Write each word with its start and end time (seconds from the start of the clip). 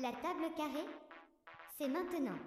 La 0.00 0.10
table 0.10 0.54
carrée, 0.56 0.86
c'est 1.76 1.88
maintenant. 1.88 2.38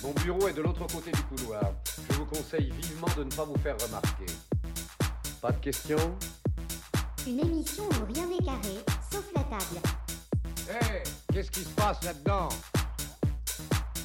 Mon 0.00 0.12
bureau 0.22 0.46
est 0.46 0.52
de 0.52 0.62
l'autre 0.62 0.86
côté 0.86 1.10
du 1.10 1.22
couloir. 1.24 1.72
Je 2.08 2.14
vous 2.14 2.24
conseille 2.24 2.70
vivement 2.70 3.08
de 3.16 3.24
ne 3.24 3.30
pas 3.30 3.44
vous 3.44 3.58
faire 3.58 3.76
remarquer. 3.84 4.26
Pas 5.42 5.50
de 5.50 5.58
questions? 5.58 6.16
Une 7.26 7.40
émission 7.40 7.82
où 7.82 8.12
rien 8.12 8.26
n'est 8.28 8.44
carré, 8.44 8.76
sauf 9.10 9.28
la 9.34 9.42
table. 9.42 9.80
Hé 10.68 11.02
Qu'est-ce 11.32 11.50
qui 11.50 11.64
se 11.64 11.70
passe 11.70 12.04
là-dedans? 12.04 12.48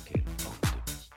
Quelle 0.03 0.23
bande 0.23 0.61
de 0.63 0.81
petits 0.83 1.11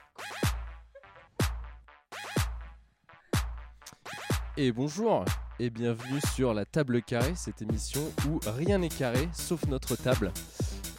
Et 4.58 4.72
bonjour 4.72 5.24
et 5.60 5.70
bienvenue 5.70 6.20
sur 6.34 6.54
la 6.54 6.64
table 6.64 7.02
carrée, 7.02 7.34
cette 7.34 7.62
émission 7.62 8.00
où 8.28 8.38
rien 8.46 8.78
n'est 8.78 8.88
carré 8.88 9.28
sauf 9.32 9.66
notre 9.66 9.96
table. 9.96 10.32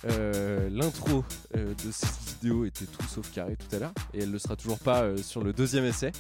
Euh, 0.05 0.69
L'intro 0.69 1.23
euh, 1.55 1.73
de 1.85 1.91
cette 1.91 2.41
vidéo 2.41 2.65
était 2.65 2.85
tout 2.85 3.07
sauf 3.07 3.31
carré 3.31 3.55
tout 3.55 3.73
à 3.75 3.79
l'heure 3.79 3.93
et 4.13 4.19
elle 4.19 4.27
ne 4.27 4.33
le 4.33 4.39
sera 4.39 4.55
toujours 4.55 4.79
pas 4.79 5.03
euh, 5.03 5.17
sur 5.17 5.43
le 5.43 5.53
deuxième 5.53 5.85
essai. 5.85 6.11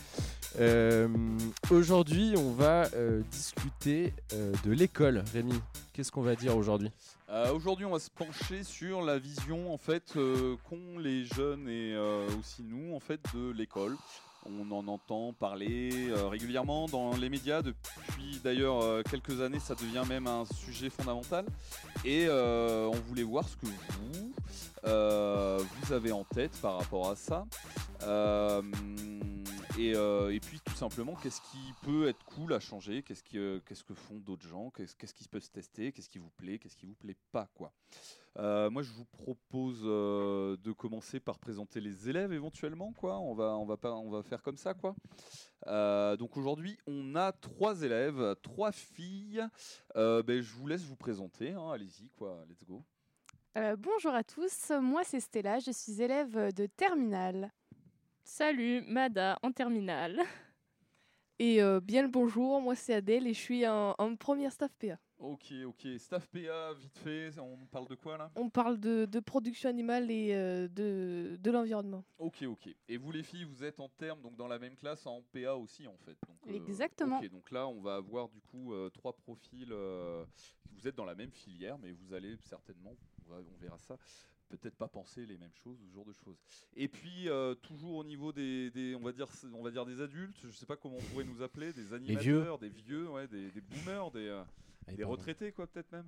Aujourd'hui, 1.69 2.33
on 2.37 2.51
va 2.51 2.89
discuter 3.31 4.13
de 4.31 4.71
l'école. 4.71 5.23
Rémi, 5.31 5.53
qu'est-ce 5.93 6.11
qu'on 6.11 6.23
va 6.23 6.35
dire 6.35 6.57
aujourd'hui? 6.57 6.91
Aujourd'hui, 7.53 7.85
on 7.85 7.91
va 7.91 7.99
se 7.99 8.09
pencher 8.09 8.63
sur 8.63 9.01
la 9.01 9.19
vision 9.19 9.71
en 9.71 9.77
fait 9.77 10.13
qu'ont 10.13 10.97
les 10.97 11.23
jeunes 11.25 11.69
et 11.69 11.95
aussi 12.39 12.63
nous 12.63 12.95
en 12.95 12.99
fait 12.99 13.21
de 13.35 13.51
l'école. 13.51 13.95
On 14.57 14.71
en 14.71 14.87
entend 14.87 15.33
parler 15.33 16.09
euh, 16.09 16.27
régulièrement 16.27 16.87
dans 16.87 17.15
les 17.15 17.29
médias 17.29 17.61
depuis 17.61 18.39
d'ailleurs 18.43 18.81
euh, 18.81 19.03
quelques 19.03 19.41
années. 19.41 19.59
Ça 19.59 19.75
devient 19.75 20.03
même 20.07 20.27
un 20.27 20.45
sujet 20.45 20.89
fondamental. 20.89 21.45
Et 22.03 22.25
euh, 22.27 22.87
on 22.87 22.99
voulait 23.07 23.23
voir 23.23 23.47
ce 23.47 23.55
que 23.57 23.65
vous 23.65 24.31
vous 24.83 25.93
avez 25.93 26.11
en 26.11 26.23
tête 26.23 26.53
par 26.61 26.77
rapport 26.77 27.09
à 27.09 27.15
ça. 27.15 27.45
Euh, 29.79 30.29
et, 30.29 30.39
puis 30.39 30.59
tout 30.63 30.73
simplement, 30.73 31.15
qu'est-ce 31.15 31.41
qui 31.41 31.73
peut 31.83 32.07
être 32.07 32.23
cool 32.25 32.53
à 32.53 32.59
changer? 32.59 33.01
Qu'est-ce 33.03 33.23
que 33.23 33.93
font 33.93 34.19
d'autres 34.19 34.47
gens? 34.47 34.71
Qu'est-ce 34.71 35.13
qui 35.13 35.27
peut 35.27 35.39
se 35.39 35.49
tester? 35.49 35.91
Qu'est-ce 35.91 36.09
qui 36.09 36.19
vous 36.19 36.29
plaît? 36.31 36.59
Qu'est-ce 36.59 36.75
qui 36.75 36.85
vous 36.85 36.95
plaît 36.95 37.15
pas 37.31 37.47
Euh, 38.37 38.69
Moi, 38.69 38.83
je 38.83 38.91
vous 38.91 39.05
propose 39.05 39.81
euh, 39.83 40.57
de 40.57 40.71
commencer 40.71 41.19
par 41.19 41.39
présenter 41.39 41.79
les 41.79 42.09
élèves 42.09 42.33
éventuellement. 42.33 42.93
On 43.01 43.33
va, 43.33 43.51
on 43.51 43.65
va 43.65 43.77
on 43.83 44.09
va 44.09 44.23
faire 44.23 44.41
comme 44.41 44.57
ça 44.57 44.73
donc 45.65 46.37
aujourd'hui, 46.37 46.77
on 46.87 47.15
a 47.15 47.31
trois 47.31 47.81
élèves, 47.81 48.35
trois 48.41 48.71
filles. 48.71 49.45
Ben, 49.95 50.41
je 50.41 50.53
vous 50.55 50.67
laisse 50.67 50.83
vous 50.83 50.95
présenter. 50.95 51.51
hein. 51.51 51.71
Allez-y. 51.71 52.09
Let's 52.49 52.65
go. 52.65 52.83
Bonjour 53.77 54.13
à 54.13 54.23
tous, 54.23 54.71
moi 54.81 55.03
c'est 55.03 55.19
Stella, 55.19 55.59
je 55.59 55.71
suis 55.71 56.01
élève 56.01 56.53
de 56.53 56.65
terminale. 56.65 57.51
Salut, 58.33 58.83
Mada 58.85 59.39
en 59.41 59.51
terminale. 59.51 60.19
Et 61.39 61.63
euh, 61.63 61.79
bien 61.79 62.03
le 62.03 62.09
bonjour, 62.09 62.61
moi 62.61 62.75
c'est 62.75 62.93
Adèle 62.93 63.25
et 63.25 63.33
je 63.33 63.39
suis 63.39 63.65
en, 63.67 63.95
en 63.97 64.15
première 64.15 64.51
staff 64.51 64.71
PA. 64.77 64.99
Ok, 65.17 65.51
ok. 65.65 65.87
Staff 65.97 66.27
PA, 66.27 66.73
vite 66.73 66.95
fait. 66.99 67.31
On 67.39 67.65
parle 67.65 67.87
de 67.87 67.95
quoi 67.95 68.17
là? 68.19 68.29
On 68.35 68.49
parle 68.51 68.79
de, 68.79 69.05
de 69.05 69.19
production 69.19 69.67
animale 69.67 70.11
et 70.11 70.35
euh, 70.35 70.67
de, 70.67 71.37
de 71.41 71.51
l'environnement. 71.51 72.03
Ok, 72.19 72.43
ok. 72.43 72.69
Et 72.87 72.97
vous 72.97 73.11
les 73.11 73.23
filles, 73.23 73.45
vous 73.45 73.63
êtes 73.63 73.79
en 73.79 73.89
terme, 73.89 74.21
donc 74.21 74.35
dans 74.35 74.47
la 74.47 74.59
même 74.59 74.75
classe 74.75 75.07
en 75.07 75.23
PA 75.33 75.55
aussi 75.55 75.87
en 75.87 75.97
fait. 75.97 76.15
Donc, 76.27 76.37
euh, 76.47 76.55
Exactement. 76.55 77.17
ok, 77.17 77.29
donc 77.31 77.49
là, 77.49 77.67
on 77.67 77.81
va 77.81 77.95
avoir 77.95 78.29
du 78.29 78.41
coup 78.41 78.73
euh, 78.73 78.91
trois 78.91 79.13
profils. 79.13 79.69
euh, 79.71 80.23
vous 80.73 80.87
êtes 80.87 80.95
dans 80.95 81.05
la 81.05 81.15
même 81.15 81.31
filière, 81.31 81.79
mais 81.79 81.91
vous 81.93 82.13
allez 82.13 82.37
certainement, 82.37 82.93
on, 83.25 83.33
va- 83.33 83.41
on 83.41 83.57
verra 83.59 83.79
ça, 83.79 83.97
peut-être 84.49 84.75
pas 84.75 84.87
penser 84.87 85.25
les 85.25 85.37
mêmes 85.37 85.53
choses 85.63 85.77
ou 85.81 85.87
ce 85.89 85.95
genre 85.95 86.05
de 86.05 86.13
choses. 86.13 86.37
Et 86.75 86.87
puis 86.87 87.29
euh, 87.29 87.55
toujours 87.55 87.95
au 87.97 88.03
niveau 88.03 88.31
des, 88.33 88.69
des- 88.71 88.95
on 88.95 89.01
va 89.01 89.11
dire, 89.11 89.27
on 89.53 89.63
va 89.63 89.71
dire 89.71 89.85
des 89.85 90.01
adultes. 90.01 90.35
Je 90.43 90.49
sais 90.51 90.65
pas 90.65 90.75
comment 90.75 90.97
on 90.97 91.11
pourrait 91.11 91.23
nous 91.25 91.41
appeler, 91.41 91.71
des 91.73 91.93
animateurs, 91.93 92.57
des 92.59 92.69
vieux, 92.69 93.09
ouais, 93.09 93.27
des, 93.27 93.49
des 93.51 93.61
boomers, 93.61 94.11
des 94.11 94.27
euh, 94.27 94.43
Allez, 94.87 94.97
des 94.97 95.03
pardon. 95.03 95.17
retraités 95.17 95.51
quoi 95.51 95.67
peut-être 95.67 95.91
même. 95.91 96.07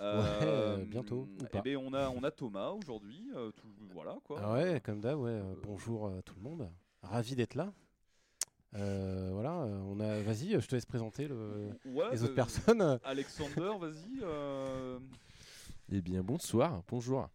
euh, 0.00 0.84
bientôt, 0.84 1.28
ou 1.38 1.44
eh 1.54 1.60
ben, 1.62 1.76
on 1.78 1.94
a 1.94 2.10
on 2.10 2.22
a 2.24 2.30
Thomas 2.30 2.70
aujourd'hui, 2.70 3.30
euh, 3.34 3.50
voilà 3.92 4.18
quoi. 4.24 4.40
Ah 4.42 4.52
ouais, 4.54 4.80
comme 4.80 5.00
d'hab, 5.00 5.18
ouais. 5.20 5.30
euh, 5.30 5.54
bonjour 5.62 6.08
à 6.08 6.22
tout 6.22 6.34
le 6.36 6.42
monde. 6.42 6.68
Ravi 7.02 7.34
d'être 7.36 7.54
là. 7.54 7.72
Euh, 8.74 9.30
voilà, 9.32 9.62
euh, 9.62 9.78
on 9.86 10.00
a. 10.00 10.20
Vas-y, 10.22 10.60
je 10.60 10.66
te 10.66 10.74
laisse 10.74 10.84
présenter 10.84 11.28
le- 11.28 11.70
Ouais, 11.86 12.10
les 12.12 12.22
autres 12.24 12.32
euh, 12.32 12.34
personnes. 12.34 12.98
Alexander, 13.04 13.72
vas-y. 13.78 14.20
euh, 14.22 14.98
Eh 15.90 16.02
bien, 16.02 16.22
bonsoir, 16.22 16.82
bonjour. 16.88 17.28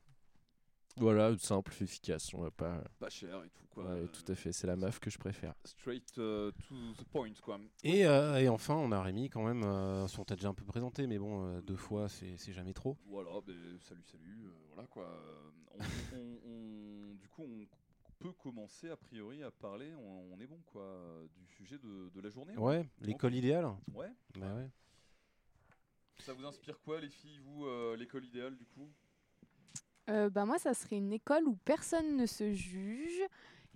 Voilà, 0.98 1.38
simple, 1.38 1.72
efficace. 1.82 2.34
On 2.34 2.42
va 2.42 2.52
pas. 2.52 2.84
pas 3.00 3.10
cher 3.10 3.44
et 3.44 3.50
tout 3.50 3.66
quoi. 3.70 3.86
Ouais, 3.86 4.08
tout 4.08 4.30
à 4.32 4.36
fait, 4.36 4.52
c'est 4.52 4.68
la 4.68 4.76
meuf 4.76 5.00
que 5.00 5.10
je 5.10 5.18
préfère. 5.18 5.54
Straight 5.66 6.18
euh, 6.18 6.52
to 6.68 6.76
the 6.98 7.04
point 7.06 7.34
quoi. 7.42 7.60
Et, 7.84 8.06
euh, 8.06 8.38
et 8.40 8.50
enfin, 8.50 8.76
on 8.76 8.92
a 8.92 9.02
Rémi 9.02 9.30
quand 9.30 9.44
même. 9.44 9.64
Euh, 9.64 10.08
on 10.18 10.24
t'a 10.26 10.36
déjà 10.36 10.50
un 10.50 10.54
peu 10.54 10.66
présenté, 10.66 11.08
mais 11.08 11.18
bon, 11.20 11.46
euh, 11.46 11.62
deux 11.62 11.76
fois, 11.78 12.10
c'est 12.10 12.38
c'est 12.38 12.54
jamais 12.54 12.74
trop. 12.74 12.98
Voilà, 13.06 13.30
ben, 13.46 13.56
salut 13.80 14.04
salut, 14.04 14.46
euh, 14.46 14.52
voilà 14.74 14.88
quoi. 14.88 15.04
Euh, 15.06 15.50
On, 15.74 15.80
on- 16.16 16.40
on- 16.52 17.16
du 17.16 17.28
coup 17.30 17.44
on 17.44 17.66
peut 18.20 18.34
commencer 18.34 18.90
a 18.90 18.98
priori 18.98 19.42
à 19.42 19.50
parler, 19.52 19.94
on, 19.96 20.34
on 20.34 20.40
est 20.40 20.46
bon 20.48 20.60
quoi, 20.66 20.84
du 21.36 21.48
sujet 21.48 21.78
de, 21.80 22.10
de 22.14 22.22
la 22.22 22.30
journée. 22.30 22.56
Ouais, 22.58 22.86
l'école 23.00 23.34
idéale. 23.34 23.66
Ouais. 23.94 24.12
Bah 24.38 24.54
ouais. 24.56 24.70
Ça 26.20 26.34
vous 26.34 26.46
inspire 26.46 26.80
quoi 26.82 27.00
les 27.02 27.10
filles, 27.10 27.40
vous, 27.40 27.66
euh, 27.66 27.96
l'école 27.98 28.26
idéale 28.26 28.56
du 28.56 28.66
coup? 28.66 28.92
Euh, 30.12 30.30
bah, 30.30 30.46
moi 30.46 30.60
ça 30.60 30.74
serait 30.74 30.98
une 30.98 31.14
école 31.14 31.48
où 31.48 31.56
personne 31.64 32.18
ne 32.18 32.26
se 32.26 32.52
juge 32.52 33.22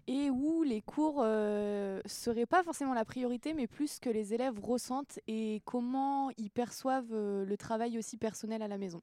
et 0.07 0.29
où 0.29 0.63
les 0.63 0.81
cours 0.81 1.21
euh, 1.23 2.01
seraient 2.05 2.45
pas 2.45 2.61
forcément 2.61 2.93
la 2.93 3.05
priorité 3.05 3.53
mais 3.53 3.67
plus 3.67 3.93
ce 3.93 4.01
que 4.01 4.09
les 4.09 4.33
élèves 4.33 4.59
ressentent 4.59 5.19
et 5.27 5.61
comment 5.63 6.29
ils 6.37 6.51
perçoivent 6.51 7.13
euh, 7.13 7.45
le 7.45 7.57
travail 7.57 7.97
aussi 7.97 8.17
personnel 8.17 8.61
à 8.61 8.67
la 8.67 8.77
maison. 8.77 9.01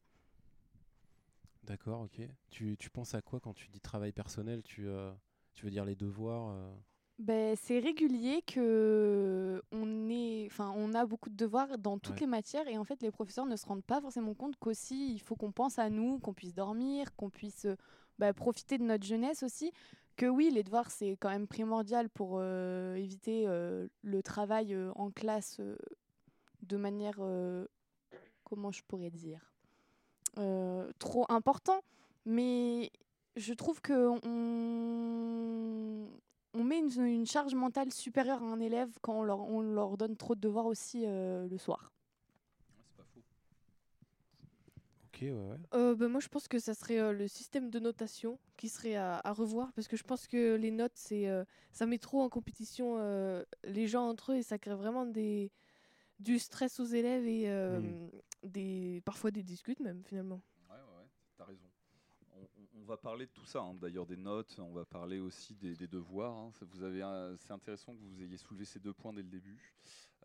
D'accord, 1.64 2.02
ok. 2.02 2.20
Tu, 2.50 2.76
penses 2.92 3.14
à 3.14 3.22
quoi 3.22 3.40
quand 3.40 3.54
tu 3.54 3.68
dis 3.68 3.80
travail 3.80 4.12
personnel? 4.12 4.62
Tu, 4.64 4.82
veux 4.82 5.70
dire 5.70 5.84
les 5.84 5.94
devoirs 5.94 6.52
Ben, 7.22 7.54
c'est 7.56 7.78
régulier 7.78 8.42
que 8.42 9.62
on 9.70 10.08
est, 10.10 10.46
enfin, 10.50 10.72
on 10.76 10.92
a 10.92 11.06
beaucoup 11.06 11.30
de 11.30 11.36
devoirs 11.36 11.78
dans 11.78 11.96
toutes 11.96 12.14
Ouais. 12.14 12.20
les 12.22 12.26
matières 12.26 12.66
et 12.66 12.76
en 12.76 12.82
fait, 12.84 13.00
les 13.00 13.12
professeurs 13.12 13.46
ne 13.46 13.54
se 13.54 13.64
rendent 13.64 13.84
pas 13.84 14.00
forcément 14.00 14.34
compte 14.34 14.56
qu'aussi 14.58 15.14
il 15.14 15.20
faut 15.20 15.36
qu'on 15.36 15.52
pense 15.52 15.78
à 15.78 15.88
nous, 15.88 16.18
qu'on 16.18 16.32
puisse 16.32 16.52
dormir, 16.52 17.14
qu'on 17.14 17.30
puisse 17.30 17.66
euh, 17.66 17.76
bah, 18.18 18.32
profiter 18.32 18.76
de 18.76 18.82
notre 18.82 19.04
jeunesse 19.06 19.44
aussi. 19.44 19.70
Que 20.16 20.26
oui, 20.26 20.50
les 20.52 20.64
devoirs 20.64 20.90
c'est 20.90 21.16
quand 21.20 21.30
même 21.30 21.46
primordial 21.46 22.10
pour 22.10 22.38
euh, 22.40 22.96
éviter 22.96 23.44
euh, 23.46 23.86
le 24.02 24.20
travail 24.20 24.74
euh, 24.74 24.90
en 24.96 25.10
classe 25.12 25.60
de 26.62 26.76
manière, 26.76 27.20
comment 28.44 28.72
je 28.72 28.82
pourrais 28.88 29.10
dire, 29.10 29.52
trop 30.98 31.26
important. 31.28 31.80
Mais 32.26 32.90
je 33.36 33.54
trouve 33.54 33.80
que 33.80 34.08
on, 34.26 36.08
on 36.54 36.64
met 36.64 36.78
une, 36.78 37.04
une 37.04 37.26
charge 37.26 37.54
mentale 37.54 37.92
supérieure 37.92 38.42
à 38.42 38.46
un 38.46 38.60
élève 38.60 38.90
quand 39.00 39.20
on 39.20 39.22
leur, 39.22 39.40
on 39.40 39.60
leur 39.60 39.96
donne 39.96 40.16
trop 40.16 40.34
de 40.34 40.40
devoirs 40.40 40.66
aussi 40.66 41.04
euh, 41.06 41.46
le 41.48 41.58
soir. 41.58 41.92
Ouais, 42.70 42.84
C'est 42.86 42.96
pas 42.96 43.04
faux. 43.04 43.22
Ok, 45.06 45.18
ouais, 45.22 45.30
ouais. 45.30 45.56
Euh, 45.74 45.94
bah, 45.94 46.08
moi, 46.08 46.20
je 46.20 46.28
pense 46.28 46.48
que 46.48 46.58
ça 46.58 46.74
serait 46.74 46.98
euh, 46.98 47.12
le 47.12 47.28
système 47.28 47.70
de 47.70 47.78
notation 47.78 48.38
qui 48.56 48.68
serait 48.68 48.96
à, 48.96 49.20
à 49.24 49.32
revoir 49.32 49.72
parce 49.72 49.88
que 49.88 49.96
je 49.96 50.04
pense 50.04 50.26
que 50.26 50.56
les 50.56 50.70
notes, 50.70 50.92
c'est, 50.96 51.28
euh, 51.28 51.44
ça 51.72 51.86
met 51.86 51.98
trop 51.98 52.20
en 52.22 52.28
compétition 52.28 52.96
euh, 52.98 53.44
les 53.64 53.86
gens 53.86 54.08
entre 54.08 54.32
eux 54.32 54.36
et 54.36 54.42
ça 54.42 54.58
crée 54.58 54.74
vraiment 54.74 55.06
des, 55.06 55.50
du 56.20 56.38
stress 56.38 56.80
aux 56.80 56.84
élèves 56.84 57.26
et 57.26 57.48
euh, 57.48 58.08
des, 58.42 59.02
parfois 59.04 59.30
des 59.30 59.42
disputes 59.42 59.80
même 59.80 60.02
finalement. 60.04 60.40
Ouais, 60.68 60.76
ouais, 60.76 60.98
ouais, 60.98 61.08
t'as 61.36 61.44
raison. 61.44 61.68
On, 62.82 62.84
va 62.84 62.96
parler 62.96 63.26
de 63.26 63.30
tout 63.30 63.44
ça, 63.44 63.60
hein, 63.60 63.74
d'ailleurs 63.80 64.06
des 64.06 64.16
notes, 64.16 64.56
on 64.58 64.72
va 64.72 64.84
parler 64.84 65.20
aussi 65.20 65.54
des, 65.54 65.74
des 65.74 65.86
devoirs. 65.86 66.32
hein. 66.32 66.50
Vous 66.72 66.82
avez, 66.82 67.00
c'est 67.38 67.52
intéressant 67.52 67.94
que 67.94 68.00
vous 68.00 68.22
ayez 68.22 68.36
soulevé 68.36 68.64
ces 68.64 68.80
deux 68.80 68.92
points 68.92 69.12
dès 69.12 69.22
le 69.22 69.28
début. 69.28 69.56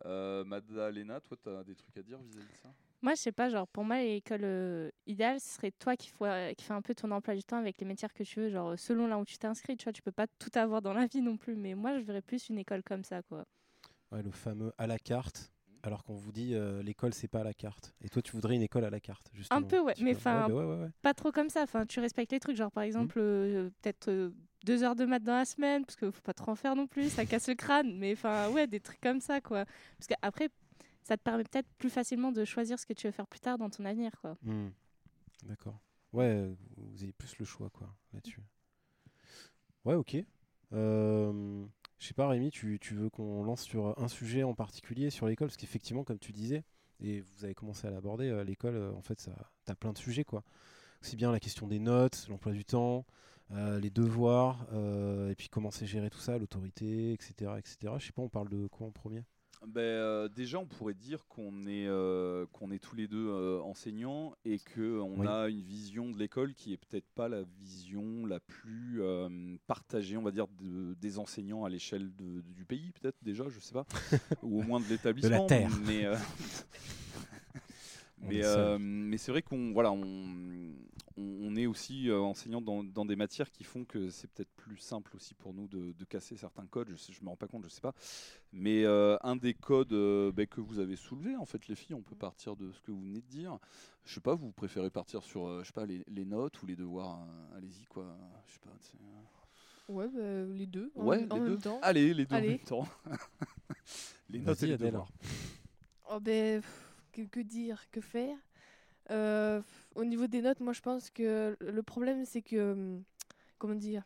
Euh, 0.04 0.44
Madalena, 0.44 1.20
toi, 1.20 1.36
tu 1.40 1.48
as 1.48 1.62
des 1.62 1.76
trucs 1.76 1.96
à 1.96 2.02
dire 2.02 2.18
vis-à-vis 2.18 2.48
de 2.48 2.56
ça? 2.62 2.74
Moi, 3.00 3.14
je 3.14 3.20
sais 3.20 3.32
pas, 3.32 3.48
genre, 3.48 3.68
pour 3.68 3.84
moi, 3.84 3.98
l'école 4.00 4.42
euh, 4.42 4.90
idéale, 5.06 5.40
ce 5.40 5.54
serait 5.54 5.70
toi 5.70 5.96
qui, 5.96 6.08
faut- 6.08 6.24
qui 6.56 6.64
fais 6.64 6.74
un 6.74 6.82
peu 6.82 6.96
ton 6.96 7.12
emploi 7.12 7.36
du 7.36 7.44
temps 7.44 7.58
avec 7.58 7.78
les 7.78 7.86
métiers 7.86 8.08
que 8.12 8.24
tu 8.24 8.40
veux, 8.40 8.50
genre, 8.50 8.76
selon 8.76 9.06
là 9.06 9.18
où 9.18 9.24
tu 9.24 9.38
t'es 9.38 9.46
inscrit, 9.46 9.76
tu 9.76 9.84
vois, 9.84 9.92
tu 9.92 10.02
peux 10.02 10.10
pas 10.12 10.26
tout 10.26 10.50
avoir 10.54 10.82
dans 10.82 10.92
la 10.94 11.06
vie 11.06 11.22
non 11.22 11.36
plus, 11.36 11.54
mais 11.54 11.74
moi, 11.74 11.96
je 11.96 12.02
verrais 12.02 12.22
plus 12.22 12.48
une 12.48 12.58
école 12.58 12.82
comme 12.82 13.04
ça, 13.04 13.22
quoi. 13.22 13.44
Ouais, 14.10 14.22
le 14.22 14.32
fameux 14.32 14.72
à 14.78 14.88
la 14.88 14.98
carte. 14.98 15.52
Alors 15.82 16.04
qu'on 16.04 16.14
vous 16.14 16.32
dit 16.32 16.54
euh, 16.54 16.82
l'école 16.82 17.14
c'est 17.14 17.28
pas 17.28 17.40
à 17.40 17.44
la 17.44 17.54
carte. 17.54 17.94
Et 18.00 18.08
toi 18.08 18.20
tu 18.22 18.32
voudrais 18.32 18.56
une 18.56 18.62
école 18.62 18.84
à 18.84 18.90
la 18.90 19.00
carte 19.00 19.30
justement. 19.32 19.60
Un 19.60 19.62
peu, 19.62 19.80
ouais, 19.80 19.94
Tu 19.94 20.04
mais 20.04 20.14
enfin, 20.16 20.42
Ouais, 20.42 20.48
bah 20.48 20.54
ouais, 20.54 20.64
ouais, 20.64 20.82
ouais. 20.82 20.90
Pas 21.02 21.14
trop 21.14 21.32
comme 21.32 21.48
ça, 21.48 21.62
enfin, 21.62 21.86
tu 21.86 22.00
respectes 22.00 22.32
les 22.32 22.40
trucs, 22.40 22.56
genre, 22.56 22.72
par 22.72 22.82
exemple, 22.82 23.18
euh, 23.18 23.70
peut-être 23.80 24.08
euh, 24.08 24.30
deux 24.64 24.82
heures 24.82 24.96
de 24.96 25.04
maths 25.04 25.22
dans 25.22 25.36
la 25.36 25.44
semaine, 25.44 25.84
parce 25.84 25.96
qu'il 25.96 26.10
faut 26.10 26.22
pas 26.22 26.34
trop 26.34 26.52
en 26.52 26.54
faire 26.56 26.74
non 26.74 26.86
plus, 26.86 27.10
ça 27.10 27.24
casse 27.24 27.48
le 27.48 27.54
crâne, 27.54 27.96
mais 27.96 28.12
enfin, 28.12 28.50
ouais, 28.50 28.66
des 28.66 28.80
trucs 28.80 29.00
comme 29.00 29.20
ça, 29.20 29.40
quoi. 29.40 29.64
Parce 29.98 30.08
qu'après, 30.08 30.50
ça 31.02 31.16
te 31.16 31.22
permet 31.22 31.44
peut-être 31.44 31.68
plus 31.78 31.90
facilement 31.90 32.32
de 32.32 32.44
choisir 32.44 32.78
ce 32.78 32.86
que 32.86 32.92
tu 32.92 33.06
veux 33.06 33.12
faire 33.12 33.26
plus 33.26 33.40
tard 33.40 33.56
dans 33.58 33.70
ton 33.70 33.84
avenir, 33.84 34.12
quoi. 34.20 34.36
Hmm. 34.42 34.70
D'accord. 35.44 35.80
Ouais, 36.12 36.50
vous 36.76 37.02
avez 37.02 37.12
plus 37.12 37.38
le 37.38 37.44
choix, 37.44 37.70
quoi, 37.70 37.94
là-dessus. 38.12 38.42
Ouais, 39.84 39.94
ok. 39.94 40.16
Je 41.98 42.06
sais 42.06 42.14
pas, 42.14 42.28
Rémi, 42.28 42.50
tu, 42.50 42.78
veux 42.92 43.10
qu'on 43.10 43.42
lance 43.42 43.62
sur 43.62 43.98
un 43.98 44.08
sujet 44.08 44.44
en 44.44 44.54
particulier 44.54 45.10
sur 45.10 45.26
l'école? 45.26 45.48
Parce 45.48 45.56
qu'effectivement, 45.56 46.04
comme 46.04 46.18
tu 46.18 46.32
disais, 46.32 46.62
et 47.00 47.20
vous 47.20 47.44
avez 47.44 47.54
commencé 47.54 47.86
à 47.86 47.90
l'aborder, 47.90 48.28
euh, 48.28 48.44
l'école, 48.44 48.76
euh, 48.76 48.92
en 48.92 49.02
fait, 49.02 49.20
ça, 49.20 49.32
t'as 49.64 49.74
plein 49.74 49.92
de 49.92 49.98
sujets, 49.98 50.24
quoi. 50.24 50.44
Aussi 51.02 51.16
bien 51.16 51.32
la 51.32 51.40
question 51.40 51.66
des 51.66 51.78
notes, 51.78 52.26
l'emploi 52.28 52.52
du 52.52 52.64
temps, 52.64 53.04
euh, 53.52 53.80
les 53.80 53.90
devoirs, 53.90 54.66
et 55.30 55.34
puis 55.36 55.48
comment 55.48 55.70
c'est 55.70 55.86
géré 55.86 56.10
tout 56.10 56.18
ça, 56.18 56.38
l'autorité, 56.38 57.12
etc., 57.12 57.52
etc. 57.58 57.94
Je 57.98 58.06
sais 58.06 58.12
pas, 58.12 58.22
on 58.22 58.28
parle 58.28 58.48
de 58.48 58.66
quoi 58.66 58.86
en 58.86 58.90
premier? 58.90 59.24
Ben, 59.66 59.80
euh, 59.80 60.28
déjà, 60.28 60.58
on 60.58 60.66
pourrait 60.66 60.94
dire 60.94 61.26
qu'on 61.26 61.66
est, 61.66 61.86
euh, 61.88 62.46
qu'on 62.52 62.70
est 62.70 62.78
tous 62.78 62.94
les 62.94 63.08
deux 63.08 63.28
euh, 63.28 63.60
enseignants 63.60 64.34
et 64.44 64.58
qu'on 64.58 65.18
Oui. 65.20 65.26
a 65.26 65.48
une 65.48 65.60
vision 65.62 66.10
de 66.10 66.16
l'école 66.18 66.54
qui 66.54 66.72
est 66.72 66.76
peut-être 66.76 67.08
pas 67.14 67.28
la 67.28 67.42
vision 67.60 68.24
la 68.24 68.40
plus 68.40 69.00
partagée, 69.66 70.16
on 70.16 70.22
va 70.22 70.30
dire, 70.30 70.46
de- 70.60 70.94
des 70.94 71.18
enseignants 71.18 71.64
à 71.64 71.68
l'échelle 71.68 72.14
de- 72.16 72.40
du 72.42 72.64
pays, 72.64 72.92
peut-être 72.92 73.18
déjà, 73.22 73.48
je 73.48 73.58
sais 73.60 73.74
pas, 73.74 73.84
ou 74.42 74.60
au 74.60 74.62
moins 74.62 74.80
de 74.80 74.86
l'établissement. 74.88 75.46
Terre. 75.46 75.70
Mais, 75.86 76.04
euh, 76.06 76.14
On 78.20 78.26
mais, 78.28 78.78
mais 78.78 79.16
c'est 79.18 79.30
vrai 79.30 79.42
qu'on 79.42 79.72
voilà, 79.72 79.92
on, 79.92 80.72
on- 81.18 81.48
on 81.48 81.56
est 81.56 81.66
aussi 81.66 82.08
euh, 82.08 82.20
enseignant 82.20 82.60
dans, 82.60 82.84
dans 82.84 83.04
des 83.04 83.16
matières 83.16 83.50
qui 83.50 83.64
font 83.64 83.84
que 83.84 84.08
c'est 84.10 84.30
peut-être 84.30 84.52
plus 84.56 84.76
simple 84.78 85.14
aussi 85.16 85.34
pour 85.34 85.52
nous 85.52 85.66
de, 85.68 85.92
de 85.92 86.04
casser 86.04 86.36
certains 86.36 86.66
codes. 86.66 86.88
Je, 86.90 87.12
je 87.12 87.22
me 87.24 87.28
rends 87.28 87.36
pas 87.36 87.48
compte, 87.48 87.64
je 87.64 87.68
sais 87.68 87.80
pas. 87.80 87.94
Mais 88.52 88.84
euh, 88.84 89.16
un 89.22 89.36
des 89.36 89.54
codes 89.54 89.92
euh, 89.92 90.30
ben, 90.32 90.46
que 90.46 90.60
vous 90.60 90.78
avez 90.78 90.96
soulevé, 90.96 91.36
en 91.36 91.44
fait, 91.44 91.66
les 91.68 91.74
filles, 91.74 91.94
on 91.94 92.02
peut 92.02 92.16
partir 92.16 92.56
de 92.56 92.70
ce 92.72 92.80
que 92.80 92.90
vous 92.92 93.00
venez 93.02 93.20
de 93.20 93.26
dire. 93.26 93.58
Je 94.04 94.14
sais 94.14 94.20
pas, 94.20 94.34
vous 94.34 94.52
préférez 94.52 94.90
partir 94.90 95.22
sur, 95.22 95.46
euh, 95.48 95.60
je 95.62 95.66
sais 95.66 95.72
pas, 95.72 95.86
les, 95.86 96.04
les 96.08 96.24
notes 96.24 96.62
ou 96.62 96.66
les 96.66 96.76
devoirs. 96.76 97.20
euh, 97.22 97.56
Allez-y, 97.58 97.84
quoi. 97.86 98.16
Je 98.46 98.52
sais 98.52 98.58
pas. 98.60 98.70
Ouais, 99.92 100.06
bah, 100.08 100.44
les 100.54 100.66
deux. 100.66 100.92
En, 100.96 101.06
Ouais, 101.06 101.18
même- 101.20 101.32
en 101.32 101.34
les 101.36 101.40
même 101.40 101.50
deux. 101.54 101.58
temps. 101.62 101.78
Allez, 101.82 102.12
les 102.14 102.26
deux 102.26 102.34
en 102.34 102.38
Allez. 102.38 102.48
même 102.48 102.58
temps. 102.58 102.86
les 104.28 104.40
notes 104.40 104.62
et 104.62 104.66
les 104.66 104.76
devoirs. 104.76 105.10
Oh 106.10 106.20
ben, 106.20 106.62
que 107.12 107.40
dire, 107.40 107.90
que 107.90 108.00
faire? 108.00 108.36
Euh, 109.10 109.62
Au 109.94 110.04
niveau 110.04 110.26
des 110.26 110.42
notes, 110.42 110.60
moi 110.60 110.72
je 110.72 110.80
pense 110.80 111.10
que 111.10 111.56
le 111.60 111.82
problème 111.82 112.24
c'est 112.24 112.42
que, 112.42 112.72
hum, 112.72 113.02
comment 113.58 113.74
dire, 113.74 114.04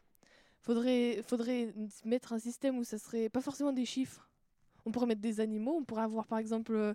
faudrait, 0.63 1.23
faudrait 1.27 1.75
mettre 2.05 2.33
un 2.33 2.39
système 2.39 2.79
où 2.79 2.85
ça 2.85 2.99
serait 2.99 3.29
pas 3.29 3.41
forcément 3.41 3.73
des 3.73 3.85
chiffres. 3.87 4.29
On 4.87 4.93
pourrait 4.93 5.07
mettre 5.07 5.21
des 5.21 5.41
animaux, 5.41 5.77
on 5.79 5.85
pourrait 5.85 6.03
avoir 6.05 6.27
par 6.27 6.39
exemple, 6.39 6.75
euh, 6.75 6.95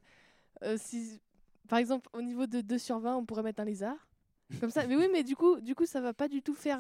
euh, 0.64 0.78
si, 0.80 1.22
par 1.70 1.80
exemple 1.80 2.10
au 2.14 2.22
niveau 2.22 2.48
de 2.48 2.62
2 2.62 2.78
sur 2.80 3.00
20, 3.00 3.18
on 3.18 3.26
pourrait 3.26 3.44
mettre 3.44 3.62
un 3.62 3.66
lézard. 3.66 3.98
Comme 4.62 4.72
ça, 4.72 4.88
mais 4.88 4.96
oui, 4.96 5.08
mais 5.12 5.24
du 5.24 5.36
coup, 5.36 5.60
du 5.62 5.76
coup 5.76 5.86
ça 5.86 6.02
va 6.02 6.14
pas 6.14 6.28
du 6.30 6.42
tout 6.42 6.56
faire. 6.56 6.80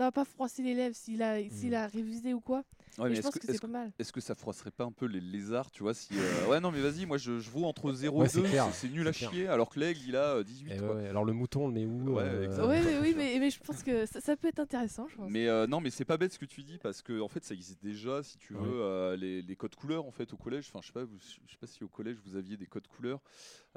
Euh, 0.00 0.04
ça 0.04 0.04
va 0.04 0.12
pas 0.12 0.24
froisser 0.24 0.62
l'élève 0.62 0.92
s'il 0.94 1.22
a, 1.22 1.38
s'il 1.50 1.74
a 1.74 1.86
révisé 1.88 2.32
ou 2.34 2.40
quoi. 2.40 2.62
Ouais, 2.98 3.06
Et 3.06 3.08
mais 3.10 3.14
je 3.14 3.20
est-ce 3.20 3.22
pense 3.28 3.34
que- 3.34 3.46
que, 3.46 3.52
c'est 3.52 3.60
pas 3.60 3.66
mal. 3.68 3.92
Est-ce 3.98 4.12
que 4.12 4.20
ça 4.20 4.34
froisserait 4.34 4.70
pas 4.72 4.84
un 4.84 4.90
peu 4.92 5.06
les 5.06 5.20
lézards, 5.20 5.70
tu 5.70 5.82
vois 5.82 5.94
si, 5.94 6.14
euh, 6.14 6.48
Ouais, 6.48 6.58
non, 6.60 6.70
mais 6.72 6.80
vas-y, 6.80 7.06
moi 7.06 7.16
je, 7.18 7.38
je 7.38 7.50
vaux 7.50 7.64
entre 7.64 7.92
0 7.92 8.18
Ouais, 8.20 8.26
et 8.26 8.28
c'est 8.28 8.42
2, 8.42 8.48
clair, 8.48 8.66
c'est- 8.72 8.88
nul 8.88 9.06
à 9.06 9.12
clair. 9.12 9.30
chier, 9.30 9.46
alors 9.48 9.68
que 9.70 9.78
l'aigle 9.78 10.00
il 10.06 10.16
a 10.16 10.36
euh, 10.36 10.42
18. 10.44 10.72
Eh 10.74 10.78
quoi. 10.78 10.94
ouais, 10.96 11.08
Alors 11.08 11.24
le 11.24 11.32
mouton, 11.32 11.64
on 11.64 11.68
le 11.68 11.74
met 11.74 11.84
où 11.84 12.14
Ouais, 12.16 12.22
euh. 12.24 12.66
Ouais, 12.66 12.82
mais 12.82 12.98
oui, 12.98 13.14
mais, 13.16 13.38
mais 13.38 13.50
je 13.50 13.60
pense 13.60 13.82
que 13.82 14.06
ça, 14.06 14.20
ça 14.20 14.36
peut 14.36 14.48
être 14.48 14.58
intéressant, 14.60 15.06
je 15.08 15.16
pense. 15.16 15.30
Mais 15.30 15.46
euh, 15.48 15.66
non, 15.66 15.80
mais 15.80 15.90
c'est 15.90 16.04
pas 16.04 16.16
bête 16.16 16.32
ce 16.32 16.38
que 16.38 16.44
tu 16.46 16.62
dis 16.62 16.78
parce 16.78 17.02
que 17.02 17.20
en 17.20 17.28
fait 17.28 17.44
ça 17.44 17.54
existe 17.54 17.82
déjà, 17.82 18.22
si 18.22 18.36
tu 18.38 18.54
veux, 18.54 18.80
euh, 18.82 19.16
les, 19.16 19.42
les 19.42 19.56
codes 19.56 19.74
couleurs 19.76 20.04
en 20.06 20.10
fait 20.12 20.32
au 20.32 20.36
collège. 20.36 20.66
Enfin, 20.68 20.80
je 20.82 20.86
sais 20.88 20.92
pas, 20.92 21.04
vous- 21.04 21.18
je 21.20 21.52
sais 21.52 21.58
pas 21.60 21.66
si 21.68 21.84
au 21.84 21.88
collège 21.88 22.16
vous 22.24 22.34
aviez 22.36 22.56
des 22.56 22.66
codes 22.66 22.86
couleurs 22.88 23.20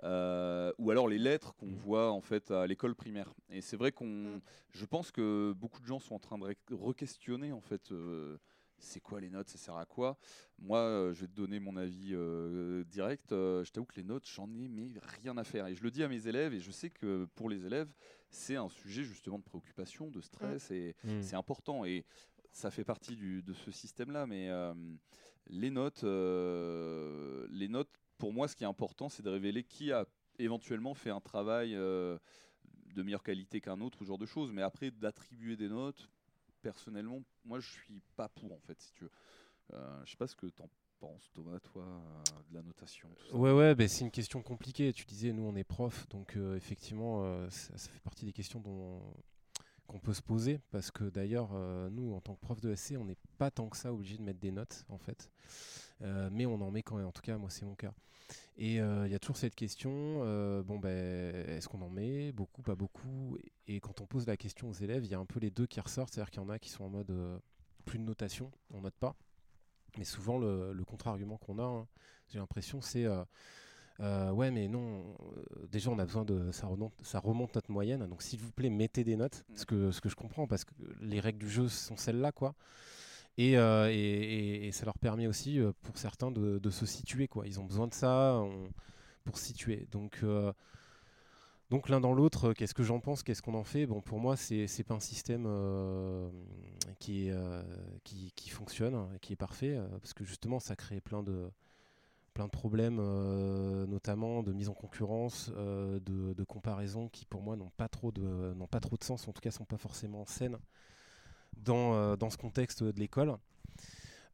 euh, 0.03 0.71
ou 0.77 0.89
alors 0.91 1.07
les 1.07 1.17
lettres 1.19 1.53
qu'on 1.55 1.67
Mhm. 1.67 1.75
voit 1.75 2.11
en 2.11 2.21
fait 2.21 2.49
à 2.51 2.65
l'école 2.65 2.95
primaire. 2.95 3.33
Et 3.49 3.61
c'est 3.61 3.77
vrai 3.77 3.91
qu'on, 3.91 4.05
Mhm. 4.07 4.41
je 4.71 4.85
pense 4.85 5.11
que 5.11 5.53
beaucoup 5.57 5.79
de 5.81 5.85
gens 5.85 5.99
sont 5.99 6.10
en 6.11 6.19
train 6.19 6.37
de 6.37 6.45
re-questionner 6.71 7.51
en 7.51 7.61
fait. 7.61 7.91
euh, 7.91 8.37
c'est 8.83 8.99
quoi 8.99 9.21
les 9.21 9.29
notes 9.29 9.47
Ça 9.47 9.59
sert 9.59 9.75
à 9.75 9.85
quoi? 9.85 10.17
Moi, 10.57 10.79
euh, 10.79 11.13
je 11.13 11.21
vais 11.21 11.27
te 11.27 11.35
donner 11.35 11.59
mon 11.59 11.77
avis 11.77 12.13
euh, 12.13 12.83
direct. 12.85 13.31
Euh, 13.31 13.63
je 13.63 13.71
t'avoue 13.71 13.85
que 13.85 13.95
les 13.95 14.03
notes, 14.03 14.25
j'en 14.27 14.51
ai 14.55 14.67
mais 14.67 14.91
rien 15.21 15.37
à 15.37 15.43
faire. 15.43 15.67
Et 15.67 15.75
je 15.75 15.83
le 15.83 15.91
dis 15.91 16.01
à 16.03 16.07
mes 16.07 16.25
élèves, 16.27 16.53
et 16.55 16.59
je 16.59 16.71
sais 16.71 16.89
que 16.89 17.25
pour 17.35 17.47
les 17.47 17.63
élèves, 17.67 17.93
c'est 18.31 18.55
un 18.55 18.69
sujet 18.69 19.03
justement 19.03 19.37
de 19.37 19.43
préoccupation, 19.43 20.09
de 20.09 20.19
stress, 20.19 20.71
et 20.71 20.95
Hmm. 21.03 21.21
c'est 21.21 21.35
important. 21.35 21.85
Et 21.85 22.05
ça 22.51 22.71
fait 22.71 22.83
partie 22.83 23.15
du- 23.15 23.43
de 23.43 23.53
ce 23.53 23.69
système-là. 23.69 24.25
Mais 24.25 24.49
euh, 24.49 24.73
les 25.47 25.69
notes, 25.69 26.03
euh, 26.03 27.45
les 27.51 27.67
notes, 27.67 27.89
pour 28.17 28.33
moi, 28.33 28.47
ce 28.47 28.55
qui 28.55 28.63
est 28.63 28.67
important, 28.67 29.09
c'est 29.09 29.23
de 29.23 29.29
révéler 29.29 29.63
qui 29.63 29.91
a 29.91 30.05
éventuellement 30.39 30.95
fait 30.95 31.11
un 31.11 31.21
travail 31.21 31.75
euh, 31.75 32.17
de 32.93 33.03
meilleure 33.03 33.23
qualité 33.23 33.61
qu'un 33.61 33.79
autre, 33.81 33.99
ce 33.99 34.05
genre 34.05 34.17
de 34.17 34.25
choses. 34.25 34.51
Mais 34.51 34.61
après, 34.61 34.91
d'attribuer 34.91 35.55
des 35.55 35.69
notes, 35.69 36.09
personnellement, 36.61 37.21
moi, 37.43 37.59
je 37.59 37.69
suis 37.69 38.01
pas 38.15 38.29
pour, 38.29 38.53
en 38.53 38.59
fait, 38.59 38.79
si 38.79 38.93
tu 38.93 39.03
veux. 39.03 39.11
Euh, 39.73 40.01
je 40.05 40.11
sais 40.11 40.17
pas 40.17 40.27
ce 40.27 40.35
que 40.35 40.47
t'en 40.47 40.69
penses, 40.99 41.29
Thomas, 41.33 41.59
toi, 41.59 41.83
euh, 41.83 42.41
de 42.49 42.55
la 42.55 42.61
notation. 42.61 43.09
tout 43.17 43.27
ça. 43.27 43.35
Ouais, 43.35 43.51
ouais, 43.51 43.75
bah, 43.75 43.87
c'est 43.87 44.03
une 44.03 44.11
question 44.11 44.41
compliquée. 44.41 44.93
Tu 44.93 45.05
disais, 45.05 45.31
nous, 45.31 45.43
on 45.43 45.55
est 45.55 45.63
prof, 45.63 46.07
donc 46.09 46.35
euh, 46.35 46.55
effectivement, 46.55 47.49
ça, 47.49 47.77
fait 47.77 47.99
partie 47.99 48.25
des 48.25 48.33
questions 48.33 48.59
dont 48.59 49.01
qu'on 49.87 49.99
peut 49.99 50.13
se 50.13 50.21
poser, 50.21 50.61
parce 50.71 50.89
que 50.89 51.03
d'ailleurs, 51.03 51.51
nous, 51.91 52.13
en 52.13 52.21
tant 52.21 52.35
que 52.35 52.39
prof 52.39 52.61
de 52.61 52.73
SC, 52.75 52.95
on 52.97 53.05
n'est 53.05 53.17
pas 53.37 53.51
tant 53.51 53.67
que 53.67 53.75
ça 53.75 53.91
obligé 53.91 54.17
de 54.17 54.23
mettre 54.23 54.39
des 54.39 54.51
notes, 54.51 54.85
en 54.87 54.97
fait. 54.97 55.29
Euh, 56.03 56.29
mais 56.31 56.45
on 56.45 56.61
en 56.61 56.71
met 56.71 56.83
quand 56.83 56.97
même, 56.97 57.07
en 57.07 57.11
tout 57.11 57.21
cas, 57.21 57.37
moi, 57.37 57.49
c'est 57.49 57.65
mon 57.65 57.75
cas. 57.75 57.93
Et 58.57 58.79
euh, 58.79 59.07
il 59.07 59.11
y 59.11 59.15
a 59.15 59.19
toujours 59.19 59.37
cette 59.37 59.55
question, 59.55 59.91
euh, 60.23 60.63
bon, 60.63 60.79
ben, 60.79 61.35
est-ce 61.49 61.67
qu'on 61.67 61.81
en 61.81 61.89
met 61.89 62.31
Beaucoup, 62.31 62.61
pas 62.61 62.75
beaucoup? 62.75 63.37
Et 63.67 63.79
quand 63.79 64.01
on 64.01 64.05
pose 64.05 64.27
la 64.27 64.37
question 64.37 64.69
aux 64.69 64.73
élèves, 64.73 65.05
il 65.05 65.11
y 65.11 65.15
a 65.15 65.19
un 65.19 65.25
peu 65.25 65.39
les 65.39 65.51
deux 65.51 65.67
qui 65.67 65.79
ressortent, 65.79 66.13
c'est-à-dire 66.13 66.31
qu'il 66.31 66.41
y 66.41 66.45
en 66.45 66.49
a 66.49 66.59
qui 66.59 66.69
sont 66.69 66.85
en 66.85 66.89
mode 66.89 67.13
plus 67.85 67.99
de 67.99 68.03
notation, 68.03 68.51
on 68.71 68.81
note 68.81 68.95
pas. 68.95 69.15
Mais 69.97 70.05
souvent, 70.05 70.37
le, 70.37 70.73
le 70.73 70.85
contre-argument 70.85 71.37
qu'on 71.37 71.59
a, 71.59 71.63
hein, 71.63 71.87
j'ai 72.29 72.39
l'impression, 72.39 72.79
c'est 72.81 73.05
euh, 73.05 73.23
euh, 73.99 74.31
ouais, 74.31 74.51
mais 74.51 74.67
non, 74.67 75.15
euh, 75.21 75.67
déjà 75.69 75.91
on 75.91 75.99
a 75.99 76.05
besoin 76.05 76.23
de. 76.23 76.51
Ça 76.51 76.67
remonte, 76.67 76.93
ça 77.03 77.19
remonte 77.19 77.53
notre 77.55 77.71
moyenne, 77.71 78.07
donc 78.07 78.21
s'il 78.21 78.39
vous 78.39 78.51
plaît, 78.51 78.69
mettez 78.69 79.03
des 79.03 79.15
notes, 79.15 79.43
ce 79.55 79.65
que, 79.65 79.91
ce 79.91 80.01
que 80.01 80.09
je 80.09 80.15
comprends, 80.15 80.47
parce 80.47 80.63
que 80.63 80.73
les 81.01 81.19
règles 81.19 81.39
du 81.39 81.49
jeu 81.49 81.67
sont 81.67 81.97
celles-là, 81.97 82.31
quoi. 82.31 82.55
Et, 83.37 83.57
euh, 83.57 83.89
et, 83.91 84.71
ça 84.71 84.85
leur 84.85 84.97
permet 84.97 85.27
aussi, 85.27 85.59
euh, 85.59 85.71
pour 85.83 85.97
certains, 85.97 86.31
de, 86.31 86.69
se 86.69 86.85
situer. 86.85 87.29
Ils 87.45 87.59
ont 87.59 87.65
besoin 87.65 87.87
de 87.87 87.93
ça 87.93 88.41
pour 89.23 89.37
se 89.37 89.45
situer. 89.45 89.87
Donc. 89.91 90.19
euh, 90.23 90.51
l'un 91.87 92.01
dans 92.01 92.13
l'autre, 92.13 92.51
qu'est-ce 92.51 92.73
que 92.73 92.83
j'en 92.83 92.99
pense, 92.99 93.23
qu'est-ce 93.23 93.41
qu'on 93.41 93.53
en 93.53 93.63
fait? 93.63 93.85
Bon, 93.85 94.01
pour 94.01 94.19
moi, 94.19 94.35
c'est 94.35 94.67
c'est 94.67 94.83
pas 94.83 94.93
un 94.95 94.99
système 94.99 95.47
qui, 96.99 97.29
fonctionne, 98.49 98.93
hein, 98.93 99.09
qui 99.21 99.33
est 99.33 99.37
parfait, 99.37 99.79
parce 100.01 100.13
que 100.13 100.25
justement, 100.25 100.59
ça 100.59 100.75
crée 100.75 100.99
plein 100.99 101.23
de, 101.23 101.49
problèmes, 102.51 102.97
notamment 103.87 104.43
de 104.43 104.51
mise 104.51 104.67
en 104.67 104.73
concurrence, 104.73 105.49
de, 105.49 106.33
de 106.33 106.43
comparaison, 106.43 107.07
qui 107.07 107.25
pour 107.25 107.41
moi 107.41 107.55
n'ont 107.55 107.71
pas 107.77 107.87
trop 107.87 108.11
de, 108.11 108.53
sens, 109.01 109.27
en 109.29 109.31
tout 109.31 109.41
cas, 109.41 109.51
sont 109.51 109.65
pas 109.65 109.77
forcément 109.77 110.25
saines 110.25 110.57
dans, 111.57 111.93
euh, 111.93 112.15
dans 112.15 112.29
ce 112.29 112.37
contexte 112.37 112.83
de 112.83 112.99
l'école. 112.99 113.37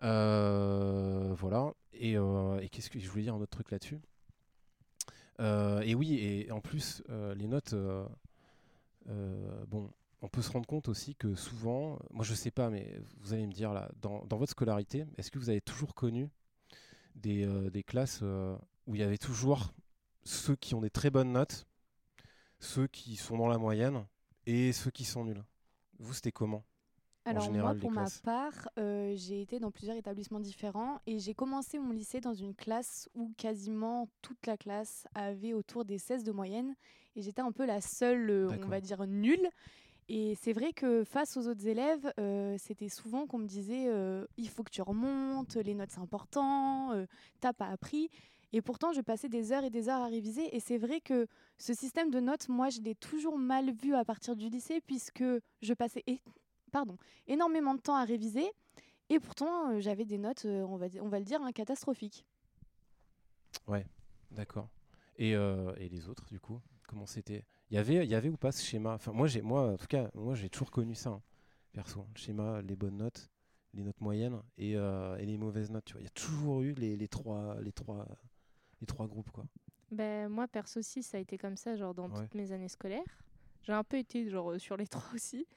Euh, 0.03 1.33
voilà. 1.37 1.73
Et, 1.93 2.17
euh, 2.17 2.59
et 2.59 2.69
qu'est-ce 2.69 2.89
que 2.89 2.99
je 2.99 3.09
voulais 3.09 3.23
dire 3.23 3.35
un 3.35 3.41
autre 3.41 3.51
truc 3.51 3.71
là-dessus? 3.71 3.99
Et 5.39 5.93
oui, 5.93 6.15
et 6.15 6.51
en 6.51 6.61
plus, 6.61 7.03
les 7.35 7.47
notes, 7.47 7.75
bon, 9.05 9.91
on 10.23 10.27
peut 10.29 10.41
se 10.41 10.49
rendre 10.51 10.65
compte 10.65 10.87
aussi 10.87 11.13
que 11.15 11.35
souvent, 11.35 11.99
moi 12.09 12.25
je 12.25 12.33
sais 12.33 12.49
pas, 12.49 12.71
mais 12.71 12.99
vous 13.19 13.33
allez 13.33 13.45
me 13.45 13.53
dire 13.53 13.71
là, 13.71 13.91
dans, 14.01 14.25
dans 14.25 14.37
votre 14.37 14.53
scolarité, 14.53 15.05
est-ce 15.15 15.29
que 15.29 15.37
vous 15.37 15.49
avez 15.49 15.61
toujours 15.61 15.93
connu 15.93 16.27
des, 17.13 17.45
des 17.69 17.83
classes 17.83 18.23
où 18.87 18.95
il 18.95 18.99
y 18.99 19.03
avait 19.03 19.19
toujours 19.19 19.73
ceux 20.23 20.55
qui 20.55 20.73
ont 20.73 20.81
des 20.81 20.89
très 20.89 21.11
bonnes 21.11 21.33
notes, 21.33 21.67
ceux 22.59 22.87
qui 22.87 23.15
sont 23.15 23.37
dans 23.37 23.47
la 23.47 23.59
moyenne 23.59 24.07
et 24.47 24.73
ceux 24.73 24.89
qui 24.89 25.05
sont 25.05 25.23
nuls? 25.23 25.43
Vous, 25.99 26.13
c'était 26.13 26.31
comment? 26.31 26.63
Alors 27.27 27.43
général, 27.43 27.75
moi, 27.75 27.81
pour 27.81 27.91
ma 27.91 28.07
part, 28.23 28.69
euh, 28.79 29.13
j'ai 29.15 29.41
été 29.41 29.59
dans 29.59 29.69
plusieurs 29.69 29.97
établissements 29.97 30.39
différents 30.39 30.99
et 31.05 31.19
j'ai 31.19 31.33
commencé 31.33 31.77
mon 31.77 31.91
lycée 31.91 32.21
dans 32.21 32.33
une 32.33 32.55
classe 32.55 33.09
où 33.15 33.33
quasiment 33.37 34.07
toute 34.21 34.47
la 34.47 34.55
classe 34.55 35.05
avait 35.13 35.53
autour 35.53 35.83
des 35.83 35.97
16 35.97 36.23
de 36.23 36.31
moyenne 36.31 36.75
et 37.15 37.21
j'étais 37.21 37.41
un 37.41 37.51
peu 37.51 37.65
la 37.65 37.81
seule, 37.81 38.29
euh, 38.29 38.49
on 38.63 38.67
va 38.67 38.79
dire, 38.79 39.05
nulle. 39.05 39.49
Et 40.09 40.35
c'est 40.41 40.53
vrai 40.53 40.71
que 40.71 41.03
face 41.03 41.35
aux 41.35 41.47
autres 41.47 41.67
élèves, 41.67 42.13
euh, 42.17 42.55
c'était 42.57 42.87
souvent 42.87 43.27
qu'on 43.27 43.39
me 43.39 43.47
disait 43.47 43.87
il 44.37 44.49
faut 44.49 44.63
que 44.63 44.71
tu 44.71 44.81
remontes, 44.81 45.55
les 45.55 45.73
notes 45.73 45.91
c'est 45.91 45.99
important, 45.99 46.93
t'as 47.41 47.53
pas 47.53 47.67
appris. 47.67 48.09
Et 48.53 48.61
pourtant, 48.61 48.93
je 48.93 49.01
passais 49.01 49.27
des 49.27 49.51
heures 49.51 49.65
et 49.65 49.69
des 49.69 49.89
heures 49.89 50.01
à 50.01 50.07
réviser. 50.07 50.55
Et 50.55 50.61
c'est 50.61 50.77
vrai 50.77 51.01
que 51.01 51.27
ce 51.57 51.73
système 51.73 52.09
de 52.09 52.21
notes, 52.21 52.47
moi, 52.47 52.69
je 52.69 52.79
l'ai 52.79 52.95
toujours 52.95 53.37
mal 53.37 53.71
vu 53.73 53.93
à 53.93 54.05
partir 54.05 54.37
du 54.37 54.47
lycée, 54.47 54.79
puisque 54.79 55.25
je 55.61 55.73
passais 55.73 56.03
pardon, 56.77 56.97
énormément 57.27 57.73
de 57.73 57.81
temps 57.81 57.95
à 57.95 58.05
réviser. 58.05 58.45
Et 59.09 59.19
pourtant, 59.19 59.71
euh, 59.71 59.79
j'avais 59.79 60.05
des 60.05 60.19
notes, 60.19 60.45
euh, 60.45 60.63
on, 60.63 60.77
va, 60.77 60.87
on 61.01 61.09
va 61.09 61.17
le 61.19 61.25
dire, 61.25 61.41
hein, 61.41 61.51
catastrophiques. 61.51 62.23
D'accord. 64.31 64.69
Et, 65.17 65.35
euh, 65.35 65.73
et 65.77 65.89
les 65.89 66.09
autres, 66.09 66.25
du 66.29 66.39
coup 66.39 66.59
Comment 66.87 67.05
c'était? 67.05 67.43
Il 67.69 67.75
y 67.75 67.77
avait, 67.77 68.05
il 68.05 68.09
y 68.09 68.15
avait 68.15 68.29
ou 68.29 68.37
pas 68.37 68.53
ce 68.53 68.63
schéma? 68.63 68.93
Enfin, 68.93 69.11
moi, 69.11 69.27
j'ai, 69.27 69.41
moi, 69.41 69.73
en 69.73 69.77
tout 69.77 69.87
cas, 69.87 70.09
moi, 70.13 70.35
j'ai 70.35 70.49
toujours 70.49 70.71
connu 70.71 70.95
ça, 70.95 71.09
hein, 71.09 71.21
perso. 71.73 72.05
Le 72.13 72.19
schéma, 72.19 72.61
les 72.61 72.77
bonnes 72.77 72.95
notes, 72.97 73.29
les 73.73 73.83
notes 73.83 73.99
moyennes 73.99 74.41
et, 74.57 74.77
euh, 74.77 75.17
et 75.17 75.25
les 75.25 75.37
mauvaises 75.37 75.69
notes. 75.69 75.83
Tu 75.83 75.93
vois, 75.93 76.01
il 76.01 76.05
y 76.05 76.07
a 76.07 76.11
toujours 76.11 76.61
eu 76.61 76.73
les, 76.75 76.95
les 76.95 77.07
trois, 77.09 77.57
les 77.61 77.73
trois, 77.73 78.07
les 78.79 78.87
trois 78.87 79.05
groupes, 79.07 79.31
quoi. 79.31 79.45
Ben, 79.91 80.29
moi, 80.29 80.47
perso 80.47 80.79
aussi, 80.79 81.03
ça 81.03 81.17
a 81.17 81.21
été 81.21 81.37
comme 81.37 81.55
ça, 81.57 81.75
genre 81.75 81.93
dans 81.93 82.09
Ouais. 82.09 82.15
toutes 82.21 82.35
mes 82.35 82.51
années 82.51 82.67
scolaires. 82.69 83.03
J'ai 83.63 83.73
un 83.73 83.83
peu 83.83 83.97
été 83.97 84.29
genre 84.29 84.51
euh, 84.51 84.59
sur 84.59 84.77
les 84.77 84.87
trois 84.87 85.13
aussi. 85.13 85.47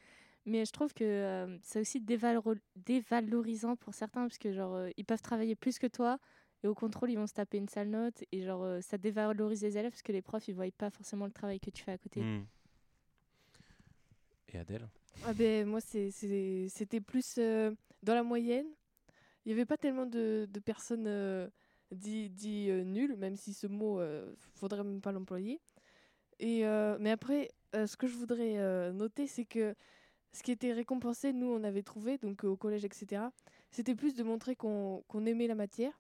Mais 0.47 0.65
je 0.65 0.73
trouve 0.73 0.95
que 0.95 1.05
euh, 1.05 1.59
c'est 1.63 1.81
aussi 1.81 2.01
dévalorisant 2.01 3.77
pour 3.77 3.95
certains, 3.95 4.23
parce 4.23 4.39
que 4.39 4.53
genre, 4.53 4.75
euh, 4.75 4.91
ils 4.97 5.05
peuvent 5.05 5.23
travailler 5.23 5.55
plus 5.55 5.79
que 5.79 5.87
toi. 5.87 6.19
Et 6.63 6.69
au 6.69 6.75
contrôle, 6.75 7.11
ils 7.11 7.17
vont 7.17 7.27
se 7.27 7.35
taper 7.35 7.59
une 7.59 7.69
sale 7.69 7.89
note. 7.89 8.23
Et 8.33 8.43
genre, 8.43 8.63
euh, 8.63 8.81
ça 8.81 8.99
dévalorise 8.99 9.63
les 9.63 9.77
élèves, 9.77 9.93
parce 9.93 10.03
que 10.03 10.13
les 10.13 10.23
profs, 10.23 10.49
ils 10.49 10.55
voient 10.55 10.71
pas 10.77 10.91
forcément 10.91 11.27
le 11.27 11.33
travail 11.33 11.61
que 11.61 11.71
tu 11.71 11.83
fais 11.83 11.93
à 11.93 11.99
côté. 11.99 12.23
Hmm. 12.23 12.45
Et 14.49 14.59
Adèle? 14.59 14.89
Ah 15.25 15.35
ben, 15.35 15.67
moi, 15.67 15.81
c'était 15.81 17.01
plus 17.01 17.37
euh, 17.39 17.73
dans 18.03 18.15
la 18.15 18.23
moyenne. 18.23 18.67
Il 19.45 19.49
n'y 19.49 19.53
avait 19.53 19.67
pas 19.67 19.77
tellement 19.77 20.07
de, 20.07 20.49
de 20.51 20.61
personnes 20.61 21.07
euh, 21.07 21.49
dit, 21.93 22.31
dit 22.31 22.69
euh, 22.71 22.85
nulles, 22.85 23.17
même 23.17 23.37
si 23.37 23.53
ce 23.53 23.67
mot, 23.67 24.01
euh, 24.01 24.35
faudrait 24.55 24.85
même 24.85 25.01
pas 25.01 25.13
l'employer. 25.13 25.61
Et 26.39 26.67
euh, 26.67 26.97
mais 27.01 27.11
après, 27.11 27.51
euh, 27.75 27.87
ce 27.87 27.97
que 27.97 28.07
je 28.07 28.17
voudrais 28.17 28.59
euh, 28.59 28.93
noter, 28.93 29.27
c'est 29.27 29.45
que 29.45 29.75
ce 30.33 30.43
qui 30.43 30.53
était 30.53 30.73
récompensé, 30.73 31.33
nous, 31.33 31.47
on 31.49 31.65
avait 31.65 31.83
trouvé, 31.83 32.19
donc 32.19 32.45
euh, 32.45 32.49
au 32.49 32.57
collège, 32.57 32.85
etc., 32.85 33.23
c'était 33.71 33.95
plus 33.95 34.15
de 34.15 34.23
montrer 34.23 34.57
qu'on 34.57 35.03
aimait 35.27 35.47
la 35.47 35.55
matière 35.55 35.93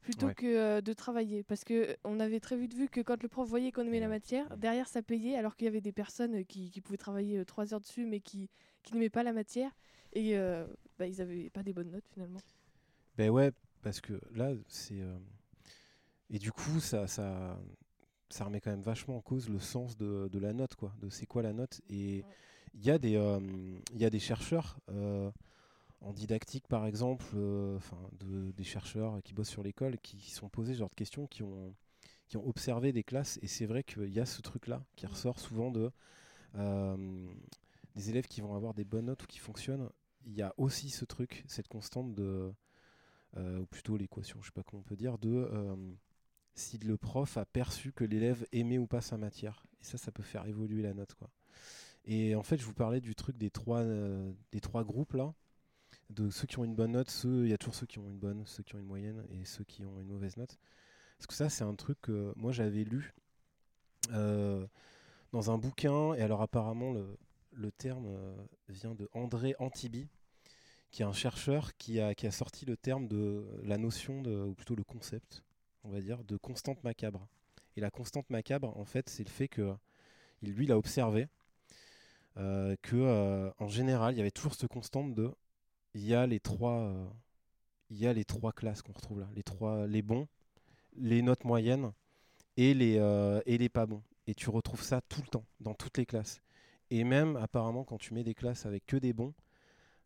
plutôt 0.00 0.26
Ouais. 0.28 0.34
que 0.34 0.46
euh, 0.46 0.80
de 0.80 0.92
travailler. 0.92 1.42
Parce 1.42 1.62
que 1.62 1.96
on 2.04 2.20
avait 2.20 2.40
très 2.40 2.56
vite 2.56 2.74
vu 2.74 2.88
que 2.88 3.00
quand 3.00 3.22
le 3.22 3.28
prof 3.28 3.46
voyait 3.48 3.70
qu'on 3.70 3.86
aimait 3.86 4.00
la 4.00 4.08
matière, 4.08 4.56
derrière 4.56 4.88
ça 4.88 5.02
payait, 5.02 5.36
alors 5.36 5.56
qu'il 5.56 5.66
y 5.66 5.68
avait 5.68 5.80
des 5.82 5.92
personnes 5.92 6.36
euh, 6.40 6.42
qui, 6.42 6.70
qui 6.70 6.80
pouvaient 6.80 6.96
travailler 6.96 7.38
euh, 7.38 7.44
trois 7.44 7.74
heures 7.74 7.80
dessus, 7.80 8.06
mais 8.06 8.20
qui, 8.20 8.48
qui 8.82 8.94
n'aimaient 8.94 9.10
pas 9.10 9.22
la 9.22 9.32
matière, 9.32 9.70
et 10.12 10.36
euh, 10.38 10.66
bah, 10.98 11.06
ils 11.06 11.18
n'avaient 11.18 11.50
pas 11.50 11.62
des 11.62 11.72
bonnes 11.72 11.90
notes 11.90 12.06
finalement. 12.12 12.40
Ben 13.18 13.30
ouais, 13.30 13.52
parce 13.82 14.00
que 14.00 14.20
là, 14.34 14.52
c'est. 14.68 15.00
Et 16.30 16.38
du 16.38 16.50
coup, 16.52 16.80
ça, 16.80 17.06
ça, 17.06 17.60
ça 18.30 18.44
remet 18.44 18.60
quand 18.60 18.70
même 18.70 18.82
vachement 18.82 19.16
en 19.16 19.20
cause 19.20 19.48
le 19.48 19.58
sens 19.58 19.96
de, 19.96 20.28
de 20.32 20.38
la 20.38 20.52
note, 20.52 20.76
quoi. 20.76 20.94
De 21.00 21.08
c'est 21.10 21.26
quoi 21.26 21.42
la 21.42 21.52
note. 21.52 21.80
Et 21.90 22.24
il 22.74 22.84
y, 22.84 22.90
a 22.90 22.98
des, 22.98 23.16
euh, 23.16 23.40
il 23.92 24.00
y 24.00 24.04
a 24.04 24.10
des 24.10 24.18
chercheurs 24.18 24.78
euh, 24.90 25.30
en 26.00 26.12
didactique, 26.12 26.66
par 26.68 26.86
exemple, 26.86 27.24
euh, 27.34 27.76
enfin, 27.76 27.98
de, 28.20 28.52
des 28.52 28.64
chercheurs 28.64 29.22
qui 29.22 29.34
bossent 29.34 29.50
sur 29.50 29.62
l'école, 29.62 29.98
qui 29.98 30.18
se 30.30 30.36
sont 30.36 30.48
posés 30.48 30.74
ce 30.74 30.78
genre 30.78 30.90
de 30.90 30.94
questions, 30.94 31.26
qui 31.26 31.42
ont, 31.42 31.74
qui 32.28 32.36
ont 32.36 32.46
observé 32.46 32.92
des 32.92 33.02
classes. 33.02 33.38
Et 33.42 33.46
c'est 33.46 33.66
vrai 33.66 33.82
qu'il 33.82 34.12
y 34.12 34.20
a 34.20 34.26
ce 34.26 34.40
truc-là 34.42 34.82
qui 34.96 35.06
ressort 35.06 35.38
souvent 35.38 35.70
de. 35.70 35.90
des 37.96 38.10
élèves 38.10 38.26
qui 38.26 38.40
vont 38.40 38.54
avoir 38.54 38.74
des 38.74 38.84
bonnes 38.84 39.06
notes 39.06 39.24
ou 39.24 39.26
qui 39.26 39.38
fonctionnent. 39.38 39.90
Il 40.26 40.34
y 40.34 40.42
a 40.42 40.54
aussi 40.58 40.90
ce 40.90 41.04
truc, 41.04 41.44
cette 41.48 41.68
constante 41.68 42.14
de 42.14 42.52
euh, 43.36 43.60
ou 43.60 43.66
plutôt 43.66 43.96
l'équation, 43.96 44.40
je 44.40 44.46
sais 44.46 44.52
pas 44.52 44.62
comment 44.64 44.80
on 44.80 44.88
peut 44.88 44.96
dire, 44.96 45.18
de 45.18 45.48
euh, 45.52 45.76
si 46.54 46.78
le 46.78 46.96
prof 46.96 47.36
a 47.36 47.44
perçu 47.44 47.92
que 47.92 48.04
l'élève 48.04 48.44
aimait 48.52 48.78
ou 48.78 48.86
pas 48.86 49.00
sa 49.00 49.16
matière. 49.16 49.64
Et 49.80 49.84
ça, 49.84 49.98
ça 49.98 50.10
peut 50.10 50.22
faire 50.22 50.46
évoluer 50.46 50.82
la 50.82 50.94
note, 50.94 51.14
quoi. 51.14 51.30
Et 52.04 52.34
en 52.34 52.42
fait, 52.42 52.56
je 52.56 52.64
vous 52.64 52.74
parlais 52.74 53.00
du 53.00 53.14
truc 53.14 53.36
des 53.36 53.50
trois, 53.50 53.80
euh, 53.80 54.32
des 54.52 54.60
trois 54.60 54.84
groupes 54.84 55.12
là, 55.12 55.34
de 56.08 56.30
ceux 56.30 56.46
qui 56.46 56.58
ont 56.58 56.64
une 56.64 56.74
bonne 56.74 56.92
note, 56.92 57.14
il 57.24 57.48
y 57.48 57.52
a 57.52 57.58
toujours 57.58 57.74
ceux 57.74 57.86
qui 57.86 57.98
ont 57.98 58.08
une 58.08 58.18
bonne, 58.18 58.44
ceux 58.46 58.62
qui 58.62 58.74
ont 58.74 58.78
une 58.78 58.86
moyenne 58.86 59.24
et 59.30 59.44
ceux 59.44 59.64
qui 59.64 59.84
ont 59.84 60.00
une 60.00 60.08
mauvaise 60.08 60.36
note. 60.36 60.58
Parce 61.18 61.26
que 61.26 61.34
ça, 61.34 61.48
c'est 61.48 61.64
un 61.64 61.74
truc 61.74 62.00
que 62.00 62.32
moi 62.36 62.52
j'avais 62.52 62.84
lu 62.84 63.12
euh, 64.12 64.66
dans 65.32 65.50
un 65.50 65.58
bouquin, 65.58 66.14
et 66.14 66.22
alors 66.22 66.42
apparemment 66.42 66.92
le, 66.92 67.70
terme 67.72 68.06
euh, 68.06 68.34
vient 68.68 68.94
de 68.94 69.08
André 69.12 69.54
Antibi, 69.58 70.08
qui 70.90 71.02
est 71.02 71.04
un 71.04 71.12
chercheur 71.12 71.76
qui 71.76 72.00
a, 72.00 72.14
qui 72.14 72.26
a 72.26 72.32
sorti 72.32 72.64
le 72.64 72.76
terme 72.76 73.06
de 73.06 73.46
la 73.62 73.78
notion, 73.78 74.22
ou 74.22 74.54
plutôt 74.54 74.74
le 74.74 74.82
concept, 74.82 75.44
on 75.84 75.90
va 75.90 76.00
dire, 76.00 76.24
de 76.24 76.36
constante 76.36 76.82
macabre. 76.82 77.28
Et 77.76 77.80
la 77.80 77.90
constante 77.90 78.28
macabre, 78.30 78.76
en 78.76 78.84
fait, 78.84 79.08
c'est 79.08 79.22
le 79.22 79.30
fait 79.30 79.46
que 79.46 79.72
il, 80.42 80.52
lui, 80.52 80.64
il 80.64 80.72
a 80.72 80.78
observé 80.78 81.28
euh, 82.40 82.74
euh, 82.94 83.50
en 83.58 83.68
général, 83.68 84.14
il 84.14 84.18
y 84.18 84.20
avait 84.20 84.30
toujours 84.30 84.54
cette 84.54 84.70
constante 84.70 85.14
de 85.14 85.30
il 85.94 86.04
y 86.06 86.14
a 86.14 86.26
les 86.26 86.40
trois, 86.40 86.78
euh, 86.80 87.06
il 87.90 87.98
y 87.98 88.06
a 88.06 88.12
les 88.12 88.24
trois 88.24 88.52
classes 88.52 88.82
qu'on 88.82 88.92
retrouve 88.92 89.20
là, 89.20 89.28
les 89.34 89.42
trois, 89.42 89.86
les 89.86 90.02
bons, 90.02 90.26
les 90.96 91.22
notes 91.22 91.44
moyennes 91.44 91.92
et 92.56 92.74
les 92.74 92.96
euh, 92.98 93.40
et 93.46 93.58
les 93.58 93.68
pas 93.68 93.86
bons. 93.86 94.02
Et 94.26 94.34
tu 94.34 94.50
retrouves 94.50 94.82
ça 94.82 95.00
tout 95.08 95.20
le 95.22 95.28
temps 95.28 95.44
dans 95.60 95.74
toutes 95.74 95.98
les 95.98 96.06
classes. 96.06 96.40
Et 96.90 97.04
même 97.04 97.36
apparemment, 97.36 97.84
quand 97.84 97.98
tu 97.98 98.14
mets 98.14 98.24
des 98.24 98.34
classes 98.34 98.66
avec 98.66 98.86
que 98.86 98.96
des 98.96 99.12
bons, 99.12 99.34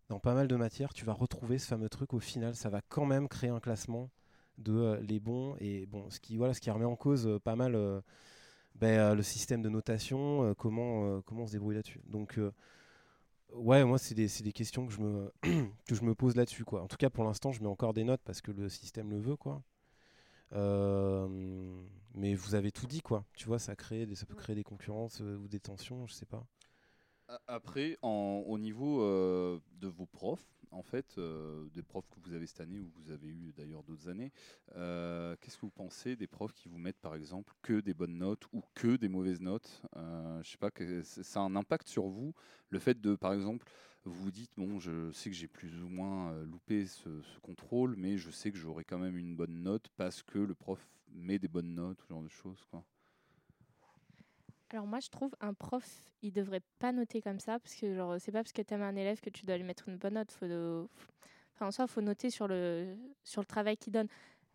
dans 0.08 0.20
pas 0.20 0.34
mal 0.34 0.48
de 0.48 0.56
matières, 0.56 0.94
tu 0.94 1.04
vas 1.04 1.12
retrouver 1.12 1.58
ce 1.58 1.66
fameux 1.68 1.88
truc 1.88 2.14
au 2.14 2.20
final. 2.20 2.54
Ça 2.56 2.70
va 2.70 2.80
quand 2.88 3.06
même 3.06 3.28
créer 3.28 3.50
un 3.50 3.60
classement 3.60 4.10
de 4.58 4.98
les 5.02 5.20
bons 5.20 5.56
et 5.60 5.86
bon, 5.86 6.10
ce 6.10 6.20
qui 6.20 6.36
voilà, 6.36 6.54
ce 6.54 6.60
qui 6.60 6.70
remet 6.70 6.84
en 6.84 6.96
cause 6.96 7.40
pas 7.44 7.56
mal 7.56 8.02
ben, 8.74 9.14
le 9.14 9.22
système 9.22 9.62
de 9.62 9.68
notation, 9.68 10.44
euh, 10.44 10.54
comment 10.54 11.16
euh, 11.16 11.20
comment 11.24 11.42
on 11.44 11.46
se 11.46 11.52
débrouille 11.52 11.76
là-dessus. 11.76 12.00
Donc 12.06 12.38
ouais, 13.52 13.84
moi 13.84 13.98
c'est 13.98 14.14
des, 14.14 14.28
c'est 14.28 14.42
des 14.44 14.52
questions 14.52 14.86
que 14.86 14.92
je 14.92 15.00
me 15.00 15.32
que 15.86 15.94
je 15.94 16.02
me 16.04 16.14
pose 16.14 16.36
là-dessus 16.36 16.64
quoi. 16.64 16.82
En 16.82 16.88
tout 16.88 16.96
cas 16.96 17.10
pour 17.10 17.24
l'instant, 17.24 17.52
je 17.52 17.62
mets 17.62 17.68
encore 17.68 17.94
des 17.94 18.04
notes 18.04 18.22
parce 18.24 18.40
que 18.40 18.50
le 18.50 18.68
système 18.68 19.10
le 19.10 19.18
veut 19.18 19.36
quoi. 19.36 19.62
Euh, 20.54 21.26
mais 22.14 22.34
vous 22.34 22.54
avez 22.54 22.70
tout 22.72 22.86
dit 22.86 23.00
quoi. 23.02 23.24
Tu 23.34 23.46
vois, 23.46 23.58
ça 23.58 23.76
crée 23.76 24.06
des, 24.06 24.14
ça 24.14 24.26
peut 24.26 24.34
créer 24.34 24.56
des 24.56 24.64
concurrences 24.64 25.20
euh, 25.20 25.36
ou 25.38 25.48
des 25.48 25.60
tensions, 25.60 26.06
je 26.06 26.14
sais 26.14 26.26
pas. 26.26 26.46
Après, 27.46 27.96
au 28.02 28.58
niveau 28.58 29.02
euh, 29.02 29.58
de 29.80 29.88
vos 29.88 30.04
profs, 30.06 30.44
en 30.70 30.82
fait, 30.82 31.16
euh, 31.16 31.66
des 31.72 31.82
profs 31.82 32.06
que 32.10 32.20
vous 32.20 32.34
avez 32.34 32.46
cette 32.46 32.60
année 32.60 32.78
ou 32.78 32.90
que 32.90 32.98
vous 32.98 33.10
avez 33.10 33.28
eu 33.28 33.52
d'ailleurs 33.56 33.82
d'autres 33.82 34.08
années, 34.08 34.30
euh, 34.76 35.34
qu'est-ce 35.40 35.56
que 35.56 35.62
vous 35.62 35.70
pensez 35.70 36.16
des 36.16 36.26
profs 36.26 36.52
qui 36.52 36.68
vous 36.68 36.76
mettent 36.76 37.00
par 37.00 37.14
exemple 37.14 37.54
que 37.62 37.80
des 37.80 37.94
bonnes 37.94 38.18
notes 38.18 38.44
ou 38.52 38.62
que 38.74 38.96
des 38.96 39.08
mauvaises 39.08 39.40
notes? 39.40 39.82
Je 39.96 40.50
sais 40.50 40.58
pas, 40.58 40.70
ça 41.02 41.40
a 41.40 41.42
un 41.44 41.56
impact 41.56 41.88
sur 41.88 42.08
vous, 42.08 42.34
le 42.68 42.78
fait 42.78 43.00
de, 43.00 43.14
par 43.14 43.32
exemple, 43.32 43.66
vous 44.04 44.12
vous 44.24 44.30
dites 44.30 44.52
bon, 44.56 44.78
je 44.78 45.10
sais 45.12 45.30
que 45.30 45.36
j'ai 45.36 45.48
plus 45.48 45.82
ou 45.82 45.88
moins 45.88 46.36
loupé 46.42 46.86
ce, 46.86 47.22
ce 47.22 47.38
contrôle, 47.40 47.94
mais 47.96 48.18
je 48.18 48.30
sais 48.30 48.52
que 48.52 48.58
j'aurai 48.58 48.84
quand 48.84 48.98
même 48.98 49.16
une 49.16 49.34
bonne 49.34 49.62
note 49.62 49.88
parce 49.96 50.22
que 50.22 50.38
le 50.38 50.54
prof 50.54 50.86
met 51.10 51.38
des 51.38 51.48
bonnes 51.48 51.74
notes, 51.74 52.00
ce 52.02 52.08
genre 52.08 52.22
de 52.22 52.28
choses, 52.28 52.62
quoi? 52.70 52.84
Alors 54.74 54.86
moi 54.88 54.98
je 54.98 55.08
trouve 55.08 55.32
un 55.40 55.54
prof 55.54 56.02
il 56.22 56.32
devrait 56.32 56.62
pas 56.80 56.90
noter 56.90 57.22
comme 57.22 57.38
ça 57.38 57.60
parce 57.60 57.76
que 57.76 57.94
genre 57.94 58.16
c'est 58.18 58.32
pas 58.32 58.40
parce 58.42 58.52
que 58.52 58.60
tu 58.60 58.74
aimes 58.74 58.82
un 58.82 58.96
élève 58.96 59.20
que 59.20 59.30
tu 59.30 59.46
dois 59.46 59.56
lui 59.56 59.62
mettre 59.62 59.88
une 59.88 59.98
bonne 59.98 60.14
note. 60.14 60.32
Faut 60.32 60.48
de- 60.48 60.84
faut- 60.96 61.12
enfin 61.54 61.66
en 61.66 61.70
soi 61.70 61.86
faut 61.86 62.00
noter 62.00 62.28
sur 62.28 62.48
le 62.48 62.96
sur 63.22 63.40
le 63.40 63.46
travail 63.46 63.76
qu'il 63.76 63.92
donne. 63.92 64.08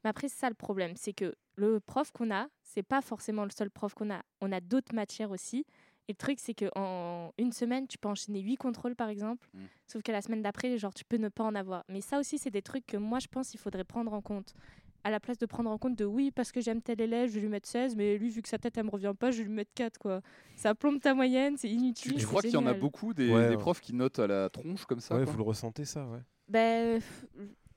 Mais 0.04 0.10
après 0.10 0.28
c'est 0.28 0.38
ça 0.40 0.50
le 0.50 0.56
problème 0.56 0.98
c'est 0.98 1.14
que 1.14 1.34
le 1.56 1.80
prof 1.80 2.12
qu'on 2.12 2.32
a 2.32 2.48
c'est 2.64 2.84
pas 2.84 3.02
forcément 3.02 3.46
le 3.46 3.50
seul 3.52 3.70
prof 3.72 3.94
qu'on 3.94 4.10
a. 4.12 4.22
On 4.42 4.52
a 4.52 4.60
d'autres 4.60 4.94
matières 4.94 5.32
aussi. 5.32 5.66
Et 6.10 6.14
le 6.14 6.18
truc 6.18 6.40
c'est 6.42 6.56
que 6.56 6.70
en 6.76 7.32
une 7.38 7.54
semaine 7.54 7.88
tu 7.88 7.98
peux 7.98 8.10
enchaîner 8.10 8.42
huit 8.42 8.58
contrôles 8.58 8.96
par 8.98 9.08
exemple. 9.08 9.48
Mm. 9.54 9.66
sauf 9.88 10.02
que 10.04 10.12
la 10.12 10.22
semaine 10.22 10.42
d'après 10.42 10.78
genre 10.78 10.94
tu 10.94 11.06
peux 11.06 11.18
ne 11.18 11.30
pas 11.30 11.46
en 11.46 11.56
avoir. 11.56 11.86
Mais 11.88 12.02
ça 12.02 12.20
aussi 12.20 12.38
c'est 12.38 12.52
des 12.52 12.62
trucs 12.64 12.86
que 12.86 12.98
moi 12.98 13.20
je 13.20 13.28
pense 13.28 13.54
il 13.54 13.58
faudrait 13.58 13.86
prendre 13.86 14.12
en 14.12 14.22
compte 14.22 14.54
à 15.04 15.10
la 15.12 15.20
place 15.20 15.38
de 15.38 15.46
prendre 15.46 15.70
en 15.70 15.78
compte 15.78 15.96
de 15.96 16.06
oui 16.06 16.32
parce 16.32 16.52
que 16.52 16.62
j'aime 16.62 16.82
tel 16.82 17.00
élève 17.02 17.30
je 17.30 17.36
vais 17.36 17.42
lui 17.42 17.48
mettre 17.48 17.68
16 17.68 17.96
mais 17.96 18.18
lui 18.18 18.30
vu 18.30 18.42
que 18.42 18.50
sa 18.50 18.58
tête 18.58 18.78
elle 18.78 18.86
me 18.86 18.90
revient 18.90 19.14
pas 19.18 19.32
je 19.32 19.38
vais 19.40 19.44
lui 19.46 19.54
mettre 19.54 19.72
4 19.74 19.98
quoi 19.98 20.22
ça 20.56 20.76
plombe 20.76 21.00
ta 21.00 21.14
moyenne 21.14 21.56
c'est 21.58 21.70
inutile 21.70 22.14
tu 22.14 22.20
c'est 22.20 22.26
crois 22.26 22.42
qu'il 22.42 22.52
y 22.52 22.58
en 22.58 22.66
a 22.68 22.74
beaucoup 22.74 23.14
des, 23.14 23.30
Ouais, 23.30 23.48
des 23.48 23.50
ouais. 23.50 23.58
profs 23.58 23.82
qui 23.82 23.94
notent 23.94 24.20
à 24.20 24.28
la 24.28 24.50
tronche 24.50 24.86
comme 24.86 25.00
ça 25.00 25.16
ouais, 25.16 25.24
quoi 25.24 25.32
vous 25.32 25.38
le 25.38 25.44
ressentez 25.44 25.86
ça, 25.86 26.06
ouais. 26.08 26.20
Ben, 26.48 26.98
f- 27.00 27.04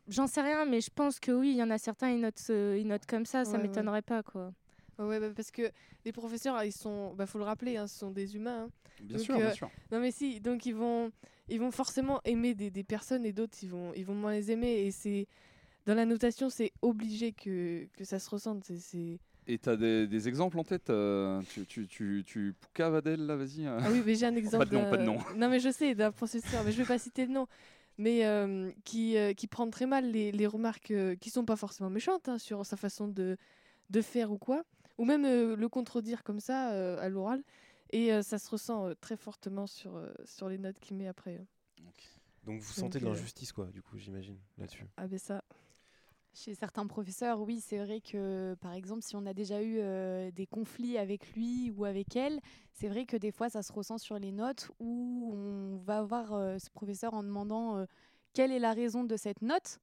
j'en 0.08 0.26
sais 0.26 0.40
rien 0.42 0.64
mais 0.64 0.80
je 0.80 0.90
pense 0.94 1.20
que 1.20 1.30
oui 1.32 1.50
il 1.50 1.56
y 1.56 1.62
en 1.62 1.70
a 1.70 1.78
certains 1.78 2.10
ils 2.10 2.20
notent 2.20 2.42
euh, 2.50 2.76
ils 2.80 2.86
notent 2.86 3.06
comme 3.06 3.24
ça 3.26 3.44
ça 3.44 3.56
Ouais, 3.56 3.62
m'étonnerait 3.62 4.02
pas 4.02 4.22
quoi 4.22 4.52
Ouais, 4.98 5.18
bah, 5.18 5.30
parce 5.34 5.50
que 5.50 5.62
les 6.04 6.12
professeurs, 6.12 6.62
ils 6.64 6.70
sont, 6.70 7.14
bah, 7.14 7.26
faut 7.26 7.38
le 7.38 7.44
rappeler, 7.44 7.76
hein, 7.78 7.86
ce 7.86 7.98
sont 7.98 8.10
des 8.10 8.36
humains. 8.36 8.64
hein. 8.66 8.70
Bien 9.00 9.16
Donc, 9.16 9.24
sûr, 9.26 9.36
bien 9.38 9.48
euh, 9.48 9.52
sûr. 9.54 9.70
Non 9.90 10.00
mais 10.00 10.10
si, 10.12 10.38
donc 10.38 10.66
ils 10.66 10.74
vont, 10.74 11.10
ils 11.48 11.58
vont 11.58 11.70
forcément 11.70 12.20
aimer 12.24 12.54
des, 12.54 12.70
des 12.70 12.84
personnes 12.84 13.24
et 13.24 13.32
d'autres 13.32 13.56
ils 13.62 13.70
vont, 13.70 13.92
ils 13.94 14.04
vont 14.04 14.14
moins 14.14 14.32
les 14.32 14.50
aimer 14.50 14.68
et 14.86 14.90
c'est 14.90 15.26
dans 15.86 15.94
la 15.94 16.04
notation 16.06 16.48
c'est 16.50 16.72
obligé 16.82 17.32
que, 17.32 17.86
que 17.96 18.04
ça 18.04 18.18
se 18.18 18.28
ressente. 18.30 18.64
C'est, 18.64 18.78
c'est- 18.78 19.18
Et 19.46 19.58
t'as 19.58 19.76
des, 19.76 20.06
des 20.06 20.28
exemples 20.28 20.58
en 20.58 20.64
tête 20.64 20.90
euh, 20.90 21.42
Tu, 21.50 21.66
tu, 21.66 21.86
tu, 21.88 22.22
tu 22.24 22.54
là, 22.78 22.90
vas-y. 23.36 23.66
euh. 23.66 23.78
Ah 23.82 23.90
oui, 23.90 24.02
mais 24.06 24.14
j'ai 24.14 24.26
un 24.26 24.36
exemple. 24.36 24.66
de 24.68 24.76
nom, 24.76 24.84
pas 24.90 24.96
de 24.96 25.04
d'un- 25.04 25.12
nom. 25.12 25.18
Non 25.36 25.48
mais 25.48 25.58
je 25.60 25.70
sais 25.70 25.94
d'un 25.94 26.12
professeur, 26.12 26.62
mais 26.64 26.72
je 26.72 26.78
vais 26.78 26.86
pas 26.86 26.98
citer 26.98 27.26
le 27.26 27.32
nom, 27.32 27.46
mais 27.98 28.24
euh, 28.26 28.70
qui, 28.84 29.16
euh, 29.16 29.32
qui 29.34 29.46
prend 29.48 29.68
très 29.70 29.86
mal 29.86 30.10
les, 30.10 30.30
les 30.32 30.46
remarques 30.46 30.90
euh, 30.92 31.16
qui 31.16 31.30
sont 31.30 31.44
pas 31.44 31.56
forcément 31.56 31.90
méchantes 31.90 32.28
hein, 32.28 32.38
sur 32.38 32.64
sa 32.64 32.76
façon 32.76 33.08
de, 33.08 33.36
de 33.90 34.00
faire 34.02 34.30
ou 34.30 34.38
quoi, 34.38 34.64
ou 34.98 35.04
même 35.04 35.24
euh, 35.24 35.56
le 35.56 35.68
contredire 35.68 36.22
comme 36.22 36.40
ça 36.40 36.72
euh, 36.72 36.98
à 37.00 37.08
l'oral. 37.08 37.42
Et 37.90 38.12
euh, 38.12 38.22
ça 38.22 38.38
se 38.38 38.48
ressent 38.48 38.86
euh, 38.86 38.94
très 39.00 39.16
fortement 39.16 39.66
sur, 39.66 39.96
euh, 39.96 40.10
sur 40.24 40.48
les 40.48 40.56
notes 40.58 40.78
qu'il 40.80 40.96
met 40.96 41.08
après. 41.08 41.36
hein. 41.36 41.46
Donc 42.46 42.60
vous 42.60 42.72
Donc, 42.72 42.74
sentez 42.74 42.98
de 43.00 43.04
euh, 43.04 43.08
l'injustice, 43.10 43.52
quoi, 43.52 43.66
du 43.66 43.82
coup, 43.82 43.98
j'imagine, 43.98 44.38
là-dessus. 44.58 44.84
Ah 44.96 45.06
ben 45.06 45.18
ça. 45.18 45.44
Chez 46.34 46.54
certains 46.54 46.86
professeurs, 46.86 47.42
oui, 47.42 47.60
c'est 47.60 47.76
vrai 47.76 48.00
que, 48.00 48.54
par 48.62 48.72
exemple, 48.72 49.02
si 49.02 49.14
on 49.16 49.26
a 49.26 49.34
déjà 49.34 49.62
eu 49.62 49.76
euh, 49.80 50.30
des 50.30 50.46
conflits 50.46 50.96
avec 50.96 51.34
lui 51.34 51.70
ou 51.76 51.84
avec 51.84 52.16
elle, 52.16 52.40
c'est 52.72 52.88
vrai 52.88 53.04
que 53.04 53.18
des 53.18 53.30
fois, 53.30 53.50
ça 53.50 53.62
se 53.62 53.70
ressent 53.70 53.98
sur 53.98 54.18
les 54.18 54.32
notes 54.32 54.70
où 54.80 55.30
on 55.34 55.76
va 55.84 56.02
voir 56.02 56.32
euh, 56.32 56.56
ce 56.58 56.70
professeur 56.70 57.12
en 57.12 57.22
demandant 57.22 57.76
euh, 57.76 57.84
quelle 58.32 58.50
est 58.50 58.58
la 58.58 58.72
raison 58.72 59.04
de 59.04 59.14
cette 59.16 59.42
note 59.42 59.78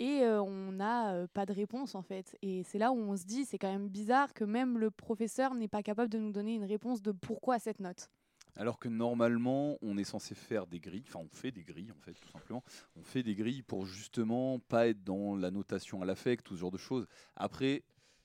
et 0.00 0.26
on 0.26 0.72
n'a 0.72 1.28
pas 1.28 1.46
de 1.46 1.52
réponse 1.52 1.94
en 1.94 2.02
fait. 2.02 2.36
Et 2.42 2.64
c'est 2.64 2.78
là 2.78 2.90
où 2.90 2.96
on 2.96 3.16
se 3.16 3.24
dit, 3.24 3.44
c'est 3.44 3.58
quand 3.58 3.70
même 3.70 3.88
bizarre 3.88 4.34
que 4.34 4.42
même 4.42 4.76
le 4.76 4.90
professeur 4.90 5.54
n'est 5.54 5.68
pas 5.68 5.84
capable 5.84 6.10
de 6.10 6.18
nous 6.18 6.32
donner 6.32 6.56
une 6.56 6.64
réponse 6.64 7.00
de 7.00 7.12
pourquoi 7.12 7.60
cette 7.60 7.78
note. 7.78 8.10
Alors 8.56 8.78
que 8.78 8.88
normalement, 8.88 9.78
on 9.82 9.96
est 9.98 10.04
censé 10.04 10.34
faire 10.34 10.66
des 10.66 10.80
grilles, 10.80 11.04
enfin 11.08 11.20
on 11.20 11.34
fait 11.34 11.50
des 11.50 11.64
grilles 11.64 11.92
en 11.92 12.00
fait, 12.00 12.14
tout 12.14 12.28
simplement. 12.28 12.62
On 12.96 13.02
fait 13.02 13.22
des 13.22 13.34
grilles 13.34 13.62
pour 13.62 13.86
justement 13.86 14.60
pas 14.60 14.88
être 14.88 15.02
dans 15.02 15.36
la 15.36 15.50
notation 15.50 16.02
à 16.02 16.04
l'affect, 16.04 16.44
tout 16.44 16.54
ce 16.54 16.60
genre 16.60 16.70
de 16.70 16.78
choses. 16.78 17.06
Après, 17.36 17.82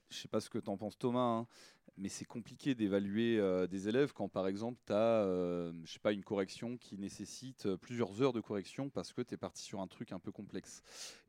je 0.10 0.18
sais 0.18 0.28
pas 0.28 0.40
ce 0.40 0.50
que 0.50 0.60
t'en 0.60 0.78
penses 0.78 0.98
Thomas, 0.98 1.20
hein, 1.20 1.48
mais 2.00 2.10
c'est 2.10 2.26
compliqué 2.26 2.76
d'évaluer 2.76 3.38
euh, 3.40 3.68
des 3.68 3.90
élèves 3.90 4.14
quand 4.14 4.30
par 4.30 4.48
exemple 4.48 4.80
tu 4.88 4.94
as, 4.94 5.26
je 5.84 5.92
sais 5.92 6.00
pas, 6.00 6.14
une 6.14 6.24
correction 6.24 6.78
qui 6.78 6.98
nécessite 6.98 7.66
euh, 7.66 7.78
plusieurs 7.78 8.22
heures 8.22 8.34
de 8.34 8.40
correction 8.40 8.90
parce 8.90 9.12
que 9.12 9.22
tu 9.22 9.34
es 9.34 9.38
parti 9.38 9.64
sur 9.64 9.82
un 9.82 9.88
truc 9.88 10.12
un 10.12 10.20
peu 10.20 10.32
complexe 10.32 10.82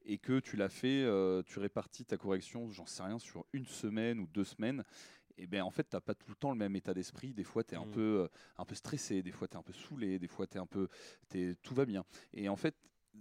et 0.05 0.19
que 0.19 0.39
tu 0.39 0.57
l'as 0.57 0.69
fait, 0.69 1.03
euh, 1.03 1.43
tu 1.43 1.59
répartis 1.59 2.05
ta 2.05 2.17
correction, 2.17 2.71
j'en 2.71 2.87
sais 2.87 3.03
rien, 3.03 3.19
sur 3.19 3.47
une 3.53 3.67
semaine 3.67 4.21
ou 4.21 4.27
deux 4.27 4.45
semaines 4.45 4.85
et 5.41 5.47
bien 5.47 5.65
en 5.65 5.71
fait, 5.71 5.89
tu 5.89 5.97
n'as 5.97 6.01
pas 6.01 6.15
tout 6.15 6.29
le 6.31 6.37
temps 6.37 6.51
le 6.51 6.59
même 6.59 6.77
état 6.77 6.95
d'esprit. 6.95 7.33
Des 7.35 7.45
fois, 7.45 7.65
tu 7.65 7.75
es 7.75 7.79
un, 7.79 7.87
Mm. 7.87 7.91
peu, 7.91 8.21
euh, 8.25 8.29
un 8.59 8.65
peu 8.65 8.75
stressé, 8.75 9.23
des 9.23 9.33
fois, 9.33 9.49
tu 9.49 9.55
es 9.55 9.59
un 9.59 9.63
peu 9.63 9.73
saoulé, 9.73 10.19
des 10.19 10.29
fois, 10.29 10.47
tu 10.47 10.57
es 10.57 10.61
un 10.61 10.67
peu. 10.67 10.89
t'es- 11.29 11.55
tout 11.63 11.75
va 11.75 11.85
bien. 11.85 12.05
Et 12.33 12.49
en 12.49 12.57
fait, 12.57 12.75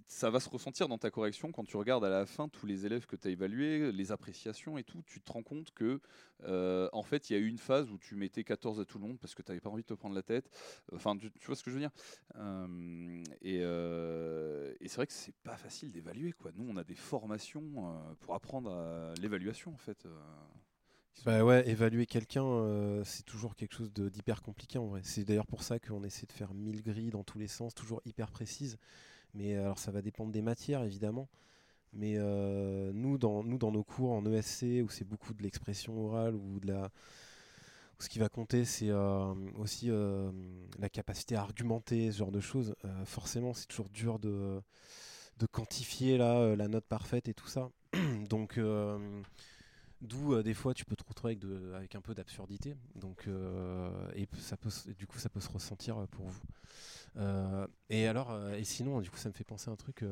ça 0.07 0.29
va 0.29 0.39
se 0.39 0.47
ressentir 0.49 0.87
dans 0.87 0.97
ta 0.99 1.09
correction 1.11 1.51
quand 1.51 1.63
tu 1.65 1.75
regardes 1.75 2.05
à 2.05 2.09
la 2.09 2.25
fin 2.27 2.47
tous 2.47 2.65
les 2.67 2.85
élèves 2.85 3.05
que 3.07 3.15
tu 3.15 3.27
as 3.27 3.31
évalués, 3.31 3.91
les 3.91 4.11
appréciations 4.11 4.77
et 4.77 4.83
tout. 4.83 5.01
Tu 5.05 5.19
te 5.19 5.31
rends 5.31 5.41
compte 5.43 5.71
que, 5.71 5.99
euh, 6.43 6.87
en 6.93 7.01
fait, 7.03 7.29
il 7.29 7.33
y 7.33 7.35
a 7.35 7.39
eu 7.39 7.47
une 7.47 7.57
phase 7.57 7.89
où 7.91 7.97
tu 7.97 8.15
mettais 8.15 8.43
14 8.43 8.79
à 8.79 8.85
tout 8.85 8.99
le 8.99 9.07
monde 9.07 9.19
parce 9.19 9.33
que 9.35 9.41
tu 9.41 9.49
n'avais 9.51 9.61
pas 9.61 9.69
envie 9.71 9.81
de 9.81 9.87
te 9.87 9.93
prendre 9.95 10.13
la 10.15 10.21
tête. 10.23 10.49
Enfin, 10.93 11.17
tu, 11.17 11.31
tu 11.31 11.45
vois 11.47 11.55
ce 11.55 11.63
que 11.63 11.71
je 11.71 11.75
veux 11.75 11.81
dire? 11.81 11.91
Euh, 12.35 13.23
Et, 13.41 13.59
euh, 13.63 14.73
et 14.79 14.87
c'est 14.87 14.97
vrai 14.97 15.07
que 15.07 15.13
c'est 15.13 15.35
pas 15.43 15.57
facile 15.57 15.91
d'évaluer. 15.91 16.33
quoi. 16.33 16.51
Nous, 16.55 16.67
on 16.69 16.77
a 16.77 16.83
des 16.83 16.95
formations 16.95 18.15
pour 18.19 18.35
apprendre 18.35 18.71
à 18.71 19.13
l'évaluation, 19.21 19.73
en 19.73 19.77
fait. 19.77 20.05
Bah 21.25 21.43
ouais, 21.43 21.67
évaluer 21.67 22.05
quelqu'un, 22.05 22.45
euh, 22.45 23.03
c'est 23.03 23.23
toujours 23.25 23.55
quelque 23.55 23.73
chose 23.75 23.91
d'hyper 23.91 24.41
compliqué 24.41 24.77
en 24.77 24.87
vrai. 24.87 25.01
C'est 25.03 25.25
d'ailleurs 25.25 25.47
pour 25.47 25.63
ça 25.63 25.77
qu'on 25.79 26.03
essaie 26.03 26.25
de 26.25 26.31
faire 26.31 26.53
1000 26.53 26.81
grilles 26.81 27.09
dans 27.11 27.23
tous 27.23 27.37
les 27.39 27.47
sens, 27.47 27.73
toujours 27.75 28.01
hyper 28.05 28.31
précises. 28.31 28.77
Mais 29.33 29.55
euh, 29.55 29.63
alors 29.63 29.79
ça 29.79 29.91
va 29.91 30.01
dépendre 30.01 30.31
des 30.31 30.41
matières 30.41 30.83
évidemment. 30.83 31.29
Mais 31.93 32.15
euh, 32.17 32.91
nous, 32.93 33.17
dans, 33.17 33.43
nous, 33.43 33.57
dans 33.57 33.71
nos 33.71 33.83
cours 33.83 34.11
en 34.13 34.25
ESC, 34.25 34.83
où 34.85 34.89
c'est 34.89 35.05
beaucoup 35.07 35.33
de 35.33 35.43
l'expression 35.43 35.97
orale 36.05 36.35
ou 36.35 36.59
de 36.59 36.67
la. 36.67 36.91
où 37.99 38.03
ce 38.03 38.09
qui 38.09 38.19
va 38.19 38.29
compter, 38.29 38.65
c'est 38.65 38.89
euh, 38.89 39.33
aussi 39.57 39.89
la 40.79 40.89
capacité 40.89 41.35
à 41.35 41.41
argumenter, 41.41 42.11
ce 42.11 42.19
genre 42.19 42.31
de 42.31 42.39
choses. 42.39 42.75
Forcément, 43.05 43.53
c'est 43.53 43.67
toujours 43.67 43.89
dur 43.89 44.19
de, 44.19 44.61
de 45.39 45.45
quantifier 45.47 46.17
là, 46.17 46.55
la 46.55 46.67
note 46.67 46.85
parfaite 46.85 47.27
et 47.27 47.33
tout 47.33 47.47
ça. 47.47 47.69
Donc. 48.29 48.59
D'où 50.01 50.33
euh, 50.33 50.43
des 50.43 50.53
fois 50.53 50.73
tu 50.73 50.85
peux 50.85 50.95
te 50.95 51.03
retrouver 51.05 51.33
avec, 51.33 51.43
avec 51.75 51.95
un 51.95 52.01
peu 52.01 52.13
d'absurdité. 52.13 52.75
Donc 52.95 53.25
euh, 53.27 53.89
et 54.15 54.27
ça 54.37 54.55
peut, 54.55 54.69
du 54.97 55.05
coup 55.05 55.19
ça 55.19 55.27
peut 55.27 55.41
se 55.41 55.49
ressentir 55.49 55.97
euh, 55.97 56.05
pour 56.05 56.27
vous. 56.27 56.41
Et 57.89 58.07
alors 58.07 58.33
et 58.53 58.63
sinon 58.63 59.01
du 59.01 59.09
coup 59.09 59.17
ça 59.17 59.27
me 59.27 59.33
fait 59.33 59.43
penser 59.43 59.69
à 59.69 59.73
un 59.73 59.75
truc. 59.75 60.05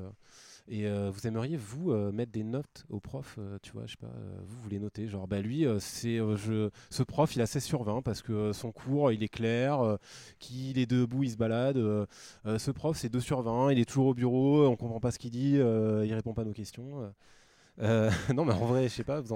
et 0.68 0.90
vous 1.10 1.26
aimeriez 1.26 1.56
vous 1.56 1.94
mettre 2.12 2.34
des 2.34 2.44
notes 2.44 2.86
aux 2.90 3.00
profs, 3.00 3.38
euh, 3.40 3.58
tu 3.62 3.72
vois, 3.72 3.86
je 3.86 3.92
sais 3.92 3.98
pas, 3.98 4.12
vous 4.46 4.60
vous 4.62 4.70
les 4.70 4.80
notez, 4.80 5.08
genre 5.08 5.26
bah 5.26 5.40
lui 5.40 5.66
c'est 5.80 6.18
je 6.18 6.70
ce 6.90 7.04
prof 7.04 7.34
il 7.36 7.42
a 7.42 7.46
16 7.46 7.64
sur 7.64 7.84
20 7.84 8.02
parce 8.02 8.22
que 8.22 8.52
son 8.52 8.74
cours 8.74 9.14
il 9.14 9.24
est 9.24 9.30
clair, 9.30 9.98
qu'il 10.40 10.78
est 10.80 10.86
debout 10.86 11.24
il 11.24 11.32
se 11.32 11.38
balade. 11.38 11.78
ce 11.78 12.72
prof 12.72 12.98
c'est 12.98 13.10
2 13.10 13.22
sur 13.22 13.42
20, 13.42 13.72
il 13.72 13.80
est 13.80 13.86
toujours 13.86 14.08
au 14.08 14.14
bureau, 14.14 14.68
on 14.68 14.76
comprend 14.76 15.00
pas 15.00 15.12
ce 15.12 15.20
qu'il 15.20 15.32
dit, 15.32 15.54
il 15.54 16.14
répond 16.14 16.34
pas 16.34 16.42
à 16.42 16.46
nos 16.46 16.54
questions. 16.54 17.14
non 17.80 18.44
mais 18.44 18.54
en 18.54 18.66
vrai 18.66 18.90
je 18.90 18.96
sais 18.96 19.04
pas, 19.06 19.22
vous 19.22 19.34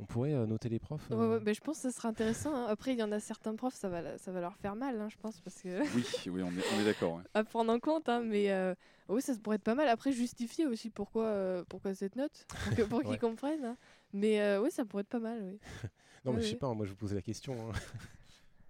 on 0.00 0.04
pourrait 0.06 0.32
euh, 0.32 0.46
noter 0.46 0.68
les 0.68 0.78
profs. 0.78 1.10
Euh. 1.10 1.36
ouais, 1.36 1.42
mais 1.44 1.54
je 1.54 1.60
pense 1.60 1.76
que 1.76 1.82
ça 1.82 1.92
sera 1.92 2.08
intéressant. 2.08 2.54
hein. 2.54 2.66
Après, 2.68 2.92
il 2.92 2.98
y 2.98 3.02
en 3.02 3.12
a 3.12 3.20
certains 3.20 3.54
profs, 3.54 3.74
ça 3.74 3.88
va, 3.88 4.00
la- 4.02 4.18
ça 4.18 4.32
va 4.32 4.40
leur 4.40 4.56
faire 4.56 4.74
mal, 4.74 5.00
hein, 5.00 5.08
je 5.10 5.16
pense, 5.18 5.40
parce 5.40 5.60
que 5.62 5.80
Oui, 5.94 6.04
oui, 6.28 6.42
on 6.42 6.48
est, 6.50 6.64
on 6.76 6.80
est 6.80 6.84
d'accord. 6.84 7.14
ouais. 7.16 7.22
à 7.34 7.44
prendre 7.44 7.72
en 7.72 7.78
compte. 7.78 8.08
hein, 8.08 8.20
mais 8.24 8.50
euh, 8.50 8.74
oui, 9.08 9.20
ça 9.22 9.34
pourrait 9.42 9.56
être 9.56 9.62
pas 9.62 9.74
mal. 9.74 9.88
Après, 9.88 10.10
justifier 10.12 10.66
aussi 10.66 10.90
pourquoi, 10.90 11.24
euh, 11.26 11.64
pourquoi 11.68 11.94
cette 11.94 12.16
note, 12.16 12.46
pour 12.64 12.74
que- 12.76 12.82
pour 12.82 13.02
qu'ils 13.02 13.18
comprennent. 13.18 13.64
hein. 13.64 13.76
Mais 14.12 14.40
euh, 14.40 14.60
oui, 14.62 14.70
ça 14.70 14.84
pourrait 14.84 15.02
être 15.02 15.08
pas 15.08 15.20
mal. 15.20 15.40
Oui. 15.44 15.58
Non, 16.24 16.32
mais 16.32 16.38
Ouais, 16.38 16.42
je 16.42 16.46
sais 16.48 16.52
ouais. 16.54 16.58
pas, 16.58 16.74
moi 16.74 16.84
je 16.84 16.90
vous 16.90 16.96
posais 16.96 17.14
la 17.14 17.22
question. 17.22 17.54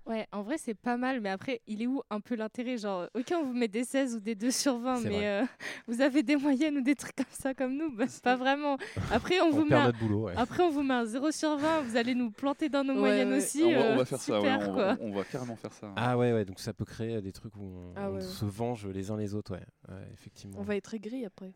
Hein. 0.07 0.11
Ouais, 0.11 0.27
en 0.33 0.43
vrai, 0.43 0.57
c'est 0.59 0.75
pas 0.75 0.97
mal, 0.97 1.21
mais 1.21 1.29
après, 1.29 1.61
il 1.67 1.83
est 1.83 1.87
où 1.87 2.03
un 2.11 2.21
peu 2.21 2.35
l'intérêt? 2.35 2.77
Genre, 2.79 3.07
ok, 3.15 3.33
on 3.37 3.45
vous 3.45 3.53
met 3.53 3.69
des 3.69 3.85
16 3.85 4.17
ou 4.17 4.21
des 4.21 4.35
2 4.35 4.51
sur 4.51 4.79
20, 4.79 4.97
C'est 4.97 5.09
mais 5.09 5.27
euh, 5.29 5.45
vous 5.89 6.01
avez 6.01 6.23
des 6.23 6.37
moyennes 6.37 6.79
ou 6.79 6.81
des 6.83 6.95
trucs 6.95 7.15
comme 7.17 7.27
ça 7.31 7.55
comme 7.55 7.77
nous? 7.77 7.95
Bah, 7.95 8.07
Pas 8.23 8.37
vraiment. 8.37 8.77
Après, 9.13 9.41
on, 9.41 9.51
vous 9.51 9.63
On 9.63 9.67
met 9.67 9.75
un... 9.75 9.85
notre 9.87 9.99
boulot. 9.99 10.25
ouais. 10.25 10.35
Après, 10.37 10.63
on 10.63 10.71
vous 10.71 10.83
met 10.83 10.95
un 10.95 11.05
0 11.05 11.31
sur 11.31 11.57
20, 11.57 11.83
vous 11.83 11.97
allez 11.97 12.15
nous 12.15 12.31
planter 12.31 12.69
dans 12.69 12.83
nos 12.85 12.95
Ouais, 12.95 12.99
moyennes 13.01 13.31
ouais. 13.31 13.37
aussi. 13.39 13.63
on, 13.65 13.71
va, 13.73 13.79
on 13.79 13.83
euh, 13.93 13.97
va 13.97 14.05
faire 14.05 14.21
ça, 14.21 14.41
ouais, 14.41 14.49
super, 14.51 14.69
on, 14.69 14.73
quoi. 14.75 14.95
va, 14.95 14.97
on 15.01 15.13
va 15.13 15.25
carrément 15.25 15.57
faire 15.57 15.73
ça. 15.73 15.93
Ah 15.97 16.19
ouais, 16.19 16.33
ouais, 16.33 16.45
donc 16.45 16.59
ça 16.61 16.73
peut 16.73 16.85
créer 16.85 17.21
des 17.21 17.33
trucs 17.33 17.55
où 17.57 17.63
on, 17.63 17.93
Ah 17.97 18.11
on 18.11 18.21
se 18.21 18.45
venge 18.45 18.87
les 18.87 19.11
uns 19.11 19.17
les 19.17 19.35
autres, 19.35 19.53
ouais, 19.53 19.65
ouais 19.89 20.09
effectivement. 20.13 20.57
On 20.59 20.63
va 20.63 20.77
être 20.77 20.93
aigris 20.95 21.25
après. 21.25 21.53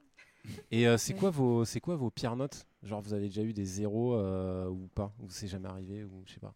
Et 0.70 0.86
euh, 0.86 0.98
c'est 0.98 1.14
Ouais. 1.14 1.18
quoi 1.20 1.30
vos, 1.30 1.64
c'est 1.64 1.80
quoi 1.80 1.96
vos 1.96 2.10
pires 2.10 2.36
notes? 2.36 2.66
Genre 2.82 3.00
vous 3.00 3.14
avez 3.14 3.28
déjà 3.28 3.42
eu 3.42 3.54
des 3.54 3.64
zéros 3.64 4.14
euh, 4.14 4.68
ou 4.68 4.88
pas? 4.94 5.10
Ou 5.20 5.30
c'est 5.30 5.46
jamais 5.48 5.68
arrivé? 5.68 6.04
Ou 6.04 6.22
je 6.26 6.34
sais 6.34 6.40
pas. 6.40 6.52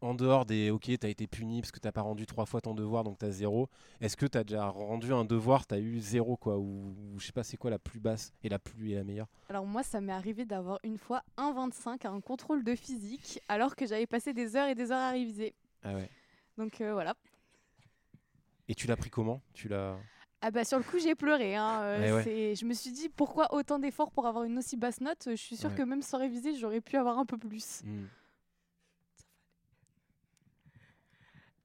En 0.00 0.14
dehors 0.14 0.44
des, 0.44 0.70
ok, 0.70 0.90
t'as 1.00 1.08
été 1.08 1.26
puni 1.26 1.60
parce 1.62 1.72
que 1.72 1.80
t'as 1.80 1.92
pas 1.92 2.02
rendu 2.02 2.26
trois 2.26 2.44
fois 2.46 2.60
ton 2.60 2.74
devoir, 2.74 3.04
donc 3.04 3.18
t'as 3.18 3.30
zéro. 3.30 3.68
Est-ce 4.00 4.16
que 4.16 4.26
t'as 4.26 4.44
déjà 4.44 4.68
rendu 4.68 5.12
un 5.12 5.24
devoir, 5.24 5.66
t'as 5.66 5.78
eu 5.78 5.98
zéro 5.98 6.36
quoi 6.36 6.58
Ou 6.58 6.94
ou 7.14 7.18
je 7.18 7.26
sais 7.26 7.32
pas, 7.32 7.42
c'est 7.42 7.56
quoi 7.56 7.70
la 7.70 7.78
plus 7.78 7.98
basse 7.98 8.32
et 8.44 8.48
la 8.48 8.58
plus 8.58 8.90
et 8.90 8.94
la 8.96 9.02
meilleure? 9.04 9.28
Alors 9.48 9.66
moi, 9.66 9.82
ça 9.82 10.00
m'est 10.00 10.12
arrivé 10.12 10.44
d'avoir 10.44 10.78
une 10.84 10.98
fois 10.98 11.22
1,25 11.38 12.06
à 12.06 12.10
un 12.10 12.20
contrôle 12.20 12.62
de 12.64 12.74
physique, 12.74 13.40
alors 13.48 13.74
que 13.74 13.86
j'avais 13.86 14.06
passé 14.06 14.32
des 14.34 14.56
heures 14.56 14.68
et 14.68 14.74
des 14.74 14.92
heures 14.92 15.00
à 15.00 15.10
réviser. 15.10 15.54
Ah 15.82 15.94
ouais. 15.94 16.08
Donc 16.58 16.80
euh, 16.80 16.92
voilà. 16.92 17.14
Et 18.68 18.74
tu 18.74 18.86
l'as 18.86 18.96
pris 18.96 19.10
comment? 19.10 19.40
Tu 19.54 19.68
l'as. 19.68 19.96
Ah 20.42 20.50
bah 20.50 20.64
sur 20.64 20.76
le 20.78 20.84
coup 20.84 20.98
j'ai 20.98 21.14
pleuré. 21.14 21.56
hein, 21.56 21.80
euh, 21.82 22.16
ouais. 22.22 22.54
Je 22.54 22.64
me 22.66 22.74
suis 22.74 22.90
dit 22.92 23.08
pourquoi 23.08 23.52
autant 23.54 23.78
d'efforts 23.78 24.10
pour 24.10 24.26
avoir 24.26 24.44
une 24.44 24.58
aussi 24.58 24.76
basse 24.76 25.00
note? 25.00 25.22
Je 25.30 25.34
suis 25.36 25.56
sûre 25.56 25.70
Ouais. 25.70 25.76
que 25.76 25.82
même 25.82 26.02
sans 26.02 26.18
réviser 26.18 26.54
j'aurais 26.56 26.80
pu 26.80 26.96
avoir 26.96 27.18
un 27.18 27.24
peu 27.26 27.38
plus. 27.38 27.80
Hmm. 27.84 28.04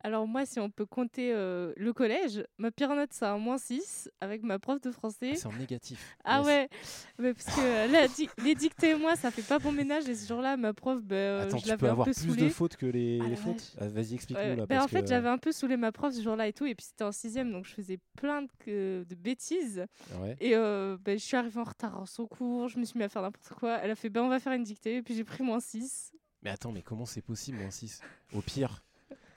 Alors 0.03 0.27
moi, 0.27 0.45
si 0.45 0.59
on 0.59 0.69
peut 0.69 0.85
compter 0.85 1.33
euh, 1.33 1.73
le 1.75 1.91
collège, 1.91 2.45
ma 2.59 2.69
pire 2.71 2.95
note, 2.95 3.09
c'est 3.11 3.25
un 3.25 3.39
moins 3.39 3.57
6 3.57 4.09
avec 4.21 4.43
ma 4.43 4.59
prof 4.59 4.79
de 4.79 4.91
français. 4.91 5.31
Ah, 5.33 5.35
c'est 5.35 5.47
en 5.47 5.53
négatif. 5.53 6.15
Ah 6.23 6.37
Yes. 6.37 6.45
ouais, 6.45 6.69
mais 7.17 7.33
parce 7.33 7.55
que 7.55 7.61
euh, 7.61 7.87
la 7.87 8.07
di- 8.07 8.29
les 8.43 8.53
dictées 8.53 8.93
moi, 8.95 9.15
ça 9.15 9.31
fait 9.31 9.41
pas 9.41 9.57
bon 9.57 9.71
ménage. 9.71 10.07
Et 10.07 10.13
ce 10.15 10.27
jour-là, 10.27 10.55
ma 10.55 10.73
prof, 10.73 11.01
bah, 11.01 11.15
euh, 11.15 11.43
Attends, 11.47 11.57
je 11.57 11.63
tu 11.63 11.67
l'avais 11.69 11.79
peux 11.79 11.87
un 11.87 11.91
avoir 11.91 12.05
peu 12.05 12.13
plus 12.13 12.29
saoulée. 12.29 12.43
de 12.43 12.49
fautes 12.49 12.75
que 12.77 12.85
les, 12.85 13.19
Ah 13.23 13.27
les 13.27 13.35
fautes? 13.35 13.75
Ah, 13.79 13.87
Vas-y, 13.87 14.13
explique-nous 14.13 14.43
Ouais, 14.43 14.55
là. 14.55 14.65
bah, 14.67 14.75
parce 14.75 14.85
en 14.85 14.87
fait, 14.87 15.01
que- 15.01 15.07
j'avais 15.07 15.29
un 15.29 15.37
peu 15.39 15.51
saoulé 15.51 15.77
ma 15.77 15.91
prof 15.91 16.13
ce 16.13 16.21
jour-là 16.21 16.47
et 16.47 16.53
tout, 16.53 16.65
et 16.67 16.75
puis 16.75 16.85
c'était 16.85 17.03
en 17.03 17.11
sixième, 17.11 17.51
donc 17.51 17.65
je 17.65 17.73
faisais 17.73 17.97
plein 18.17 18.43
de, 18.67 19.05
bêtises. 19.17 19.83
Ouais. 20.21 20.37
Et 20.39 20.55
euh, 20.55 20.95
bah, 21.03 21.13
je 21.13 21.23
suis 21.23 21.35
arrivée 21.37 21.59
en 21.59 21.63
retard 21.63 21.99
en 21.99 22.05
son 22.05 22.27
cours, 22.27 22.67
je 22.69 22.77
me 22.77 22.85
suis 22.85 22.99
mis 22.99 23.03
à 23.03 23.09
faire 23.09 23.23
n'importe 23.23 23.49
quoi. 23.59 23.79
Elle 23.81 23.89
a 23.91 23.95
fait, 23.95 24.09
ben 24.09 24.21
on 24.21 24.29
va 24.29 24.39
faire 24.39 24.53
une 24.53 24.63
dictée, 24.63 24.97
et 24.97 25.01
puis 25.01 25.15
j'ai 25.15 25.23
pris 25.23 25.43
moins 25.43 25.59
6. 25.59 26.11
Mais 26.43 26.51
attends, 26.51 26.71
mais 26.71 26.83
comment 26.83 27.05
c'est 27.07 27.23
possible, 27.23 27.57
moins 27.57 27.71
6 27.71 27.99
Au 28.33 28.41
pire, 28.41 28.83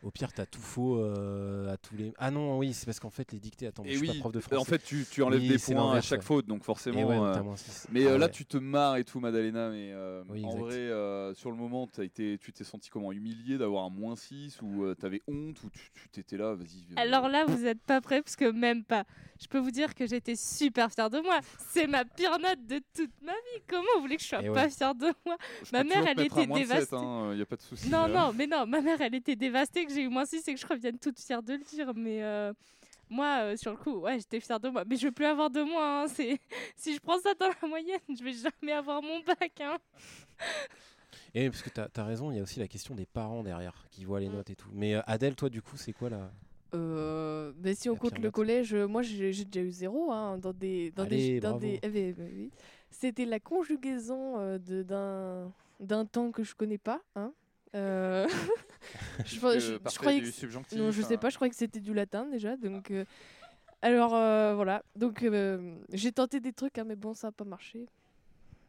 au 0.02 0.10
pire, 0.10 0.32
t'as 0.32 0.46
tout 0.46 0.60
faux 0.60 0.96
euh, 0.98 1.72
à 1.72 1.76
tous 1.76 1.94
les. 1.94 2.12
Ah 2.18 2.30
non, 2.30 2.56
oui, 2.58 2.72
c'est 2.72 2.86
parce 2.86 2.98
qu'en 3.00 3.10
fait, 3.10 3.32
les 3.32 3.38
dictées. 3.38 3.66
Attends, 3.66 3.84
Et 3.84 3.92
je 3.92 3.98
suis 3.98 4.08
oui, 4.08 4.14
pas 4.16 4.20
prof 4.20 4.32
de 4.32 4.40
français. 4.40 4.56
en 4.60 4.64
fait, 4.64 4.78
tu, 4.82 5.04
tu 5.10 5.22
enlèves 5.22 5.40
Oui, 5.42 5.48
des 5.48 5.58
points 5.58 5.92
à 5.92 6.00
chaque 6.00 6.20
ouais. 6.20 6.24
faute, 6.26 6.46
donc 6.46 6.64
forcément. 6.64 7.02
ouais, 7.04 7.18
euh, 7.18 7.34
t'as 7.34 7.42
moins 7.42 7.56
6. 7.56 7.88
Mais 7.92 8.06
Ah 8.06 8.10
euh, 8.12 8.18
là, 8.18 8.26
ouais. 8.26 8.32
tu 8.32 8.46
te 8.46 8.56
marres 8.56 8.96
et 8.96 9.04
tout, 9.04 9.20
Madalena, 9.20 9.68
mais 9.68 9.90
euh, 9.92 10.22
Oui, 10.30 10.42
en 10.44 10.48
exact. 10.48 10.60
vrai, 10.62 10.74
euh, 10.76 11.34
sur 11.34 11.50
le 11.50 11.56
moment, 11.56 11.86
as 11.98 12.02
été, 12.04 12.38
tu 12.38 12.52
t'es 12.52 12.64
senti 12.64 12.88
comment? 12.88 13.12
Humilié 13.12 13.58
d'avoir 13.58 13.84
un 13.84 13.90
moins 13.90 14.16
6 14.16 14.60
ou 14.62 14.84
euh, 14.84 14.94
t'avais 14.94 15.20
honte 15.28 15.62
ou 15.64 15.68
tu 15.94 16.08
t'étais 16.08 16.36
là, 16.38 16.54
vas-y. 16.54 16.86
Alors 16.96 17.28
là, 17.28 17.44
vous 17.46 17.66
êtes 17.66 17.82
pas 17.82 18.00
prêts, 18.00 18.22
parce 18.22 18.36
que 18.36 18.50
même 18.50 18.84
pas. 18.84 19.04
Je 19.42 19.46
peux 19.48 19.58
vous 19.58 19.70
dire 19.70 19.94
que 19.94 20.06
j'étais 20.06 20.36
super 20.36 20.90
fière 20.92 21.08
de 21.10 21.18
moi. 21.20 21.40
C'est 21.70 21.86
ma 21.86 22.04
pire 22.04 22.38
note 22.38 22.66
de 22.66 22.80
toute 22.94 23.10
ma 23.22 23.32
vie. 23.32 23.62
Comment 23.66 23.82
vous 23.96 24.02
voulez 24.02 24.16
que 24.16 24.22
je 24.22 24.28
sois 24.28 24.42
Et 24.42 24.48
pas 24.48 24.64
ouais. 24.64 24.70
fière 24.70 24.94
de 24.94 25.06
moi? 25.24 25.36
Je 25.64 25.70
ma 25.72 25.82
mère, 25.82 26.06
elle 26.06 26.20
était 26.20 26.46
dévastée. 26.46 26.96
hein, 26.96 27.34
y 27.34 27.40
a 27.40 27.46
pas 27.46 27.56
de 27.56 27.62
souci. 27.62 27.88
Non, 27.88 28.04
euh. 28.04 28.08
non, 28.12 28.32
mais 28.36 28.46
non, 28.46 28.66
ma 28.66 28.80
mère, 28.82 29.00
elle 29.00 29.14
était 29.14 29.36
dévastée 29.36 29.80
que 29.90 29.96
j'ai 29.96 30.02
eu 30.04 30.08
moins 30.08 30.24
6 30.24 30.46
et 30.48 30.54
que 30.54 30.60
je 30.60 30.66
revienne 30.66 30.98
toute 30.98 31.18
fière 31.18 31.42
de 31.42 31.52
le 31.54 31.62
dire. 31.64 31.92
Mais 31.94 32.22
euh, 32.22 32.52
moi, 33.08 33.40
euh, 33.42 33.56
sur 33.56 33.70
le 33.72 33.76
coup, 33.76 33.98
ouais, 34.00 34.18
j'étais 34.18 34.40
fière 34.40 34.60
de 34.60 34.68
moi. 34.68 34.84
Mais 34.86 34.96
je 34.96 35.06
veux 35.06 35.12
plus 35.12 35.26
avoir 35.26 35.50
de 35.50 35.62
moi. 35.62 36.02
hein, 36.02 36.08
c'est... 36.08 36.38
Si 36.76 36.94
je 36.94 37.00
prends 37.00 37.18
ça 37.18 37.34
dans 37.38 37.48
la 37.62 37.68
moyenne, 37.68 38.00
je 38.08 38.22
vais 38.24 38.32
jamais 38.32 38.72
avoir 38.72 39.02
mon 39.02 39.20
bac. 39.20 39.60
Hein. 39.60 39.78
Et 41.34 41.48
parce 41.48 41.62
que 41.62 41.70
t'as 41.70 41.88
as 41.96 42.04
raison, 42.04 42.30
il 42.30 42.36
y 42.36 42.40
a 42.40 42.42
aussi 42.42 42.58
la 42.58 42.66
question 42.68 42.94
des 42.94 43.06
parents 43.06 43.42
derrière 43.42 43.86
qui 43.90 44.04
voient 44.04 44.20
les 44.20 44.28
Mm. 44.28 44.32
notes 44.32 44.50
et 44.50 44.56
tout. 44.56 44.68
Mais 44.72 44.94
euh, 44.94 45.00
Adèle, 45.06 45.36
toi, 45.36 45.48
du 45.48 45.62
coup, 45.62 45.76
c'est 45.76 45.92
quoi 45.92 46.10
la. 46.10 46.30
Euh, 46.74 47.52
mais 47.58 47.74
si 47.74 47.88
on 47.90 47.96
compte 47.96 48.18
le 48.18 48.30
collège, 48.30 48.74
moi 48.76 49.02
j'ai 49.02 49.32
déjà 49.44 49.60
eu 49.60 49.72
zéro 49.72 50.12
hein, 50.12 50.38
dans 50.38 50.52
des 50.52 50.92
dans 50.92 51.02
Allez, 51.02 51.32
des 51.34 51.40
dans 51.40 51.48
bravo. 51.50 51.66
des 51.66 51.80
eh 51.82 51.88
ben, 51.88 52.14
ben 52.14 52.30
oui. 52.32 52.50
C'était 52.90 53.24
la 53.24 53.40
conjugaison 53.40 54.38
euh, 54.38 54.58
de- 54.58 54.84
d'un 54.84 55.52
d'un 55.80 56.04
temps 56.06 56.30
que 56.30 56.44
je 56.44 56.54
connais 56.54 56.78
pas. 56.78 57.00
Hein. 57.16 57.32
Euh, 57.74 58.26
je, 59.24 59.36
je- 59.36 59.78
je 59.90 59.98
croyais 59.98 60.20
du 60.20 60.32
que 60.32 60.76
non, 60.76 60.90
je 60.90 61.02
sais 61.02 61.16
pas. 61.16 61.30
Je 61.30 61.36
croyais 61.36 61.50
que 61.50 61.56
c'était 61.56 61.80
du 61.80 61.94
latin 61.94 62.26
déjà. 62.26 62.56
Donc, 62.56 62.90
euh, 62.90 63.04
alors 63.82 64.14
euh, 64.14 64.54
voilà. 64.54 64.82
Donc 64.96 65.22
euh, 65.22 65.76
j'ai 65.92 66.12
tenté 66.12 66.40
des 66.40 66.52
trucs, 66.52 66.78
hein, 66.78 66.84
mais 66.84 66.96
bon, 66.96 67.14
ça 67.14 67.28
a 67.28 67.32
pas 67.32 67.44
marché. 67.44 67.86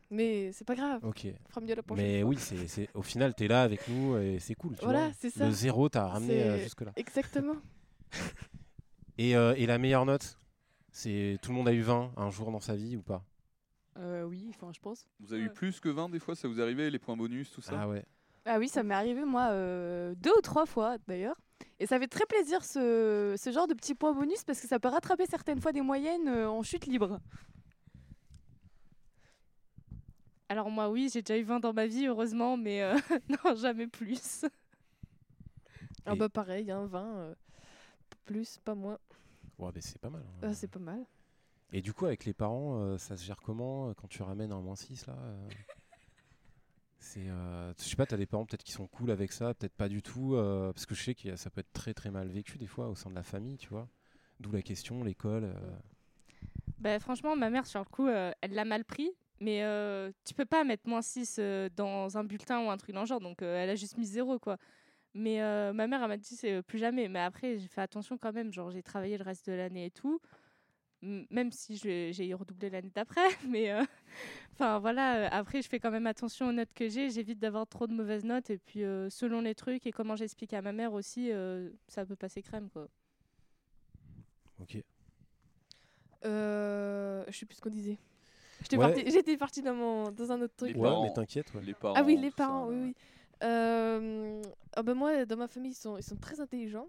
Mais 0.09 0.51
c'est 0.51 0.65
pas 0.65 0.75
grave. 0.75 1.03
Ok. 1.05 1.27
Fera 1.49 1.61
mieux 1.61 1.73
la 1.73 1.81
prochaine 1.83 2.05
Mais 2.05 2.21
fois. 2.21 2.29
oui, 2.29 2.35
c'est, 2.37 2.67
c'est- 2.67 2.89
au 2.93 3.01
final, 3.01 3.33
tu 3.33 3.45
es 3.45 3.47
là 3.47 3.63
avec 3.63 3.87
nous 3.87 4.17
et 4.17 4.39
c'est 4.39 4.55
cool. 4.55 4.75
tu 4.75 4.83
Voilà, 4.83 5.05
vois. 5.05 5.11
c'est 5.17 5.29
ça. 5.29 5.45
Le 5.45 5.51
zéro 5.51 5.87
t'a 5.87 6.07
ramené 6.07 6.41
euh, 6.41 6.57
C'est- 6.57 6.63
jusque-là. 6.63 6.91
Exactement. 6.97 7.55
Et, 9.17 9.35
euh, 9.35 9.53
et 9.55 9.65
la 9.67 9.77
meilleure 9.77 10.05
note 10.05 10.37
c'est 10.91 11.37
Tout 11.41 11.51
le 11.51 11.57
monde 11.57 11.67
a 11.67 11.73
eu 11.73 11.81
20 11.81 12.11
un 12.17 12.29
jour 12.29 12.51
dans 12.51 12.59
sa 12.59 12.75
vie 12.75 12.97
ou 12.97 13.01
pas? 13.01 13.23
Euh, 13.97 14.23
oui, 14.23 14.47
enfin, 14.49 14.71
je 14.73 14.79
pense. 14.79 15.05
Vous 15.19 15.33
avez 15.33 15.43
eu 15.43 15.49
plus 15.49 15.79
que 15.79 15.89
20 15.89 16.09
des 16.09 16.19
fois, 16.19 16.35
ça 16.35 16.47
vous 16.47 16.61
arrivait, 16.61 16.89
les 16.89 16.99
points 16.99 17.15
bonus, 17.15 17.51
tout 17.51 17.61
ça? 17.61 17.81
Ah 17.81 17.87
ouais. 17.87 18.03
Ah 18.45 18.57
oui, 18.57 18.67
ça 18.67 18.81
m'est 18.83 18.95
arrivé 18.95 19.23
moi 19.23 19.49
euh, 19.51 20.13
deux 20.17 20.31
ou 20.37 20.41
trois 20.41 20.65
fois 20.65 20.97
d'ailleurs. 21.07 21.35
Et 21.79 21.85
ça 21.85 21.99
fait 21.99 22.07
très 22.07 22.25
plaisir 22.25 22.63
ce, 22.63 23.35
ce 23.37 23.51
genre 23.51 23.67
de 23.67 23.73
petits 23.73 23.95
points 23.95 24.13
bonus 24.13 24.43
parce 24.43 24.59
que 24.59 24.67
ça 24.67 24.79
peut 24.79 24.87
rattraper 24.87 25.25
certaines 25.27 25.59
fois 25.61 25.71
des 25.71 25.81
moyennes 25.81 26.27
euh, 26.27 26.49
en 26.49 26.61
chute 26.63 26.85
libre. 26.85 27.19
Alors 30.49 30.69
moi 30.69 30.89
oui, 30.89 31.09
j'ai 31.11 31.21
déjà 31.21 31.37
eu 31.39 31.43
20 31.43 31.59
dans 31.61 31.73
ma 31.73 31.87
vie, 31.87 32.07
heureusement, 32.07 32.57
mais 32.57 32.81
euh, 32.81 32.97
non, 33.45 33.55
jamais 33.55 33.87
plus. 33.87 34.43
Ah 36.05 36.15
bah 36.15 36.29
pareil, 36.29 36.69
hein, 36.71 36.85
20. 36.85 37.05
euh, 37.17 37.35
plus, 38.25 38.57
pas 38.63 38.75
moins. 38.75 38.97
Ouais, 39.59 39.71
mais 39.73 39.81
c'est 39.81 39.99
pas 39.99 40.09
mal. 40.09 40.23
hein. 40.27 40.39
Ah, 40.49 40.53
c'est 40.53 40.67
pas 40.67 40.79
mal. 40.79 41.05
Et 41.73 41.81
du 41.81 41.93
coup, 41.93 42.05
avec 42.05 42.25
les 42.25 42.33
parents, 42.33 42.79
euh, 42.81 42.97
ça 42.97 43.15
se 43.15 43.23
gère 43.23 43.39
comment 43.41 43.93
quand 43.93 44.07
tu 44.09 44.23
ramènes 44.23 44.51
un 44.51 44.59
moins 44.61 44.75
6 44.75 45.05
là 45.07 45.15
euh? 45.17 45.47
C'est, 47.01 47.27
euh, 47.27 47.73
je 47.79 47.83
sais 47.83 47.95
pas, 47.97 48.05
t'as 48.05 48.15
des 48.17 48.27
parents 48.27 48.45
peut-être 48.45 48.63
qui 48.63 48.71
sont 48.71 48.87
cool 48.87 49.11
avec 49.11 49.31
ça, 49.33 49.53
peut-être 49.55 49.73
pas 49.75 49.89
du 49.89 50.01
tout, 50.03 50.35
euh, 50.35 50.71
parce 50.71 50.85
que 50.85 50.95
je 50.95 51.03
sais 51.03 51.15
que 51.15 51.35
ça 51.35 51.49
peut 51.49 51.61
être 51.61 51.73
très 51.73 51.93
très 51.93 52.11
mal 52.11 52.29
vécu 52.29 52.57
des 52.59 52.67
fois 52.67 52.89
au 52.89 52.95
sein 52.95 53.09
de 53.09 53.15
la 53.15 53.23
famille, 53.23 53.57
tu 53.57 53.69
vois. 53.69 53.89
D'où 54.39 54.51
la 54.51 54.61
question, 54.61 55.03
l'école. 55.03 55.45
euh, 55.45 55.79
Bah, 56.79 56.99
franchement, 56.99 57.35
ma 57.35 57.49
mère, 57.49 57.65
sur 57.67 57.79
le 57.79 57.85
coup, 57.85 58.07
euh, 58.07 58.31
elle 58.41 58.53
l'a 58.53 58.65
mal 58.65 58.85
pris. 58.85 59.11
Mais 59.39 59.63
euh, 59.63 60.11
tu 60.25 60.33
peux 60.35 60.45
pas 60.45 60.63
mettre 60.63 60.87
moins 60.87 61.01
6 61.01 61.37
euh, 61.39 61.69
dans 61.75 62.17
un 62.17 62.23
bulletin 62.23 62.63
ou 62.65 62.69
un 62.69 62.77
truc 62.77 62.93
dans 62.93 63.01
le 63.01 63.07
genre. 63.07 63.19
Donc, 63.19 63.41
elle 63.41 63.69
a 63.69 63.75
juste 63.75 63.97
mis 63.97 64.05
0, 64.05 64.39
quoi. 64.39 64.57
Mais 65.15 65.39
ma 65.73 65.87
mère, 65.87 66.01
elle 66.03 66.09
m'a 66.09 66.17
dit 66.17 66.35
c'est 66.35 66.63
plus 66.63 66.79
jamais. 66.79 67.07
Mais 67.09 67.19
après, 67.21 67.59
j'ai 67.59 67.67
fait 67.69 67.81
attention 67.81 68.17
quand 68.17 68.33
même. 68.33 68.53
Genre, 68.53 68.71
j'ai 68.71 68.83
travaillé 68.83 69.17
le 69.17 69.23
reste 69.25 69.47
de 69.49 69.53
l'année 69.55 69.87
et 69.87 69.91
tout. 69.91 70.19
Même 71.03 71.51
si 71.51 71.77
j'ai 71.77 72.33
redoublé 72.33 72.69
l'année 72.69 72.91
d'après. 72.93 73.21
Mais 73.49 73.71
euh, 73.71 73.83
enfin, 74.53 74.77
voilà. 74.79 75.15
euh, 75.25 75.29
Après, 75.31 75.61
je 75.61 75.67
fais 75.67 75.79
quand 75.79 75.89
même 75.91 76.05
attention 76.07 76.47
aux 76.49 76.51
notes 76.51 76.73
que 76.75 76.87
j'ai. 76.89 77.09
J'évite 77.09 77.39
d'avoir 77.39 77.65
trop 77.67 77.87
de 77.87 77.93
mauvaises 77.93 78.23
notes. 78.23 78.49
Et 78.51 78.57
puis, 78.59 78.83
euh, 78.83 79.09
selon 79.09 79.41
les 79.41 79.55
trucs 79.55 79.87
et 79.87 79.91
comment 79.91 80.15
j'explique 80.15 80.53
à 80.53 80.61
ma 80.61 80.71
mère 80.73 80.93
aussi, 80.93 81.31
euh, 81.31 81.69
ça 81.87 82.05
peut 82.05 82.15
passer 82.15 82.41
crème, 82.43 82.69
quoi. 82.69 82.87
Ok. 84.61 84.77
Euh, 86.25 87.23
je 87.29 87.37
sais 87.37 87.45
plus 87.45 87.55
ce 87.55 87.61
qu'on 87.61 87.69
disait. 87.69 87.97
J'étais 88.61 88.77
Ouais. 88.77 89.37
partie, 89.37 89.61
dans, 89.63 89.73
mon, 89.73 90.11
dans 90.11 90.31
un 90.31 90.39
autre 90.41 90.55
truc. 90.55 90.69
Les 90.73 90.79
Ouais, 90.79 90.87
parents- 90.87 91.03
mais 91.03 91.13
t'inquiète. 91.13 91.51
ouais. 91.55 91.63
Les 91.63 91.73
parents. 91.73 91.95
Ah 91.97 92.03
oui, 92.03 92.15
les 92.17 92.29
ça, 92.29 92.35
parents, 92.35 92.67
oui. 92.67 92.95
Euh, 93.43 94.39
ah 94.75 94.83
ben 94.83 94.93
moi, 94.93 95.25
dans 95.25 95.37
ma 95.37 95.47
famille, 95.47 95.71
ils 95.71 95.75
sont, 95.75 95.97
ils 95.97 96.03
sont 96.03 96.15
très 96.17 96.39
intelligents. 96.39 96.87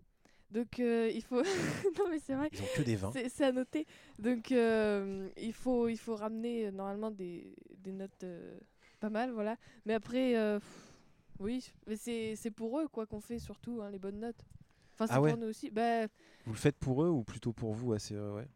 Donc, 0.52 0.78
euh, 0.80 1.10
il 1.12 1.22
faut. 1.22 1.42
non, 1.98 2.08
mais 2.10 2.18
c'est 2.18 2.34
vrai. 2.34 2.50
Ils 2.52 2.60
ont 2.60 2.66
que 2.76 2.82
des 2.82 2.96
20. 2.96 3.12
C'est 3.28 3.44
à 3.44 3.52
noter. 3.52 3.86
Donc, 4.18 4.52
euh, 4.52 5.28
il, 5.38 5.54
faut, 5.54 5.88
il 5.88 5.96
faut 5.96 6.14
ramener 6.14 6.66
euh, 6.66 6.70
normalement 6.70 7.10
des, 7.10 7.54
des 7.78 7.92
notes 7.92 8.22
euh, 8.22 8.58
pas 9.00 9.08
mal, 9.08 9.30
voilà. 9.32 9.56
Mais 9.86 9.94
après, 9.94 10.34
pff, 10.60 10.92
oui, 11.38 11.72
mais 11.86 11.96
c'est 11.96 12.50
pour 12.54 12.78
eux 12.78 12.86
quoi 12.88 13.06
qu'on 13.06 13.20
fait 13.20 13.38
surtout, 13.38 13.80
hein, 13.82 13.90
les 13.90 13.98
bonnes 13.98 14.20
notes. 14.20 14.44
Enfin, 14.92 15.06
c'est 15.06 15.14
Ah 15.14 15.20
ouais. 15.22 15.30
pour 15.30 15.40
nous 15.40 15.48
aussi. 15.48 15.70
Bah, 15.70 16.06
Vous 16.44 16.52
le 16.52 16.58
faites 16.58 16.76
pour 16.76 17.02
eux 17.02 17.08
ou 17.08 17.24
plutôt 17.24 17.52
pour 17.54 17.72
vous 17.72 17.94
assez, 17.94 18.14
ouais? 18.16 18.46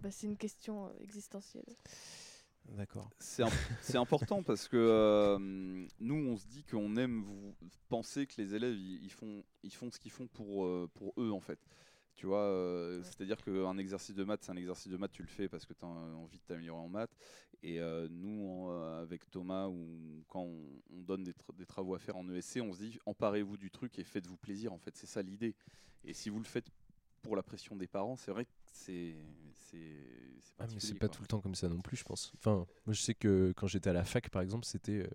bah, 0.00 0.10
c'est 0.10 0.26
une 0.26 0.36
question 0.36 0.90
existentielle. 1.00 1.64
D'accord. 2.68 3.10
C'est 3.18 3.42
imp- 3.42 3.52
c'est 3.82 3.98
important 3.98 4.42
parce 4.42 4.68
que 4.68 4.76
euh, 4.76 5.38
nous, 6.00 6.14
on 6.14 6.36
se 6.36 6.46
dit 6.46 6.64
qu'on 6.64 6.96
aime 6.96 7.22
vous 7.22 7.54
penser 7.88 8.26
que 8.26 8.40
les 8.40 8.54
élèves, 8.54 8.74
ils, 8.74 9.02
ils 9.04 9.10
font, 9.12 9.44
ils 9.62 9.72
font 9.74 9.90
ce 9.90 9.98
qu'ils 9.98 10.10
font 10.12 10.26
pour, 10.28 10.64
euh, 10.64 10.88
pour 10.94 11.12
eux, 11.18 11.30
en 11.30 11.40
fait. 11.40 11.58
Tu 12.14 12.26
vois, 12.26 12.40
euh, 12.42 13.02
c'est-à-dire 13.02 13.42
qu'un 13.42 13.76
exercice 13.78 14.14
de 14.14 14.22
maths, 14.22 14.42
c'est 14.44 14.52
un 14.52 14.56
exercice 14.56 14.88
de 14.92 14.96
maths, 14.96 15.12
tu 15.12 15.22
le 15.22 15.28
fais 15.28 15.48
parce 15.48 15.64
que 15.66 15.72
tu 15.72 15.84
as 15.84 15.88
envie 15.88 16.38
de 16.38 16.44
t'améliorer 16.44 16.80
en 16.80 16.88
maths. 16.88 17.16
Et 17.62 17.80
euh, 17.80 18.06
nous, 18.10 18.46
en, 18.48 18.70
euh, 18.70 19.02
avec 19.02 19.28
Thomas, 19.30 19.66
ou 19.68 20.22
quand 20.28 20.42
on, 20.42 20.82
on 20.94 21.02
donne 21.02 21.24
des, 21.24 21.32
tra- 21.32 21.54
des 21.56 21.66
travaux 21.66 21.94
à 21.94 21.98
faire 21.98 22.16
en 22.16 22.28
ESC, 22.28 22.60
on 22.62 22.72
se 22.72 22.78
dit 22.80 22.98
emparez-vous 23.06 23.56
du 23.56 23.70
truc 23.70 23.98
et 23.98 24.04
faites-vous 24.04 24.36
plaisir. 24.36 24.72
En 24.72 24.78
fait, 24.78 24.96
c'est 24.96 25.06
ça 25.06 25.22
l'idée. 25.22 25.54
Et 26.04 26.12
si 26.12 26.28
vous 26.30 26.38
le 26.38 26.44
faites 26.44 26.66
pour 27.22 27.34
la 27.36 27.42
pression 27.42 27.76
des 27.76 27.86
parents, 27.86 28.16
c'est 28.16 28.30
vrai 28.30 28.44
que 28.44 28.50
c'est 28.72 29.14
c'est 29.54 29.70
c'est 29.70 30.11
Ah, 30.58 30.66
mais 30.68 30.80
c'est 30.80 30.94
pas 30.94 31.08
tout 31.08 31.22
le 31.22 31.26
temps 31.28 31.40
comme 31.40 31.54
ça 31.54 31.68
non 31.68 31.80
plus, 31.80 31.96
je 31.96 32.04
pense. 32.04 32.32
Enfin, 32.38 32.66
moi 32.86 32.94
je 32.94 33.00
sais 33.00 33.14
que 33.14 33.52
quand 33.56 33.66
j'étais 33.66 33.90
à 33.90 33.92
la 33.92 34.04
fac, 34.04 34.30
par 34.30 34.42
exemple, 34.42 34.64
c'était 34.64 35.02
euh, 35.02 35.08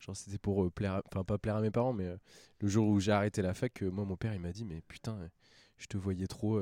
genre 0.00 0.16
c'était 0.16 0.38
pour 0.38 0.64
euh, 0.64 0.70
plaire, 0.70 0.94
à- 0.96 1.02
enfin 1.06 1.24
pas 1.24 1.38
plaire 1.38 1.56
à 1.56 1.60
mes 1.62 1.70
parents, 1.72 1.92
mais 1.92 2.06
euh, 2.06 2.16
le 2.60 2.68
jour 2.68 2.88
où 2.88 3.00
j'ai 3.00 3.12
arrêté 3.12 3.42
la 3.42 3.54
fac, 3.54 3.82
moi 3.82 4.04
mon 4.04 4.16
père 4.16 4.34
il 4.34 4.40
m'a 4.40 4.52
dit 4.52 4.64
mais 4.64 4.82
putain, 4.88 5.18
je 5.78 5.86
te 5.86 5.96
voyais 5.98 6.26
trop, 6.28 6.58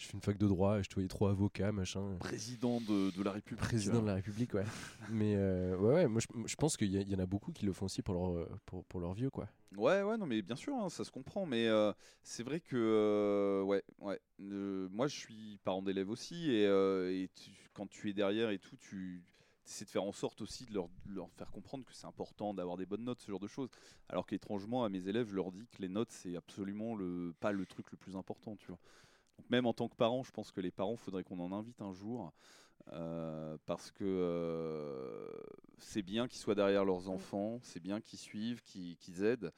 je 0.00 0.06
fais 0.06 0.14
une 0.14 0.22
fac 0.22 0.38
de 0.38 0.46
droit, 0.46 0.80
je 0.80 0.88
te 0.88 0.94
voyais 0.94 1.08
trop 1.08 1.26
avocat, 1.26 1.72
machin. 1.72 2.16
président 2.20 2.80
de, 2.80 3.10
de 3.10 3.22
la 3.22 3.32
République. 3.32 3.60
Président 3.62 4.00
de 4.00 4.06
la 4.06 4.14
République, 4.14 4.54
ouais. 4.54 4.64
mais 5.10 5.34
euh, 5.36 5.76
ouais, 5.76 5.94
ouais, 5.94 6.08
moi 6.08 6.22
je, 6.22 6.48
je 6.48 6.56
pense 6.56 6.78
qu'il 6.78 6.90
y, 6.90 7.14
en 7.14 7.18
a 7.18 7.26
beaucoup 7.26 7.52
qui 7.52 7.66
le 7.66 7.74
font 7.74 7.84
aussi 7.84 8.00
pour 8.00 8.14
leur, 8.14 8.30
euh, 8.30 8.48
pour, 8.64 8.82
pour 8.86 9.00
leur 9.00 9.12
vieux, 9.12 9.28
quoi. 9.28 9.46
Ouais, 9.76 10.02
ouais, 10.02 10.16
non, 10.16 10.24
mais 10.26 10.40
bien 10.40 10.56
sûr, 10.56 10.74
hein, 10.74 10.88
ça 10.88 11.04
se 11.04 11.10
comprend. 11.10 11.44
Mais 11.44 11.68
euh, 11.68 11.92
c'est 12.22 12.42
vrai 12.42 12.60
que, 12.60 12.76
euh, 12.76 13.62
ouais, 13.62 13.84
ouais. 13.98 14.18
moi, 14.38 15.06
je 15.06 15.16
suis 15.16 15.58
parent 15.64 15.82
d'élève 15.82 16.08
aussi, 16.08 16.50
et, 16.50 16.64
et 16.64 17.28
tu- 17.34 17.50
quand 17.74 17.86
tu 17.88 18.08
es 18.08 18.14
derrière 18.14 18.48
et 18.50 18.58
tout, 18.58 18.76
tu 18.76 19.22
essaies 19.66 19.84
de 19.84 19.90
faire 19.90 20.02
en 20.04 20.12
sorte 20.12 20.40
aussi 20.40 20.64
de 20.64 20.72
leur, 20.72 20.88
de 21.06 21.14
leur 21.14 21.30
faire 21.32 21.50
comprendre 21.50 21.84
que 21.84 21.94
c'est 21.94 22.06
important 22.06 22.54
d'avoir 22.54 22.76
des 22.76 22.86
bonnes 22.86 23.04
notes, 23.04 23.20
ce 23.20 23.30
genre 23.30 23.38
de 23.38 23.46
choses. 23.46 23.68
Alors 24.08 24.26
qu'étrangement, 24.26 24.82
à 24.84 24.88
mes 24.88 25.08
élèves, 25.08 25.28
je 25.28 25.36
leur 25.36 25.52
dis 25.52 25.66
que 25.68 25.82
les 25.82 25.88
notes, 25.88 26.10
c'est 26.10 26.36
absolument 26.36 26.94
le, 26.96 27.34
pas 27.38 27.52
le 27.52 27.66
truc 27.66 27.90
le 27.92 27.98
plus 27.98 28.16
important, 28.16 28.56
tu 28.56 28.66
vois. 28.68 28.78
Donc 29.40 29.48
même 29.50 29.64
en 29.64 29.72
tant 29.72 29.88
que 29.88 29.96
parent, 29.96 30.22
je 30.22 30.30
pense 30.32 30.52
que 30.52 30.60
les 30.60 30.70
parents, 30.70 30.96
faudrait 30.96 31.24
qu'on 31.24 31.40
en 31.40 31.50
invite 31.52 31.80
un 31.80 31.94
jour. 31.94 32.30
euh, 32.92 33.56
parce 33.66 33.90
que 33.90 34.04
euh, 34.04 35.30
c'est 35.78 36.02
bien 36.02 36.28
qu'ils 36.28 36.40
soient 36.40 36.54
derrière 36.54 36.84
leurs 36.84 37.08
enfants, 37.08 37.58
c'est 37.62 37.80
bien 37.80 38.00
qu'ils 38.00 38.18
suivent, 38.18 38.62
qu'ils 38.62 39.24
aident. 39.24 39.50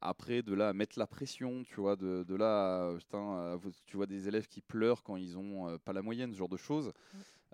Après, 0.00 0.42
de 0.42 0.54
là 0.54 0.70
à 0.70 0.72
mettre 0.72 0.98
la 0.98 1.06
pression, 1.06 1.62
tu 1.62 1.80
vois, 1.80 1.94
de, 1.94 2.24
de 2.26 2.34
là 2.34 2.88
à, 2.88 2.94
putain, 2.96 3.52
à 3.52 3.58
tu 3.86 3.96
vois 3.96 4.06
des 4.06 4.26
élèves 4.26 4.48
qui 4.48 4.62
pleurent 4.62 5.02
quand 5.04 5.16
ils 5.16 5.36
ont 5.38 5.68
euh, 5.68 5.78
pas 5.78 5.92
la 5.92 6.02
moyenne, 6.02 6.32
ce 6.32 6.38
genre 6.38 6.48
de 6.48 6.56
choses. 6.56 6.92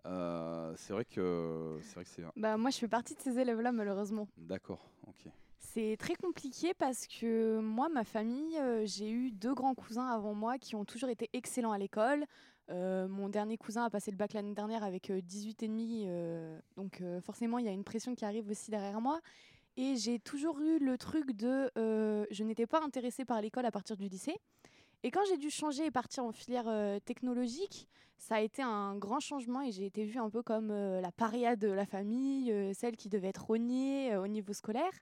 Euh, 0.06 0.72
c'est 0.76 0.92
vrai 0.92 1.04
que 1.04 1.78
c'est 1.82 1.94
vrai 1.96 2.04
que 2.04 2.10
c'est 2.10 2.22
Bah 2.36 2.56
moi 2.56 2.70
je 2.70 2.78
fais 2.78 2.88
partie 2.88 3.14
de 3.14 3.20
ces 3.20 3.38
élèves-là 3.38 3.72
malheureusement. 3.72 4.28
d'accord, 4.38 4.88
ok. 5.08 5.30
C'est 5.58 5.96
très 5.98 6.14
compliqué 6.14 6.74
parce 6.74 7.06
que 7.06 7.60
moi, 7.60 7.88
ma 7.88 8.04
famille, 8.04 8.58
euh, 8.58 8.84
j'ai 8.86 9.10
eu 9.10 9.30
deux 9.30 9.54
grands 9.54 9.74
cousins 9.74 10.08
avant 10.08 10.34
moi 10.34 10.58
qui 10.58 10.74
ont 10.74 10.84
toujours 10.84 11.10
été 11.10 11.28
excellents 11.32 11.72
à 11.72 11.78
l'école. 11.78 12.26
Euh, 12.70 13.06
mon 13.06 13.28
dernier 13.28 13.56
cousin 13.56 13.84
a 13.84 13.90
passé 13.90 14.10
le 14.10 14.16
bac 14.16 14.32
l'année 14.32 14.54
dernière 14.54 14.82
avec 14.82 15.10
euh, 15.10 15.20
18 15.20 15.62
et 15.62 15.68
demi, 15.68 16.04
euh, 16.06 16.58
donc 16.76 17.02
forcément 17.22 17.58
il 17.58 17.64
y 17.64 17.68
a 17.68 17.72
une 17.72 17.84
pression 17.84 18.14
qui 18.14 18.24
arrive 18.24 18.48
aussi 18.50 18.70
derrière 18.70 19.00
moi. 19.00 19.20
Et 19.76 19.94
j'ai 19.96 20.18
toujours 20.18 20.58
eu 20.60 20.78
le 20.78 20.96
truc 20.96 21.32
de, 21.32 21.70
je 21.76 22.44
n'étais 22.44 22.66
pas 22.66 22.80
intéressée 22.82 23.26
par 23.26 23.42
l'école 23.42 23.66
à 23.66 23.70
partir 23.70 23.94
du 23.98 24.08
lycée. 24.08 24.34
Et 25.02 25.10
quand 25.10 25.20
j'ai 25.28 25.36
dû 25.36 25.50
changer 25.50 25.84
et 25.84 25.90
partir 25.90 26.24
en 26.24 26.32
filière 26.32 26.98
technologique, 27.04 27.86
ça 28.16 28.36
a 28.36 28.40
été 28.40 28.62
un 28.62 28.96
grand 28.96 29.20
changement 29.20 29.60
et 29.60 29.72
j'ai 29.72 29.84
été 29.84 30.06
vue 30.06 30.18
un 30.18 30.30
peu 30.30 30.42
comme 30.42 30.68
la 30.68 31.12
paria 31.12 31.56
de 31.56 31.68
la 31.68 31.84
famille, 31.84 32.50
celle 32.74 32.96
qui 32.96 33.10
devait 33.10 33.28
être 33.28 33.44
rognée 33.44 34.16
au 34.16 34.26
niveau 34.26 34.54
scolaire. 34.54 34.92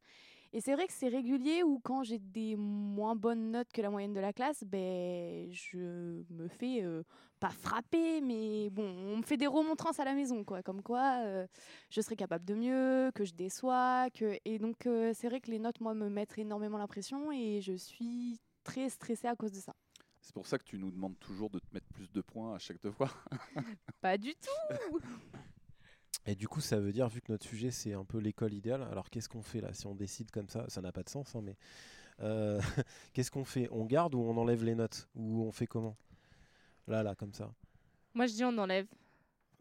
Et 0.54 0.60
c'est 0.60 0.72
vrai 0.72 0.86
que 0.86 0.92
c'est 0.92 1.08
régulier 1.08 1.64
où 1.64 1.80
quand 1.82 2.04
j'ai 2.04 2.20
des 2.20 2.54
moins 2.54 3.16
bonnes 3.16 3.50
notes 3.50 3.72
que 3.72 3.82
la 3.82 3.90
moyenne 3.90 4.12
de 4.12 4.20
la 4.20 4.32
classe, 4.32 4.62
ben 4.62 5.52
je 5.52 6.22
me 6.30 6.46
fais 6.46 6.80
euh, 6.80 7.02
pas 7.40 7.50
frapper, 7.50 8.20
mais 8.20 8.70
bon, 8.70 8.84
on 8.84 9.16
me 9.16 9.22
fait 9.24 9.36
des 9.36 9.48
remontrances 9.48 9.98
à 9.98 10.04
la 10.04 10.14
maison, 10.14 10.44
quoi, 10.44 10.62
comme 10.62 10.80
quoi 10.80 11.24
euh, 11.24 11.48
je 11.90 12.00
serais 12.00 12.14
capable 12.14 12.44
de 12.44 12.54
mieux, 12.54 13.10
que 13.16 13.24
je 13.24 13.34
déçois, 13.34 14.06
que 14.14 14.38
et 14.44 14.60
donc 14.60 14.86
euh, 14.86 15.10
c'est 15.12 15.28
vrai 15.28 15.40
que 15.40 15.50
les 15.50 15.58
notes 15.58 15.80
moi 15.80 15.92
me 15.92 16.08
mettent 16.08 16.38
énormément 16.38 16.78
la 16.78 16.86
pression 16.86 17.32
et 17.32 17.60
je 17.60 17.72
suis 17.72 18.38
très 18.62 18.88
stressée 18.90 19.26
à 19.26 19.34
cause 19.34 19.50
de 19.50 19.58
ça. 19.58 19.74
C'est 20.20 20.34
pour 20.34 20.46
ça 20.46 20.56
que 20.56 20.64
tu 20.64 20.78
nous 20.78 20.92
demandes 20.92 21.18
toujours 21.18 21.50
de 21.50 21.58
te 21.58 21.74
mettre 21.74 21.88
plus 21.88 22.12
de 22.12 22.20
points 22.20 22.54
à 22.54 22.58
chaque 22.58 22.78
fois. 22.90 23.10
Pas 24.00 24.16
du 24.16 24.32
tout. 24.36 24.76
Et 26.26 26.34
du 26.34 26.48
coup, 26.48 26.60
ça 26.60 26.78
veut 26.80 26.92
dire, 26.92 27.08
vu 27.08 27.20
que 27.20 27.30
notre 27.32 27.44
sujet 27.46 27.70
c'est 27.70 27.92
un 27.92 28.04
peu 28.04 28.18
l'école 28.18 28.54
idéale, 28.54 28.82
alors 28.90 29.10
qu'est-ce 29.10 29.28
qu'on 29.28 29.42
fait 29.42 29.60
là 29.60 29.72
Si 29.74 29.86
on 29.86 29.94
décide 29.94 30.30
comme 30.30 30.48
ça, 30.48 30.64
ça 30.68 30.80
n'a 30.80 30.90
pas 30.92 31.02
de 31.02 31.08
sens, 31.10 31.34
hein, 31.36 31.40
mais 31.42 31.56
euh, 32.20 32.60
qu'est-ce 33.12 33.30
qu'on 33.30 33.44
fait? 33.44 33.68
On 33.70 33.84
garde 33.84 34.14
ou 34.14 34.20
on 34.20 34.36
enlève 34.36 34.64
les 34.64 34.74
notes? 34.74 35.08
Ou 35.14 35.42
on 35.44 35.52
fait 35.52 35.66
comment? 35.66 35.96
Là, 36.88 37.02
là, 37.02 37.14
comme 37.14 37.32
ça. 37.34 37.52
Moi, 38.14 38.26
je 38.26 38.34
dis 38.34 38.44
on 38.44 38.56
enlève. 38.58 38.86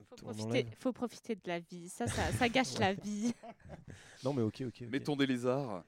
Faut 0.10 0.16
on 0.22 0.26
profiter, 0.26 0.44
enlève. 0.50 0.76
faut 0.80 0.94
profiter 0.94 1.36
de 1.36 1.42
la 1.48 1.60
vie. 1.60 1.90
Ça, 1.90 2.08
ça, 2.08 2.32
ça 2.32 2.50
gâche 2.50 2.78
la 2.80 2.94
vie. 2.94 3.34
Non, 4.24 4.32
mais 4.34 4.42
ok, 4.42 4.62
ok. 4.62 4.68
ok. 4.82 4.88
Mettons 4.90 5.18
des 5.18 5.26
lézards. 5.26 5.84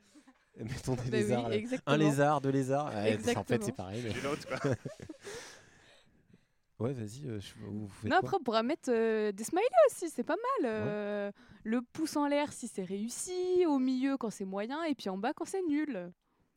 Mettons 0.57 0.95
des 0.95 1.09
Bah 1.09 1.17
lézards. 1.17 1.49
Un 1.85 1.97
lézard, 1.97 2.41
deux 2.41 2.49
lézards. 2.49 2.87
Ouais, 2.87 2.93
en 2.93 3.03
fait, 3.03 3.13
Exactement. 3.13 3.65
c'est 3.65 3.71
pareil. 3.75 4.03
mais-. 4.03 4.71
Ouais, 6.79 6.91
vas-y, 6.93 7.25
euh, 7.27 7.39
je- 7.39 7.53
vous 7.59 7.87
faites 7.87 8.11
Non, 8.11 8.17
après, 8.17 8.35
on 8.39 8.43
pourra 8.43 8.61
mettre 8.61 8.89
euh, 8.91 9.31
des 9.31 9.43
smileys 9.45 9.65
aussi, 9.89 10.09
c'est 10.09 10.23
pas 10.23 10.35
mal. 10.35 10.71
euh, 10.71 11.31
Le 11.63 11.81
pouce 11.81 12.15
en 12.17 12.27
l'air 12.27 12.51
si 12.51 12.67
c'est 12.67 12.83
réussi, 12.83 13.65
au 13.65 13.79
milieu 13.79 14.17
quand 14.17 14.29
c'est 14.29 14.45
moyen, 14.45 14.83
et 14.83 14.93
puis 14.93 15.09
en 15.09 15.17
bas 15.17 15.33
quand 15.33 15.45
c'est 15.45 15.63
nul. 15.63 16.11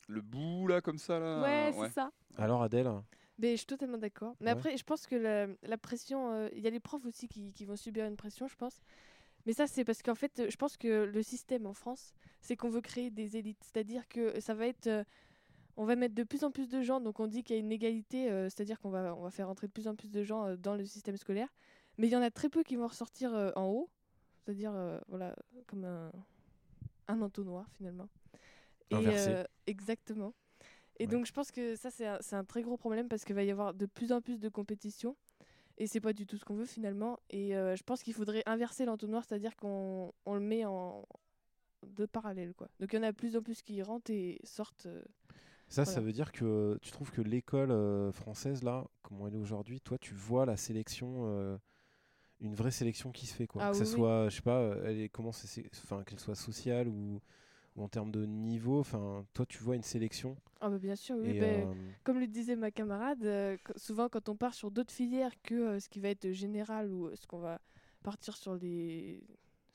Le 0.08 0.20
bout 0.20 0.66
là 0.66 0.80
comme 0.80 0.98
ça 0.98 1.18
là. 1.20 1.42
ouais, 1.42 1.70
c'est 1.72 1.92
ça. 1.94 2.10
Alors, 2.36 2.62
Adèle 2.62 2.90
Mais 3.38 3.52
je 3.52 3.56
suis 3.58 3.66
totalement 3.66 3.98
d'accord. 3.98 4.34
Mais 4.40 4.46
Ouais. 4.46 4.52
après, 4.52 4.76
je 4.76 4.82
pense 4.82 5.06
que 5.06 5.14
la, 5.14 5.46
la 5.62 5.78
pression, 5.78 6.32
euh, 6.32 6.48
il 6.52 6.60
y 6.60 6.66
a 6.66 6.70
les 6.70 6.80
profs 6.80 7.04
aussi 7.06 7.28
qui, 7.28 7.52
qui 7.52 7.64
vont 7.64 7.76
subir 7.76 8.04
une 8.06 8.16
pression, 8.16 8.48
je 8.48 8.56
pense. 8.56 8.80
Mais 9.46 9.52
ça, 9.52 9.66
c'est 9.68 9.84
parce 9.84 10.02
qu'en 10.02 10.16
fait, 10.16 10.40
euh, 10.40 10.50
je 10.50 10.56
pense 10.56 10.76
que 10.76 11.04
le 11.04 11.22
système 11.22 11.64
en 11.66 11.72
France, 11.74 12.12
c'est 12.40 12.56
qu'on 12.56 12.68
veut 12.70 12.80
créer 12.80 13.10
des 13.10 13.36
élites. 13.36 13.62
C'est-à-dire 13.62 14.08
que 14.08 14.40
ça 14.40 14.54
va 14.54 14.66
être. 14.66 15.04
On 15.78 15.84
va 15.84 15.94
mettre 15.94 16.14
de 16.16 16.24
plus 16.24 16.42
en 16.42 16.50
plus 16.50 16.68
de 16.68 16.82
gens, 16.82 17.00
donc 17.00 17.20
on 17.20 17.28
dit 17.28 17.44
qu'il 17.44 17.54
y 17.54 17.58
a 17.58 17.60
une 17.62 17.70
égalité, 17.70 18.28
euh, 18.30 18.46
c'est-à-dire 18.50 18.80
qu'on 18.80 18.90
va, 18.90 19.14
on 19.14 19.22
va 19.22 19.30
faire 19.30 19.48
entrer 19.48 19.68
de 19.68 19.72
plus 19.72 19.86
en 19.86 19.94
plus 19.94 20.10
de 20.10 20.24
gens 20.24 20.44
euh, 20.44 20.56
dans 20.56 20.74
le 20.74 20.84
système 20.84 21.16
scolaire. 21.16 21.48
Mais 21.98 22.08
il 22.08 22.10
y 22.10 22.16
en 22.16 22.20
a 22.22 22.32
très 22.32 22.48
peu 22.48 22.64
qui 22.64 22.74
vont 22.74 22.88
ressortir 22.88 23.32
euh, 23.32 23.52
en 23.54 23.66
haut, 23.66 23.88
c'est-à-dire, 24.44 24.72
voilà, 25.06 25.36
comme 25.68 25.84
un, 25.84 26.10
un 27.06 27.22
entonnoir 27.22 27.70
finalement. 27.76 28.08
Inversé. 28.90 29.44
exactement. 29.66 30.34
Et 30.98 31.04
Ouais. 31.04 31.12
donc 31.12 31.26
je 31.26 31.32
pense 31.32 31.52
que 31.52 31.76
ça 31.76 31.92
c'est 31.92 32.06
un, 32.06 32.18
c'est 32.22 32.34
un 32.34 32.44
très 32.44 32.62
gros 32.62 32.76
problème 32.76 33.08
parce 33.08 33.24
qu'il 33.24 33.36
va 33.36 33.44
y 33.44 33.50
avoir 33.52 33.72
de 33.72 33.86
plus 33.86 34.10
en 34.10 34.20
plus 34.20 34.40
de 34.40 34.48
compétition 34.48 35.16
et 35.76 35.86
c'est 35.86 36.00
pas 36.00 36.12
du 36.12 36.26
tout 36.26 36.36
ce 36.38 36.44
qu'on 36.44 36.56
veut 36.56 36.66
finalement. 36.66 37.20
Et 37.30 37.50
je 37.50 37.82
pense 37.84 38.02
qu'il 38.02 38.14
faudrait 38.14 38.42
inverser 38.46 38.84
l'entonnoir, 38.84 39.22
c'est-à-dire 39.24 39.54
qu'on 39.54 40.12
on 40.26 40.34
le 40.34 40.40
met 40.40 40.64
en 40.64 41.06
deux 41.86 42.08
parallèles 42.08 42.54
quoi. 42.54 42.68
Donc 42.80 42.92
il 42.92 42.96
y 42.96 42.98
en 42.98 43.04
a 43.04 43.12
de 43.12 43.16
plus 43.16 43.36
en 43.36 43.42
plus 43.42 43.62
qui 43.62 43.80
rentrent 43.82 44.10
et 44.10 44.40
sortent. 44.42 44.88
Ça, 45.68 45.84
ça 45.84 46.00
veut 46.00 46.12
dire 46.12 46.32
que 46.32 46.78
tu 46.80 46.90
trouves 46.90 47.10
que 47.10 47.20
l'école 47.20 47.70
euh, 47.70 48.10
française, 48.12 48.62
là, 48.62 48.86
comment 49.02 49.28
elle 49.28 49.34
est 49.34 49.38
aujourd'hui, 49.38 49.80
toi, 49.80 49.98
tu 49.98 50.14
vois 50.14 50.46
la 50.46 50.56
sélection, 50.56 51.24
euh, 51.26 51.58
une 52.40 52.54
vraie 52.54 52.70
sélection 52.70 53.12
qui 53.12 53.26
se 53.26 53.34
fait, 53.34 53.46
quoi. 53.46 53.62
Ah 53.62 53.70
que 53.70 53.76
oui, 53.76 53.78
ça 53.78 53.84
oui. 53.84 53.96
soit, 53.96 54.28
je 54.30 54.36
sais 54.36 54.42
pas, 54.42 54.58
euh, 54.60 54.82
elle 54.86 55.00
est, 55.00 55.08
comment 55.08 55.32
c'est, 55.32 55.68
enfin, 55.84 56.02
qu'elle 56.04 56.18
soit 56.20 56.34
sociale 56.34 56.88
ou, 56.88 57.20
ou 57.76 57.82
en 57.82 57.88
termes 57.88 58.10
de 58.10 58.24
niveau, 58.24 58.80
enfin, 58.80 59.26
toi, 59.34 59.44
tu 59.46 59.58
vois 59.58 59.76
une 59.76 59.82
sélection. 59.82 60.36
Ah 60.60 60.70
bah 60.70 60.78
bien 60.78 60.96
sûr, 60.96 61.16
oui. 61.16 61.36
et, 61.36 61.40
ben, 61.40 61.68
euh, 61.68 61.74
Comme 62.02 62.18
le 62.18 62.26
disait 62.26 62.56
ma 62.56 62.70
camarade, 62.70 63.58
souvent 63.76 64.08
quand 64.08 64.28
on 64.28 64.36
part 64.36 64.54
sur 64.54 64.70
d'autres 64.70 64.92
filières 64.92 65.32
que 65.42 65.78
ce 65.78 65.88
qui 65.88 66.00
va 66.00 66.08
être 66.08 66.32
général 66.32 66.90
ou 66.90 67.14
ce 67.14 67.26
qu'on 67.26 67.38
va 67.38 67.60
partir 68.02 68.36
sur 68.36 68.54
les 68.56 69.22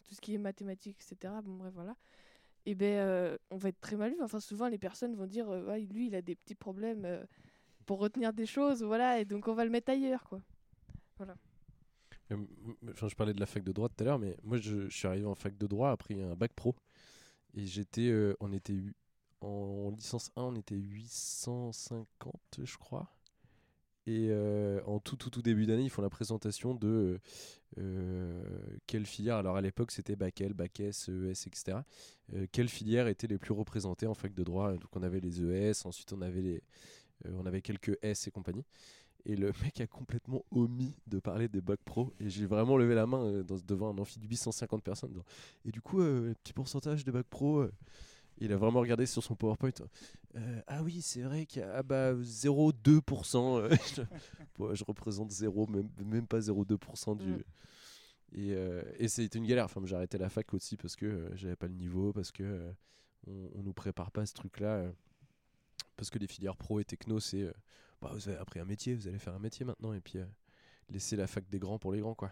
tout 0.04 0.16
ce 0.16 0.22
qui 0.22 0.34
est 0.34 0.40
mathématiques, 0.40 0.98
etc. 1.00 1.34
Bon 1.44 1.56
bref 1.56 1.72
voilà. 1.74 1.96
Et 2.66 2.76
ben 2.76 2.98
euh, 3.00 3.38
on 3.52 3.58
va 3.58 3.70
être 3.70 3.82
très 3.82 3.96
mal 3.98 4.12
vu. 4.12 4.22
Enfin 4.22 4.40
souvent 4.40 4.68
les 4.70 4.78
personnes 4.78 5.16
vont 5.16 5.28
dire 5.28 5.50
euh, 5.50 5.78
lui 5.80 6.08
il 6.08 6.16
a 6.16 6.22
des 6.22 6.36
petits 6.36 6.56
problèmes 6.56 7.06
euh, 7.06 7.24
pour 7.86 8.00
retenir 8.00 8.34
des 8.34 8.46
choses, 8.48 8.84
voilà, 8.84 9.20
et 9.20 9.26
donc 9.26 9.48
on 9.48 9.56
va 9.56 9.66
le 9.66 9.72
mettre 9.72 9.92
ailleurs 9.92 10.24
quoi. 10.26 10.42
M- 12.30 12.48
Enfin, 12.92 13.08
je 13.08 13.16
parlais 13.16 13.34
de 13.34 13.40
la 13.40 13.46
fac 13.46 13.64
de 13.64 13.72
droit 13.72 13.90
tout 13.90 14.02
à 14.04 14.06
l'heure, 14.06 14.20
mais 14.20 14.36
moi 14.44 14.58
je, 14.58 14.90
je 14.90 14.96
suis 14.98 15.08
arrivé 15.08 15.26
en 15.26 15.36
fac 15.36 15.58
de 15.58 15.68
droit 15.68 15.92
après 15.92 16.22
un 16.22 16.36
bac 16.36 16.54
pro. 16.54 16.76
Et 17.56 17.66
j'étais, 17.66 18.12
on 18.40 18.54
était 18.54 18.78
en 19.42 19.92
licence 19.92 20.32
1, 20.36 20.44
on 20.44 20.56
était 20.56 20.76
850, 20.76 22.60
je 22.64 22.78
crois. 22.78 23.10
Et 24.06 24.28
euh, 24.30 24.82
en 24.86 25.00
tout, 25.00 25.16
tout, 25.16 25.30
tout 25.30 25.42
début 25.42 25.66
d'année, 25.66 25.84
ils 25.84 25.90
font 25.90 26.02
la 26.02 26.10
présentation 26.10 26.76
de 26.76 27.20
euh, 27.78 28.44
quelle 28.86 29.06
filière. 29.06 29.38
Alors 29.38 29.56
à 29.56 29.62
l'époque, 29.62 29.92
c'était 29.92 30.16
bac 30.16 30.42
L, 30.42 30.54
bac 30.54 30.80
S, 30.80 31.10
ES, 31.10 31.48
etc. 31.48 31.78
Euh, 32.34 32.46
quelles 32.52 32.70
filières 32.70 33.08
étaient 33.08 33.28
les 33.28 33.38
plus 33.38 33.54
représentées 33.54 34.08
en 34.08 34.14
fac 34.14 34.34
de 34.34 34.44
droit? 34.44 34.74
Donc 34.74 34.96
on 34.96 35.04
avait 35.04 35.22
les 35.22 35.42
ES, 35.42 35.86
ensuite 35.86 36.12
on 36.12 36.22
avait 36.22 36.42
les, 36.42 36.64
euh, 37.26 37.32
on 37.36 37.46
avait 37.46 37.62
quelques 37.62 37.98
S 38.02 38.28
et 38.28 38.32
compagnie. 38.32 38.66
Et 39.26 39.36
le 39.36 39.52
mec 39.64 39.80
a 39.82 39.88
complètement 39.88 40.44
omis 40.52 40.96
de 41.08 41.20
parler 41.20 41.48
des 41.48 41.62
bacs 41.62 41.84
pro. 41.84 42.14
Et 42.20 42.30
j'ai 42.30 42.46
vraiment 42.46 42.78
levé 42.78 42.96
la 42.96 43.06
main 43.06 43.24
euh, 43.24 43.44
devant 43.68 43.90
un 43.90 43.98
amphi 43.98 44.20
de 44.20 44.28
850 44.28 44.84
personnes. 44.84 45.22
Et 45.66 45.72
du 45.72 45.82
coup, 45.82 46.02
euh, 46.02 46.34
petit 46.44 46.54
pourcentage 46.54 47.06
de 47.06 47.12
bacs 47.12 47.28
pro. 47.30 47.66
Il 48.40 48.52
a 48.52 48.58
vraiment 48.58 48.80
regardé 48.80 49.06
sur 49.06 49.24
son 49.24 49.36
PowerPoint. 49.36 49.72
Euh, 50.36 50.62
ah 50.68 50.84
oui, 50.84 51.02
c'est 51.02 51.22
vrai 51.22 51.46
qu'il 51.46 51.62
y 51.62 51.66
a 51.66 51.76
ah 51.76 51.84
bah, 51.84 52.14
0,2%. 52.14 53.60
euh, 53.60 53.70
je, 54.74 54.84
représente 54.84 55.32
0, 55.32 55.68
même, 55.68 55.90
même 56.04 56.28
pas 56.28 56.40
0,2% 56.40 57.18
du. 57.18 57.32
Mm. 57.32 57.44
Et, 58.36 58.54
euh, 58.54 58.82
et 58.98 59.08
c'était 59.08 59.38
une 59.38 59.46
galère. 59.46 59.66
Enfin, 59.66 59.82
j'ai 59.86 59.96
arrêté 59.96 60.18
la 60.18 60.30
fac 60.30 60.54
aussi 60.54 60.76
parce 60.78 60.96
que 60.96 61.06
euh, 61.06 61.36
j'avais 61.36 61.56
pas 61.56 61.68
le 61.68 61.76
niveau, 61.76 62.12
parce 62.12 62.32
que 62.32 62.74
on, 63.28 63.50
on 63.56 63.64
nous 63.64 63.74
prépare 63.74 64.12
pas 64.12 64.22
à 64.22 64.26
ce 64.26 64.34
truc-là. 64.34 64.92
parce 65.96 66.10
que 66.10 66.18
les 66.18 66.28
filières 66.28 66.58
pro 66.58 66.80
et 66.80 66.86
techno, 66.86 67.20
c'est 67.20 67.54
bah, 68.02 68.10
vous 68.14 68.28
avez 68.28 68.38
appris 68.38 68.60
un 68.60 68.66
métier, 68.66 68.96
vous 68.96 69.08
allez 69.08 69.20
faire 69.20 69.36
un 69.36 69.40
métier 69.40 69.66
maintenant, 69.66 69.94
et 69.94 70.02
puis 70.02 70.20
laisser 70.90 71.16
la 71.16 71.28
fac 71.28 71.48
des 71.50 71.60
grands 71.60 71.80
pour 71.80 71.94
les 71.94 72.00
grands, 72.00 72.16
quoi. 72.16 72.32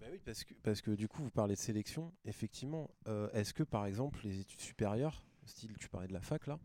Bah 0.00 0.06
oui, 0.12 0.20
parce 0.24 0.44
que, 0.44 0.54
parce 0.62 0.80
que 0.80 0.90
du 0.92 1.08
coup, 1.08 1.22
vous 1.22 1.30
parlez 1.30 1.54
de 1.54 1.60
sélection. 1.60 2.12
Effectivement, 2.24 2.90
euh, 3.08 3.28
est-ce 3.32 3.52
que 3.52 3.62
par 3.62 3.86
exemple, 3.86 4.20
les 4.24 4.40
études 4.40 4.60
supérieures, 4.60 5.24
style 5.44 5.76
tu 5.78 5.88
parlais 5.88 6.08
de 6.08 6.12
la 6.12 6.20
fac 6.20 6.46
là, 6.46 6.58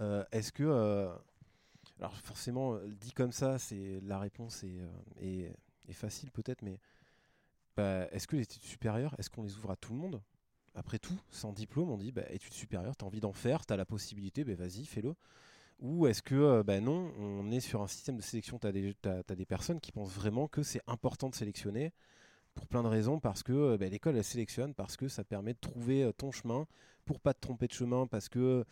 euh, 0.00 0.24
est-ce 0.32 0.52
que. 0.52 0.64
euh, 0.64 1.14
alors 1.98 2.14
forcément, 2.16 2.78
dit 3.00 3.12
comme 3.12 3.32
ça, 3.32 3.58
c'est 3.58 4.00
la 4.02 4.18
réponse 4.18 4.62
est, 4.62 4.80
est, 5.20 5.92
facile 5.92 6.30
peut-être, 6.30 6.62
mais 6.62 6.78
bah, 7.76 8.06
est-ce 8.12 8.28
que 8.28 8.36
les 8.36 8.42
études 8.42 8.62
supérieures, 8.62 9.14
est-ce 9.18 9.30
qu'on 9.30 9.42
les 9.42 9.56
ouvre 9.56 9.70
à 9.70 9.76
tout 9.76 9.92
le 9.92 9.98
monde? 9.98 10.22
Après 10.74 10.98
tout, 10.98 11.18
sans 11.30 11.52
diplôme, 11.52 11.90
on 11.90 11.96
dit 11.96 12.12
bah, 12.12 12.22
études 12.30 12.52
supérieures, 12.52 12.96
tu 12.96 13.04
as 13.04 13.08
envie 13.08 13.20
d'en 13.20 13.32
faire, 13.32 13.66
tu 13.66 13.72
as 13.72 13.76
la 13.76 13.86
possibilité, 13.86 14.44
bah, 14.44 14.54
vas-y, 14.54 14.84
fais-le. 14.84 15.14
Ou 15.80 16.06
est-ce 16.06 16.22
que, 16.22 16.62
bah 16.62 16.80
non, 16.80 17.12
on 17.18 17.50
est 17.50 17.60
sur 17.60 17.82
un 17.82 17.86
système 17.86 18.16
de 18.16 18.22
sélection, 18.22 18.58
tu 18.58 18.66
as, 18.66 18.72
des 18.72 19.46
personnes 19.46 19.80
qui 19.80 19.92
pensent 19.92 20.12
vraiment 20.12 20.48
que 20.48 20.62
c'est 20.62 20.82
important 20.86 21.30
de 21.30 21.34
sélectionner 21.34 21.92
pour 22.58 22.66
plein 22.66 22.82
de 22.82 22.88
raisons, 22.88 23.20
parce 23.20 23.44
que 23.44 23.52
euh, 23.52 23.78
bah, 23.78 23.86
l'école, 23.86 24.16
elle 24.16 24.24
sélectionne, 24.24 24.74
parce 24.74 24.96
que 24.96 25.06
ça 25.06 25.22
permet 25.22 25.54
de 25.54 25.60
trouver 25.60 26.02
euh, 26.02 26.10
ton 26.10 26.32
chemin, 26.32 26.66
pour 27.04 27.20
pas 27.20 27.32
te 27.32 27.40
tromper 27.40 27.68
de 27.68 27.72
chemin, 27.72 28.08
parce 28.08 28.28
que 28.28 28.64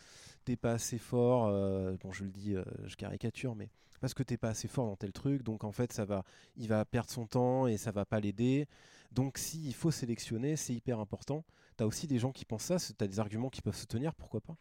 t'es 0.44 0.56
pas 0.56 0.72
assez 0.72 0.98
fort, 0.98 1.46
euh, 1.46 1.96
bon 2.02 2.10
je 2.10 2.24
le 2.24 2.30
dis, 2.30 2.56
je 2.84 2.96
caricature, 2.96 3.54
mais 3.54 3.70
parce 4.00 4.12
que 4.12 4.24
t'es 4.24 4.36
pas 4.36 4.48
assez 4.48 4.66
fort 4.66 4.86
dans 4.86 4.96
tel 4.96 5.12
truc, 5.12 5.44
donc 5.44 5.62
en 5.62 5.70
fait 5.70 5.92
ça 5.92 6.04
va, 6.04 6.24
il 6.56 6.66
va 6.66 6.84
perdre 6.84 7.10
son 7.10 7.26
temps 7.26 7.68
et 7.68 7.76
ça 7.76 7.92
va 7.92 8.04
pas 8.04 8.18
l'aider. 8.18 8.66
Donc 9.12 9.38
s'il 9.38 9.72
faut 9.72 9.92
sélectionner, 9.92 10.56
c'est 10.56 10.74
hyper 10.74 10.98
important. 10.98 11.44
Tu 11.78 11.84
as 11.84 11.86
aussi 11.86 12.08
des 12.08 12.18
gens 12.18 12.32
qui 12.32 12.44
pensent 12.44 12.64
ça, 12.64 12.76
tu 12.78 12.92
as 13.02 13.06
des 13.06 13.20
arguments 13.20 13.50
qui 13.50 13.62
peuvent 13.62 13.76
se 13.76 13.86
tenir, 13.86 14.14
pourquoi 14.14 14.40
pas. 14.40 14.56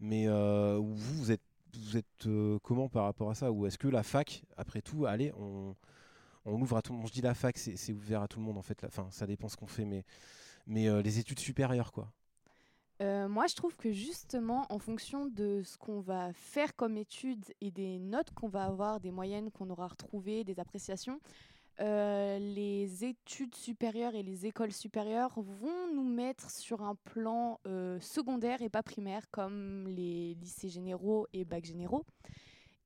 Mais 0.00 0.28
vous, 0.28 0.94
vous 0.94 1.32
êtes, 1.32 1.42
vous 1.74 1.96
êtes 1.96 2.28
comment 2.62 2.88
par 2.88 3.04
rapport 3.04 3.30
à 3.30 3.34
ça? 3.34 3.50
Ou 3.50 3.66
est-ce 3.66 3.78
que 3.78 3.88
la 3.88 4.02
fac, 4.04 4.44
après 4.56 4.82
tout, 4.82 5.06
allez, 5.06 5.32
on, 5.36 5.74
on 6.44 6.58
l'ouvre 6.58 6.76
à 6.76 6.82
tout 6.82 6.92
le 6.92 6.98
monde 6.98 7.08
Je 7.08 7.12
dis 7.12 7.20
la 7.20 7.34
fac, 7.34 7.56
c'est 7.58 7.92
ouvert 7.92 8.22
à 8.22 8.28
tout 8.28 8.38
le 8.38 8.44
monde 8.44 8.58
en 8.58 8.62
fait. 8.62 8.84
Enfin, 8.84 9.06
ça 9.10 9.26
dépend 9.26 9.48
ce 9.48 9.56
qu'on 9.56 9.66
fait, 9.66 9.84
mais, 9.84 10.04
euh, 10.88 11.02
les 11.02 11.18
études 11.18 11.38
supérieures, 11.38 11.92
quoi. 11.92 12.10
Euh, 13.02 13.28
moi, 13.28 13.46
je 13.46 13.54
trouve 13.54 13.76
que 13.76 13.92
justement, 13.92 14.66
en 14.68 14.78
fonction 14.78 15.24
de 15.24 15.62
ce 15.64 15.78
qu'on 15.78 16.00
va 16.00 16.34
faire 16.34 16.76
comme 16.76 16.98
études 16.98 17.46
et 17.62 17.70
des 17.70 17.98
notes 17.98 18.30
qu'on 18.32 18.48
va 18.48 18.64
avoir, 18.64 19.00
des 19.00 19.10
moyennes 19.10 19.50
qu'on 19.50 19.70
aura 19.70 19.88
retrouvées, 19.88 20.44
des 20.44 20.60
appréciations, 20.60 21.18
euh, 21.80 22.38
les 22.38 23.06
études 23.06 23.54
supérieures 23.54 24.14
et 24.14 24.22
les 24.22 24.44
écoles 24.44 24.72
supérieures 24.72 25.32
vont 25.40 25.94
nous 25.94 26.04
mettre 26.04 26.50
sur 26.50 26.82
un 26.82 26.94
plan 26.94 27.58
secondaire 28.00 28.60
et 28.60 28.68
pas 28.68 28.82
primaire, 28.82 29.30
comme 29.30 29.88
les 29.88 30.34
lycées 30.34 30.68
généraux 30.68 31.26
et 31.32 31.46
bacs 31.46 31.64
généraux. 31.64 32.04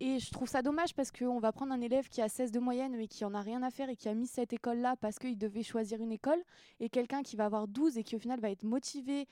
Et 0.01 0.19
je 0.19 0.31
trouve 0.31 0.49
ça 0.49 0.61
dommage 0.61 0.93
parce 0.95 1.13
qu'on 1.13 1.39
va 1.39 1.53
prendre 1.53 1.73
un 1.73 1.81
élève 1.81 2.09
qui 2.09 2.21
a 2.21 2.29
16 2.29 2.51
de 2.51 2.59
moyenne 2.59 2.97
mais 2.97 3.07
qui 3.07 3.25
en 3.25 3.33
a 3.33 3.41
rien 3.41 3.63
à 3.63 3.71
faire 3.71 3.89
et 3.89 3.97
qui 3.97 4.09
a 4.09 4.15
mis 4.15 4.27
cette 4.27 4.53
école-là 4.53 4.97
parce 4.97 5.19
qu'il 5.19 5.39
devait 5.39 5.63
choisir 5.63 6.01
une 6.01 6.13
école, 6.13 6.43
et 6.81 6.89
quelqu'un 6.89 7.23
qui 7.23 7.37
va 7.37 7.45
avoir 7.47 7.69
12 7.69 7.97
et 7.97 8.03
qui 8.03 8.17
au 8.17 8.19
final 8.19 8.41
va 8.41 8.51
être 8.51 8.65
motivé 8.65 9.27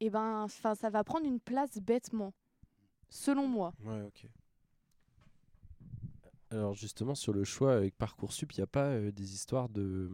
et 0.00 0.10
ben, 0.10 0.42
enfin, 0.44 0.74
ça 0.74 0.90
va 0.90 1.04
prendre 1.04 1.26
une 1.26 1.40
place 1.40 1.78
bêtement, 1.78 2.32
selon 3.10 3.46
moi. 3.48 3.74
Ouais, 3.84 4.02
ok. 4.02 4.26
Alors 6.50 6.74
justement, 6.74 7.14
sur 7.14 7.32
le 7.34 7.44
choix 7.44 7.74
avec 7.74 7.94
Parcoursup, 7.96 8.52
il 8.52 8.60
n'y 8.60 8.64
a 8.64 8.66
pas 8.68 8.86
euh, 8.86 9.10
des 9.12 9.34
histoires 9.34 9.68
de, 9.68 10.10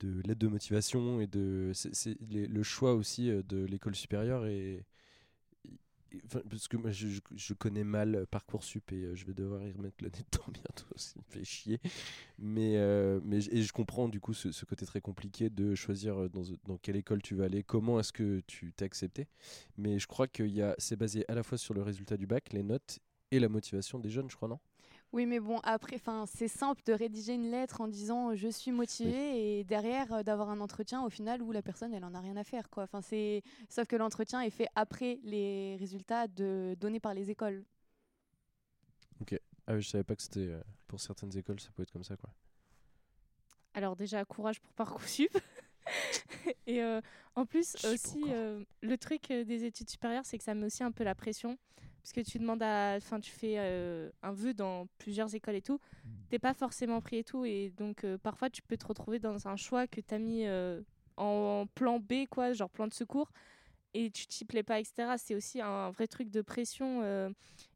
de 0.00 0.20
l'aide 0.24 0.38
de 0.38 0.48
motivation 0.48 1.20
et 1.20 1.28
de... 1.28 1.70
C'est 1.74 2.16
les- 2.28 2.46
le 2.48 2.62
choix 2.64 2.94
aussi 2.94 3.30
euh, 3.30 3.42
de 3.44 3.64
l'école 3.64 3.94
supérieure 3.94 4.46
et... 4.46 4.84
parce 6.50 6.68
que 6.68 6.76
moi, 6.76 6.90
je, 6.90 7.08
je- 7.34 7.54
connais 7.54 7.84
mal 7.84 8.26
Parcoursup 8.30 8.92
et 8.92 9.04
euh, 9.04 9.14
je 9.14 9.24
vais 9.26 9.34
devoir 9.34 9.62
y 9.66 9.72
remettre 9.72 9.96
le 10.02 10.08
nez 10.10 10.24
dedans 10.32 10.44
bientôt, 10.52 10.86
ça 10.96 11.14
me 11.18 11.24
fait 11.32 11.44
chier. 11.44 11.80
Mais, 12.38 12.76
euh, 12.76 13.20
mais 13.24 13.38
et 13.50 13.62
je 13.62 13.72
comprends 13.72 14.08
du 14.08 14.20
coup 14.20 14.34
ce, 14.34 14.52
ce 14.52 14.64
côté 14.64 14.86
très 14.86 15.00
compliqué 15.00 15.50
de 15.50 15.74
choisir 15.74 16.18
euh, 16.22 16.28
dans, 16.28 16.42
dans 16.66 16.78
quelle 16.78 16.96
école 16.96 17.22
tu 17.22 17.34
vas 17.34 17.44
aller, 17.44 17.62
comment 17.62 18.00
est-ce 18.00 18.12
que 18.12 18.40
tu 18.46 18.72
t'es 18.74 18.84
accepté. 18.84 19.28
Mais 19.78 19.98
je 19.98 20.06
crois 20.06 20.28
que 20.28 20.44
c'est 20.78 20.96
basé 20.96 21.24
à 21.28 21.34
la 21.34 21.42
fois 21.42 21.58
sur 21.58 21.74
le 21.74 21.82
résultat 21.82 22.16
du 22.16 22.26
bac, 22.26 22.52
les 22.52 22.62
notes 22.62 23.00
et 23.30 23.40
la 23.40 23.48
motivation 23.48 23.98
des 23.98 24.10
jeunes, 24.10 24.30
je 24.30 24.36
crois, 24.36 24.48
non? 24.48 24.58
Oui, 25.12 25.26
mais 25.26 25.40
bon, 25.40 25.58
après, 25.62 25.96
enfin, 25.96 26.24
c'est 26.26 26.48
simple 26.48 26.82
de 26.86 26.92
rédiger 26.94 27.34
une 27.34 27.50
lettre 27.50 27.82
en 27.82 27.88
disant 27.88 28.30
euh, 28.30 28.34
je 28.34 28.48
suis 28.48 28.72
motivé 28.72 29.58
et 29.58 29.64
derrière 29.64 30.10
euh, 30.12 30.22
d'avoir 30.22 30.48
un 30.48 30.60
entretien 30.60 31.04
au 31.04 31.10
final 31.10 31.42
où 31.42 31.52
la 31.52 31.60
personne 31.60 31.92
elle 31.92 32.04
en 32.04 32.14
a 32.14 32.20
rien 32.20 32.36
à 32.36 32.44
faire 32.44 32.70
quoi. 32.70 32.84
Enfin, 32.84 33.02
c'est 33.02 33.42
sauf 33.68 33.86
que 33.86 33.96
l'entretien 33.96 34.40
est 34.40 34.50
fait 34.50 34.68
après 34.74 35.20
les 35.22 35.76
résultats 35.76 36.28
de... 36.28 36.74
donnés 36.80 37.00
par 37.00 37.12
les 37.12 37.30
écoles. 37.30 37.64
Ah 39.66 39.74
oui, 39.74 39.82
je 39.82 39.88
savais 39.88 40.04
pas 40.04 40.16
que 40.16 40.22
c'était 40.22 40.48
euh, 40.48 40.60
pour 40.88 41.00
certaines 41.00 41.36
écoles, 41.36 41.60
ça 41.60 41.70
peut 41.74 41.82
être 41.82 41.92
comme 41.92 42.04
ça 42.04 42.16
quoi. 42.16 42.30
Alors 43.74 43.96
déjà, 43.96 44.24
courage 44.24 44.60
pour 44.60 44.72
Parcoursup. 44.74 45.36
et 46.66 46.82
euh, 46.82 47.00
en 47.34 47.46
plus, 47.46 47.76
aussi, 47.86 48.22
euh, 48.28 48.62
le 48.82 48.98
truc 48.98 49.28
des 49.28 49.64
études 49.64 49.88
supérieures, 49.88 50.26
c'est 50.26 50.36
que 50.36 50.44
ça 50.44 50.54
met 50.54 50.66
aussi 50.66 50.82
un 50.82 50.92
peu 50.92 51.04
la 51.04 51.14
pression. 51.14 51.58
Parce 52.02 52.12
que 52.12 52.20
tu 52.20 52.38
demandes 52.38 52.62
à... 52.62 52.96
Enfin, 52.96 53.20
tu 53.20 53.30
fais 53.30 53.54
euh, 53.58 54.10
un 54.22 54.32
vœu 54.32 54.54
dans 54.54 54.88
plusieurs 54.98 55.34
écoles 55.34 55.54
et 55.54 55.62
tout. 55.62 55.78
T'es 56.30 56.40
pas 56.40 56.52
forcément 56.52 57.00
pris 57.00 57.18
et 57.18 57.24
tout. 57.24 57.44
Et 57.44 57.70
donc, 57.76 58.04
euh, 58.04 58.18
parfois, 58.18 58.50
tu 58.50 58.60
peux 58.60 58.76
te 58.76 58.86
retrouver 58.86 59.20
dans 59.20 59.46
un 59.46 59.56
choix 59.56 59.86
que 59.86 60.00
t'as 60.00 60.18
mis 60.18 60.44
euh, 60.46 60.82
en 61.16 61.66
plan 61.74 62.00
B, 62.00 62.26
quoi, 62.28 62.52
genre 62.52 62.70
plan 62.70 62.88
de 62.88 62.94
secours. 62.94 63.30
Et 63.94 64.10
tu 64.10 64.26
t'y 64.26 64.44
plais 64.44 64.64
pas, 64.64 64.80
etc. 64.80 65.14
C'est 65.16 65.34
aussi 65.36 65.60
un 65.60 65.90
vrai 65.90 66.08
truc 66.08 66.30
de 66.30 66.42
pression. 66.42 67.02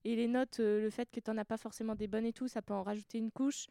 et 0.05 0.17
les 0.17 0.27
notes, 0.27 0.59
le 0.59 0.89
fait 0.91 1.09
que 1.11 1.21
t'en 1.21 1.37
as 1.37 1.45
pas 1.45 1.59
forcément 1.59 1.95
des 1.95 2.09
bonnes 2.09 2.25
et 2.25 2.33
tout, 2.33 2.49
ça 2.49 2.63
peut 2.63 2.75
en 2.75 2.83
rajouter 2.83 3.19
une 3.19 3.31
couche. 3.31 3.67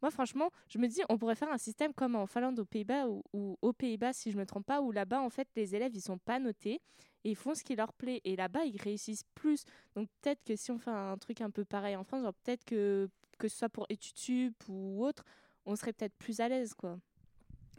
Moi, 0.00 0.10
franchement, 0.10 0.50
je 0.68 0.78
me 0.78 0.86
dis, 0.86 1.00
on 1.08 1.18
pourrait 1.18 1.34
faire 1.34 1.50
un 1.50 1.58
système 1.58 1.92
comme 1.92 2.14
en 2.14 2.26
Finlande, 2.26 2.58
aux 2.60 2.64
Pays-Bas, 2.64 3.08
ou, 3.08 3.24
ou 3.32 3.58
aux 3.60 3.72
Pays-Bas, 3.72 4.12
si 4.12 4.30
je 4.30 4.38
me 4.38 4.46
trompe 4.46 4.66
pas, 4.66 4.80
où 4.80 4.92
là-bas, 4.92 5.20
en 5.20 5.30
fait, 5.30 5.48
les 5.56 5.74
élèves, 5.74 5.90
ils 5.94 6.00
sont 6.00 6.18
pas 6.18 6.38
notés 6.38 6.80
et 7.24 7.30
ils 7.30 7.36
font 7.36 7.54
ce 7.54 7.64
qui 7.64 7.76
leur 7.76 7.92
plaît. 7.92 8.20
Et 8.24 8.36
là-bas, 8.36 8.64
ils 8.64 8.80
réussissent 8.80 9.24
plus. 9.34 9.64
Donc, 9.94 10.08
peut-être 10.20 10.42
que 10.44 10.56
si 10.56 10.70
on 10.70 10.78
fait 10.78 10.90
un 10.90 11.16
truc 11.18 11.40
un 11.40 11.50
peu 11.50 11.64
pareil 11.64 11.96
en 11.96 12.04
France, 12.04 12.24
peut-être 12.44 12.64
que, 12.64 13.08
que 13.38 13.48
ce 13.48 13.56
soit 13.58 13.68
pour 13.68 13.86
études 13.88 14.18
sup 14.18 14.54
ou 14.68 15.04
autre, 15.04 15.24
on 15.66 15.76
serait 15.76 15.92
peut-être 15.92 16.16
plus 16.16 16.40
à 16.40 16.48
l'aise, 16.48 16.74
quoi. 16.74 16.98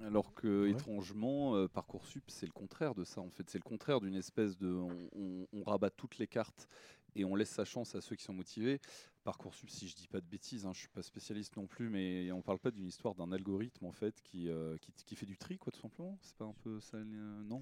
Alors 0.02 0.34
que, 0.34 0.67
Ouais. 0.67 0.69
étrangement, 0.69 1.56
euh, 1.56 1.67
Parcoursup, 1.67 2.23
c'est 2.32 2.45
le 2.45 2.54
contraire 2.54 2.95
de 2.95 3.04
ça. 3.04 3.19
En 3.21 3.30
fait, 3.30 3.49
c'est 3.49 3.58
le 3.58 3.63
contraire 3.63 3.99
d'une 3.99 4.15
espèce 4.15 4.58
de. 4.58 4.71
On, 4.71 5.10
on- 5.13 5.47
on 5.52 5.63
rabat 5.63 5.89
toutes 5.89 6.17
les 6.19 6.28
cartes 6.28 6.69
et 7.15 7.25
on 7.25 7.36
laisse 7.36 7.49
sa 7.49 7.65
chance 7.65 7.95
à 7.95 8.02
ceux 8.02 8.15
qui 8.15 8.23
sont 8.23 8.34
motivés. 8.34 8.80
Parcoursup, 9.25 9.69
si 9.69 9.89
je 9.89 9.95
dis 9.95 10.08
pas 10.08 10.21
de 10.21 10.25
bêtises, 10.25 10.65
hein, 10.65 10.71
je 10.73 10.80
suis 10.80 10.88
pas 10.88 11.02
spécialiste 11.04 11.58
non 11.58 11.67
plus, 11.67 11.89
mais 11.89 12.32
on 12.32 12.41
parle 12.41 12.60
pas 12.60 12.71
d'une 12.71 12.88
histoire 12.88 13.13
d'un 13.15 13.32
algorithme 13.34 13.86
en 13.86 13.91
fait 13.91 14.21
qui, 14.21 14.47
euh, 14.49 14.78
qui, 14.78 14.93
qui 14.93 15.15
fait 15.15 15.25
du 15.25 15.38
tri, 15.38 15.58
quoi, 15.58 15.71
tout 15.73 15.82
simplement. 15.82 16.17
C'est 16.21 16.36
pas 16.38 16.45
un 16.45 16.56
peu 16.63 16.80
ça, 16.80 16.97
euh, 16.97 17.43
non? 17.43 17.62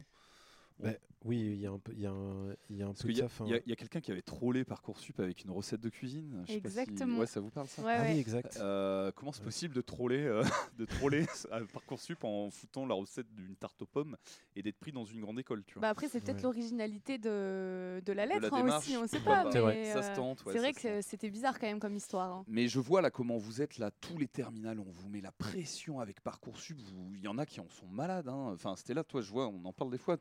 Bah, 0.79 0.91
oui, 1.25 1.39
il 1.39 1.59
y 1.59 1.65
a 1.65 1.71
un 1.71 1.79
peu, 1.79 1.91
il 1.93 1.99
y 2.01 2.05
a 2.05 2.11
un, 2.11 2.53
il 2.69 2.77
y 2.77 2.81
a 2.83 2.85
un 2.85 2.89
Parce 2.89 3.01
peu 3.01 3.07
qu'il 3.09 3.17
de 3.17 3.21
y 3.21 3.23
a, 3.25 3.27
ça. 3.27 3.33
enfin- 3.33 3.45
il 3.47 3.51
y 3.51 3.55
a- 3.55 3.61
il 3.65 3.69
y 3.69 3.73
a 3.73 3.75
quelqu'un 3.75 3.99
qui 3.99 4.11
avait 4.11 4.21
trollé 4.21 4.63
Parcoursup 4.63 5.19
avec 5.19 5.43
une 5.43 5.49
recette 5.49 5.81
de 5.81 5.89
cuisine. 5.89 6.43
je 6.47 6.53
sais 6.53 6.61
pas 6.61 6.69
si- 6.69 6.79
Exactement. 6.79 7.17
Ouais, 7.19 7.25
ça 7.25 7.39
vous 7.39 7.49
parle 7.49 7.67
ça? 7.67 7.81
Ouais, 7.81 7.93
Ah 7.97 8.01
ouais. 8.03 8.13
oui, 8.13 8.19
exact. 8.19 8.57
Euh, 8.61 9.11
comment 9.15 9.31
c'est 9.31 9.43
possible 9.43 9.73
de 9.73 9.81
troller, 9.81 10.23
euh, 10.23 10.43
de 10.77 10.85
troller 10.85 11.25
à 11.51 11.59
Parcoursup 11.73 12.23
en 12.23 12.51
foutant 12.51 12.85
la 12.85 12.93
recette 12.93 13.33
d'une 13.33 13.55
tarte 13.55 13.81
aux 13.81 13.87
pommes 13.87 14.15
et 14.55 14.61
d'être 14.61 14.77
pris 14.77 14.91
dans 14.91 15.05
une 15.05 15.19
grande 15.21 15.39
école, 15.39 15.63
tu 15.65 15.73
vois? 15.73 15.81
Bah 15.81 15.89
après, 15.89 16.07
c'est 16.07 16.21
peut-être 16.21 16.37
Ouais. 16.37 16.43
l'originalité 16.43 17.17
de, 17.17 17.99
de 18.05 18.13
la 18.13 18.25
De 18.25 18.29
la 18.29 18.39
lettre 18.39 18.53
hein, 18.53 18.77
aussi, 18.77 18.95
on 18.95 19.07
sait 19.07 19.17
pourquoi 19.17 19.35
pas. 19.37 19.43
pas. 19.45 19.51
C'est 19.51 19.59
vrai. 19.59 19.75
mais, 19.75 19.85
Ça 19.93 20.03
se 20.03 20.11
euh, 20.11 20.15
tente, 20.15 20.45
ouais, 20.45 20.53
c'est 20.53 20.59
ça 20.59 20.63
vrai 20.63 20.73
se 20.73 20.79
que 20.87 20.93
tente. 20.93 21.03
c'était 21.03 21.29
bizarre 21.31 21.59
quand 21.59 21.67
même 21.67 21.79
comme 21.79 21.95
histoire. 21.95 22.31
hein. 22.31 22.45
Mais 22.47 22.67
je 22.67 22.79
vois 22.79 23.01
là 23.01 23.09
comment 23.09 23.37
vous 23.37 23.61
êtes 23.63 23.79
là, 23.79 23.89
tous 23.99 24.17
les 24.19 24.27
terminales, 24.27 24.79
on 24.79 24.91
vous 24.91 25.09
met 25.09 25.21
la 25.21 25.31
pression 25.31 25.99
avec 25.99 26.21
Parcoursup. 26.21 26.77
Il 27.15 27.21
y 27.21 27.27
en 27.27 27.39
a 27.39 27.45
qui 27.47 27.59
en 27.59 27.67
sont 27.69 27.87
malades. 27.87 28.29
hein. 28.29 28.51
Enfin, 28.53 28.75
c'était 28.77 28.93
là, 28.93 29.03
toi, 29.03 29.21
je 29.21 29.31
vois, 29.31 29.47
on 29.47 29.65
en 29.65 29.73
parle 29.73 29.89
des 29.91 29.97
fois. 29.97 30.15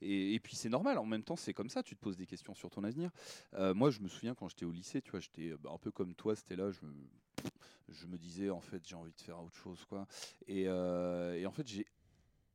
Et, 0.00 0.38
puis 0.40 0.56
c'est 0.56 0.68
normal. 0.68 0.98
En 0.98 1.06
même 1.06 1.22
temps, 1.22 1.36
c'est 1.36 1.52
comme 1.52 1.68
ça. 1.68 1.82
Tu 1.82 1.96
te 1.96 2.00
poses 2.00 2.16
des 2.16 2.26
questions 2.26 2.54
sur 2.54 2.70
ton 2.70 2.84
avenir. 2.84 3.10
Euh, 3.54 3.74
moi, 3.74 3.90
je 3.90 4.00
me 4.00 4.08
souviens 4.08 4.34
quand 4.34 4.48
j'étais 4.48 4.64
au 4.64 4.72
lycée, 4.72 5.02
tu 5.02 5.10
vois, 5.10 5.20
j'étais 5.20 5.50
euh, 5.50 5.58
bah, 5.58 5.70
un 5.72 5.78
peu 5.78 5.90
comme 5.90 6.14
toi. 6.14 6.34
C'était 6.34 6.56
là, 6.56 6.70
je 6.70 8.06
me, 8.06 8.18
disais 8.18 8.50
en 8.50 8.60
fait, 8.60 8.82
j'ai 8.86 8.94
envie 8.94 9.12
de 9.12 9.20
faire 9.20 9.40
autre 9.40 9.56
chose, 9.56 9.84
quoi. 9.88 10.06
Et, 10.46 10.64
euh, 10.66 11.38
et 11.38 11.46
en 11.46 11.52
fait, 11.52 11.66
j'ai 11.66 11.86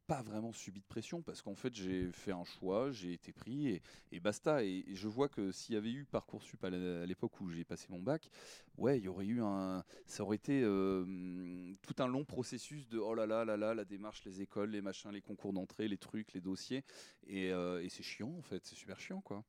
pas 0.08 0.22
vraiment 0.22 0.54
subi 0.54 0.80
de 0.80 0.86
pression 0.86 1.22
parce 1.22 1.41
qu'en 1.41 1.56
fait 1.56 1.76
j'ai 1.76 2.12
fait 2.13 2.32
un 2.32 2.46
choix, 2.46 2.91
j'ai 2.91 3.13
été 3.13 3.34
pris 3.34 3.82
et, 4.12 4.20
basta. 4.20 4.63
Et, 4.63 4.86
je 4.93 5.08
vois 5.08 5.28
que 5.28 5.52
s'il 5.52 5.76
y 5.76 5.78
avait 5.78 5.91
eu 5.91 6.06
Parcoursup 6.06 6.63
à 6.63 6.70
l'époque 6.70 7.39
où 7.41 7.50
j'ai 7.50 7.65
passé 7.65 7.88
mon 7.89 8.02
bac, 8.02 8.30
ouais, 8.78 8.98
il 8.98 9.04
y 9.04 9.08
aurait 9.10 9.26
eu 9.26 9.41
un. 9.41 9.84
Ça 10.06 10.24
aurait 10.24 10.38
été 10.38 10.62
euh, 10.63 11.74
tout 11.82 11.96
un 12.00 12.08
long 12.08 12.24
processus 12.24 12.88
de 12.88 12.98
oh 12.98 13.13
là 13.13 13.26
là 13.26 13.43
là 13.43 13.58
là, 13.58 13.74
la 13.74 13.86
démarche, 13.86 14.24
les 14.26 14.41
écoles, 14.41 14.72
les 14.72 14.82
machins, 14.82 15.12
les 15.12 15.22
concours 15.22 15.54
d'entrée, 15.54 15.88
les 15.88 15.98
trucs, 15.98 16.34
les 16.34 16.41
dossiers. 16.41 16.84
Et, 17.28 17.52
euh, 17.52 17.84
et 17.84 17.89
c'est 17.89 18.04
chiant 18.04 18.34
en 18.38 18.41
fait, 18.41 18.65
c'est 18.65 18.76
super 18.76 19.00
chiant 19.00 19.22
quoi. 19.22 19.43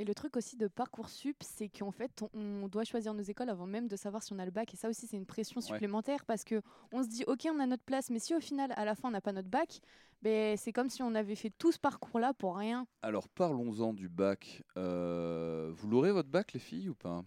Et 0.00 0.04
le 0.04 0.14
truc 0.14 0.36
aussi 0.36 0.56
de 0.56 0.68
Parcoursup, 0.68 1.36
c'est 1.42 1.68
qu'en 1.68 1.90
fait, 1.90 2.22
on, 2.32 2.62
on 2.62 2.68
doit 2.68 2.84
choisir 2.84 3.14
nos 3.14 3.22
écoles 3.22 3.48
avant 3.50 3.66
même 3.66 3.88
de 3.88 3.96
savoir 3.96 4.22
si 4.22 4.32
on 4.32 4.38
a 4.38 4.44
le 4.44 4.52
bac. 4.52 4.72
Et 4.72 4.76
ça 4.76 4.88
aussi, 4.88 5.08
c'est 5.08 5.16
une 5.16 5.26
pression 5.26 5.60
supplémentaire 5.60 6.24
parce 6.24 6.44
que 6.44 6.62
on 6.92 7.02
se 7.02 7.08
dit, 7.08 7.24
OK, 7.26 7.48
on 7.52 7.58
a 7.58 7.66
notre 7.66 7.82
place, 7.82 8.08
mais 8.08 8.20
si 8.20 8.32
au 8.34 8.40
final, 8.40 8.72
à 8.76 8.84
la 8.84 8.94
fin, 8.94 9.08
on 9.08 9.10
n'a 9.10 9.20
pas 9.20 9.32
notre 9.32 9.48
bac, 9.48 9.80
ben, 10.22 10.56
c'est 10.56 10.72
comme 10.72 10.88
si 10.88 11.02
on 11.02 11.14
avait 11.16 11.34
fait 11.34 11.50
tout 11.50 11.72
ce 11.72 11.80
parcours-là 11.80 12.32
pour 12.32 12.56
rien. 12.56 12.86
Alors 13.02 13.28
parlons-en 13.28 13.92
du 13.92 14.08
bac. 14.08 14.62
Euh, 14.76 15.72
vous 15.74 15.88
l'aurez 15.88 16.12
votre 16.12 16.28
bac 16.28 16.52
les 16.52 16.60
filles 16.60 16.88
ou 16.88 16.94
pas? 16.94 17.24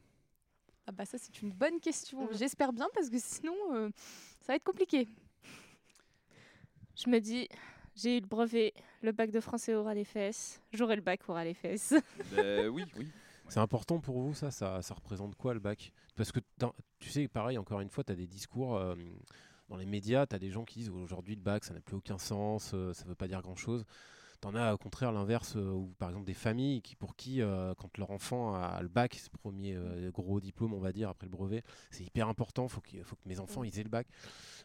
Ah 0.88 0.92
bah 0.94 1.06
ça, 1.06 1.18
c'est 1.18 1.42
une 1.42 1.52
bonne 1.52 1.80
question. 1.80 2.30
J'espère 2.32 2.74
bien 2.74 2.88
parce 2.94 3.10
que 3.10 3.20
sinon, 3.20 3.56
euh, 3.74 3.90
ça 4.40 4.54
va 4.54 4.56
être 4.56 4.64
compliqué. 4.64 5.08
Je 6.96 7.10
me 7.10 7.20
dis, 7.20 7.48
j'ai 7.96 8.18
eu 8.18 8.22
le 8.22 8.28
brevet, 8.28 8.74
le 9.02 9.12
bac 9.12 9.32
de 9.32 9.40
français 9.40 9.74
aura 9.74 9.94
les 9.94 10.04
fesses, 10.04 10.62
j'aurai 10.72 10.96
le 10.96 11.02
bac 11.02 11.22
aura 11.28 11.44
les 11.44 11.54
fesses. 11.54 11.94
Ben 12.36 12.68
oui, 12.70 12.86
oui. 12.98 13.08
C'est 13.48 13.60
important 13.60 14.00
pour 14.00 14.20
vous, 14.20 14.34
ça, 14.34 14.50
ça 14.52 14.82
Ça 14.82 14.94
représente 14.94 15.36
quoi 15.36 15.54
le 15.54 15.60
bac? 15.60 15.92
Parce 16.16 16.32
que 16.32 16.40
tu 17.00 17.10
sais, 17.10 17.28
pareil, 17.28 17.58
encore 17.58 17.82
une 17.82 17.90
fois, 17.90 18.04
tu 18.04 18.12
as 18.12 18.16
des 18.16 18.28
discours 18.28 18.78
euh, 18.78 18.96
dans 19.68 19.78
les 19.78 19.86
médias, 19.86 20.26
tu 20.26 20.36
as 20.36 20.40
des 20.40 20.52
gens 20.52 20.64
qui 20.64 20.80
disent 20.80 20.90
aujourd'hui 20.90 21.36
le 21.36 21.42
bac, 21.42 21.66
ça 21.66 21.74
n'a 21.74 21.82
plus 21.82 21.96
aucun 21.96 22.18
sens, 22.18 22.72
euh, 22.74 22.94
ça 22.94 23.06
veut 23.06 23.16
pas 23.16 23.28
dire 23.28 23.42
grand-chose. 23.42 23.84
T'en 24.42 24.56
as 24.56 24.74
au 24.74 24.78
contraire 24.78 25.12
l'inverse, 25.12 25.56
euh, 25.56 25.72
où 25.72 25.94
par 26.00 26.10
exemple 26.10 26.26
des 26.26 26.34
familles 26.34 26.82
qui, 26.82 26.96
pour 26.96 27.16
qui, 27.16 27.42
euh, 27.42 27.76
quand 27.76 27.96
leur 28.00 28.10
enfant 28.10 28.56
a 28.56 28.82
le 28.82 28.88
bac, 28.88 29.14
ce 29.14 29.30
premier 29.30 29.76
euh, 29.76 30.10
gros 30.12 30.42
diplôme, 30.42 30.74
on 30.74 30.80
va 30.80 30.92
dire, 30.92 31.10
après 31.10 31.28
le 31.28 31.32
brevet, 31.32 31.64
c'est 31.92 32.04
hyper 32.04 32.28
important, 32.28 32.68
faut, 32.68 32.82
qu'il 32.82 33.04
faut 33.04 33.16
que 33.16 33.30
mes 33.30 33.40
enfants 33.40 33.64
ils 33.64 33.80
aient 33.80 33.84
le 33.84 33.90
bac. 33.90 34.08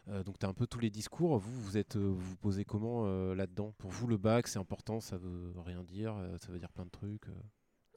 Euh, 0.07 0.23
donc 0.23 0.39
tu 0.39 0.47
as 0.47 0.49
un 0.49 0.53
peu 0.53 0.65
tous 0.65 0.79
les 0.79 0.89
discours. 0.89 1.37
Vous, 1.37 1.61
vous 1.61 1.77
êtes, 1.77 1.95
vous 1.95 2.17
vous 2.17 2.37
posez 2.37 2.65
comment 2.65 3.05
là-dedans? 3.33 3.73
Pour 3.77 3.91
vous, 3.91 4.07
le 4.07 4.17
bac, 4.17 4.47
c'est 4.47 4.59
important, 4.59 4.99
ça 4.99 5.17
veut 5.17 5.53
rien 5.63 5.83
dire, 5.83 6.15
ça 6.39 6.51
veut 6.51 6.59
dire 6.59 6.71
plein 6.71 6.85
de 6.85 6.89
trucs. 6.89 7.27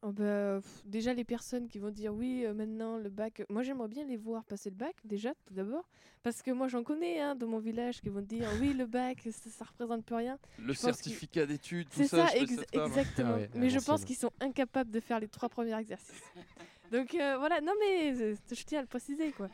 Euh. 0.02 0.06
Oh 0.08 0.12
bah, 0.12 0.60
pff, 0.62 0.86
déjà 0.86 1.12
les 1.12 1.24
personnes 1.24 1.68
qui 1.68 1.78
vont 1.78 1.90
dire 1.90 2.14
oui 2.14 2.44
euh, 2.46 2.54
maintenant 2.54 2.96
le 2.96 3.10
bac 3.10 3.42
moi 3.50 3.62
j'aimerais 3.62 3.88
bien 3.88 4.04
les 4.04 4.16
voir 4.16 4.44
passer 4.44 4.70
le 4.70 4.76
bac 4.76 4.94
déjà 5.04 5.34
tout 5.46 5.52
d'abord 5.54 5.86
parce 6.22 6.40
que 6.42 6.50
moi 6.50 6.68
j'en 6.68 6.82
connais 6.82 7.20
hein, 7.20 7.34
dans 7.34 7.46
mon 7.46 7.58
village 7.58 8.00
qui 8.00 8.08
vont 8.08 8.22
dire 8.22 8.48
oui 8.60 8.72
le 8.72 8.86
bac 8.86 9.18
ça, 9.30 9.50
ça 9.50 9.64
représente 9.66 10.04
plus 10.06 10.14
rien 10.16 10.38
Le 10.58 10.72
Je 10.72 10.78
certificat 10.78 11.44
d'études, 11.44 11.88
tout 11.90 11.98
c'est 11.98 12.08
ça. 12.08 12.28
ça, 12.28 12.36
ex- 12.36 12.64
exactement 12.72 13.32
Ah 13.34 13.36
ouais, 13.36 13.50
mais 13.54 13.68
je 13.68 13.78
pense 13.78 14.04
qu'ils 14.06 14.16
sont 14.16 14.32
incapables 14.40 14.90
de 14.90 15.00
faire 15.00 15.20
les 15.20 15.28
trois 15.28 15.48
premiers 15.50 15.78
exercices 15.78 16.22
donc 16.92 17.14
euh, 17.14 17.36
voilà 17.38 17.60
non 17.60 17.72
mais 17.80 18.12
euh, 18.22 18.34
je 18.50 18.62
tiens 18.64 18.78
à 18.78 18.82
le 18.82 18.88
préciser 18.88 19.32
quoi 19.32 19.48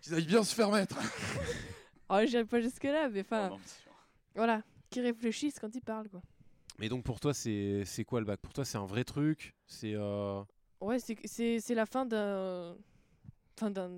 Qu'ils 0.00 0.14
aillent 0.14 0.26
bien 0.26 0.42
se 0.42 0.52
faire 0.54 0.70
mettre. 0.72 0.96
oh 2.10 2.18
j'irai 2.24 2.44
pas 2.44 2.60
jusque 2.60 2.82
là 2.84 3.08
mais 3.08 3.20
enfin 3.20 3.50
sûr. 3.50 3.92
voilà 4.34 4.62
qui 4.90 5.00
réfléchissent 5.00 5.58
quand 5.60 5.72
ils 5.74 5.80
parlent 5.82 6.08
quoi 6.08 6.22
Mais 6.78 6.88
donc 6.88 7.04
pour 7.04 7.20
toi, 7.20 7.32
c'est 7.34 7.84
c'est 7.84 8.04
quoi 8.04 8.20
le 8.20 8.26
bac? 8.26 8.40
Pour 8.40 8.52
toi, 8.52 8.64
c'est 8.64 8.78
un 8.78 8.86
vrai 8.86 9.04
truc? 9.04 9.54
C'est 9.66 9.94
euh, 9.94 10.42
ouais 10.80 10.98
c'est 10.98 11.16
c'est 11.24 11.60
c'est 11.60 11.74
la 11.74 11.86
fin 11.86 12.06
d'un 12.06 12.76
fin 13.58 13.70
d'un 13.70 13.90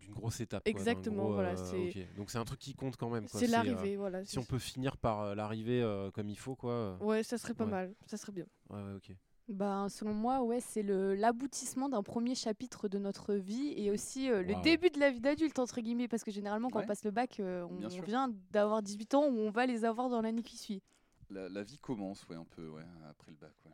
d'une 0.00 0.14
grosse 0.14 0.40
étape. 0.40 0.62
quoi, 0.64 0.70
Exactement, 0.70 1.24
gros, 1.24 1.32
voilà, 1.34 1.50
euh. 1.50 1.92
Donc 2.16 2.30
c'est 2.30 2.38
un 2.38 2.44
truc 2.44 2.58
qui 2.58 2.74
compte 2.74 2.96
quand 2.96 3.10
même. 3.10 3.26
c'est 3.28 3.46
euh, 3.46 3.50
l'arrivée 3.50 3.96
voilà 3.96 4.24
si 4.24 4.38
on 4.38 4.44
peut 4.44 4.58
finir 4.58 4.96
par 4.96 5.20
euh, 5.20 5.34
l'arrivée 5.34 5.82
euh, 5.82 6.10
comme 6.10 6.28
il 6.28 6.38
faut, 6.38 6.56
quoi. 6.56 6.72
euh, 6.72 6.96
ouais 6.98 7.22
ça 7.22 7.38
serait 7.38 7.54
pas 7.54 7.64
Ouais. 7.64 7.70
mal 7.70 7.94
ça 8.06 8.16
serait 8.16 8.32
bien 8.32 8.46
Ouais, 8.70 8.82
ouais, 8.82 8.94
ok. 8.94 9.12
Ben, 9.48 9.88
selon 9.88 10.14
moi, 10.14 10.42
ouais, 10.44 10.60
c'est 10.60 10.82
le- 10.82 11.16
l'aboutissement 11.16 11.88
d'un 11.88 12.04
premier 12.04 12.36
chapitre 12.36 12.86
de 12.86 12.98
notre 13.00 13.34
vie 13.34 13.74
et 13.76 13.90
aussi 13.90 14.30
euh, 14.30 14.44
le 14.44 14.54
début 14.62 14.90
de 14.90 15.00
la 15.00 15.10
vie 15.10 15.20
d'adulte, 15.20 15.58
entre 15.58 15.80
guillemets, 15.80 16.06
parce 16.06 16.22
que 16.22 16.30
généralement, 16.30 16.70
quand 16.70 16.78
Ouais. 16.78 16.84
on 16.84 16.86
passe 16.86 17.02
le 17.02 17.10
bac, 17.10 17.40
euh, 17.40 17.66
on, 17.68 17.82
on 17.84 18.00
vient 18.02 18.32
d'avoir 18.52 18.80
18 18.80 19.12
ans 19.14 19.24
ou 19.26 19.36
on 19.40 19.50
va 19.50 19.66
les 19.66 19.84
avoir 19.84 20.08
dans 20.08 20.22
l'année 20.22 20.42
qui 20.44 20.56
suit. 20.56 20.82
La, 21.30 21.48
la 21.48 21.62
vie 21.62 21.78
commence, 21.78 22.26
ouais, 22.28 22.36
un 22.36 22.44
peu, 22.44 22.68
ouais, 22.68 22.84
après 23.08 23.30
le 23.30 23.36
bac, 23.36 23.52
ouais. 23.64 23.72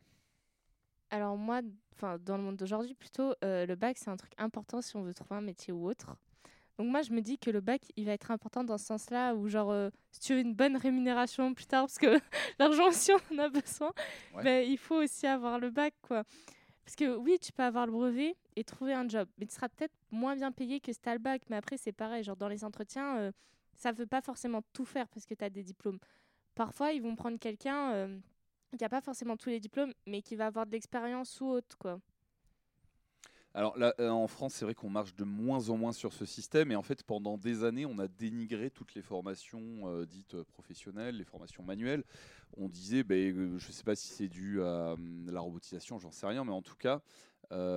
Alors 1.11 1.37
moi, 1.37 1.61
enfin 1.95 2.19
dans 2.19 2.37
le 2.37 2.43
monde 2.43 2.57
d'aujourd'hui 2.57 2.95
plutôt, 2.95 3.33
euh, 3.45 3.65
le 3.65 3.77
bac 3.77 3.97
c'est 3.97 4.11
un 4.11 4.17
truc 4.17 4.33
important 4.39 4.83
si 4.83 4.97
on 4.97 5.03
veut 5.03 5.15
trouver 5.15 5.37
un 5.37 5.41
métier 5.41 5.73
ou 5.73 5.89
autre. 5.89 6.17
Donc 6.79 6.89
moi 6.89 7.03
je 7.03 7.13
me 7.13 7.21
dis 7.23 7.39
que 7.39 7.49
le 7.49 7.61
bac 7.61 7.81
il 7.97 8.05
va 8.07 8.13
être 8.13 8.31
important 8.33 8.65
dans 8.65 8.77
ce 8.77 8.87
sens-là 8.87 9.35
où 9.35 9.49
genre 9.49 9.71
euh, 9.71 9.89
si 10.11 10.19
tu 10.21 10.35
veux 10.35 10.41
une 10.41 10.53
bonne 10.55 10.77
rémunération 10.77 11.55
plus 11.55 11.67
tard 11.67 11.85
parce 11.85 11.99
que 11.99 12.19
l'argent 12.59 12.89
aussi 12.89 13.13
on 13.13 13.35
en 13.37 13.39
a 13.45 13.49
besoin, 13.49 13.93
Ouais. 14.35 14.43
ben, 14.43 14.69
il 14.69 14.77
faut 14.79 14.97
aussi 14.97 15.27
avoir 15.29 15.61
le 15.61 15.71
bac 15.71 15.95
quoi. 16.03 16.25
Parce 16.85 16.97
que 16.97 17.17
oui 17.17 17.39
tu 17.41 17.53
peux 17.53 17.63
avoir 17.63 17.87
le 17.87 17.93
brevet 17.93 18.35
et 18.57 18.65
trouver 18.65 18.93
un 18.93 19.09
job, 19.09 19.29
mais 19.39 19.47
tu 19.47 19.55
seras 19.55 19.69
peut-être 19.69 19.95
moins 20.11 20.35
bien 20.35 20.51
payé 20.51 20.81
que 20.81 20.93
si 20.93 20.99
t'as 20.99 21.13
le 21.15 21.21
bac. 21.21 21.43
Mais 21.49 21.57
après 21.57 21.77
c'est 21.77 21.93
pareil, 21.93 22.25
genre 22.25 22.37
dans 22.37 22.49
les 22.49 22.65
entretiens 22.65 23.17
euh, 23.19 23.33
ça 23.75 23.93
veut 23.93 24.07
pas 24.07 24.23
forcément 24.23 24.63
tout 24.73 24.85
faire 24.85 25.07
parce 25.09 25.25
que 25.25 25.35
tu 25.35 25.45
as 25.45 25.51
des 25.51 25.63
diplômes. 25.63 26.01
Parfois 26.57 26.91
ils 26.91 27.01
vont 27.01 27.15
prendre 27.15 27.39
quelqu'un 27.39 27.93
euh, 27.93 28.19
qui 28.77 28.85
a 28.85 28.89
pas 28.89 29.01
forcément 29.01 29.37
tous 29.37 29.51
les 29.51 29.61
diplômes 29.61 29.95
mais 30.07 30.23
qui 30.23 30.35
va 30.35 30.47
avoir 30.47 30.67
de 30.67 30.73
l'expérience 30.73 31.41
ou 31.41 31.47
autre 31.47 31.79
quoi. 31.79 32.01
Alors 33.57 33.79
là, 33.79 33.95
euh, 34.01 34.11
en 34.11 34.27
France, 34.27 34.53
c'est 34.53 34.67
vrai 34.67 34.75
qu'on 34.75 34.91
marche 34.91 35.15
de 35.15 35.25
moins 35.25 35.71
en 35.71 35.79
moins 35.79 35.95
sur 35.95 36.13
ce 36.13 36.27
système. 36.27 36.71
Et 36.73 36.77
en 36.77 36.83
fait, 36.83 37.03
pendant 37.03 37.39
des 37.39 37.65
années, 37.65 37.87
on 37.87 37.99
a 37.99 38.07
dénigré 38.07 38.69
toutes 38.71 38.95
les 38.95 39.01
formations 39.01 39.63
euh, 39.85 40.05
dites 40.05 40.43
professionnelles, 40.43 41.17
les 41.17 41.25
formations 41.25 41.63
manuelles. 41.63 42.05
On 42.59 42.69
disait, 42.69 43.03
euh, 43.11 43.59
je 43.59 43.67
ne 43.67 43.73
sais 43.73 43.83
pas 43.83 43.97
si 43.97 44.09
c'est 44.09 44.29
dû 44.29 44.61
à 44.63 44.93
hum, 44.93 45.31
la 45.31 45.41
robotisation, 45.41 45.99
j'en 45.99 46.11
sais 46.11 46.27
rien, 46.27 46.45
mais 46.45 46.53
en 46.53 46.61
tout 46.61 46.77
cas, 46.77 47.01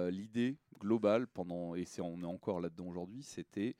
l'idée 0.09 0.57
globale, 0.81 1.27
pendant, 1.27 1.75
et 1.75 1.85
c'est, 1.85 2.01
on 2.01 2.23
est 2.23 2.25
encore 2.25 2.59
là-dedans 2.59 2.87
aujourd'hui, 2.87 3.23
c'était 3.23 3.77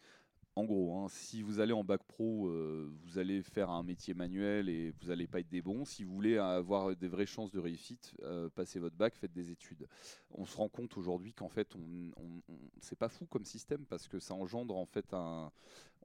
en 0.60 0.66
gros, 0.66 0.98
hein, 0.98 1.08
si 1.08 1.42
vous 1.42 1.62
allez 1.62 1.72
en 1.72 1.86
bac 1.86 2.04
pro, 2.04 2.50
euh, 2.50 2.92
vous 3.06 3.18
allez 3.18 3.42
faire 3.42 3.70
un 3.70 3.82
métier 3.82 4.14
manuel 4.14 4.68
et 4.68 4.92
vous 5.00 5.08
n'allez 5.08 5.26
pas 5.26 5.40
être 5.40 5.48
des 5.48 5.62
bons. 5.62 5.86
Si 5.86 6.04
vous 6.04 6.14
voulez 6.14 6.38
avoir 6.38 6.94
des 6.98 7.08
vraies 7.08 7.26
chances 7.26 7.50
de 7.50 7.60
réussite, 7.60 8.14
euh, 8.24 8.50
passez 8.50 8.78
votre 8.78 8.98
bac, 8.98 9.16
faites 9.16 9.32
des 9.32 9.52
études. 9.52 9.88
On 10.32 10.46
se 10.46 10.58
rend 10.58 10.68
compte 10.68 10.98
aujourd'hui 10.98 11.32
qu'en 11.32 11.48
fait, 11.48 11.76
on, 11.76 12.12
c'est 12.82 12.98
pas 12.98 13.08
fou 13.08 13.26
comme 13.26 13.46
système 13.46 13.86
parce 13.86 14.10
que 14.10 14.20
ça 14.20 14.34
engendre 14.34 14.76
en 14.76 14.86
fait 14.86 15.14
un. 15.14 15.50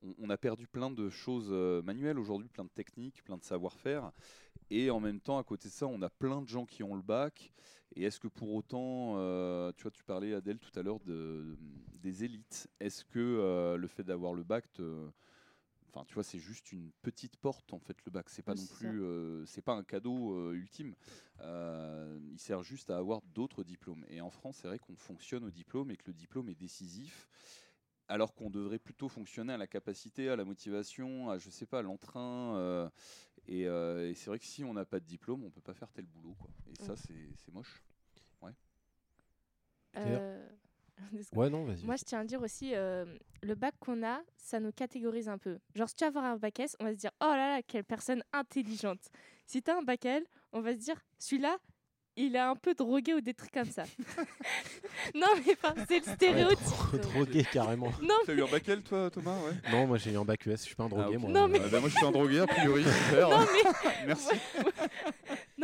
On, 0.03 0.15
on 0.21 0.31
a 0.31 0.37
perdu 0.37 0.69
plein 0.69 0.91
de 0.91 1.11
choses 1.11 1.49
euh, 1.51 1.83
manuelles 1.83 2.21
aujourd'hui, 2.21 2.49
plein 2.49 2.65
de 2.65 2.71
techniques, 2.71 3.25
plein 3.25 3.37
de 3.37 3.43
savoir-faire. 3.43 4.13
Et 4.71 4.89
en 4.89 5.01
même 5.01 5.21
temps, 5.21 5.39
à 5.39 5.43
côté 5.43 5.69
de 5.69 5.75
ça, 5.75 5.89
on 5.89 6.01
a 6.01 6.11
plein 6.11 6.43
de 6.43 6.49
gens 6.49 6.65
qui 6.65 6.85
ont 6.85 6.95
le 6.95 7.03
bac. 7.03 7.51
Et 7.97 8.05
est-ce 8.05 8.18
que 8.18 8.28
pour 8.28 8.53
autant, 8.53 9.14
euh, 9.16 9.72
tu 9.76 9.82
vois, 9.82 9.90
tu 9.90 10.03
parlais 10.03 10.34
Adèle 10.34 10.59
tout 10.59 10.76
à 10.78 10.82
l'heure 10.82 11.01
de, 11.01 11.57
des 12.03 12.24
élites. 12.24 12.68
Est-ce 12.80 13.05
que 13.05 13.18
euh, 13.18 13.76
le 13.76 13.86
fait 13.86 14.03
d'avoir 14.03 14.34
le 14.34 14.42
bac, 14.42 14.66
enfin, 15.88 16.05
tu 16.07 16.14
vois, 16.14 16.24
c'est 16.24 16.40
juste 16.40 16.72
une 16.72 16.90
petite 17.03 17.36
porte 17.36 17.72
en 17.72 17.78
fait 17.78 17.97
le 18.05 18.11
bac. 18.11 18.28
C'est 18.28 18.42
pas 18.42 18.55
Oui, 18.55 18.61
non 18.61 18.66
plus, 18.76 19.03
euh, 19.03 19.47
c'est 19.47 19.62
pas 19.62 19.74
un 19.74 19.84
cadeau 19.84 20.53
ultime. 20.53 20.95
Il 21.40 22.38
sert 22.38 22.62
juste 22.62 22.90
à 22.90 22.99
avoir 22.99 23.22
d'autres 23.34 23.62
diplômes. 23.62 24.05
Et 24.09 24.20
en 24.20 24.30
France, 24.30 24.59
c'est 24.62 24.68
vrai 24.68 24.78
qu'on 24.78 24.97
fonctionne 24.97 25.45
au 25.45 25.51
diplôme 25.51 25.90
et 25.90 25.97
que 25.97 26.09
le 26.09 26.14
diplôme 26.14 26.49
est 26.49 26.59
décisif. 26.59 27.28
Alors 28.07 28.34
qu'on 28.34 28.51
devrait 28.51 28.78
plutôt 28.78 29.09
fonctionner 29.09 29.55
à 29.55 29.57
la 29.57 29.66
capacité, 29.66 30.28
à 30.28 30.36
la 30.36 30.45
motivation, 30.45 31.30
à 31.30 31.38
je 31.38 31.49
sais 31.49 31.64
pas, 31.64 31.78
à 31.78 31.82
l'entrain. 31.82 32.90
Euh, 33.49 33.53
et 33.53 33.66
euh, 33.66 34.11
et 34.11 34.14
c'est 34.14 34.30
vrai 34.30 34.38
que 34.38 34.45
si 34.45 34.64
on 34.64 34.74
n'a 34.74 34.84
pas 34.84 35.01
de 35.01 35.05
diplôme, 35.05 35.45
on 35.45 35.51
peut 35.51 35.61
pas 35.61 35.74
faire 35.74 35.90
tel 35.92 36.07
boulot. 36.07 36.34
Quoi. 36.38 36.51
Et 36.70 36.82
ça, 36.82 36.97
c'est 36.97 37.28
c'est 37.36 37.53
moche. 37.53 37.82
Euh, 39.97 40.49
Ouais, 41.34 41.51
non, 41.51 41.64
vas-y. 41.64 41.84
Moi, 41.84 41.97
je 41.97 42.05
tiens 42.05 42.20
à 42.20 42.24
dire 42.24 42.40
aussi, 42.40 42.70
euh, 42.74 43.05
le 43.42 43.55
bac 43.57 43.74
qu'on 43.80 44.05
a, 44.05 44.20
ça 44.36 44.61
nous 44.61 44.70
catégorise 44.70 45.28
un 45.28 45.38
peu. 45.38 45.59
Genre, 45.74 45.88
si 45.88 45.97
tu 45.97 46.05
vas 46.05 46.09
avoir 46.09 46.24
un 46.24 46.36
bac 46.36 46.61
S, 46.61 46.76
on 46.78 46.84
va 46.84 46.92
se 46.92 46.99
dire, 46.99 47.11
oh 47.20 47.26
là 47.26 47.57
là, 47.57 47.62
quelle 47.62 47.82
personne 47.82 48.22
intelligente. 48.32 49.01
Si 49.45 49.61
tu 49.61 49.70
as 49.72 49.76
un 49.76 49.82
bac 49.82 50.05
L, 50.05 50.24
on 50.53 50.61
va 50.61 50.72
se 50.72 50.78
dire, 50.78 51.05
celui-là, 51.18 51.59
il 52.17 52.37
est 52.37 52.39
un 52.39 52.57
peu 52.57 52.75
drogué 52.75 53.15
ou 53.15 53.21
des 53.21 53.35
trucs 53.35 53.53
comme 53.53 53.71
ça. 53.71 53.85
non, 55.15 55.27
mais 55.47 55.57
enfin, 55.62 55.75
c'est 55.89 56.01
le 56.01 56.07
Ouais, 56.07 56.15
stéréotype. 56.15 56.59
dro- 56.67 56.99
drogué 56.99 57.45
carrément. 57.53 57.93
Non, 58.03 58.15
T'as 58.27 58.33
eu 58.35 58.43
un 58.43 58.47
bac 58.47 58.69
L, 58.69 58.83
toi, 58.83 59.11
Thomas 59.11 59.37
ouais? 59.47 59.71
Non, 59.73 59.87
moi 59.87 59.99
j'ai 59.99 60.12
eu 60.12 60.17
un 60.19 60.25
bac 60.25 60.47
ES, 60.47 60.51
je 60.53 60.57
suis 60.62 60.75
pas 60.75 60.85
un 60.85 60.89
drogué 60.89 61.15
Ah, 61.17 61.19
moi. 61.19 61.31
Non, 61.31 61.49
mais- 61.49 61.61
Ah 61.65 61.69
bah, 61.71 61.81
moi, 61.81 61.89
je 61.89 61.97
suis 61.97 62.07
un 62.07 62.11
drogué, 62.12 62.41
a 62.41 62.47
priori. 62.47 62.85
super. 62.85 63.29
non, 63.31 63.39
mais 63.41 64.07
Merci. 64.07 64.35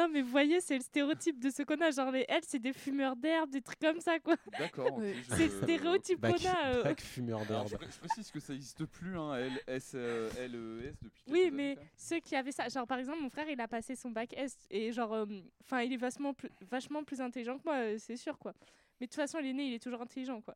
Non, 0.00 0.08
mais 0.08 0.22
vous 0.22 0.30
voyez, 0.30 0.60
c'est 0.62 0.76
le 0.76 0.82
stéréotype 0.82 1.38
de 1.38 1.50
ce 1.50 1.62
qu'on 1.62 1.80
a. 1.80 1.90
Genre, 1.90 2.10
les 2.10 2.24
L, 2.28 2.40
c'est 2.46 2.58
des 2.58 2.72
fumeurs 2.72 3.16
d'herbe, 3.16 3.50
des 3.50 3.60
trucs 3.60 3.78
comme 3.80 4.00
ça, 4.00 4.18
quoi. 4.18 4.34
D'accord. 4.58 4.96
ok, 4.96 5.02
je- 5.04 5.34
C'est 5.36 5.44
le 5.44 5.50
stéréotype 5.62 6.20
qu'on 6.20 6.48
a. 6.48 6.66
euh. 6.74 6.82
bac 6.84 7.00
fumeur 7.00 7.40
Alors, 7.48 7.64
d'herbe. 7.66 7.82
je, 7.86 7.92
je 7.92 7.98
précise 7.98 8.30
que 8.30 8.40
ça 8.40 8.52
n'existe 8.54 8.86
plus, 8.86 9.18
hein, 9.18 9.34
L, 9.34 9.52
S, 9.66 9.92
euh, 9.94 10.30
LES 10.48 10.94
depuis. 11.02 11.22
Oui, 11.28 11.50
mais 11.52 11.62
années, 11.62 11.74
quand 11.76 11.80
même. 11.82 11.90
ceux 11.96 12.20
qui 12.20 12.34
avaient 12.36 12.52
ça, 12.52 12.68
genre 12.68 12.86
par 12.86 12.98
exemple, 12.98 13.20
mon 13.20 13.28
frère, 13.30 13.48
il 13.50 13.60
a 13.60 13.68
passé 13.68 13.94
son 13.94 14.10
bac 14.10 14.32
S 14.36 14.56
et 14.70 14.90
genre, 14.92 15.26
enfin, 15.62 15.82
il 15.82 15.92
est 15.92 15.96
vachement 15.98 16.32
plus, 16.32 16.48
vachement 16.70 17.04
plus 17.04 17.20
intelligent 17.20 17.58
que 17.58 17.64
moi, 17.64 17.74
euh, 17.76 17.96
c'est 17.98 18.16
sûr, 18.16 18.38
quoi. 18.38 18.54
Mais 19.00 19.06
de 19.06 19.10
toute 19.10 19.16
façon, 19.20 19.38
il 19.40 19.46
est 19.48 19.52
né, 19.52 19.66
il 19.66 19.74
est 19.74 19.82
toujours 19.82 20.00
intelligent, 20.02 20.40
quoi. 20.40 20.54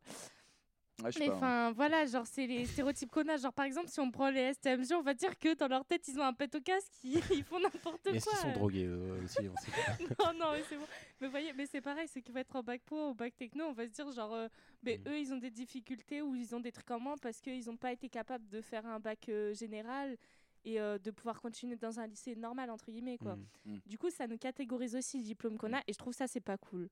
Ouais, 1.03 1.09
Mais 1.19 1.29
hein. 1.29 1.33
enfin, 1.35 1.71
voilà, 1.73 2.05
genre, 2.05 2.25
c'est 2.25 2.47
les 2.47 2.65
stéréotypes 2.65 3.11
qu'on 3.11 3.27
a. 3.27 3.35
Genre, 3.35 3.51
par 3.51 3.65
exemple, 3.65 3.89
si 3.89 3.99
on 3.99 4.09
prend 4.11 4.29
les 4.29 4.53
STMG, 4.53 4.93
on 4.93 5.01
va 5.01 5.13
dire 5.13 5.37
que 5.37 5.53
dans 5.53 5.67
leur 5.67 5.83
tête, 5.85 6.07
ils 6.07 6.17
ont 6.19 6.23
un 6.23 6.33
pet 6.33 6.53
au 6.55 6.61
casque, 6.61 6.91
ils, 7.03 7.19
ils 7.31 7.43
font 7.43 7.59
n'importe 7.59 8.01
quoi. 8.03 8.13
Est-ce 8.13 8.29
qu'ils 8.29 8.37
sont 8.39 8.49
euh. 8.49 8.53
drogués 8.53 8.85
eux, 8.85 9.19
aussi 9.23 9.47
on 9.49 9.55
sait 9.57 9.71
pas. 9.71 10.23
non, 10.33 10.39
non, 10.39 10.51
mais 10.53 10.63
c'est 10.69 10.77
bon. 10.77 10.85
Mais 11.21 11.27
voyez, 11.27 11.53
mais 11.53 11.65
c'est 11.65 11.81
pareil, 11.81 12.07
ceux 12.07 12.21
qui 12.21 12.31
vont 12.31 12.39
être 12.39 12.55
en 12.55 12.63
bac 12.63 12.81
pro 12.85 13.09
ou 13.09 13.13
bac 13.13 13.35
techno, 13.35 13.65
on 13.65 13.73
va 13.73 13.85
se 13.85 13.91
dire 13.91 14.09
genre, 14.11 14.33
euh, 14.33 14.47
mais 14.83 14.97
Mm. 14.99 15.09
eux, 15.09 15.19
ils 15.19 15.33
ont 15.33 15.37
des 15.37 15.51
difficultés 15.51 16.21
ou 16.21 16.35
ils 16.35 16.55
ont 16.55 16.59
des 16.59 16.71
trucs 16.71 16.89
en 16.91 16.99
moins 16.99 17.17
parce 17.17 17.41
qu'ils 17.41 17.65
n'ont 17.65 17.77
pas 17.77 17.91
été 17.91 18.09
capables 18.09 18.47
de 18.47 18.61
faire 18.61 18.85
un 18.85 18.99
bac 18.99 19.27
euh, 19.29 19.53
général 19.53 20.17
et 20.63 20.79
euh, 20.79 20.97
de 20.97 21.11
pouvoir 21.11 21.41
continuer 21.41 21.75
dans 21.75 21.99
un 21.99 22.07
lycée 22.07 22.35
normal 22.35 22.69
entre 22.69 22.89
guillemets 22.91 23.17
quoi. 23.17 23.35
Mm. 23.35 23.73
Mm. 23.73 23.79
Du 23.85 23.97
coup, 23.97 24.09
ça 24.09 24.27
nous 24.27 24.37
catégorise 24.37 24.95
aussi 24.95 25.17
le 25.17 25.23
diplôme 25.23 25.57
qu'on 25.57 25.73
a 25.73 25.79
et 25.87 25.93
je 25.93 25.97
trouve 25.97 26.13
ça 26.13 26.27
c'est 26.27 26.39
pas 26.41 26.57
cool. 26.57 26.89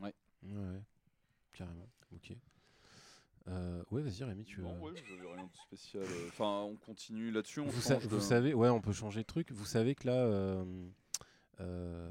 Ouais, 0.00 0.14
ouais, 0.42 0.82
carrément. 1.52 1.88
Ok. 2.14 2.32
Euh, 3.48 3.82
ouais, 3.90 4.02
vas-y 4.02 4.22
Rémi, 4.24 4.44
tu. 4.44 4.60
Non, 4.60 4.76
euh, 4.76 4.90
ouais, 4.90 5.02
j'avais 5.08 5.32
rien 5.34 5.44
de 5.46 5.56
spécial. 5.56 6.04
euh, 6.04 6.28
Enfin, 6.28 6.60
on 6.62 6.76
continue 6.76 7.30
là-dessus. 7.30 7.60
On 7.60 7.66
Vous, 7.66 7.80
sa- 7.80 7.98
savez, 8.20 8.54
ouais, 8.54 8.68
on 8.68 8.80
peut 8.80 8.92
changer 8.92 9.20
de 9.22 9.26
truc. 9.26 9.50
Vous 9.52 9.64
savez 9.64 9.94
que 9.94 10.06
là, 10.06 10.14
euh, 10.14 10.64
euh, 11.60 12.10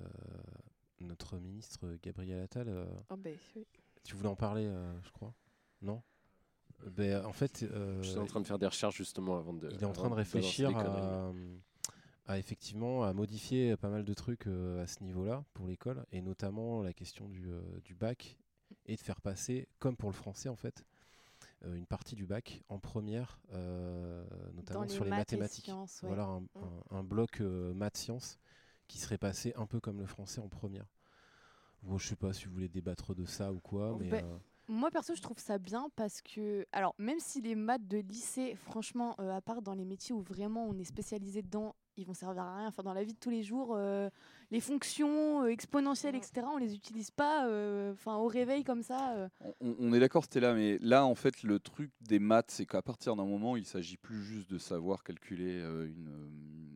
notre 0.99 1.37
ministre 1.37 1.87
Gabriel 2.03 2.41
Attal, 2.41 2.67
euh, 2.67 2.85
Ah 3.09 3.15
ben, 3.17 3.35
oui. 3.55 3.65
tu 4.03 4.15
voulais 4.15 4.29
en 4.29 4.35
parler, 4.35 4.65
euh, 4.65 4.93
je 5.03 5.11
crois, 5.11 5.33
non? 5.81 6.01
Ben, 6.97 7.23
En 7.25 7.31
fait, 7.33 7.63
euh, 7.63 8.01
Je 8.01 8.09
suis 8.09 8.17
en 8.19 8.25
train 8.25 8.41
de 8.41 8.47
faire 8.47 8.59
des 8.59 8.65
recherches 8.67 8.97
justement 8.97 9.37
avant 9.37 9.53
de. 9.53 9.69
il 9.71 9.81
est 9.81 9.85
en 9.85 9.93
train 9.93 10.09
de 10.09 10.15
réfléchir 10.15 10.75
à, 10.77 11.31
à 12.25 12.37
effectivement 12.39 13.03
à 13.03 13.13
modifier 13.13 13.77
pas 13.77 13.89
mal 13.89 14.03
de 14.03 14.13
trucs 14.13 14.47
euh, 14.47 14.83
à 14.83 14.87
ce 14.87 15.03
niveau-là 15.03 15.45
pour 15.53 15.67
l'école, 15.67 16.05
et 16.11 16.21
notamment 16.21 16.81
la 16.81 16.91
question 16.93 17.29
du, 17.29 17.49
euh, 17.51 17.61
du 17.85 17.93
bac 17.95 18.37
et 18.87 18.95
de 18.95 19.01
faire 19.01 19.21
passer, 19.21 19.67
comme 19.79 19.95
pour 19.95 20.09
le 20.09 20.15
français 20.15 20.49
en 20.49 20.55
fait, 20.55 20.83
euh, 20.83 20.85
une 21.65 21.85
partie 21.85 22.15
du 22.15 22.25
bac 22.25 22.63
en 22.69 22.79
première, 22.79 23.39
euh, 23.53 24.25
notamment 24.53 24.83
les 24.83 24.89
sur 24.89 25.03
les 25.05 25.11
maths 25.11 25.19
mathématiques. 25.19 25.65
sciences, 25.65 26.01
ouais. 26.03 26.09
Voilà 26.09 26.23
un, 26.23 26.43
un- 26.55 26.97
un 26.97 27.03
bloc 27.03 27.41
euh, 27.41 27.73
maths-sciences 27.73 28.39
qui 28.87 28.97
serait 28.99 29.17
passé 29.17 29.53
un 29.55 29.65
peu 29.67 29.79
comme 29.79 29.99
le 29.99 30.05
français 30.05 30.41
en 30.41 30.49
première. 30.49 30.85
Bon, 31.83 31.97
je 31.97 32.07
sais 32.07 32.15
pas 32.15 32.33
si 32.33 32.45
vous 32.45 32.53
voulez 32.53 32.69
débattre 32.69 33.15
de 33.15 33.25
ça 33.25 33.51
ou 33.51 33.59
quoi, 33.59 33.93
mais 33.99 34.11
euh, 34.13 34.37
Moi 34.67 34.89
perso, 34.91 35.15
je 35.15 35.21
trouve 35.21 35.39
ça 35.39 35.57
bien 35.57 35.89
parce 35.95 36.21
que, 36.21 36.65
alors 36.71 36.95
même 36.97 37.19
si 37.19 37.41
les 37.41 37.55
maths 37.55 37.87
de 37.87 37.97
lycée, 37.97 38.55
franchement, 38.55 39.15
euh, 39.19 39.35
à 39.35 39.41
part 39.41 39.61
dans 39.61 39.73
les 39.73 39.85
métiers 39.85 40.13
où 40.15 40.21
vraiment 40.21 40.65
on 40.65 40.77
est 40.77 40.85
spécialisé 40.85 41.41
dedans, 41.41 41.75
ils 41.97 42.05
vont 42.05 42.13
servir 42.13 42.43
à 42.43 42.57
rien. 42.57 42.67
Enfin, 42.67 42.83
dans 42.83 42.93
la 42.93 43.03
vie 43.03 43.13
de 43.13 43.19
tous 43.19 43.29
les 43.29 43.43
jours, 43.43 43.73
euh, 43.75 44.09
les 44.49 44.59
fonctions 44.59 45.43
euh, 45.43 45.47
exponentielles, 45.47 46.15
etc., 46.15 46.45
on 46.51 46.57
les 46.57 46.73
utilise 46.75 47.11
pas. 47.11 47.47
euh, 47.47 47.91
Enfin, 47.93 48.15
au 48.15 48.27
réveil 48.27 48.63
comme 48.63 48.81
ça. 48.83 49.13
euh. 49.15 49.29
On, 49.61 49.75
on 49.79 49.93
est 49.93 49.99
d'accord, 49.99 50.23
c'était 50.23 50.39
là, 50.39 50.53
mais 50.53 50.77
là, 50.79 51.05
en 51.05 51.15
fait, 51.15 51.43
le 51.43 51.59
truc 51.59 51.91
des 52.01 52.19
maths, 52.19 52.51
c'est 52.51 52.65
qu'à 52.65 52.81
partir 52.81 53.15
d'un 53.15 53.25
moment, 53.25 53.55
il 53.57 53.65
s'agit 53.65 53.97
plus 53.97 54.23
juste 54.23 54.49
de 54.51 54.57
savoir 54.57 55.03
calculer 55.03 55.59
euh, 55.59 55.87
une 55.87 56.07
euh, 56.07 56.29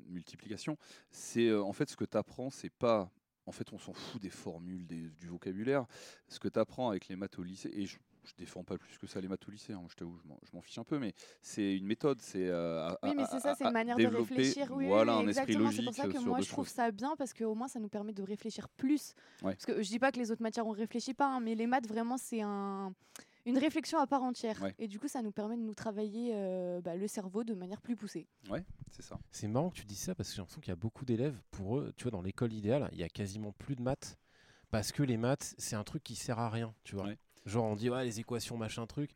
multiplication. 0.09 0.77
C'est 1.11 1.47
euh, 1.47 1.61
en 1.63 1.73
fait 1.73 1.89
ce 1.89 1.95
que 1.95 2.05
tu 2.05 2.17
apprends, 2.17 2.49
c'est 2.49 2.69
pas. 2.69 3.09
En 3.47 3.51
fait, 3.51 3.71
on 3.73 3.77
s'en 3.77 3.93
fout 3.93 4.19
des 4.21 4.29
formules, 4.31 4.87
des- 4.87 5.09
du 5.11 5.27
vocabulaire. 5.27 5.85
Ce 6.27 6.39
que 6.39 6.47
tu 6.47 6.57
apprends 6.59 6.89
avec 6.89 7.07
les 7.07 7.15
maths 7.15 7.37
au 7.37 7.43
lycée, 7.43 7.69
et 7.73 7.85
je, 7.85 7.97
je 8.25 8.33
défends 8.37 8.63
pas 8.63 8.77
plus 8.77 8.97
que 8.97 9.07
ça 9.07 9.21
les 9.21 9.27
maths 9.27 9.47
au 9.47 9.51
lycée, 9.51 9.73
hein, 9.73 9.83
je 9.89 9.95
t'avoue, 9.95 10.17
je 10.23 10.27
m'en- 10.53 10.61
fiche 10.61 10.77
un 10.77 10.83
peu, 10.83 10.99
mais 10.99 11.13
c'est 11.41 11.75
une 11.77 11.85
méthode, 11.85 12.19
c'est. 12.21 12.47
euh, 12.47 12.87
à- 12.89 12.97
Oui, 13.03 13.13
mais 13.15 13.25
c'est 13.29 13.39
ça, 13.39 13.55
c'est 13.55 13.65
une 13.65 13.71
manière 13.71 13.97
de 13.97 14.05
réfléchir. 14.05 14.71
Oui, 14.71 14.87
voilà, 14.87 15.17
oui, 15.17 15.25
un 15.25 15.27
esprit 15.27 15.53
logique 15.53 15.79
C'est 15.79 15.85
pour 15.85 15.93
ça 15.95 16.07
que 16.07 16.17
moi, 16.19 16.41
je 16.41 16.49
trouve 16.49 16.65
choses. 16.65 16.73
ça 16.73 16.91
bien 16.91 17.15
parce 17.17 17.33
qu'au 17.33 17.55
moins, 17.55 17.67
ça 17.67 17.79
nous 17.79 17.89
permet 17.89 18.13
de 18.13 18.23
réfléchir 18.23 18.67
plus. 18.69 19.13
Ouais. 19.43 19.53
Parce 19.53 19.65
que 19.65 19.81
je 19.81 19.87
dis 19.89 19.99
pas 19.99 20.11
que 20.11 20.19
les 20.19 20.31
autres 20.31 20.41
matières, 20.43 20.65
on 20.67 20.71
réfléchit 20.71 21.13
pas, 21.13 21.27
hein, 21.27 21.39
mais 21.39 21.55
les 21.55 21.67
maths, 21.67 21.87
vraiment, 21.87 22.17
c'est 22.17 22.41
un 22.41 22.93
une 23.47 23.59
réflexion 23.59 23.99
à 23.99 24.07
part 24.07 24.23
entière. 24.23 24.59
Ouais. 24.63 24.73
Et 24.79 24.87
du 24.87 24.99
coup, 24.99 25.07
ça 25.07 25.21
nous 25.21 25.31
permet 25.31 25.55
de 25.55 25.61
nous 25.61 25.75
travailler 25.75 26.31
euh, 26.33 26.81
bah, 26.81 26.95
le 26.95 27.07
cerveau 27.07 27.43
de 27.43 27.53
manière 27.53 27.79
plus 27.79 27.95
poussée. 27.95 28.27
C'est 28.89 29.03
ça. 29.03 29.19
C'est 29.29 29.47
marrant 29.47 29.69
que 29.69 29.75
tu 29.75 29.85
dis 29.85 29.95
ça 29.95 30.15
parce 30.15 30.29
que 30.29 30.35
j'ai 30.35 30.41
l'impression 30.41 30.61
qu'il 30.61 30.71
y 30.71 30.73
a 30.73 30.75
beaucoup 30.75 31.05
d'élèves, 31.05 31.39
pour 31.51 31.77
eux, 31.77 31.93
tu 31.95 32.05
vois, 32.05 32.11
dans 32.11 32.23
l'école 32.23 32.53
idéale, 32.53 32.89
il 32.91 32.97
y 32.97 33.03
a 33.03 33.07
quasiment 33.09 33.51
plus 33.51 33.75
de 33.75 33.83
maths 33.83 34.17
parce 34.71 34.91
que 34.91 35.03
les 35.03 35.17
maths, 35.17 35.53
c'est 35.59 35.75
un 35.75 35.83
truc 35.83 36.03
qui 36.03 36.15
sert 36.15 36.39
à 36.39 36.49
rien, 36.49 36.73
tu 36.83 36.95
vois. 36.95 37.05
Ouais. 37.05 37.17
Genre, 37.45 37.63
on 37.63 37.75
dit, 37.75 37.89
ouais, 37.89 38.03
les 38.03 38.19
équations, 38.19 38.57
machin, 38.57 38.85
truc. 38.85 39.11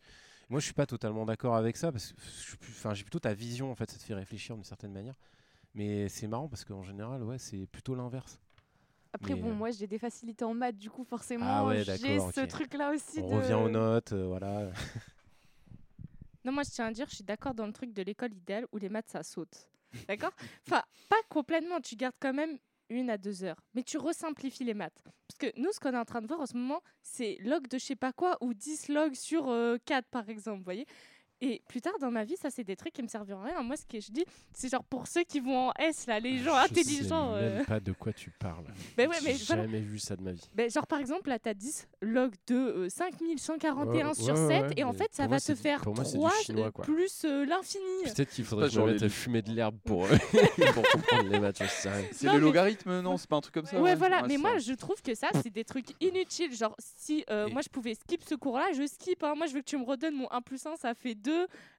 Moi, 0.50 0.60
je 0.60 0.66
suis 0.66 0.74
pas 0.74 0.86
totalement 0.86 1.26
d'accord 1.26 1.56
avec 1.56 1.78
ça 1.78 1.92
parce 1.92 2.12
que 2.12 2.16
enfin, 2.70 2.94
j'ai 2.94 3.04
plutôt 3.04 3.20
ta 3.20 3.34
vision, 3.34 3.72
en 3.72 3.76
fait, 3.76 3.90
ça 3.90 3.98
te 3.98 4.04
fait 4.04 4.16
réfléchir 4.16 4.56
d'une 4.56 4.64
certaine 4.64 4.92
manière. 4.92 5.16
Mais 5.76 6.10
c'est 6.10 6.28
marrant 6.28 6.48
parce 6.48 6.66
qu'en 6.66 6.84
général, 6.84 7.24
ouais, 7.24 7.38
c'est 7.38 7.68
plutôt 7.68 7.94
l'inverse. 7.96 8.40
Après, 9.14 9.36
Mais, 9.36 9.42
bon, 9.42 9.50
euh, 9.50 9.54
moi, 9.54 9.72
j'ai 9.72 9.88
des 9.88 10.00
facilités 10.00 10.46
en 10.46 10.54
maths, 10.54 10.78
du 10.78 10.90
coup, 10.90 11.04
forcément, 11.04 11.46
Ah 11.48 11.66
ouais, 11.66 11.84
j'ai 11.84 12.20
ce 12.20 12.42
ok. 12.42 12.48
truc-là 12.48 12.92
aussi. 12.92 13.20
On 13.22 13.30
de... 13.30 13.36
revient 13.36 13.54
aux 13.54 13.70
notes, 13.70 14.14
euh, 14.14 14.26
voilà. 14.26 14.72
Non, 16.46 16.54
moi 16.54 16.64
je 16.64 16.70
tiens 16.70 16.86
à 16.86 16.92
dire, 16.92 17.08
je 17.10 17.16
suis 17.16 17.24
d'accord 17.24 17.54
dans 17.54 17.68
le 17.68 17.74
truc 17.74 17.94
de 17.94 18.02
l'école 18.02 18.34
idéale 18.34 18.66
où 18.72 18.78
les 18.78 18.90
maths 18.90 19.10
ça 19.10 19.24
saute. 19.24 19.68
D'accord? 20.08 20.32
Enfin, 20.66 20.84
pas 21.10 21.18
complètement, 21.28 21.82
tu 21.82 21.96
gardes 21.96 22.16
quand 22.20 22.34
même 22.34 22.58
une 22.90 23.10
à 23.10 23.18
deux 23.18 23.44
heures, 23.44 23.60
mais 23.74 23.84
tu 23.84 23.98
resimplifies 23.98 24.64
les 24.64 24.74
maths. 24.74 25.02
Parce 25.28 25.38
que 25.38 25.60
nous, 25.60 25.72
ce 25.72 25.80
qu'on 25.80 25.94
est 25.94 25.98
en 25.98 26.06
train 26.06 26.22
de 26.22 26.28
voir 26.28 26.42
en 26.42 26.46
ce 26.46 26.56
moment, 26.56 26.82
c'est 27.02 27.38
log 27.42 27.68
de 27.68 27.78
je 27.78 27.86
sais 27.86 27.96
pas 27.96 28.14
quoi 28.14 28.38
ou 28.42 28.54
10 28.54 28.90
log 28.90 29.14
sur 29.14 29.50
euh, 29.50 29.78
4 29.86 30.08
par 30.10 30.30
exemple, 30.30 30.64
voyez? 30.64 30.86
Et 31.42 31.62
plus 31.68 31.80
tard 31.82 31.94
dans 32.02 32.12
ma 32.12 32.24
vie, 32.26 32.36
ça 32.36 32.50
c'est 32.50 32.64
des 32.66 32.76
trucs 32.76 32.94
qui 32.94 33.02
me 33.02 33.08
serviront 33.08 33.42
à 33.42 33.46
rien. 33.46 33.62
Moi, 33.64 33.78
ce 33.78 33.86
que 33.86 34.00
je 34.00 34.12
dis, 34.12 34.26
c'est 34.54 34.70
genre 34.70 34.84
pour 34.84 35.08
ceux 35.08 35.24
qui 35.24 35.40
vont 35.40 35.70
en 35.70 35.74
S, 35.80 36.06
là, 36.08 36.20
les 36.20 36.40
gens 36.40 36.56
Je 36.56 36.66
intelligents. 36.66 37.34
sais 37.36 37.44
euh, 37.44 37.56
même 37.58 37.66
pas 37.66 37.80
de 37.80 37.92
quoi 37.94 38.12
tu 38.14 38.30
parles. 38.32 38.66
Ben 38.98 39.10
ouais, 39.10 39.16
mais 39.24 39.36
J'ai 39.36 39.46
voilà. 39.46 39.64
jamais 39.64 39.80
vu 39.80 40.00
ça 40.00 40.16
de 40.18 40.22
ma 40.22 40.32
vie. 40.34 40.50
Ben, 40.54 40.70
genre 40.70 40.86
par 40.88 41.00
exemple, 41.00 41.30
là, 41.30 41.40
t'as 41.40 41.54
10 41.54 41.88
log 42.02 42.34
de 42.48 42.56
euh, 42.56 42.90
5141 42.90 44.08
Ouais, 44.10 44.14
sur 44.16 44.34
ouais, 44.36 44.48
7, 44.48 44.62
ouais, 44.68 44.74
et 44.78 44.84
en 44.84 44.94
fait, 44.94 45.10
ça 45.14 45.24
va 45.24 45.30
moi, 45.30 45.40
te 45.40 45.56
faire 45.56 45.82
pour 45.82 45.96
moi, 45.96 46.04
c'est 46.04 46.18
du 46.18 46.24
3 46.24 46.32
chinois, 46.44 46.72
quoi. 46.72 46.84
plus 46.86 47.24
euh, 47.26 47.46
l'infini. 47.46 47.84
Peut-être 48.04 48.30
qu'il 48.32 48.44
faudrait 48.46 48.70
je 48.70 48.76
genre 48.76 48.88
me 48.88 48.92
mette 48.94 49.02
les- 49.02 49.08
à 49.08 49.10
fumer 49.10 49.42
de 49.42 49.52
l'herbe 49.52 49.78
pour, 49.86 50.08
pour 50.74 50.84
comprendre 50.92 51.30
les 51.30 51.40
maths. 51.40 51.62
C'est 52.12 52.24
mais- 52.24 52.38
logarithmes, 52.38 53.00
non 53.02 53.16
C'est 53.18 53.30
pas 53.30 53.38
un 53.38 53.42
truc 53.42 53.54
comme 53.54 53.66
ça 53.66 53.80
Ouais, 53.82 53.96
voilà, 53.96 54.24
mais 54.28 54.38
moi 54.38 54.58
je 54.58 54.74
trouve 54.74 55.02
que 55.02 55.16
ça, 55.16 55.30
c'est 55.42 55.50
des 55.50 55.64
trucs 55.64 55.88
inutiles. 56.02 56.54
Genre, 56.56 56.76
si 56.98 57.24
euh, 57.30 57.48
moi 57.50 57.62
je 57.62 57.70
pouvais 57.70 57.96
skip 57.96 58.24
ce 58.28 58.36
cours-là, 58.36 58.68
je 58.76 58.86
skip. 58.88 59.24
hein. 59.24 59.36
Moi 59.38 59.48
je 59.48 59.54
veux 59.54 59.62
que 59.62 59.66
tu 59.70 59.78
me 59.78 59.86
redonnes 59.86 60.16
mon 60.16 60.30
1 60.32 60.42
plus 60.42 60.66
1, 60.66 60.76
ça 60.76 60.94
fait 60.94 61.16
2. 61.16 61.29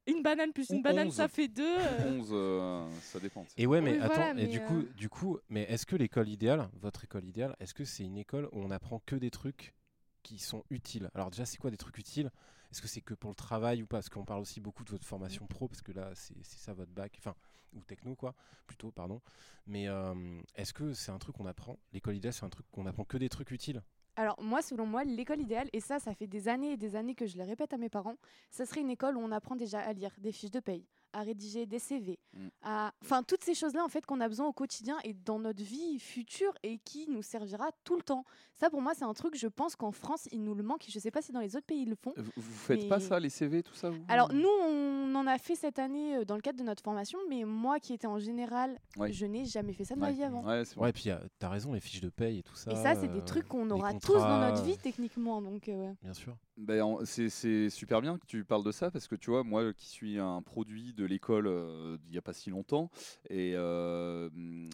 Une 0.07 0.22
banane 0.22 0.53
plus 0.53 0.68
une 0.70 0.82
banane, 0.82 1.09
11. 1.09 1.14
ça 1.14 1.28
fait 1.28 1.48
2. 1.48 1.62
11, 2.07 2.28
euh, 2.32 2.90
ça 3.03 3.20
dépend. 3.20 3.44
Et 3.57 3.66
ouais, 3.66 3.80
mais 3.80 3.92
Oui, 3.92 3.98
attends, 3.98 4.14
voilà, 4.14 4.30
et 4.32 4.34
mais, 4.34 4.48
du 4.48 4.59
euh, 4.59 4.66
coup, 4.66 4.82
du 4.96 5.09
coup, 5.09 5.38
mais 5.48 5.62
est-ce 5.62 5.86
que 5.86 5.96
l'école 5.96 6.28
idéale, 6.28 6.68
votre 6.80 7.05
école 7.05 7.24
idéale, 7.24 7.55
est-ce 7.61 7.74
que 7.74 7.84
c'est 7.84 8.05
une 8.05 8.18
école 8.18 8.46
où 8.53 8.59
on 8.61 8.70
apprend 8.70 9.01
que 9.07 9.16
des 9.16 9.30
trucs 9.30 9.74
qui 10.22 10.38
sont 10.38 10.64
utiles? 10.70 11.11
Alors 11.14 11.30
déjà, 11.30 11.44
c'est 11.46 11.59
quoi 11.59 11.70
des 11.70 11.76
trucs 11.76 11.98
utiles? 11.98 12.30
Est-ce 12.72 12.80
que 12.82 12.88
c'est 12.88 13.01
que 13.01 13.14
pour 13.14 13.30
le 13.30 13.34
travail 13.36 13.82
ou 13.82 13.86
pas? 13.86 13.98
Parce 13.98 14.09
qu'on 14.09 14.24
parle 14.24 14.40
aussi 14.42 14.61
beaucoup 14.61 14.84
de 14.84 14.90
votre 14.90 15.05
formation 15.07 15.46
pro, 15.46 15.68
parce 15.68 15.82
que 15.82 15.92
là, 15.92 16.11
c'est 16.14 16.36
c'est 16.42 16.59
ça 16.59 16.72
votre 16.72 16.92
bac, 16.92 17.14
enfin, 17.18 17.34
ou 17.72 17.82
techno, 17.84 18.14
quoi, 18.16 18.34
plutôt, 18.66 18.90
pardon. 18.90 19.20
Mais 19.66 19.88
euh, 19.88 20.40
est-ce 20.57 20.72
que 20.72 20.92
c'est 20.92 21.12
un 21.12 21.18
truc 21.18 21.36
qu'on 21.36 21.46
apprend? 21.46 21.78
L'école 21.92 22.16
idéale, 22.16 22.32
c'est 22.32 22.44
un 22.44 22.51
truc 22.51 22.66
qu'on 22.72 22.86
apprend 22.86 23.05
que 23.05 23.16
des 23.18 23.28
trucs 23.28 23.51
utiles? 23.51 23.82
Alors 24.17 24.41
moi, 24.43 24.63
selon 24.63 24.87
moi, 24.87 25.05
l'école 25.05 25.41
idéale, 25.41 25.69
et 25.73 25.81
ça, 25.81 25.99
ça 25.99 26.15
fait 26.15 26.27
des 26.27 26.49
années 26.49 26.73
et 26.73 26.77
des 26.77 26.97
années 26.97 27.15
que 27.15 27.27
je 27.27 27.39
le 27.39 27.45
répète 27.45 27.73
à 27.73 27.79
mes 27.79 27.89
parents, 27.89 28.17
ça 28.51 28.67
serait 28.67 28.81
une 28.81 28.91
école 28.91 29.17
où 29.17 29.21
on 29.21 29.33
apprend 29.33 29.57
déjà 29.57 29.81
à 29.81 29.93
lire 29.93 30.13
des 30.19 30.33
fiches 30.33 30.51
de 30.51 30.61
paye, 30.61 30.87
à 31.13 31.23
rédiger 31.23 31.67
des 31.67 31.79
CV, 31.79 32.19
Mm. 32.33 32.47
à... 32.63 32.93
enfin 33.03 33.23
toutes 33.25 33.43
ces 33.43 33.55
choses-là 33.55 33.85
en 33.85 33.89
fait 33.89 34.07
qu'on 34.07 34.21
a 34.21 34.29
besoin 34.29 34.47
au 34.47 34.53
quotidien 34.53 34.97
et 35.03 35.15
dans 35.15 35.39
notre 35.41 35.63
vie 35.65 35.99
future 35.99 36.53
et 36.63 36.79
qui 36.79 37.09
nous 37.09 37.23
servira 37.23 37.71
tout 37.85 37.97
le 37.97 38.03
temps. 38.03 38.25
Ça, 38.55 38.71
pour 38.71 38.81
moi, 38.83 38.93
c'est 38.95 39.05
un 39.05 39.15
truc, 39.15 39.35
je 39.37 39.49
pense 39.49 39.75
qu'en 39.75 39.91
France, 39.91 40.29
il 40.33 40.45
nous 40.45 40.55
le 40.55 40.63
manque. 40.63 40.85
Je 40.89 40.99
sais 40.99 41.11
pas 41.11 41.23
si 41.23 41.33
dans 41.33 41.41
les 41.41 41.57
autres 41.57 41.67
pays 41.67 41.83
ils 41.83 41.89
le 41.89 41.97
font. 41.97 42.13
Vous, 42.17 42.31
vous 42.37 42.53
faites 42.53 42.89
pas 42.89 43.01
ça, 43.01 43.19
les 43.19 43.31
CV, 43.31 43.63
tout 43.63 43.75
ça 43.75 43.91
vous 43.91 43.99
Alors 44.09 44.33
nous, 44.33 44.49
on 44.69 45.15
en 45.17 45.27
a 45.27 45.39
fait 45.39 45.55
cette 45.57 45.79
année 45.79 46.19
euh, 46.19 46.25
dans 46.25 46.37
le 46.37 46.41
cadre 46.43 46.59
de 46.59 46.65
notre 46.65 46.83
formation, 46.83 47.19
mais 47.29 47.45
moi 47.45 47.81
qui 47.81 47.93
étais 47.95 48.07
en 48.07 48.19
général, 48.19 48.79
Ouais. 48.97 49.13
je 49.13 49.27
n'ai 49.27 49.45
jamais 49.47 49.73
fait 49.73 49.85
ça 49.85 49.95
de 49.95 50.01
ma 50.01 50.13
vie 50.13 50.23
avant. 50.23 50.45
Ouais, 50.45 50.65
c'est 50.65 50.75
vrai. 50.77 50.85
Ouais, 50.85 50.91
et 50.91 50.93
puis 50.93 51.11
euh, 51.11 51.19
t'as 51.39 51.49
raison, 51.49 51.73
les 51.73 51.81
fiches 51.81 52.01
de 52.03 52.11
paye 52.11 52.39
et 52.39 52.43
tout 52.43 52.55
ça. 52.55 52.71
Et 52.71 52.77
ça, 52.77 52.95
c'est 52.95 53.09
des 53.09 53.19
euh, 53.19 53.25
trucs 53.25 53.49
qu'on 53.49 53.69
aura 53.71 53.95
tous 53.95 54.15
dans 54.19 54.41
notre 54.41 54.63
vie 54.63 54.77
techniquement. 54.79 55.41
Donc, 55.43 55.69
euh, 55.69 55.89
ouais. 55.89 55.95
Bien 56.03 56.13
sûr. 56.15 56.37
Ben, 56.61 56.83
en- 56.83 57.05
c'est 57.07 57.71
super 57.71 58.03
bien 58.03 58.19
que 58.19 58.27
tu 58.27 58.45
parles 58.45 58.63
de 58.65 58.71
ça 58.71 58.91
parce 58.91 59.09
que 59.09 59.15
tu 59.15 59.31
vois, 59.31 59.43
moi 59.45 59.73
qui 59.73 59.87
suis 59.89 60.19
un 60.19 60.43
produit 60.43 60.93
de 60.93 61.07
l'école 61.07 61.47
euh, 61.47 61.97
d'il 62.03 62.13
n'y 62.13 62.19
a 62.19 62.23
pas 62.23 62.35
si 62.35 62.51
longtemps, 62.51 62.91
et 63.31 63.55
euh, 63.57 64.29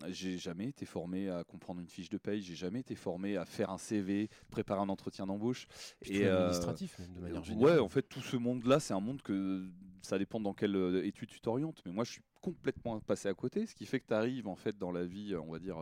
j'ai 0.08 0.36
jamais 0.36 0.66
été 0.66 0.84
formé 0.84 1.30
à 1.30 1.44
comprendre 1.44 1.80
une 1.80 1.86
fiche 1.88 2.08
de 2.10 2.18
paye, 2.18 2.42
j'ai 2.42 2.56
jamais 2.56 2.80
été 2.80 2.96
formé 2.96 3.36
à 3.36 3.44
faire 3.44 3.70
un 3.70 3.78
CV, 3.78 4.28
préparer 4.50 4.80
un 4.80 4.88
entretien 4.88 5.26
d'embauche. 5.26 5.68
Tout 6.00 6.12
euh, 6.24 6.24
l'administratif, 6.24 6.98
même 6.98 7.12
de 7.14 7.20
manière 7.20 7.44
Ouais, 7.44 7.44
générale. 7.44 7.78
en 7.78 7.88
fait, 7.88 8.02
tout 8.02 8.20
ce 8.20 8.36
monde-là, 8.36 8.80
c'est 8.80 8.94
un 8.94 9.00
monde 9.00 9.22
que 9.22 9.64
ça 10.02 10.18
dépend 10.18 10.40
dans 10.40 10.54
quelle 10.54 10.76
euh, 10.76 11.04
étude 11.06 11.28
tu 11.28 11.40
t'orientes. 11.40 11.82
Mais 11.86 11.92
moi, 11.92 12.04
je 12.04 12.12
suis 12.12 12.22
complètement 12.40 12.98
passé 13.00 13.28
à 13.28 13.34
côté, 13.34 13.66
ce 13.66 13.74
qui 13.74 13.86
fait 13.86 14.00
que 14.00 14.06
tu 14.08 14.14
arrives 14.14 14.48
en 14.48 14.56
fait 14.56 14.76
dans 14.78 14.90
la 14.92 15.04
vie, 15.04 15.34
euh, 15.34 15.40
on 15.40 15.52
va 15.52 15.58
dire, 15.60 15.78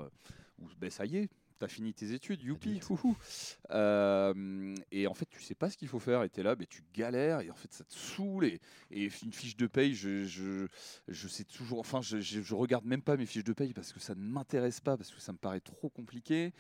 où 0.59 0.67
ben, 0.79 0.91
ça 0.91 1.07
y 1.07 1.17
est. 1.17 1.31
T'as 1.65 1.69
fini 1.69 1.95
tes 1.95 2.13
études, 2.13 2.43
youpi, 2.43 2.79
houhou. 2.91 3.17
Euh, 3.71 4.75
et 4.93 5.07
en 5.07 5.15
fait, 5.15 5.25
tu 5.25 5.41
sais 5.41 5.55
pas 5.55 5.71
ce 5.71 5.79
qu'il 5.79 5.89
faut 5.89 5.99
faire, 5.99 6.23
et 6.23 6.29
t'es 6.29 6.43
là, 6.43 6.55
ben, 6.55 6.67
tu 6.69 6.83
galères, 6.93 7.41
et 7.41 7.51
en 7.51 7.55
fait, 7.55 7.73
ça 7.73 7.85
te 7.85 7.95
saoule. 7.95 8.45
Et, 8.45 8.61
et 8.91 9.05
une 9.25 9.33
fiche 9.33 9.57
de 9.57 9.67
paye, 9.67 9.95
je, 9.95 10.25
je, 10.27 10.67
je 11.09 11.27
sais 11.29 11.45
toujours, 11.45 11.79
enfin, 11.79 12.03
je, 12.03 12.21
je, 12.21 12.43
je 12.43 12.55
regarde 12.55 12.85
même 12.85 13.01
pas 13.01 13.17
mes 13.17 13.25
fiches 13.25 13.45
de 13.45 13.55
paye 13.55 13.73
parce 13.73 13.95
que 13.95 13.99
ça 13.99 14.15
ne 14.15 14.21
m'intéresse 14.21 14.81
pas, 14.81 14.99
parce 14.99 15.11
que 15.11 15.23
ça 15.23 15.33
me 15.33 15.39
paraît 15.39 15.61
trop 15.61 15.89
compliqué. 15.89 16.53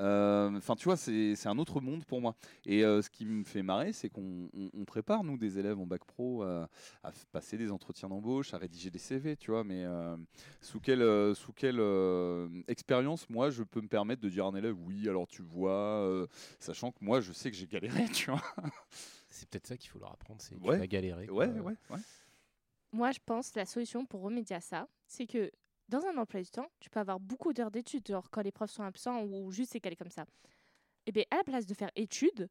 Euh, 0.00 0.50
Enfin, 0.56 0.74
tu 0.74 0.86
vois, 0.86 0.96
c'est 0.96 1.46
un 1.46 1.58
autre 1.58 1.80
monde 1.80 2.04
pour 2.04 2.20
moi. 2.20 2.34
Et 2.66 2.84
euh, 2.84 3.00
ce 3.00 3.10
qui 3.10 3.26
me 3.26 3.44
fait 3.44 3.62
marrer, 3.62 3.92
c'est 3.92 4.08
qu'on 4.08 4.48
on- 4.54 4.70
on 4.74 4.84
prépare, 4.84 5.22
nous, 5.22 5.38
des 5.38 5.60
élèves 5.60 5.78
en 5.78 5.86
bac 5.86 6.04
pro, 6.04 6.42
à, 6.42 6.68
à 7.04 7.12
passer 7.30 7.56
des 7.58 7.70
entretiens 7.70 8.08
d'embauche, 8.08 8.54
à 8.54 8.58
rédiger 8.58 8.90
des 8.90 8.98
CV, 8.98 9.36
tu 9.36 9.52
vois, 9.52 9.62
mais 9.62 9.84
sous 10.60 10.80
quelle, 10.80 11.04
sous 11.36 11.52
quelle 11.52 11.80
expérience, 12.66 13.30
moi, 13.30 13.50
je 13.50 13.62
peux 13.62 13.80
me 13.80 13.86
permettre 13.88 14.20
de 14.20 14.28
dire 14.28 14.47
un 14.48 14.54
élève, 14.56 14.76
oui, 14.80 15.08
alors 15.08 15.26
tu 15.26 15.42
vois, 15.42 16.02
euh, 16.04 16.26
sachant 16.58 16.90
que 16.92 17.04
moi, 17.04 17.20
je 17.20 17.32
sais 17.32 17.50
que 17.50 17.56
j'ai 17.56 17.66
galéré, 17.66 18.04
tu 18.26 18.30
vois. 18.30 18.42
C'est 19.30 19.48
peut-être 19.48 19.66
ça 19.66 19.76
qu'il 19.76 19.90
faut 19.90 19.98
leur 19.98 20.12
apprendre, 20.12 20.40
c'est 20.42 20.56
Ouais. 20.56 20.74
tu 20.74 20.80
vas 20.80 20.86
galérer. 20.86 21.28
Ouais, 21.30 21.46
quoi. 21.48 21.62
ouais, 21.62 21.76
ouais. 21.90 21.98
Moi, 22.92 23.12
je 23.12 23.18
pense 23.24 23.50
que 23.50 23.58
la 23.58 23.66
solution 23.66 24.06
pour 24.06 24.22
remédier 24.22 24.56
à 24.56 24.60
ça, 24.60 24.88
c'est 25.06 25.26
que 25.26 25.50
dans 25.88 26.04
un 26.04 26.16
emploi 26.16 26.40
du 26.42 26.50
temps, 26.50 26.70
tu 26.80 26.90
peux 26.90 27.00
avoir 27.00 27.20
beaucoup 27.20 27.52
d'heures 27.52 27.70
d'études, 27.70 28.06
genre 28.06 28.30
quand 28.30 28.42
les 28.42 28.52
profs 28.52 28.70
sont 28.70 28.82
absents 28.82 29.22
ou 29.24 29.50
juste 29.50 29.72
c'est 29.72 29.80
calé 29.80 29.96
comme 29.96 30.10
ça. 30.10 30.24
Et 31.06 31.12
bien, 31.12 31.24
à 31.30 31.36
la 31.36 31.44
place 31.44 31.66
de 31.66 31.74
faire 31.74 31.90
études, 31.96 32.48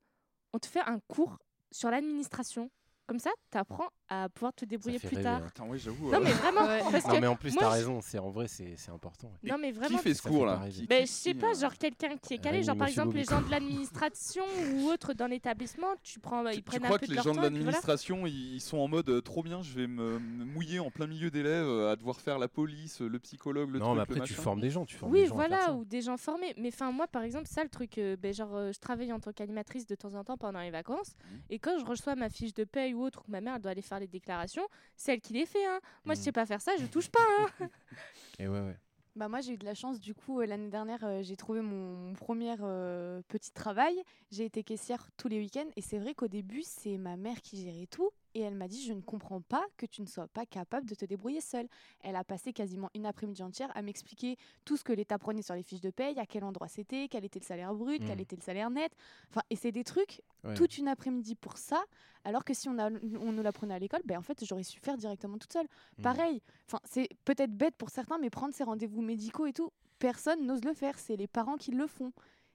on 0.53 0.59
te 0.59 0.67
fait 0.67 0.81
un 0.81 0.99
cours 1.07 1.37
sur 1.71 1.89
l'administration. 1.91 2.71
Comme 3.07 3.19
ça, 3.19 3.29
tu 3.51 3.57
apprends 3.57 3.87
à 4.09 4.27
pouvoir 4.27 4.53
te 4.53 4.65
débrouiller 4.65 4.99
plus 4.99 5.07
rêver, 5.09 5.23
tard. 5.23 5.41
hein. 5.41 5.47
Attends, 5.47 5.67
ouais, 5.69 5.77
j'avoue. 5.79 6.11
Non, 6.11 6.17
euh, 6.17 6.21
mais 6.23 6.31
vraiment, 6.31 6.65
Ouais. 6.65 6.79
parce 6.91 7.05
Non, 7.05 7.13
que 7.15 7.19
mais 7.21 7.27
en 7.27 7.35
plus, 7.37 7.53
moi, 7.53 7.63
t'as 7.63 7.69
je- 7.71 7.75
raison, 7.75 7.99
c'est 8.01 8.19
en 8.19 8.29
vrai, 8.29 8.47
c'est 8.49 8.75
c'est 8.77 8.91
important. 8.91 9.27
ouais. 9.27 9.49
Non, 9.49 9.57
mais 9.57 9.71
Qui 9.71 9.79
vraiment. 9.79 9.97
fait 9.99 10.13
ce 10.13 10.21
cours 10.21 10.45
là. 10.45 10.61
Qui- 10.69 10.85
Ben, 10.87 10.99
qui- 11.01 11.07
je 11.07 11.11
sais 11.11 11.31
qui, 11.33 11.39
pas, 11.39 11.51
euh, 11.55 11.59
genre 11.59 11.73
quelqu'un 11.77 12.17
qui 12.17 12.33
est 12.33 12.37
calé, 12.37 12.57
Rémi, 12.57 12.65
genre 12.65 12.75
par 12.77 12.87
monsieur 12.87 13.01
exemple 13.01 13.17
les 13.17 13.23
gens 13.23 13.41
de 13.41 13.49
l'administration 13.49 14.43
ou 14.75 14.87
autres 14.89 15.13
dans 15.13 15.27
l'établissement, 15.27 15.87
tu 16.03 16.19
prends, 16.19 16.43
Tu, 16.45 16.49
ils 16.51 16.55
tu 16.57 16.61
prennent 16.63 16.81
crois 16.81 16.95
un 16.95 16.99
peu 16.99 17.05
que 17.05 17.05
de 17.05 17.11
les 17.11 17.15
leur 17.15 17.23
gens 17.23 17.31
de 17.31 17.35
temps 17.37 17.43
et 17.43 17.47
puis 17.47 17.53
voilà. 17.55 17.65
l'administration, 17.71 18.27
ils 18.27 18.55
ils 18.55 18.61
sont 18.61 18.77
en 18.77 18.87
mode 18.87 19.09
euh, 19.09 19.21
trop 19.21 19.43
bien, 19.43 19.61
je 19.61 19.73
vais 19.73 19.87
me, 19.87 20.19
me 20.19 20.43
mouiller 20.45 20.79
en 20.79 20.89
plein 20.91 21.07
milieu 21.07 21.29
d'élèves 21.31 21.65
euh, 21.65 21.91
à 21.91 21.95
devoir 21.95 22.19
faire 22.19 22.39
la 22.39 22.47
police, 22.47 22.99
le 23.01 23.19
psychologue, 23.19 23.69
le 23.71 23.79
Non, 23.79 23.85
truc, 23.85 23.91
mais 23.91 23.95
le 23.95 24.01
après, 24.01 24.13
tu 24.15 24.33
machin. 24.33 24.41
formes 24.41 24.59
des 24.61 24.69
gens. 24.69 24.85
Tu 24.85 24.95
formes 24.97 25.11
Oui, 25.13 25.21
des 25.21 25.27
gens 25.27 25.35
à 25.37 25.39
faire 25.39 25.47
voilà, 25.49 25.65
ça. 25.67 25.73
ou 25.73 25.85
des 25.85 26.01
gens 26.01 26.17
formés. 26.17 26.53
Mais 26.57 26.69
enfin, 26.73 26.91
moi, 26.91 27.07
par 27.07 27.23
exemple, 27.23 27.47
ça, 27.47 27.63
le 27.63 27.69
truc, 27.69 27.97
euh, 27.97 28.15
ben, 28.17 28.33
genre, 28.33 28.55
euh, 28.55 28.71
je 28.73 28.79
travaille 28.79 29.13
en 29.13 29.19
tant 29.19 29.31
qu'animatrice 29.31 29.85
de 29.85 29.95
temps 29.95 30.13
en 30.15 30.23
temps 30.23 30.37
pendant 30.37 30.59
les 30.61 30.71
vacances. 30.71 31.13
Mhm. 31.31 31.39
Et 31.51 31.59
quand 31.59 31.77
je 31.79 31.85
reçois 31.85 32.15
ma 32.15 32.29
fiche 32.29 32.53
de 32.53 32.63
paye 32.63 32.93
ou 32.97 33.03
autre, 33.03 33.23
que 33.23 33.31
ma 33.31 33.39
mère 33.41 33.55
elle 33.55 33.61
doit 33.61 33.71
aller 33.71 33.81
faire 33.81 33.99
les 33.99 34.07
déclarations, 34.07 34.67
c'est 34.95 35.13
elle 35.13 35.21
qui 35.21 35.33
les 35.33 35.45
fait. 35.45 35.65
Hein. 35.65 35.79
Moi, 36.05 36.15
je 36.15 36.19
Mhm. 36.19 36.23
sais 36.25 36.31
pas 36.31 36.45
faire 36.45 36.61
ça, 36.61 36.71
je 36.77 36.85
touche 36.87 37.09
pas. 37.09 37.19
Hein. 37.39 37.47
Et 38.39 38.47
ouais, 38.47 38.59
ouais. 38.61 38.77
Bah 39.15 39.27
moi 39.29 39.41
j'ai 39.41 39.53
eu 39.53 39.57
de 39.57 39.65
la 39.65 39.73
chance 39.73 39.99
du 39.99 40.13
coup 40.13 40.41
euh, 40.41 40.45
l'année 40.45 40.69
dernière 40.69 41.03
euh, 41.03 41.23
j'ai 41.23 41.35
trouvé 41.35 41.61
mon, 41.61 41.95
mon 41.95 42.13
premier 42.13 42.55
euh, 42.61 43.19
petit 43.27 43.51
travail. 43.51 43.95
J'ai 44.29 44.45
été 44.45 44.63
caissière 44.63 45.09
tous 45.17 45.27
les 45.27 45.39
week-ends 45.39 45.65
et 45.75 45.81
c'est 45.81 45.97
vrai 45.97 46.13
qu'au 46.13 46.27
début 46.27 46.61
c'est 46.61 46.97
ma 46.99 47.17
mère 47.17 47.41
qui 47.41 47.57
gérait 47.63 47.87
tout 47.87 48.11
et 48.33 48.41
elle 48.41 48.55
m'a 48.55 48.67
dit 48.67 48.83
je 48.83 48.93
ne 48.93 49.01
comprends 49.01 49.41
pas 49.41 49.65
que 49.77 49.85
tu 49.85 50.01
ne 50.01 50.07
sois 50.07 50.27
pas 50.27 50.45
capable 50.45 50.87
de 50.87 50.95
te 50.95 51.05
débrouiller 51.05 51.41
seule. 51.41 51.67
Elle 52.01 52.15
a 52.15 52.23
passé 52.23 52.53
quasiment 52.53 52.89
une 52.93 53.05
après-midi 53.05 53.43
entière 53.43 53.71
à 53.75 53.81
m'expliquer 53.81 54.37
tout 54.65 54.77
ce 54.77 54.83
que 54.83 54.93
l'État 54.93 55.17
prenait 55.17 55.41
sur 55.41 55.55
les 55.55 55.63
fiches 55.63 55.81
de 55.81 55.89
paye, 55.89 56.19
à 56.19 56.25
quel 56.25 56.43
endroit 56.43 56.67
c'était, 56.67 57.07
quel 57.09 57.25
était 57.25 57.39
le 57.39 57.45
salaire 57.45 57.73
brut, 57.73 58.01
quel 58.05 58.15
Mhm. 58.15 58.21
était 58.21 58.35
le 58.35 58.41
salaire 58.41 58.69
net. 58.69 58.91
Enfin 59.29 59.41
et 59.49 59.55
c'est 59.55 59.71
des 59.71 59.83
trucs 59.83 60.21
Ouais. 60.43 60.53
toute 60.53 60.77
une 60.77 60.87
après-midi 60.87 61.35
pour 61.35 61.57
ça 61.57 61.83
alors 62.23 62.43
que 62.45 62.53
si 62.53 62.69
on, 62.69 62.77
a, 62.77 62.89
on 62.91 63.31
nous 63.31 63.41
l'apprenait 63.43 63.73
à 63.73 63.79
l'école 63.79 64.01
ben 64.05 64.17
en 64.17 64.21
fait 64.21 64.43
j'aurais 64.45 64.63
su 64.63 64.79
faire 64.79 64.97
directement 64.97 65.37
toute 65.37 65.51
seule. 65.53 65.67
Mhm. 65.97 66.03
Pareil, 66.03 66.41
enfin 66.67 66.79
c'est 66.83 67.09
peut-être 67.25 67.51
bête 67.55 67.75
pour 67.75 67.89
certains, 67.89 68.17
mais 68.17 68.29
prendre 68.29 68.53
ses 68.53 68.63
rendez-vous 68.63 69.01
médicaux 69.01 69.45
et 69.45 69.53
tout, 69.53 69.71
personne 69.99 70.45
n'ose 70.45 70.63
le 70.63 70.73
faire. 70.73 70.99
C'est 70.99 71.15
les 71.15 71.27
parents 71.27 71.57
qui 71.57 71.71
le 71.71 71.87
font. 71.87 72.11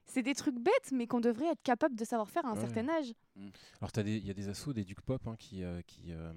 C'est 0.06 0.22
des 0.22 0.34
trucs 0.34 0.56
bêtes, 0.58 0.92
mais 0.92 1.06
qu'on 1.06 1.20
devrait 1.20 1.46
être 1.52 1.62
capable 1.62 1.94
de 1.94 2.04
savoir 2.04 2.28
faire 2.28 2.44
à 2.44 2.50
un 2.50 2.54
Ouais. 2.54 2.60
certain 2.60 2.88
âge. 2.88 3.12
Alors, 3.80 3.92
t'as 3.92 4.02
des- 4.02 4.16
il 4.18 4.26
y 4.26 4.30
a 4.30 4.34
des 4.34 4.48
assos, 4.48 4.72
des 4.72 4.84
Duc 4.84 5.00
Pop, 5.00 5.26
hein, 5.26 5.36
qui, 5.38 5.62
euh, 5.64 5.80
qui, 5.86 6.12
euh, 6.12 6.32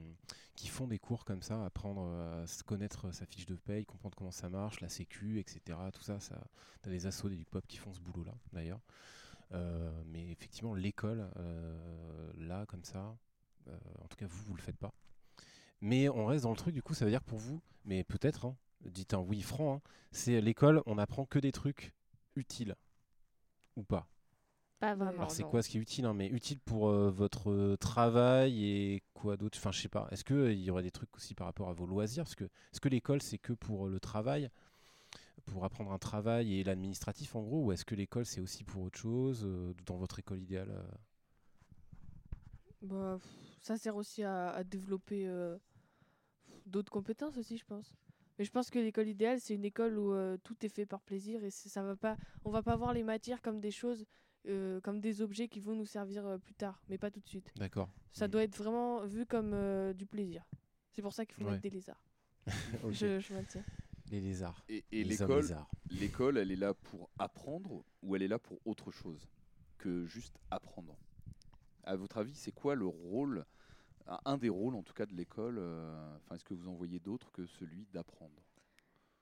qui 0.55 0.67
font 0.69 0.87
des 0.87 0.99
cours 0.99 1.25
comme 1.25 1.41
ça, 1.41 1.65
apprendre 1.65 2.03
euh, 2.07 2.43
à 2.43 2.47
se 2.47 2.63
connaître 2.63 3.11
sa 3.13 3.25
fiche 3.25 3.45
de 3.45 3.55
paye, 3.55 3.85
comprendre 3.85 4.15
comment 4.15 4.31
ça 4.31 4.47
marche, 4.49 4.79
la 4.79 4.87
sécu, 4.89 5.39
etc. 5.39 5.77
Tout 5.93 6.03
ça, 6.03 6.19
ça 6.19 6.39
t'as 6.81 6.89
des 6.89 7.05
assos, 7.05 7.27
des 7.27 7.35
Duc 7.35 7.49
Pop 7.49 7.65
qui 7.67 7.77
font 7.77 7.93
ce 7.93 7.99
boulot-là, 7.99 8.33
d'ailleurs. 8.53 8.79
Euh, 9.51 9.91
mais 10.05 10.31
effectivement, 10.31 10.73
l'école, 10.73 11.29
euh, 11.37 12.31
là, 12.37 12.65
comme 12.67 12.83
ça, 12.83 13.17
euh, 13.67 13.77
en 14.03 14.07
tout 14.07 14.15
cas, 14.17 14.25
vous, 14.27 14.43
vous 14.45 14.55
le 14.55 14.61
faites 14.61 14.77
pas. 14.77 14.93
Mais 15.81 16.07
on 16.07 16.25
reste 16.27 16.43
dans 16.43 16.51
le 16.51 16.55
truc, 16.57 16.73
du 16.73 16.81
coup, 16.81 16.93
ça 16.93 17.03
veut 17.05 17.11
dire 17.11 17.23
pour 17.23 17.39
vous, 17.39 17.61
mais 17.83 18.03
peut-être, 18.03 18.45
hein, 18.45 18.55
dites 18.85 19.13
un 19.13 19.19
oui 19.19 19.41
franc, 19.41 19.75
hein, 19.75 19.81
c'est 20.11 20.39
l'école, 20.39 20.81
on 20.85 20.97
apprend 20.97 21.25
que 21.25 21.39
des 21.39 21.51
trucs 21.51 21.93
utiles. 22.35 22.75
Ou 23.75 23.83
pas? 23.83 24.07
Pas 24.79 24.95
vraiment. 24.95 25.23
alors 25.23 25.31
c'est 25.31 25.45
quoi 25.45 25.61
ce 25.61 25.69
qui 25.69 25.77
est 25.77 25.81
utile 25.81 26.05
hein, 26.05 26.13
Mais 26.13 26.27
utile 26.27 26.59
pour 26.59 26.89
euh, 26.89 27.09
votre 27.09 27.49
euh, 27.51 27.77
travail 27.77 28.63
et 28.65 29.03
quoi 29.13 29.37
d'autre? 29.37 29.57
Enfin 29.59 29.71
je 29.71 29.81
sais 29.81 29.89
pas. 29.89 30.07
Est-ce 30.11 30.23
qu'il 30.23 30.59
y 30.61 30.69
aurait 30.69 30.83
des 30.83 30.91
trucs 30.91 31.15
aussi 31.15 31.33
par 31.35 31.47
rapport 31.47 31.69
à 31.69 31.73
vos 31.73 31.85
loisirs? 31.85 32.23
Parce 32.23 32.35
que 32.35 32.45
est-ce 32.45 32.81
que 32.81 32.89
l'école 32.89 33.21
c'est 33.21 33.37
que 33.37 33.53
pour 33.53 33.87
euh, 33.87 33.89
le 33.89 33.99
travail, 33.99 34.49
pour 35.45 35.65
apprendre 35.65 35.91
un 35.93 35.99
travail 35.99 36.55
et 36.59 36.63
l'administratif 36.63 37.35
en 37.35 37.41
gros, 37.43 37.65
ou 37.65 37.71
est-ce 37.73 37.85
que 37.85 37.95
l'école 37.95 38.25
c'est 38.25 38.41
aussi 38.41 38.63
pour 38.63 38.83
autre 38.83 38.99
chose 38.99 39.43
euh, 39.45 39.73
dans 39.85 39.97
votre 39.97 40.19
école 40.19 40.41
idéale 40.41 40.71
euh? 40.71 40.83
Bah, 42.81 43.19
ça 43.61 43.77
sert 43.77 43.95
aussi 43.95 44.23
à, 44.23 44.49
à 44.51 44.63
développer 44.63 45.27
euh, 45.27 45.57
d'autres 46.65 46.91
compétences 46.91 47.37
aussi, 47.37 47.57
je 47.57 47.65
pense. 47.65 47.93
Mais 48.37 48.45
je 48.45 48.51
pense 48.51 48.69
que 48.69 48.79
l'école 48.79 49.07
idéale, 49.07 49.39
c'est 49.39 49.53
une 49.53 49.65
école 49.65 49.97
où 49.97 50.13
euh, 50.13 50.37
tout 50.43 50.55
est 50.65 50.69
fait 50.69 50.85
par 50.85 51.01
plaisir 51.01 51.43
et 51.43 51.49
ça 51.51 51.83
va 51.83 51.95
pas, 51.95 52.17
on 52.43 52.51
va 52.51 52.61
pas 52.63 52.75
voir 52.75 52.93
les 52.93 53.03
matières 53.03 53.41
comme 53.41 53.59
des 53.61 53.71
choses 53.71 54.05
euh, 54.47 54.79
comme 54.81 54.99
des 55.01 55.21
objets 55.21 55.47
qui 55.47 55.59
vont 55.59 55.73
nous 55.75 55.85
servir 55.87 56.25
euh, 56.27 56.37
plus 56.37 56.53
tard, 56.53 56.79
mais 56.89 56.97
pas 56.99 57.09
tout 57.09 57.19
de 57.19 57.27
suite. 57.27 57.51
D'accord. 57.55 57.89
Ça 58.11 58.27
Mm. 58.27 58.31
doit 58.31 58.43
être 58.43 58.55
vraiment 58.55 59.03
vu 59.05 59.25
comme 59.25 59.53
euh, 59.53 59.93
du 59.93 60.05
plaisir. 60.05 60.43
C'est 60.91 61.01
pour 61.01 61.13
ça 61.13 61.25
qu'il 61.25 61.35
faut 61.35 61.45
Ouais. 61.45 61.51
mettre 61.51 61.63
des 61.63 61.69
lézards. 61.71 62.03
Je, 62.91 63.19
je 63.19 63.33
maintiens. 63.33 63.63
Les 64.11 64.21
lézards. 64.21 64.63
Et, 64.69 64.83
et 64.91 65.03
l'école, 65.03 65.57
l'école, 65.89 66.37
elle 66.37 66.51
est 66.51 66.55
là 66.55 66.73
pour 66.75 67.09
apprendre 67.17 67.83
ou 68.03 68.15
elle 68.15 68.21
est 68.21 68.27
là 68.27 68.37
pour 68.37 68.59
autre 68.65 68.91
chose 68.91 69.27
que 69.79 70.05
juste 70.05 70.37
apprendre? 70.51 70.95
À 71.83 71.95
votre 71.95 72.17
avis, 72.17 72.35
c'est 72.35 72.51
quoi 72.51 72.75
le 72.75 72.85
rôle, 72.85 73.45
un- 74.25 74.37
des 74.37 74.49
rôles 74.49 74.75
en 74.75 74.83
tout 74.83 74.93
cas 74.93 75.05
de 75.05 75.13
l'école 75.15 75.57
euh, 75.57 76.15
Enfin, 76.17 76.35
est-ce 76.35 76.43
que 76.43 76.53
vous 76.53 76.67
en 76.67 76.73
voyez 76.73 76.99
d'autres 76.99 77.31
que 77.31 77.45
celui 77.45 77.87
d'apprendre? 77.93 78.43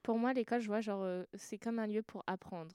Pour 0.02 0.18
moi, 0.20 0.34
l'école, 0.34 0.62
je 0.62 0.68
vois, 0.68 0.82
genre, 0.82 1.02
euh, 1.04 1.24
c'est 1.34 1.58
comme 1.58 1.80
un 1.80 1.88
lieu 1.88 2.02
pour 2.04 2.24
apprendre. 2.28 2.72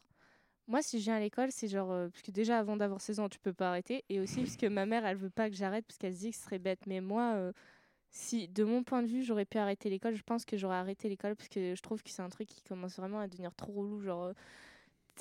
Moi, 0.66 0.82
si 0.82 0.98
je 0.98 1.04
viens 1.04 1.16
à 1.16 1.20
l'école, 1.20 1.50
c'est 1.52 1.68
genre. 1.68 1.90
euh, 1.92 2.08
parce 2.08 2.22
que 2.22 2.30
déjà, 2.30 2.58
avant 2.58 2.76
d'avoir 2.76 3.00
16 3.00 3.20
ans, 3.20 3.28
tu 3.28 3.38
peux 3.38 3.52
pas 3.52 3.70
arrêter. 3.70 4.04
Et 4.08 4.20
aussi, 4.20 4.40
parce 4.42 4.56
que 4.56 4.66
ma 4.66 4.86
mère, 4.86 5.04
elle 5.06 5.16
veut 5.16 5.30
pas 5.30 5.50
que 5.50 5.56
j'arrête, 5.56 5.86
parce 5.86 5.98
qu'elle 5.98 6.14
se 6.14 6.20
dit 6.20 6.30
que 6.30 6.36
ce 6.36 6.42
serait 6.44 6.58
bête. 6.58 6.86
Mais 6.86 7.00
moi, 7.00 7.34
euh, 7.36 7.52
si, 8.10 8.48
de 8.48 8.64
mon 8.64 8.84
point 8.84 9.02
de 9.02 9.08
vue, 9.08 9.22
j'aurais 9.22 9.46
pu 9.46 9.58
arrêter 9.58 9.90
l'école, 9.90 10.14
je 10.14 10.22
pense 10.22 10.44
que 10.44 10.56
j'aurais 10.56 10.76
arrêté 10.76 11.08
l'école, 11.08 11.36
parce 11.36 11.48
que 11.48 11.74
je 11.74 11.82
trouve 11.82 12.02
que 12.02 12.10
c'est 12.10 12.22
un 12.22 12.28
truc 12.30 12.48
qui 12.48 12.62
commence 12.62 12.96
vraiment 12.96 13.20
à 13.20 13.28
devenir 13.28 13.54
trop 13.54 13.72
relou. 13.72 14.00
Genre, 14.00 14.24
euh, 14.24 14.32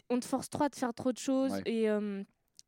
on 0.09 0.19
te 0.19 0.25
force 0.25 0.49
trop 0.49 0.63
à 0.63 0.69
te 0.69 0.77
faire 0.77 0.93
trop 0.93 1.11
de 1.11 1.17
choses. 1.17 1.51
Ouais. 1.53 1.63
Et. 1.65 1.89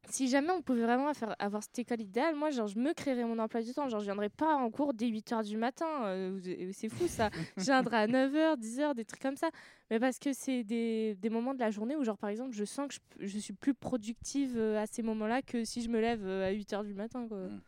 Si 0.07 0.27
jamais 0.27 0.51
on 0.51 0.61
pouvait 0.61 0.81
vraiment 0.83 1.13
faire, 1.13 1.35
avoir 1.39 1.61
cette 1.63 1.77
école 1.79 2.01
idéale, 2.01 2.35
moi, 2.35 2.49
genre, 2.49 2.67
je 2.67 2.79
me 2.79 2.93
créerais 2.93 3.25
mon 3.25 3.37
emploi 3.39 3.61
du 3.61 3.73
temps. 3.73 3.87
Genre, 3.89 3.99
je 3.99 4.05
viendrais 4.05 4.29
pas 4.29 4.55
en 4.55 4.71
cours 4.71 4.93
dès 4.93 5.07
8h 5.07 5.43
du 5.43 5.57
matin. 5.57 6.05
euh, 6.05 6.69
c'est 6.73 6.89
fou, 6.89 7.07
ça. 7.07 7.29
je 7.57 7.63
viendrais 7.63 7.97
à 7.97 8.07
9h, 8.07 8.57
10h, 8.57 8.95
des 8.95 9.05
trucs 9.05 9.21
comme 9.21 9.35
ça. 9.35 9.49
Mais 9.91 9.99
parce 9.99 10.17
que 10.19 10.33
c'est 10.33 10.63
des, 10.63 11.15
des 11.15 11.29
moments 11.29 11.53
de 11.53 11.59
la 11.59 11.69
journée 11.71 11.95
où, 11.95 12.03
genre, 12.03 12.17
par 12.17 12.29
exemple, 12.29 12.53
je 12.53 12.65
sens 12.65 12.87
que 12.87 12.95
je, 13.19 13.27
je 13.27 13.39
suis 13.39 13.53
plus 13.53 13.73
productive 13.73 14.55
euh, 14.57 14.81
à 14.81 14.87
ces 14.87 15.03
moments-là 15.03 15.41
que 15.41 15.63
si 15.63 15.81
je 15.81 15.89
me 15.89 15.99
lève 15.99 16.25
euh, 16.25 16.47
à 16.47 16.51
8h 16.53 16.85
du 16.85 16.93
matin, 16.93 17.27
quoi. 17.27 17.37
Mm. 17.37 17.61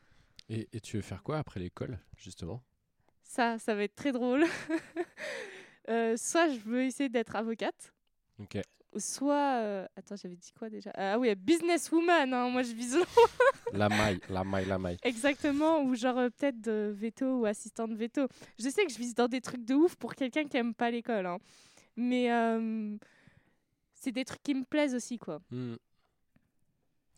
Et, 0.49 0.67
et 0.73 0.79
tu 0.81 0.97
veux 0.97 1.01
faire 1.03 1.23
quoi 1.23 1.37
après 1.37 1.59
l'école, 1.59 1.99
justement? 2.17 2.61
Ça, 3.23 3.57
ça 3.59 3.75
va 3.75 3.83
être 3.83 3.95
très 3.95 4.11
drôle. 4.11 4.45
Euh, 5.89 6.15
soit 6.15 6.47
je 6.47 6.59
veux 6.59 6.83
essayer 6.83 7.09
d'être 7.09 7.35
avocate, 7.35 7.91
Ok. 8.39 8.59
Soit... 8.97 9.59
euh, 9.61 9.87
Attends, 9.95 10.15
j'avais 10.15 10.35
dit 10.35 10.51
quoi 10.57 10.69
déjà? 10.69 10.91
Ah 10.95 11.17
oui, 11.19 11.33
businesswoman, 11.35 12.33
hein, 12.33 12.49
moi 12.49 12.63
je 12.63 12.73
vise 12.73 12.97
La 13.73 13.87
maille, 13.89 14.19
la 14.29 14.43
maille, 14.43 14.65
la 14.65 14.77
maille. 14.77 14.97
Exactement, 15.03 15.81
ou 15.83 15.95
genre 15.95 16.17
euh, 16.17 16.29
peut-être 16.29 16.59
de 16.59 16.93
veto 16.95 17.39
ou 17.41 17.45
assistante 17.45 17.93
veto. 17.93 18.27
Je 18.59 18.67
sais 18.69 18.85
que 18.85 18.91
je 18.91 18.97
vise 18.97 19.15
dans 19.15 19.27
des 19.29 19.39
trucs 19.41 19.63
de 19.63 19.73
ouf 19.75 19.95
pour 19.95 20.13
quelqu'un 20.15 20.45
qui 20.45 20.57
aime 20.57 20.73
pas 20.73 20.91
l'école, 20.91 21.25
hein. 21.25 21.37
mais 21.95 22.31
euh, 22.31 22.97
c'est 23.93 24.11
des 24.11 24.25
trucs 24.25 24.43
qui 24.43 24.53
me 24.55 24.63
plaisent 24.65 24.95
aussi, 24.95 25.17
quoi. 25.17 25.41
Hmm. 25.51 25.75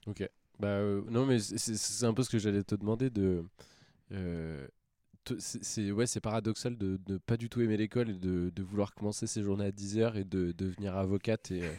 Ok. 0.05 0.29
Bah 0.59 0.67
euh, 0.67 1.01
non 1.09 1.25
mais 1.25 1.39
c'est- 1.39 1.57
c'est 1.57 1.75
c'est 1.75 2.05
un 2.05 2.13
peu 2.13 2.21
ce 2.23 2.29
que 2.29 2.37
j'allais 2.37 2.63
te 2.63 2.75
demander 2.75 3.09
de. 3.09 3.43
euh, 4.11 4.67
c'est 5.39 5.91
ouais 5.91 6.07
c'est 6.07 6.19
paradoxal 6.19 6.77
de 6.77 6.99
ne 7.07 7.17
pas 7.17 7.37
du 7.37 7.49
tout 7.49 7.61
aimer 7.61 7.77
l'école 7.77 8.09
et 8.09 8.13
de, 8.13 8.63
vouloir 8.63 8.93
commencer 8.93 9.27
ses 9.27 9.43
journées 9.43 9.65
à 9.65 9.71
10h 9.71 10.15
et 10.15 10.23
de 10.23 10.51
devenir 10.51 10.95
avocate 10.97 11.51
et 11.51 11.63
euh, 11.63 11.73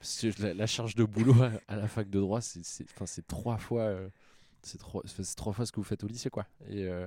la, 0.54 0.66
charge 0.66 0.94
de 0.94 1.04
boulot 1.04 1.34
à, 1.66 1.76
la 1.76 1.88
fac 1.88 2.08
de 2.08 2.20
droit 2.20 2.40
c'est 2.40 3.26
trois 3.26 3.58
fois 3.58 3.82
euh, 3.82 4.08
c'est 4.62 4.78
trois 4.78 5.02
trois 5.36 5.52
fois 5.52 5.66
ce 5.66 5.72
que 5.72 5.80
vous 5.80 5.84
faites 5.84 6.04
au 6.04 6.06
lycée 6.06 6.30
quoi. 6.30 6.46
Et 6.68 6.84
euh, 6.84 7.06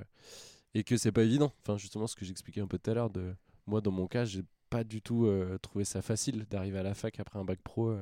et 0.74 0.84
que 0.84 0.96
c'est 0.96 1.12
pas 1.12 1.22
évident. 1.22 1.52
Enfin 1.62 1.76
justement 1.78 2.06
ce 2.06 2.16
que 2.16 2.24
j'expliquais 2.24 2.60
un 2.60 2.66
peu 2.66 2.78
tout 2.78 2.90
à 2.90 2.94
l'heure 2.94 3.10
de 3.10 3.34
moi 3.66 3.80
dans 3.80 3.90
mon 3.90 4.06
cas 4.06 4.24
j'ai 4.24 4.42
pas 4.70 4.84
du 4.84 5.02
tout 5.02 5.26
euh, 5.26 5.58
trouvé 5.58 5.84
ça 5.84 6.02
facile 6.02 6.46
d'arriver 6.50 6.78
à 6.78 6.82
la 6.82 6.94
fac 6.94 7.18
après 7.20 7.38
un 7.38 7.44
bac 7.44 7.60
pro 7.62 7.94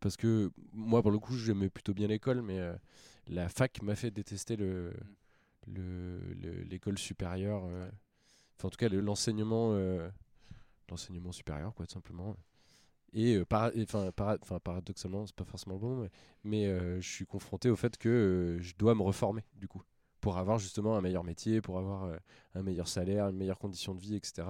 parce 0.00 0.16
que 0.16 0.50
moi 0.72 1.02
pour 1.02 1.10
le 1.10 1.18
coup 1.18 1.36
j'aimais 1.36 1.70
plutôt 1.70 1.94
bien 1.94 2.06
l'école 2.08 2.42
mais 2.42 2.60
la 3.26 3.48
fac 3.48 3.82
m'a 3.82 3.94
fait 3.94 4.10
détester 4.10 4.56
le 4.56 4.92
le- 5.74 6.34
le- 6.34 6.62
l'école 6.64 6.98
supérieure 6.98 7.64
euh, 7.66 7.88
enfin 8.58 8.68
en 8.68 8.70
tout 8.70 8.78
cas 8.78 8.88
le- 8.88 9.00
l'enseignement 9.00 9.72
euh, 9.74 10.08
l'enseignement 10.90 11.32
supérieur 11.32 11.74
quoi 11.74 11.86
tout 11.86 11.94
simplement. 11.94 12.36
Et 13.14 13.36
euh, 13.36 13.44
para- 13.46 13.72
et, 13.74 13.82
enfin 13.84 14.10
para- 14.12 14.38
paradoxalement 14.60 15.26
c'est 15.26 15.36
pas 15.36 15.44
forcément 15.44 15.74
le 15.76 15.80
bon 15.80 16.08
mais, 16.44 16.66
je 17.00 17.08
suis 17.08 17.26
confronté 17.26 17.70
au 17.70 17.76
fait 17.76 17.96
que 17.98 18.58
je 18.60 18.74
dois 18.78 18.94
me 18.94 19.02
reformer 19.02 19.44
du 19.56 19.68
coup 19.68 19.82
pour 20.20 20.38
avoir 20.38 20.58
justement 20.58 20.96
un 20.96 21.00
meilleur 21.00 21.24
métier 21.24 21.60
pour 21.62 21.78
avoir 21.78 22.10
un 22.54 22.62
meilleur 22.62 22.88
salaire 22.88 23.28
une 23.28 23.36
meilleure 23.38 23.58
condition 23.58 23.94
de 23.94 24.00
vie 24.00 24.16
etc 24.16 24.46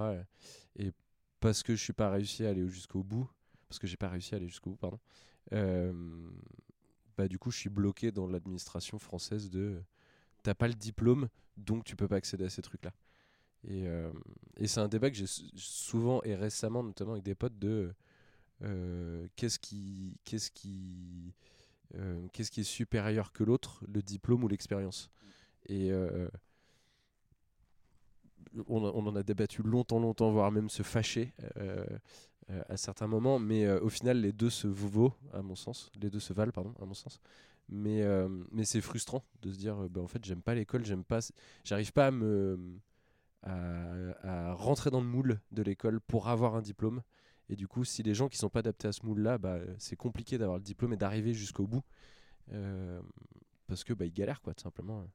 et 0.77 0.93
parce 1.41 1.63
que 1.63 1.75
je 1.77 1.83
suis 1.83 1.93
pas 1.93 2.11
réussi 2.11 2.45
à 2.47 2.51
aller 2.51 2.67
jusqu'au 2.69 3.03
bout 3.05 3.29
parce 3.69 3.79
que 3.79 3.87
j'ai 3.87 3.97
pas 3.99 4.09
réussi 4.09 4.35
à 4.35 4.39
aller 4.39 4.49
jusqu'au 4.49 4.71
bout 4.71 4.77
pardon 4.77 5.01
bah 7.17 7.29
du 7.29 7.39
coup 7.39 7.51
je 7.51 7.59
suis 7.59 7.71
bloqué 7.71 8.13
dans 8.13 8.27
l'administration 8.27 8.99
française 8.99 9.51
de 9.51 9.83
t'as 10.43 10.55
pas 10.55 10.69
le 10.69 10.75
diplôme 10.75 11.29
donc 11.57 11.85
tu 11.85 11.97
peux 11.97 12.09
pas 12.09 12.17
accéder 12.17 12.45
à 12.45 12.51
ces 12.51 12.63
trucs 12.63 12.85
là 12.85 12.93
et, 13.69 13.87
euh, 13.89 14.13
c'est 14.67 14.81
un 14.81 14.89
débat 14.89 15.11
que 15.11 15.17
j'ai 15.17 15.27
sou- 15.27 15.45
souvent 15.57 16.23
et 16.25 16.35
récemment 16.37 16.83
notamment 16.83 17.13
avec 17.13 17.25
des 17.25 17.35
potes 17.35 17.59
de 17.59 17.93
euh, 18.63 19.27
qu'est-ce 19.37 19.59
qui 19.59 20.19
qu'est-ce 20.25 20.51
qui 20.51 21.35
euh, 21.97 22.27
qu'est-ce 22.33 22.51
qui 22.51 22.61
est 22.61 22.65
supérieur 22.65 23.33
que 23.33 23.45
l'autre 23.45 23.85
le 23.89 24.03
diplôme 24.03 24.45
ou 24.45 24.49
l'expérience? 24.49 25.11
Et 25.69 25.93
on, 28.67 28.85
en 28.85 29.17
a 29.17 29.23
débattu 29.23 29.63
longtemps 29.63 29.99
longtemps 29.99 30.31
voire 30.31 30.51
même 30.51 30.69
se 30.71 30.83
fâcher 30.83 31.33
à 32.69 32.77
certains 32.77 33.07
moments, 33.07 33.39
mais 33.39 33.69
au 33.71 33.89
final, 33.91 34.21
les 34.21 34.33
deux 34.33 34.49
se 34.51 34.67
vaut, 34.67 35.13
à 35.35 35.43
mon 35.43 35.55
sens. 35.55 35.91
Les 36.01 36.09
deux 36.09 36.21
se 36.21 36.33
valent, 36.33 36.53
pardon, 36.53 36.75
à 36.81 36.87
mon 36.87 36.95
sens. 36.95 37.21
Mais, 37.69 38.03
euh, 38.03 38.29
mais 38.51 38.65
c'est 38.65 38.81
frustrant 38.81 39.25
de 39.43 39.53
se 39.53 39.59
dire, 39.59 39.83
euh, 39.83 39.89
bah, 39.89 40.01
en 40.01 40.07
fait, 40.07 40.25
j'aime 40.25 40.43
pas 40.43 40.55
l'école, 40.55 40.85
j'aime 40.85 41.05
pas, 41.05 41.21
j'arrive 41.65 41.93
pas 41.93 42.07
à 42.07 42.11
me, 42.11 42.59
à, 43.43 44.55
rentrer 44.55 44.91
dans 44.91 45.01
le 45.01 45.07
moule 45.07 45.41
de 45.53 45.63
l'école 45.63 46.01
pour 46.01 46.29
avoir 46.29 46.57
un 46.57 46.63
diplôme. 46.63 47.03
Et 47.51 47.57
du 47.57 47.69
coup, 47.69 47.85
si 47.85 48.03
les 48.03 48.15
gens 48.15 48.29
qui 48.29 48.39
sont 48.39 48.51
pas 48.51 48.61
adaptés 48.61 48.89
à 48.89 48.93
ce 48.93 49.05
moule-là, 49.05 49.39
bah, 49.39 49.59
c'est 49.79 49.97
compliqué 49.97 50.39
d'avoir 50.39 50.59
le 50.59 50.65
diplôme 50.65 50.93
et 50.93 50.97
d'arriver 50.97 51.35
jusqu'au 51.35 51.67
bout, 51.67 51.85
Euh, 52.51 53.03
parce 53.67 53.85
que 53.85 53.93
bah, 53.93 54.07
ils 54.07 54.13
galèrent, 54.13 54.41
quoi, 54.41 54.55
tout 54.55 54.63
simplement. 54.63 55.07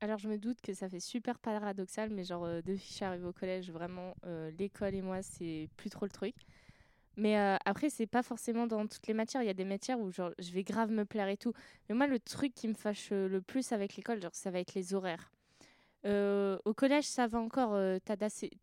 Alors 0.00 0.18
je 0.18 0.28
me 0.28 0.38
doute 0.38 0.60
que 0.60 0.74
ça 0.74 0.88
fait 0.88 1.00
super 1.00 1.40
paradoxal, 1.40 2.10
mais 2.10 2.24
genre 2.24 2.44
euh, 2.44 2.60
depuis 2.62 2.78
que 2.78 2.88
je 2.88 2.92
suis 2.92 3.04
arrivée 3.04 3.26
au 3.26 3.32
collège, 3.32 3.70
vraiment 3.70 4.14
l'école 4.58 4.94
et 4.94 5.02
moi 5.02 5.22
c'est 5.22 5.68
plus 5.76 5.90
trop 5.90 6.06
le 6.06 6.10
truc. 6.10 6.34
Mais 7.16 7.38
euh, 7.38 7.56
après 7.64 7.90
c'est 7.90 8.06
pas 8.06 8.22
forcément 8.22 8.66
dans 8.66 8.86
toutes 8.86 9.06
les 9.06 9.14
matières. 9.14 9.42
Il 9.42 9.46
y 9.46 9.50
a 9.50 9.54
des 9.54 9.64
matières 9.64 10.00
où 10.00 10.10
genre 10.10 10.30
je 10.38 10.50
vais 10.52 10.64
grave 10.64 10.90
me 10.90 11.04
plaire 11.04 11.28
et 11.28 11.36
tout. 11.36 11.52
Mais 11.88 11.94
moi 11.94 12.06
le 12.06 12.18
truc 12.18 12.54
qui 12.54 12.68
me 12.68 12.74
fâche 12.74 13.10
le 13.10 13.40
plus 13.40 13.72
avec 13.72 13.96
l'école, 13.96 14.20
ça 14.32 14.50
va 14.50 14.60
être 14.60 14.74
les 14.74 14.94
horaires. 14.94 15.30
Au 16.04 16.74
collège 16.74 17.04
ça 17.04 17.26
va 17.26 17.38
encore, 17.38 17.74
euh, 17.74 17.98
t'as 18.04 18.16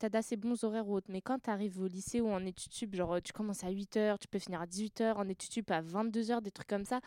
d'assez 0.10 0.36
bons 0.36 0.64
horaires 0.64 0.88
ou 0.88 0.96
autres. 0.96 1.08
Mais 1.10 1.22
quand 1.22 1.40
t'arrives 1.40 1.80
au 1.80 1.88
lycée 1.88 2.22
ou 2.22 2.30
en 2.30 2.46
études 2.46 2.74
sup, 2.74 2.96
genre 2.96 3.22
tu 3.22 3.34
commences 3.34 3.64
à 3.64 3.72
8h, 3.72 4.18
tu 4.20 4.28
peux 4.28 4.40
finir 4.40 4.62
à 4.62 4.66
18h, 4.66 5.16
en 5.16 5.28
études 5.30 5.54
sup 5.54 5.72
à 5.72 5.82
22h, 5.82 6.42
des 6.42 6.52
trucs 6.52 6.68
comme 6.68 6.86
ça. 6.86 7.00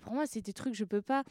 pour 0.00 0.12
moi 0.12 0.26
c'est 0.26 0.42
des 0.42 0.52
trucs 0.52 0.74
je 0.74 0.84
peux 0.84 1.02
pas. 1.02 1.24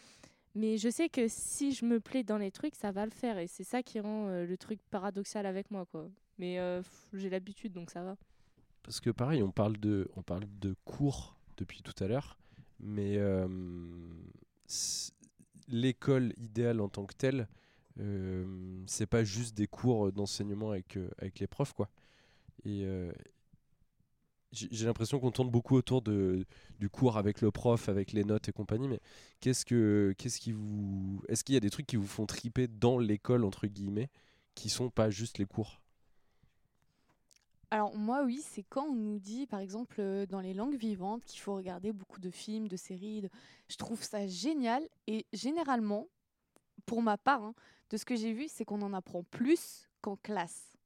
Mais 0.56 0.78
je 0.78 0.90
sais 0.90 1.10
que 1.10 1.28
si 1.28 1.74
je 1.74 1.84
me 1.86 2.00
plais 2.00 2.24
dans 2.24 2.38
les 2.38 2.50
trucs, 2.50 2.76
ça 2.76 2.92
va 2.92 3.04
le 3.06 3.12
faire. 3.12 3.38
Et 3.38 3.48
c'est 3.48 3.66
ça 3.66 3.84
qui 3.84 4.00
rend 4.00 4.30
le 4.30 4.58
truc 4.58 4.80
paradoxal 4.90 5.46
avec 5.46 5.70
moi, 5.70 5.86
quoi. 5.86 6.08
Mais 6.38 6.58
j'ai 7.14 7.30
l'habitude, 7.30 7.74
donc 7.74 7.92
ça 7.92 8.04
va. 8.04 8.16
Parce 8.86 9.00
que 9.00 9.10
pareil, 9.10 9.42
on 9.42 9.52
parle 9.52 9.78
de, 9.80 10.08
cours 10.86 11.36
depuis 11.58 11.82
tout 11.82 12.04
à 12.04 12.08
l'heure, 12.08 12.38
mais 12.80 13.18
euh, 13.18 13.48
l'école 15.68 16.34
idéale 16.38 16.80
en 16.82 16.88
tant 16.88 17.06
que 17.06 17.16
telle, 17.16 17.48
euh, 18.00 18.46
c'est 18.86 19.08
pas 19.08 19.24
juste 19.24 19.58
des 19.58 19.66
cours 19.66 20.12
d'enseignement 20.12 20.70
avec, 20.70 20.98
euh, 20.98 21.10
les 21.40 21.48
profs, 21.48 21.74
quoi. 21.74 21.90
Et 22.64 22.84
euh, 22.86 23.12
j'ai 24.52 24.68
j'ai 24.72 24.86
l'impression 24.86 25.20
qu'on 25.20 25.32
tourne 25.32 25.50
beaucoup 25.50 25.76
autour 25.76 26.04
de, 26.04 26.46
du 26.80 26.88
cours 26.90 27.18
avec 27.18 27.42
le 27.42 27.50
prof, 27.50 27.90
avec 27.90 28.14
les 28.14 28.24
notes 28.24 28.50
et 28.50 28.52
compagnie, 28.52 28.88
mais 28.88 29.00
qu'est-ce 29.40 29.66
que, 29.66 30.14
qu'est-ce 30.20 30.40
qui 30.40 30.52
vous, 30.52 31.24
est-ce 31.28 31.44
qu'il 31.44 31.56
y 31.56 31.58
a 31.58 31.62
des 31.62 31.72
trucs 31.72 31.88
qui 31.88 31.96
vous 31.96 32.08
font 32.08 32.28
triper 32.28 32.68
dans 32.68 33.00
l'école 33.00 33.44
entre 33.46 33.66
guillemets, 33.66 34.10
qui 34.54 34.70
sont 34.70 34.92
pas 34.92 35.10
juste 35.10 35.40
les 35.40 35.46
cours? 35.46 35.82
Alors 37.76 37.94
moi 37.98 38.24
oui, 38.24 38.42
c'est 38.42 38.64
quand 38.64 38.86
on 38.86 38.96
nous 38.96 39.20
dit 39.20 39.48
par 39.48 39.60
exemple 39.60 39.98
euh, 40.00 40.26
dans 40.26 40.40
les 40.40 40.54
langues 40.54 40.78
vivantes 40.78 41.26
qu'il 41.26 41.42
faut 41.42 41.56
regarder 41.56 41.92
beaucoup 41.92 42.22
de 42.22 42.30
films, 42.30 42.70
de 42.70 42.78
séries. 42.78 43.28
Je 43.68 43.76
trouve 43.76 44.02
ça 44.02 44.26
génial 44.28 44.88
et 45.08 45.26
généralement, 45.34 46.08
pour 46.86 47.02
ma 47.02 47.18
part, 47.18 47.44
hein, 47.44 47.54
de 47.90 47.98
ce 47.98 48.06
que 48.06 48.16
j'ai 48.16 48.32
vu, 48.32 48.48
c'est 48.48 48.64
qu'on 48.64 48.82
en 48.82 48.94
apprend 48.94 49.24
plus 49.24 49.90
qu'en 50.00 50.16
classe. 50.16 50.78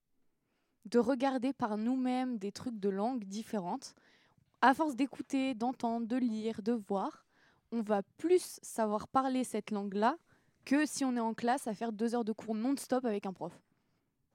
De 0.86 0.98
regarder 0.98 1.54
par 1.54 1.78
nous-mêmes 1.78 2.40
des 2.40 2.52
trucs 2.52 2.80
de 2.80 2.90
langues 2.90 3.26
différentes, 3.26 3.94
à 4.64 4.74
force 4.74 4.96
d'écouter, 4.96 5.54
d'entendre, 5.54 6.08
de 6.08 6.18
lire, 6.18 6.64
de 6.64 6.72
voir, 6.72 7.28
on 7.72 7.84
va 7.84 8.02
plus 8.18 8.58
savoir 8.64 9.08
parler 9.08 9.44
cette 9.44 9.70
langue-là 9.70 10.18
que 10.66 10.88
si 10.88 11.06
on 11.06 11.16
est 11.16 11.20
en 11.20 11.36
classe 11.36 11.68
à 11.68 11.76
faire 11.76 11.92
deux 11.92 12.16
heures 12.16 12.26
de 12.26 12.34
cours 12.34 12.56
non-stop 12.56 13.06
avec 13.06 13.28
un 13.28 13.34
prof. 13.34 13.54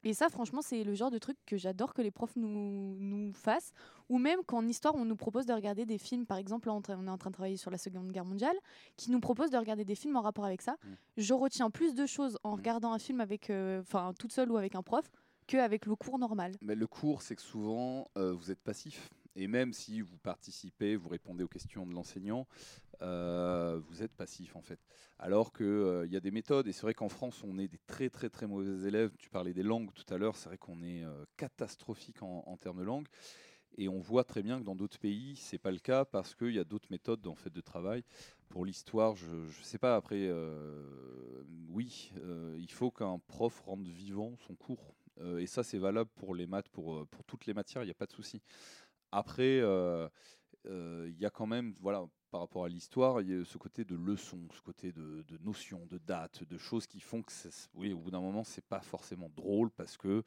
Et 0.04 0.14
ça, 0.14 0.28
franchement, 0.28 0.60
c'est 0.62 0.84
le 0.84 0.94
genre 0.94 1.10
de 1.10 1.18
truc 1.18 1.36
que 1.46 1.56
j'adore 1.56 1.94
que 1.94 2.02
les 2.02 2.10
profs 2.10 2.36
nous, 2.36 2.96
nous 2.98 3.32
fassent. 3.32 3.72
Ou 4.08 4.18
même 4.18 4.40
qu'en 4.44 4.66
histoire, 4.66 4.94
on 4.94 5.04
nous 5.04 5.16
propose 5.16 5.46
de 5.46 5.52
regarder 5.52 5.86
des 5.86 5.98
films. 5.98 6.26
Par 6.26 6.36
exemple, 6.36 6.68
là, 6.68 6.74
on, 6.74 6.80
est 7.06 7.10
en 7.10 7.18
train 7.18 7.30
de 7.30 7.34
travailler 7.34 7.56
sur 7.56 7.70
la 7.70 7.78
Seconde 7.78 8.12
Guerre 8.12 8.24
mondiale, 8.26 8.56
qui 8.96 9.10
nous 9.10 9.20
propose 9.20 9.50
de 9.50 9.56
regarder 9.56 9.84
des 9.84 9.94
films 9.94 10.16
en 10.16 10.20
rapport 10.20 10.44
avec 10.44 10.60
ça. 10.62 10.72
Mm. 10.72 10.88
Je 11.16 11.34
retiens 11.34 11.70
plus 11.70 11.94
de 11.94 12.06
choses 12.06 12.38
en 12.44 12.52
Mm. 12.52 12.58
regardant 12.58 12.92
un 12.92 12.98
film 12.98 13.20
avec, 13.20 13.50
euh, 13.50 13.82
toute 14.18 14.32
seule 14.32 14.50
ou 14.50 14.56
avec 14.56 14.74
un 14.74 14.82
prof, 14.82 15.10
qu'avec 15.46 15.86
le 15.86 15.96
cours 15.96 16.18
normal. 16.18 16.52
Mais 16.60 16.74
le 16.74 16.86
cours, 16.86 17.22
c'est 17.22 17.36
que 17.36 17.42
souvent, 17.42 18.08
euh, 18.16 18.32
vous 18.32 18.50
êtes 18.50 18.60
passif. 18.62 19.10
Et 19.36 19.48
même 19.48 19.72
si 19.72 20.00
vous 20.00 20.16
participez, 20.18 20.96
vous 20.96 21.08
répondez 21.08 21.42
aux 21.42 21.48
questions 21.48 21.86
de 21.86 21.92
l'enseignant, 21.92 22.46
euh, 23.04 23.80
vous 23.88 24.02
êtes 24.02 24.14
passif 24.14 24.56
en 24.56 24.62
fait. 24.62 24.80
Alors 25.18 25.52
qu'il 25.52 26.08
y 26.10 26.16
a 26.16 26.20
des 26.20 26.30
méthodes, 26.30 26.66
et 26.66 26.72
c'est 26.72 26.82
vrai 26.82 26.94
qu'en 26.94 27.08
France, 27.08 27.42
on 27.44 27.58
est 27.58 27.68
des 27.68 27.78
très 27.86 28.10
très 28.10 28.28
très 28.28 28.46
mauvais 28.46 28.88
élèves. 28.88 29.12
Tu 29.18 29.30
parlais 29.30 29.52
des 29.52 29.62
langues 29.62 29.92
tout 29.94 30.12
à 30.12 30.18
l'heure, 30.18 30.36
c'est 30.36 30.48
vrai 30.48 30.58
qu'on 30.58 30.82
est 30.82 31.04
euh, 31.04 31.24
catastrophique 31.36 32.22
en, 32.22 32.56
termes 32.56 32.78
de 32.78 32.84
langue. 32.84 33.06
Et 33.76 33.88
on 33.88 33.98
voit 33.98 34.24
très 34.24 34.42
bien 34.42 34.60
que 34.60 34.64
dans 34.64 34.76
d'autres 34.76 34.98
pays, 34.98 35.36
c'est 35.36 35.58
pas 35.58 35.72
le 35.72 35.78
cas 35.78 36.04
parce 36.04 36.34
qu'il 36.34 36.52
y 36.52 36.58
a 36.58 36.64
d'autres 36.64 36.88
méthodes 36.90 37.26
en 37.26 37.34
fait 37.34 37.52
de 37.52 37.60
travail. 37.60 38.04
Pour 38.48 38.64
l'histoire, 38.64 39.16
je 39.16 39.30
ne 39.30 39.62
sais 39.62 39.78
pas. 39.78 39.96
Après, 39.96 40.28
euh, 40.28 41.42
oui, 41.68 42.12
euh, 42.18 42.56
il 42.58 42.70
faut 42.70 42.90
qu'un 42.90 43.18
prof 43.26 43.60
rende 43.62 43.86
vivant 43.86 44.36
son 44.46 44.54
cours. 44.54 44.94
Euh, 45.20 45.38
et 45.38 45.46
ça, 45.46 45.62
c'est 45.62 45.78
valable 45.78 46.10
pour 46.14 46.34
les 46.34 46.46
maths, 46.46 46.68
pour, 46.68 46.94
euh, 46.94 47.06
pour 47.10 47.24
toutes 47.24 47.46
les 47.46 47.54
matières, 47.54 47.82
il 47.82 47.86
n'y 47.86 47.92
a 47.92 47.96
pas 47.96 48.06
de 48.06 48.12
souci. 48.12 48.42
Après, 49.12 49.60
euh, 49.60 50.08
euh, 50.66 51.08
il 51.08 51.18
y 51.20 51.26
a 51.26 51.30
quand 51.30 51.46
même, 51.46 51.74
voilà, 51.80 52.04
par 52.34 52.40
rapport 52.40 52.64
à 52.64 52.68
l'histoire, 52.68 53.20
il 53.20 53.30
y 53.30 53.40
a 53.40 53.44
ce 53.44 53.58
côté 53.58 53.84
de 53.84 53.94
leçon, 53.94 54.40
ce 54.52 54.60
côté 54.60 54.90
de, 54.90 55.22
de 55.28 55.38
notions, 55.44 55.86
de 55.88 55.98
dates, 55.98 56.42
de 56.42 56.58
choses 56.58 56.84
qui 56.88 56.98
font 56.98 57.22
que, 57.22 57.30
oui, 57.74 57.92
au 57.92 57.98
bout 57.98 58.10
d'un 58.10 58.20
moment, 58.20 58.42
c'est 58.42 58.64
pas 58.64 58.80
forcément 58.80 59.30
drôle 59.36 59.70
parce 59.70 59.96
que 59.96 60.24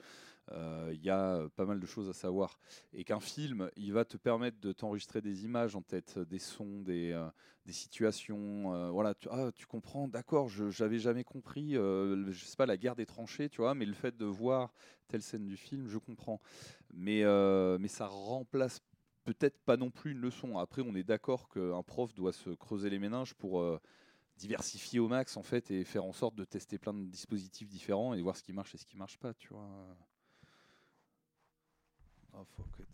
euh, 0.54 0.90
il 0.94 1.04
y 1.04 1.10
a 1.10 1.50
pas 1.58 1.66
mal 1.66 1.82
de 1.82 1.86
choses 1.86 2.08
à 2.08 2.14
savoir. 2.14 2.60
Et 2.94 3.04
qu'un 3.04 3.20
film, 3.20 3.70
il 3.76 3.92
va 3.92 4.06
te 4.06 4.16
permettre 4.16 4.58
de 4.62 4.72
t'enregistrer 4.72 5.20
des 5.20 5.44
images 5.44 5.76
en 5.76 5.82
tête, 5.82 6.18
des 6.18 6.40
sons, 6.40 6.80
des, 6.80 7.12
euh, 7.12 7.28
situations. 7.74 8.74
euh, 8.74 8.90
voilà, 8.90 9.14
tu, 9.14 9.28
ah, 9.30 9.52
tu 9.54 9.66
comprends, 9.66 10.08
d'accord, 10.08 10.48
je 10.48 10.70
j'avais 10.70 11.00
jamais 11.00 11.26
compris, 11.26 11.76
euh, 11.76 12.32
je 12.32 12.46
sais 12.46 12.56
pas, 12.56 12.66
la 12.66 12.78
guerre 12.78 12.96
des 12.96 13.06
tranchées, 13.06 13.50
tu 13.50 13.58
vois, 13.60 13.76
mais 13.76 13.86
le 13.86 13.92
fait 13.94 14.16
de 14.16 14.24
voir 14.24 14.72
telle 15.10 15.22
scène 15.22 15.46
du 15.46 15.58
film, 15.58 15.88
je 15.90 15.98
comprends. 15.98 16.40
Mais, 16.94 17.24
euh, 17.24 17.78
mais 17.80 17.88
ça 17.90 18.08
remplace 18.08 18.80
peut-être 19.28 19.60
pas 19.66 19.76
non 19.78 19.90
plus 19.92 20.12
une 20.12 20.20
leçon. 20.22 20.58
Après, 20.58 20.82
on 20.82 20.96
est 20.96 21.04
d'accord 21.04 21.50
qu'un 21.50 21.84
prof 21.84 22.14
doit 22.16 22.32
se 22.34 22.50
creuser 22.52 22.90
les 22.90 22.98
méninges 23.00 23.34
pour 23.34 23.60
euh, 23.60 23.80
diversifier 24.38 25.00
au 25.00 25.08
max 25.10 25.36
en 25.36 25.44
fait 25.44 25.70
et 25.72 25.84
faire 25.84 26.06
en 26.06 26.14
sorte 26.14 26.36
de 26.36 26.46
tester 26.46 26.78
plein 26.78 26.94
de 26.94 27.04
dispositifs 27.06 27.68
différents 27.68 28.14
et 28.14 28.22
voir 28.22 28.38
ce 28.38 28.44
qui 28.44 28.54
marche 28.54 28.74
et 28.74 28.78
ce 28.78 28.86
qui 28.86 28.96
marche 28.98 29.18
pas, 29.18 29.34
tu 29.34 29.50
vois. 29.50 29.68
Oh, 32.34 32.46
fuck 32.56 32.80
it. 32.80 32.88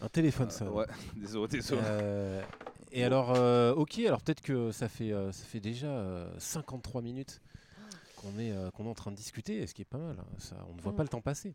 Un 0.00 0.08
téléphone, 0.08 0.48
Euh, 0.48 0.50
ça. 0.50 0.70
ouais, 0.70 0.86
désolé, 1.16 1.48
désolé. 1.48 1.80
Euh, 1.84 2.42
et 2.92 3.02
alors, 3.04 3.32
euh, 3.34 3.72
ok, 3.74 3.98
alors 4.00 4.22
peut-être 4.22 4.42
que 4.42 4.70
ça 4.72 4.88
fait, 4.88 5.12
euh, 5.12 5.32
ça 5.32 5.44
fait 5.44 5.60
déjà 5.60 5.88
euh, 5.88 6.32
53 6.38 7.02
minutes 7.02 7.40
qu'on 8.16 8.38
est, 8.38 8.52
euh, 8.52 8.70
qu'on 8.70 8.84
est 8.84 8.88
en 8.88 8.94
train 8.94 9.10
de 9.10 9.16
discuter, 9.16 9.66
ce 9.66 9.74
qui 9.74 9.82
est 9.82 9.86
pas 9.86 9.98
mal. 9.98 10.16
hein. 10.20 10.26
Ça, 10.38 10.56
on 10.68 10.74
ne 10.74 10.80
voit 10.80 10.92
Mm. 10.92 10.96
pas 10.96 11.02
le 11.02 11.08
temps 11.08 11.20
passer. 11.20 11.54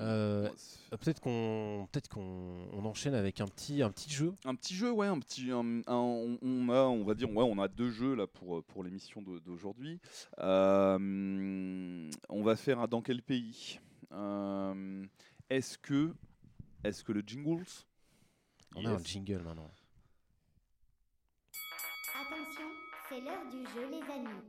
Euh, 0.00 0.48
peut-être 0.90 1.20
qu'on, 1.20 1.86
peut-être 1.92 2.08
qu'on 2.08 2.66
on 2.72 2.84
enchaîne 2.86 3.14
avec 3.14 3.40
un 3.42 3.46
petit, 3.46 3.82
un 3.82 3.90
petit 3.90 4.10
jeu. 4.10 4.32
Un 4.44 4.54
petit 4.54 4.74
jeu, 4.74 4.90
ouais, 4.90 5.06
un 5.06 5.18
petit, 5.20 5.50
un- 5.50 5.80
un- 5.86 5.94
on, 5.94 6.38
on 6.40 6.68
a, 6.70 6.80
on 6.84 7.04
va 7.04 7.14
dire, 7.14 7.30
ouais, 7.30 7.44
on 7.46 7.58
a 7.58 7.68
deux 7.68 7.90
jeux 7.90 8.14
là 8.14 8.26
pour 8.26 8.56
euh, 8.58 8.62
pour 8.62 8.82
l'émission 8.84 9.20
d'aujourd'hui. 9.20 10.00
Euh, 10.38 12.10
on 12.30 12.42
va 12.42 12.56
faire 12.56 12.80
un 12.80 12.88
dans 12.88 13.02
quel 13.02 13.22
pays? 13.22 13.78
Euh, 14.12 15.04
Est-ce 15.50 15.76
que, 15.78 16.14
est-ce 16.84 17.04
que 17.04 17.12
le 17.12 17.22
jingles? 17.26 17.64
On 18.74 18.84
a 18.86 18.90
un 18.90 19.04
jingle 19.04 19.42
maintenant. 19.42 19.70
Attention, 22.14 22.68
c'est 23.08 23.20
l'heure 23.20 23.44
du 23.50 23.58
jeu, 23.74 23.86
les 23.90 24.02
amis. 24.12 24.42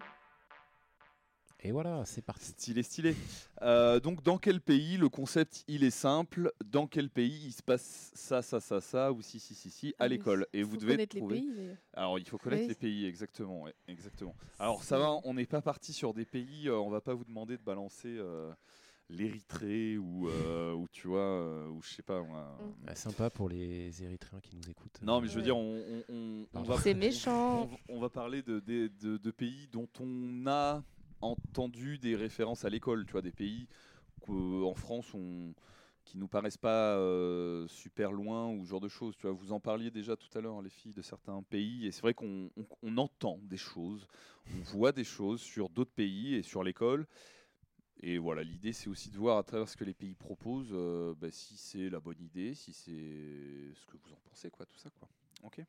Et 1.66 1.72
voilà, 1.72 2.04
c'est 2.06 2.22
parti. 2.22 2.48
Stylé, 2.52 2.84
stylé. 2.84 3.16
Euh, 3.62 4.02
donc, 4.02 4.22
dans 4.22 4.38
quel 4.38 4.60
pays 4.60 4.98
le 4.98 5.08
concept 5.08 5.64
il 5.70 5.86
est 5.86 5.92
simple? 5.92 6.52
Dans 6.66 6.88
quel 6.88 7.10
pays 7.10 7.42
il 7.46 7.54
se 7.54 7.64
passe 7.64 8.12
ça, 8.14 8.42
ça, 8.42 8.60
ça, 8.60 8.82
ça 8.82 9.14
ou 9.14 9.22
si, 9.22 9.40
si, 9.40 9.56
si, 9.56 9.70
si 9.70 9.88
à 9.98 10.04
Ah 10.04 10.08
l'école? 10.10 10.46
Et 10.52 10.62
faut 10.62 10.72
vous 10.72 10.78
devez 10.78 10.94
connaître 10.94 11.16
les 11.16 11.22
trouver. 11.22 11.36
pays, 11.40 11.54
mais- 11.56 11.78
Alors, 11.94 12.20
il 12.20 12.28
faut 12.28 12.38
connaître 12.38 12.64
Oui. 12.64 12.68
les 12.68 12.76
pays, 12.76 13.06
exactement. 13.06 13.62
ouais, 13.62 13.74
exactement. 13.88 14.36
Alors, 14.60 14.84
ça 14.84 14.98
va, 14.98 15.14
on 15.24 15.34
n'est 15.36 15.46
pas 15.46 15.62
parti 15.62 15.94
sur 15.94 16.14
des 16.14 16.26
pays, 16.26 16.68
euh, 16.68 16.76
on 16.78 16.90
va 16.90 17.00
pas 17.00 17.14
vous 17.14 17.24
demander 17.24 17.56
de 17.58 17.64
balancer 17.64 18.10
euh, 18.18 18.52
l'Érythrée 19.10 19.98
ou, 19.98 20.28
euh, 20.28 20.74
ou 20.74 20.88
tu 20.92 21.08
vois, 21.08 21.20
euh, 21.22 21.70
ou 21.70 21.82
je 21.82 21.90
sais 21.94 22.04
pas. 22.04 22.22
moi. 22.24 22.58
Ah, 22.88 22.96
sympa 22.96 23.30
pour 23.30 23.48
les 23.48 24.04
Érythréens 24.04 24.42
qui 24.42 24.54
nous 24.58 24.70
écoutent. 24.70 25.00
Non, 25.02 25.22
mais 25.22 25.28
je 25.28 25.34
veux 25.34 25.38
Ouais. 25.40 25.44
dire, 25.46 25.56
on, 25.58 25.78
on- 25.78 26.04
on- 26.14 26.42
on 26.42 26.46
Pardon. 26.52 26.74
va. 26.74 26.82
C'est 26.82 26.94
méchant. 26.94 27.70
On, 27.90 27.96
on 27.96 28.00
va 28.02 28.10
parler 28.10 28.42
de, 28.42 28.60
de- 28.60 28.92
de- 29.00 29.16
de 29.18 29.32
pays 29.32 29.70
dont 29.72 29.88
on 30.02 30.46
a 30.48 30.84
entendu 31.24 31.98
des 31.98 32.16
références 32.16 32.66
à 32.66 32.70
l'école, 32.70 33.06
tu 33.06 33.14
vois, 33.14 33.22
des 33.22 33.32
pays 33.32 33.68
qu'en 34.22 34.74
France 34.76 35.14
on 35.14 35.54
qui 36.06 36.18
nous 36.18 36.28
paraissent 36.28 36.58
pas 36.58 36.98
euh, 36.98 37.66
super 37.68 38.12
loin 38.12 38.50
ou 38.50 38.66
ce 38.66 38.70
genre 38.72 38.82
de 38.82 38.90
choses. 38.90 39.16
Tu 39.16 39.22
vois, 39.28 39.32
vous 39.32 39.54
en 39.54 39.62
parliez 39.62 39.90
déjà 39.90 40.18
tout 40.18 40.38
à 40.38 40.42
l'heure, 40.42 40.62
les 40.62 40.70
filles, 40.70 40.94
de 40.94 41.02
certains 41.02 41.42
pays, 41.44 41.88
et 41.88 41.92
c'est 41.92 42.02
vrai 42.02 42.14
qu'on 42.14 42.50
on- 42.58 42.66
on 42.84 42.98
entend 42.98 43.40
des 43.44 43.58
choses, 43.58 44.06
on 44.54 44.62
voit 44.64 44.92
des 44.92 45.06
choses 45.06 45.42
sur 45.42 45.70
d'autres 45.70 45.94
pays 45.94 46.36
et 46.36 46.44
sur 46.44 46.64
l'école. 46.64 47.08
Et 48.02 48.18
voilà, 48.18 48.44
l'idée 48.44 48.74
c'est 48.74 48.90
aussi 48.90 49.10
de 49.12 49.18
voir 49.18 49.38
à 49.38 49.44
travers 49.44 49.70
ce 49.70 49.78
que 49.78 49.86
les 49.86 49.94
pays 49.94 50.16
proposent, 50.16 50.72
euh, 50.74 51.14
bah, 51.18 51.32
si 51.32 51.56
c'est 51.58 51.90
la 51.90 52.00
bonne 52.02 52.22
idée, 52.22 52.54
si 52.54 52.74
c'est 52.74 52.92
ce 52.92 53.86
que 53.86 53.98
vous 53.98 54.12
en 54.12 54.20
pensez, 54.30 54.50
quoi, 54.50 54.66
tout 54.66 54.78
ça, 54.78 54.90
quoi. 54.90 55.08
Ok? 55.44 55.62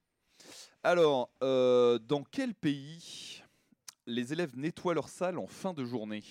Alors, 0.82 1.30
euh, 1.42 1.98
dans 1.98 2.24
quel 2.24 2.54
pays 2.54 3.42
les 4.06 4.32
élèves 4.32 4.56
nettoient 4.56 4.94
leur 4.94 5.08
salle 5.08 5.38
en 5.38 5.46
fin 5.46 5.72
de 5.72 5.84
journée 5.84 6.22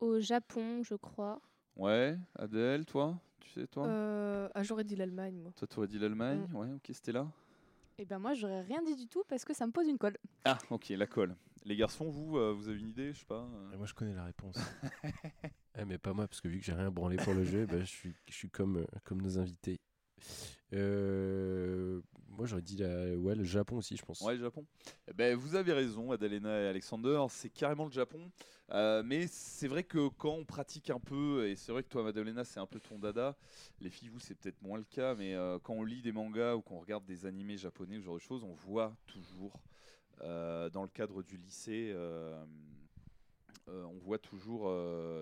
Au 0.00 0.18
Japon, 0.20 0.82
je 0.82 0.94
crois. 0.94 1.40
Ouais, 1.76 2.18
Adèle, 2.36 2.84
toi 2.84 3.18
Tu 3.40 3.50
sais, 3.50 3.66
toi 3.66 3.86
Euh, 3.86 4.48
ah, 4.54 4.62
j'aurais 4.62 4.84
dit 4.84 4.96
l'Allemagne, 4.96 5.36
moi. 5.40 5.52
Toi, 5.56 5.68
tu 5.68 5.78
aurais 5.78 5.88
dit 5.88 5.98
l'Allemagne 5.98 6.46
Mm. 6.50 6.56
Ouais, 6.56 6.68
ok, 6.74 6.90
c'était 6.92 7.12
là. 7.12 7.30
Et 7.98 8.04
ben 8.06 8.18
moi, 8.18 8.32
j'aurais 8.34 8.62
rien 8.62 8.82
dit 8.82 8.96
du 8.96 9.06
tout 9.06 9.22
parce 9.28 9.44
que 9.44 9.52
ça 9.54 9.66
me 9.66 9.72
pose 9.72 9.86
une 9.86 9.98
colle. 9.98 10.16
Ah, 10.44 10.58
ok, 10.70 10.88
la 10.90 11.06
colle. 11.06 11.36
Les 11.64 11.76
garçons, 11.76 12.08
vous, 12.08 12.38
euh, 12.38 12.52
vous 12.52 12.68
avez 12.68 12.78
une 12.78 12.88
idée, 12.88 13.12
je 13.12 13.18
sais 13.18 13.26
pas 13.26 13.46
euh, 13.54 13.72
Et 13.72 13.76
moi, 13.76 13.86
je 13.86 13.92
connais 13.94 14.14
la 14.14 14.24
réponse. 14.24 14.56
Eh, 15.78 15.84
mais 15.84 15.98
pas 15.98 16.12
moi, 16.12 16.26
parce 16.26 16.40
que 16.40 16.48
vu 16.48 16.58
que 16.58 16.64
j'ai 16.64 16.72
rien 16.72 16.90
branlé 16.90 17.16
pour 17.16 17.32
le 17.32 17.44
jeu, 17.44 17.64
bah, 17.64 17.78
je, 17.78 17.84
suis, 17.84 18.12
je 18.28 18.34
suis 18.34 18.50
comme, 18.50 18.78
euh, 18.78 18.86
comme 19.04 19.22
nos 19.22 19.38
invités. 19.38 19.78
Euh, 20.72 22.00
moi, 22.28 22.46
j'aurais 22.46 22.62
dit 22.62 22.82
ouais, 22.82 23.34
le 23.34 23.44
Japon 23.44 23.78
aussi, 23.78 23.96
je 23.96 24.04
pense. 24.04 24.20
Ouais, 24.20 24.34
le 24.34 24.40
Japon. 24.40 24.64
Eh 25.08 25.12
ben, 25.12 25.36
vous 25.36 25.56
avez 25.56 25.72
raison, 25.72 26.12
Adalena 26.12 26.62
et 26.62 26.66
Alexander, 26.68 27.24
c'est 27.28 27.50
carrément 27.50 27.84
le 27.86 27.90
Japon. 27.90 28.30
Euh, 28.70 29.02
mais 29.04 29.26
c'est 29.26 29.66
vrai 29.66 29.82
que 29.82 30.08
quand 30.08 30.32
on 30.34 30.44
pratique 30.44 30.90
un 30.90 31.00
peu, 31.00 31.48
et 31.48 31.56
c'est 31.56 31.72
vrai 31.72 31.82
que 31.82 31.88
toi, 31.88 32.04
Madalena, 32.04 32.44
c'est 32.44 32.60
un 32.60 32.66
peu 32.66 32.78
ton 32.78 32.98
dada, 32.98 33.36
les 33.80 33.90
filles, 33.90 34.08
vous, 34.08 34.20
c'est 34.20 34.36
peut-être 34.36 34.62
moins 34.62 34.78
le 34.78 34.84
cas, 34.84 35.14
mais 35.16 35.34
euh, 35.34 35.58
quand 35.58 35.74
on 35.74 35.82
lit 35.82 36.02
des 36.02 36.12
mangas 36.12 36.54
ou 36.54 36.62
qu'on 36.62 36.78
regarde 36.78 37.04
des 37.04 37.26
animés 37.26 37.56
japonais, 37.56 37.96
ou 37.96 38.00
ce 38.00 38.06
genre 38.06 38.14
de 38.14 38.20
choses, 38.20 38.44
on 38.44 38.54
voit 38.54 38.96
toujours, 39.06 39.60
dans 40.20 40.82
le 40.82 40.88
cadre 40.88 41.22
du 41.22 41.36
lycée, 41.36 41.94
on 43.66 43.98
voit 43.98 44.18
toujours 44.18 44.70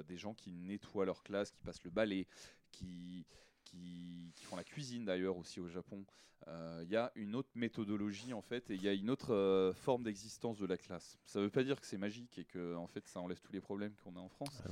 des 0.05 0.16
gens 0.16 0.34
qui 0.34 0.53
nettoient 0.53 1.07
leur 1.07 1.22
classe, 1.22 1.51
qui 1.51 1.62
passent 1.62 1.84
le 1.84 1.90
balai, 1.90 2.26
qui, 2.70 3.24
qui, 3.71 4.33
qui 4.35 4.45
font 4.45 4.57
la 4.57 4.64
cuisine 4.64 5.05
d'ailleurs 5.05 5.37
aussi 5.37 5.61
au 5.61 5.69
Japon. 5.69 6.05
Euh, 6.47 6.83
Il 6.85 6.91
y 6.91 6.97
a 6.97 7.12
une 7.16 7.35
autre 7.35 7.51
méthodologie 7.55 8.33
en 8.33 8.41
fait, 8.43 8.71
et 8.71 8.75
il 8.75 8.83
y 8.83 8.89
a 8.89 8.93
une 8.93 9.11
autre 9.11 9.35
euh, 9.35 9.73
forme 9.73 10.03
d'existence 10.05 10.59
de 10.59 10.66
la 10.66 10.77
classe. 10.79 11.19
Ça 11.27 11.41
ne 11.41 11.45
veut 11.45 11.51
pas 11.51 11.64
dire 11.64 11.81
que 11.81 11.87
c'est 11.87 11.99
magique 11.99 12.39
et 12.39 12.45
que 12.45 12.75
en 12.77 12.87
fait 12.87 13.07
ça 13.07 13.21
enlève 13.21 13.41
tous 13.41 13.53
les 13.53 13.61
problèmes 13.61 13.95
qu'on 14.03 14.16
a 14.16 14.21
en 14.21 14.29
France, 14.29 14.62
Ah 14.64 14.71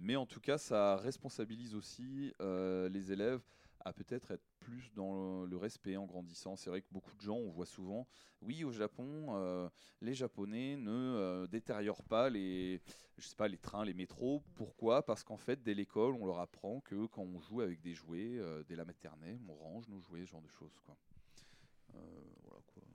mais 0.00 0.14
en 0.14 0.26
tout 0.26 0.40
cas 0.40 0.58
ça 0.58 0.96
responsabilise 0.98 1.74
aussi 1.74 2.32
euh, 2.40 2.88
les 2.88 3.10
élèves 3.10 3.40
à 3.84 3.92
peut-être 3.92 4.30
être 4.30 4.44
plus 4.60 4.92
dans 4.94 5.44
le, 5.44 5.56
respect 5.56 5.96
en 5.96 6.06
grandissant. 6.06 6.56
C'est 6.56 6.70
vrai 6.70 6.82
que 6.82 6.86
beaucoup 6.90 7.14
de 7.16 7.20
gens, 7.20 7.36
on 7.36 7.50
voit 7.50 7.66
souvent, 7.66 8.06
oui, 8.42 8.64
au 8.64 8.72
Japon, 8.72 9.28
euh, 9.30 9.68
les 10.00 10.14
Japonais 10.14 10.76
ne 10.76 10.90
euh, 10.90 11.46
détériorent 11.46 12.04
pas 12.04 12.30
les, 12.30 12.80
je 13.16 13.26
sais 13.26 13.36
pas, 13.36 13.48
les 13.48 13.58
trains, 13.58 13.84
les 13.84 13.94
métros. 13.94 14.42
Pourquoi? 14.54 15.04
Parce 15.04 15.24
qu'en 15.24 15.36
fait, 15.36 15.62
dès 15.62 15.74
l'école, 15.74 16.14
on 16.14 16.26
leur 16.26 16.38
apprend 16.38 16.80
que 16.80 17.06
quand 17.06 17.22
on 17.22 17.40
joue 17.40 17.60
avec 17.60 17.80
des 17.80 17.94
jouets, 17.94 18.38
euh, 18.38 18.62
dès 18.68 18.76
la 18.76 18.84
maternelle, 18.84 19.38
on 19.48 19.54
range 19.54 19.88
nos 19.88 20.00
jouets, 20.00 20.24
ce 20.24 20.32
genre 20.32 20.42
de 20.42 20.48
choses. 20.48 20.72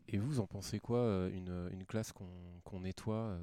Et 0.09 0.19
vous 0.19 0.39
en 0.39 0.45
pensez 0.45 0.79
quoi, 0.79 1.27
une, 1.33 1.85
classe 1.87 2.11
qu'on 2.11 2.79
nettoie 2.79 3.37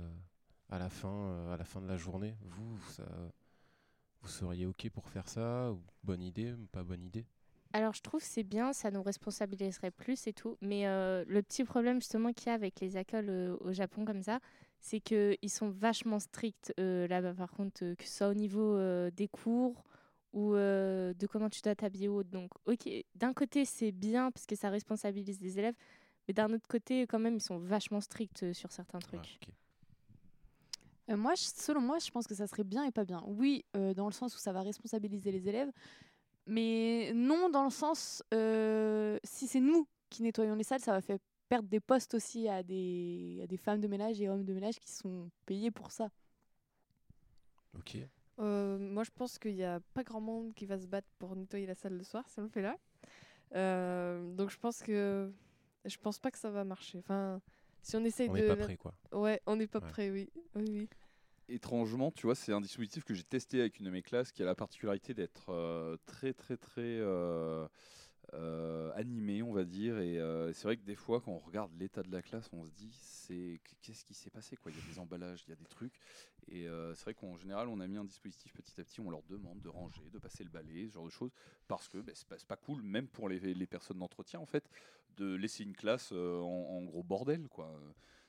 à, 0.69 0.79
la 0.79 0.89
fin, 0.89 1.51
à 1.51 1.57
la 1.57 1.65
fin 1.65 1.81
de 1.81 1.89
la 1.89 1.97
journée? 1.97 2.37
Vous, 2.43 2.79
ça, 2.91 3.05
vous 4.23 4.29
seriez 4.29 4.67
OK 4.67 4.89
pour 4.91 5.09
faire 5.09 5.29
ça 5.29 5.73
ou 5.73 5.83
Bonne 6.03 6.23
idée, 6.23 6.55
pas 6.73 6.83
bonne 6.85 7.03
idée? 7.05 7.27
Alors 7.73 7.93
je 7.95 8.03
trouve 8.03 8.21
c'est 8.23 8.43
bien, 8.43 8.73
ça 8.73 8.91
nous 8.91 9.03
responsabiliserait 9.03 9.93
plus 9.93 10.27
et 10.27 10.33
tout. 10.33 10.57
Mais 10.61 10.87
euh, 10.89 11.25
le 11.29 11.43
petit 11.43 11.65
problème 11.65 12.01
justement 12.01 12.33
qu'il 12.33 12.49
y 12.49 12.51
a 12.51 12.55
avec 12.55 12.81
les 12.81 12.99
écoles 12.99 13.29
euh, 13.31 13.57
au 13.61 13.73
Japon 13.73 14.05
comme 14.05 14.23
ça, 14.23 14.41
c'est 14.81 15.01
qu'ils 15.01 15.37
sont 15.51 15.71
vachement 15.71 16.19
stricts 16.19 16.73
euh, 16.81 17.07
là-bas, 17.07 17.35
par 17.35 17.51
contre, 17.53 17.95
que 17.95 18.05
ce 18.05 18.17
soit 18.17 18.29
au 18.29 18.35
niveau 18.35 18.77
des 19.11 19.29
cours 19.29 19.85
ou 20.33 20.55
de 20.55 21.27
comment 21.29 21.51
tu 21.51 21.61
dois 21.63 21.75
t'habiller 21.75 22.09
ou 22.09 22.17
autre. 22.19 22.31
Donc, 22.31 22.51
ok, 22.67 22.89
d'un 23.17 23.33
côté, 23.35 23.65
c'est 23.65 23.93
bien 23.93 24.31
parce 24.31 24.47
que 24.47 24.57
ça 24.57 24.71
responsabilise 24.71 25.41
les 25.41 25.59
élèves, 25.59 25.75
mais 26.27 26.35
d'un 26.35 26.53
autre 26.53 26.67
côté, 26.69 27.03
quand 27.07 27.19
même, 27.19 27.35
ils 27.37 27.43
sont 27.43 27.59
vachement 27.59 28.01
stricts 28.01 28.53
sur 28.53 28.73
certains 28.73 29.01
Ouais, 29.13 29.29
trucs. 29.29 29.41
Euh, 31.11 31.17
moi, 31.17 31.35
je- 31.35 31.43
selon 31.55 31.81
moi, 31.81 31.99
je 31.99 32.11
pense 32.11 32.27
que 32.27 32.35
ça 32.35 32.47
serait 32.47 32.65
bien 32.65 32.85
et 32.85 32.91
pas 32.93 33.05
bien. 33.05 33.23
Oui, 33.27 33.65
euh, 33.77 33.95
dans 33.95 34.07
le 34.07 34.13
sens 34.13 34.35
où 34.35 34.39
ça 34.39 34.53
va 34.53 34.63
responsabiliser 34.63 35.33
les 35.33 35.49
élèves, 35.49 35.71
mais 36.47 37.13
non 37.15 37.49
dans 37.51 37.65
le 37.65 37.71
sens 37.71 38.23
euh, 38.35 39.19
si 39.25 39.47
c'est 39.47 39.61
nous 39.61 39.87
qui 40.09 40.23
nettoyons 40.23 40.55
les 40.55 40.65
salles, 40.65 40.81
ça 40.81 40.93
va 40.93 41.01
faire 41.01 41.19
perdre 41.49 41.69
des 41.69 41.81
postes 41.81 42.15
aussi 42.15 42.49
à 42.49 42.63
des, 42.63 43.41
à 43.43 43.47
des 43.47 43.57
femmes 43.57 43.81
de 43.81 43.89
ménage 43.89 44.21
et 44.21 44.29
hommes 44.29 44.45
de 44.45 44.53
ménage 44.55 44.79
qui 44.79 44.91
sont 44.91 45.31
payés 45.47 45.71
pour 45.73 45.91
ça. 45.91 46.09
Ok. 47.77 47.97
Euh, 48.39 48.79
moi, 48.79 49.05
je 49.05 49.11
pense 49.11 49.39
qu'il 49.39 49.55
n'y 49.55 49.65
a 49.65 49.81
pas 49.95 50.03
grand 50.03 50.21
monde 50.21 50.55
qui 50.55 50.65
va 50.67 50.79
se 50.79 50.87
battre 50.87 51.09
pour 51.19 51.35
nettoyer 51.37 51.67
la 51.67 51.75
salle 51.75 51.95
le 51.97 52.05
soir, 52.05 52.29
si 52.29 52.39
on 52.39 52.43
le 52.45 52.49
fait 52.49 52.63
là. 52.63 52.77
Euh, 53.55 54.33
donc, 54.35 54.51
je 54.51 54.59
pense 54.59 54.83
que. 54.83 55.31
Je 55.85 55.97
pense 55.97 56.19
pas 56.19 56.31
que 56.31 56.39
ça 56.39 56.51
va 56.51 56.63
marcher. 56.65 56.99
Enfin, 56.99 57.41
si 57.83 57.97
on 57.97 58.05
essaye 58.05 58.29
On 58.29 58.35
de. 58.35 58.39
n'est 58.41 58.47
pas 58.49 58.57
prêt, 58.57 58.77
quoi. 58.77 58.95
Ouais, 59.13 59.41
on 59.47 59.57
n'est 59.57 59.67
pas 59.67 59.79
Ouais. 59.81 59.89
prêt, 59.89 60.11
oui. 60.11 60.31
oui, 60.55 60.65
oui. 60.69 60.89
Étrangement, 61.51 62.11
tu 62.11 62.27
vois, 62.27 62.35
c'est 62.35 62.53
un 62.53 62.61
dispositif 62.61 63.05
que 63.05 63.15
j'ai 63.15 63.25
testé 63.25 63.61
avec 63.61 63.79
une 63.79 63.87
de 63.87 63.91
mes 63.91 64.03
classes 64.03 64.33
qui 64.33 64.43
a 64.43 64.47
la 64.47 64.55
particularité 64.55 65.15
d'être 65.15 65.51
euh, 65.51 65.97
très, 66.07 66.33
très, 66.33 66.57
très 66.57 66.83
euh, 66.83 67.67
euh, 68.35 69.43
on 69.45 69.53
va 69.53 69.65
dire. 69.65 69.99
Et 69.99 70.19
euh, 70.19 70.53
c'est 70.53 70.65
vrai 70.65 70.77
que 70.77 70.85
des 70.85 70.95
fois, 70.95 71.21
quand 71.21 71.33
on 71.33 71.39
regarde 71.39 71.73
l'état 71.79 72.03
de 72.03 72.13
la 72.13 72.23
classe, 72.23 72.49
on 72.53 72.65
se 72.65 72.73
dit, 72.73 72.93
c'est 73.01 73.61
qu'est-ce 73.83 74.05
qui 74.05 74.15
s'est 74.15 74.31
passé 74.31 74.57
quoi? 74.57 74.71
Il 74.71 74.79
y 74.79 74.81
a 74.81 74.93
des 74.93 74.99
emballages, 74.99 75.45
il 75.47 75.51
y 75.51 75.53
a 75.53 75.57
des 75.57 75.67
trucs. 75.67 75.99
Et 76.49 76.67
c'est 76.95 77.05
vrai 77.05 77.15
qu'en 77.15 77.37
général, 77.37 77.69
on 77.69 77.81
a 77.81 77.87
mis 77.87 77.97
un 77.97 78.05
dispositif 78.05 78.53
petit 78.53 78.81
à 78.81 78.85
petit. 78.85 79.01
On 79.01 79.11
leur 79.11 79.23
demande 79.25 79.61
de 79.61 79.69
ranger, 79.69 80.03
de 80.11 80.19
passer 80.19 80.45
le 80.45 80.51
balai, 80.51 80.89
ce 80.89 80.95
genre 80.95 81.05
de 81.05 81.11
choses, 81.11 81.33
parce 81.69 81.89
que 81.89 81.99
ben, 81.99 82.15
c'est 82.15 82.27
pas, 82.27 82.37
pas 82.49 82.57
cool, 82.57 82.83
même 82.83 83.07
pour 83.07 83.29
les, 83.29 83.67
personnes 83.67 83.99
d'entretien, 83.99 84.41
en 84.41 84.47
fait, 84.47 84.69
de 85.17 85.35
laisser 85.35 85.63
une 85.65 85.77
classe 85.77 86.13
en, 86.13 86.83
gros 86.85 87.03
bordel, 87.03 87.49
quoi. 87.49 87.73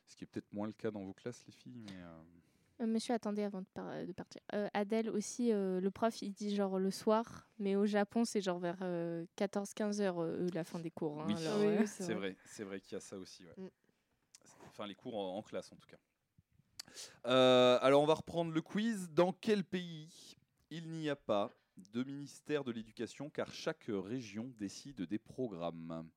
Ce 0.05 0.15
qui 0.15 0.26
est 0.26 0.28
peut-être 0.28 0.51
moins 0.51 0.67
le 0.67 0.74
cas 0.74 0.91
dans 0.91 1.03
vos 1.03 1.13
classes, 1.13 1.43
les 1.47 1.53
filles. 1.53 1.86
Euh, 2.82 2.84
Euh, 2.84 2.88
monsieur, 2.88 3.13
attendez 3.13 3.43
avant 3.43 3.61
de, 3.61 3.67
par- 3.73 4.05
de 4.05 4.11
partir. 4.11 4.41
Euh, 4.53 4.67
Adèle 4.73 5.09
aussi, 5.09 5.51
euh, 5.51 5.79
le 5.79 5.91
prof, 5.91 6.21
il 6.21 6.32
dit 6.32 6.55
genre 6.55 6.79
le 6.79 6.91
soir, 6.91 7.49
mais 7.59 7.75
au 7.75 7.86
Japon, 7.86 8.25
c'est 8.25 8.41
genre 8.41 8.59
vers 8.59 8.79
14-15 9.36 10.01
heures, 10.01 10.19
euh, 10.19 10.45
eux, 10.45 10.49
la 10.53 10.63
fin 10.63 10.79
des 10.79 10.91
cours. 10.91 11.21
hein, 11.21 11.25
Oui, 11.27 11.36
alors, 11.45 11.59
Oui, 11.59 11.65
euh, 11.67 11.79
oui, 11.82 11.88
c'est 11.88 12.13
vrai, 12.13 12.36
c'est 12.45 12.63
vrai 12.63 12.79
qu'il 12.82 12.93
y 12.93 12.97
a 12.97 12.99
ça 12.99 13.17
aussi. 13.17 13.45
ouais. 13.45 13.53
Mm. 13.57 13.67
Enfin, 14.67 14.88
les 14.88 14.95
cours 14.95 15.17
en, 15.17 15.38
en 15.38 15.41
classe 15.43 15.71
en 15.71 15.75
tout 15.75 15.88
cas. 15.88 15.97
Euh, 17.25 17.77
alors, 17.82 18.01
on 18.01 18.05
va 18.05 18.15
reprendre 18.15 18.51
le 18.51 18.61
quiz. 18.61 19.09
Dans 19.11 19.34
quel 19.34 19.63
pays 19.63 20.38
il 20.69 20.89
n'y 20.89 21.09
a 21.09 21.15
pas 21.15 21.51
de 21.77 22.03
ministère 22.03 22.63
de 22.63 22.71
l'éducation 22.71 23.29
car 23.29 23.51
chaque 23.53 23.86
région 23.89 24.53
décide 24.57 25.01
des 25.01 25.19
programmes? 25.19 26.09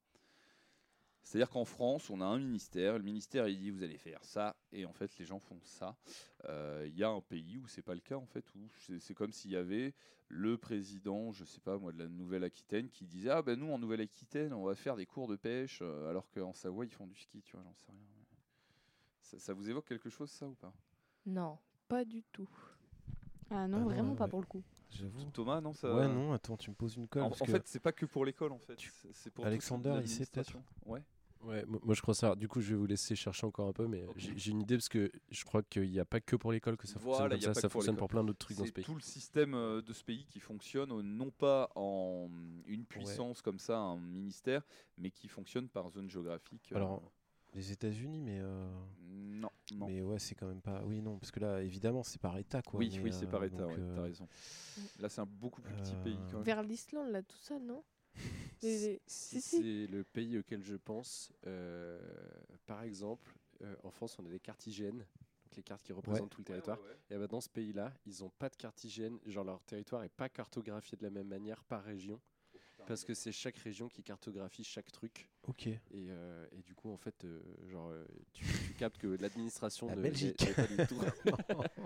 C'est-à-dire 1.24 1.50
qu'en 1.50 1.64
France, 1.64 2.10
on 2.10 2.20
a 2.20 2.24
un 2.26 2.38
ministère. 2.38 2.96
Le 2.98 3.02
ministère, 3.04 3.48
il 3.48 3.58
dit 3.58 3.70
vous 3.70 3.82
allez 3.82 3.98
faire 3.98 4.22
ça, 4.22 4.54
et 4.72 4.84
en 4.84 4.92
fait, 4.92 5.16
les 5.18 5.24
gens 5.24 5.40
font 5.40 5.58
ça. 5.64 5.96
Euh, 6.44 6.86
Il 6.88 6.96
y 6.96 7.02
a 7.02 7.08
un 7.08 7.20
pays 7.20 7.58
où 7.58 7.66
c'est 7.66 7.82
pas 7.82 7.94
le 7.94 8.00
cas, 8.00 8.16
en 8.16 8.26
fait, 8.26 8.44
où 8.54 8.68
c'est 9.00 9.14
comme 9.14 9.32
s'il 9.32 9.50
y 9.50 9.56
avait 9.56 9.94
le 10.28 10.56
président, 10.56 11.32
je 11.32 11.44
sais 11.44 11.60
pas 11.60 11.76
moi, 11.78 11.92
de 11.92 11.98
la 11.98 12.08
Nouvelle-Aquitaine, 12.08 12.88
qui 12.90 13.06
disait 13.06 13.30
ah 13.30 13.42
ben 13.42 13.58
nous 13.58 13.70
en 13.72 13.78
Nouvelle-Aquitaine, 13.78 14.52
on 14.52 14.64
va 14.64 14.74
faire 14.74 14.96
des 14.96 15.06
cours 15.06 15.28
de 15.28 15.36
pêche, 15.36 15.80
euh, 15.82 16.08
alors 16.10 16.30
qu'en 16.30 16.52
Savoie 16.54 16.84
ils 16.86 16.90
font 16.92 17.06
du 17.06 17.14
ski, 17.16 17.42
tu 17.42 17.52
vois, 17.56 17.62
j'en 17.64 17.74
sais 17.74 17.90
rien. 17.90 17.98
Ça, 19.20 19.38
ça 19.38 19.52
vous 19.54 19.68
évoque 19.70 19.86
quelque 19.86 20.10
chose, 20.10 20.30
ça 20.30 20.46
ou 20.46 20.54
pas? 20.54 20.72
Non. 21.26 21.58
Pas 21.88 22.04
du 22.04 22.22
tout. 22.32 22.48
Ah 23.50 23.66
non, 23.68 23.76
Ah 23.76 23.80
non, 23.80 23.84
vraiment 23.84 24.10
ouais, 24.12 24.16
pas 24.16 24.24
ouais. 24.24 24.30
pour 24.30 24.40
le 24.40 24.46
coup. 24.46 24.62
J'avoue. 24.90 25.24
Thomas, 25.30 25.60
non 25.60 25.72
ça... 25.74 25.94
Ouais, 25.94 26.08
non, 26.08 26.32
attends, 26.32 26.56
tu 26.56 26.70
me 26.70 26.74
poses 26.74 26.96
une 26.96 27.06
colle. 27.08 27.22
En, 27.22 27.28
parce 27.28 27.42
en 27.42 27.46
que- 27.46 27.52
fait, 27.52 27.66
c'est 27.66 27.80
pas 27.80 27.92
que 27.92 28.06
pour 28.06 28.24
l'école, 28.24 28.52
en 28.52 28.58
fait. 28.58 28.76
Tu- 28.76 28.90
c'est- 28.90 29.12
C'est 29.12 29.30
pour 29.30 29.44
toute 29.44 29.48
Alexander, 29.48 29.98
il 30.00 30.08
sait 30.08 30.26
peut-être. 30.26 30.56
Ouais. 30.86 31.02
Ouais, 31.44 31.64
mo- 31.66 31.80
moi 31.82 31.94
je 31.94 32.00
crois 32.02 32.14
ça. 32.14 32.34
Du 32.34 32.48
coup, 32.48 32.60
je 32.60 32.70
vais 32.70 32.76
vous 32.76 32.86
laisser 32.86 33.14
chercher 33.16 33.46
encore 33.46 33.68
un 33.68 33.72
peu, 33.72 33.86
mais 33.86 34.04
j'ai 34.16 34.50
une 34.50 34.62
idée 34.62 34.76
parce 34.76 34.88
que 34.88 35.10
je 35.30 35.44
crois 35.44 35.62
qu'il 35.62 35.90
n'y 35.90 35.98
a 36.00 36.04
pas 36.04 36.20
que 36.20 36.36
pour 36.36 36.52
l'école 36.52 36.76
que 36.76 36.86
ça 36.86 36.98
Voilà, 37.00 37.28
fonctionne 37.28 37.30
comme 37.30 37.40
ça, 37.54 37.54
ça 37.54 37.68
pour 37.68 37.72
fonctionne 37.72 37.96
pour 37.96 38.08
plein 38.08 38.24
d'autres 38.24 38.38
trucs 38.38 38.56
dans 38.56 38.64
ce 38.64 38.68
C'est 38.68 38.74
pays. 38.74 38.84
tout 38.84 38.94
le 38.94 39.00
système 39.00 39.54
euh, 39.54 39.82
de 39.82 39.92
ce 39.92 40.04
pays 40.04 40.24
qui 40.24 40.40
fonctionne 40.40 40.90
euh, 40.92 41.02
non 41.02 41.30
pas 41.30 41.70
en 41.74 42.28
une 42.66 42.84
puissance 42.86 43.42
comme 43.42 43.58
ça, 43.58 43.78
un 43.78 43.98
ministère, 43.98 44.62
mais 44.98 45.10
qui 45.10 45.28
fonctionne 45.28 45.68
par 45.68 45.90
zone 45.90 46.08
géographique. 46.08 46.72
euh, 46.72 46.76
Alors, 46.76 47.02
les 47.54 47.72
États-Unis, 47.72 48.20
mais. 48.20 48.38
euh, 48.40 48.66
non, 49.10 49.50
non. 49.72 49.86
Mais 49.86 50.02
ouais, 50.02 50.18
c'est 50.18 50.34
quand 50.34 50.46
même 50.46 50.60
pas. 50.62 50.82
Oui, 50.84 51.02
non, 51.02 51.18
parce 51.18 51.30
que 51.30 51.40
là, 51.40 51.62
évidemment, 51.62 52.02
c'est 52.02 52.20
par 52.20 52.38
État, 52.38 52.62
quoi. 52.62 52.80
oui, 52.80 52.90
mais, 52.92 53.00
oui, 53.02 53.12
c'est 53.12 53.26
par 53.26 53.44
État, 53.44 53.66
ouais, 53.66 53.78
euh, 53.80 53.94
t'as 53.96 54.02
raison. 54.02 54.28
Là, 55.00 55.08
c'est 55.08 55.20
un 55.20 55.26
beaucoup 55.26 55.60
plus 55.60 55.74
petit 55.74 55.96
pays 55.96 56.16
quand 56.30 56.38
même. 56.38 56.44
Vers 56.44 56.62
l'Islande, 56.62 57.10
là, 57.10 57.22
tout 57.22 57.36
ça, 57.38 57.58
non? 57.58 57.82
Si 58.60 59.00
si, 59.06 59.40
si. 59.40 59.60
c'est 59.60 59.86
le 59.92 60.04
pays 60.04 60.38
auquel 60.38 60.62
je 60.62 60.76
pense, 60.76 61.32
euh, 61.46 62.00
par 62.66 62.82
exemple, 62.82 63.34
euh, 63.62 63.74
en 63.82 63.90
France, 63.90 64.18
on 64.18 64.24
a 64.24 64.30
des 64.30 64.40
cartes 64.40 64.66
hygiènes, 64.66 64.98
donc 64.98 65.56
les 65.56 65.62
cartes 65.62 65.82
qui 65.82 65.92
représentent 65.92 66.30
tout 66.30 66.40
le 66.40 66.46
territoire. 66.46 66.78
Et 67.10 67.16
bah, 67.16 67.26
dans 67.26 67.40
ce 67.40 67.50
pays-là, 67.50 67.92
ils 68.06 68.22
n'ont 68.22 68.30
pas 68.30 68.48
de 68.48 68.56
carte 68.56 68.82
hygiène, 68.84 69.18
genre 69.26 69.44
leur 69.44 69.62
territoire 69.64 70.02
n'est 70.02 70.08
pas 70.08 70.28
cartographié 70.28 70.96
de 70.96 71.02
la 71.02 71.10
même 71.10 71.28
manière 71.28 71.62
par 71.64 71.82
région, 71.82 72.20
parce 72.86 73.04
que 73.04 73.14
c'est 73.14 73.32
chaque 73.32 73.56
région 73.58 73.88
qui 73.88 74.02
cartographie 74.02 74.64
chaque 74.64 74.90
truc. 74.92 75.28
Ok. 75.48 75.66
Et, 75.66 75.80
euh, 75.94 76.46
et 76.52 76.62
du 76.62 76.74
coup, 76.74 76.90
en 76.90 76.96
fait, 76.96 77.24
euh, 77.24 77.40
genre, 77.70 77.90
euh, 77.90 78.04
tu, 78.32 78.44
tu 78.44 78.74
captes 78.74 78.98
que 78.98 79.06
l'administration 79.20 79.86
La 79.90 79.96
ne 79.96 80.02
Belgique. 80.02 80.44
tout. 80.88 81.00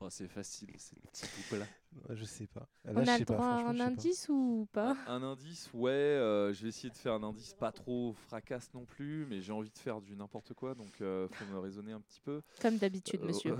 Oh, 0.00 0.06
c'est 0.10 0.28
facile, 0.28 0.70
c'est 0.78 0.94
petit 1.10 1.26
là. 1.56 1.66
Ouais, 2.08 2.14
je 2.14 2.24
sais 2.24 2.46
pas. 2.46 2.68
Là, 2.84 2.92
On 2.94 3.04
je 3.04 3.10
a 3.10 3.12
sais 3.14 3.18
le 3.18 3.24
pas, 3.24 3.34
droit 3.34 3.46
à 3.48 3.68
un 3.68 3.76
pas. 3.76 3.84
indice 3.86 4.28
ou 4.28 4.68
pas 4.72 4.96
Un 5.08 5.24
indice, 5.24 5.68
ouais, 5.74 5.90
euh, 5.90 6.52
je 6.52 6.62
vais 6.62 6.68
essayer 6.68 6.90
de 6.90 6.96
faire 6.96 7.14
un 7.14 7.22
indice 7.24 7.52
pas 7.54 7.72
trop 7.72 8.12
fracasse 8.28 8.72
non 8.74 8.84
plus, 8.84 9.26
mais 9.28 9.40
j'ai 9.40 9.50
envie 9.50 9.70
de 9.70 9.78
faire 9.78 10.00
du 10.00 10.14
n'importe 10.14 10.54
quoi, 10.54 10.76
donc 10.76 11.00
euh, 11.00 11.26
faut 11.32 11.44
me 11.46 11.58
raisonner 11.58 11.90
un 11.90 12.00
petit 12.00 12.20
peu. 12.20 12.42
Comme 12.62 12.76
d'habitude, 12.78 13.22
Euh, 13.22 13.26
monsieur. 13.26 13.56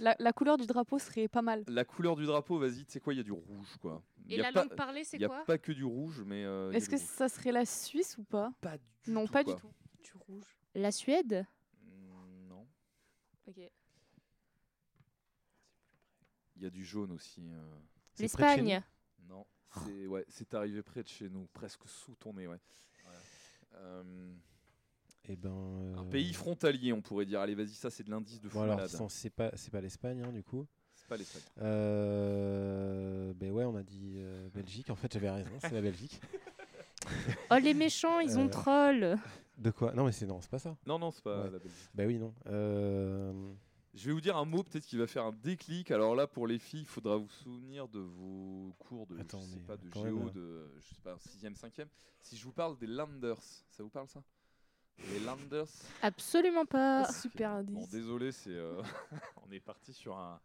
La, 0.00 0.16
la 0.18 0.32
couleur 0.32 0.56
du 0.58 0.66
drapeau 0.66 0.98
serait 0.98 1.28
pas 1.28 1.42
mal. 1.42 1.62
La 1.68 1.84
couleur 1.84 2.16
du 2.16 2.26
drapeau, 2.26 2.58
vas-y, 2.58 2.84
tu 2.84 2.90
sais 2.94 3.00
quoi, 3.00 3.14
il 3.14 3.18
y 3.18 3.20
a 3.20 3.22
du 3.24 3.30
rouge, 3.30 3.76
quoi. 3.80 4.02
Il 4.32 4.38
Et 4.38 4.42
la 4.42 4.52
pas- 4.52 4.64
langue 4.64 4.74
parlée, 4.74 5.04
c'est 5.04 5.16
Il 5.16 5.20
n'y 5.20 5.24
a 5.26 5.28
quoi 5.28 5.44
pas 5.44 5.58
que 5.58 5.72
du 5.72 5.84
rouge, 5.84 6.22
mais. 6.26 6.44
euh, 6.44 6.70
Est-ce 6.72 6.88
que 6.88 6.96
rouge. 6.96 7.04
ça 7.04 7.28
serait 7.28 7.52
la 7.52 7.64
Suisse 7.66 8.16
ou 8.18 8.24
pas? 8.24 8.52
Pas 8.60 8.78
du 8.78 9.10
Non, 9.10 9.26
tout, 9.26 9.32
pas 9.32 9.44
quoi. 9.44 9.54
du 9.54 9.60
tout. 9.60 9.72
Du 10.02 10.12
rouge. 10.26 10.56
La 10.74 10.90
Suède? 10.90 11.46
Mm, 11.84 12.48
Non. 12.48 12.66
Ok. 13.46 13.58
Il 16.56 16.62
y 16.62 16.66
a 16.66 16.70
du 16.70 16.84
jaune 16.84 17.12
aussi. 17.12 17.42
euh. 17.52 17.78
C'est 18.14 18.30
près 18.32 18.42
de 18.56 18.60
chez 18.60 18.62
L'Espagne? 18.64 18.82
Non. 19.28 19.46
C'est 19.84 20.06
ouais, 20.06 20.24
c'est 20.28 20.54
arrivé 20.54 20.82
près 20.82 21.02
de 21.02 21.08
chez 21.08 21.28
nous, 21.30 21.46
presque 21.52 21.86
sous 21.86 22.14
ton 22.16 22.34
nez, 22.34 22.46
ouais. 22.46 22.60
Euh, 23.74 24.32
Eh 25.28 25.36
ben. 25.36 25.50
Un 25.96 26.04
euh, 26.06 26.10
pays 26.10 26.32
frontalier, 26.34 26.92
on 26.92 27.00
pourrait 27.00 27.24
dire. 27.26 27.40
Allez, 27.40 27.54
vas-y, 27.54 27.68
ça 27.74 27.90
c'est 27.90 28.02
de 28.04 28.10
l'indice 28.10 28.40
de 28.40 28.48
fou 28.48 28.56
Bon, 28.58 28.62
alors, 28.64 28.76
malade. 28.76 28.90
sans- 28.90 29.08
c'est 29.08 29.30
pas, 29.30 29.50
c'est 29.56 29.70
pas 29.70 29.80
l'Espagne, 29.80 30.22
hein, 30.22 30.32
du 30.32 30.42
coup. 30.42 30.66
Pas 31.12 31.18
l'Espagne. 31.18 31.42
Euh, 31.60 33.32
ben 33.36 33.50
ouais, 33.52 33.64
on 33.66 33.76
a 33.76 33.82
dit 33.82 34.14
euh, 34.16 34.48
Belgique. 34.54 34.88
En 34.88 34.94
fait, 34.96 35.12
j'avais 35.12 35.28
raison, 35.28 35.50
c'est 35.60 35.72
la 35.72 35.82
Belgique. 35.82 36.18
Oh, 37.50 37.56
les 37.62 37.74
méchants, 37.74 38.18
ils 38.20 38.38
ont 38.38 38.46
Euh, 38.46 38.48
troll 38.48 39.18
De 39.58 39.70
quoi? 39.70 39.92
Non, 39.92 40.06
mais 40.06 40.12
c'est 40.12 40.24
non, 40.24 40.40
c'est 40.40 40.50
pas 40.50 40.58
ça. 40.58 40.74
Non, 40.86 40.98
non, 40.98 41.10
c'est 41.10 41.22
pas 41.22 41.42
Ouais. 41.44 41.50
la 41.50 41.58
Belgique. 41.58 41.90
Bah 41.94 42.04
oui, 42.06 42.18
non. 42.18 42.32
Euh, 42.46 43.52
Je 43.94 44.06
vais 44.06 44.12
vous 44.14 44.22
dire 44.22 44.38
un 44.38 44.46
mot 44.46 44.62
peut-être 44.62 44.86
qui 44.86 44.96
va 44.96 45.06
faire 45.06 45.24
un 45.24 45.32
déclic. 45.32 45.90
Alors 45.90 46.14
là, 46.14 46.26
pour 46.26 46.46
les 46.46 46.58
filles, 46.58 46.80
il 46.80 46.86
faudra 46.86 47.18
vous 47.18 47.28
souvenir 47.28 47.88
de 47.88 47.98
vos 47.98 48.74
cours 48.78 49.06
de, 49.06 49.18
Attends, 49.20 49.40
je 49.40 49.44
sais 49.48 49.58
pas, 49.66 49.76
de 49.76 49.90
géo, 49.92 50.18
même, 50.18 50.30
de 50.30 50.72
je 50.80 50.94
sais 50.94 51.00
pas, 51.02 51.16
6e, 51.16 51.54
5e. 51.54 51.88
Si 52.22 52.38
je 52.38 52.44
vous 52.44 52.52
parle 52.52 52.78
des 52.78 52.86
Landers, 52.86 53.42
ça 53.68 53.82
vous 53.82 53.90
parle 53.90 54.08
ça? 54.08 54.22
Les 55.10 55.20
Landers? 55.20 55.66
Absolument 56.00 56.64
pas. 56.64 57.12
Super 57.12 57.50
indice. 57.50 57.74
Bon, 57.74 57.86
désolé, 57.90 58.32
c'est 58.32 58.50
euh, 58.54 58.80
on 59.46 59.50
est 59.52 59.60
parti 59.60 59.92
sur 59.92 60.16
un. 60.16 60.40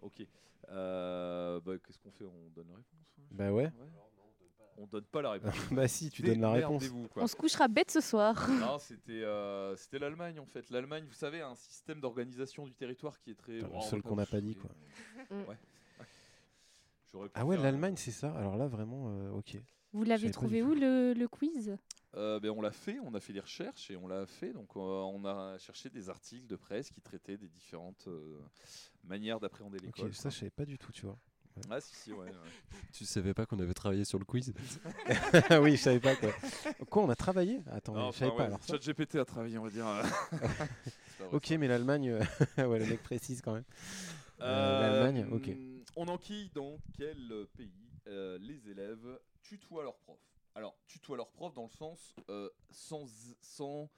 Ok. 0.00 0.26
Euh, 0.70 1.60
bah, 1.60 1.72
Qu'est-ce 1.78 1.98
qu'on 1.98 2.10
fait? 2.10 2.24
On 2.24 2.50
donne 2.50 2.68
la 2.68 2.76
réponse 2.76 3.00
ouais, 3.18 3.26
je 3.30 3.36
Bah 3.36 3.52
ouais. 3.52 3.70
pas. 3.70 3.74
On 4.76 4.86
donne 4.86 5.04
pas 5.04 5.22
la 5.22 5.30
réponse. 5.32 5.54
bah 5.72 5.88
si, 5.88 6.10
tu 6.10 6.22
donnes 6.22 6.40
la 6.40 6.52
réponse. 6.52 6.84
On 7.16 7.26
se 7.26 7.34
couchera 7.34 7.66
bête 7.68 7.90
ce 7.90 8.00
soir. 8.00 8.48
Non, 8.48 8.78
c'était 8.78 9.24
euh, 9.24 9.74
c'était 9.76 9.98
l'Allemagne 9.98 10.38
en 10.38 10.46
fait. 10.46 10.70
L'Allemagne, 10.70 11.04
vous 11.06 11.14
savez, 11.14 11.40
a 11.40 11.48
un 11.48 11.54
système 11.56 12.00
d'organisation 12.00 12.66
du 12.66 12.74
territoire 12.74 13.18
qui 13.18 13.30
est 13.30 13.34
très. 13.34 13.58
Le 13.58 13.66
Oh, 13.74 13.80
seul 13.80 14.02
qu'on 14.02 14.16
n'a 14.16 14.26
pas 14.26 14.40
dit, 14.40 14.54
quoi. 14.54 14.70
Mm. 15.30 15.34
Ouais. 15.40 15.56
ouais. 17.14 17.28
Ah 17.34 17.44
ouais, 17.44 17.56
l'Allemagne, 17.56 17.96
c'est 17.96 18.12
ça? 18.12 18.32
Alors 18.36 18.56
là, 18.56 18.68
vraiment, 18.68 19.08
euh, 19.08 19.30
ok. 19.32 19.56
Vous 19.92 20.04
l'avez 20.04 20.30
trouvé 20.30 20.62
où 20.62 20.74
le 20.74 21.26
quiz? 21.26 21.76
Euh, 22.16 22.40
ben, 22.40 22.50
on 22.50 22.62
l'a 22.62 22.72
fait, 22.72 22.98
on 23.00 23.14
a 23.14 23.20
fait 23.20 23.32
des 23.32 23.40
recherches 23.40 23.90
et 23.90 23.96
on 23.96 24.08
l'a 24.08 24.26
fait. 24.26 24.52
Donc, 24.52 24.76
euh, 24.76 24.80
on 24.80 25.24
a 25.24 25.58
cherché 25.58 25.90
des 25.90 26.08
articles 26.08 26.46
de 26.46 26.56
presse 26.56 26.90
qui 26.90 27.00
traitaient 27.02 27.36
des 27.36 27.48
différentes 27.48 28.06
euh, 28.08 28.40
manières 29.04 29.40
d'appréhender 29.40 29.78
l'école. 29.78 30.14
ça, 30.14 30.30
je 30.30 30.38
savais 30.38 30.50
pas 30.50 30.64
du 30.64 30.78
tout, 30.78 30.90
tu 30.92 31.04
vois. 31.04 31.18
Ah, 31.70 31.80
si, 31.80 31.94
si, 31.94 32.12
ouais. 32.12 32.26
ouais. 32.26 32.32
Tu 32.92 33.04
savais 33.04 33.34
pas 33.34 33.44
qu'on 33.44 33.58
avait 33.58 33.74
travaillé 33.74 34.04
sur 34.04 34.18
le 34.18 34.24
quiz? 34.24 34.54
Oui, 35.60 35.72
je 35.72 35.82
savais 35.82 36.00
pas 36.00 36.14
quoi. 36.14 36.30
Quoi, 36.88 37.02
on 37.02 37.10
a 37.10 37.16
travaillé? 37.16 37.60
Attends, 37.72 37.94
Non, 37.94 38.12
je 38.12 38.18
savais 38.18 38.30
enfin, 38.30 38.44
pas 38.46 38.50
ouais, 38.52 38.58
ça. 38.60 38.72
ChatGPT 38.74 39.16
a 39.16 39.24
travaillé, 39.24 39.58
on 39.58 39.64
va 39.64 39.70
dire. 39.70 39.86
Ok, 41.32 41.46
ça. 41.46 41.58
mais 41.58 41.66
l'Allemagne, 41.66 42.12
ouais, 42.58 42.78
le 42.78 42.86
mec 42.86 43.02
précise 43.02 43.42
quand 43.42 43.52
même. 43.54 43.64
Euh, 44.40 44.80
L'Allemagne, 44.80 45.26
ok. 45.32 45.50
On 45.96 46.06
enquille 46.06 46.48
dans 46.54 46.78
quel 46.96 47.46
pays 47.56 47.90
euh, 48.06 48.38
les 48.40 48.68
élèves 48.70 49.18
tutoient 49.42 49.82
leurs 49.82 49.96
profs? 49.96 50.37
Alors, 50.58 50.76
tutoient 50.88 51.16
leurs 51.16 51.30
profs 51.30 51.54
dans 51.54 51.62
le 51.62 51.70
sens 51.70 52.16
euh, 52.30 52.50
sans, 52.68 53.06
sans. 53.40 53.88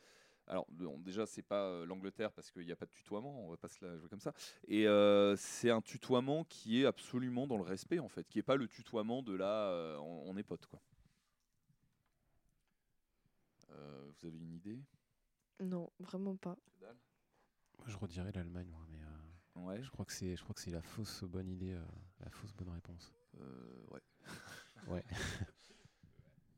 Alors, 0.46 0.66
bon, 0.68 0.98
déjà, 0.98 1.24
c'est 1.24 1.40
pas 1.40 1.64
euh, 1.64 1.86
l'Angleterre 1.86 2.30
parce 2.32 2.50
qu'il 2.50 2.66
n'y 2.66 2.70
a 2.70 2.76
pas 2.76 2.84
de 2.84 2.90
tutoiement, 2.90 3.46
on 3.46 3.50
va 3.50 3.56
pas 3.56 3.68
se 3.68 3.82
la 3.82 3.96
jouer 3.96 4.10
comme 4.10 4.20
ça. 4.20 4.34
Et 4.68 4.86
euh, 4.86 5.36
c'est 5.36 5.70
un 5.70 5.80
tutoiement 5.80 6.44
qui 6.44 6.82
est 6.82 6.84
absolument 6.84 7.46
dans 7.46 7.56
le 7.56 7.62
respect, 7.62 7.98
en 7.98 8.10
fait, 8.10 8.28
qui 8.28 8.38
est 8.38 8.42
pas 8.42 8.56
le 8.56 8.68
tutoiement 8.68 9.22
de 9.22 9.34
là, 9.34 9.70
euh, 9.70 9.96
on, 10.00 10.24
on 10.30 10.36
est 10.36 10.42
potes, 10.42 10.66
quoi. 10.66 10.82
Euh, 13.70 14.10
vous 14.20 14.26
avez 14.26 14.36
une 14.38 14.52
idée? 14.52 14.82
Non, 15.60 15.90
vraiment 15.98 16.36
pas. 16.36 16.58
Moi, 17.78 17.86
je 17.86 17.96
redirais 17.96 18.32
l'Allemagne, 18.32 18.68
moi, 18.68 18.84
mais 18.90 19.00
euh, 19.00 19.64
Ouais. 19.66 19.82
je 19.82 19.88
crois 19.88 20.04
que 20.04 20.12
c'est, 20.12 20.36
je 20.36 20.42
crois 20.42 20.54
que 20.54 20.60
c'est 20.60 20.70
la 20.70 20.82
fausse 20.82 21.24
bonne 21.24 21.48
idée, 21.48 21.72
euh, 21.72 21.82
la 22.18 22.28
fausse 22.28 22.52
bonne 22.52 22.68
réponse. 22.68 23.14
Euh, 23.40 23.86
ouais. 23.92 24.02
Ouais. 24.88 25.04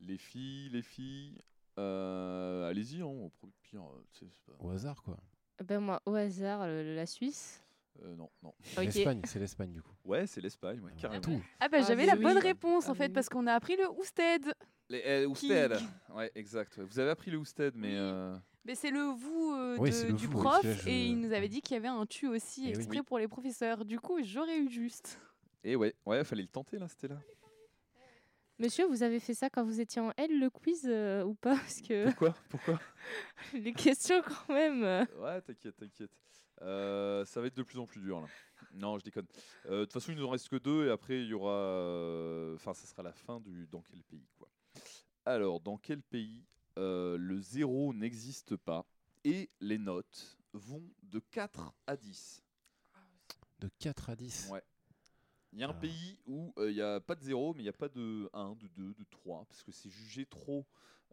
les 0.05 0.17
filles, 0.17 0.69
les 0.69 0.81
filles, 0.81 1.37
euh, 1.79 2.69
allez-y, 2.69 3.01
hein, 3.01 3.05
au 3.05 3.29
pro- 3.29 3.49
pire, 3.63 3.81
euh, 3.83 4.03
tu 4.11 4.19
sais, 4.19 4.31
c'est 4.31 4.45
pas- 4.45 4.63
Au 4.63 4.69
hasard, 4.69 5.01
quoi. 5.03 5.17
Ben 5.65 5.79
moi, 5.79 6.01
au 6.05 6.13
hasard, 6.15 6.67
le- 6.67 6.95
la 6.95 7.05
Suisse. 7.05 7.63
euh, 8.01 8.15
non, 8.15 8.29
non. 8.41 8.53
L'Espagne, 8.77 9.21
c'est 9.25 9.39
l'Espagne 9.39 9.71
du 9.71 9.81
coup. 9.81 9.93
Ouais, 10.03 10.25
c'est 10.27 10.41
l'Espagne, 10.41 10.79
ouais, 10.81 10.91
carrément. 10.97 11.21
Tout. 11.21 11.41
Ah 11.59 11.69
bah 11.69 11.77
Ah, 11.79 11.85
j'avais 11.87 12.05
la 12.05 12.15
oui. 12.15 12.23
bonne 12.23 12.37
réponse 12.39 12.87
en 12.89 12.93
Ah, 12.93 12.95
fait 12.95 13.09
parce 13.09 13.29
qu'on 13.29 13.45
a 13.47 13.53
appris 13.53 13.75
le 13.75 13.89
Ousted. 13.91 14.51
Les, 14.89 15.01
euh, 15.05 15.27
Ousted. 15.27 15.77
Ouais, 16.13 16.31
exact. 16.35 16.77
ouais. 16.77 16.83
Vous 16.85 16.99
avez 16.99 17.11
appris 17.11 17.31
le 17.31 17.37
Ousted, 17.37 17.73
mais. 17.75 17.95
Euh, 17.95 18.35
Mais 18.65 18.75
c'est 18.75 18.89
le 18.91 18.99
vous 19.03 19.53
euh, 19.55 19.77
Oui, 19.77 19.89
de- 19.91 19.95
c'est 19.95 20.07
le 20.07 20.13
du 20.13 20.25
vous, 20.27 20.39
prof 20.39 20.61
je- 20.63 20.89
et 20.89 21.05
il 21.05 21.19
nous 21.19 21.31
avait 21.33 21.49
dit 21.49 21.61
qu'il 21.61 21.75
y 21.75 21.77
avait 21.77 21.87
un 21.87 22.05
tu 22.05 22.27
aussi 22.27 22.63
Eh 22.63 22.69
oui. 22.69 22.75
exprès 22.77 23.03
pour 23.03 23.19
les 23.19 23.27
professeurs. 23.27 23.85
Du 23.85 23.99
coup 23.99 24.17
j'aurais 24.23 24.57
eu 24.59 24.69
juste. 24.69 25.19
Et 25.63 25.75
ouais, 25.75 25.93
ouais, 26.05 26.23
fallait 26.23 26.41
le 26.41 26.47
tenter 26.47 26.77
là, 26.79 26.87
c'était 26.87 27.07
là. 27.09 27.19
Monsieur, 28.59 28.85
vous 28.85 29.03
avez 29.03 29.19
fait 29.19 29.33
ça 29.33 29.49
quand 29.49 29.63
vous 29.63 29.79
étiez 29.81 30.01
en 30.01 30.11
L, 30.17 30.39
le 30.39 30.49
quiz, 30.49 30.83
euh, 30.85 31.23
ou 31.23 31.33
pas? 31.33 31.55
Parce 31.55 31.81
que 31.81 32.05
Pourquoi? 32.05 32.35
Pourquoi? 32.49 32.79
Les 33.53 33.73
questions, 33.73 34.21
quand 34.21 34.53
même. 34.53 34.83
Ouais, 35.19 35.41
t'inquiète, 35.41 35.75
t'inquiète. 35.75 36.11
Euh, 36.61 37.25
ça 37.25 37.41
va 37.41 37.47
être 37.47 37.57
de 37.57 37.63
plus 37.63 37.79
en 37.79 37.85
plus 37.85 37.99
dur 37.99 38.21
là. 38.21 38.27
Non, 38.73 38.97
je 38.99 39.03
déconne. 39.03 39.25
Euh, 39.65 39.79
De 39.79 39.85
toute 39.85 39.93
façon, 39.93 40.11
il 40.11 40.17
nous 40.17 40.25
en 40.25 40.29
reste 40.29 40.47
que 40.49 40.55
deux 40.55 40.87
et 40.87 40.91
après 40.91 41.19
il 41.21 41.27
y 41.27 41.33
aura. 41.33 42.53
Enfin, 42.55 42.73
ça 42.73 42.85
sera 42.87 43.03
la 43.03 43.11
fin 43.11 43.39
du. 43.41 43.67
Dans 43.67 43.81
quel 43.81 44.01
pays 44.03 44.29
quoi 44.37 44.47
Alors, 45.25 45.59
dans 45.59 45.77
quel 45.77 46.01
pays 46.01 46.45
euh, 46.77 47.17
le 47.17 47.39
zéro 47.41 47.93
n'existe 47.93 48.55
pas 48.55 48.85
et 49.23 49.49
les 49.59 49.77
notes 49.77 50.37
vont 50.53 50.83
de 51.01 51.19
4 51.31 51.73
à 51.87 51.97
10 51.97 52.43
De 53.59 53.69
4 53.79 54.09
à 54.11 54.15
10. 54.15 54.49
Ouais. 54.51 54.61
Il 55.53 55.59
y 55.59 55.63
a 55.63 55.67
un 55.69 55.71
Ah. 55.71 55.79
pays 55.79 56.17
où 56.25 56.51
euh, 56.57 56.71
il 56.71 56.75
n'y 56.75 56.81
a 56.81 56.99
pas 56.99 57.15
de 57.15 57.21
0, 57.21 57.53
mais 57.53 57.59
il 57.61 57.63
n'y 57.65 57.69
a 57.69 57.73
pas 57.73 57.87
de 57.89 58.29
1, 58.33 58.55
de 58.55 58.67
2, 58.69 58.93
de 58.95 59.03
3, 59.11 59.45
parce 59.45 59.61
que 59.63 59.71
c'est 59.71 59.89
jugé 59.89 60.25
trop. 60.25 60.65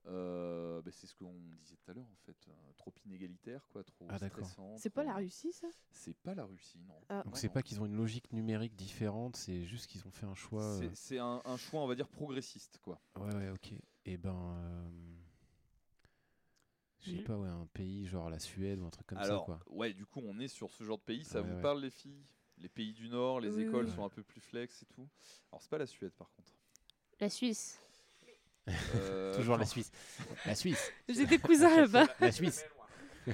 euh, 0.07 0.81
bah, 0.81 0.91
c'est 0.91 1.07
ce 1.07 1.15
qu'on 1.15 1.35
disait 1.61 1.77
tout 1.77 1.91
à 1.91 1.95
l'heure, 1.95 2.07
en 2.11 2.17
fait. 2.25 2.37
euh, 2.49 2.53
trop 2.79 2.93
inégalitaire, 3.05 3.67
quoi, 3.69 3.85
trop 3.85 4.07
Ah, 4.09 4.19
d'accord. 4.19 4.47
stressant. 4.47 4.75
C'est 4.79 4.89
pas 4.89 5.03
trop- 5.03 5.11
la 5.11 5.17
Russie, 5.19 5.53
ça? 5.53 5.69
C'est 5.91 6.15
pas 6.17 6.35
la 6.35 6.45
Russie, 6.47 6.79
non. 6.89 6.95
Ah. 7.11 7.23
Donc 7.25 7.35
Non, 7.35 7.35
c'est 7.37 7.49
non. 7.49 7.53
pas 7.53 7.63
qu'ils 7.63 7.81
ont 7.83 7.87
une 7.87 7.97
logique 7.97 8.33
numérique 8.33 8.75
différente, 8.75 9.37
c'est 9.37 9.63
juste 9.65 9.87
qu'ils 9.89 10.07
ont 10.07 10.11
fait 10.11 10.25
un 10.25 10.35
choix. 10.35 10.63
euh, 10.65 10.81
C'est- 10.89 10.95
C'est 10.95 11.19
un, 11.19 11.43
un 11.45 11.57
choix, 11.59 11.83
on 11.83 11.87
va 11.87 11.95
dire, 11.95 12.09
progressiste, 12.09 12.79
quoi. 12.79 12.99
Ouais, 13.17 13.35
ouais, 13.35 13.51
ok. 13.51 13.75
Et 14.07 14.17
ben. 14.17 14.35
euh, 14.57 14.91
Je 17.01 17.11
sais 17.11 17.17
Mhm. 17.17 17.23
pas, 17.25 17.37
ouais, 17.39 17.49
un 17.49 17.67
pays 17.67 18.07
genre 18.07 18.29
la 18.31 18.39
Suède 18.39 18.79
ou 18.81 18.87
un 18.87 18.91
truc 18.91 19.07
comme 19.07 19.19
Alors, 19.19 19.41
ça, 19.41 19.45
quoi. 19.47 19.61
ouais, 19.69 19.93
du 19.95 20.05
coup, 20.07 20.21
on 20.25 20.39
est 20.39 20.49
sur 20.49 20.71
ce 20.73 20.85
genre 20.85 20.99
de 20.99 21.03
pays. 21.03 21.25
Ça 21.25 21.41
Ouais, 21.41 21.49
vous 21.49 21.55
ouais. 21.57 21.63
parle, 21.63 21.81
les 21.83 21.91
filles? 21.91 22.25
Les 22.61 22.69
pays 22.69 22.93
du 22.93 23.09
Nord, 23.09 23.41
les 23.41 23.49
Oui, 23.57 23.63
écoles 23.65 23.87
oui. 23.87 23.93
sont 23.95 24.05
un 24.05 24.09
peu 24.11 24.23
plus 24.23 24.41
flex 24.41 24.83
et 24.83 24.87
tout. 24.95 25.09
Alors, 25.51 25.63
c'est 25.63 25.71
pas 25.71 25.79
la 25.79 25.87
Suède, 25.87 26.13
par 26.13 26.31
contre. 26.31 26.53
La 27.19 27.29
Suisse. 27.31 27.79
Euh, 28.95 29.35
Toujours 29.37 29.57
la. 29.57 29.65
Suisse. 29.65 29.91
La 30.47 30.55
Suisse. 30.55 30.93
J'ai 31.09 31.27
des 31.27 31.39
cousins 31.39 31.75
là-bas. 31.75 32.07
La 32.21 32.31
Suisse. 32.33 32.65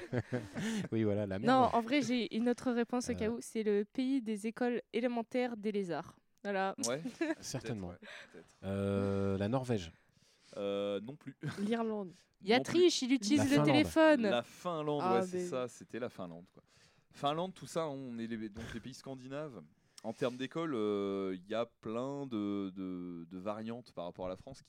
oui, 0.92 1.04
voilà, 1.04 1.26
la 1.26 1.38
Non, 1.38 1.60
merde. 1.62 1.70
en 1.74 1.80
vrai, 1.80 2.02
j'ai 2.02 2.34
une 2.36 2.48
autre 2.48 2.70
réponse 2.72 3.08
au 3.10 3.14
cas 3.14 3.26
Euh. 3.26 3.30
où. 3.32 3.38
C'est 3.40 3.62
le 3.62 3.84
pays 3.84 4.20
des 4.22 4.46
écoles 4.46 4.82
élémentaires 4.92 5.56
des 5.56 5.72
lézards. 5.72 6.16
Voilà. 6.42 6.74
Ouais, 6.86 7.02
Certainement. 7.40 7.88
ouais. 7.88 8.40
Euh, 8.64 9.36
la 9.38 9.48
Norvège. 9.48 9.92
Euh, 10.56 11.00
non 11.00 11.16
plus. 11.16 11.36
L'Irlande. 11.58 12.12
Il 12.42 12.48
y 12.48 12.52
a 12.52 12.58
Non 12.58 12.62
triche, 12.64 13.02
il 13.02 13.12
utilise 13.12 13.38
La 13.38 13.44
le 13.44 13.50
Finlande. 13.50 13.66
téléphone. 13.66 14.22
La 14.22 14.42
Finlande, 14.42 15.00
Ah, 15.04 15.14
ouais, 15.14 15.26
c'est 15.26 15.38
mais- 15.38 15.46
ça, 15.48 15.68
c'était 15.68 15.98
la 15.98 16.08
Finlande. 16.08 16.44
Quoi. 16.52 16.62
Finlande, 17.16 17.54
tout 17.54 17.66
ça, 17.66 17.88
on 17.88 18.18
est 18.18 18.26
les, 18.26 18.50
donc 18.50 18.74
les 18.74 18.80
pays 18.80 18.92
scandinaves. 18.92 19.62
En 20.04 20.12
termes 20.12 20.36
d'école, 20.36 20.74
euh, 20.74 21.34
il 21.34 21.48
y 21.48 21.54
a 21.54 21.64
plein 21.64 22.26
de, 22.26 23.26
variantes 23.32 23.90
par 23.92 24.04
rapport 24.04 24.26
à 24.26 24.28
la 24.28 24.36
France. 24.36 24.62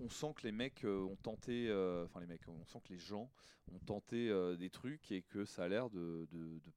On, 0.00 0.08
sent 0.08 0.32
que 0.36 0.42
les 0.44 0.52
mecs 0.52 0.84
euh, 0.84 1.02
ont 1.02 1.16
tenté, 1.16 1.68
euh, 1.68 2.06
enfin 2.06 2.20
les 2.20 2.26
mecs, 2.26 2.48
on 2.48 2.64
sent 2.64 2.80
que 2.82 2.94
les 2.94 2.98
gens 2.98 3.30
ont 3.72 3.78
tenté 3.80 4.30
des 4.56 4.70
trucs 4.70 5.12
et 5.12 5.20
que 5.20 5.44
ça 5.44 5.64
a 5.64 5.68
l'air 5.68 5.90
de, 5.90 6.26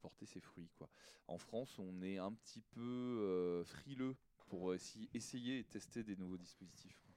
porter 0.01 0.25
ses 0.25 0.41
fruits. 0.41 0.69
Quoi. 0.77 0.89
En 1.27 1.37
France, 1.37 1.79
on 1.79 2.01
est 2.01 2.17
un 2.17 2.33
petit 2.33 2.61
peu 2.61 3.63
frileux 3.65 4.17
pour 4.47 4.73
essayer, 4.73 5.59
et 5.59 5.63
tester 5.63 6.03
des 6.03 6.17
nouveaux 6.17 6.37
dispositifs 6.37 7.07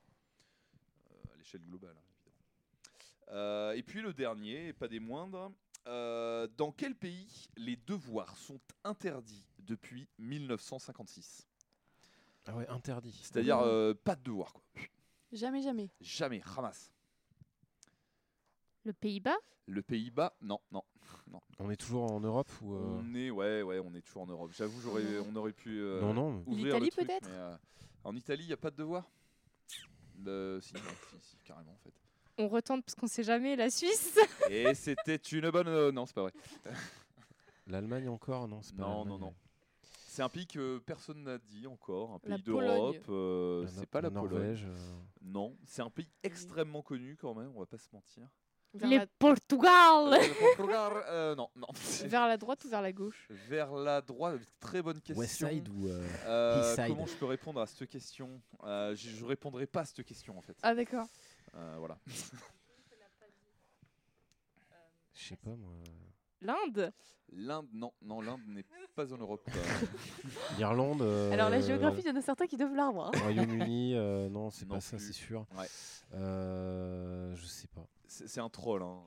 à 1.32 1.36
l'échelle 1.36 1.62
globale, 1.62 1.96
hein, 1.98 2.10
évidemment. 2.14 3.72
Et 3.72 3.82
puis 3.82 4.02
le 4.02 4.14
dernier, 4.14 4.68
et 4.68 4.72
pas 4.72 4.86
des 4.86 5.00
moindres, 5.00 5.52
euh, 5.86 6.46
dans 6.56 6.72
quel 6.72 6.94
pays 6.94 7.48
les 7.56 7.76
devoirs 7.76 8.36
sont 8.36 8.60
interdits 8.84 9.44
depuis 9.60 10.08
1956 10.18 11.46
Ah 12.46 12.56
ouais, 12.56 12.68
interdit. 12.68 13.18
C'est-à-dire 13.22 13.58
euh, 13.60 13.94
pas 13.94 14.16
de 14.16 14.22
devoirs, 14.22 14.52
quoi. 14.52 14.62
Jamais 15.32 15.62
jamais. 15.62 15.90
Jamais, 16.00 16.40
ramasse. 16.44 16.90
Le 18.84 18.92
Pays-Bas? 18.92 19.36
Le 19.66 19.82
Pays-Bas, 19.82 20.36
non, 20.42 20.60
non. 20.70 20.82
On 21.58 21.70
est 21.70 21.76
toujours 21.76 22.10
en 22.12 22.20
Europe 22.20 22.50
ou. 22.62 22.74
euh, 22.74 22.78
On 23.00 23.14
est, 23.14 23.30
ouais, 23.30 23.62
ouais, 23.62 23.80
on 23.80 23.92
est 23.94 24.02
toujours 24.02 24.22
en 24.22 24.26
Europe. 24.26 24.52
J'avoue, 24.52 24.80
j'aurais, 24.80 25.18
on 25.18 25.34
aurait 25.34 25.52
pu 25.52 25.80
euh, 25.80 26.00
Non, 26.00 26.14
non. 26.14 26.42
ouvrir 26.46 26.78
L'Italie, 26.78 26.90
truc, 26.90 27.06
peut-être? 27.06 27.28
mais, 27.28 27.34
euh, 27.36 27.56
En 28.04 28.14
Italie, 28.14 28.44
il 28.44 28.48
n'y 28.48 28.52
a 28.52 28.56
pas 28.56 28.70
de 28.70 28.84
Euh, 30.26 30.60
si, 30.60 30.74
non, 30.74 30.80
si, 31.10 31.20
si, 31.30 31.36
carrément, 31.44 31.72
en 31.72 31.78
fait. 31.78 31.92
On 32.38 32.48
retente 32.48 32.84
parce 32.84 32.94
qu'on 32.94 33.06
sait 33.06 33.22
jamais. 33.22 33.56
La 33.56 33.70
Suisse 33.70 34.18
Et 34.50 34.74
c'était 34.74 35.16
une 35.16 35.50
bonne... 35.50 35.68
euh, 35.68 35.90
non, 35.92 36.06
c'est 36.06 36.14
pas 36.14 36.22
vrai. 36.22 36.32
L'Allemagne 37.66 38.08
encore 38.08 38.46
Non, 38.48 38.62
c'est 38.62 38.76
pas 38.76 38.82
Non, 38.82 38.88
l'Allemagne, 39.04 39.08
non, 39.08 39.18
non. 39.18 39.26
ouais. 39.28 39.32
C'est 40.08 40.22
un 40.22 40.28
pays 40.30 40.46
que 40.46 40.78
personne 40.78 41.24
n'a 41.24 41.36
dit 41.38 41.66
encore, 41.66 42.12
un 42.12 42.20
La 42.24 42.36
pays 42.36 42.42
d'Europe. 42.44 42.96
Pologne. 43.04 43.04
euh, 43.10 43.62
La 43.64 43.68
c'est 43.70 43.80
No- 43.80 43.86
pas 43.86 44.00
la, 44.00 44.10
Pologne. 44.10 44.30
Norvège. 44.32 44.64
euh, 44.66 44.76
Non, 45.22 45.56
c'est 45.66 45.82
un 45.82 45.90
pays 45.90 46.08
extrêmement 46.22 46.80
connu 46.82 47.16
quand 47.20 47.34
même, 47.34 47.52
on 47.54 47.60
va 47.60 47.66
pas 47.66 47.76
se 47.78 47.88
mentir. 47.92 48.22
Vers, 48.72 48.88
Les 48.88 48.98
la... 48.98 49.06
Portugal 49.06 50.12
Euh, 50.14 50.34
Portugal, 50.56 50.92
euh, 51.08 51.34
non, 51.34 51.48
non. 51.54 51.66
vers 52.06 52.28
la 52.28 52.36
droite 52.36 52.64
ou 52.64 52.68
vers 52.68 52.82
la 52.82 52.92
gauche? 52.92 53.26
Vers 53.30 53.72
la 53.74 54.00
droite, 54.00 54.40
très 54.60 54.80
bonne 54.80 55.00
question. 55.00 55.20
West 55.20 55.36
Side 55.36 55.68
ou. 55.68 55.88
euh, 55.88 56.06
Euh, 56.26 56.60
East 56.60 56.74
Side? 56.82 56.88
comment 56.94 57.06
je 57.06 57.14
peux 57.14 57.26
répondre 57.26 57.60
à 57.60 57.66
cette 57.66 57.88
question? 57.88 58.40
Euh, 58.64 58.94
Je 58.94 59.10
je 59.10 59.24
répondrai 59.24 59.66
pas 59.66 59.80
à 59.80 59.84
cette 59.84 60.04
question 60.04 60.36
en 60.38 60.42
fait. 60.42 60.56
Ah, 60.62 60.74
d'accord. 60.74 61.06
Euh, 61.56 61.76
voilà. 61.78 61.98
Je 65.14 65.24
sais 65.28 65.36
pas 65.36 65.50
moi. 65.50 65.72
L'Inde 66.42 66.92
L'Inde, 67.32 67.66
non, 67.72 67.92
non, 68.02 68.20
l'Inde 68.20 68.40
n'est 68.46 68.64
pas 68.94 69.12
en 69.12 69.16
Europe. 69.16 69.42
euh, 69.48 69.86
L'Irlande. 70.58 71.02
euh, 71.02 71.32
Alors 71.32 71.50
la 71.50 71.60
géographie, 71.60 72.02
il 72.04 72.06
y 72.06 72.10
en 72.10 72.16
a 72.16 72.20
certains 72.22 72.46
qui 72.46 72.56
doivent 72.56 72.74
l'avoir. 72.76 73.08
hein. 73.08 73.18
Royaume-Uni, 73.22 73.94
euh, 73.96 74.28
non, 74.28 74.50
c'est 74.50 74.66
pas 74.66 74.80
ça, 74.80 74.98
c'est 74.98 75.12
sûr. 75.12 75.44
Ouais. 75.58 75.66
Euh, 76.14 77.34
je 77.34 77.46
sais 77.46 77.66
pas. 77.66 77.84
C'est 78.06 78.38
un 78.40 78.48
troll. 78.48 78.82
Hein. 78.82 79.00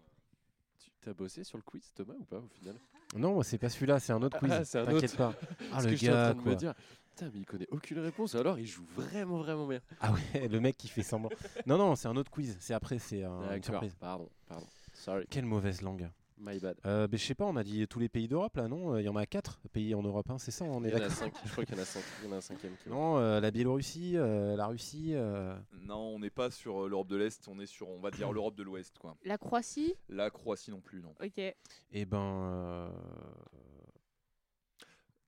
Tu 0.79 0.89
t'as 1.01 1.13
bossé 1.13 1.45
sur 1.45 1.57
le 1.57 1.63
quiz, 1.63 1.93
Thomas, 1.93 2.15
ou 2.19 2.25
pas, 2.25 2.39
au 2.39 2.47
final? 2.49 2.75
Non, 3.15 3.41
c'est 3.41 3.57
pas 3.57 3.69
celui-là, 3.69 3.99
c'est 4.01 4.11
un 4.11 4.21
autre 4.21 4.37
quiz. 4.37 4.51
Ah, 4.51 4.63
T'inquiète 4.85 5.15
pas. 5.15 5.33
Ah, 5.71 5.81
le 5.81 5.89
que 5.91 5.95
j'étais 5.95 6.11
en 6.11 6.15
gars, 6.15 6.23
train 6.25 6.33
de 6.35 6.41
quoi. 6.41 6.51
me 6.51 6.57
dire, 6.57 6.73
putain, 7.19 7.31
mais 7.33 7.39
il 7.41 7.45
connaît 7.45 7.67
aucune 7.71 7.99
réponse, 7.99 8.35
alors 8.35 8.57
il 8.59 8.65
joue 8.67 8.85
vraiment, 8.95 9.37
vraiment 9.37 9.67
bien. 9.67 9.81
Ah 9.99 10.11
ouais, 10.13 10.47
le 10.47 10.59
mec 10.59 10.77
qui 10.77 10.87
fait 10.87 11.03
semblant. 11.03 11.29
non, 11.65 11.77
non, 11.77 11.95
c'est 11.95 12.07
un 12.07 12.15
autre 12.15 12.31
quiz. 12.31 12.55
C'est 12.59 12.73
après, 12.73 12.99
c'est 12.99 13.23
un- 13.23 13.41
une 13.41 13.47
D'accord, 13.49 13.63
surprise. 13.65 13.95
pardon, 13.99 14.29
pardon. 14.47 14.65
Sorry, 14.93 15.25
Quelle 15.29 15.45
mauvaise 15.45 15.81
langue. 15.81 16.09
my 16.41 16.57
bad. 16.59 16.77
Euh, 16.85 17.07
ben, 17.07 17.17
je 17.19 17.25
sais 17.25 17.35
pas, 17.35 17.43
on 17.45 17.55
a 17.57 17.63
dit 17.65 17.85
tous 17.87 17.99
les 17.99 18.07
pays 18.09 18.27
d'Europe 18.29 18.55
là, 18.55 18.67
non? 18.69 18.97
Il 18.97 19.03
y 19.03 19.09
en 19.09 19.15
a 19.17 19.25
quatre 19.25 19.59
pays 19.73 19.93
en 19.93 20.01
Europe, 20.01 20.29
hein, 20.29 20.37
c'est 20.37 20.51
ça, 20.51 20.63
on 20.65 20.83
est 20.85 20.87
Il 20.87 20.91
y 20.91 20.93
en 20.93 20.97
a 20.97 20.99
d'accord 21.01 21.17
cinq, 21.17 21.33
je 21.45 21.51
crois 21.51 21.65
qu'il 21.65 21.75
y 21.75 21.77
en 21.79 21.81
a 21.81 21.85
cinq, 21.85 22.03
il 22.21 22.27
y 22.27 22.31
en 22.31 22.33
a 22.33 22.37
un 22.37 22.41
cinquième 22.41 22.73
qui 22.81 22.89
Non, 22.89 23.17
euh, 23.17 23.39
la 23.41 23.51
Biélorussie, 23.51 24.13
euh, 24.15 24.55
la 24.55 24.67
Russie. 24.67 25.11
euh, 25.15 25.53
Non, 25.81 25.97
on 26.15 26.19
n'est 26.19 26.29
pas 26.29 26.49
sur 26.51 26.87
l'Europe 26.87 27.07
de 27.09 27.17
l'Est, 27.17 27.45
on 27.49 27.59
est 27.59 27.65
sur, 27.65 27.89
on 27.89 27.99
va 27.99 28.09
dire, 28.11 28.31
l'Europe 28.31 28.55
de 28.55 28.63
l'Ouest. 28.63 28.97
quoi. 28.99 29.17
La 29.25 29.37
Croatie? 29.37 29.93
La 30.07 30.29
Croatie 30.29 30.71
non 30.71 30.79
plus, 30.79 31.01
non. 31.01 31.13
Ok. 31.21 31.37
Eh 31.91 32.05
ben. 32.05 32.89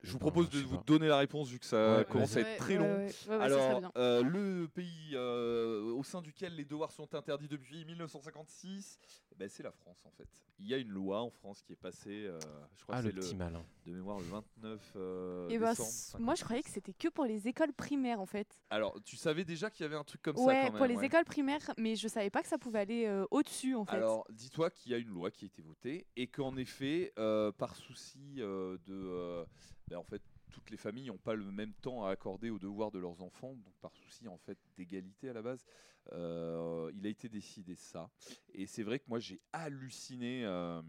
Je 0.04 0.10
eh 0.10 0.12
vous 0.14 0.18
ben, 0.18 0.22
propose 0.22 0.49
de 0.49 0.60
vous 0.62 0.78
donner 0.86 1.08
la 1.08 1.18
réponse 1.18 1.49
vu 1.49 1.60
que 1.60 1.66
ça 1.66 1.97
Ouais, 1.97 2.06
commence 2.06 2.36
à 2.36 2.41
être 2.41 2.58
très 2.58 2.76
long. 2.76 2.86
ouais. 2.86 2.97
Ouais, 2.97 3.06
ouais, 3.06 3.10
ça 3.12 3.24
serait 3.28 3.43
Alors, 3.45 3.91
euh, 3.97 4.24
le 4.24 4.68
pays 4.68 5.12
euh, 5.14 5.93
au 5.93 6.04
sein 6.04 6.22
duquel 6.22 6.56
les 6.56 6.66
devoirs 6.66 6.91
sont 6.91 7.14
interdits 7.14 7.47
depuis 7.47 7.86
1956, 7.86 8.99
Ben, 9.38 9.47
c'est 9.49 9.64
la 9.64 9.72
France 9.72 10.04
en 10.06 10.12
fait. 10.12 10.28
Il 10.60 10.68
y 10.68 10.74
a 10.74 10.78
une 10.78 10.89
loi 10.89 11.22
en 11.22 11.30
France 11.30 11.62
qui 11.64 11.74
est 11.74 11.76
passée, 11.76 12.26
euh, 12.26 12.39
je 12.78 12.84
crois 12.84 12.95
Ah, 12.97 13.02
que 13.02 13.08
le 13.08 13.12
c'est 13.14 13.20
petit 13.20 13.32
le, 13.34 13.38
malin. 13.39 13.64
de 13.86 13.91
mémoire 13.93 14.20
le 14.20 14.26
29 14.26 14.93
euh, 14.95 15.49
Et 15.49 15.58
bah, 15.58 15.72
décembre. 15.72 16.24
moi, 16.24 16.36
je 16.36 16.43
croyais 16.43 16.62
que 16.62 16.70
c'était 16.70 16.93
que 16.93 17.08
pour 17.08 17.26
les 17.26 17.47
écoles 17.47 17.74
primaires, 17.74 18.20
en 18.20 18.26
fait. 18.28 18.47
Alors, 18.70 18.95
tu 19.04 19.18
savais 19.18 19.43
déjà 19.43 19.70
qu'il 19.72 19.84
y 19.84 19.88
avait 19.88 19.95
un 19.95 20.04
truc 20.04 20.22
comme 20.22 20.38
ouais, 20.38 20.54
ça 20.54 20.62
quand 20.68 20.72
pour 20.78 20.82
même, 20.82 20.89
les 20.91 20.97
ouais. 20.97 21.06
écoles 21.08 21.26
primaires, 21.26 21.72
mais 21.78 21.95
je 21.95 22.08
savais 22.08 22.30
pas 22.30 22.41
que 22.43 22.47
ça 22.47 22.58
pouvait 22.60 22.80
aller 22.80 23.06
euh, 23.08 23.26
au-dessus, 23.32 23.74
en 23.76 23.86
fait. 23.86 23.95
Alors, 23.95 24.26
dis-toi 24.32 24.70
qu'il 24.70 24.91
y 24.91 24.95
a 24.95 24.97
une 24.99 25.10
loi 25.10 25.32
qui 25.32 25.45
a 25.45 25.47
été 25.47 25.62
votée 25.64 26.06
et 26.16 26.28
qu'en 26.28 26.56
effet, 26.58 27.12
euh, 27.18 27.52
par 27.52 27.76
souci 27.76 28.36
euh, 28.39 28.78
de, 28.86 28.93
euh, 28.93 29.43
ben, 29.92 29.98
en 30.00 30.04
fait, 30.04 30.22
toutes 30.52 30.70
les 30.70 30.78
familles 30.78 31.08
n'ont 31.08 31.18
pas 31.18 31.36
le 31.36 31.52
même 31.52 31.74
temps 31.76 32.06
à 32.06 32.12
accorder 32.12 32.50
aux 32.50 32.60
devoirs 32.60 32.92
de 32.92 33.00
leurs 33.00 33.22
enfants, 33.22 33.56
donc 33.56 33.74
par 33.82 33.96
souci 33.96 34.28
en 34.28 34.38
fait 34.38 34.58
d'égalité 34.76 35.30
à 35.30 35.34
la 35.34 35.42
base, 35.42 35.66
euh, 36.14 36.92
il 36.96 37.06
a 37.06 37.10
été 37.10 37.30
décidé 37.30 37.76
ça. 37.76 38.10
Et 38.54 38.66
c'est 38.68 38.84
vrai 38.84 39.00
que 39.00 39.06
moi 39.08 39.20
j'ai 39.20 39.42
halluciné. 39.54 40.46
euh, 40.46 40.82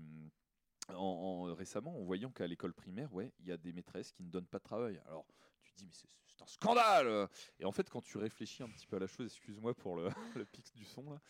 en, 0.90 0.94
en- 0.94 1.54
récemment, 1.54 1.96
en 1.98 2.02
voyant 2.04 2.30
qu'à 2.30 2.46
l'école 2.46 2.74
primaire, 2.74 3.12
ouais, 3.14 3.32
il 3.40 3.46
y 3.46 3.52
a 3.52 3.56
des 3.56 3.72
maîtresses 3.72 4.12
qui 4.12 4.22
ne 4.24 4.30
donnent 4.30 4.46
pas 4.46 4.58
de 4.58 4.64
travail. 4.64 5.00
Alors, 5.06 5.26
tu 5.62 5.72
dis, 5.74 5.84
mais 5.86 5.92
c'est 5.92 6.42
un 6.42 6.46
scandale 6.46 7.28
Et 7.60 7.64
en 7.64 7.72
fait, 7.72 7.88
quand 7.88 8.00
tu 8.02 8.18
réfléchis 8.18 8.62
un 8.62 8.68
petit 8.68 8.86
peu 8.86 8.96
à 8.96 9.00
la 9.00 9.06
chose, 9.06 9.26
excuse-moi 9.26 9.74
pour 9.74 9.96
le, 9.96 10.10
pix 10.52 10.72
du 10.74 10.84
son, 10.84 11.10
là, 11.10 11.20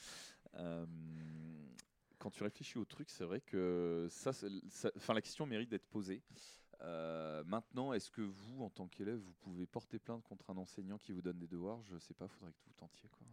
euh, 0.55 0.87
quand 2.18 2.31
tu 2.31 2.43
réfléchis 2.43 2.79
au 2.79 2.85
truc, 2.85 3.11
c'est 3.11 3.25
vrai 3.25 3.41
que 3.41 4.07
ça, 4.11 4.33
la 5.12 5.20
question 5.20 5.47
mérite 5.47 5.68
d'être 5.70 5.87
posée. 5.89 6.23
Euh, 6.83 7.45
maintenant, 7.45 7.93
est-ce 7.93 8.11
que 8.11 8.22
vous, 8.22 8.62
en 8.62 8.70
tant 8.70 8.89
qu'élève, 8.89 9.18
vous 9.18 9.35
pouvez 9.41 9.66
porter 9.66 9.99
plainte 9.99 10.24
contre 10.24 10.51
un 10.51 10.57
enseignant 10.57 10.99
qui 10.99 11.12
vous 11.12 11.22
donne 11.22 11.39
des 11.39 11.47
devoirs? 11.47 11.80
Je 11.85 11.99
sais 11.99 12.14
pas, 12.14 12.26
faudrait 12.26 12.53
que 12.53 12.59
vous 12.66 12.74
tentiez. 12.76 13.09
Quoi. 13.09 13.26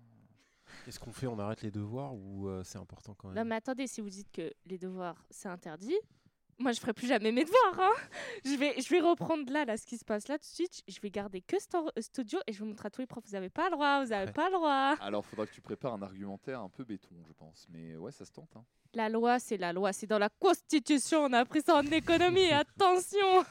Qu'est-ce 0.86 1.00
qu'on 1.00 1.12
fait? 1.12 1.28
On 1.28 1.40
arrête 1.40 1.62
les 1.62 1.72
devoirs 1.72 2.14
ou 2.14 2.48
euh, 2.48 2.64
c'est 2.64 2.78
important 2.78 3.16
quand 3.16 3.30
même? 3.30 3.38
Non, 3.38 3.46
mais 3.46 3.56
attendez, 3.56 3.88
si 3.88 4.02
vous 4.02 4.10
dites 4.10 4.32
que 4.32 4.54
les 4.66 4.78
devoirs, 4.78 5.26
c'est 5.32 5.50
interdit, 5.50 5.98
moi, 6.60 6.72
je 6.74 6.80
ferai 6.80 6.94
plus 6.94 7.08
jamais 7.08 7.32
mes 7.32 7.44
devoirs. 7.46 7.80
hein. 7.80 7.94
Je, 8.46 8.56
vais, 8.56 8.80
je 8.80 8.90
vais 8.90 9.00
reprendre 9.00 9.52
là, 9.52 9.66
là, 9.66 9.78
ce 9.78 9.86
qui 9.86 9.98
se 9.98 10.06
passe 10.06 10.28
là 10.28 10.38
tout 10.38 10.44
de 10.48 10.54
suite. 10.54 10.84
Je 10.88 11.00
vais 11.02 11.10
garder 11.10 11.42
que 11.42 11.56
euh, 11.56 11.90
Studio 12.02 12.40
et 12.48 12.54
je 12.54 12.60
vais 12.60 12.66
montrer 12.66 12.88
à 12.88 12.90
tous 12.90 13.02
les 13.02 13.08
profs, 13.08 13.24
vous 13.26 13.32
n'avez 13.32 13.50
pas 13.50 13.66
le 13.66 13.72
droit, 13.72 14.04
vous 14.04 14.10
n'avez 14.10 14.26
Ouais. 14.28 14.34
pas 14.34 14.50
le 14.50 14.56
droit. 14.56 14.96
Alors, 15.02 15.26
faudra 15.26 15.46
que 15.48 15.54
tu 15.54 15.62
prépares 15.62 15.94
un 15.94 16.02
argumentaire 16.02 16.60
un 16.62 16.70
peu 16.70 16.84
béton, 16.84 17.16
je 17.28 17.34
pense. 17.34 17.66
Mais 17.70 17.96
ouais, 17.98 18.12
ça 18.12 18.26
se 18.26 18.32
tente. 18.32 18.56
hein. 18.56 18.66
La 18.94 19.08
loi, 19.10 19.40
c'est 19.40 19.58
la 19.58 19.72
loi, 19.74 19.94
c'est 19.94 20.08
dans 20.08 20.18
la 20.20 20.30
Constitution, 20.30 21.20
on 21.26 21.34
a 21.34 21.40
appris 21.40 21.62
ça 21.62 21.76
en 21.76 21.86
économie, 21.86 22.50
attention 22.52 23.44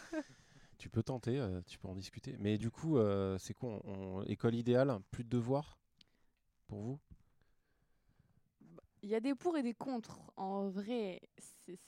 Tu 0.78 0.88
peux 0.90 1.02
tenter, 1.02 1.38
euh, 1.38 1.60
tu 1.66 1.78
peux 1.78 1.88
en 1.88 1.94
discuter. 1.94 2.36
Mais 2.40 2.58
du 2.58 2.70
coup, 2.70 2.98
euh, 2.98 3.38
c'est 3.38 3.54
quoi 3.54 3.80
on- 3.84 4.18
on- 4.18 4.22
École 4.24 4.54
idéale, 4.56 4.98
plus 5.10 5.24
de 5.24 5.28
devoirs 5.28 5.78
pour 6.66 6.80
vous? 6.80 6.98
Il 9.02 9.08
y 9.10 9.14
a 9.14 9.20
des 9.20 9.34
pour 9.34 9.56
et 9.56 9.62
des 9.62 9.74
contre. 9.74 10.18
En 10.36 10.68
vrai, 10.68 11.20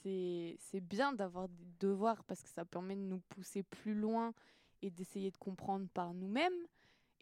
c'est- 0.03 0.79
bien 0.81 1.13
d'avoir 1.13 1.47
des 1.49 1.65
devoirs 1.79 2.23
parce 2.25 2.41
que 2.41 2.49
ça 2.49 2.65
permet 2.65 2.95
de 2.95 3.01
nous 3.01 3.19
pousser 3.29 3.63
plus 3.63 3.93
loin 3.93 4.33
et 4.81 4.89
d'essayer 4.89 5.31
de 5.31 5.37
comprendre 5.37 5.87
par 5.93 6.13
nous-mêmes 6.13 6.53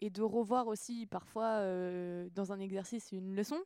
et 0.00 0.10
de 0.10 0.22
revoir 0.22 0.66
aussi 0.66 1.06
parfois 1.06 1.58
euh, 1.60 2.28
dans 2.34 2.52
un 2.52 2.60
exercice 2.60 3.12
une 3.12 3.34
leçon. 3.34 3.58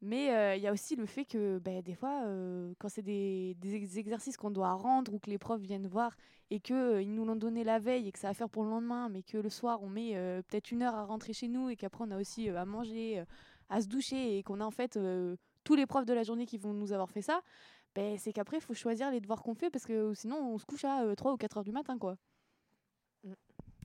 Mais 0.00 0.34
euh, 0.34 0.54
il 0.56 0.62
y 0.62 0.66
a 0.66 0.72
aussi 0.72 0.96
le 0.96 1.06
fait 1.06 1.24
que 1.24 1.58
ben, 1.58 1.80
des 1.82 1.94
fois, 1.94 2.24
euh, 2.26 2.74
quand 2.78 2.88
c'est 2.90 3.02
des, 3.02 3.54
des 3.58 3.74
ex- 3.74 3.96
exercices 3.96 4.36
qu'on 4.36 4.50
doit 4.50 4.72
rendre 4.74 5.14
ou 5.14 5.18
que 5.18 5.30
les 5.30 5.38
profs 5.38 5.62
viennent 5.62 5.86
voir 5.86 6.14
et 6.50 6.60
qu'ils 6.60 7.12
nous 7.14 7.24
l'ont 7.24 7.36
donné 7.36 7.64
la 7.64 7.78
veille 7.78 8.06
et 8.08 8.12
que 8.12 8.18
ça 8.18 8.28
va 8.28 8.34
faire 8.34 8.50
pour 8.50 8.64
le 8.64 8.70
lendemain, 8.70 9.08
mais 9.08 9.22
que 9.22 9.38
le 9.38 9.48
soir 9.48 9.82
on 9.82 9.88
met 9.88 10.12
peut-être 10.48 10.70
une 10.72 10.82
heure 10.82 10.94
à 10.94 11.04
rentrer 11.04 11.32
chez 11.32 11.48
nous 11.48 11.70
et 11.70 11.76
qu'après 11.76 12.04
on 12.06 12.10
a 12.10 12.20
aussi 12.20 12.50
à 12.50 12.64
manger, 12.66 13.24
à 13.70 13.80
se 13.80 13.88
doucher 13.88 14.36
et 14.38 14.42
qu'on 14.42 14.60
a 14.60 14.64
en 14.66 14.70
fait 14.70 14.98
tous 15.64 15.74
les 15.74 15.86
profs 15.86 16.04
de 16.04 16.12
la 16.12 16.22
journée 16.22 16.44
qui 16.44 16.58
vont 16.58 16.74
nous 16.74 16.92
avoir 16.92 17.10
fait 17.10 17.22
ça, 17.22 17.40
ben, 17.94 18.18
c'est 18.18 18.32
qu'après 18.32 18.58
il 18.58 18.62
faut 18.62 18.74
choisir 18.74 19.10
les 19.10 19.20
devoirs 19.20 19.42
qu'on 19.42 19.54
fait 19.54 19.70
parce 19.70 19.86
que 19.86 20.14
sinon 20.14 20.36
on 20.36 20.58
se 20.58 20.66
couche 20.66 20.84
à 20.84 21.04
euh, 21.04 21.14
3 21.14 21.32
ou 21.32 21.36
4 21.36 21.58
heures 21.58 21.64
du 21.64 21.72
matin. 21.72 21.98
quoi. 21.98 22.16
Je 23.24 23.30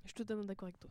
suis 0.06 0.16
totalement 0.16 0.44
d'accord 0.44 0.68
avec 0.68 0.80
toi. 0.80 0.90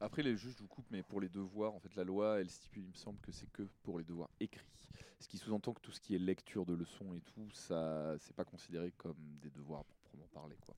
Après, 0.00 0.22
les 0.22 0.36
juges, 0.36 0.54
je 0.56 0.62
vous 0.62 0.68
coupe, 0.68 0.86
mais 0.90 1.02
pour 1.02 1.20
les 1.20 1.28
devoirs, 1.28 1.74
en 1.74 1.80
fait, 1.80 1.94
la 1.96 2.04
loi, 2.04 2.40
elle 2.40 2.50
stipule, 2.50 2.84
il 2.84 2.90
me 2.90 2.94
semble, 2.94 3.18
que 3.20 3.32
c'est 3.32 3.50
que 3.50 3.62
pour 3.82 3.98
les 3.98 4.04
devoirs 4.04 4.30
écrits. 4.38 4.66
Ce 5.18 5.26
qui 5.26 5.38
sous-entend 5.38 5.72
que 5.72 5.80
tout 5.80 5.90
ce 5.90 6.00
qui 6.00 6.14
est 6.14 6.18
lecture 6.18 6.64
de 6.64 6.74
leçons 6.74 7.12
et 7.14 7.20
tout, 7.20 7.50
ça, 7.52 8.14
c'est 8.20 8.36
pas 8.36 8.44
considéré 8.44 8.92
comme 8.92 9.16
des 9.42 9.50
devoirs 9.50 9.80
à 9.80 9.84
proprement 9.84 10.28
parler, 10.32 10.56
quoi. 10.60 10.76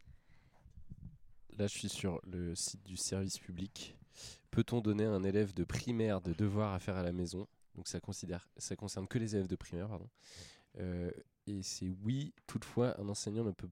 Là, 1.59 1.67
je 1.67 1.77
suis 1.77 1.91
sur 1.91 2.21
le 2.25 2.55
site 2.55 2.83
du 2.85 2.97
service 2.97 3.39
public. 3.39 3.95
Peut-on 4.51 4.81
donner 4.81 5.05
à 5.05 5.11
un 5.11 5.23
élève 5.23 5.53
de 5.53 5.65
primaire 5.65 6.23
des 6.23 6.35
devoirs 6.35 6.73
à 6.73 6.79
faire 6.79 6.97
à 6.97 7.03
la 7.03 7.13
maison? 7.13 7.47
Donc, 7.75 7.89
ça, 7.89 8.01
considère, 8.01 8.49
ça 8.57 8.77
concerne 8.77 9.07
que 9.07 9.19
les 9.19 9.35
élèves 9.35 9.49
de 9.49 9.57
primaire, 9.57 9.89
pardon. 9.89 10.09
Euh, 10.79 11.11
et 11.47 11.63
c'est 11.63 11.89
oui, 12.03 12.33
toutefois, 12.47 12.99
un 13.01 13.09
enseignant 13.09 13.45
ne 13.45 13.51
peut, 13.53 13.69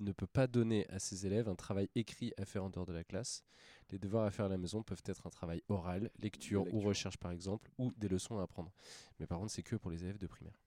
ne 0.00 0.12
peut 0.12 0.26
pas 0.26 0.46
donner 0.46 0.88
à 0.88 0.98
ses 0.98 1.26
élèves 1.26 1.48
un 1.48 1.54
travail 1.56 1.88
écrit 1.94 2.32
à 2.38 2.44
faire 2.44 2.64
en 2.64 2.70
dehors 2.70 2.86
de 2.86 2.92
la 2.92 3.04
classe. 3.04 3.42
Les 3.90 3.98
devoirs 3.98 4.24
à 4.24 4.30
faire 4.30 4.46
à 4.46 4.48
la 4.48 4.58
maison 4.58 4.82
peuvent 4.82 5.02
être 5.06 5.26
un 5.26 5.30
travail 5.30 5.62
oral, 5.68 6.10
lecture, 6.18 6.72
ou 6.72 6.80
recherche 6.80 7.16
par 7.18 7.30
exemple, 7.32 7.70
ou 7.78 7.92
des 7.96 8.08
leçons 8.08 8.38
à 8.38 8.42
apprendre. 8.42 8.72
Mais 9.18 9.26
par 9.26 9.38
contre, 9.38 9.52
c'est 9.52 9.62
que 9.62 9.76
pour 9.76 9.90
les 9.90 10.04
élèves 10.04 10.18
de 10.18 10.26
primaire. 10.26 10.58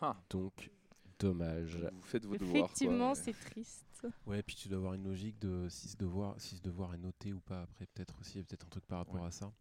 Ah, 0.00 0.16
Donc, 0.30 0.70
dommage. 1.18 1.76
vous 1.92 2.02
faites 2.02 2.24
vos 2.24 2.36
devoirs. 2.36 2.64
Effectivement, 2.64 3.14
c'est 3.14 3.32
triste. 3.32 3.84
Ouais, 4.26 4.42
puis 4.44 4.54
tu 4.54 4.68
dois 4.68 4.78
avoir 4.78 4.94
une 4.94 5.02
logique 5.04 5.38
de 5.40 5.66
si 5.68 5.88
ce 5.88 5.96
devoir, 5.96 6.40
si 6.40 6.56
ce 6.56 6.62
devoir 6.62 6.94
est 6.94 6.98
noté 6.98 7.32
ou 7.32 7.40
pas. 7.40 7.62
Après, 7.62 7.86
peut-être 7.86 8.16
aussi, 8.20 8.34
il 8.34 8.36
y 8.38 8.40
a 8.42 8.44
peut-être 8.44 8.66
un 8.66 8.68
truc 8.68 8.86
par 8.86 8.98
rapport 8.98 9.16
Ouais. 9.22 9.26
à 9.26 9.30
ça. 9.32 9.52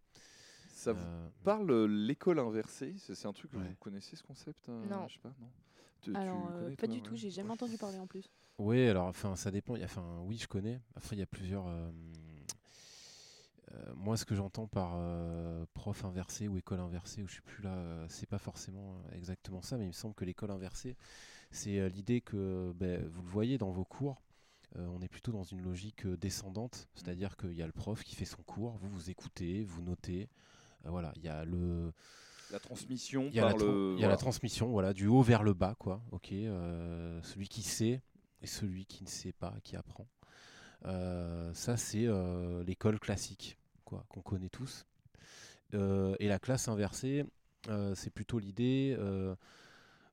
Ça 0.69 0.93
vous 0.93 1.03
Euh, 1.03 1.29
parle 1.43 1.71
euh, 1.71 1.87
l'école 1.87 2.37
inversée? 2.37 2.93
C'est 2.99 3.15
c'est 3.15 3.27
un 3.27 3.33
truc 3.33 3.49
que 3.49 3.57
Ouais. 3.57 3.63
vous 3.67 3.75
connaissez 3.77 4.15
ce 4.15 4.21
concept 4.21 4.69
euh, 4.69 4.85
Non. 4.85 5.07
Je 5.07 5.13
sais 5.15 5.19
pas, 5.19 5.33
non 5.39 5.49
Tu- 6.07 6.17
tu 6.17 6.19
Alors, 6.19 6.49
euh, 6.49 6.69
connais, 6.69 6.75
pas 6.77 6.87
toi, 6.87 6.87
du 6.87 7.01
ouais 7.01 7.01
tout, 7.01 7.15
j'ai 7.15 7.29
jamais 7.31 7.51
entendu 7.51 7.77
parler 7.77 7.99
en 7.99 8.07
plus. 8.07 8.29
Oui, 8.59 8.87
alors 8.87 9.07
enfin 9.07 9.35
ça 9.35 9.51
dépend. 9.51 9.75
Il 9.75 9.79
y 9.79 9.83
a- 9.83 9.85
Enfin 9.85 10.19
oui, 10.25 10.37
je 10.37 10.47
connais. 10.47 10.79
Après 10.95 11.15
il 11.15 11.19
y 11.19 11.23
a 11.23 11.25
plusieurs. 11.27 11.67
euh, 11.67 11.89
euh, 13.73 13.93
moi, 13.95 14.15
ce 14.17 14.25
que 14.25 14.35
j'entends 14.35 14.67
par 14.67 14.93
euh, 14.95 15.65
prof 15.73 16.05
inversé 16.05 16.47
ou 16.47 16.57
école 16.57 16.79
inversée, 16.79 17.21
ou 17.23 17.27
je 17.27 17.33
suis 17.33 17.41
plus 17.41 17.61
là, 17.63 17.73
euh, 17.73 18.05
c'est 18.09 18.25
pas 18.27 18.37
forcément 18.37 18.95
exactement 19.13 19.61
ça, 19.61 19.77
mais 19.77 19.83
il 19.85 19.87
me 19.87 19.91
semble 19.93 20.15
que 20.15 20.23
l'école 20.25 20.51
inversée, 20.51 20.95
c'est 21.51 21.79
euh, 21.79 21.89
l'idée 21.89 22.21
que 22.21 22.73
ben, 22.75 23.05
vous 23.07 23.23
le 23.23 23.29
voyez 23.29 23.57
dans 23.57 23.71
vos 23.71 23.85
cours. 23.85 24.21
euh, 24.77 24.87
on 24.87 25.01
est 25.01 25.09
plutôt 25.09 25.31
dans 25.33 25.43
une 25.43 25.61
logique 25.63 26.05
euh, 26.07 26.17
descendante, 26.17 26.87
c'est-à-dire 26.95 27.37
qu'il 27.37 27.53
y 27.53 27.63
a 27.63 27.67
le 27.67 27.73
prof 27.73 28.03
qui 28.03 28.15
fait 28.15 28.25
son 28.25 28.43
cours, 28.43 28.77
vous 28.77 28.89
vous 28.89 29.09
écoutez, 29.11 29.63
vous 29.65 29.81
notez, 29.83 30.29
euh, 30.85 30.91
voilà, 30.91 31.13
il 31.17 31.23
y 31.23 31.29
a 31.29 31.45
le, 31.45 31.93
La 32.51 32.59
transmission 32.59 33.27
il 33.29 33.35
y 33.35 33.39
a, 33.39 33.47
par 33.49 33.57
la, 33.57 33.65
le. 33.65 33.93
il 33.97 34.01
y 34.01 34.05
a 34.05 34.07
la 34.07 34.17
transmission, 34.17 34.67
voilà, 34.67 34.93
du 34.93 35.07
haut 35.07 35.21
vers 35.21 35.43
le 35.43 35.53
bas, 35.53 35.75
quoi. 35.77 36.01
Ok, 36.11 36.31
euh, 36.31 37.21
celui 37.23 37.47
qui 37.49 37.61
sait 37.61 38.01
et 38.41 38.47
celui 38.47 38.85
qui 38.85 39.03
ne 39.03 39.09
sait 39.09 39.33
pas, 39.33 39.53
qui 39.63 39.75
apprend. 39.75 40.07
Euh, 40.85 41.53
ça, 41.53 41.75
c'est 41.75 42.05
euh, 42.05 42.63
l'école 42.63 42.99
classique, 42.99 43.57
quoi, 43.83 44.05
qu'on 44.09 44.21
connaît 44.21 44.49
tous. 44.49 44.85
Et 45.73 46.27
la 46.27 46.39
classe 46.39 46.67
inversée, 46.69 47.25
c'est 47.95 48.09
plutôt 48.11 48.39
l'idée. 48.39 48.97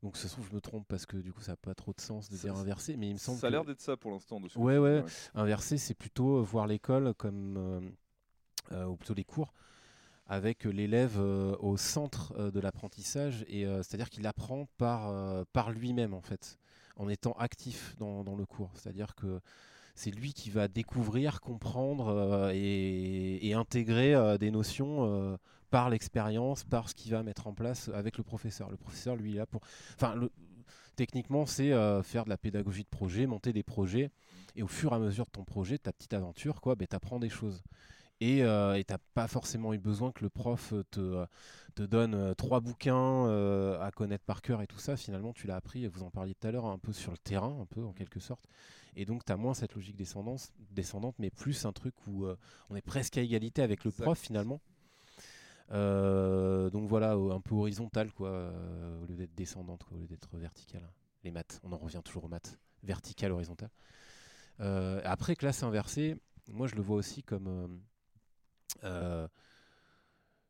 donc, 0.02 0.16
ce 0.16 0.26
trouve, 0.26 0.48
je 0.50 0.54
me 0.54 0.60
trompe 0.60 0.86
parce 0.88 1.06
que 1.06 1.16
du 1.16 1.32
coup, 1.32 1.40
ça 1.40 1.52
n'a 1.52 1.56
pas 1.56 1.74
trop 1.74 1.92
de 1.92 2.00
sens 2.00 2.28
de 2.28 2.36
Ça- 2.36 2.42
dire 2.48 2.56
inversé, 2.56 2.96
mais 2.96 3.08
il 3.08 3.14
me 3.14 3.18
semble 3.18 3.38
Ça 3.38 3.46
a 3.46 3.50
que 3.50 3.52
l'air 3.52 3.64
d'être 3.64 3.80
ça 3.80 3.96
pour 3.96 4.10
l'instant. 4.10 4.40
Ouais, 4.40 4.48
tu 4.48 4.56
dis, 4.56 4.66
ouais. 4.78 5.04
inversé, 5.34 5.78
c'est 5.78 5.94
plutôt 5.94 6.42
voir 6.42 6.66
l'école 6.66 7.14
comme, 7.14 7.94
ou 8.72 8.96
plutôt 8.96 9.14
les 9.14 9.24
cours, 9.24 9.54
avec 10.26 10.64
l'élève 10.64 11.16
euh, 11.18 11.54
au 11.60 11.76
centre 11.76 12.32
euh, 12.38 12.50
de 12.50 12.60
l'apprentissage, 12.60 13.44
et 13.48 13.66
euh, 13.66 13.82
c'est-à-dire 13.82 14.10
qu'il 14.10 14.26
apprend 14.26 14.66
par, 14.78 15.44
par 15.52 15.70
lui-même 15.70 16.14
en 16.14 16.22
fait, 16.22 16.58
en 16.96 17.08
étant 17.08 17.32
actif 17.32 17.94
dans, 17.98 18.24
dans 18.24 18.36
le 18.36 18.46
cours. 18.46 18.70
C'est-à-dire 18.74 19.14
que 19.14 19.40
c'est 19.94 20.10
lui 20.10 20.32
qui 20.32 20.50
va 20.50 20.66
découvrir, 20.66 21.40
comprendre 21.40 22.50
et, 22.52 23.54
intégrer 23.54 24.38
des 24.38 24.50
notions 24.50 25.38
par 25.70 25.88
l'expérience, 25.88 26.64
par 26.64 26.88
ce 26.88 26.94
qu'il 26.94 27.12
va 27.12 27.22
mettre 27.22 27.46
en 27.46 27.54
place 27.54 27.90
avec 27.94 28.18
le 28.18 28.24
professeur. 28.24 28.70
Le 28.70 28.76
professeur, 28.76 29.14
lui, 29.14 29.34
est 29.34 29.38
là 29.38 29.46
pour. 29.46 29.60
Enfin, 29.94 30.16
techniquement, 30.96 31.46
c'est 31.46 31.70
faire 32.02 32.24
de 32.24 32.30
la 32.30 32.36
pédagogie 32.36 32.82
de 32.82 32.88
projet, 32.88 33.26
monter 33.26 33.52
des 33.52 33.62
projets, 33.62 34.10
et 34.56 34.64
au 34.64 34.68
fur 34.68 34.92
et 34.92 34.96
à 34.96 34.98
mesure 34.98 35.26
de 35.26 35.30
ton 35.30 35.44
projet, 35.44 35.78
ta 35.78 35.92
petite 35.92 36.14
aventure, 36.14 36.60
quoi, 36.60 36.74
ben, 36.74 36.88
tu 36.88 36.96
apprends 36.96 37.20
des 37.20 37.30
choses. 37.30 37.62
Et 38.26 38.42
euh, 38.42 38.74
tu 38.82 38.90
n'as 38.90 38.98
pas 39.12 39.28
forcément 39.28 39.74
eu 39.74 39.78
besoin 39.78 40.10
que 40.10 40.24
le 40.24 40.30
prof 40.30 40.72
te, 40.90 41.26
te 41.74 41.82
donne 41.82 42.14
euh, 42.14 42.32
trois 42.32 42.60
bouquins 42.60 43.26
euh, 43.26 43.78
à 43.82 43.90
connaître 43.90 44.24
par 44.24 44.40
cœur 44.40 44.62
et 44.62 44.66
tout 44.66 44.78
ça. 44.78 44.96
Finalement, 44.96 45.34
tu 45.34 45.46
l'as 45.46 45.56
appris, 45.56 45.86
vous 45.86 46.02
en 46.02 46.10
parliez 46.10 46.34
tout 46.34 46.46
à 46.46 46.50
l'heure, 46.50 46.64
un 46.64 46.78
peu 46.78 46.94
sur 46.94 47.12
le 47.12 47.18
terrain, 47.18 47.54
un 47.60 47.66
peu 47.66 47.84
en 47.84 47.92
quelque 47.92 48.20
sorte. 48.20 48.46
Et 48.96 49.04
donc, 49.04 49.26
tu 49.26 49.32
as 49.32 49.36
moins 49.36 49.52
cette 49.52 49.74
logique 49.74 49.96
descendance, 49.96 50.54
descendante, 50.70 51.16
mais 51.18 51.28
plus 51.28 51.66
un 51.66 51.72
truc 51.72 51.94
où 52.06 52.24
euh, 52.24 52.34
on 52.70 52.76
est 52.76 52.80
presque 52.80 53.18
à 53.18 53.20
égalité 53.20 53.60
avec 53.60 53.84
le 53.84 53.90
Exact. 53.90 54.04
prof 54.04 54.18
finalement. 54.18 54.62
Euh, 55.72 56.70
donc 56.70 56.88
voilà, 56.88 57.16
euh, 57.16 57.30
un 57.30 57.40
peu 57.42 57.54
horizontal, 57.54 58.10
quoi, 58.10 58.28
euh, 58.28 59.02
au 59.02 59.06
lieu 59.06 59.16
d'être 59.16 59.34
descendante, 59.34 59.84
quoi, 59.84 59.98
au 59.98 60.00
lieu 60.00 60.06
d'être 60.06 60.34
verticale. 60.38 60.90
Les 61.24 61.30
maths, 61.30 61.60
on 61.62 61.72
en 61.72 61.76
revient 61.76 62.00
toujours 62.02 62.24
aux 62.24 62.28
maths. 62.28 62.58
Vertical, 62.84 63.32
horizontal. 63.32 63.68
Euh, 64.60 65.02
après, 65.04 65.36
classe 65.36 65.62
inversée, 65.62 66.16
moi 66.50 66.68
je 66.68 66.74
le 66.74 66.80
vois 66.80 66.96
aussi 66.96 67.22
comme. 67.22 67.82
Euh, 68.84 69.28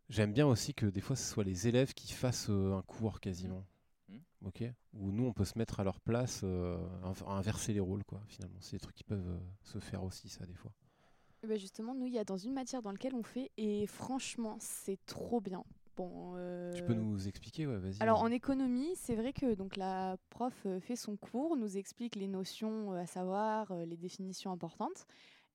J'aime 0.09 0.33
bien 0.33 0.47
aussi 0.47 0.75
que 0.75 0.87
des 0.87 1.01
fois 1.01 1.17
ce 1.17 1.25
soit 1.31 1.45
les 1.45 1.67
élèves 1.69 1.95
qui 1.95 2.13
fassent 2.13 2.49
euh, 2.51 2.75
un 2.75 2.83
cours 2.83 3.21
quasiment. 3.21 3.65
Hmm. 4.09 4.19
Ok? 4.45 4.65
Où 4.95 5.11
nous, 5.11 5.25
on 5.27 5.33
peut 5.33 5.45
se 5.47 5.59
mettre 5.59 5.81
à 5.81 5.85
leur 5.85 6.01
place, 6.01 6.43
euh, 6.45 6.77
inv- 7.03 7.27
inverser 7.29 7.73
les 7.73 7.81
rôles, 7.81 8.05
quoi. 8.05 8.23
Finalement, 8.29 8.59
c'est 8.61 8.77
des 8.77 8.81
trucs 8.81 8.97
qui 8.97 9.05
peuvent 9.05 9.27
euh, 9.29 9.39
se 9.63 9.79
faire 9.81 10.05
aussi, 10.05 10.29
ça, 10.29 10.47
des 10.47 10.55
fois. 10.55 10.73
Eh 11.43 11.47
ben 11.47 11.59
justement, 11.59 11.95
nous, 11.95 12.07
il 12.07 12.13
y 12.15 12.19
a 12.19 12.25
dans 12.25 12.39
une 12.39 12.53
matière 12.55 12.81
dans 12.83 12.91
laquelle 12.91 13.15
on 13.15 13.23
fait, 13.23 13.51
et 13.59 13.87
franchement, 13.87 14.57
c'est 14.61 14.99
trop 15.07 15.41
bien. 15.41 15.65
Bon, 15.97 16.35
Tu 16.75 16.83
peux 16.83 16.95
nous 16.95 17.29
expliquer, 17.29 17.67
ouais, 17.67 17.77
vas-y. 17.79 18.03
Alors 18.03 18.23
en 18.23 18.31
économie, 18.31 18.91
c'est 18.97 19.15
vrai 19.15 19.33
que 19.33 19.55
donc 19.55 19.77
la 19.77 20.17
prof 20.31 20.67
fait 20.81 20.97
son 20.97 21.17
cours, 21.17 21.57
nous 21.57 21.77
explique 21.77 22.17
les 22.17 22.27
notions 22.27 22.93
à 22.93 23.07
savoir, 23.07 23.73
les 23.87 23.97
définitions 23.97 24.51
importantes. 24.51 25.07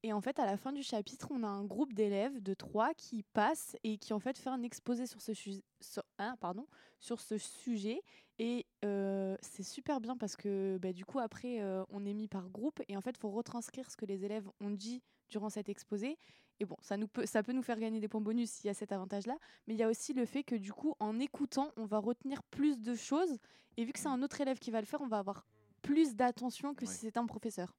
Et 0.03 0.13
en 0.13 0.21
fait, 0.21 0.39
à 0.39 0.45
la 0.45 0.55
fin 0.55 0.71
du 0.71 0.81
chapitre, 0.81 1.27
on 1.31 1.43
a 1.43 1.47
un 1.47 1.65
groupe 1.65 1.93
d'élèves 1.93 2.41
de 2.41 2.53
trois 2.53 2.93
qui 2.93 3.23
passent 3.33 3.75
et 3.83 3.97
qui 3.97 4.13
en 4.13 4.19
fait 4.19 4.37
fait 4.37 4.49
un 4.49 4.63
exposé 4.63 5.05
sur 5.05 5.21
ce, 5.21 5.33
sur, 5.33 6.03
hein, 6.17 6.35
pardon, 6.39 6.65
sur 6.99 7.19
ce 7.19 7.37
sujet. 7.37 8.01
Et 8.37 8.65
euh, 8.85 9.35
c'est 9.41 9.63
super 9.63 9.99
bien 9.99 10.15
parce 10.15 10.37
que 10.37 10.77
bah, 10.81 10.93
du 10.93 11.03
coup, 11.03 11.19
après, 11.19 11.61
euh, 11.61 11.83
on 11.89 12.05
est 12.05 12.13
mis 12.13 12.29
par 12.29 12.49
groupe 12.49 12.81
et 12.87 12.95
en 12.95 13.01
fait, 13.01 13.11
il 13.11 13.17
faut 13.19 13.29
retranscrire 13.31 13.91
ce 13.91 13.97
que 13.97 14.05
les 14.05 14.23
élèves 14.23 14.47
ont 14.61 14.71
dit 14.71 15.03
durant 15.27 15.49
cet 15.49 15.67
exposé. 15.67 16.17
Et 16.61 16.65
bon, 16.65 16.77
ça, 16.81 16.95
nous 16.95 17.07
peut, 17.09 17.25
ça 17.25 17.43
peut 17.43 17.51
nous 17.53 17.61
faire 17.61 17.79
gagner 17.79 17.99
des 17.99 18.07
points 18.07 18.21
bonus 18.21 18.49
s'il 18.51 18.67
y 18.67 18.69
a 18.69 18.73
cet 18.73 18.93
avantage-là. 18.93 19.37
Mais 19.67 19.73
il 19.73 19.79
y 19.79 19.83
a 19.83 19.89
aussi 19.89 20.13
le 20.13 20.25
fait 20.25 20.43
que 20.43 20.55
du 20.55 20.71
coup, 20.71 20.95
en 20.99 21.19
écoutant, 21.19 21.71
on 21.75 21.85
va 21.85 21.97
retenir 21.99 22.41
plus 22.43 22.79
de 22.79 22.95
choses. 22.95 23.37
Et 23.75 23.83
vu 23.83 23.91
que 23.91 23.99
c'est 23.99 24.07
un 24.07 24.21
autre 24.23 24.39
élève 24.39 24.59
qui 24.59 24.71
va 24.71 24.79
le 24.79 24.85
faire, 24.85 25.01
on 25.01 25.07
va 25.07 25.19
avoir 25.19 25.45
plus 25.81 26.15
d'attention 26.15 26.73
que 26.73 26.85
Ouais. 26.85 26.91
si 26.91 26.99
c'était 26.99 27.19
un 27.19 27.25
professeur. 27.25 27.75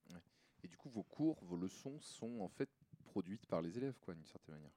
Et 0.63 0.69
du 0.69 0.77
coup, 0.77 0.91
vos 0.91 1.03
cours, 1.03 1.39
vos 1.45 1.57
leçons 1.57 1.99
sont 2.01 2.41
en 2.41 2.49
fait 2.49 2.69
produites 3.05 3.47
par 3.47 3.63
les 3.63 3.77
élèves, 3.79 3.99
quoi, 4.01 4.15
d'une 4.15 4.27
certaine 4.27 4.55
manière. 4.57 4.73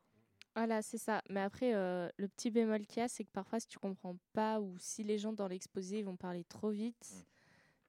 Voilà, 0.56 0.82
c'est 0.82 0.98
ça. 0.98 1.22
Mais 1.30 1.40
après, 1.42 1.74
euh, 1.74 2.08
le 2.18 2.28
petit 2.28 2.52
bémol 2.52 2.86
qu'il 2.86 3.00
y 3.00 3.04
a, 3.04 3.08
c'est 3.08 3.24
que 3.24 3.32
parfois, 3.32 3.60
si 3.60 3.68
tu 3.68 3.80
comprends 3.80 4.18
pas 4.34 4.60
ou 4.62 4.78
si 4.78 5.04
les 5.04 5.18
gens 5.18 5.34
dans 5.34 5.48
l'exposé 5.48 6.04
vont 6.04 6.16
parler 6.16 6.44
trop 6.44 6.70
vite, 6.70 7.12
Mm. 7.12 7.24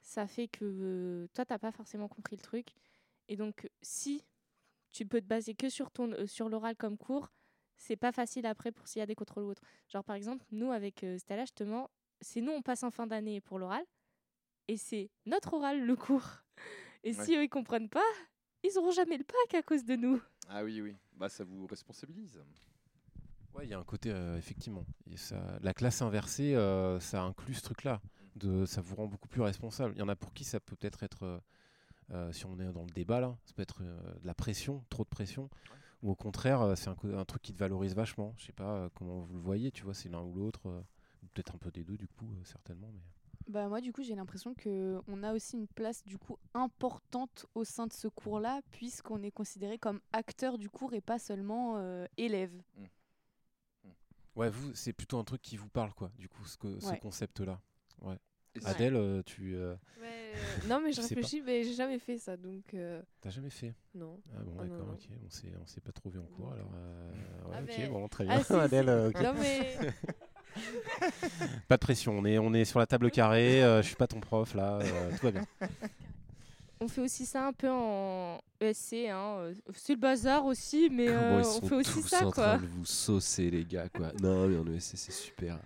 ça 0.00 0.26
fait 0.26 0.48
que 0.48 0.64
euh, 0.64 1.26
toi, 1.34 1.44
t'as 1.44 1.58
pas 1.58 1.72
forcément 1.72 2.08
compris 2.08 2.36
le 2.36 2.42
truc. 2.42 2.68
Et 3.28 3.36
donc, 3.36 3.68
si 3.82 4.24
tu 4.92 5.06
peux 5.06 5.20
te 5.20 5.26
baser 5.26 5.54
que 5.54 5.68
sur, 5.68 5.90
ton, 5.90 6.12
euh, 6.12 6.26
sur 6.26 6.48
l'oral 6.48 6.76
comme 6.76 6.96
cours, 6.96 7.30
c'est 7.76 7.96
pas 7.96 8.12
facile 8.12 8.46
après 8.46 8.70
pour 8.72 8.86
s'il 8.88 9.00
y 9.00 9.02
a 9.02 9.06
des 9.06 9.14
contrôles 9.14 9.44
ou 9.44 9.48
autres. 9.50 9.62
Genre, 9.88 10.04
par 10.04 10.16
exemple, 10.16 10.44
nous, 10.50 10.70
avec 10.72 11.04
euh, 11.04 11.18
Stella, 11.18 11.42
justement, 11.42 11.90
c'est 12.20 12.40
nous, 12.40 12.52
on 12.52 12.62
passe 12.62 12.82
en 12.82 12.90
fin 12.90 13.06
d'année 13.06 13.40
pour 13.40 13.58
l'oral, 13.58 13.84
et 14.68 14.76
c'est 14.78 15.10
notre 15.26 15.52
oral, 15.54 15.84
le 15.84 15.96
cours. 15.96 16.24
Et 17.04 17.14
Ouais. 17.14 17.24
si 17.24 17.34
eux, 17.36 17.44
ils 17.44 17.48
comprennent 17.48 17.88
pas, 17.88 18.02
ils 18.64 18.76
auront 18.78 18.90
jamais 18.90 19.16
le 19.18 19.24
bac 19.24 19.54
à 19.54 19.62
cause 19.62 19.84
de 19.84 19.94
nous. 19.94 20.20
Ah 20.48 20.64
oui, 20.64 20.80
oui. 20.80 20.96
Bah, 21.16 21.28
ça 21.28 21.44
vous 21.44 21.66
responsabilise. 21.66 22.40
Ouais, 23.54 23.66
il 23.66 23.70
y 23.70 23.74
a 23.74 23.78
un 23.78 23.84
côté, 23.84 24.10
euh, 24.10 24.36
effectivement. 24.36 24.84
Et 25.10 25.16
ça, 25.16 25.58
la 25.62 25.72
classe 25.74 26.02
inversée, 26.02 26.54
euh, 26.56 26.98
ça 26.98 27.22
inclut 27.22 27.54
ce 27.54 27.62
truc-là. 27.62 28.00
De, 28.36 28.64
ça 28.66 28.80
vous 28.80 28.96
rend 28.96 29.06
beaucoup 29.06 29.28
plus 29.28 29.42
responsable. 29.42 29.94
Il 29.94 30.00
y 30.00 30.02
en 30.02 30.08
a 30.08 30.16
pour 30.16 30.32
qui 30.32 30.42
ça 30.42 30.58
peut 30.58 30.74
peut-être 30.74 31.04
être, 31.04 31.22
euh, 31.22 31.38
euh, 32.10 32.32
si 32.32 32.46
on 32.46 32.58
est 32.58 32.72
dans 32.72 32.82
le 32.84 32.90
débat 32.90 33.20
là, 33.20 33.36
ça 33.44 33.52
peut 33.54 33.62
être 33.62 33.82
euh, 33.82 34.14
de 34.22 34.26
la 34.26 34.34
pression, 34.34 34.84
trop 34.90 35.04
de 35.04 35.08
pression. 35.08 35.48
Ou 36.02 36.10
au 36.10 36.16
contraire, 36.16 36.60
euh, 36.62 36.74
c'est 36.74 36.88
un, 36.88 37.24
truc 37.24 37.42
qui 37.42 37.52
te 37.52 37.58
valorise 37.58 37.94
vachement. 37.94 38.34
Je 38.38 38.46
sais 38.46 38.52
pas 38.52 38.74
euh, 38.74 38.88
comment 38.94 39.20
vous 39.20 39.34
le 39.34 39.40
voyez, 39.40 39.70
tu 39.70 39.84
vois, 39.84 39.94
c'est 39.94 40.08
l'un 40.08 40.20
ou 40.22 40.34
l'autre. 40.34 40.66
euh, 40.68 40.80
ou 41.22 41.26
peut-être 41.32 41.54
un 41.54 41.58
peu 41.58 41.70
des 41.70 41.84
deux, 41.84 41.96
du 41.96 42.08
coup, 42.08 42.26
euh, 42.26 42.44
certainement. 42.44 42.90
Mais... 42.92 43.00
Bah 43.46 43.68
moi 43.68 43.80
du 43.80 43.92
coup 43.92 44.02
j'ai 44.02 44.14
l'impression 44.14 44.54
que 44.54 45.00
on 45.06 45.22
a 45.22 45.34
aussi 45.34 45.56
une 45.56 45.68
place 45.68 46.02
du 46.04 46.16
coup 46.16 46.38
importante 46.54 47.46
au 47.54 47.64
sein 47.64 47.86
de 47.86 47.92
ce 47.92 48.08
cours-là 48.08 48.60
puisqu'on 48.70 49.22
est 49.22 49.30
considéré 49.30 49.78
comme 49.78 50.00
acteur 50.12 50.56
du 50.56 50.70
cours 50.70 50.94
et 50.94 51.02
pas 51.02 51.18
seulement 51.18 51.76
euh, 51.76 52.06
élève. 52.16 52.52
Ouais, 54.34 54.50
vous, 54.50 54.74
c'est 54.74 54.92
plutôt 54.92 55.18
un 55.18 55.24
truc 55.24 55.40
qui 55.42 55.56
vous 55.56 55.68
parle, 55.68 55.92
quoi, 55.94 56.10
du 56.18 56.28
coup, 56.28 56.44
ce, 56.44 56.56
que- 56.56 56.80
ce 56.80 56.86
Ouais. 58.02 58.18
Adèle, 58.64 58.96
euh, 58.96 59.22
tu 59.24 59.54
euh, 59.54 59.76
Ouais, 60.00 60.32
non, 60.68 60.80
mais 60.80 60.92
je 60.92 61.00
réfléchis, 61.00 61.40
mais 61.42 61.62
j'ai 61.62 61.74
jamais 61.74 61.98
fait 61.98 62.18
ça, 62.18 62.36
donc 62.36 62.74
euh, 62.74 63.00
t'as 63.20 63.30
jamais 63.30 63.50
fait? 63.50 63.74
non. 63.94 64.20
Ah 64.36 64.42
bon, 64.42 64.52
Ah 64.58 64.62
d'accord, 64.64 64.88
ok. 64.94 65.08
On 65.24 65.30
s'est, 65.30 65.52
on 65.62 65.66
s'est 65.66 65.80
pas 65.80 65.92
trop 65.92 66.10
vu 66.10 66.18
en 66.18 66.24
cours, 66.24 66.46
Donc, 66.46 66.54
alors. 66.54 66.70
euh, 66.74 67.12
ouais, 67.12 67.52
Ah, 67.54 67.62
ok, 67.62 67.66
mais- 67.66 67.88
bon, 67.88 68.08
très 68.08 68.24
Ah, 68.28 68.34
bien. 68.34 68.42
si, 68.42 68.52
Adèle, 68.60 68.86
si. 68.86 68.90
euh, 68.90 69.08
ok. 69.10 69.20
Non, 69.20 69.34
mais 69.34 69.76
Pas 71.68 71.76
de 71.76 71.80
pression, 71.80 72.18
on 72.18 72.24
est, 72.24 72.38
on 72.38 72.52
est 72.54 72.64
sur 72.64 72.78
la 72.78 72.86
table 72.86 73.10
carrée, 73.10 73.62
euh, 73.62 73.82
je 73.82 73.88
suis 73.88 73.96
pas 73.96 74.06
ton 74.06 74.20
prof 74.20 74.54
là, 74.54 74.78
euh, 74.82 75.10
tout 75.18 75.26
va 75.26 75.32
bien. 75.32 75.44
On 76.80 76.88
fait 76.88 77.00
aussi 77.00 77.24
ça 77.24 77.46
un 77.46 77.52
peu 77.52 77.70
en 77.70 78.40
ESC, 78.60 79.08
hein. 79.08 79.36
euh, 79.38 79.54
C'est 79.74 79.94
le 79.94 80.00
bazar 80.00 80.44
aussi, 80.44 80.90
mais 80.90 81.08
euh, 81.08 81.40
ils 81.42 81.64
on 81.64 81.68
fait 81.68 81.74
aussi 81.76 81.92
tous 82.02 82.08
ça, 82.08 82.26
en 82.26 82.30
quoi. 82.30 82.44
train 82.44 82.58
de 82.58 82.66
vous 82.66 82.84
saucer, 82.84 83.50
les 83.50 83.64
gars, 83.64 83.88
quoi. 83.88 84.12
Non, 84.22 84.48
mais 84.48 84.56
en 84.58 84.66
ESC, 84.66 84.96
c'est 84.96 85.12
super. 85.12 85.58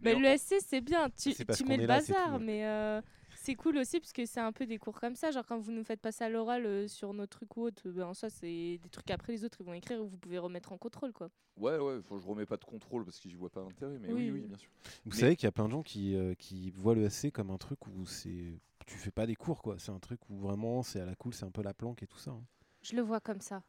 Mais 0.00 0.14
l'ESC, 0.14 0.56
c'est 0.66 0.80
bien. 0.82 1.08
Tu, 1.16 1.34
mets 1.64 1.76
le 1.78 1.86
là, 1.86 1.98
bazar, 1.98 2.34
ouais. 2.34 2.38
mais 2.44 2.66
euh, 2.66 3.00
c'est 3.46 3.54
cool 3.54 3.78
aussi 3.78 4.00
parce 4.00 4.12
que 4.12 4.26
c'est 4.26 4.40
un 4.40 4.52
peu 4.52 4.66
des 4.66 4.78
cours 4.78 4.98
comme 5.00 5.14
ça. 5.16 5.30
Genre, 5.30 5.44
quand 5.46 5.58
vous 5.58 5.72
nous 5.72 5.84
faites 5.84 6.00
passer 6.00 6.24
à 6.24 6.28
l'oral 6.28 6.66
euh, 6.66 6.88
sur 6.88 7.14
nos 7.14 7.26
trucs 7.26 7.56
ou 7.56 7.62
autre, 7.62 7.88
ben, 7.90 8.12
ça, 8.14 8.28
c'est 8.28 8.78
des 8.82 8.88
trucs 8.90 9.10
après 9.10 9.32
les 9.32 9.44
autres, 9.44 9.58
ils 9.60 9.66
vont 9.66 9.72
écrire 9.72 10.02
ou 10.02 10.06
vous 10.08 10.16
pouvez 10.18 10.38
remettre 10.38 10.72
en 10.72 10.78
contrôle, 10.78 11.12
quoi. 11.12 11.30
Ouais, 11.56 11.78
ouais, 11.78 12.02
faut, 12.02 12.18
je 12.18 12.26
remets 12.26 12.44
pas 12.46 12.56
de 12.56 12.64
contrôle 12.64 13.04
parce 13.04 13.18
que 13.20 13.28
j'y 13.28 13.34
vois 13.36 13.48
pas 13.50 13.62
d'intérêt, 13.62 13.98
mais 13.98 14.08
oui, 14.08 14.14
Oui, 14.14 14.30
oui, 14.32 14.40
oui. 14.42 14.46
bien 14.48 14.58
sûr. 14.58 14.70
Vous 15.04 15.12
Mais- 15.12 15.20
savez 15.20 15.36
qu'il 15.36 15.46
y 15.46 15.48
a 15.48 15.52
plein 15.52 15.66
de 15.66 15.70
gens 15.70 15.82
qui, 15.82 16.14
euh, 16.16 16.34
qui 16.34 16.70
voient 16.72 16.94
le 16.94 17.08
SC 17.08 17.30
comme 17.30 17.50
un 17.50 17.58
truc 17.58 17.86
où 17.86 18.04
c'est. 18.06 18.58
Tu 18.86 18.96
fais 18.98 19.10
pas 19.10 19.26
des 19.26 19.34
cours 19.34 19.62
quoi, 19.62 19.76
c'est 19.78 19.90
un 19.90 19.98
truc 19.98 20.20
où 20.28 20.36
vraiment 20.36 20.82
c'est 20.82 21.00
à 21.00 21.06
la 21.06 21.14
cool, 21.16 21.32
c'est 21.34 21.44
un 21.44 21.50
peu 21.50 21.62
la 21.62 21.74
planque 21.74 22.02
et 22.02 22.06
tout 22.06 22.18
ça. 22.18 22.30
hein. 22.32 22.44
Je 22.82 22.94
le 22.94 23.02
vois 23.02 23.18
comme 23.20 23.40
ça. 23.40 23.62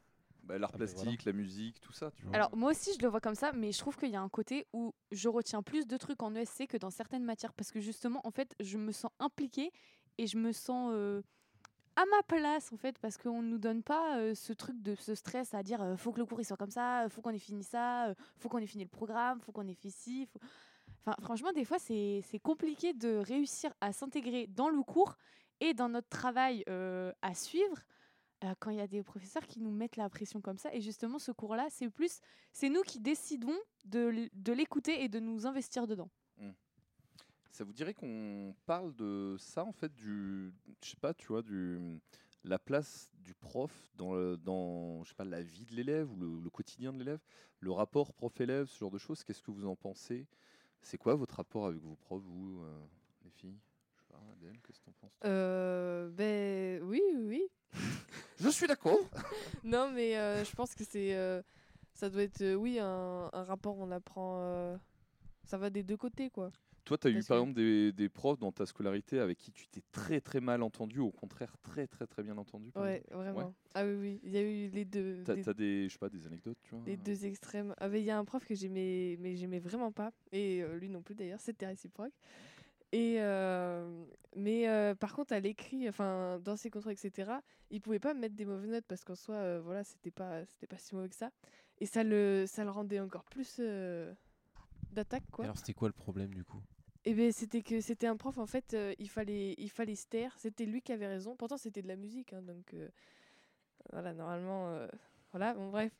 Bah, 0.48 0.58
L'art 0.58 0.72
Ah, 0.74 0.78
bah, 0.78 0.86
plastique, 0.86 1.26
la 1.26 1.34
musique, 1.34 1.80
tout 1.82 1.92
ça, 1.94 2.10
tu 2.12 2.24
vois. 2.24 2.36
Alors 2.36 2.56
moi 2.56 2.72
aussi 2.72 2.92
je 2.98 3.02
le 3.04 3.10
vois 3.10 3.20
comme 3.22 3.36
ça 3.36 3.52
mais 3.54 3.72
je 3.72 3.78
trouve 3.80 3.98
qu'il 3.98 4.10
y 4.10 4.16
a 4.16 4.22
un 4.22 4.30
côté 4.30 4.66
où 4.74 4.94
je 5.12 5.28
retiens 5.30 5.62
plus 5.62 5.86
de 5.86 5.98
trucs 5.98 6.24
en 6.24 6.34
ESC 6.36 6.68
que 6.68 6.78
dans 6.78 6.90
certaines 6.90 7.24
matières 7.24 7.54
parce 7.54 7.72
que 7.72 7.80
justement 7.80 8.22
en 8.26 8.32
fait 8.32 8.56
je 8.60 8.78
me 8.78 8.92
sens 8.92 9.12
impliquée 9.20 9.72
et 10.18 10.26
je 10.28 10.38
me 10.38 10.52
sens 10.52 10.92
euh, 10.94 11.22
à 11.96 12.04
ma 12.06 12.24
place 12.24 12.72
en 12.72 12.78
fait 12.78 12.98
parce 13.00 13.18
qu'on 13.18 13.42
ne 13.42 13.48
nous 13.50 13.58
donne 13.58 13.84
pas 13.84 14.18
euh, 14.20 14.36
ce 14.36 14.54
truc 14.54 14.82
de 14.82 14.96
ce 14.96 15.16
stress 15.16 15.54
à 15.54 15.64
dire 15.64 15.82
euh, 15.82 15.98
faut 15.98 16.12
que 16.12 16.20
le 16.20 16.26
cours 16.26 16.40
il 16.40 16.46
soit 16.46 16.58
comme 16.58 16.72
ça, 16.72 17.04
euh, 17.06 17.10
faut 17.10 17.22
qu'on 17.22 17.32
ait 17.32 17.40
fini 17.40 17.64
ça, 17.64 18.08
euh, 18.08 18.16
faut 18.38 18.50
qu'on 18.50 18.60
ait 18.60 18.68
fini 18.68 18.84
le 18.84 18.90
programme, 18.90 19.40
faut 19.42 19.52
qu'on 19.52 19.68
ait 19.68 19.74
fait 19.74 19.90
ci. 19.90 20.26
faut- 20.28 20.40
Enfin 21.06 21.16
franchement 21.22 21.52
des 21.54 21.66
fois 21.66 21.80
c'est 21.80 22.22
c'est 22.30 22.40
compliqué 22.40 22.94
de 22.94 23.18
réussir 23.18 23.74
à 23.82 23.92
s'intégrer 23.94 24.48
dans 24.48 24.70
le 24.70 24.82
cours 24.84 25.18
et 25.60 25.74
dans 25.74 25.90
notre 25.90 26.10
travail 26.10 26.64
euh, 26.70 27.12
à 27.22 27.34
suivre 27.34 27.78
euh, 28.44 28.54
quand 28.60 28.70
il 28.70 28.78
y 28.78 28.82
a 28.82 28.88
des 28.88 29.02
professeurs 29.02 29.48
qui 29.48 29.60
nous 29.60 29.72
mettent 29.72 29.96
la 29.96 30.10
pression 30.10 30.42
comme 30.42 30.58
ça. 30.58 30.74
Et 30.74 30.82
justement, 30.82 31.18
ce 31.18 31.32
cours-là, 31.32 31.68
c'est 31.72 31.90
plus, 31.90 32.22
c'est 32.54 32.70
nous 32.70 32.82
qui 32.84 33.00
décidons 33.00 33.58
de, 33.86 34.30
l'écouter 34.52 35.04
et 35.04 35.10
de 35.10 35.20
nous 35.20 35.48
investir 35.48 35.88
dedans. 35.88 36.10
Ça 37.52 37.64
vous 37.64 37.74
dirait 37.74 37.96
qu'on 37.96 38.56
parle 38.68 38.94
de 38.96 39.36
ça 39.40 39.66
en 39.66 39.72
fait 39.72 39.92
du 39.96 40.54
je 40.84 40.90
sais 40.92 40.98
pas 40.98 41.16
tu 41.16 41.26
vois 41.26 41.42
du 41.42 42.00
la 42.44 42.60
place 42.60 43.10
du 43.16 43.34
prof 43.34 43.72
dans 43.96 45.04
je 45.04 45.10
sais 45.10 45.16
pas 45.16 45.24
la 45.24 45.42
vie 45.42 45.66
de 45.66 45.74
l'élève 45.74 46.12
ou 46.12 46.18
le, 46.18 46.50
quotidien 46.52 46.94
de 46.94 47.00
l'élève 47.00 47.20
le 47.60 47.72
rapport 47.72 48.14
prof 48.14 48.40
élève 48.42 48.68
ce 48.68 48.78
genre 48.78 48.92
de 48.92 49.00
choses 49.00 49.24
qu'est-ce 49.24 49.42
que 49.42 49.50
vous 49.50 49.66
en 49.66 49.76
pensez? 49.76 50.28
C'est 50.82 51.00
quoi 51.00 51.16
votre 51.16 51.38
rapport 51.38 51.66
avec 51.66 51.82
vos 51.82 51.96
profs 51.96 52.22
vous 52.22 52.62
euh, 52.62 52.86
les 53.24 53.32
filles? 53.32 53.58
Adèle 54.38 54.58
qu'est-ce 54.66 54.80
que 54.80 54.86
t'en 54.86 54.92
penses 54.94 55.12
euh, 55.26 56.10
ben 56.10 56.82
oui, 56.84 57.02
oui, 57.18 57.44
je 58.40 58.50
suis 58.50 58.68
d'accord 58.68 59.00
Non, 59.64 59.92
mais 59.92 60.16
euh, 60.18 60.44
je 60.44 60.54
pense 60.54 60.76
que 60.76 60.84
c'est, 60.84 61.16
euh, 61.16 61.42
ça 61.94 62.10
doit 62.10 62.22
être, 62.24 62.42
euh, 62.42 62.54
oui, 62.56 62.78
un, 62.80 63.30
un 63.34 63.44
rapport. 63.44 63.78
où 63.78 63.84
On 63.84 63.92
apprend, 63.92 64.80
ça 65.46 65.58
va 65.58 65.70
des 65.70 65.84
deux 65.84 65.98
côtés, 65.98 66.30
quoi. 66.30 66.52
toi 66.86 66.98
tu 66.98 67.08
as 67.08 67.10
eu 67.10 67.14
par 67.16 67.38
que- 67.38 67.42
exemple 67.42 67.54
des, 67.54 67.92
des 67.92 68.10
profs 68.10 68.40
dans 68.40 68.52
ta 68.52 68.66
scolarité 68.66 69.20
avec 69.20 69.38
qui 69.38 69.52
tu 69.52 69.68
t'es 69.68 69.82
très 69.92 70.22
très 70.22 70.40
mal 70.40 70.62
entendu 70.62 71.00
ou 71.00 71.08
au 71.08 71.12
contraire 71.12 71.56
très 71.64 71.88
très 71.88 72.06
très 72.08 72.22
bien 72.24 72.38
entendu 72.38 72.70
Ouais, 72.76 72.98
exemple? 72.98 73.16
vraiment. 73.18 73.54
Ah 73.74 73.86
oui, 73.86 73.94
oui. 74.00 74.20
Il 74.24 74.32
y 74.32 74.38
a 74.38 74.42
eu 74.42 74.70
les 74.70 74.86
deux. 74.86 75.24
T'as 75.26 75.36
des- 75.36 75.42
t'as 75.44 75.54
des 75.54 75.88
je 75.90 75.94
sais 75.94 76.00
pas 76.00 76.10
des 76.10 76.26
anecdotes 76.26 76.58
tu 76.64 76.76
vois? 76.76 76.84
Les 76.86 76.96
deux 76.98 77.26
extrêmes. 77.26 77.74
Ah, 77.80 77.88
il 77.90 78.04
y 78.04 78.12
a 78.12 78.18
un 78.18 78.24
prof 78.26 78.46
que 78.46 78.56
j'aimais, 78.56 79.18
mais 79.20 79.36
j'aimais 79.36 79.60
vraiment 79.60 79.92
pas. 79.92 80.12
Et 80.32 80.62
euh, 80.62 80.78
lui 80.78 80.90
non 80.90 81.02
plus 81.02 81.16
d'ailleurs, 81.16 81.42
c'était 81.42 81.66
réciproque. 81.66 82.14
Et 82.94 83.18
euh, 83.20 84.06
mais 84.38 84.70
euh, 84.70 84.94
par 84.94 85.14
contre, 85.14 85.34
à 85.34 85.40
l'écrit, 85.40 85.90
enfin, 85.90 86.40
dans 86.44 86.56
ses 86.56 86.70
contrôles, 86.70 86.94
etc., 86.94 87.32
il 87.72 87.82
pouvait 87.82 88.00
pas 88.00 88.14
me 88.14 88.20
mettre 88.20 88.36
des 88.36 88.46
mauvaises 88.46 88.70
notes 88.70 88.86
parce 88.88 89.04
qu'en 89.04 89.16
soi, 89.16 89.36
euh, 89.36 89.62
voilà, 89.64 89.84
c'était 89.84 90.12
pas, 90.12 90.46
c'était 90.46 90.68
pas 90.68 90.78
si 90.78 90.94
mauvais 90.94 91.10
que 91.10 91.16
ça. 91.16 91.32
Et 91.80 91.88
ça 91.88 92.04
le, 92.04 92.46
ça 92.48 92.64
le 92.64 92.70
rendait 92.70 93.00
encore 93.00 93.24
plus 93.26 93.58
euh, 93.60 94.14
d'attaque, 94.92 95.24
quoi. 95.32 95.46
alors 95.46 95.58
c'était 95.58 95.74
quoi 95.74 95.90
le 95.90 95.94
problème 95.94 96.34
du 96.34 96.44
coup? 96.44 96.62
Et 97.04 97.14
ben 97.14 97.32
c'était 97.32 97.62
que 97.62 97.82
c'était 97.82 98.06
un 98.06 98.16
prof, 98.16 98.38
en 98.38 98.46
fait, 98.46 98.76
il 99.00 99.10
fallait, 99.10 99.56
il 99.58 99.70
fallait 99.72 99.96
se 99.96 100.06
taire. 100.06 100.36
C'était 100.38 100.66
lui 100.66 100.82
qui 100.82 100.92
avait 100.92 101.08
raison. 101.08 101.36
Pourtant, 101.36 101.58
c'était 101.58 101.82
de 101.82 101.88
la 101.88 101.96
musique, 101.96 102.34
hein, 102.34 102.42
donc 102.42 102.76
voilà, 103.92 104.14
normalement, 104.14 104.78
voilà, 105.32 105.54
bon, 105.54 105.70
bref. 105.70 105.94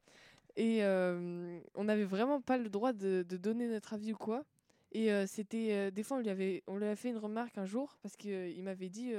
Et 0.58 0.84
on 0.84 1.84
n'avait 1.86 2.04
vraiment 2.04 2.42
pas 2.42 2.58
le 2.58 2.70
droit 2.70 2.92
de, 2.92 3.26
de 3.28 3.38
donner 3.38 3.68
notre 3.68 3.94
avis 3.94 4.14
ou 4.14 4.18
quoi. 4.18 4.44
Et 4.92 5.12
euh, 5.12 5.26
c'était 5.28 5.74
euh, 5.74 5.92
des 5.92 6.04
fois 6.04 6.18
on 6.18 6.20
lui 6.22 6.30
avait 6.30 6.64
on 6.68 6.78
lui 6.78 6.86
a 6.86 6.96
fait 6.96 7.10
une 7.10 7.18
remarque 7.18 7.58
un 7.58 7.66
jour 7.66 7.98
parce 8.02 8.16
qu'il 8.16 8.64
m'avait 8.64 8.90
dit 8.90 9.14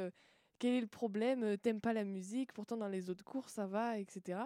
quel 0.58 0.74
est 0.74 0.80
le 0.80 0.86
problème 0.86 1.58
t'aimes 1.58 1.80
pas 1.80 1.92
la 1.92 2.04
musique 2.04 2.52
pourtant 2.52 2.76
dans 2.76 2.88
les 2.88 3.10
autres 3.10 3.24
cours 3.24 3.48
ça 3.48 3.66
va 3.66 3.98
etc. 3.98 4.40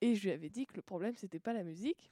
Et 0.00 0.14
je 0.14 0.22
lui 0.24 0.30
avais 0.30 0.48
dit 0.48 0.66
que 0.66 0.76
le 0.76 0.82
problème 0.82 1.14
c'était 1.16 1.40
pas 1.40 1.52
la 1.52 1.62
musique. 1.62 2.10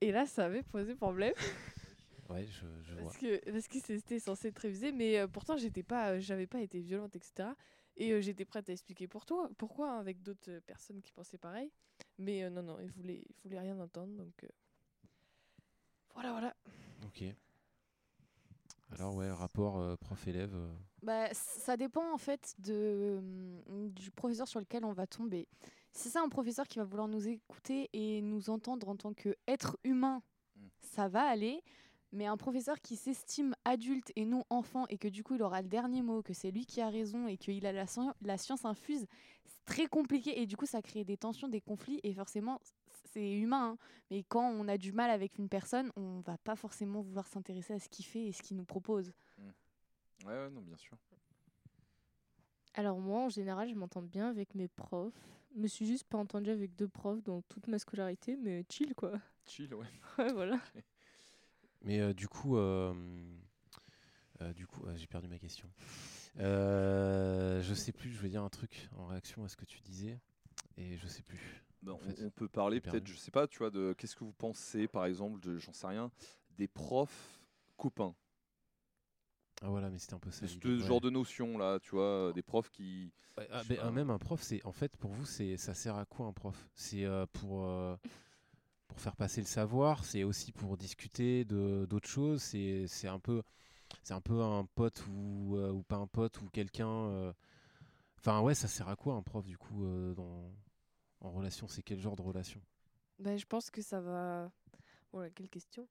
Et 0.00 0.12
là 0.12 0.26
ça 0.26 0.44
avait 0.44 0.62
posé 0.62 0.94
problème. 0.94 1.34
Ouais, 2.28 2.46
je, 2.46 2.66
je 2.82 2.94
vois. 2.94 3.02
Parce 3.04 3.18
que, 3.18 3.50
parce 3.50 3.68
que 3.68 3.78
c'était 3.80 4.18
censé 4.18 4.48
être 4.48 4.58
révisé, 4.58 4.92
mais 4.92 5.18
euh, 5.18 5.28
pourtant 5.28 5.56
j'étais 5.56 5.82
pas, 5.82 6.12
euh, 6.12 6.20
j'avais 6.20 6.46
pas 6.46 6.60
été 6.60 6.80
violente, 6.80 7.14
etc. 7.14 7.50
Et 7.96 8.12
euh, 8.12 8.20
j'étais 8.20 8.44
prête 8.44 8.68
à 8.68 8.72
expliquer 8.72 9.06
pour 9.06 9.24
toi, 9.26 9.48
pourquoi 9.58 9.92
hein, 9.92 10.00
avec 10.00 10.22
d'autres 10.22 10.58
personnes 10.66 11.02
qui 11.02 11.12
pensaient 11.12 11.38
pareil. 11.38 11.70
Mais 12.18 12.48
non, 12.50 12.62
non, 12.62 12.78
ils 12.80 12.90
voulaient, 12.90 13.22
ils 13.28 13.36
voulaient 13.42 13.60
rien 13.60 13.78
entendre, 13.78 14.12
donc 14.16 14.44
voilà, 16.14 16.32
voilà. 16.32 16.56
Ok. 17.04 17.24
Alors 18.92 19.14
ouais, 19.16 19.30
rapport 19.30 19.78
euh, 19.78 19.96
prof-élève. 19.96 20.54
euh, 20.54 20.72
Bah, 21.02 21.28
ça 21.32 21.76
dépend 21.76 22.12
en 22.12 22.18
fait 22.18 22.54
de, 22.58 23.16
hum, 23.68 23.90
du 23.90 24.10
professeur 24.10 24.46
sur 24.48 24.60
lequel 24.60 24.84
on 24.84 24.92
va 24.92 25.06
tomber. 25.06 25.48
Si 25.92 26.08
c'est 26.10 26.18
un 26.18 26.28
professeur 26.28 26.66
qui 26.68 26.78
va 26.78 26.84
vouloir 26.84 27.08
nous 27.08 27.26
écouter 27.26 27.88
et 27.92 28.20
nous 28.22 28.50
entendre 28.50 28.88
en 28.88 28.96
tant 28.96 29.12
qu'être 29.12 29.78
humain, 29.84 30.22
Mm. 30.56 30.66
ça 30.80 31.08
va 31.08 31.22
aller. 31.24 31.62
Mais 32.12 32.24
un 32.24 32.36
professeur 32.38 32.80
qui 32.80 32.96
s'estime 32.96 33.54
adulte 33.66 34.10
et 34.16 34.24
non 34.24 34.44
enfant 34.48 34.86
et 34.88 34.96
que 34.96 35.08
du 35.08 35.22
coup 35.22 35.34
il 35.34 35.42
aura 35.42 35.60
le 35.60 35.68
dernier 35.68 36.00
mot, 36.00 36.22
que 36.22 36.32
c'est 36.32 36.50
lui 36.50 36.64
qui 36.64 36.80
a 36.80 36.88
raison 36.88 37.26
et 37.26 37.36
qu'il 37.36 37.66
a 37.66 37.72
la, 37.72 37.84
scien- 37.84 38.14
la 38.22 38.38
science 38.38 38.64
infuse, 38.64 39.04
c'est 39.44 39.64
très 39.66 39.86
compliqué 39.86 40.40
et 40.40 40.46
du 40.46 40.56
coup 40.56 40.64
ça 40.64 40.80
crée 40.80 41.04
des 41.04 41.18
tensions, 41.18 41.48
des 41.48 41.60
conflits 41.60 42.00
et 42.04 42.14
forcément 42.14 42.58
c'est 43.16 43.32
humain. 43.32 43.70
hein. 43.72 43.78
Mais 44.10 44.22
quand 44.24 44.46
on 44.50 44.68
a 44.68 44.76
du 44.76 44.92
mal 44.92 45.10
avec 45.10 45.38
une 45.38 45.48
personne, 45.48 45.90
on 45.96 46.20
va 46.20 46.36
pas 46.36 46.54
forcément 46.54 47.00
vouloir 47.00 47.26
s'intéresser 47.26 47.72
à 47.72 47.78
ce 47.78 47.88
qu'il 47.88 48.04
fait 48.04 48.26
et 48.26 48.32
ce 48.32 48.42
qu'il 48.42 48.58
nous 48.58 48.64
propose. 48.66 49.10
Ouais, 50.24 50.32
ouais, 50.32 50.50
non, 50.50 50.60
bien 50.60 50.76
sûr. 50.76 50.98
Alors 52.74 52.98
moi, 52.98 53.22
en 53.22 53.28
général, 53.30 53.70
je 53.70 53.74
m'entends 53.74 54.02
bien 54.02 54.28
avec 54.28 54.54
mes 54.54 54.68
profs. 54.68 55.14
Je 55.54 55.60
me 55.60 55.66
suis 55.66 55.86
juste 55.86 56.04
pas 56.04 56.18
entendue 56.18 56.50
avec 56.50 56.76
deux 56.76 56.88
profs 56.88 57.22
dans 57.22 57.40
toute 57.42 57.68
ma 57.68 57.78
scolarité, 57.78 58.36
mais 58.36 58.66
chill 58.70 58.94
quoi. 58.94 59.18
Chill, 59.46 59.72
ouais. 59.74 59.86
Ouais, 60.18 60.32
voilà. 60.34 60.60
Mais 61.82 62.00
euh, 62.00 62.12
du 62.12 62.28
coup, 62.28 62.58
euh, 62.58 62.92
euh, 64.42 64.52
du 64.52 64.66
coup, 64.66 64.84
euh, 64.84 64.94
j'ai 64.98 65.06
perdu 65.06 65.28
ma 65.28 65.38
question. 65.38 65.70
Euh, 66.38 67.62
je 67.62 67.72
sais 67.72 67.92
plus. 67.92 68.10
Je 68.12 68.18
veux 68.20 68.28
dire 68.28 68.42
un 68.42 68.50
truc 68.50 68.90
en 68.98 69.06
réaction 69.06 69.42
à 69.44 69.48
ce 69.48 69.56
que 69.56 69.64
tu 69.64 69.80
disais 69.80 70.18
et 70.76 70.98
je 70.98 71.06
sais 71.06 71.22
plus. 71.22 71.62
En 71.92 71.98
on- 71.98 72.14
fait. 72.14 72.24
on, 72.26 72.30
peut 72.30 72.48
parler 72.48 72.80
peut-être, 72.80 73.06
je 73.06 73.16
sais 73.16 73.30
pas, 73.30 73.46
tu 73.46 73.58
vois, 73.58 73.70
de 73.70 73.94
qu'est-ce 73.98 74.16
que 74.16 74.24
vous 74.24 74.32
pensez, 74.32 74.88
par 74.88 75.04
exemple, 75.06 75.40
de, 75.40 75.58
j'en 75.58 75.72
sais 75.72 75.86
rien, 75.86 76.10
des 76.58 76.68
profs 76.68 77.40
copains. 77.76 78.14
Ah 79.62 79.68
voilà, 79.68 79.90
mais 79.90 79.98
c'était 79.98 80.14
un 80.14 80.18
peu 80.18 80.30
ça. 80.30 80.46
Ce 80.46 80.76
ouais. 80.82 80.82
genre 80.84 81.00
de 81.00 81.10
notion 81.10 81.58
là, 81.58 81.78
tu 81.80 81.90
vois, 81.90 82.32
des 82.34 82.42
profs 82.42 82.70
qui. 82.70 83.12
Ouais, 83.38 83.46
ah, 83.52 83.62
ben, 83.64 83.90
même 83.90 84.10
un 84.10 84.18
prof, 84.18 84.40
c'est 84.42 84.64
en 84.64 84.72
fait 84.72 84.96
pour 84.96 85.10
vous, 85.12 85.26
c'est 85.26 85.56
ça 85.56 85.74
sert 85.74 85.96
à 85.96 86.04
quoi 86.06 86.26
un 86.26 86.32
prof? 86.32 86.68
C'est 86.74 87.04
euh, 87.04 87.26
pour 87.32 87.66
euh, 87.66 87.96
pour 88.88 89.00
faire 89.00 89.16
passer 89.16 89.40
le 89.40 89.46
savoir, 89.46 90.04
c'est 90.04 90.24
aussi 90.24 90.52
pour 90.52 90.76
discuter 90.76 91.44
de 91.44 91.86
d'autres 91.88 92.08
choses. 92.08 92.42
C'est 92.42 92.86
c'est 92.88 93.08
un 93.08 93.20
peu 93.20 93.42
c'est 94.02 94.14
un 94.14 94.20
peu 94.22 94.42
un 94.42 94.66
pote 94.76 95.04
ou 95.08 95.56
euh, 95.56 95.72
ou 95.72 95.82
pas 95.82 95.96
un 95.96 96.06
pote 96.08 96.40
ou 96.42 96.48
quelqu'un. 96.50 96.88
euh, 96.90 97.32
Enfin 98.18 98.40
ouais, 98.42 98.54
ça 98.54 98.68
sert 98.68 98.88
à 98.88 98.96
quoi 98.96 99.14
un 99.14 99.22
prof 99.22 99.46
du 99.46 99.58
coup 99.58 99.84
euh, 99.84 100.14
dans 100.14 100.52
en 101.20 101.30
relation 101.30 101.68
C'est 101.68 101.82
quel 101.82 101.98
genre 102.00 102.16
de 102.16 102.22
relation? 102.22 102.60
Ben, 103.18 103.38
je 103.38 103.46
pense 103.46 103.70
que 103.70 103.82
ça 103.82 104.00
va. 104.00 104.50
Voilà, 105.12 105.30
quelle 105.30 105.48
question 105.48 105.86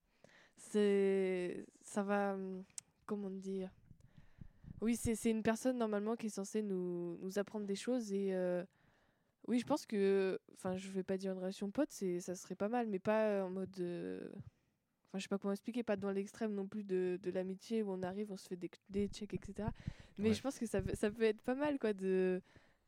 C'est. 0.57 1.65
Ça 1.81 2.03
va. 2.03 2.33
hum, 2.33 2.63
Comment 3.05 3.29
dire? 3.29 3.69
Oui, 4.81 4.95
c'est 4.95 5.15
c'est 5.15 5.31
une 5.31 5.43
personne 5.43 5.77
normalement 5.77 6.15
qui 6.15 6.27
est 6.27 6.29
censée 6.29 6.61
nous, 6.61 7.17
nous 7.21 7.39
apprendre 7.39 7.65
des 7.65 7.75
choses 7.75 8.11
et. 8.13 8.33
euh, 8.33 8.63
Oui, 9.47 9.59
je 9.59 9.65
pense 9.65 9.85
que. 9.85 10.39
Enfin, 10.53 10.75
je 10.77 10.89
vais 10.91 11.03
pas 11.03 11.17
dire 11.17 11.31
une 11.33 11.39
relation 11.39 11.71
pote, 11.71 11.91
c'est 11.91 12.19
ça 12.19 12.35
serait 12.35 12.55
pas 12.55 12.69
mal, 12.69 12.87
mais 12.87 12.99
pas 12.99 13.27
euh, 13.29 13.43
en 13.43 13.49
mode. 13.49 13.79
euh, 13.79 14.29
Enfin, 15.09 15.19
je 15.19 15.23
sais 15.23 15.29
pas 15.29 15.37
comment 15.37 15.53
expliquer, 15.53 15.83
pas 15.83 15.95
dans 15.95 16.11
l'extrême 16.11 16.53
non 16.53 16.67
plus 16.67 16.83
de, 16.83 17.17
de 17.23 17.31
l'amitié 17.31 17.83
où 17.83 17.91
on 17.91 18.03
arrive, 18.03 18.31
on 18.31 18.37
se 18.37 18.47
fait 18.49 18.57
des, 18.57 18.69
des 18.89 19.07
checks, 19.07 19.33
etc. 19.33 19.69
Mais 20.17 20.29
Ouais. 20.29 20.33
je 20.33 20.41
pense 20.41 20.59
que 20.59 20.65
ça, 20.65 20.81
peut- 20.81 20.93
ça 20.95 21.09
peut 21.09 21.23
être 21.23 21.41
pas 21.41 21.55
mal, 21.55 21.79
quoi, 21.79 21.93
de. 21.93 22.41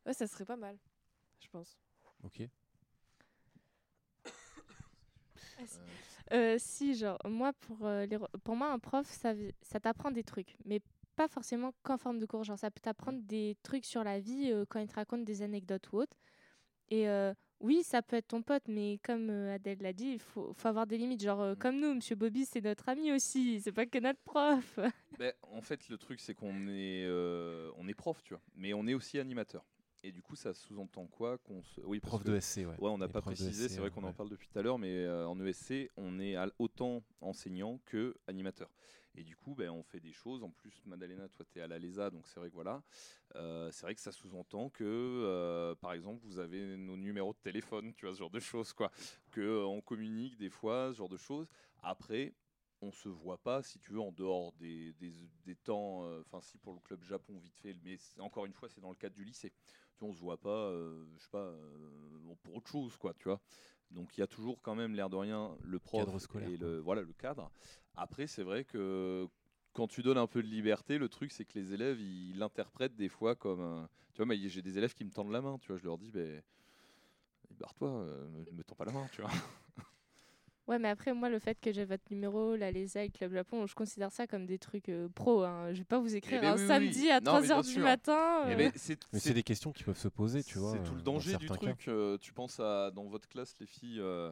Ouais, 0.04 0.12
ça 0.14 0.26
serait 0.26 0.44
pas 0.44 0.56
mal, 0.56 0.76
je 1.40 1.48
pense. 1.48 1.78
Ok. 2.24 2.42
Euh, 6.30 6.56
si, 6.58 6.94
genre, 6.94 7.18
moi, 7.24 7.54
pour, 7.54 7.86
euh, 7.86 8.04
les 8.04 8.18
pour 8.44 8.54
moi, 8.54 8.70
un 8.70 8.78
prof, 8.78 9.06
ça, 9.10 9.80
t'apprend 9.80 10.10
des 10.10 10.22
trucs, 10.22 10.56
mais 10.66 10.80
pas 11.16 11.26
forcément 11.26 11.72
qu'en 11.82 11.96
forme 11.96 12.18
de 12.18 12.26
cours. 12.26 12.44
Genre, 12.44 12.58
ça 12.58 12.70
peut 12.70 12.80
t'apprendre 12.80 13.20
des 13.22 13.56
trucs 13.62 13.86
sur 13.86 14.04
la 14.04 14.20
vie 14.20 14.50
euh, 14.52 14.66
quand 14.68 14.78
il 14.78 14.88
te 14.88 14.94
raconte 14.94 15.24
des 15.24 15.40
anecdotes 15.42 15.90
ou 15.92 15.96
autres. 16.00 16.16
Et 16.90 17.08
euh, 17.08 17.34
oui, 17.60 17.82
ça 17.82 18.02
peut 18.02 18.16
être 18.16 18.28
ton 18.28 18.42
pote, 18.42 18.64
mais 18.68 18.98
comme 19.02 19.30
euh, 19.30 19.54
Adèle 19.54 19.78
l'a 19.80 19.92
dit, 19.94 20.12
il 20.12 20.20
faut, 20.20 20.52
faut 20.54 20.68
avoir 20.68 20.86
des 20.86 20.98
limites. 20.98 21.22
Genre, 21.22 21.40
euh, 21.40 21.54
Mm. 21.54 21.56
comme 21.56 21.80
nous, 21.80 21.94
Monsieur 21.94 22.16
Bobby, 22.16 22.44
c'est 22.46 22.60
notre 22.60 22.88
ami 22.88 23.12
aussi, 23.12 23.60
c'est 23.62 23.72
pas 23.72 23.86
que 23.86 23.98
notre 23.98 24.20
prof. 24.20 24.78
Ben, 25.18 25.32
en 25.42 25.60
fait, 25.62 25.88
le 25.88 25.98
truc 25.98 26.20
c'est 26.20 26.34
qu'on 26.34 26.68
est, 26.68 27.04
euh, 27.06 27.70
on 27.76 27.88
est 27.88 27.94
prof, 27.94 28.22
tu 28.22 28.34
vois, 28.34 28.42
mais 28.54 28.72
on 28.74 28.86
est 28.86 28.94
aussi 28.94 29.18
animateur. 29.18 29.64
Et 30.04 30.12
du 30.12 30.22
coup, 30.22 30.36
ça 30.36 30.54
sous-entend 30.54 31.06
quoi 31.06 31.38
qu'on 31.38 31.62
se... 31.62 31.80
Oui, 31.80 31.98
Prof 32.00 32.22
que- 32.22 32.28
de 32.28 32.36
SC, 32.36 32.58
ouais. 32.66 32.76
Ouais, 32.78 32.90
on 32.90 32.98
n'a 32.98 33.08
pas 33.08 33.20
précisé, 33.20 33.68
c'est 33.68 33.80
vrai 33.80 33.90
qu'on 33.90 34.04
en 34.04 34.12
parle 34.12 34.28
depuis 34.30 34.48
tout 34.48 34.58
à 34.58 34.62
l'heure, 34.62 34.78
mais 34.78 35.04
euh, 35.04 35.26
en 35.26 35.38
ESC, 35.44 35.90
on 35.96 36.20
est 36.20 36.36
autant 36.58 37.02
enseignant 37.20 37.78
que 37.84 38.14
animateur. 38.28 38.70
Et 39.16 39.24
du 39.24 39.34
coup, 39.34 39.56
ben, 39.56 39.70
on 39.70 39.82
fait 39.82 39.98
des 39.98 40.12
choses. 40.12 40.44
En 40.44 40.50
plus, 40.50 40.80
Madalena, 40.86 41.28
toi, 41.28 41.44
tu 41.50 41.58
es 41.58 41.62
à 41.62 41.66
la 41.66 41.78
LESA, 41.80 42.10
donc 42.10 42.28
c'est 42.28 42.38
vrai 42.38 42.48
que 42.50 42.54
voilà. 42.54 42.80
Euh, 43.34 43.68
c'est 43.72 43.82
vrai 43.82 43.94
que 43.96 44.00
ça 44.00 44.12
sous-entend 44.12 44.70
que, 44.70 44.84
euh, 44.84 45.74
par 45.74 45.92
exemple, 45.92 46.20
vous 46.24 46.38
avez 46.38 46.76
nos 46.76 46.96
numéros 46.96 47.32
de 47.32 47.38
téléphone, 47.38 47.92
tu 47.94 48.06
vois, 48.06 48.14
ce 48.14 48.20
genre 48.20 48.30
de 48.30 48.38
choses, 48.38 48.72
quoi. 48.72 48.92
Que 49.32 49.40
euh, 49.40 49.66
on 49.66 49.80
communique 49.80 50.36
des 50.36 50.50
fois, 50.50 50.90
ce 50.92 50.98
genre 50.98 51.08
de 51.08 51.16
choses. 51.16 51.48
Après, 51.82 52.34
on 52.80 52.92
se 52.92 53.08
voit 53.08 53.38
pas, 53.38 53.64
si 53.64 53.80
tu 53.80 53.90
veux, 53.90 54.00
en 54.00 54.12
dehors 54.12 54.52
des, 54.52 54.92
des, 55.00 55.12
des 55.44 55.56
temps. 55.56 56.04
euh, 56.04 56.20
Enfin, 56.20 56.40
si 56.40 56.56
pour 56.58 56.74
le 56.74 56.78
club 56.80 57.02
Japon, 57.02 57.36
vite 57.38 57.56
fait, 57.58 57.74
mais 57.82 57.98
encore 58.20 58.46
une 58.46 58.52
fois, 58.52 58.68
c'est 58.68 58.80
dans 58.80 58.90
le 58.90 58.94
cadre 58.96 59.16
du 59.16 59.24
lycée. 59.24 59.52
Tu 59.98 60.04
vois, 60.04 60.10
on 60.10 60.14
se 60.14 60.20
voit 60.20 60.36
pas, 60.38 60.48
euh, 60.70 61.04
je 61.16 61.22
sais 61.24 61.28
pas, 61.30 61.38
euh, 61.42 62.34
pour 62.44 62.56
autre 62.56 62.70
chose, 62.70 62.96
quoi, 62.96 63.12
tu 63.14 63.24
vois. 63.24 63.40
Donc 63.90 64.16
il 64.16 64.20
y 64.20 64.22
a 64.22 64.26
toujours 64.28 64.60
quand 64.62 64.74
même 64.76 64.94
l'air 64.94 65.10
de 65.10 65.16
rien 65.16 65.56
le 65.64 65.78
prof 65.80 66.04
Cadre 66.04 66.18
scolaire, 66.20 66.48
et 66.48 66.56
quoi. 66.56 66.68
le 66.68 66.78
voilà 66.78 67.02
le 67.02 67.12
cadre. 67.14 67.50
Après, 67.96 68.26
c'est 68.26 68.42
vrai 68.44 68.64
que 68.64 69.26
quand 69.72 69.88
tu 69.88 70.02
donnes 70.02 70.18
un 70.18 70.26
peu 70.28 70.42
de 70.42 70.46
liberté, 70.48 70.98
le 70.98 71.08
truc 71.08 71.32
c'est 71.32 71.44
que 71.44 71.58
les 71.58 71.72
élèves 71.72 72.00
ils 72.00 72.38
l'interprètent 72.38 72.94
des 72.96 73.08
fois 73.08 73.34
comme 73.34 73.60
un- 73.60 73.88
tu 74.14 74.18
vois, 74.18 74.26
mais 74.26 74.36
j'ai 74.48 74.62
des 74.62 74.78
élèves 74.78 74.94
qui 74.94 75.04
me 75.04 75.10
tendent 75.10 75.32
la 75.32 75.40
main, 75.40 75.58
tu 75.58 75.68
vois, 75.68 75.78
je 75.78 75.84
leur 75.84 75.98
dis 75.98 76.10
ben 76.12 76.42
barre-toi, 77.58 77.88
euh, 77.88 78.28
me, 78.28 78.44
me 78.58 78.62
tends 78.62 78.74
pas 78.76 78.84
la 78.84 78.92
main, 78.92 79.06
tu 79.10 79.20
vois. 79.22 79.30
Ouais, 80.68 80.78
mais 80.78 80.88
après, 80.90 81.14
moi, 81.14 81.30
le 81.30 81.38
fait 81.38 81.58
que 81.60 81.72
j'ai 81.72 81.86
votre 81.86 82.04
numéro, 82.10 82.54
la 82.54 82.70
LESA 82.70 83.04
et 83.04 83.06
le 83.06 83.12
Club 83.12 83.32
Japon, 83.32 83.66
je 83.66 83.74
considère 83.74 84.12
ça 84.12 84.26
comme 84.26 84.44
des 84.44 84.58
trucs 84.58 84.90
euh, 84.90 85.08
pro. 85.08 85.42
Hein. 85.42 85.72
Je 85.72 85.78
vais 85.78 85.84
pas 85.84 85.98
vous 85.98 86.14
écrire 86.14 86.42
ben 86.42 86.52
un 86.52 86.56
oui, 86.58 86.66
samedi 86.66 87.00
oui. 87.04 87.10
à 87.10 87.20
Non, 87.20 87.40
mais 87.40 87.46
3h 87.46 87.46
bien 87.46 87.60
du 87.62 87.68
sûr. 87.72 87.82
matin. 87.82 88.42
Eh 88.48 88.52
euh. 88.52 88.56
ben, 88.56 88.72
c'est 88.76 88.98
Mais 89.12 89.18
c'est 89.18 89.32
des 89.32 89.42
questions 89.42 89.72
qui 89.72 89.82
peuvent 89.82 89.96
se 89.98 90.08
poser, 90.08 90.44
tu 90.44 90.58
vois. 90.58 90.72
C'est 90.72 90.82
tout 90.84 90.92
euh, 90.92 90.96
le 90.96 91.02
dans 91.02 91.12
danger 91.14 91.36
du 91.38 91.46
truc. 91.46 91.88
euh, 91.88 92.18
tu 92.20 92.34
penses 92.34 92.60
à 92.60 92.90
dans 92.90 93.04
votre 93.06 93.26
classe, 93.28 93.54
les 93.60 93.66
filles, 93.66 93.98
euh, 94.00 94.30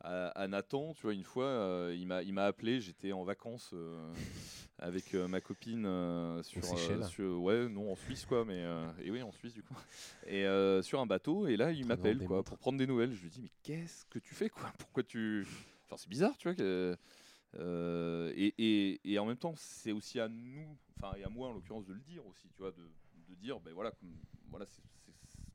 à, 0.00 0.28
à 0.28 0.46
Nathan. 0.46 0.94
Tu 0.94 1.02
vois, 1.02 1.14
une 1.14 1.24
fois, 1.24 1.46
euh, 1.46 1.96
il 1.98 2.06
m'a 2.06 2.22
il 2.22 2.32
m'a 2.32 2.44
appelé. 2.44 2.80
J'étais 2.80 3.10
en 3.10 3.24
vacances 3.24 3.70
euh, 3.74 4.08
avec 4.78 5.14
euh, 5.16 5.26
ma 5.26 5.40
copine 5.40 5.84
euh, 5.84 6.44
sur, 6.44 6.62
sur- 7.08 7.40
ouais, 7.42 7.68
non, 7.68 7.90
en 7.90 7.96
Suisse 7.96 8.24
quoi, 8.24 8.44
mais 8.44 8.62
euh, 8.62 8.86
et 9.02 9.10
oui, 9.10 9.20
en 9.22 9.32
Suisse 9.32 9.52
du 9.54 9.64
coup. 9.64 9.74
Et 10.28 10.46
euh, 10.46 10.80
sur 10.80 11.00
un 11.00 11.06
bateau. 11.06 11.48
Et 11.48 11.56
là, 11.56 11.72
il 11.72 11.80
Très 11.80 11.88
m'appelle 11.88 12.18
quoi 12.18 12.26
démontre. 12.28 12.44
pour 12.50 12.58
prendre 12.58 12.78
des 12.78 12.86
nouvelles. 12.86 13.12
Je 13.12 13.22
lui 13.22 13.30
dis 13.30 13.40
mais 13.42 13.50
qu'est-ce 13.64 14.04
que 14.06 14.20
tu 14.20 14.32
fais 14.36 14.48
quoi? 14.48 14.72
Pourquoi 14.78 15.02
tu 15.02 15.44
C'est 15.98 16.08
bizarre, 16.08 16.36
tu 16.38 16.48
vois 16.48 16.54
que. 16.54 16.96
euh, 17.56 18.32
et, 18.36 18.54
et, 18.58 19.12
et 19.12 19.18
en 19.18 19.26
même 19.26 19.36
temps, 19.38 19.54
c'est 19.56 19.92
aussi 19.92 20.20
à 20.20 20.28
nous, 20.28 20.78
enfin 20.96 21.14
et 21.16 21.24
à 21.24 21.28
moi 21.28 21.48
en 21.48 21.52
l'occurrence, 21.54 21.86
de 21.86 21.92
le 21.94 22.00
dire 22.00 22.26
aussi, 22.26 22.48
tu 22.50 22.62
vois, 22.62 22.72
de, 22.72 22.90
de 23.28 23.34
dire, 23.36 23.60
ben 23.60 23.72
voilà, 23.74 23.90
comme, 23.92 24.14
voilà, 24.50 24.66
c'est 24.66 24.82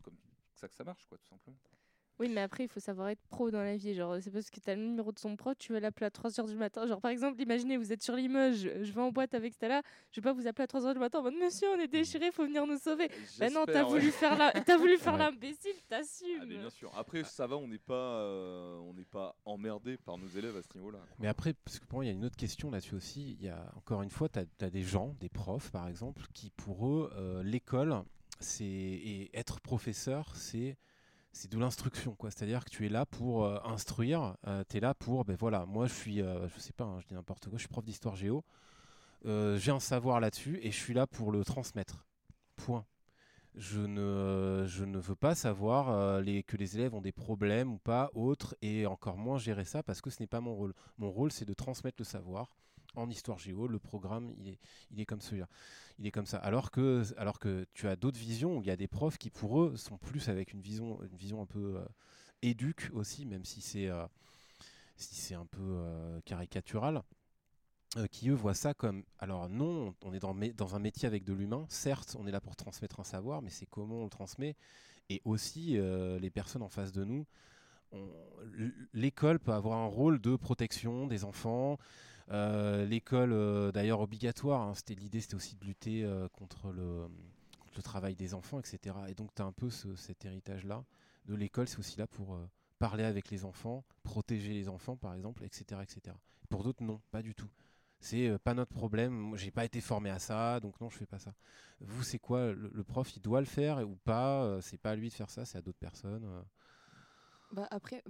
comme 0.01 0.15
ça 0.53 0.67
que 0.67 0.75
ça 0.75 0.83
marche, 0.83 1.05
quoi, 1.07 1.17
tout 1.17 1.27
simplement. 1.27 1.57
Oui, 2.19 2.29
mais 2.29 2.41
après, 2.41 2.63
il 2.63 2.67
faut 2.67 2.79
savoir 2.79 3.09
être 3.09 3.21
pro 3.29 3.51
dans 3.51 3.61
la 3.61 3.77
vie. 3.77 3.93
Genre, 3.93 4.17
c'est 4.21 4.31
parce 4.31 4.49
que 4.49 4.59
tu 4.59 4.69
as 4.69 4.75
le 4.75 4.81
numéro 4.81 5.11
de 5.11 5.19
son 5.19 5.35
pro, 5.35 5.53
tu 5.53 5.73
vas 5.73 5.79
l'appeler 5.79 6.07
à 6.07 6.09
3h 6.09 6.47
du 6.47 6.55
matin. 6.55 6.87
Genre, 6.87 6.99
par 6.99 7.11
exemple, 7.11 7.39
imaginez, 7.41 7.77
vous 7.77 7.93
êtes 7.93 8.01
sur 8.01 8.15
Limoges, 8.15 8.69
je 8.81 8.91
vais 8.91 9.01
en 9.01 9.11
boîte 9.11 9.35
avec 9.35 9.53
Stella, 9.53 9.81
je 10.11 10.19
vais 10.19 10.23
pas 10.23 10.33
vous 10.33 10.47
appeler 10.47 10.63
à 10.63 10.79
3h 10.79 10.93
du 10.93 10.99
matin 10.99 11.19
en 11.19 11.23
mode 11.23 11.35
Monsieur, 11.35 11.67
on 11.75 11.79
est 11.79 11.87
déchiré, 11.87 12.31
faut 12.31 12.45
venir 12.45 12.65
nous 12.65 12.77
sauver. 12.77 13.09
Bah 13.39 13.49
non, 13.51 13.65
t'as 13.65 13.83
ouais. 13.83 13.89
voulu 13.89 14.11
faire 14.11 14.37
la... 14.37 14.51
t'as 14.51 14.77
voulu 14.77 14.97
faire 14.97 15.13
Ouais. 15.13 15.19
l'imbécile, 15.19 15.75
t'assumes. 15.87 16.39
Ah, 16.41 16.45
mais 16.47 16.57
bien 16.57 16.69
sûr. 16.69 16.91
Après, 16.97 17.23
ça 17.23 17.45
va, 17.45 17.55
on 17.57 17.67
n'est 17.67 17.77
pas, 17.77 17.93
euh, 18.21 18.77
on 18.77 18.93
n'est 18.93 19.05
pas 19.05 19.35
emmerdé 19.45 19.97
par 19.97 20.17
nos 20.17 20.27
élèves 20.27 20.57
à 20.57 20.61
ce 20.61 20.69
niveau-là. 20.75 20.99
Mais 21.19 21.27
après, 21.27 21.53
parce 21.53 21.79
que 21.79 21.85
pour 21.85 21.97
moi, 21.97 22.05
il 22.05 22.07
y 22.07 22.11
a 22.11 22.13
une 22.13 22.25
autre 22.25 22.35
question 22.35 22.71
là-dessus 22.71 22.95
aussi. 22.95 23.33
Il 23.39 23.45
y 23.45 23.49
a 23.49 23.71
encore 23.75 24.01
une 24.01 24.09
fois, 24.09 24.27
tu 24.27 24.39
as, 24.39 24.69
des 24.69 24.83
gens, 24.83 25.15
des 25.19 25.29
profs 25.29 25.71
par 25.71 25.87
exemple, 25.87 26.23
qui 26.33 26.49
pour 26.49 26.87
eux, 26.87 27.11
euh, 27.15 27.43
l'école, 27.43 28.03
c'est 28.39 28.65
et 28.65 29.29
être 29.37 29.59
professeur, 29.61 30.35
c'est 30.35 30.77
c'est 31.37 31.51
de 31.51 31.59
l'instruction, 31.59 32.15
quoi. 32.15 32.31
C'est-à-dire 32.31 32.65
que 32.65 32.69
tu 32.69 32.85
es 32.85 32.89
là 32.89 33.05
pour 33.05 33.45
euh, 33.45 33.59
instruire. 33.63 34.35
tu 34.69 34.77
es 34.77 34.79
là 34.79 34.93
pour, 34.93 35.23
ben 35.23 35.37
voilà, 35.39 35.65
moi 35.65 35.87
je 35.87 35.93
suis, 35.93 36.21
euh, 36.21 36.47
je 36.49 36.59
sais 36.59 36.73
pas, 36.73 36.85
hein, 36.85 36.99
je 37.01 37.07
dis 37.07 37.13
n'importe 37.13 37.47
quoi, 37.47 37.57
je 37.57 37.61
suis 37.61 37.69
prof 37.69 37.85
d'histoire 37.85 38.15
géo. 38.15 38.43
Euh, 39.25 39.57
J'ai 39.57 39.71
un 39.71 39.79
savoir 39.79 40.19
là-dessus 40.19 40.59
et 40.61 40.71
je 40.71 40.77
suis 40.77 40.93
là 40.93 41.07
pour 41.07 41.31
le 41.31 41.43
transmettre. 41.43 42.05
Point. 42.55 42.85
Je 43.55 43.79
ne, 43.79 44.65
je 44.67 44.83
ne 44.83 44.99
veux 44.99 45.15
pas 45.15 45.35
savoir 45.35 45.89
euh, 45.89 46.21
que 46.45 46.57
les 46.57 46.75
élèves 46.75 46.93
ont 46.93 47.01
des 47.01 47.11
problèmes 47.11 47.73
ou 47.73 47.77
pas, 47.77 48.11
autres, 48.13 48.55
et 48.61 48.85
encore 48.85 49.17
moins 49.17 49.37
gérer 49.37 49.65
ça 49.65 49.83
parce 49.83 50.01
que 50.01 50.09
ce 50.09 50.21
n'est 50.21 50.27
pas 50.27 50.41
mon 50.41 50.55
rôle. 50.55 50.73
Mon 50.97 51.11
rôle, 51.11 51.31
c'est 51.31 51.45
de 51.45 51.53
transmettre 51.53 51.97
le 51.99 52.05
savoir 52.05 52.55
en 52.97 53.09
histoire 53.09 53.37
géo, 53.37 53.67
le 53.67 53.79
programme, 53.79 54.33
il 54.37 54.49
est, 54.49 54.59
il 54.91 54.99
est 54.99 55.05
comme 55.05 55.21
celui-là. 55.21 55.47
Il 55.99 56.07
est 56.07 56.11
comme 56.11 56.25
ça. 56.25 56.37
Alors 56.37 56.71
que, 56.71 57.03
alors 57.17 57.39
que 57.39 57.65
tu 57.73 57.87
as 57.87 57.95
d'autres 57.95 58.19
visions 58.19 58.57
où 58.57 58.61
il 58.61 58.67
y 58.67 58.71
a 58.71 58.75
des 58.75 58.87
profs 58.87 59.17
qui, 59.17 59.29
pour 59.29 59.61
eux, 59.61 59.77
sont 59.77 59.97
plus 59.97 60.29
avec 60.29 60.53
une 60.53 60.61
vision, 60.61 61.01
une 61.03 61.15
vision 61.15 61.41
un 61.41 61.45
peu 61.45 61.77
euh, 61.77 61.85
éduque 62.41 62.89
aussi, 62.93 63.25
même 63.25 63.45
si 63.45 63.61
c'est 63.61 63.87
euh, 63.87 64.05
si 64.95 65.33
un 65.33 65.45
peu 65.45 65.61
euh, 65.61 66.19
caricatural. 66.25 67.03
qui 68.11 68.29
eux 68.29 68.33
voient 68.33 68.53
ça 68.53 68.73
comme 68.73 69.03
alors 69.19 69.47
non 69.47 69.95
on 70.03 70.13
est 70.13 70.19
dans, 70.19 70.35
dans 70.35 70.75
un 70.75 70.79
métier 70.79 71.07
avec 71.07 71.23
de 71.23 71.33
l'humain 71.33 71.65
certes 71.69 72.17
on 72.19 72.27
est 72.27 72.31
là 72.31 72.41
pour 72.41 72.55
transmettre 72.55 72.99
un 72.99 73.03
savoir 73.03 73.41
mais 73.41 73.49
c'est 73.49 73.65
comment 73.65 74.01
on 74.01 74.03
le 74.03 74.09
transmet 74.09 74.55
et 75.09 75.21
aussi 75.23 75.77
les 76.19 76.29
personnes 76.29 76.63
en 76.63 76.69
face 76.69 76.91
de 76.91 77.05
nous 77.05 77.25
l'école 78.93 79.39
peut 79.39 79.53
avoir 79.53 79.77
un 79.77 79.87
rôle 79.87 80.19
de 80.19 80.35
protection 80.35 81.07
des 81.07 81.23
enfants 81.23 81.77
l'école 82.29 83.31
euh, 83.31 83.71
d'ailleurs 83.71 84.01
obligatoire 84.01 84.61
hein, 84.61 84.73
c'était 84.75 84.95
l'idée 84.95 85.21
c'était 85.21 85.35
aussi 85.35 85.55
de 85.55 85.65
lutter 85.65 86.03
euh, 86.03 86.27
contre 86.29 86.71
le 86.71 87.07
travail 87.83 88.15
des 88.15 88.33
enfants 88.33 88.59
etc 88.59 88.95
et 89.07 89.13
donc 89.13 89.33
tu 89.35 89.41
as 89.43 89.45
un 89.45 89.51
peu 89.51 89.69
ce- 89.69 89.95
cet 89.95 90.25
héritage 90.25 90.65
là 90.65 90.83
de 91.25 91.35
l'école 91.35 91.67
c'est 91.67 91.77
aussi 91.77 91.97
là 91.99 92.07
pour 92.07 92.33
euh, 92.33 92.49
parler 92.79 93.03
avec 93.03 93.29
les 93.29 93.45
enfants 93.45 93.83
protéger 94.03 94.53
les 94.53 94.67
enfants 94.67 94.95
par 94.95 95.13
exemple 95.13 95.43
etc 95.43 95.81
etc 95.83 96.15
pour 96.49 96.63
d'autres 96.63 96.83
non 96.83 96.99
pas 97.11 97.21
du 97.21 97.35
tout. 97.35 97.49
C'est 97.99 98.27
euh, 98.29 98.37
pas 98.39 98.53
notre 98.55 98.73
problème 98.73 99.35
j'ai 99.35 99.51
pas 99.51 99.63
été 99.65 99.79
formé 99.79 100.09
à 100.09 100.17
ça 100.19 100.59
donc 100.59 100.79
non 100.81 100.89
je 100.89 100.97
fais 100.97 101.05
pas 101.05 101.19
ça. 101.19 101.33
Vous 101.81 102.03
c'est 102.03 102.19
quoi 102.19 102.51
le, 102.53 102.83
prof 102.83 103.15
il 103.15 103.21
doit 103.21 103.41
le 103.41 103.45
faire 103.45 103.87
ou 103.87 103.95
pas 103.95 104.43
euh, 104.43 104.61
c'est 104.61 104.77
pas 104.77 104.91
à 104.91 104.95
lui 104.95 105.09
de 105.09 105.13
faire 105.13 105.29
ça 105.29 105.45
c'est 105.45 105.57
à 105.57 105.61
d'autres 105.61 105.77
personnes 105.77 106.25
euh? 106.25 106.41
Bah 107.53 107.67
après, 107.71 108.03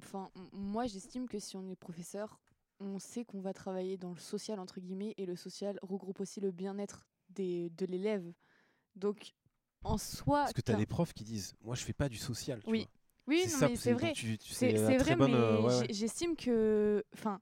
moi 0.53 0.87
j'estime 0.87 1.27
que 1.27 1.39
si 1.39 1.57
on 1.57 1.67
est 1.69 1.75
professeur, 1.75 2.39
on 2.79 2.99
sait 2.99 3.25
qu'on 3.25 3.39
va 3.41 3.53
travailler 3.53 3.97
dans 3.97 4.11
le 4.11 4.19
social 4.19 4.59
entre 4.59 4.79
guillemets 4.79 5.13
et 5.17 5.25
le 5.25 5.35
social 5.35 5.79
regroupe 5.81 6.19
aussi 6.19 6.39
le 6.39 6.51
bien-être 6.51 7.07
des 7.29 7.69
de 7.71 7.85
l'élève. 7.85 8.31
Donc 8.95 9.33
en 9.83 9.97
soi, 9.97 10.41
parce 10.41 10.53
que 10.53 10.61
tu 10.61 10.71
as 10.71 10.75
des 10.75 10.85
profs 10.85 11.13
qui 11.13 11.23
disent 11.23 11.55
moi 11.61 11.75
je 11.75 11.83
fais 11.83 11.93
pas 11.93 12.09
du 12.09 12.17
social 12.17 12.61
tu 12.63 12.69
Oui. 12.69 12.79
vois. 12.79 13.35
oui, 13.35 13.43
C'est 13.77 13.93
vrai. 13.93 14.13
tu- 14.13 14.37
tu- 14.37 14.53
C'est 14.53 14.73
vrai, 14.97 15.15
bonne, 15.15 15.31
mais 15.31 15.37
euh, 15.37 15.61
ouais, 15.61 15.69
j'ai- 15.71 15.79
ouais. 15.81 15.87
j'estime 15.89 16.35
que, 16.35 17.03
enfin, 17.13 17.39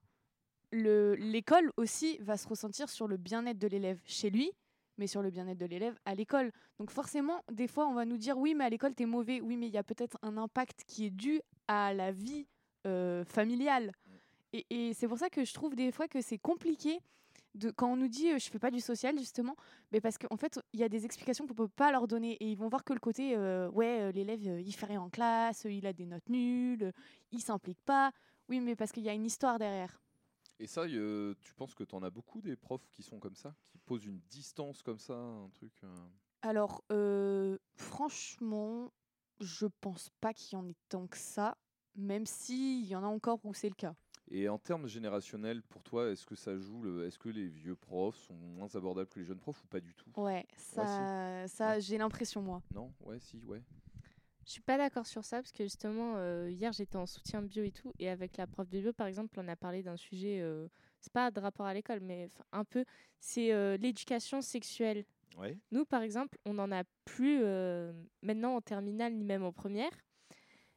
le 0.71 1.15
l'école 1.15 1.71
aussi 1.77 2.17
va 2.19 2.37
se 2.37 2.47
ressentir 2.47 2.89
sur 2.89 3.07
le 3.07 3.17
bien-être 3.17 3.57
de 3.59 3.67
l'élève 3.67 3.99
chez 4.05 4.29
lui, 4.29 4.51
mais 4.97 5.07
sur 5.07 5.21
le 5.21 5.29
bien-être 5.29 5.57
de 5.57 5.65
l'élève 5.65 5.97
à 6.05 6.15
l'école. 6.15 6.51
Donc 6.79 6.89
forcément, 6.91 7.41
des 7.51 7.67
fois, 7.67 7.87
on 7.87 7.93
va 7.93 8.05
nous 8.05 8.17
dire 8.17 8.37
oui, 8.37 8.53
mais 8.55 8.65
à 8.65 8.69
l'école 8.69 8.93
t'es 8.95 9.05
mauvais. 9.05 9.41
Oui, 9.41 9.57
mais 9.57 9.67
il 9.67 9.73
y 9.73 9.77
a 9.77 9.83
peut-être 9.83 10.17
un 10.21 10.37
impact 10.37 10.83
qui 10.87 11.05
est 11.05 11.09
dû 11.11 11.41
à 11.67 11.93
la 11.93 12.11
vie 12.11 12.47
euh, 12.87 13.23
familiale. 13.25 13.91
Et, 14.55 14.65
et 14.69 14.93
c'est 14.93 15.07
pour 15.07 15.17
ça 15.17 15.29
que 15.29 15.43
je 15.43 15.53
trouve 15.53 15.75
des 15.75 15.91
fois 15.91 16.07
que 16.07 16.21
c'est 16.21 16.37
compliqué. 16.37 16.99
De, 17.53 17.71
quand 17.71 17.93
on 17.93 17.95
nous 17.95 18.09
dit 18.09 18.31
euh, 18.31 18.37
je 18.37 18.49
fais 18.49 18.59
pas 18.59 18.69
du 18.69 18.81
social 18.81 19.17
justement 19.17 19.55
mais 19.93 20.01
parce 20.01 20.17
qu'en 20.17 20.35
fait 20.35 20.59
il 20.73 20.79
y 20.81 20.83
a 20.83 20.89
des 20.89 21.05
explications 21.05 21.47
qu'on 21.47 21.53
peut 21.53 21.69
pas 21.69 21.89
leur 21.89 22.05
donner 22.05 22.33
et 22.33 22.51
ils 22.51 22.57
vont 22.57 22.67
voir 22.67 22.83
que 22.83 22.91
le 22.91 22.99
côté 22.99 23.33
euh, 23.33 23.69
ouais 23.69 24.01
euh, 24.01 24.11
l'élève 24.11 24.45
euh, 24.45 24.59
il 24.59 24.73
fait 24.73 24.87
rien 24.87 24.99
en 24.99 25.09
classe 25.09 25.63
il 25.63 25.87
a 25.87 25.93
des 25.93 26.05
notes 26.05 26.27
nulles 26.27 26.91
il 27.31 27.41
s'implique 27.41 27.79
pas 27.85 28.11
oui 28.49 28.59
mais 28.59 28.75
parce 28.75 28.91
qu'il 28.91 29.03
y 29.03 29.09
a 29.09 29.13
une 29.13 29.25
histoire 29.25 29.57
derrière 29.57 30.01
Et 30.59 30.67
ça, 30.67 30.85
tu 30.85 31.53
penses 31.55 31.73
que 31.73 31.85
tu 31.85 31.95
en 31.95 32.03
as 32.03 32.09
beaucoup 32.09 32.41
des 32.41 32.57
profs 32.57 32.89
qui 32.89 33.03
sont 33.03 33.19
comme 33.19 33.35
ça, 33.35 33.55
qui 33.67 33.77
posent 33.77 34.05
une 34.05 34.19
distance 34.29 34.83
comme 34.83 34.99
ça, 34.99 35.15
un 35.15 35.49
truc. 35.53 35.81
alors 36.41 36.83
franchement 37.77 38.91
je 39.39 39.67
pense 39.79 40.09
pas 40.19 40.33
qu'il 40.33 40.57
y 40.57 40.61
en 40.61 40.67
ait 40.67 40.75
tant 40.89 41.07
que 41.07 41.17
ça 41.17 41.57
même 41.95 42.25
s'il 42.25 42.85
y 42.85 42.97
en 42.97 43.03
a 43.03 43.07
encore 43.07 43.39
où 43.45 43.53
c'est 43.53 43.69
le 43.69 43.75
cas 43.75 43.95
Et 44.31 44.49
en 44.49 44.57
termes 44.57 44.87
générationnels, 44.87 45.61
pour 45.61 45.83
toi, 45.83 46.09
est-ce 46.09 46.25
que 46.25 46.35
ça 46.35 46.57
joue 46.57 46.81
le... 46.81 47.05
Est-ce 47.05 47.19
que 47.19 47.29
les 47.29 47.47
vieux 47.47 47.75
profs 47.75 48.17
sont 48.17 48.33
moins 48.33 48.73
abordables 48.75 49.07
que 49.07 49.19
les 49.19 49.25
jeunes 49.25 49.39
profs 49.39 49.63
ou 49.63 49.67
pas 49.67 49.79
du 49.79 49.93
tout? 49.93 50.09
Ouais 50.15 50.45
ça 50.57 51.47
ça 51.47 51.79
j'ai 51.79 51.97
l'impression 51.97 52.41
moi 52.41 52.61
Non? 52.73 52.91
Ouais, 53.01 53.19
si, 53.19 53.37
ouais. 53.45 53.61
Je 54.45 54.51
suis 54.51 54.61
pas 54.61 54.77
d'accord 54.77 55.05
sur 55.05 55.23
ça 55.23 55.37
parce 55.37 55.51
que 55.51 55.63
justement 55.63 56.13
euh, 56.17 56.49
hier 56.49 56.71
j'étais 56.71 56.97
en 56.97 57.05
soutien 57.05 57.41
bio 57.41 57.63
et 57.63 57.71
tout 57.71 57.91
et 57.99 58.09
avec 58.09 58.37
la 58.37 58.47
prof 58.47 58.69
de 58.69 58.79
bio 58.79 58.93
par 58.93 59.07
exemple 59.07 59.39
on 59.39 59.47
a 59.47 59.55
parlé 59.55 59.83
d'un 59.83 59.97
sujet 59.97 60.39
euh, 60.41 60.67
c'est 61.01 61.13
pas 61.13 61.31
de 61.31 61.39
rapport 61.39 61.65
à 61.65 61.73
l'école 61.73 61.99
mais 61.99 62.29
un 62.51 62.63
peu 62.63 62.85
c'est 63.19 63.53
euh, 63.53 63.77
l'éducation 63.77 64.41
sexuelle. 64.41 65.05
Ouais. 65.37 65.57
Nous 65.71 65.85
par 65.85 66.01
exemple 66.01 66.37
on 66.45 66.53
n'en 66.53 66.71
a 66.71 66.83
plus 67.05 67.41
euh, 67.43 67.91
maintenant 68.21 68.55
en 68.55 68.61
terminale 68.61 69.13
ni 69.13 69.23
même 69.23 69.43
en 69.43 69.51
première. 69.51 69.91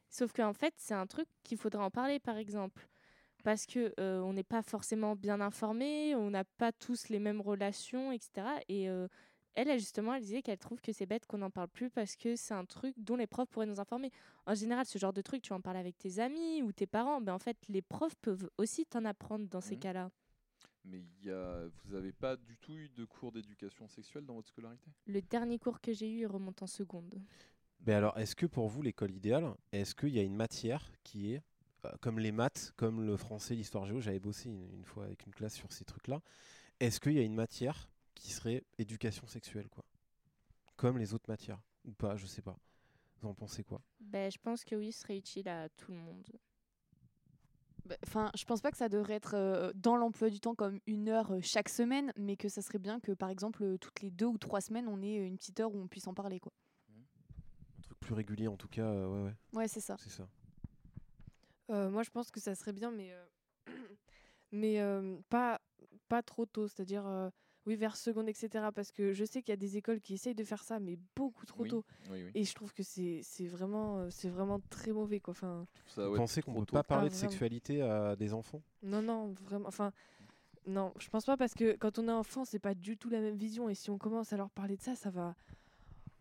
Sauf 0.09 0.33
qu'en 0.33 0.53
fait 0.53 0.73
c'est 0.77 0.95
un 0.95 1.07
truc 1.07 1.27
qu'il 1.43 1.57
faudra 1.57 1.83
en 1.85 1.91
parler 1.91 2.19
par 2.19 2.37
exemple 2.37 2.87
parce 3.43 3.65
que 3.65 3.93
euh, 3.99 4.19
on 4.21 4.33
n'est 4.33 4.43
pas 4.43 4.61
forcément 4.61 5.15
bien 5.15 5.41
informé, 5.41 6.15
on 6.15 6.29
n'a 6.29 6.43
pas 6.43 6.71
tous 6.71 7.09
les 7.09 7.19
mêmes 7.19 7.41
relations 7.41 8.11
etc. 8.11 8.47
Et 8.67 8.89
euh, 8.89 9.07
elle, 9.55 9.77
justement, 9.79 10.13
elle 10.13 10.21
disait 10.21 10.41
qu'elle 10.41 10.57
trouve 10.57 10.79
que 10.79 10.93
c'est 10.93 11.05
bête 11.05 11.25
qu'on 11.25 11.39
n'en 11.39 11.49
parle 11.49 11.67
plus 11.67 11.89
parce 11.89 12.15
que 12.15 12.35
c'est 12.35 12.53
un 12.53 12.65
truc 12.65 12.93
dont 12.97 13.15
les 13.15 13.27
profs 13.27 13.49
pourraient 13.49 13.65
nous 13.65 13.79
informer. 13.79 14.11
En 14.45 14.53
général, 14.55 14.85
ce 14.85 14.97
genre 14.97 15.11
de 15.11 15.21
truc, 15.21 15.41
tu 15.41 15.51
en 15.53 15.59
parles 15.59 15.77
avec 15.77 15.97
tes 15.97 16.19
amis 16.19 16.61
ou 16.61 16.71
tes 16.71 16.87
parents, 16.87 17.19
mais 17.19 17.31
en 17.31 17.39
fait, 17.39 17.57
les 17.67 17.81
profs 17.81 18.15
peuvent 18.15 18.49
aussi 18.57 18.85
t'en 18.85 19.03
apprendre 19.05 19.47
dans 19.49 19.59
ces 19.61 19.75
Mhm. 19.75 19.81
cas-là. 19.81 20.11
Mais 20.85 20.99
il 20.99 21.25
y 21.27 21.31
a... 21.31 21.67
vous 21.83 21.93
n'avez 21.93 22.13
pas 22.13 22.37
du 22.37 22.57
tout 22.57 22.73
eu 22.73 22.89
de 22.89 23.03
cours 23.03 23.31
d'éducation 23.33 23.87
sexuelle 23.89 24.25
dans 24.25 24.35
votre 24.35 24.47
scolarité? 24.47 24.89
Le 25.07 25.21
dernier 25.21 25.59
cours 25.59 25.81
que 25.81 25.91
j'ai 25.91 26.09
eu 26.09 26.19
il 26.19 26.27
remonte 26.27 26.61
en 26.63 26.67
seconde. 26.67 27.21
Mais 27.85 27.93
alors, 27.93 28.17
est-ce 28.17 28.35
que 28.35 28.45
pour 28.45 28.67
vous, 28.69 28.81
l'école 28.81 29.11
idéale, 29.11 29.53
est-ce 29.73 29.93
qu'il 29.93 30.09
y 30.09 30.19
a 30.19 30.23
une 30.23 30.35
matière 30.35 30.89
qui 31.03 31.33
est, 31.33 31.41
comme 32.01 32.19
les 32.19 32.31
maths, 32.31 32.73
comme 32.75 33.05
le 33.05 33.15
français, 33.17 33.55
l'histoire 33.55 33.85
géo, 33.85 33.99
j'avais 34.01 34.19
bossé 34.19 34.49
une, 34.49 34.69
une 34.73 34.85
fois 34.85 35.05
avec 35.05 35.25
une 35.25 35.33
classe 35.33 35.53
sur 35.55 35.71
ces 35.71 35.85
trucs-là, 35.85 36.21
est-ce 36.79 36.99
qu'il 36.99 37.13
y 37.13 37.19
a 37.19 37.23
une 37.23 37.35
matière 37.35 37.89
qui 38.15 38.31
serait 38.31 38.63
éducation 38.77 39.25
sexuelle, 39.27 39.69
quoi? 39.69 39.85
Comme 40.75 40.97
les 40.97 41.13
autres 41.13 41.29
matières 41.29 41.61
Ou 41.85 41.91
pas, 41.91 42.15
je 42.15 42.25
sais 42.25 42.41
pas. 42.41 42.57
Vous 43.21 43.27
en 43.29 43.33
pensez 43.33 43.63
quoi? 43.63 43.81
Ben, 43.99 44.31
je 44.31 44.37
pense 44.37 44.63
que 44.63 44.75
oui, 44.75 44.91
ce 44.91 45.01
serait 45.01 45.17
utile 45.17 45.49
à 45.49 45.67
tout 45.69 45.91
le 45.91 45.97
monde. 45.97 46.25
Bah, 47.85 47.95
Enfin, 48.05 48.31
je 48.35 48.45
pense 48.45 48.61
pas 48.61 48.71
que 48.71 48.77
ça 48.77 48.87
devrait 48.87 49.15
être 49.15 49.35
euh, 49.35 49.71
dans 49.75 49.95
l'emploi 49.97 50.29
du 50.29 50.39
temps 50.39 50.55
comme 50.55 50.79
une 50.85 51.09
heure 51.09 51.31
euh, 51.31 51.39
chaque 51.41 51.69
semaine, 51.69 52.13
mais 52.17 52.37
que 52.37 52.47
ça 52.49 52.61
serait 52.61 52.79
bien 52.79 52.99
que 52.99 53.11
par 53.11 53.29
exemple 53.29 53.63
euh, 53.63 53.77
toutes 53.77 54.01
les 54.01 54.11
deux 54.11 54.25
ou 54.27 54.37
trois 54.37 54.61
semaines 54.61 54.87
on 54.87 55.01
ait 55.01 55.15
une 55.15 55.37
petite 55.37 55.59
heure 55.59 55.73
où 55.73 55.79
on 55.81 55.87
puisse 55.87 56.07
en 56.07 56.13
parler 56.13 56.39
quoi. 56.39 56.51
Un 57.77 57.81
truc 57.81 57.99
plus 57.99 58.13
régulier, 58.13 58.47
en 58.47 58.57
tout 58.57 58.67
cas, 58.67 58.83
euh, 58.83 59.07
ouais, 59.07 59.23
ouais, 59.29 59.35
Ouais, 59.53 59.67
c'est 59.67 59.79
ça. 59.81 59.95
c'est 59.99 60.09
ça. 60.11 60.27
Euh, 61.69 61.89
moi, 61.89 62.03
je 62.03 62.09
pense 62.09 62.31
que 62.31 62.39
ça 62.39 62.55
serait 62.55 62.73
bien, 62.73 62.91
mais, 62.91 63.11
euh, 63.13 63.25
mais 64.51 64.79
euh, 64.81 65.17
pas, 65.29 65.61
pas 66.07 66.23
trop 66.23 66.45
tôt, 66.45 66.67
c'est-à-dire 66.67 67.05
euh, 67.07 67.29
oui, 67.65 67.75
vers 67.75 67.95
seconde, 67.97 68.27
etc. 68.29 68.71
Parce 68.73 68.91
que 68.91 69.13
je 69.13 69.25
sais 69.25 69.41
qu'il 69.41 69.51
y 69.51 69.53
a 69.53 69.57
des 69.57 69.77
écoles 69.77 69.99
qui 70.01 70.13
essayent 70.15 70.35
de 70.35 70.43
faire 70.43 70.63
ça, 70.63 70.79
mais 70.79 70.97
beaucoup 71.15 71.45
trop 71.45 71.63
Oui, 71.63 71.69
tôt. 71.69 71.85
Oui, 72.09 72.23
oui. 72.23 72.31
Et 72.33 72.43
je 72.43 72.53
trouve 72.55 72.73
que 72.73 72.83
c'est 72.83 73.21
c'est 73.23 73.47
vraiment, 73.47 74.09
c'est 74.09 74.29
vraiment 74.29 74.59
très 74.69 74.91
mauvais. 74.91 75.19
Quoi. 75.19 75.31
Enfin, 75.33 75.67
Ça, 75.85 76.07
Vous 76.07 76.11
ouais, 76.13 76.17
pensez 76.17 76.41
qu'on 76.41 76.51
trop 76.53 76.61
peut 76.61 76.65
tôt. 76.65 76.73
pas 76.77 76.83
parler 76.83 77.07
Ah, 77.07 77.09
de 77.09 77.13
sexualité 77.13 77.81
à 77.81 78.15
des 78.15 78.33
enfants? 78.33 78.63
Non, 78.81 79.01
non, 79.01 79.33
vraiment. 79.43 79.67
Enfin, 79.67 79.91
non, 80.65 80.93
je 80.99 81.09
pense 81.09 81.25
pas 81.25 81.37
parce 81.37 81.53
que 81.53 81.75
quand 81.77 81.99
on 81.99 82.07
est 82.07 82.11
enfant, 82.11 82.45
c'est 82.45 82.59
pas 82.59 82.75
du 82.75 82.97
tout 82.97 83.09
la 83.09 83.19
même 83.21 83.35
vision. 83.37 83.69
Et 83.69 83.75
si 83.75 83.89
on 83.89 83.97
commence 83.97 84.33
à 84.33 84.37
leur 84.37 84.49
parler 84.51 84.77
de 84.77 84.81
ça, 84.81 84.95
ça 84.95 85.09
va, 85.09 85.35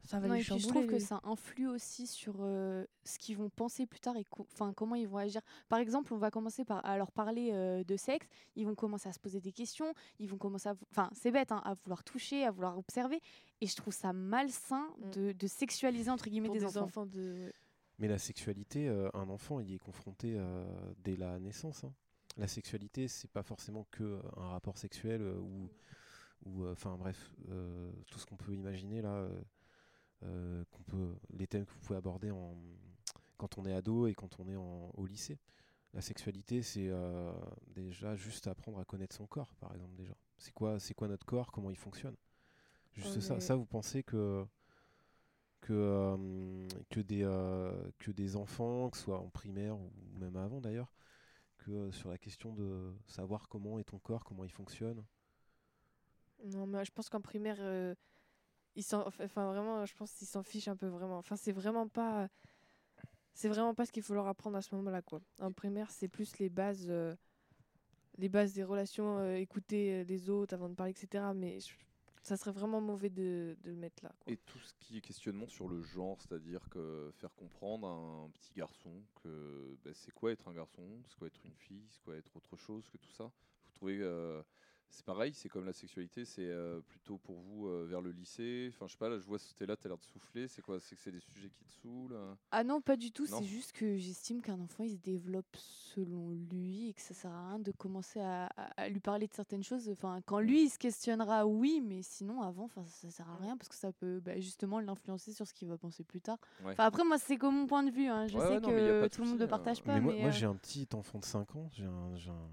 ça 0.05 0.21
va 0.21 0.29
Non, 0.29 0.35
les 0.35 0.41
et 0.41 0.45
puis 0.45 0.59
je 0.59 0.67
trouve 0.69 0.87
que 0.87 0.99
ça 0.99 1.21
influe 1.25 1.69
aussi 1.69 2.07
sur 2.07 2.37
euh, 2.41 2.85
ce 3.05 3.19
qu'ils 3.19 3.37
vont 3.37 3.51
penser 3.51 3.87
plus 3.87 4.01
tard 4.01 4.17
et 4.17 4.25
co- 4.25 4.47
comment 4.75 4.95
ils 4.95 5.07
vont 5.09 5.19
agir. 5.19 5.41
Par 5.69 5.79
exemple, 5.79 6.15
on 6.15 6.19
va 6.19 6.31
commencer 6.31 6.65
par 6.65 6.85
à 6.87 6.97
leur 6.97 7.13
parler 7.13 7.51
euh, 7.53 7.85
de 7.85 7.97
sexe, 7.97 8.27
ils 8.57 8.65
vont 8.67 8.75
commencer 8.75 9.09
à 9.09 9.13
se 9.13 9.19
poser 9.19 9.41
des 9.41 9.53
questions, 9.53 9.93
ils 10.19 10.29
vont 10.29 10.39
commencer 10.39 10.69
à 10.69 10.75
enfin 10.91 11.11
c'est 11.13 11.31
bête 11.31 11.53
hein, 11.53 11.61
à 11.65 11.75
vouloir 11.75 12.05
toucher, 12.05 12.45
à 12.45 12.51
vouloir 12.51 12.79
observer 12.79 13.21
et 13.61 13.67
je 13.67 13.77
trouve 13.77 13.93
ça 13.95 14.13
malsain 14.13 14.87
Mm. 14.99 15.11
de, 15.11 15.33
de 15.33 15.47
sexualiser 15.47 16.11
entre 16.11 16.29
guillemets 16.29 16.47
Pour 16.49 16.55
des, 16.55 16.61
des 16.61 16.67
enfants. 16.79 16.85
enfants 17.03 17.07
de. 17.07 17.47
ouais. 17.47 17.53
Mais 17.99 18.09
la 18.09 18.19
sexualité, 18.19 18.89
euh, 18.89 19.11
un 19.15 19.29
enfant, 19.29 19.59
il 19.61 19.71
y 19.71 19.75
est 19.75 19.79
confronté 19.79 20.35
euh, 20.37 20.65
dès 21.03 21.17
la 21.17 21.39
naissance. 21.41 21.83
hein. 21.85 21.93
La 22.37 22.47
sexualité, 22.47 23.09
c'est 23.09 23.31
pas 23.31 23.43
forcément 23.43 23.87
que 23.91 24.21
un 24.37 24.49
rapport 24.51 24.79
sexuel 24.79 25.21
euh, 25.21 25.37
ou, 25.41 25.69
ou, 26.47 26.65
euh, 26.65 26.73
enfin 26.73 26.97
bref, 26.97 27.33
euh, 27.51 27.91
tout 28.09 28.21
ce 28.21 28.27
qu'on 28.27 28.37
peut 28.37 28.53
imaginer 28.55 29.03
là, 29.03 29.29
qu'on 30.21 30.83
peut, 30.85 31.15
les 31.31 31.47
thèmes 31.47 31.65
que 31.67 31.73
vous 31.73 31.81
pouvez 31.81 31.99
aborder 31.99 32.31
en, 32.31 32.55
quand 33.39 33.59
on 33.59 33.67
est 33.67 33.73
ado 33.73 34.07
et 34.07 34.15
quand 34.15 34.39
on 34.41 34.49
est 34.49 34.57
en- 34.57 34.91
au 34.97 35.07
lycée. 35.07 35.39
La 35.95 36.03
sexualité, 36.03 36.63
c'est 36.63 36.89
euh, 36.89 37.33
déjà 37.69 38.17
juste 38.17 38.47
apprendre 38.49 38.79
à 38.81 38.85
connaître 38.85 39.17
son 39.17 39.27
corps, 39.27 39.55
par 39.61 39.75
exemple 39.75 39.97
déjà. 39.97 40.15
C'est 40.39 40.55
quoi, 40.55 40.81
c'est 40.81 40.95
quoi 40.95 41.09
notre 41.09 41.27
corps, 41.27 41.53
comment 41.53 41.71
il 41.71 41.77
fonctionne? 41.77 42.17
Juste 42.95 43.21
ça. 43.21 43.41
Ça, 43.41 43.57
vous 43.57 43.67
pensez 43.67 44.03
que 44.05 44.47
que, 45.61 45.73
euh, 45.73 46.69
que, 46.91 47.01
des, 47.01 47.23
euh, 47.25 47.73
que 47.99 48.11
des 48.11 48.37
enfants, 48.37 48.91
que 48.91 48.97
ce 48.97 49.05
soit 49.05 49.19
en 49.21 49.29
primaire 49.29 49.77
ou 49.77 49.91
même 50.19 50.37
avant 50.37 50.61
d'ailleurs, 50.61 50.93
que 51.59 51.73
euh, 51.73 51.93
sur 51.93 52.11
la 52.11 52.19
question 52.19 52.55
de 52.55 52.95
savoir 53.07 53.49
comment 53.49 53.79
est 53.81 53.85
ton 53.85 53.99
corps, 53.99 54.25
comment 54.25 54.45
il 54.45 54.53
fonctionne? 54.53 55.05
Non, 56.45 56.67
mais 56.67 56.85
je 56.85 56.93
pense 56.93 57.09
qu'en 57.09 57.21
primaire, 57.21 57.57
euh, 57.61 57.95
ils 58.77 58.85
enfin 58.95 59.53
vraiment, 59.53 59.85
je 59.85 59.95
pense 59.95 60.13
qu'ils 60.13 60.27
s'en 60.27 60.43
fichent 60.43 60.69
un 60.69 60.77
peu 60.77 60.87
vraiment. 60.87 61.19
Enfin, 61.19 61.37
c'est 61.37 61.53
vraiment 61.53 61.89
pas, 61.89 62.29
c'est 63.39 63.49
vraiment 63.49 63.73
pas 63.73 63.87
ce 63.87 63.93
qu'il 63.93 64.03
faut 64.03 64.15
leur 64.15 64.27
apprendre 64.27 64.57
à 64.57 64.63
ce 64.63 64.75
moment-là, 64.75 65.03
quoi. 65.03 65.21
En 65.41 65.53
primaire, 65.53 65.91
c'est 65.91 66.09
plus 66.09 66.39
les 66.39 66.49
bases, 66.49 66.87
euh, 66.89 67.15
les 68.17 68.29
bases 68.29 68.53
des 68.53 68.65
relations, 68.65 69.19
euh, 69.19 69.37
écouter 69.37 69.95
euh, 70.01 70.05
les 70.05 70.29
autres 70.29 70.55
avant 70.55 70.69
de 70.69 70.75
parler, 70.75 70.91
etc. 70.91 71.25
Mais 71.37 71.59
ça 72.23 72.37
serait 72.37 72.51
vraiment 72.51 72.81
mauvais 72.81 73.11
de, 73.11 73.57
le 73.65 73.77
mettre 73.77 74.03
là. 74.03 74.13
Et 74.27 74.37
tout 74.37 74.59
ce 74.59 74.75
qui 74.81 74.99
est 74.99 75.01
questionnement 75.01 75.47
sur 75.47 75.69
le 75.69 75.83
genre, 75.83 76.21
c'est-à-dire 76.21 76.69
que 76.69 77.13
faire 77.15 77.35
comprendre 77.37 77.87
à 77.87 77.93
un 77.93 78.29
petit 78.31 78.53
garçon 78.55 79.03
que 79.23 79.77
ben, 79.85 79.95
c'est 79.95 80.13
quoi 80.13 80.33
être 80.33 80.49
un 80.49 80.55
garçon, 80.55 80.83
c'est 81.07 81.17
quoi 81.17 81.29
être 81.29 81.45
une 81.45 81.55
fille, 81.55 81.87
c'est 81.91 82.03
quoi 82.03 82.17
être 82.17 82.37
autre 82.37 82.57
chose 82.57 82.89
que 82.89 82.99
tout 82.99 83.13
ça. 83.13 83.31
Vous 83.67 83.73
trouvez 83.73 84.03
c'est 84.91 85.05
pareil, 85.05 85.33
c'est 85.35 85.49
comme 85.49 85.65
la 85.67 85.73
sexualité, 85.73 86.25
c'est 86.25 86.47
euh, 86.49 86.81
plutôt 86.81 87.19
pour 87.19 87.37
vous 87.41 87.67
euh, 87.69 87.87
vers 87.89 88.01
le 88.01 88.11
lycée. 88.11 88.71
Enfin, 88.73 88.87
je 88.87 88.93
sais 88.93 88.99
pas, 88.99 89.09
là, 89.09 89.19
je 89.19 89.27
vois 89.27 89.39
Stella, 89.39 89.77
t'as 89.77 89.89
l'air 89.89 89.99
de 89.99 90.05
souffler. 90.05 90.49
C'est 90.49 90.63
quoi? 90.63 90.81
C'est 90.81 90.97
que 90.97 91.03
c'est 91.03 91.13
des 91.13 91.21
sujets 91.21 91.51
qui 91.51 91.65
te 91.65 91.73
saoulent 91.83 92.15
euh? 92.15 92.35
Ah 92.51 92.65
non, 92.65 92.81
pas 92.81 92.97
du 92.97 93.13
tout. 93.13 93.27
C'est 93.27 93.45
juste 93.45 93.73
que 93.73 93.97
j'estime 93.99 94.41
qu'un 94.41 94.59
enfant, 94.61 94.85
il 94.85 94.93
se 94.93 94.97
développe 94.97 95.55
selon 95.57 96.31
lui 96.31 96.89
et 96.89 96.95
que 96.95 97.03
ça 97.03 97.13
sert 97.15 97.31
à 97.31 97.51
rien 97.51 97.59
de 97.59 97.71
commencer 97.73 98.21
à, 98.21 98.47
à- 98.57 98.81
à 98.81 98.89
lui 98.89 99.01
parler 99.01 99.27
de 99.27 99.35
certaines 99.35 99.63
choses. 99.63 99.89
Enfin, 99.91 100.21
quand 100.27 100.41
lui, 100.41 100.65
il 100.65 100.69
se 100.71 100.79
questionnera, 100.79 101.47
oui, 101.47 101.83
mais 101.85 102.01
sinon, 102.03 102.41
avant, 102.43 102.65
enfin, 102.65 102.85
ça 102.87 103.11
sert 103.11 103.29
à 103.29 103.37
rien 103.37 103.57
parce 103.57 103.69
que 103.69 103.77
ça 103.77 103.93
peut 103.93 104.21
bah, 104.21 104.41
justement 104.41 104.81
l'influencer 104.81 105.33
sur 105.33 105.47
ce 105.47 105.53
qu'il 105.53 105.69
va 105.69 105.77
penser 105.77 106.03
plus 106.03 106.21
tard. 106.23 106.39
Ouais. 106.65 106.73
Enfin, 106.73 106.85
après, 106.85 107.05
moi, 107.05 107.19
c'est 107.19 107.37
comme 107.37 107.55
mon 107.57 107.67
point 107.67 107.83
de 107.83 107.91
vue. 107.91 108.07
hein. 108.07 108.27
Je 108.27 108.37
Ouais, 108.39 108.43
sais 108.43 108.49
ouais, 108.55 108.61
non, 108.61 108.69
que 108.69 109.09
tout 109.09 109.21
le 109.23 109.29
monde 109.29 109.39
ne 109.39 109.45
hein. 109.45 109.49
partage 109.49 109.83
pas. 109.83 109.95
mais 109.95 110.01
moi, 110.01 110.13
mais, 110.15 110.21
moi, 110.23 110.31
j'ai 110.31 110.47
un 110.47 110.55
petit 110.57 110.89
enfant 110.95 111.19
de 111.19 111.25
5 111.25 111.55
ans, 111.57 111.69
j'ai 111.73 111.85
un, 111.85 112.17
j'ai 112.17 112.31
un, 112.31 112.51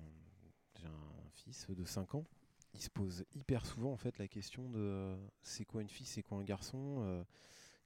j'ai 0.77 0.87
un 0.87 1.31
fils 1.45 1.67
de 1.69 1.85
5 1.85 2.15
ans. 2.15 2.25
Il 2.73 2.81
se 2.81 2.89
pose 2.89 3.23
hyper 3.33 3.65
souvent 3.65 3.91
en 3.93 3.97
fait 3.97 4.17
la 4.17 4.27
question 4.27 4.69
de 4.69 4.79
euh, 4.79 5.15
c'est 5.43 5.63
quoi 5.65 5.81
une 5.81 5.89
fille, 5.89 6.05
c'est 6.05 6.23
quoi 6.23 6.37
un 6.37 6.43
garçon, 6.43 6.97
euh, 6.99 7.23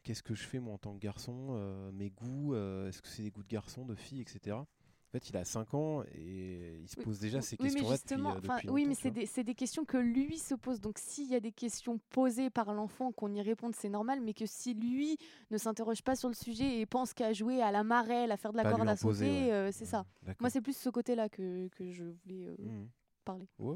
qu'est-ce 0.03 0.23
que 0.23 0.33
je 0.33 0.43
fais 0.43 0.59
moi 0.59 0.73
en 0.73 0.77
tant 0.79 0.93
que 0.95 0.99
garçon, 0.99 1.49
euh, 1.51 1.91
mes 1.91 2.09
goûts, 2.09 2.55
est-ce 2.55 3.01
que 3.01 3.07
c'est 3.07 3.21
des 3.23 3.31
goûts 3.31 3.43
de 3.43 3.47
garçon, 3.49 3.85
de 3.85 3.95
fille, 3.95 4.21
etc. 4.21 4.57
En 5.09 5.11
fait, 5.11 5.27
il 5.31 5.37
a 5.37 5.43
5 5.43 5.73
ans 5.73 6.03
et 6.13 6.77
il 6.81 6.87
se 6.87 6.95
Oui, 6.97 7.03
pose 7.03 7.19
déjà 7.19 7.41
ces 7.41 7.57
oui, 7.59 7.73
questions-là 7.73 8.35
depuis, 8.41 8.69
oui, 8.69 8.85
mais 8.85 8.93
c'est 8.93 9.43
des, 9.43 9.55
questions 9.55 9.83
que 9.83 9.97
lui 9.97 10.37
se 10.37 10.53
pose. 10.53 10.79
Donc, 10.79 10.99
s'il 10.99 11.27
y 11.27 11.33
a 11.33 11.39
des 11.39 11.51
questions 11.51 11.99
posées 12.11 12.51
par 12.51 12.75
l'enfant, 12.75 13.11
qu'on 13.11 13.33
y 13.33 13.41
réponde, 13.41 13.73
c'est 13.75 13.89
normal. 13.89 14.21
Mais 14.21 14.35
que 14.35 14.45
si 14.45 14.75
lui 14.75 15.17
ne 15.49 15.57
s'interroge 15.57 16.03
pas 16.03 16.15
sur 16.15 16.29
le 16.29 16.35
sujet 16.35 16.79
et 16.79 16.85
pense 16.85 17.15
qu'à 17.15 17.33
jouer 17.33 17.59
à 17.59 17.71
la 17.71 17.83
marelle, 17.83 18.31
à 18.31 18.37
faire 18.37 18.51
de 18.51 18.57
la 18.57 18.63
Pas 18.63 18.71
corde 18.73 18.87
à 18.87 18.95
sauter, 18.95 19.25
ouais. 19.25 19.51
euh, 19.51 19.71
c'est 19.71 19.85
ça. 19.85 20.05
Moi, 20.39 20.51
c'est 20.51 20.61
plus 20.61 20.77
ce 20.77 20.89
côté-là 20.89 21.27
que, 21.27 21.69
que 21.69 21.89
je 21.89 22.03
voulais 22.03 22.45
euh, 22.45 22.55
Mhm. 22.59 22.87
Parler. 23.21 23.47
Ouais. 23.57 23.75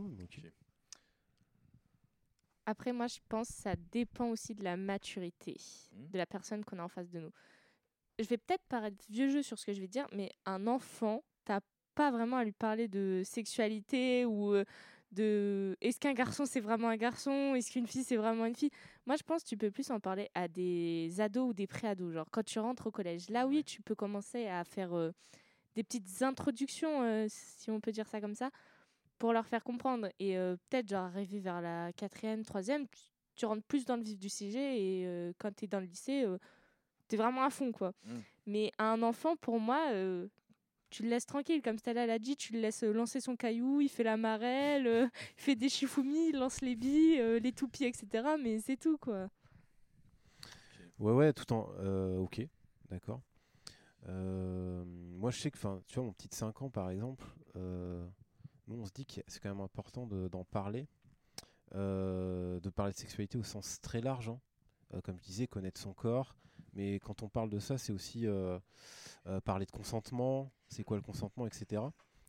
Après, 2.66 2.94
moi, 2.94 3.08
je 3.08 3.20
pense 3.28 3.50
que 3.50 3.54
ça 3.56 3.76
dépend 3.92 4.30
aussi 4.30 4.56
de 4.56 4.64
la 4.64 4.78
maturité 4.78 5.58
Mhm. 5.92 6.10
de 6.12 6.18
la 6.18 6.26
personne 6.26 6.64
qu'on 6.64 6.80
a 6.80 6.84
en 6.84 6.88
face 6.90 7.10
de 7.10 7.20
nous. 7.20 7.32
Je 8.20 8.26
vais 8.26 8.38
peut-être 8.38 8.64
paraître 8.70 9.04
vieux 9.10 9.30
jeu 9.30 9.42
sur 9.44 9.58
ce 9.60 9.66
que 9.66 9.74
je 9.74 9.82
vais 9.82 9.88
dire, 9.88 10.08
mais 10.14 10.32
un 10.46 10.68
enfant, 10.68 11.24
t'as 11.46 11.60
pas 11.96 12.12
vraiment 12.12 12.38
à 12.38 12.44
lui 12.44 12.52
parler 12.54 12.88
de 12.88 13.22
sexualité 13.26 14.26
ou 14.26 14.54
euh, 14.54 14.64
de 15.12 15.76
est-ce 15.82 16.00
qu'un 16.00 16.14
garçon 16.14 16.46
c'est 16.46 16.60
vraiment 16.60 16.90
un 16.90 16.96
garçon, 16.98 17.54
est-ce 17.56 17.72
qu'une 17.72 17.86
fille 17.88 18.04
c'est 18.04 18.16
vraiment 18.18 18.46
une 18.46 18.56
fille? 18.56 18.72
Moi, 19.06 19.16
je 19.18 19.24
pense 19.24 19.44
que 19.44 19.50
tu 19.50 19.58
peux 19.58 19.72
plus 19.72 19.92
en 19.92 20.00
parler 20.00 20.30
à 20.34 20.48
des 20.48 21.20
ados 21.20 21.50
ou 21.50 21.54
des 21.54 21.68
pré-ados. 21.68 22.14
Genre, 22.14 22.30
quand 22.32 22.44
tu 22.44 22.60
rentres 22.60 22.88
au 22.88 22.92
collège, 22.92 23.30
là, 23.30 23.46
oui, 23.46 23.64
tu 23.64 23.82
peux 23.82 23.96
commencer 23.96 24.48
à 24.48 24.64
faire 24.64 24.94
euh, 24.94 25.12
des 25.76 25.84
petites 25.84 26.22
introductions, 26.22 27.04
euh, 27.04 27.26
si 27.30 27.70
on 27.72 27.80
peut 27.80 27.92
dire 27.92 28.08
ça 28.08 28.22
comme 28.22 28.36
ça, 28.36 28.50
pour 29.18 29.34
leur 29.34 29.46
faire 29.46 29.64
comprendre. 29.64 30.10
Et 30.20 30.38
euh, 30.38 30.56
peut-être, 30.70 30.90
genre, 30.90 31.06
arriver 31.06 31.40
vers 31.40 31.62
la 31.62 31.92
quatrième, 31.94 32.44
troisième, 32.44 32.88
tu, 32.88 33.02
tu 33.36 33.46
rentres 33.46 33.64
plus 33.64 33.86
dans 33.86 33.96
le 33.96 34.04
vif 34.04 34.20
du 34.20 34.30
sujet. 34.30 34.80
Et 34.80 35.04
euh, 35.06 35.34
quand 35.38 35.56
tu 35.56 35.66
es 35.66 35.68
dans 35.68 35.80
le 35.80 35.86
lycée, 35.86 36.26
tu 37.08 37.16
es 37.16 37.18
vraiment 37.18 37.44
à 37.44 37.50
fond, 37.50 37.72
quoi. 37.72 37.94
Mm. 38.06 38.18
Mais 38.46 38.72
un 38.78 39.02
enfant, 39.04 39.36
pour 39.38 39.60
moi, 39.60 39.90
euh, 39.92 40.28
tu 40.90 41.04
le 41.04 41.10
laisses 41.10 41.26
tranquille. 41.26 41.62
Comme 41.62 41.78
Stella 41.78 42.06
l'a 42.06 42.20
dit, 42.20 42.36
tu 42.36 42.54
le 42.54 42.60
laisses 42.60 42.84
euh, 42.84 42.92
lancer 42.94 43.20
son 43.20 43.36
caillou, 43.36 43.82
il 43.82 43.90
fait 43.90 44.04
la 44.04 44.18
marelle, 44.18 44.88
euh, 44.88 45.08
il 45.38 45.42
fait 45.42 45.56
des 45.56 45.70
chifoumi, 45.70 46.30
il 46.30 46.38
lance 46.38 46.62
les 46.62 46.76
billes, 46.76 47.20
euh, 47.20 47.40
les 47.40 47.52
toupies, 47.52 47.86
etc. 47.86 48.36
Mais 48.40 48.60
c'est 48.60 48.78
tout, 48.78 48.98
quoi. 48.98 49.30
Ouais, 51.00 51.12
ouais, 51.14 51.34
tout 51.34 51.52
en. 51.52 51.70
euh, 51.80 52.20
ok, 52.20 52.48
d'accord. 52.90 53.22
Euh, 54.08 54.84
moi, 54.86 55.32
je 55.32 55.40
sais 55.40 55.50
que, 55.50 55.58
enfin, 55.58 55.82
tu 55.88 55.96
vois, 55.96 56.04
mon 56.04 56.14
petit 56.14 56.28
de 56.28 56.34
5 56.36 56.62
ans, 56.62 56.70
par 56.70 56.90
exemple, 56.92 57.26
euh, 57.56 58.06
nous, 58.68 58.82
on 58.82 58.86
se 58.86 58.92
dit 58.94 59.06
que 59.06 59.22
c'est 59.28 59.40
quand 59.42 59.50
même 59.50 59.62
important 59.62 60.08
de- 60.08 60.28
d'en 60.28 60.44
parler, 60.46 60.88
euh, 61.76 62.60
de 62.60 62.70
parler 62.70 62.94
de 62.94 62.98
sexualité 62.98 63.38
au 63.38 63.44
sens 63.44 63.82
très 63.82 64.02
large. 64.02 64.30
hein. 64.30 64.40
Euh, 64.94 65.02
comme 65.02 65.18
je 65.20 65.24
disais, 65.24 65.48
connaître 65.48 65.80
son 65.82 65.94
corps. 65.94 66.36
Mais 66.74 67.00
quand 67.00 67.24
on 67.24 67.30
parle 67.30 67.50
de 67.50 67.60
ça, 67.60 67.78
c'est 67.78 67.94
aussi 67.94 68.26
euh, 68.28 68.60
parler 69.46 69.66
de 69.66 69.72
consentement, 69.72 70.52
c'est 70.68 70.84
quoi 70.84 70.98
le 70.98 71.04
consentement, 71.04 71.48
etc. 71.48 71.82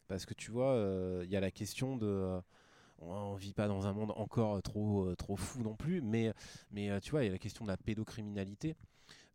Parce 0.09 0.27
que 0.27 0.35
tu 0.35 0.51
vois, 0.51 0.77
il 1.25 1.31
y 1.31 1.37
a 1.37 1.41
la 1.41 1.51
question 1.51 1.97
de. 1.97 2.41
on 3.01 3.35
vit 3.35 3.55
pas 3.55 3.69
dans 3.69 3.87
un 3.87 3.93
monde 3.93 4.13
encore 4.17 4.61
trop, 4.63 5.15
trop 5.17 5.37
fou 5.37 5.63
non 5.63 5.77
plus, 5.77 6.03
mais 6.03 6.33
mais 6.71 7.01
tu 7.01 7.11
vois, 7.13 7.23
il 7.23 7.27
y 7.27 7.29
a 7.31 7.33
la 7.33 7.39
question 7.39 7.65
de 7.65 7.71
la 7.71 7.77
pédocriminalité. 7.77 8.77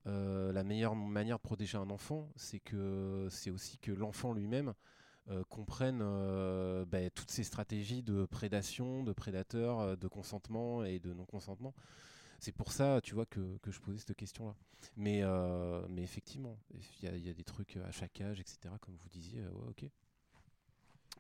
La 0.06 0.64
meilleure 0.64 0.96
manière 0.96 1.38
de 1.38 1.42
protéger 1.44 1.78
un 1.78 1.90
enfant, 1.90 2.30
c'est 2.36 2.60
que 2.60 3.28
c'est 3.32 3.52
aussi 3.52 3.78
que 3.80 3.92
l'enfant 3.92 4.34
lui-même 4.34 4.74
euh, 5.30 5.44
comprenne 5.50 6.00
euh, 6.02 6.86
ben, 6.86 7.10
toutes 7.12 7.32
ces 7.32 7.44
stratégies 7.44 8.04
de 8.04 8.26
prédation, 8.26 9.04
de 9.04 9.14
prédateur, 9.14 9.80
euh, 9.80 9.96
de 9.96 10.08
consentement 10.08 10.84
et 10.84 11.00
de 11.00 11.14
non-consentement. 11.14 11.74
C'est 12.40 12.52
pour 12.54 12.72
ça, 12.72 13.02
tu 13.04 13.16
vois, 13.16 13.26
que, 13.26 13.58
je 13.68 13.80
posais 13.80 14.00
cette 14.00 14.16
question-là. 14.16 14.56
Mais, 14.96 15.24
mais 15.90 16.04
effectivement, 16.04 16.58
il 17.04 17.26
y, 17.26 17.30
a- 17.30 17.34
des 17.34 17.44
trucs 17.44 17.76
à 17.78 17.92
chaque 17.92 18.22
âge, 18.22 18.40
etc., 18.40 18.74
comme 18.80 18.96
vous 18.96 19.10
disiez. 19.10 19.44
ok. 19.68 19.86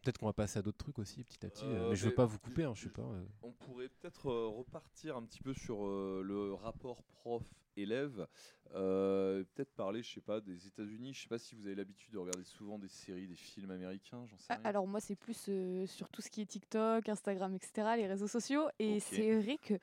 Peut-être 0.02 0.18
qu'on 0.18 0.28
va 0.28 0.34
passer 0.34 0.60
à 0.60 0.62
d'autres 0.62 0.78
trucs 0.78 0.98
aussi, 1.00 1.24
petit 1.24 1.46
à 1.46 1.50
petit. 1.50 1.66
euh, 1.66 1.86
Euh, 1.86 1.90
mais 1.90 1.96
je 1.96 2.06
veux 2.08 2.16
pas 2.16 2.26
vous 2.26 2.40
couper, 2.40 2.64
hein, 2.64 2.74
je 2.74 2.84
sais 2.84 2.90
pas. 2.90 3.02
euh. 3.02 3.24
On 3.44 3.52
pourrait 3.52 3.90
peut-être 3.90 4.28
euh, 4.30 4.48
repartir 4.48 5.18
un 5.18 5.24
petit 5.24 5.42
peu 5.42 5.54
sur 5.54 5.86
euh, 5.86 6.22
le 6.26 6.54
rapport 6.54 7.04
prof-élève. 7.04 8.28
Euh, 8.76 9.44
peut-être 9.56 9.74
parler, 9.74 10.04
je 10.04 10.14
sais 10.14 10.22
pas, 10.22 10.40
des 10.42 10.68
États-Unis. 10.68 11.14
Je 11.14 11.24
sais 11.24 11.28
pas 11.28 11.40
si 11.40 11.56
vous 11.56 11.66
avez 11.66 11.76
l'habitude 11.76 12.14
de 12.14 12.18
regarder 12.18 12.44
souvent 12.44 12.78
des 12.80 12.88
séries, 12.88 13.28
des 13.28 13.36
films 13.36 13.72
américains, 13.72 14.26
j'en 14.28 14.38
sais 14.38 14.46
Ah, 14.50 14.56
rien. 14.56 14.64
Alors 14.66 14.88
moi, 14.88 15.00
c'est 15.00 15.16
plus 15.16 15.46
euh, 15.50 15.86
sur 15.88 16.08
tout 16.10 16.22
ce 16.22 16.30
qui 16.30 16.42
est 16.42 16.46
TikTok, 16.46 17.10
Instagram, 17.10 17.54
etc., 17.56 17.90
les 17.98 18.08
réseaux 18.08 18.28
sociaux. 18.28 18.68
Et 18.80 19.00
c'est 19.00 19.40
vrai 19.42 19.58
que 19.58 19.74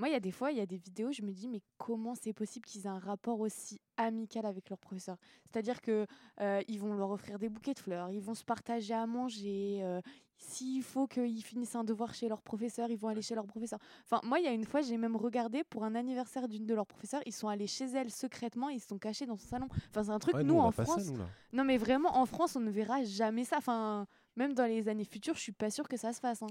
moi, 0.00 0.08
il 0.08 0.12
y 0.12 0.16
a 0.16 0.20
des 0.20 0.30
fois, 0.32 0.50
il 0.50 0.56
y 0.58 0.60
a 0.60 0.66
des 0.66 0.78
vidéos, 0.78 1.12
je 1.12 1.22
me 1.22 1.30
dis, 1.30 1.46
mais 1.46 1.60
comment 1.78 2.14
c'est 2.14 2.32
possible 2.32 2.64
qu'ils 2.66 2.86
aient 2.86 2.88
un 2.88 2.98
rapport 2.98 3.38
aussi 3.38 3.80
amical 3.96 4.46
avec 4.46 4.68
leur 4.70 4.78
professeur? 4.78 5.16
C'est-à-dire 5.44 5.80
que 5.82 6.06
euh, 6.40 6.62
ils 6.68 6.80
vont 6.80 6.94
leur 6.94 7.10
offrir 7.10 7.38
des 7.38 7.48
bouquets 7.48 7.74
de 7.74 7.78
fleurs, 7.80 8.10
ils 8.10 8.20
vont 8.22 8.34
se 8.34 8.44
partager 8.44 8.94
à 8.94 9.06
manger. 9.06 9.80
euh, 9.82 10.00
S'il 10.42 10.82
faut 10.82 11.06
qu'ils 11.06 11.44
finissent 11.44 11.74
un 11.76 11.84
devoir 11.84 12.14
chez 12.14 12.26
leur 12.26 12.40
professeur, 12.40 12.88
ils 12.90 12.96
vont 12.96 13.08
aller 13.08 13.20
chez 13.20 13.34
leur 13.34 13.46
professeur. 13.46 13.78
Enfin, 14.04 14.20
moi, 14.26 14.38
il 14.38 14.44
y 14.46 14.48
a 14.48 14.52
une 14.52 14.64
fois, 14.64 14.80
j'ai 14.80 14.96
même 14.96 15.14
regardé 15.16 15.64
pour 15.64 15.84
un 15.84 15.94
anniversaire 15.94 16.48
d'une 16.48 16.64
de 16.64 16.72
leurs 16.74 16.86
professeurs, 16.86 17.20
ils 17.26 17.34
sont 17.34 17.48
allés 17.48 17.66
chez 17.66 17.84
elle 17.84 18.10
secrètement, 18.10 18.70
ils 18.70 18.80
se 18.80 18.88
sont 18.88 18.98
cachés 18.98 19.26
dans 19.26 19.36
son 19.36 19.46
salon. 19.48 19.68
Enfin, 19.90 20.04
c'est 20.04 20.10
un 20.12 20.18
truc, 20.18 20.34
Ouais, 20.34 20.42
nous, 20.44 20.58
en 20.58 20.72
ça, 20.72 20.84
France, 20.86 21.04
nous, 21.10 21.18
non, 21.52 21.64
mais 21.64 21.76
vraiment, 21.76 22.16
en 22.16 22.24
France, 22.24 22.56
on 22.56 22.60
ne 22.60 22.70
verra 22.70 23.04
jamais 23.04 23.44
ça. 23.44 23.58
Enfin, 23.58 24.06
même 24.34 24.54
dans 24.54 24.64
les 24.64 24.88
années 24.88 25.04
futures, 25.04 25.34
je 25.34 25.40
suis 25.42 25.52
pas 25.52 25.68
sûre 25.70 25.86
que 25.88 25.98
ça 25.98 26.14
se 26.14 26.20
fasse. 26.20 26.42
hein. 26.42 26.46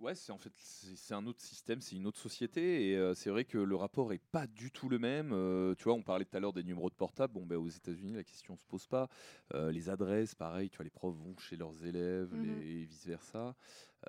Ouais, 0.00 0.14
c'est 0.14 0.32
en 0.32 0.38
fait 0.38 0.52
c'est 0.56 1.14
un 1.14 1.24
autre 1.26 1.40
système, 1.40 1.80
c'est 1.80 1.96
une 1.96 2.06
autre 2.06 2.18
société 2.18 2.90
et 2.90 2.96
euh, 2.96 3.14
c'est 3.14 3.30
vrai 3.30 3.44
que 3.44 3.56
le 3.56 3.76
rapport 3.76 4.12
est 4.12 4.18
pas 4.32 4.46
du 4.46 4.70
tout 4.70 4.88
le 4.88 4.98
même. 4.98 5.30
Euh, 5.32 5.74
tu 5.76 5.84
vois, 5.84 5.94
on 5.94 6.02
parlait 6.02 6.24
tout 6.24 6.36
à 6.36 6.40
l'heure 6.40 6.52
des 6.52 6.64
numéros 6.64 6.90
de 6.90 6.94
portable. 6.94 7.32
Bon, 7.32 7.46
ben 7.46 7.56
aux 7.56 7.68
États-Unis, 7.68 8.12
la 8.14 8.24
question 8.24 8.56
se 8.56 8.66
pose 8.66 8.86
pas. 8.86 9.08
Euh, 9.54 9.70
les 9.70 9.88
adresses, 9.88 10.34
pareil. 10.34 10.68
Tu 10.68 10.76
vois, 10.76 10.84
les 10.84 10.90
profs 10.90 11.14
vont 11.16 11.36
chez 11.38 11.56
leurs 11.56 11.84
élèves 11.86 12.34
les- 12.34 12.80
et 12.80 12.84
vice 12.84 13.06
versa. 13.06 13.54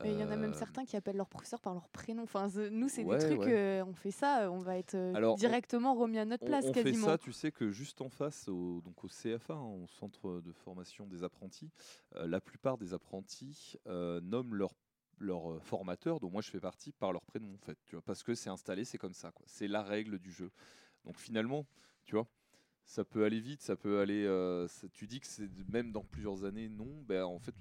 Il 0.03 0.11
y 0.11 0.23
en 0.25 0.29
a 0.29 0.35
même 0.35 0.53
certains 0.53 0.83
qui 0.83 0.97
appellent 0.97 1.15
leur 1.15 1.29
professeur 1.29 1.61
par 1.61 1.73
leur 1.73 1.87
prénom. 1.87 2.23
Enfin, 2.23 2.49
nous, 2.69 2.89
c'est 2.89 3.03
Ouais, 3.05 3.17
des 3.17 3.25
trucs, 3.27 3.39
ouais. 3.47 3.81
on 3.87 3.93
fait 3.93 4.11
ça, 4.11 4.51
on 4.51 4.57
va 4.57 4.77
être 4.77 4.93
on- 4.97 5.35
directement 5.35 5.93
remis 5.95 6.17
à 6.17 6.25
notre 6.25 6.43
On, 6.43 6.47
place 6.47 6.65
on 6.65 6.73
fait 6.73 6.83
quasiment. 6.83 7.05
ça, 7.07 7.17
tu 7.17 7.31
sais 7.31 7.49
que 7.53 7.69
juste 7.69 8.01
en 8.01 8.09
face, 8.09 8.49
au, 8.49 8.81
donc 8.81 9.01
au 9.05 9.07
CFA, 9.07 9.53
hein, 9.53 9.61
au 9.83 9.87
Centre 9.87 10.41
de 10.41 10.51
formation 10.51 11.05
des 11.07 11.23
apprentis, 11.23 11.71
la 12.13 12.41
plupart 12.41 12.77
des 12.77 12.93
apprentis 12.93 13.77
nomment 13.85 14.55
leur 14.55 14.73
leur 15.19 15.51
euh, 15.51 15.59
formateur, 15.59 16.19
dont 16.19 16.29
moi 16.29 16.41
je 16.41 16.49
fais 16.49 16.59
partie, 16.59 16.91
par 16.91 17.11
leur 17.11 17.23
prénom 17.23 17.53
en 17.53 17.57
fait, 17.57 17.77
tu 17.85 17.95
vois, 17.95 18.01
parce 18.03 18.23
que 18.23 18.35
c'est 18.35 18.49
installé, 18.49 18.85
c'est 18.85 18.97
comme 18.97 19.13
ça, 19.13 19.31
quoi. 19.31 19.45
C'est 19.47 19.67
la 19.67 19.83
règle 19.83 20.19
du 20.19 20.31
jeu. 20.31 20.51
Donc 21.03 21.17
finalement, 21.17 21.65
tu 22.03 22.15
vois, 22.15 22.27
ça 22.85 23.03
peut 23.03 23.25
aller 23.25 23.39
vite, 23.39 23.61
ça 23.61 23.75
peut 23.75 23.99
aller. 23.99 24.25
euh, 24.25 24.67
tu 24.93 25.07
dis 25.07 25.19
que 25.19 25.27
c'est 25.27 25.49
même 25.69 25.91
dans 25.91 26.03
plusieurs 26.03 26.43
années, 26.43 26.69
non, 26.69 27.01
ben 27.03 27.23
en 27.23 27.39
fait, 27.39 27.55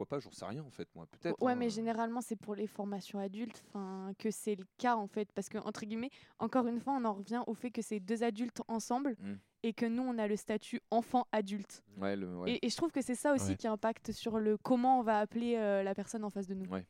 pourquoi 0.00 0.16
pas, 0.16 0.20
j'en 0.20 0.32
sais 0.32 0.46
rien 0.46 0.64
en 0.64 0.70
fait, 0.70 0.88
moi, 0.94 1.06
peut-être. 1.06 1.36
Ouais, 1.42 1.52
hein. 1.52 1.56
mais 1.56 1.68
généralement, 1.68 2.22
c'est 2.22 2.36
pour 2.36 2.54
les 2.54 2.66
formations 2.66 3.18
adultes 3.18 3.62
enfin, 3.68 4.12
que 4.18 4.30
c'est 4.30 4.54
le 4.54 4.64
cas, 4.78 4.96
en 4.96 5.06
fait. 5.06 5.30
Parce 5.32 5.50
que, 5.50 5.58
entre 5.58 5.84
guillemets, 5.84 6.08
encore 6.38 6.66
une 6.66 6.80
fois, 6.80 6.94
on 6.94 7.04
en 7.04 7.12
revient 7.12 7.42
au 7.46 7.52
fait 7.52 7.70
que 7.70 7.82
c'est 7.82 8.00
deux 8.00 8.22
adultes 8.22 8.62
ensemble 8.68 9.14
Mm. 9.20 9.34
et 9.64 9.72
que 9.74 9.84
nous, 9.84 10.02
on 10.02 10.16
a 10.16 10.26
le 10.26 10.36
statut 10.36 10.80
enfant-adulte. 10.90 11.84
Ouais, 11.98 12.16
le- 12.16 12.34
ouais. 12.38 12.52
Et, 12.52 12.66
et 12.66 12.70
je 12.70 12.76
trouve 12.76 12.90
que 12.92 13.02
c'est 13.02 13.14
ça 13.14 13.34
aussi 13.34 13.50
Ouais. 13.50 13.56
qui 13.56 13.66
impacte 13.68 14.12
sur 14.12 14.38
le 14.38 14.56
comment 14.56 15.00
on 15.00 15.02
va 15.02 15.18
appeler 15.20 15.56
euh, 15.56 15.82
la 15.82 15.94
personne 15.94 16.24
en 16.24 16.30
face 16.30 16.46
de 16.46 16.54
nous. 16.54 16.64
Ouais. 16.70 16.86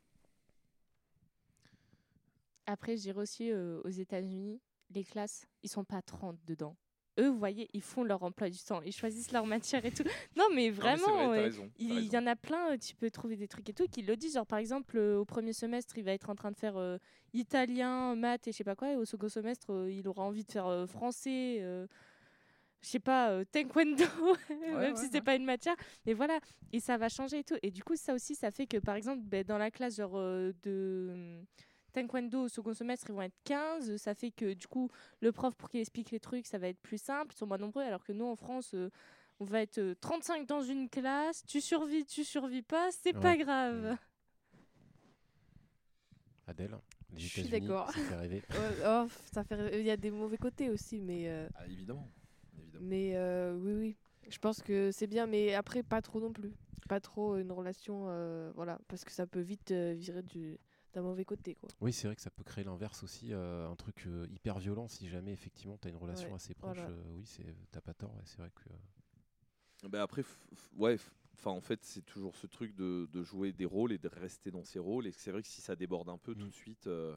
Après, 2.66 2.96
je 2.96 3.02
dirais 3.02 3.20
aussi 3.20 3.50
euh, 3.50 3.80
aux 3.84 3.88
États-Unis, 3.90 4.60
les 4.90 5.02
classes, 5.02 5.46
ils 5.64 5.68
sont 5.68 5.84
pas 5.84 6.00
30 6.02 6.38
dedans. 6.46 6.76
Eux, 7.20 7.28
vous 7.28 7.38
voyez, 7.38 7.68
ils 7.72 7.82
font 7.82 8.02
leur 8.02 8.22
emploi 8.22 8.51
du 8.51 8.59
temps, 8.59 8.80
ils 8.82 8.92
choisissent 8.92 9.32
leur 9.32 9.47
matière 9.47 9.84
et 9.84 9.92
tout. 9.92 10.02
Non, 10.36 10.44
mais 10.44 10.47
Non, 10.47 10.48
mais 10.55 10.64
c'est 10.66 10.70
vraiment, 10.70 11.26
vrai, 11.28 11.42
raison, 11.44 11.70
il 11.78 12.05
y 12.12 12.16
en 12.16 12.26
a 12.26 12.36
plein, 12.36 12.72
euh, 12.72 12.76
tu 12.78 12.94
peux 12.97 13.10
trouver 13.10 13.36
des 13.36 13.48
trucs 13.48 13.68
et 13.68 13.72
tout, 13.72 13.86
qui 13.86 14.02
le 14.02 14.16
disent. 14.16 14.34
Genre, 14.34 14.47
par 14.47 14.59
exemple, 14.59 14.97
euh, 14.97 15.18
au 15.18 15.24
premier 15.24 15.52
semestre, 15.52 15.97
il 15.98 16.05
va 16.05 16.12
être 16.12 16.30
en 16.30 16.34
train 16.34 16.51
de 16.51 16.56
faire 16.56 16.76
euh, 16.76 16.98
italien, 17.34 18.14
maths 18.16 18.48
et 18.48 18.52
je 18.52 18.56
sais 18.56 18.64
pas 18.64 18.74
quoi, 18.76 18.92
et 18.92 18.97
au 18.97 19.05
second 19.05 19.28
semestre, 19.28 19.72
euh, 19.72 19.90
il 19.90 20.06
aura 20.09 20.24
envie 20.24 20.44
de 20.44 20.51
faire 20.52 20.66
euh, 20.66 20.86
français. 20.86 21.59
je 22.82 22.88
sais 22.88 22.98
pas, 22.98 23.30
euh, 23.30 23.44
taekwondo, 23.44 24.05
même 24.51 24.76
ouais, 24.76 24.97
si 24.97 25.09
c'est 25.12 25.20
pas 25.20 25.34
une 25.36 25.44
matière. 25.44 25.76
Mais 26.06 26.14
voilà, 26.14 26.38
et 26.72 26.80
ça 26.80 26.97
va 26.97 27.09
changer 27.10 27.40
et 27.40 27.44
tout. 27.44 27.56
Et 27.62 27.70
du 27.70 27.82
coup, 27.84 27.94
ça 27.97 28.14
aussi, 28.14 28.34
ça 28.34 28.51
fait 28.51 28.66
que, 28.66 28.78
par 28.78 28.94
exemple, 28.97 29.22
ben, 29.24 29.44
dans 29.44 29.59
la 29.59 29.70
classe 29.70 29.97
genre, 29.97 30.16
euh, 30.16 30.52
de 30.62 31.42
taekwondo 31.92 32.42
au 32.44 32.48
second 32.48 32.74
semestre, 32.74 33.06
ils 33.10 33.14
vont 33.14 33.22
être 33.22 33.36
15. 33.44 33.96
Ça 33.96 34.14
fait 34.14 34.30
que, 34.30 34.54
du 34.54 34.66
coup, 34.66 34.88
le 35.20 35.32
prof, 35.32 35.54
pour 35.56 35.68
qu'il 35.70 35.80
explique 35.80 36.10
les 36.10 36.20
trucs, 36.20 36.46
ça 36.46 36.58
va 36.58 36.68
être 36.68 36.80
plus 36.80 36.98
simple. 36.98 37.34
Ils 37.34 37.38
sont 37.38 37.46
moins 37.46 37.58
nombreux, 37.58 37.82
alors 37.82 38.02
que 38.04 38.12
nous, 38.12 38.26
en 38.26 38.36
France, 38.36 38.72
euh, 38.74 38.90
on 39.40 39.44
va 39.44 39.62
être 39.62 39.78
euh, 39.78 39.94
35 40.00 40.46
dans 40.46 40.62
une 40.62 40.88
classe. 40.88 41.42
Tu 41.46 41.60
survis, 41.60 42.04
tu 42.04 42.24
survis 42.24 42.62
pas, 42.62 42.90
c'est 42.92 43.12
pas 43.12 43.32
Ouais. 43.32 43.38
grave. 43.38 43.96
Adèle, 46.46 46.76
les 47.12 47.18
Je 47.20 47.26
suis 47.28 47.48
d'accord. 47.48 47.90
ça 47.92 48.00
fait 48.00 48.16
rêver. 48.16 48.42
Oh, 48.84 49.06
ça 49.32 49.44
fait... 49.44 49.80
Il 49.80 49.86
y 49.86 49.90
a 49.90 49.96
des 49.96 50.10
mauvais 50.10 50.36
côtés 50.38 50.68
aussi, 50.70 51.00
mais, 51.00 51.28
euh, 51.28 51.48
Ah, 51.54 51.66
évidemment. 51.66 52.10
évidemment. 52.58 52.84
mais 52.86 53.16
euh, 53.16 53.54
oui, 53.56 53.72
oui. 53.74 53.96
Je 54.28 54.38
pense 54.38 54.62
que 54.62 54.90
c'est 54.92 55.06
bien, 55.06 55.26
mais 55.26 55.54
après, 55.54 55.82
pas 55.82 56.02
trop 56.02 56.20
non 56.20 56.32
plus. 56.32 56.52
Pas 56.88 57.00
trop 57.00 57.36
une 57.36 57.52
relation, 57.52 58.06
euh, 58.08 58.50
voilà, 58.56 58.78
parce 58.88 59.04
que 59.04 59.12
ça 59.12 59.26
peut 59.26 59.40
vite 59.40 59.70
euh, 59.70 59.94
virer 59.96 60.22
du 60.22 60.58
d'un 60.94 61.02
mauvais 61.02 61.24
côté, 61.24 61.54
quoi. 61.56 61.70
Oui, 61.80 61.92
c'est 61.92 62.06
vrai 62.06 62.14
que 62.16 62.22
ça 62.22 62.30
peut 62.30 62.44
créer 62.44 62.62
l'inverse 62.64 63.02
aussi, 63.02 63.32
euh, 63.32 63.68
un 63.68 63.74
truc 63.76 64.06
euh, 64.06 64.26
hyper 64.30 64.58
violent 64.60 64.86
si 64.88 65.08
jamais 65.08 65.32
effectivement 65.32 65.78
tu 65.78 65.88
as 65.88 65.90
une 65.90 65.96
relation 65.96 66.32
Ouais, 66.32 66.34
assez 66.34 66.54
proche. 66.54 66.84
voilà. 66.84 66.88
euh, 66.88 67.02
oui, 67.16 67.24
c'est 67.26 67.56
t'as 67.72 67.80
pas 67.80 67.94
tort, 67.94 68.14
ouais, 68.14 68.22
c'est 68.24 68.38
vrai 68.38 68.50
que. 68.54 68.68
euh, 68.70 68.76
Ben 69.88 70.00
après, 70.00 70.22
ouais, 70.76 70.96
enfin 71.34 71.50
en 71.50 71.60
fait, 71.60 71.80
c'est 71.84 72.02
toujours 72.04 72.36
ce 72.36 72.46
truc 72.46 72.74
de, 72.74 73.08
de 73.12 73.22
jouer 73.22 73.52
des 73.52 73.64
rôles 73.64 73.92
et 73.92 73.98
de 73.98 74.08
rester 74.08 74.50
dans 74.50 74.64
ces 74.64 74.78
rôles. 74.78 75.06
Et 75.06 75.12
c'est 75.12 75.30
vrai 75.32 75.42
que 75.42 75.48
si 75.48 75.60
ça 75.62 75.74
déborde 75.76 76.08
un 76.10 76.18
peu 76.18 76.34
tout 76.34 76.46
Mm. 76.46 76.50
de 76.50 76.54
suite, 76.54 76.86
euh, 76.86 77.16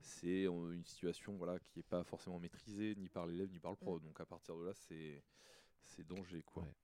c'est 0.00 0.44
une 0.44 0.84
situation 0.84 1.36
voilà 1.36 1.58
qui 1.60 1.80
est 1.80 1.82
pas 1.84 2.04
forcément 2.04 2.38
maîtrisée 2.38 2.94
ni 2.96 3.08
par 3.08 3.26
l'élève 3.26 3.50
ni 3.50 3.60
par 3.60 3.70
le 3.70 3.76
prof. 3.76 4.02
Donc 4.02 4.20
à 4.20 4.26
partir 4.26 4.56
de 4.58 4.64
là, 4.64 4.72
c'est 4.74 5.22
c'est 5.82 6.06
danger 6.06 6.42
quoi. 6.44 6.62
Ouais. 6.62 6.74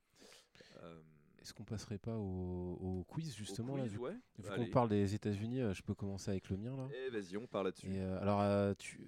Est-ce 1.43 1.55
qu'on 1.55 1.65
passerait 1.65 1.99
pas 1.99 2.17
au, 2.17 2.79
au 2.81 3.05
quiz 3.09 3.35
justement 3.35 3.75
au 3.75 3.77
là, 3.77 3.85
vu, 3.85 3.99
ouais. 3.99 4.13
vu 4.39 4.51
qu'on 4.51 4.67
parle 4.67 4.89
des 4.89 5.15
États-Unis, 5.15 5.61
euh, 5.63 5.73
je 5.73 5.83
peux 5.83 5.95
commencer 5.95 6.31
avec 6.31 6.49
le 6.51 6.57
mien 6.57 6.77
là. 6.77 6.89
Eh, 7.07 7.11
vas-y, 7.11 7.37
on 7.37 7.47
parle 7.47 7.67
là-dessus. 7.67 7.87
Euh, 7.91 8.21
alors, 8.21 8.41
euh, 8.43 8.75
tu, 8.77 9.01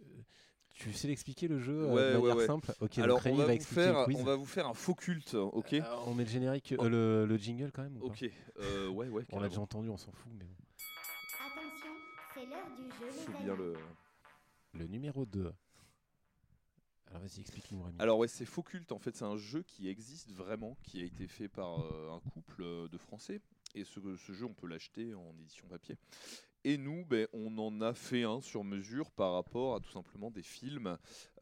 tu 0.72 0.92
sais 0.92 1.08
l'expliquer 1.08 1.48
le 1.48 1.58
jeu 1.58 1.74
euh, 1.88 1.92
Ouais, 1.94 2.12
de 2.14 2.18
manière 2.18 2.36
ouais. 2.36 2.46
simple? 2.46 2.72
Ok, 2.80 2.98
Alors 2.98 3.16
donc 3.18 3.24
Rémi 3.24 3.40
on 3.42 3.46
va, 3.46 3.54
expliquer 3.54 3.82
faire, 3.82 3.98
le 4.00 4.04
quiz. 4.04 4.16
on 4.20 4.24
va 4.24 4.36
vous 4.36 4.44
faire 4.46 4.66
un 4.68 4.74
faux 4.74 4.94
culte, 4.94 5.34
ok? 5.34 5.72
Euh, 5.74 5.82
on 6.06 6.14
met 6.14 6.24
le 6.24 6.30
générique, 6.30 6.74
Oh. 6.78 6.84
euh, 6.84 6.88
le, 6.88 7.26
le 7.26 7.36
jingle 7.36 7.72
quand 7.72 7.82
même 7.82 7.96
ou 7.96 8.00
pas? 8.00 8.06
Ok, 8.06 8.24
euh, 8.60 8.88
ouais, 8.88 9.08
ouais. 9.08 9.24
On 9.32 9.40
l'a 9.40 9.48
déjà 9.48 9.60
entendu, 9.60 9.88
on 9.88 9.96
s'en 9.96 10.12
fout, 10.12 10.32
mais 10.38 10.44
bon. 10.44 10.54
Attention, 11.44 11.92
c'est 12.34 12.46
l'heure 12.46 12.70
du 12.76 12.84
jeu, 12.84 13.10
Je 13.10 13.32
les 13.32 13.38
fais 13.38 13.42
bien 13.44 13.54
amis. 13.54 13.62
Le 14.74 14.78
le. 14.80 14.86
numéro 14.86 15.26
2. 15.26 15.52
Alors 17.10 17.22
vas-y, 17.22 17.40
explique-nous 17.40 17.82
Rémi. 17.82 17.96
Alors 17.98 18.18
ouais, 18.18 18.28
c'est 18.28 18.46
Faux 18.46 18.62
Culte, 18.62 18.92
en 18.92 18.98
fait 18.98 19.16
c'est 19.16 19.24
un 19.24 19.36
jeu 19.36 19.62
qui 19.62 19.88
existe 19.88 20.30
vraiment, 20.30 20.76
qui 20.82 21.00
a 21.00 21.04
été 21.04 21.26
fait 21.26 21.48
par 21.48 21.80
euh, 21.80 22.12
un 22.12 22.20
couple 22.30 22.62
euh, 22.62 22.88
de 22.88 22.96
Français. 22.96 23.40
Et 23.74 23.84
ce, 23.84 24.00
ce 24.16 24.32
jeu, 24.32 24.46
on 24.46 24.54
peut 24.54 24.66
l'acheter 24.66 25.14
en 25.14 25.34
édition 25.38 25.66
papier. 25.68 25.96
Et 26.64 26.76
nous, 26.76 27.04
ben, 27.06 27.26
on 27.32 27.56
en 27.58 27.80
a 27.80 27.94
fait 27.94 28.22
un 28.24 28.40
sur 28.40 28.64
mesure 28.64 29.10
par 29.12 29.32
rapport 29.32 29.76
à 29.76 29.80
tout 29.80 29.90
simplement 29.90 30.30
des 30.30 30.42
films 30.42 30.98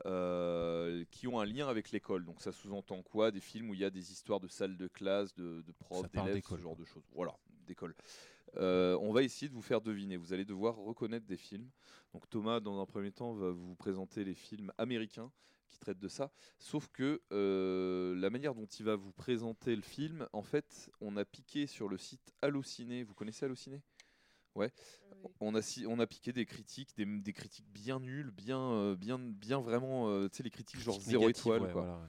euh, 0.06 1.04
qui 1.10 1.26
ont 1.26 1.40
un 1.40 1.44
lien 1.44 1.68
avec 1.68 1.90
l'école. 1.90 2.24
Donc 2.24 2.40
ça 2.40 2.52
sous-entend 2.52 3.02
quoi? 3.02 3.30
Des 3.30 3.40
films 3.40 3.70
où 3.70 3.74
il 3.74 3.80
y 3.80 3.84
a 3.84 3.90
des 3.90 4.12
histoires 4.12 4.40
de 4.40 4.46
salles 4.46 4.76
de 4.76 4.86
classe, 4.88 5.34
de, 5.34 5.62
de 5.62 5.72
profs, 5.72 6.10
d'élèves, 6.12 6.42
ce 6.48 6.58
genre 6.58 6.76
de 6.76 6.84
choses. 6.84 7.04
Voilà, 7.12 7.34
d'école. 7.66 7.94
Euh, 8.56 8.96
on 9.00 9.12
va 9.12 9.22
essayer 9.22 9.48
de 9.48 9.54
vous 9.54 9.62
faire 9.62 9.80
deviner. 9.80 10.16
Vous 10.16 10.32
allez 10.32 10.44
devoir 10.44 10.76
reconnaître 10.76 11.26
des 11.26 11.36
films. 11.36 11.68
Donc 12.12 12.28
Thomas, 12.28 12.60
dans 12.60 12.80
un 12.80 12.86
premier 12.86 13.10
temps, 13.10 13.32
va 13.34 13.50
vous 13.50 13.74
présenter 13.74 14.24
les 14.24 14.34
films 14.34 14.72
américains 14.78 15.32
qui 15.68 15.78
traitent 15.78 15.98
de 15.98 16.08
ça. 16.08 16.30
Sauf 16.58 16.88
que 16.88 17.20
euh, 17.32 18.14
la 18.16 18.30
manière 18.30 18.54
dont 18.54 18.66
il 18.66 18.84
va 18.84 18.96
vous 18.96 19.12
présenter 19.12 19.76
le 19.76 19.82
film, 19.82 20.26
en 20.32 20.42
fait, 20.42 20.90
on 21.00 21.16
a 21.16 21.24
piqué 21.24 21.66
sur 21.66 21.88
le 21.88 21.98
site 21.98 22.32
Allociné. 22.42 23.02
Vous 23.04 23.14
connaissez 23.14 23.44
Allociné? 23.44 23.82
Ouais. 24.54 24.72
On 25.40 25.54
a, 25.54 25.62
si- 25.62 25.86
on 25.86 25.98
a 25.98 26.06
piqué 26.06 26.32
des 26.32 26.46
critiques, 26.46 26.96
des, 26.96 27.04
des 27.04 27.32
critiques 27.32 27.68
bien 27.72 28.00
nulles, 28.00 28.30
bien, 28.30 28.60
euh, 28.60 28.96
bien, 28.96 29.18
bien 29.18 29.60
vraiment, 29.60 30.08
euh, 30.08 30.28
tu 30.28 30.38
sais, 30.38 30.42
les 30.42 30.50
critiques 30.50 30.80
genre 30.80 30.94
Critique 30.94 31.10
zéro 31.10 31.28
étoile. 31.28 31.62
ouais, 31.62 31.72
quoi. 31.72 31.82
voilà, 31.82 31.98
ouais. 31.98 32.08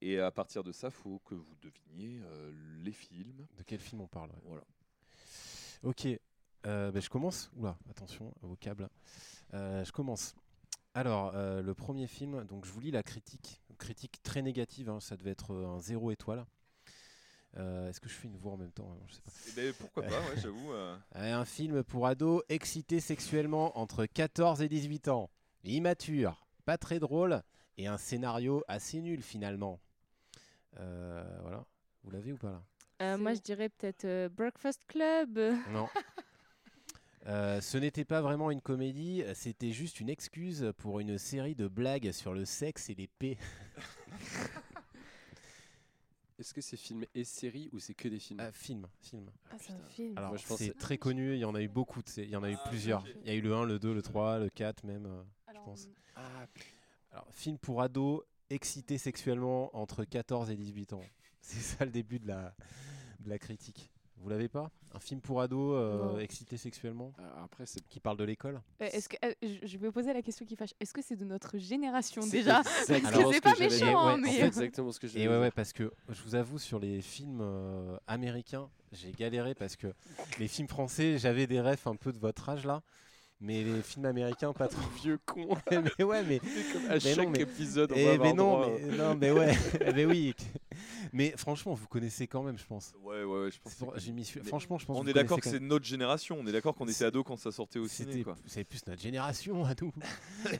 Et 0.00 0.18
à 0.20 0.30
partir 0.30 0.62
de 0.62 0.70
ça, 0.72 0.90
faut 0.90 1.18
que 1.20 1.34
vous 1.34 1.54
deviniez 1.62 2.20
euh, 2.22 2.52
les 2.82 2.92
films. 2.92 3.46
De 3.56 3.62
quel 3.62 3.80
film 3.80 4.02
on 4.02 4.06
parle 4.06 4.30
ouais. 4.30 4.40
Voilà. 4.44 4.64
Ok, 5.82 6.06
euh, 6.66 6.90
ben, 6.90 7.00
je 7.00 7.08
commence. 7.10 7.50
Oula, 7.56 7.78
attention 7.90 8.34
au 8.42 8.56
câble. 8.56 8.88
Euh, 9.54 9.84
je 9.84 9.92
commence. 9.92 10.34
Alors, 10.94 11.32
euh, 11.34 11.60
le 11.62 11.74
premier 11.74 12.06
film, 12.06 12.44
donc 12.44 12.64
je 12.64 12.70
vous 12.72 12.80
lis 12.80 12.90
la 12.90 13.02
critique. 13.02 13.60
Critique 13.78 14.22
très 14.22 14.42
négative, 14.42 14.88
hein, 14.88 15.00
ça 15.00 15.16
devait 15.16 15.32
être 15.32 15.52
euh, 15.52 15.66
un 15.66 15.80
zéro 15.80 16.10
étoile. 16.12 16.46
Euh, 17.56 17.88
Est-ce 17.88 18.00
que 18.00 18.08
je 18.08 18.14
fais 18.14 18.28
une 18.28 18.36
voix 18.36 18.52
en 18.52 18.56
même 18.56 18.70
temps 18.72 18.88
hein, 18.92 19.04
Je 19.08 19.14
sais 19.14 19.20
pas. 19.22 19.30
Eh 19.48 19.52
ben, 19.56 19.74
pourquoi 19.78 20.02
pas, 20.04 20.20
ouais, 20.20 20.36
j'avoue. 20.40 20.72
euh. 20.72 20.96
Un 21.14 21.44
film 21.44 21.82
pour 21.82 22.06
ados 22.06 22.42
excités 22.48 23.00
sexuellement 23.00 23.76
entre 23.78 24.06
14 24.06 24.62
et 24.62 24.68
18 24.68 25.08
ans. 25.08 25.30
Immature, 25.64 26.46
pas 26.64 26.78
très 26.78 26.98
drôle 27.00 27.42
et 27.76 27.86
un 27.88 27.96
scénario 27.98 28.62
assez 28.68 29.00
nul 29.00 29.22
finalement. 29.22 29.80
Euh, 30.78 31.24
voilà. 31.42 31.64
Vous 32.04 32.10
l'avez 32.10 32.32
ou 32.32 32.36
pas 32.36 32.50
là? 32.50 32.62
Euh, 33.02 33.18
moi, 33.18 33.34
je 33.34 33.40
dirais 33.40 33.68
peut-être 33.68 34.04
euh, 34.04 34.28
Breakfast 34.28 34.84
Club. 34.86 35.38
Non. 35.70 35.88
Euh, 37.26 37.60
ce 37.60 37.78
n'était 37.78 38.04
pas 38.04 38.20
vraiment 38.20 38.50
une 38.50 38.60
comédie, 38.60 39.22
c'était 39.34 39.72
juste 39.72 40.00
une 40.00 40.10
excuse 40.10 40.72
pour 40.76 41.00
une 41.00 41.16
série 41.16 41.54
de 41.54 41.68
blagues 41.68 42.12
sur 42.12 42.34
le 42.34 42.44
sexe 42.44 42.90
et 42.90 42.94
les 42.94 43.06
P. 43.06 43.38
Est-ce 46.38 46.52
que 46.52 46.60
c'est 46.60 46.76
film 46.76 47.06
et 47.14 47.22
série 47.24 47.70
ou 47.72 47.78
c'est 47.78 47.94
que 47.94 48.08
des 48.08 48.18
films 48.18 48.40
Ah, 48.40 48.50
film, 48.50 48.86
film. 49.00 49.30
Ah, 49.50 49.56
c'est 49.58 49.72
un 49.72 49.88
film. 49.88 50.18
Alors 50.18 50.30
Moi, 50.30 50.38
je 50.38 50.46
pense 50.46 50.58
c'est 50.58 50.76
très 50.76 50.98
connu, 50.98 51.34
il 51.34 51.38
y 51.38 51.44
en 51.44 51.54
a 51.54 51.62
eu 51.62 51.68
beaucoup, 51.68 52.02
de 52.02 52.08
il 52.16 52.28
y 52.28 52.36
en 52.36 52.42
a 52.42 52.50
eu 52.50 52.56
Ah, 52.58 52.68
plusieurs. 52.68 53.04
Il 53.22 53.28
y 53.28 53.30
a 53.30 53.34
eu 53.34 53.40
le 53.40 53.54
1, 53.54 53.64
le 53.64 53.78
2, 53.78 53.94
le 53.94 54.02
3, 54.02 54.40
le 54.40 54.50
4 54.50 54.84
même, 54.84 55.06
euh, 55.06 55.22
je 55.54 55.60
pense. 55.64 55.88
Ah, 56.16 56.46
Alors, 57.12 57.28
film 57.32 57.56
pour 57.56 57.80
ados 57.82 58.22
excités 58.50 58.98
sexuellement 58.98 59.74
entre 59.76 60.04
14 60.04 60.50
et 60.50 60.56
18 60.56 60.92
ans. 60.94 61.02
C'est 61.40 61.60
ça 61.60 61.84
le 61.84 61.92
début 61.92 62.18
de 62.18 62.26
la, 62.26 62.54
de 63.20 63.30
la 63.30 63.38
critique. 63.38 63.90
Vous 64.18 64.28
l'avez 64.30 64.48
pas 64.48 64.70
Un 64.94 65.00
film 65.00 65.20
pour 65.20 65.40
ados 65.40 65.74
euh, 65.76 66.12
Non. 66.14 66.18
excités 66.18 66.56
sexuellement 66.56 67.12
ah, 67.18 67.42
après, 67.44 67.66
c'est 67.66 67.86
qui 67.88 68.00
parle 68.00 68.16
de 68.16 68.24
l'école 68.24 68.62
Euh, 68.80 68.86
Est-ce 68.92 69.08
que 69.08 69.16
euh, 69.24 69.32
je 69.42 69.76
vais 69.78 69.90
poser 69.90 70.12
la 70.14 70.22
question 70.22 70.46
qui 70.46 70.56
fâche. 70.56 70.72
Est-ce 70.80 70.94
que 70.94 71.02
c'est 71.02 71.16
de 71.16 71.24
notre 71.24 71.58
génération 71.58 72.22
déjà? 72.26 72.62
c'est 72.86 73.00
pas 73.42 73.54
méchant, 73.58 73.98
hein, 73.98 74.14
En 74.14 74.18
mais- 74.18 74.30
fait, 74.32 74.46
exactement 74.46 74.92
ce 74.92 75.00
que 75.00 75.08
je 75.08 75.18
Et 75.18 75.28
ouais, 75.28 75.38
ouais, 75.38 75.50
parce 75.50 75.72
que 75.72 75.92
je 76.08 76.22
vous 76.22 76.34
avoue, 76.34 76.58
sur 76.58 76.78
les 76.78 77.00
films 77.02 77.40
euh, 77.42 77.96
américains, 78.06 78.70
j'ai 78.92 79.12
galéré 79.12 79.54
parce 79.54 79.76
que 79.76 79.88
les 80.38 80.48
films 80.48 80.68
français, 80.68 81.18
j'avais 81.18 81.46
des 81.46 81.60
refs 81.60 81.86
un 81.86 81.96
peu 81.96 82.12
de 82.12 82.18
votre 82.18 82.48
âge 82.48 82.64
là, 82.64 82.82
mais 83.40 83.62
les 83.64 83.82
films 83.82 84.06
américains, 84.06 84.52
pas 84.52 84.68
trop. 84.68 84.80
vieux 85.02 85.18
con. 85.26 85.48
mais 85.98 86.04
ouais, 86.04 86.22
mais. 86.24 86.38
Comme 86.72 86.86
à 86.86 86.94
Mais 86.94 87.00
chaque 87.00 87.24
non, 87.26 87.30
mais- 87.30 87.40
épisode, 87.40 87.92
on 87.92 87.96
eh, 87.96 88.04
va 88.04 88.12
avoir 88.12 88.26
mais 88.28 88.32
non, 88.34 88.52
droit. 88.60 88.70
mais, 88.80 88.96
non, 88.96 89.14
mais 89.16 89.30
ouais, 89.32 89.54
mais 89.94 90.04
oui. 90.06 90.34
Mais 91.12 91.32
franchement, 91.36 91.74
vous 91.74 91.86
connaissez 91.86 92.26
quand 92.26 92.42
même, 92.42 92.58
je 92.58 92.64
pense. 92.66 92.92
Ouais, 93.02 93.22
ouais, 93.22 93.42
ouais, 93.44 93.50
je 93.50 93.60
pense. 93.60 93.74
Que- 93.74 94.00
j'ai 94.00 94.10
mis 94.12 94.24
su- 94.24 94.40
Mais 94.40 94.48
Franchement, 94.48 94.78
je 94.78 94.86
pense. 94.86 94.98
On 94.98 95.06
est 95.06 95.12
d'accord 95.12 95.38
que 95.40 95.48
c'est 95.48 95.60
notre 95.60 95.84
génération. 95.84 96.36
On 96.40 96.46
est 96.46 96.52
d'accord 96.52 96.74
qu'on 96.74 96.84
était 96.86 96.94
C'est- 96.94 97.04
ado 97.04 97.22
quand 97.22 97.36
ça 97.36 97.52
sortait 97.52 97.78
au 97.78 97.86
ciné. 97.86 98.24
C'est 98.46 98.64
plus 98.64 98.84
notre 98.86 99.00
génération 99.02 99.64
à 99.64 99.74
nous. 99.80 99.92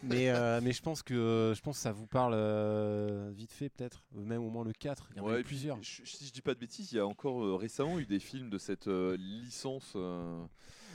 mais, 0.02 0.30
euh, 0.30 0.60
mais 0.62 0.72
je 0.72 0.82
pense 0.82 1.02
que 1.02 1.52
je 1.56 1.60
pense 1.60 1.76
que 1.78 1.82
ça 1.82 1.92
vous 1.92 2.06
parle 2.06 2.34
euh, 2.36 3.32
vite 3.34 3.52
fait 3.52 3.68
peut-être, 3.70 4.05
même 4.12 4.42
au 4.44 4.51
moins 4.51 4.64
le 4.64 4.72
4. 4.72 5.09
Il 5.12 5.16
y 5.18 5.20
en 5.20 5.26
a 5.26 5.32
Ouais, 5.32 5.42
plusieurs. 5.42 5.78
je- 5.82 6.02
si 6.05 6.26
je 6.26 6.32
dis 6.32 6.42
pas 6.42 6.55
de 6.55 6.60
bêtises, 6.60 6.92
il 6.92 6.96
y 6.96 7.01
a 7.01 7.06
encore 7.06 7.42
euh, 7.44 7.56
récemment 7.56 7.98
eu 7.98 8.06
des 8.06 8.20
films 8.20 8.51
de 8.51 8.59
cette 8.59 8.86
euh, 8.88 9.16
licence. 9.16 9.94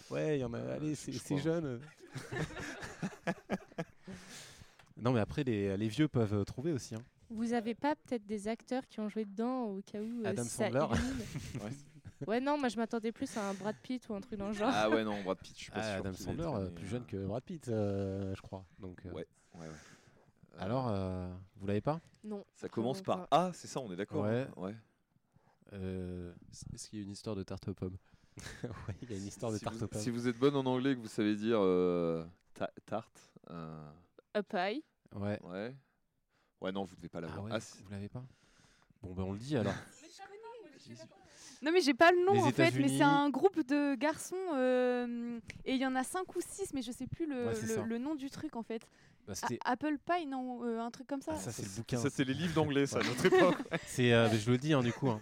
Ouais, 0.09 0.37
il 0.37 0.41
y 0.41 0.43
en 0.43 0.53
a. 0.53 0.57
Euh, 0.57 0.75
Allez, 0.75 0.95
c'est, 0.95 1.11
je 1.11 1.37
jeune. 1.37 1.79
non, 4.97 5.13
mais 5.13 5.19
après, 5.19 5.43
les, 5.43 5.77
les 5.77 5.87
vieux 5.87 6.07
peuvent 6.07 6.33
euh, 6.33 6.43
trouver 6.43 6.73
aussi. 6.73 6.95
hein. 6.95 7.03
Vous 7.29 7.53
avez 7.53 7.75
pas 7.75 7.95
peut-être 7.95 8.25
des 8.25 8.47
acteurs 8.47 8.87
qui 8.87 8.99
ont 8.99 9.07
joué 9.07 9.23
dedans 9.25 9.65
au 9.65 9.81
cas 9.81 10.01
où 10.01 10.21
euh, 10.23 10.29
Adam 10.29 10.43
ça 10.43 10.69
Sandler. 10.69 10.85
Ouais. 11.63 11.71
Ouais, 12.27 12.41
non, 12.41 12.57
moi 12.57 12.67
je 12.67 12.75
m'attendais 12.75 13.13
plus 13.13 13.37
à 13.37 13.47
un 13.49 13.53
Brad 13.53 13.77
Pitt 13.81 14.09
ou 14.09 14.13
un 14.13 14.19
truc 14.19 14.37
dans 14.37 14.49
le 14.49 14.53
genre. 14.53 14.69
Ah 14.73 14.89
ouais, 14.89 15.05
non, 15.05 15.21
Brad 15.23 15.37
Pitt, 15.37 15.55
je 15.55 15.61
suis 15.61 15.71
pas 15.71 15.79
Ah, 15.79 15.91
sûr. 15.91 15.99
Adam 15.99 16.13
Sandler, 16.13 16.49
euh, 16.53 16.69
plus 16.69 16.85
jeune 16.87 17.05
que 17.05 17.25
Brad 17.25 17.43
Pitt, 17.43 17.65
euh, 17.69 18.35
je 18.35 18.41
crois. 18.41 18.65
Donc, 18.77 18.99
euh, 19.05 19.11
Ouais, 19.11 19.25
ouais, 19.55 19.61
ouais. 19.61 19.67
Alors, 20.57 20.89
euh, 20.89 21.29
vous 21.55 21.65
l'avez 21.67 21.79
pas? 21.79 22.01
Non. 22.25 22.43
ça 22.55 22.67
commence 22.67 23.01
par 23.01 23.25
A, 23.31 23.51
c'est 23.53 23.67
ça, 23.67 23.79
on 23.79 23.89
est 23.93 23.95
d'accord 23.95 24.23
Ouais. 24.25 24.41
hein 24.49 24.53
Ouais. 24.57 24.75
Euh, 25.71 26.33
Est-ce 26.73 26.89
qu'il 26.89 26.99
y 26.99 27.01
a 27.01 27.05
une 27.05 27.11
histoire 27.11 27.37
de 27.37 27.43
tarte 27.43 27.69
aux 27.69 27.73
pommes? 27.73 27.95
ouais, 28.63 28.95
il 29.01 29.11
y 29.11 29.13
a 29.13 29.17
une 29.17 29.27
histoire 29.27 29.51
de 29.51 29.57
si, 29.57 29.63
tarte 29.63 29.75
vous, 29.77 29.83
aux 29.83 29.87
pommes. 29.87 30.01
si 30.01 30.09
vous 30.09 30.27
êtes 30.27 30.37
bonne 30.37 30.55
en 30.55 30.65
anglais, 30.65 30.95
que 30.95 30.99
vous 31.01 31.07
savez 31.07 31.35
dire 31.35 31.59
euh, 31.59 32.23
ta- 32.53 32.71
tarte, 32.85 33.19
euh, 33.49 33.89
A 34.33 34.43
pie. 34.43 34.83
Ouais. 35.15 35.39
ouais. 35.43 35.75
Ouais, 36.61 36.71
non, 36.71 36.83
vous 36.83 36.95
devez 36.95 37.09
pas 37.09 37.19
Ah 37.19 37.21
l'avoir. 37.21 37.45
ouais, 37.45 37.51
Ah, 37.53 37.59
c'est- 37.59 37.81
vous 37.83 37.89
l'avez 37.91 38.09
pas? 38.09 38.23
Bon, 39.01 39.13
ben 39.13 39.23
on 39.23 39.31
le 39.33 39.39
dit 39.39 39.55
alors. 39.57 39.73
Non 41.61 41.71
mais 41.73 41.81
j'ai 41.81 41.93
pas 41.93 42.11
le 42.13 42.25
nom 42.25 42.33
Les 42.33 42.39
en 42.39 42.51
fait, 42.51 42.61
mais 42.61 42.67
États-Unis. 42.69 42.97
c'est 42.99 43.03
un 43.03 43.29
groupe 43.29 43.59
de 43.67 43.93
garçons 43.95 44.37
euh, 44.55 45.39
et 45.65 45.75
il 45.75 45.81
y 45.81 45.85
en 45.85 45.93
a 45.93 46.05
5 46.05 46.33
ou 46.35 46.39
6 46.39 46.73
mais 46.73 46.81
je 46.81 46.91
sais 46.93 47.05
plus 47.05 47.25
le, 47.27 47.47
Ouais, 47.47 47.55
c'est 47.55 47.65
le- 47.67 47.75
ça. 47.75 47.83
le 47.85 47.97
nom 47.97 48.15
du 48.15 48.29
truc 48.29 48.55
en 48.55 48.63
fait. 48.63 48.87
Bah, 49.27 49.33
Apple 49.65 49.97
Pie 50.05 50.25
non, 50.25 50.63
euh, 50.63 50.79
un 50.79 50.89
truc 50.89 51.05
comme 51.07 51.21
ça. 51.21 51.33
Ah, 51.35 51.37
ça, 51.37 51.51
c'est 51.51 51.63
le 51.63 51.69
bouquin. 51.75 51.97
Ça, 51.99 52.09
c'est 52.09 52.23
les 52.23 52.33
livres 52.33 52.53
d'anglais, 52.55 52.85
ça, 52.87 52.99
notre 53.03 53.25
époque. 53.25 53.57
C'est, 53.85 54.13
euh, 54.13 54.29
je 54.29 54.49
le 54.49 54.57
dis 54.57 54.71
hein, 54.73 54.81
du 54.81 54.93
coup, 54.93 55.09
hein. 55.09 55.19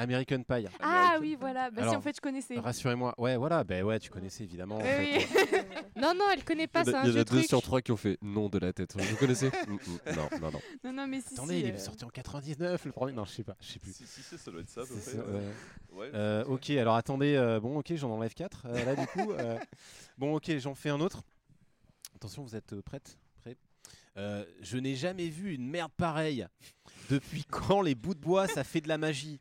American 0.00 0.42
Pie. 0.42 0.66
ah 0.80 1.16
oui 1.20 1.36
voilà, 1.38 1.70
bah 1.70 1.76
si 1.78 1.82
Alors, 1.82 1.96
en 1.96 2.00
fait 2.00 2.16
je 2.16 2.20
connaissais. 2.20 2.58
Rassurez-moi. 2.58 3.14
Ouais, 3.18 3.36
voilà, 3.36 3.64
ben 3.64 3.84
ouais, 3.84 3.98
tu 4.00 4.10
connaissais 4.10 4.44
évidemment. 4.44 4.76
en 4.76 4.80
fait. 4.80 5.26
Non, 5.96 6.14
non, 6.14 6.24
elle 6.32 6.44
connaît 6.44 6.66
pas, 6.68 6.82
Il 6.86 6.90
y 6.92 6.94
a, 6.94 7.00
un 7.00 7.04
il 7.04 7.08
y 7.10 7.12
en 7.12 7.14
a 7.16 7.18
deux 7.18 7.24
truc. 7.24 7.44
sur 7.44 7.60
trois 7.60 7.82
qui 7.82 7.92
ont 7.92 7.96
fait 7.96 8.16
non 8.22 8.48
de 8.48 8.58
la 8.58 8.72
tête. 8.72 8.96
Vous 8.96 9.16
connaissez 9.16 9.50
Mm, 9.68 9.74
mm, 9.74 10.16
Non, 10.16 10.28
non, 10.40 10.50
non. 10.52 10.60
non 10.84 10.92
non 10.94 11.06
mais 11.06 11.20
si 11.20 11.34
Attendez, 11.34 11.54
si, 11.54 11.60
il 11.60 11.66
est 11.66 11.74
euh, 11.74 11.78
sorti 11.78 12.04
en 12.04 12.08
99, 12.08 12.84
le 12.86 12.92
premier. 12.92 13.12
Non, 13.12 13.24
je 13.26 13.32
sais 13.32 13.44
pas, 13.44 13.56
je 13.60 13.66
sais 13.72 13.78
plus. 13.78 13.92
Si, 13.92 14.06
si, 14.06 14.22
si, 14.22 14.38
ça 14.38 14.50
doit 14.50 14.60
être 14.62 14.70
ça. 14.70 14.80
à 14.82 14.84
peu 14.86 14.94
Euh, 16.14 16.44
ok, 16.46 16.70
alors 16.70 16.94
attendez, 16.96 17.34
euh, 17.36 17.60
bon, 17.60 17.76
ok, 17.78 17.94
j'en 17.96 18.10
enlève 18.10 18.32
4. 18.32 18.68
là, 18.68 18.96
du 18.96 19.06
coup, 19.08 19.32
euh, 19.32 19.58
bon, 20.18 20.36
ok, 20.36 20.56
j'en 20.58 20.74
fais 20.74 20.88
un 20.90 21.00
autre. 21.00 21.22
Attention, 22.14 22.42
vous 22.44 22.56
êtes 22.56 22.80
prêtes 22.80 23.18
Prêts? 23.42 23.56
Euh, 24.16 24.44
Je 24.62 24.78
n'ai 24.78 24.94
jamais 24.94 25.28
vu 25.28 25.54
une 25.54 25.68
merde 25.68 25.92
pareille. 25.96 26.46
Depuis 27.10 27.44
quand 27.44 27.82
les 27.82 27.94
bouts 27.94 28.14
de 28.14 28.20
bois, 28.20 28.46
ça 28.48 28.64
fait 28.64 28.80
de 28.80 28.88
la 28.88 28.96
magie? 28.98 29.40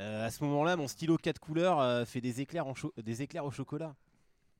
Euh, 0.00 0.26
À 0.26 0.30
ce 0.30 0.42
moment-là, 0.44 0.76
mon 0.76 0.88
stylo 0.88 1.16
4 1.18 1.38
couleurs 1.38 1.78
euh, 1.80 2.04
fait 2.04 2.20
des 2.20 2.40
éclairs, 2.40 2.66
en 2.66 2.74
cho- 2.74 2.92
des 2.96 3.22
éclairs 3.22 3.44
au 3.44 3.50
chocolat. 3.50 3.94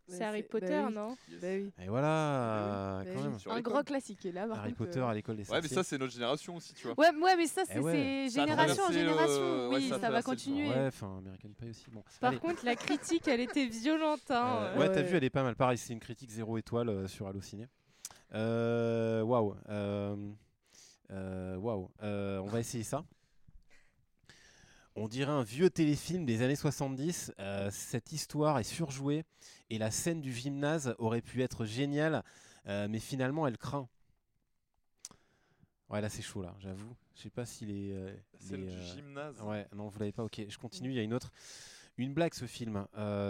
C'est 0.09 0.25
Harry 0.25 0.43
bah 0.43 0.49
Potter, 0.51 0.83
oui. 0.89 0.93
non 0.93 1.17
Yes. 1.31 1.41
Bah 1.41 1.47
oui. 1.53 1.73
Et 1.85 1.89
voilà, 1.89 2.09
euh, 2.09 2.99
bah 3.05 3.11
quand 3.15 3.17
oui. 3.21 3.29
même. 3.29 3.39
Sur 3.39 3.53
un 3.53 3.61
gros 3.61 3.83
classique 3.85 4.25
là 4.25 4.49
par 4.49 4.59
Harry 4.59 4.71
contre, 4.73 4.79
Potter 4.87 4.99
euh, 4.99 5.07
à 5.07 5.15
l'école 5.15 5.37
des 5.37 5.49
Ouais, 5.49 5.61
mais 5.63 5.69
ça, 5.69 5.85
c'est 5.85 5.99
notre 5.99 6.13
génération 6.13 6.57
aussi, 6.57 6.75
tu 6.75 6.89
vois. 6.89 6.99
Ouais, 6.99 7.15
ouais, 7.23 7.37
mais 7.37 7.47
ça, 7.47 7.63
Eh 7.65 7.73
c'est 7.75 7.79
ouais. 7.79 8.27
génération 8.29 8.83
en 8.83 8.89
le- 8.89 8.93
génération. 8.95 9.69
ouais, 9.71 9.77
oui, 9.77 9.89
ça 9.89 10.11
va 10.11 10.21
continuer. 10.23 10.69
Ouais, 10.69 10.87
enfin, 10.89 11.19
American 11.19 11.51
Pie 11.57 11.71
aussi. 11.71 11.87
Bon. 11.93 12.03
Par 12.21 12.31
Allez. 12.31 12.39
contre, 12.41 12.65
la 12.65 12.75
critique, 12.75 13.29
elle 13.29 13.39
était 13.41 13.67
violente. 13.67 14.29
Hein. 14.31 14.59
Euh, 14.75 14.79
ouais, 14.81 14.89
t'as 14.89 14.95
Ouais. 14.97 15.03
vu, 15.05 15.17
elle 15.17 15.25
est 15.25 15.31
pas 15.31 15.45
mal. 15.45 15.55
Pareil, 15.55 15.79
c'est 15.79 15.93
une 15.93 16.01
critique 16.01 16.31
zéro 16.31 16.59
étoile 16.59 16.89
euh, 16.89 17.07
sur 17.07 17.29
Allociné. 17.29 17.69
Euh, 18.35 19.23
Waouh. 19.23 19.55
Euh, 19.69 20.17
euh, 21.13 21.57
Waouh. 21.57 21.89
Euh, 22.03 22.39
on 22.41 22.47
va 22.47 22.59
essayer 22.59 22.83
ça. 22.85 23.05
On 25.03 25.09
dirait 25.09 25.33
un 25.33 25.43
vieux 25.43 25.71
téléfilm 25.71 26.27
des 26.27 26.43
années 26.43 26.57
70. 26.57 27.33
Euh, 27.39 27.71
cette 27.73 28.13
histoire 28.13 28.59
est 28.59 28.65
surjouée 28.65 29.25
et 29.71 29.79
la 29.79 29.91
scène 29.91 30.21
du 30.21 30.31
gymnase 30.31 30.95
aurait 30.99 31.23
pu 31.23 31.43
être 31.43 31.65
géniale, 31.65 32.23
euh, 32.67 32.87
mais 32.87 32.99
finalement 32.99 33.47
elle 33.47 33.57
craint. 33.57 33.89
Ouais, 35.89 36.03
là 36.03 36.11
c'est 36.11 36.21
chaud 36.21 36.43
là, 36.43 36.55
j'avoue. 36.59 36.95
Je 37.17 37.23
sais 37.23 37.31
pas 37.31 37.47
si 37.47 37.65
les. 37.65 37.93
euh, 37.93 38.15
Celle 38.41 38.61
les, 38.61 38.73
du 38.73 38.77
euh, 38.77 38.95
gymnase. 38.95 39.41
Ouais, 39.41 39.67
non, 39.75 39.89
vous 39.89 39.99
l'avez 39.99 40.13
pas. 40.13 40.23
Ok, 40.23 40.43
je 40.47 40.59
continue. 40.59 40.91
Il 40.91 40.97
y 40.97 41.01
a 41.01 41.03
une 41.03 41.15
autre. 41.15 41.33
Une 41.97 42.13
blague, 42.13 42.35
ce 42.35 42.45
film. 42.45 42.87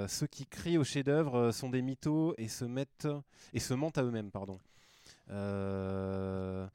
Ceux 0.09 0.27
qui 0.27 0.47
crient 0.47 0.79
au 0.79 0.85
chef-d'œuvre 0.85 1.53
sont 1.53 1.71
des 1.71 1.83
mythos 1.83 2.35
et 2.37 2.49
se 2.49 2.65
mettent 2.65 3.09
et 3.53 3.61
se 3.61 3.75
mentent 3.75 3.99
à 3.99 4.03
eux-mêmes, 4.03 4.33
pardon. 4.33 4.59
Euh, 5.31 6.67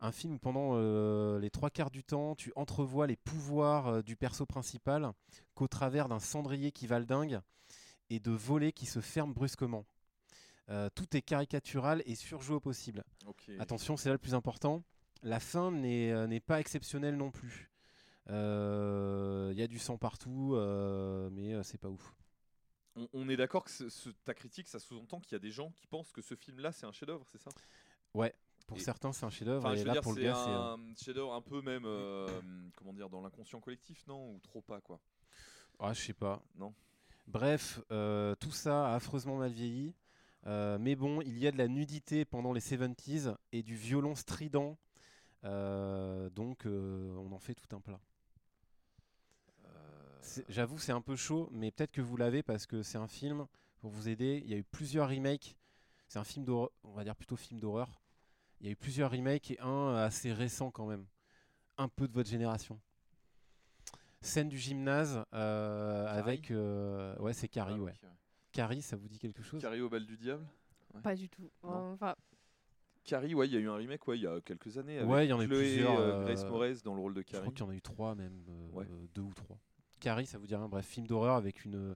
un 0.00 0.12
film 0.12 0.34
où 0.34 0.38
pendant 0.38 0.70
euh, 0.74 1.38
les 1.40 1.50
trois 1.50 1.70
quarts 1.70 1.90
du 1.90 2.04
temps, 2.04 2.34
tu 2.34 2.52
entrevois 2.56 3.06
les 3.06 3.16
pouvoirs 3.16 3.86
euh, 3.88 4.02
du 4.02 4.16
perso 4.16 4.46
principal 4.46 5.12
qu'au 5.54 5.68
travers 5.68 6.08
d'un 6.08 6.20
cendrier 6.20 6.70
qui 6.72 6.86
va 6.86 6.98
le 6.98 7.06
dingue 7.06 7.40
et 8.10 8.20
de 8.20 8.30
volets 8.30 8.72
qui 8.72 8.86
se 8.86 9.00
ferment 9.00 9.32
brusquement. 9.32 9.84
Euh, 10.70 10.88
tout 10.94 11.16
est 11.16 11.22
caricatural 11.22 12.02
et 12.06 12.14
surjoué 12.14 12.56
au 12.56 12.60
possible. 12.60 13.02
Attention, 13.58 13.96
c'est 13.96 14.08
là 14.08 14.14
le 14.14 14.18
plus 14.18 14.34
important. 14.34 14.84
La 15.22 15.40
fin 15.40 15.70
n'est 15.72 16.40
pas 16.40 16.60
exceptionnelle 16.60 17.16
non 17.16 17.30
plus. 17.30 17.70
Il 18.28 19.54
y 19.56 19.62
a 19.62 19.66
du 19.66 19.78
sang 19.78 19.96
partout, 19.98 20.54
mais 21.32 21.62
c'est 21.64 21.78
pas 21.78 21.88
ouf. 21.88 22.14
On, 22.96 23.08
on 23.14 23.28
est 23.28 23.36
d'accord 23.36 23.64
que 23.64 23.70
ce- 23.70 24.10
ta 24.24 24.34
critique, 24.34 24.68
ça 24.68 24.78
sous-entend 24.78 25.20
qu'il 25.20 25.32
y 25.32 25.36
a 25.36 25.38
des 25.38 25.50
gens 25.50 25.70
qui 25.70 25.86
pensent 25.86 26.12
que 26.12 26.20
ce 26.22 26.34
film-là, 26.34 26.72
c'est 26.72 26.84
un 26.86 26.92
chef-d'œuvre, 26.92 27.26
c'est 27.30 27.40
ça? 27.40 27.50
Pour 28.68 28.76
Et- 28.76 28.80
certains, 28.80 29.12
c'est 29.12 29.24
un 29.26 29.30
chef-d'œuvre, 29.30 29.66
Enfin, 29.66 29.74
et 29.74 29.82
là, 29.82 29.94
dire, 29.94 30.02
pour 30.02 30.12
le 30.12 30.18
c'est 30.18 30.24
gars, 30.24 30.34
c'est. 30.36 30.50
euh, 30.50 30.74
un 30.76 30.94
chef-d'œuvre 30.94 31.32
un 31.34 31.40
peu 31.42 31.60
même, 31.62 31.84
euh, 31.86 32.28
comment 32.76 32.92
dire, 32.92 33.08
dans 33.10 33.20
l'inconscient 33.22 33.60
collectif, 33.60 34.06
non 34.06 34.30
Ou 34.34 34.38
trop 34.40 34.60
pas, 34.60 34.80
quoi 34.80 35.00
Ah, 35.80 35.92
je 35.94 36.00
sais 36.00 36.12
pas. 36.12 36.40
Non. 36.54 36.72
Bref, 37.26 37.80
euh, 37.90 38.34
tout 38.36 38.52
ça 38.52 38.92
a 38.92 38.94
affreusement 38.94 39.36
mal 39.38 39.50
vieilli. 39.52 39.94
Euh, 40.46 40.78
mais 40.78 40.94
bon, 40.96 41.20
il 41.22 41.36
y 41.38 41.46
a 41.46 41.50
de 41.50 41.58
la 41.58 41.66
nudité 41.66 42.24
pendant 42.24 42.52
les 42.52 42.60
70s 42.60 43.34
et 43.52 43.62
du 43.62 43.74
violon 43.74 44.14
strident. 44.14 44.76
Euh, 45.44 46.30
donc, 46.30 46.66
euh, 46.66 47.14
on 47.16 47.32
en 47.32 47.38
fait 47.38 47.54
tout 47.54 47.74
un 47.74 47.80
plat. 47.80 48.00
Euh, 49.64 50.32
J'avoue, 50.48 50.78
c'est 50.78 50.92
un 50.92 51.00
peu 51.00 51.16
chaud, 51.16 51.48
mais 51.52 51.70
peut-être 51.70 51.92
que 51.92 52.00
vous 52.02 52.16
l'avez 52.16 52.42
parce 52.42 52.66
que 52.66 52.82
c'est 52.82 52.98
un 52.98 53.08
film, 53.08 53.46
pour 53.80 53.90
vous 53.90 54.08
aider, 54.08 54.42
il 54.44 54.50
y 54.50 54.54
a 54.54 54.58
eu 54.58 54.64
plusieurs 54.64 55.08
remakes. 55.08 55.56
C'est 56.08 56.18
un 56.18 56.24
film 56.24 56.44
d'horreur, 56.44 56.70
on 56.84 56.92
va 56.92 57.04
dire 57.04 57.16
plutôt 57.16 57.36
film 57.36 57.60
d'horreur. 57.60 58.00
Il 58.60 58.66
y 58.66 58.68
a 58.68 58.72
eu 58.72 58.76
plusieurs 58.76 59.10
remakes 59.10 59.50
et 59.50 59.60
un 59.60 59.94
assez 59.94 60.32
récent 60.32 60.70
quand 60.70 60.86
même. 60.86 61.06
Un 61.76 61.88
peu 61.88 62.08
de 62.08 62.12
votre 62.12 62.28
génération. 62.28 62.80
Scène 64.20 64.48
du 64.48 64.58
gymnase 64.58 65.22
euh, 65.32 66.04
Carrie 66.06 66.18
avec... 66.18 66.50
euh, 66.50 67.16
ouais, 67.18 67.32
c'est 67.32 67.46
Carrie, 67.46 67.74
ah, 67.76 67.80
ouais. 67.82 67.94
Carrie, 68.50 68.82
ça 68.82 68.96
vous 68.96 69.06
dit 69.08 69.18
quelque 69.18 69.42
chose? 69.42 69.62
Carrie 69.62 69.80
au 69.80 69.88
bal 69.88 70.04
du 70.04 70.16
diable? 70.16 70.44
Pas 71.04 71.14
du 71.14 71.28
tout. 71.28 71.48
Non. 71.62 71.92
Enfin, 71.92 72.16
Carrie, 73.04 73.34
ouais, 73.34 73.46
il 73.46 73.54
y 73.54 73.56
a 73.56 73.60
eu 73.60 73.68
un 73.68 73.76
remake, 73.76 74.06
ouais, 74.08 74.18
il 74.18 74.22
y 74.22 74.26
a 74.26 74.40
quelques 74.40 74.76
années. 74.76 74.98
Avec 74.98 75.08
Ouais, 75.08 75.26
il 75.26 75.28
y 75.28 75.32
en 75.32 75.38
a 75.38 75.44
eu 75.44 75.48
plusieurs, 75.48 75.96
euh, 75.98 76.24
Grace 76.24 76.42
euh, 76.42 76.50
Moretz 76.50 76.82
dans 76.82 76.94
le 76.94 77.00
rôle 77.00 77.14
de 77.14 77.20
Je 77.20 77.26
crois 77.26 77.40
Carrie. 77.42 77.54
qu'il 77.54 77.64
y 77.64 77.68
en 77.68 77.70
a 77.70 77.74
eu 77.74 77.80
trois 77.80 78.14
même, 78.16 78.44
euh, 78.48 78.70
Ouais. 78.72 78.86
euh, 78.90 79.06
deux 79.14 79.22
ou 79.22 79.32
trois. 79.34 79.56
Carrie, 80.00 80.26
ça 80.26 80.38
vous 80.38 80.46
dit 80.48 80.56
rien? 80.56 80.68
Bref, 80.68 80.84
film 80.86 81.06
d'horreur 81.06 81.36
avec 81.36 81.64
une, 81.64 81.94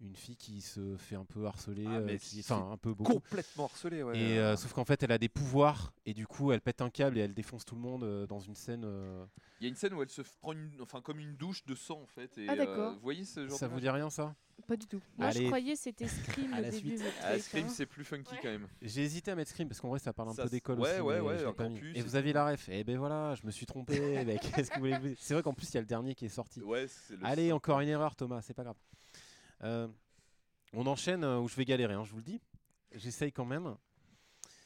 une 0.00 0.16
fille 0.16 0.36
qui 0.36 0.60
se 0.62 0.96
fait 0.96 1.16
un 1.16 1.24
peu 1.24 1.46
harceler, 1.46 1.84
Ah, 1.86 1.98
euh, 1.98 2.04
mais 2.06 2.18
qui- 2.18 2.42
c'est 2.42 2.52
enfin 2.52 2.70
un 2.72 2.76
peu 2.76 2.94
beaucoup. 2.94 3.12
Complètement 3.14 3.64
harcelé, 3.66 4.02
ouais. 4.02 4.18
Et 4.18 4.38
euh, 4.38 4.56
sauf 4.56 4.72
qu'en 4.72 4.84
fait, 4.84 5.02
elle 5.02 5.12
a 5.12 5.18
des 5.18 5.28
pouvoirs 5.28 5.92
et 6.06 6.14
du 6.14 6.26
coup, 6.26 6.52
elle 6.52 6.60
pète 6.60 6.80
un 6.80 6.90
câble 6.90 7.18
et 7.18 7.20
elle 7.20 7.34
défonce 7.34 7.64
tout 7.64 7.74
le 7.74 7.80
monde 7.82 8.02
euh, 8.04 8.26
dans 8.26 8.40
une 8.40 8.54
scène. 8.54 8.82
euh, 8.84 9.24
Il 9.60 9.64
y 9.64 9.66
a 9.66 9.68
une 9.68 9.76
scène 9.76 9.92
où 9.94 10.02
elle 10.02 10.08
se 10.08 10.22
prend 10.40 10.52
une, 10.52 10.70
enfin, 10.80 11.00
comme 11.02 11.18
une 11.20 11.36
douche 11.36 11.64
de 11.66 11.74
sang, 11.74 12.00
en 12.00 12.06
fait. 12.06 12.38
Et, 12.38 12.46
Ah, 12.48 12.56
d'accord. 12.56 12.92
euh, 12.92 12.94
vous 12.94 13.00
voyez 13.00 13.24
ce 13.24 13.46
genre 13.46 13.58
Ça 13.58 13.68
de 13.68 13.72
vous 13.74 13.80
dit 13.80 13.90
rien 13.90 14.08
ça? 14.08 14.34
Pas 14.66 14.76
du 14.76 14.86
tout. 14.86 15.00
Moi, 15.16 15.30
je 15.30 15.36
Allez. 15.38 15.46
croyais 15.46 15.72
que 15.74 15.78
c'était 15.80 16.06
Scream 16.08 16.52
À 16.54 16.58
au 16.58 16.62
la 16.62 16.70
début. 16.70 16.90
suite. 16.90 17.02
votre 17.02 17.16
Ah, 17.22 17.30
truc, 17.32 17.42
Scream, 17.42 17.66
hein. 17.66 17.68
c'est 17.68 17.86
plus 17.86 18.04
funky 18.04 18.34
quand 18.42 18.48
même. 18.50 18.68
J'ai 18.82 19.02
hésité 19.02 19.30
à 19.30 19.34
mettre 19.34 19.50
Scream 19.50 19.68
parce 19.68 19.80
qu'en 19.80 19.88
vrai, 19.88 19.98
ça 19.98 20.12
parle 20.12 20.28
un 20.30 20.34
Ça, 20.34 20.44
peu 20.44 20.48
d'école 20.50 20.80
ouais, 20.80 20.92
aussi. 20.92 21.00
ouais, 21.00 21.14
mais 21.16 21.20
ouais, 21.28 21.38
je 21.38 21.42
l'ai 21.44 21.48
un 21.48 21.52
pas 21.54 21.68
mis. 21.68 21.74
campus 21.74 21.96
Et 21.96 22.00
et 22.00 22.02
vous 22.02 22.10
tout. 22.10 22.16
aviez 22.16 22.32
la 22.34 22.46
ref. 22.50 22.68
Et 22.68 22.84
ben 22.84 22.98
voilà, 22.98 23.34
je 23.34 23.44
me 23.46 23.50
suis 23.50 23.66
trompé. 23.66 24.24
mec. 24.24 24.40
Qu'est-ce 24.64 24.70
que 24.70 24.78
vous 24.78 24.86
voulez 24.86 25.14
C'est 25.18 25.34
vrai 25.34 25.42
qu'en 25.42 25.54
plus, 25.54 25.68
il 25.70 25.74
y 25.74 25.78
a 25.78 25.80
le 25.80 25.86
dernier 25.86 26.14
qui 26.14 26.26
est 26.26 26.30
sorti. 26.30 26.60
Ouais, 26.62 26.86
c'est 26.88 27.16
le 27.16 27.24
Allez, 27.26 27.52
encore 27.52 27.80
une 27.80 27.88
erreur, 27.88 28.16
Thomas, 28.16 28.40
c'est 28.42 28.54
pas 28.54 28.62
grave. 28.64 28.76
Euh, 29.62 29.88
on 30.72 30.86
enchaîne 30.86 31.24
euh, 31.24 31.38
où 31.38 31.48
je 31.48 31.56
vais 31.56 31.64
galérer, 31.64 31.94
hein, 31.94 32.04
je 32.04 32.10
vous 32.10 32.18
le 32.18 32.22
dis. 32.22 32.40
J'essaye 32.92 33.32
quand 33.32 33.44
même. 33.44 33.76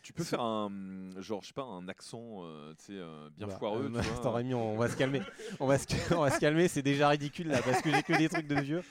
Tu 0.05 0.13
peux 0.13 0.23
faire 0.23 0.43
un, 0.43 0.67
hum, 0.67 1.15
genre, 1.19 1.41
je 1.41 1.49
sais 1.49 1.55
pas, 1.55 1.63
un 1.63 1.89
accent, 1.89 2.45
euh, 2.45 2.75
euh, 2.91 3.31
bien 3.39 3.47
Oula, 3.47 3.57
foireux, 3.57 3.91
euh, 3.91 4.03
tu 4.03 4.09
vois. 4.23 4.35
on, 4.35 4.75
on 4.75 4.77
va 4.77 4.91
se 4.91 4.97
calmer. 4.97 5.23
on, 5.61 5.67
va 5.67 5.79
se, 5.79 5.87
on 6.15 6.21
va 6.21 6.31
se 6.31 6.39
calmer, 6.39 6.69
c'est 6.69 6.83
déjà 6.83 7.09
ridicule 7.09 7.49
là 7.49 7.63
parce 7.63 7.81
que 7.81 7.91
j'ai 7.91 8.03
que 8.03 8.13
des 8.13 8.29
trucs 8.29 8.47
de 8.47 8.61
vieux. 8.61 8.83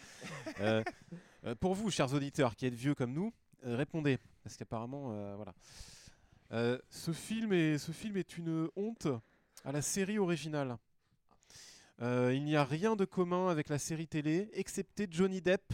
Pour 1.59 1.75
vous, 1.75 1.91
chers 1.91 2.11
auditeurs 2.15 2.55
qui 2.55 2.65
êtes 2.65 2.73
vieux 2.73 2.95
comme 2.95 3.13
nous, 3.13 3.31
répondez. 3.61 4.17
Parce 4.43 4.57
qu'apparemment, 4.57 5.35
voilà. 5.35 5.53
Ce, 6.89 7.11
film 7.11 7.53
est, 7.53 7.77
ce 7.77 7.91
film 7.91 8.17
est 8.17 8.35
une 8.39 8.69
honte 8.75 9.07
à 9.65 9.71
la 9.71 9.83
série 9.83 10.17
originale. 10.17 10.77
Il 12.01 12.43
n'y 12.43 12.55
a 12.55 12.63
rien 12.63 12.95
de 12.95 13.05
commun 13.05 13.49
avec 13.49 13.69
la 13.69 13.77
série 13.77 14.07
télé, 14.07 14.49
excepté 14.53 15.07
Johnny 15.11 15.41
Depp 15.41 15.73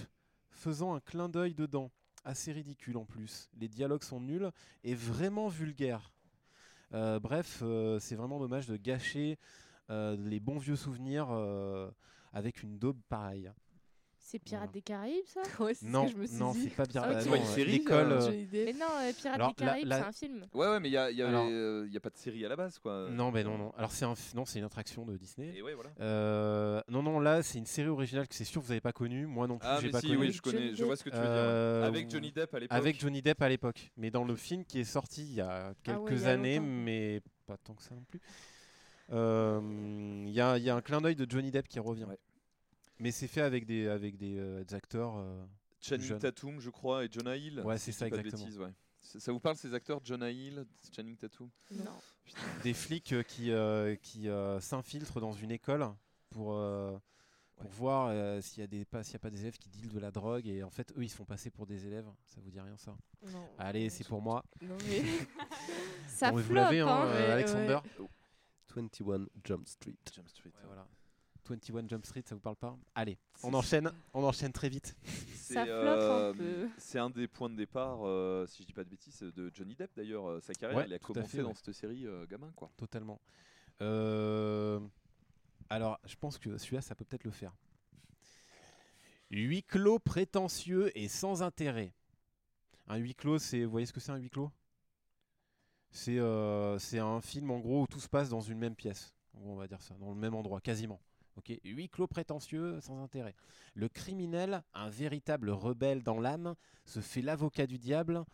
faisant 0.60 0.94
un 0.94 0.99
clin 0.99 1.30
d'œil 1.30 1.56
dedans. 1.56 1.91
Assez 2.26 2.52
ridicule 2.52 2.98
en 2.98 3.06
plus. 3.06 3.49
Les 3.57 3.69
dialogues 3.69 4.03
sont 4.03 4.19
nuls 4.19 4.52
et 4.84 4.94
vraiment 4.94 5.48
vulgaires. 5.48 6.14
Euh, 6.94 7.19
bref, 7.19 7.60
euh, 7.61 7.99
c'est 7.99 8.15
vraiment 8.15 8.40
dommage 8.40 8.68
de 8.68 8.76
gâcher 8.76 9.38
euh, 9.90 10.18
les 10.18 10.40
bons 10.40 10.57
vieux 10.57 10.76
souvenirs 10.76 11.30
avec 12.34 12.61
une 12.61 12.77
daube 12.77 12.99
pareille. 13.07 13.52
C'est 14.32 14.38
Pirates 14.38 14.66
Voilà. 14.66 14.72
des 14.74 14.82
Caraïbes, 14.84 15.26
ça 15.26 15.42
Ouais, 15.64 15.74
c'est 15.74 15.86
ce 15.88 15.90
Non, 15.92 16.06
que 16.06 16.12
je 16.12 16.18
me 16.18 16.28
suis 16.28 16.38
non, 16.38 16.54
c'est 16.54 16.70
pas 16.70 16.86
bien. 16.86 17.02
Ah, 17.04 17.20
c'est 17.20 17.26
non, 17.26 17.32
pas 17.32 17.38
une 17.38 17.44
euh, 17.44 17.46
série, 17.48 17.72
l'école, 17.72 18.12
euh. 18.12 18.46
Mais 18.52 18.74
non, 18.74 18.86
euh, 19.02 19.12
Pirates 19.14 19.36
Alors, 19.36 19.48
des 19.50 19.54
Caraïbes, 19.56 19.88
la- 19.88 19.98
c'est 20.02 20.06
un 20.06 20.12
film. 20.12 20.46
Ouais, 20.54 20.68
ouais, 20.68 20.80
mais 20.80 20.90
il 20.90 20.92
y 20.92 20.98
a, 20.98 21.10
y 21.10 21.22
Alors- 21.24 21.48
euh, 21.50 21.88
y 21.90 21.98
a 21.98 22.00
pas 22.00 22.12
de 22.12 22.18
série 22.18 22.46
à 22.46 22.50
la 22.50 22.56
base, 22.56 22.78
quoi. 22.78 23.08
Non, 23.10 23.32
mais 23.32 23.44
non, 23.44 23.58
non. 23.58 23.72
Alors 23.76 23.92
c'est 23.92 24.06
un, 24.06 24.14
non, 24.36 24.46
c'est 24.46 24.60
une 24.60 24.66
attraction 24.66 25.04
de 25.04 25.18
Disney. 25.18 25.52
Et 25.58 25.64
ouais, 25.64 25.74
voilà. 25.74 25.90
Euh, 26.00 26.80
non, 26.90 27.02
non, 27.02 27.20
là 27.20 27.42
c'est 27.42 27.58
une 27.58 27.66
série 27.66 27.88
originale 27.90 28.28
que 28.28 28.36
c'est 28.36 28.44
sûr 28.46 28.62
que 28.62 28.68
vous 28.68 28.72
n'avez 28.72 28.82
pas 28.82 28.94
connue. 28.94 29.26
Moi 29.26 29.48
non 29.48 29.58
plus, 29.58 29.68
Ah, 29.68 29.80
j'ai 29.82 29.88
mais 29.88 29.92
pas 29.94 30.02
si, 30.02 30.08
connu. 30.10 30.20
oui, 30.20 30.32
je 30.32 30.42
connais, 30.44 30.60
Johnny 30.60 30.76
je 30.76 30.84
vois 30.86 30.96
ce 30.96 31.04
que 31.04 31.10
tu 31.10 31.16
veux 31.16 31.22
dire. 31.24 31.32
Euh, 31.32 31.88
Avec 31.88 32.12
Johnny 32.12 32.32
Depp 32.32 32.54
à 32.54 32.60
l'époque. 32.60 32.78
Avec 32.78 33.00
Johnny 33.00 33.22
Depp 33.24 33.42
à 33.42 33.50
l'époque, 33.50 33.92
mais 33.98 34.12
dans 34.12 34.24
le 34.26 34.36
film 34.36 34.64
qui 34.64 34.80
est 34.80 34.84
sorti 34.84 35.24
il 35.24 35.34
y 35.34 35.42
a 35.42 35.74
quelques 35.82 35.98
Ah 35.98 36.02
ouais, 36.02 36.12
il 36.14 36.22
y 36.22 36.26
a 36.26 36.30
années, 36.30 36.58
longtemps. 36.60 36.70
mais 36.86 37.22
pas 37.48 37.58
tant 37.58 37.74
que 37.74 37.82
ça 37.82 37.96
non 37.96 38.04
plus. 38.08 38.22
Euh, 39.12 39.60
Il 40.28 40.32
y, 40.34 40.40
a, 40.42 40.58
il 40.60 40.64
y 40.64 40.70
a 40.70 40.76
un 40.76 40.82
clin 40.82 41.02
d'œil 41.02 41.16
de 41.16 41.26
Johnny 41.28 41.50
Depp 41.50 41.68
qui 41.68 41.80
revient. 41.80 42.04
Ouais. 42.04 42.20
Mais 43.00 43.12
c'est 43.12 43.28
fait 43.28 43.42
avec 43.42 43.66
des, 43.66 43.88
avec 43.88 44.18
des, 44.18 44.38
euh, 44.38 44.64
des 44.64 44.76
acteurs. 44.76 45.16
euh, 45.18 45.46
Channing 45.82 46.06
jeune. 46.06 46.20
Tatum, 46.20 46.60
je 46.60 46.70
crois, 46.70 47.06
et 47.06 47.10
Jonah 47.12 47.38
Hill. 47.38 47.62
Ouais, 47.62 47.78
si 47.78 47.86
c'est 47.86 47.92
je 47.94 47.98
ça, 47.98 48.06
dis 48.06 48.12
pas 48.12 48.18
de 48.18 48.22
exactement. 48.22 48.46
bêtises, 48.46 48.60
ouais. 48.60 48.74
Ça 49.02 49.20
ça 49.20 49.32
vous 49.32 49.40
parle 49.40 49.56
ces 49.56 49.74
acteurs 49.74 50.02
John 50.04 50.22
Hill, 50.24 50.66
Channing 50.94 51.16
Tatum? 51.16 51.50
Non. 51.72 51.86
Des 52.64 52.74
flics 52.74 53.14
euh, 53.14 53.24
qui, 53.24 53.50
euh, 53.52 53.96
qui 53.96 54.28
euh, 54.28 54.60
s'infiltrent 54.60 55.22
dans 55.22 55.32
une 55.32 55.52
école 55.52 55.88
pour, 56.30 56.54
euh, 56.54 56.92
pour 57.56 57.66
Ouais. 57.70 57.76
voir 57.76 58.08
euh, 58.12 58.42
s'il 58.42 58.60
y 58.60 58.64
a 58.64 58.68
des 58.68 58.84
pas 58.86 59.04
s'il 59.04 59.14
y 59.14 59.16
a 59.16 59.20
pas 59.20 59.30
des 59.30 59.42
élèves 59.42 59.58
qui 59.58 59.70
dealent 59.70 59.92
de 59.94 60.00
la 60.00 60.12
drogue 60.12 60.48
et 60.48 60.64
en 60.64 60.70
fait 60.70 60.92
eux 60.98 61.04
ils 61.04 61.10
se 61.10 61.16
font 61.16 61.26
passer 61.26 61.50
pour 61.50 61.66
des 61.66 61.88
élèves. 61.88 62.06
Ça 62.26 62.40
vous 62.42 62.50
dit 62.52 62.60
rien 62.60 62.76
ça? 62.78 62.96
Non. 63.26 63.50
Allez, 63.58 63.90
c'est 63.90 64.06
pour 64.08 64.22
moi. 64.22 64.44
Non, 64.62 64.78
mais. 64.86 65.02
Ça 66.10 66.30
Bon, 66.32 66.38
mais 66.38 66.42
vous 66.44 66.48
floppe, 66.50 66.56
l'avez, 66.64 66.80
hein, 66.82 66.88
hein. 66.88 67.06
euh, 67.08 67.26
Ouais, 67.28 67.32
Alexander. 67.32 67.80
21 68.76 69.26
Jump 69.46 69.68
Street. 69.68 69.96
Jump 70.14 70.28
Street. 70.28 70.52
Ouais, 70.56 70.66
voilà. 70.68 70.86
21 71.50 71.88
Jump 71.88 72.06
Street, 72.06 72.24
ça 72.26 72.36
vous 72.36 72.42
parle 72.42 72.56
pas? 72.56 72.78
Allez, 72.96 73.18
on 73.44 73.54
enchaîne, 73.54 73.92
on 74.14 74.24
enchaîne 74.24 74.52
très 74.54 74.70
vite. 74.70 74.96
Ça 75.50 75.64
C'est, 75.64 75.66
flotte 75.66 75.70
euh, 75.72 76.30
un 76.32 76.36
peu. 76.36 76.70
C'est 76.78 77.00
un 77.00 77.10
des 77.10 77.28
points 77.28 77.50
de 77.50 77.56
départ, 77.56 78.00
euh, 78.06 78.46
si 78.48 78.62
je 78.62 78.68
dis 78.68 78.74
pas 78.74 78.84
de 78.84 78.90
bêtises, 78.90 79.20
de 79.22 79.52
Johnny 79.54 79.76
Depp 79.76 79.90
d'ailleurs. 79.96 80.28
euh, 80.30 80.40
Sa 80.42 80.54
carrière, 80.54 80.78
Ouais, 80.78 80.86
il 80.88 80.94
a 80.94 81.00
tout 81.00 81.12
à 81.12 81.16
commencé 81.16 81.38
fait, 81.38 81.42
dans 81.44 81.50
ouais. 81.50 81.56
cette 81.56 81.74
série 81.74 82.06
euh, 82.06 82.26
gamin 82.28 82.52
quoi. 82.56 82.70
Totalement. 82.78 83.20
Euh, 83.82 84.80
Alors, 85.70 86.00
je 86.06 86.16
pense 86.16 86.38
que 86.38 86.58
celui-là, 86.58 86.82
ça 86.82 86.94
peut 86.96 87.04
peut-être 87.06 87.24
le 87.24 87.32
faire. 87.32 87.54
Huis 89.32 89.64
clos 89.64 90.00
prétentieux 90.00 90.92
et 90.98 91.08
sans 91.08 91.42
intérêt. 91.44 91.94
Un 92.88 92.98
huis 92.98 93.16
clos, 93.16 93.40
c'est. 93.40 93.64
Vous 93.64 93.72
voyez 93.72 93.86
ce 93.86 93.94
que 93.94 94.00
c'est 94.00 94.12
un 94.12 94.18
huis 94.18 94.30
clos? 94.30 94.52
C'est 95.92 96.20
euh, 96.20 96.78
c'est 96.78 97.00
un 97.00 97.22
film 97.22 97.50
en 97.52 97.60
gros 97.60 97.84
où 97.84 97.88
tout 97.88 98.00
se 98.00 98.08
passe 98.10 98.30
dans 98.30 98.42
une 98.42 98.58
même 98.60 98.76
pièce. 98.76 99.14
On 99.34 99.56
va 99.56 99.68
dire 99.68 99.82
ça, 99.82 99.96
dans 100.00 100.10
le 100.10 100.16
même 100.16 100.36
endroit, 100.36 100.62
quasiment. 100.62 101.00
Ok, 101.40 101.53
huis 101.64 101.88
clos 101.88 102.06
prétentieux, 102.06 102.82
sans 102.82 103.02
intérêt. 103.02 103.34
Le 103.74 103.88
criminel, 103.88 104.61
un 104.74 104.90
véritable 104.90 105.52
rebelle 105.52 106.03
dans 106.03 106.20
l'âme, 106.20 106.53
se 106.84 106.99
fait 106.99 107.22
l'avocat 107.22 107.66
du 107.66 107.78
diable 107.78 108.26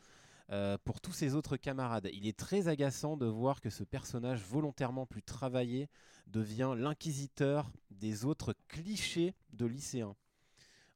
euh, 0.49 0.80
pour 0.84 0.99
tous 0.99 1.11
ses 1.11 1.36
autres 1.36 1.56
camarades. 1.56 2.10
Il 2.14 2.26
est 2.26 2.36
très 2.36 2.68
agaçant 2.68 3.15
de 3.15 3.27
voir 3.27 3.61
que 3.61 3.69
ce 3.69 3.84
personnage 3.84 4.41
volontairement 4.41 5.06
plus 5.06 5.22
travaillé 5.22 5.88
devient 6.26 6.73
l'inquisiteur 6.76 7.72
des 7.91 8.26
autres 8.26 8.56
clichés 8.69 9.36
de 9.53 9.68
lycéens. 9.68 10.15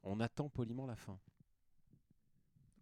On 0.02 0.20
attend 0.20 0.50
poliment 0.50 0.88
la 0.88 0.96
fin. 0.96 1.20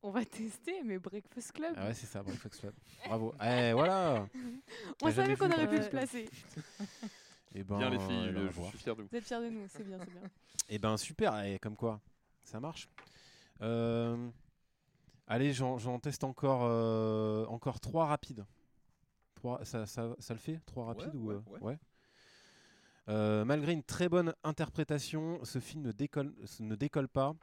On 0.03 0.09
va 0.09 0.23
tester, 0.23 0.83
mais 0.85 0.99
Breakfast 0.99 1.51
Club. 1.51 1.73
Ah 1.75 1.87
ouais, 1.87 1.93
c'est 1.93 2.05
ça, 2.05 2.23
Breakfast 2.23 2.61
Club. 2.61 2.73
Bravo. 3.05 3.35
Eh, 3.43 3.73
voilà 3.73 4.25
On 5.01 5.11
savait 5.11 5.35
qu'on 5.35 5.51
aurait 5.51 5.67
pu 5.67 5.83
se 5.83 5.89
placer. 5.89 6.29
Eh 7.53 7.63
ben, 7.63 7.77
Bien 7.77 7.89
les 7.89 7.99
filles, 7.99 8.27
allez, 8.29 8.45
au 8.45 8.51
je 8.51 8.61
suis 8.69 8.77
fier 8.77 8.95
de 8.95 9.01
vous. 9.01 9.07
Vous 9.09 9.15
êtes 9.17 9.25
fiers 9.25 9.39
de 9.41 9.49
nous, 9.49 9.65
c'est 9.69 9.83
bien, 9.83 9.97
c'est 9.99 10.11
bien. 10.11 10.21
Eh 10.69 10.79
ben 10.79 10.97
super, 10.97 11.43
et 11.45 11.59
comme 11.59 11.77
quoi, 11.77 12.01
ça 12.43 12.59
marche. 12.59 12.89
Euh, 13.61 14.29
allez, 15.27 15.53
j'en 15.53 15.99
teste 15.99 16.25
encore, 16.25 16.63
euh, 16.63 17.45
encore 17.45 17.79
trois 17.79 18.05
rapides. 18.07 18.45
Trois, 19.35 19.63
ça, 19.63 19.85
ça, 19.85 20.13
ça 20.19 20.33
le 20.33 20.39
fait 20.39 20.59
Trois 20.65 20.85
rapides 20.85 21.15
ou 21.15 21.27
ouais, 21.27 21.35
euh, 21.35 21.59
ouais. 21.61 21.77
Euh, 23.09 23.45
Malgré 23.45 23.71
une 23.71 23.83
très 23.83 24.09
bonne 24.09 24.33
interprétation, 24.43 25.39
ce 25.43 25.59
film 25.59 25.83
ne 25.83 25.91
décolle, 25.91 26.33
ne 26.59 26.75
décolle 26.75 27.07
pas. 27.07 27.33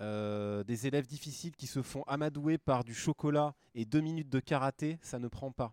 Euh, 0.00 0.64
des 0.64 0.88
élèves 0.88 1.06
difficiles 1.06 1.54
qui 1.54 1.68
se 1.68 1.80
font 1.82 2.02
amadouer 2.04 2.58
par 2.58 2.82
du 2.82 2.94
chocolat 2.94 3.54
et 3.76 3.84
deux 3.84 4.00
minutes 4.00 4.28
de 4.28 4.40
karaté, 4.40 4.98
ça 5.02 5.20
ne 5.20 5.28
prend 5.28 5.52
pas. 5.52 5.72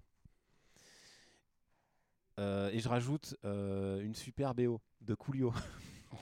Euh, 2.42 2.70
et 2.72 2.80
je 2.80 2.90
rajoute 2.90 3.36
euh, 3.46 4.02
une 4.02 4.16
super 4.16 4.56
BO 4.56 4.82
de 5.02 5.14
Coolio. 5.14 5.54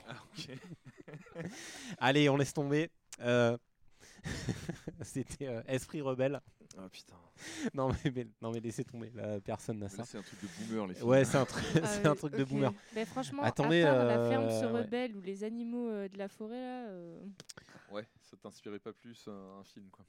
Ah. 0.06 0.14
Allez, 1.98 2.28
on 2.28 2.36
laisse 2.36 2.52
tomber. 2.52 2.90
Euh, 3.20 3.56
C'était 5.02 5.46
euh, 5.48 5.62
Esprit 5.66 6.02
Rebelle. 6.02 6.40
Ah 6.78 6.88
putain. 6.90 7.14
Non 7.74 7.88
mais, 7.88 8.10
mais- 8.14 8.26
non 8.40 8.52
mais 8.52 8.60
laissez 8.60 8.84
tomber, 8.84 9.10
là, 9.14 9.40
personne 9.40 9.78
n'a 9.78 9.88
ça. 9.88 10.04
c'est 10.04 10.18
un 10.18 10.22
truc 10.22 10.40
de 10.42 10.48
boomer 10.66 10.86
les 10.88 10.94
filles. 10.94 11.04
Ouais, 11.04 11.24
c'est 11.24 11.38
un, 11.38 11.44
truc- 11.46 11.64
Ah 11.82 12.08
un 12.10 12.14
truc 12.14 12.36
de 12.36 12.44
boomer. 12.44 12.72
Mais 12.94 13.04
franchement, 13.06 13.42
Attendez, 13.42 13.82
à 13.82 13.94
part 13.94 14.04
la 14.04 14.28
ferme 14.28 14.50
se 14.50 14.66
ouais. 14.66 14.82
rebelle 14.82 15.16
ou 15.16 15.20
les 15.22 15.42
animaux 15.42 15.88
euh, 15.88 16.08
de 16.08 16.18
la 16.18 16.28
forêt 16.28 16.60
là. 16.60 16.88
euh, 16.90 17.24
Ouais, 17.90 18.06
ça 18.20 18.36
t'inspirait 18.36 18.78
pas 18.78 18.92
plus 18.92 19.26
un, 19.26 19.58
un 19.60 19.64
film 19.64 19.88
quoi. 19.90 20.04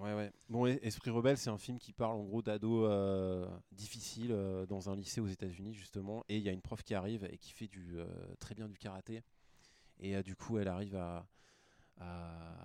Ouais, 0.00 0.14
ouais. 0.14 0.32
Bon, 0.48 0.66
et- 0.66 0.78
Esprit 0.82 1.10
Rebelle, 1.10 1.38
c'est 1.38 1.50
un 1.50 1.58
film 1.58 1.78
qui 1.78 1.92
parle 1.92 2.16
en 2.16 2.22
gros 2.24 2.42
d'ados 2.42 2.86
euh, 2.88 3.46
difficiles 3.72 4.32
euh, 4.32 4.66
dans 4.66 4.90
un 4.90 4.96
lycée 4.96 5.20
aux 5.20 5.26
États-Unis 5.26 5.74
justement, 5.74 6.24
et 6.28 6.36
il 6.36 6.42
y 6.42 6.48
a 6.48 6.52
une 6.52 6.60
prof 6.60 6.82
qui 6.82 6.94
arrive 6.94 7.24
et 7.30 7.38
qui 7.38 7.52
fait 7.52 7.68
du 7.68 7.98
euh, 7.98 8.06
très 8.38 8.54
bien 8.54 8.68
du 8.68 8.78
karaté, 8.78 9.22
et 9.98 10.16
euh, 10.16 10.22
du 10.22 10.36
coup, 10.36 10.58
elle 10.58 10.68
arrive 10.68 10.96
à, 10.96 11.26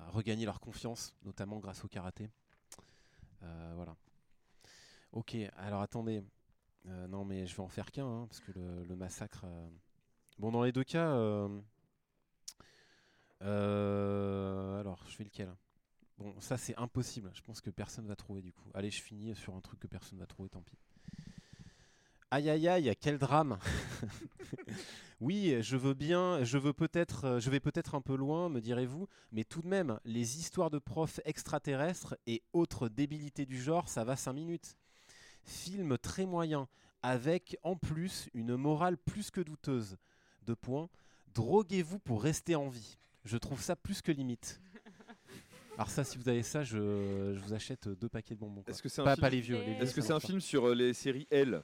regagner 0.10 0.45
leur 0.45 0.60
confiance, 0.60 1.14
notamment 1.24 1.60
grâce 1.60 1.86
au 1.86 1.88
karaté. 1.88 2.30
Voilà. 3.76 3.95
Ok, 5.14 5.36
alors 5.56 5.82
attendez. 5.82 6.22
Non, 6.86 7.24
mais 7.24 7.48
je 7.48 7.56
vais 7.56 7.62
en 7.62 7.70
faire 7.70 7.91
qu'un, 7.91 8.06
hein, 8.06 8.28
parce 8.28 8.41
que 8.41 8.52
le, 8.52 8.84
le 8.84 8.95
massacre. 8.98 9.45
Bon, 10.38 10.52
dans 10.52 10.64
les 10.64 10.74
deux 10.74 10.84
cas. 10.84 11.14
alors, 13.40 14.99
je 15.08 15.16
fais 15.16 15.24
lequel? 15.24 15.56
Bon, 16.22 16.35
ça 16.39 16.56
c'est 16.56 16.77
impossible. 16.77 17.31
Je 17.34 17.41
pense 17.41 17.61
que 17.61 17.72
personne 17.72 18.06
va 18.06 18.15
trouver 18.15 18.43
du 18.43 18.53
coup. 18.53 18.69
Allez, 18.76 18.91
je 18.91 19.02
finis 19.02 19.35
sur 19.35 19.56
un 19.56 19.61
truc 19.61 19.80
que 19.80 19.88
personne 19.88 20.19
va 20.19 20.27
trouver, 20.27 20.49
tant 20.49 20.61
pis. 20.61 20.77
Aïe 22.30 22.48
aïe 22.48 22.68
aïe, 22.68 22.95
quel 23.02 23.18
drame 23.18 23.57
Oui, 25.19 25.57
je 25.61 25.77
veux 25.77 25.95
bien, 25.95 26.43
je 26.43 26.60
veux 26.60 26.73
peut-être, 26.73 27.26
euh, 27.26 27.39
je 27.39 27.49
vais 27.49 27.60
peut-être 27.60 27.95
un 27.95 28.02
peu 28.02 28.15
loin, 28.15 28.49
me 28.49 28.61
direz-vous, 28.61 29.07
mais 29.31 29.43
tout 29.43 29.61
de 29.61 29.68
même, 29.68 29.99
les 30.06 30.39
histoires 30.39 30.69
de 30.69 30.80
profs 30.80 31.19
extraterrestres 31.26 32.15
et 32.27 32.43
autres 32.53 32.88
débilités 32.88 33.48
du 33.48 33.60
genre, 33.60 33.89
ça 33.89 34.03
va 34.03 34.15
5 34.15 34.34
minutes. 34.34 34.77
Film 35.43 35.98
très 35.98 36.27
moyen, 36.27 36.68
avec 37.02 37.57
en 37.64 37.76
plus 37.76 38.30
une 38.35 38.56
morale 38.56 38.98
plus 38.98 39.31
que 39.31 39.41
douteuse. 39.41 39.98
Deux 40.43 40.56
points. 40.56 40.88
Droguez-vous 41.34 41.99
pour 41.99 42.22
rester 42.22 42.56
en 42.56 42.69
vie. 42.69 42.98
Je 43.26 43.38
trouve 43.38 43.61
ça 43.61 43.76
plus 43.76 44.02
que 44.02 44.11
limite. 44.11 44.61
Alors 45.76 45.89
ça, 45.89 46.03
si 46.03 46.18
vous 46.18 46.27
avez 46.30 46.43
ça, 46.43 46.64
je, 46.64 46.77
je 47.34 47.39
vous 47.39 47.53
achète 47.53 47.88
deux 47.88 48.10
paquets 48.10 48.35
de 48.35 48.39
bonbons. 48.39 48.64
Est-ce 48.68 48.81
que 48.84 48.89
c'est 48.89 49.02
un 49.02 49.06
Pas, 49.06 49.15
film 49.15 49.22
pas 49.22 49.30
les 49.30 49.41
vieux. 49.41 49.57
les 49.60 49.73
vieux, 49.73 49.84
Est-ce 49.84 49.95
que 49.95 50.02
c'est 50.02 50.14
un 50.14 50.19
film 50.19 50.39
sur 50.39 50.65
euh, 50.69 50.76
les 50.76 50.93
séries 50.93 51.27
L 51.31 51.64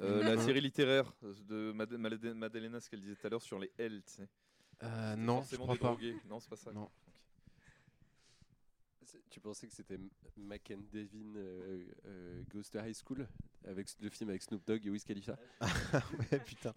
Euh, 0.00 0.22
La 0.36 0.40
série 0.42 0.60
littéraire 0.60 1.12
de 1.22 1.72
Mad- 1.72 1.92
Mad- 1.92 2.34
Madalena, 2.34 2.80
ce 2.80 2.88
qu'elle 2.88 3.00
disait 3.02 3.16
tout 3.16 3.26
à 3.26 3.30
l'heure 3.30 3.42
sur 3.42 3.58
les 3.58 3.70
L, 3.76 4.02
tu 4.06 4.12
sais? 4.14 4.28
Euh, 4.82 5.16
Non, 5.16 5.42
je 5.50 5.56
crois 5.56 5.76
pas. 5.76 5.96
Non, 6.28 6.40
c'est 6.40 6.48
pas 6.48 6.56
ça. 6.56 6.72
Non. 6.72 6.88
Tu 9.28 9.40
pensais 9.40 9.66
que 9.66 9.72
c'était 9.72 9.98
Mac 10.36 10.72
and 10.72 10.82
Devin 10.92 11.34
euh, 11.36 11.84
euh, 12.06 12.42
Goes 12.52 12.62
to 12.70 12.78
High 12.78 12.94
School 12.94 13.26
avec 13.66 13.88
le 14.00 14.08
film 14.08 14.30
avec 14.30 14.42
Snoop 14.42 14.64
Dogg 14.66 14.86
et 14.86 14.90
Wiz 14.90 15.04
Khalifa? 15.04 15.36
Ouais, 16.32 16.38
putain. 16.40 16.72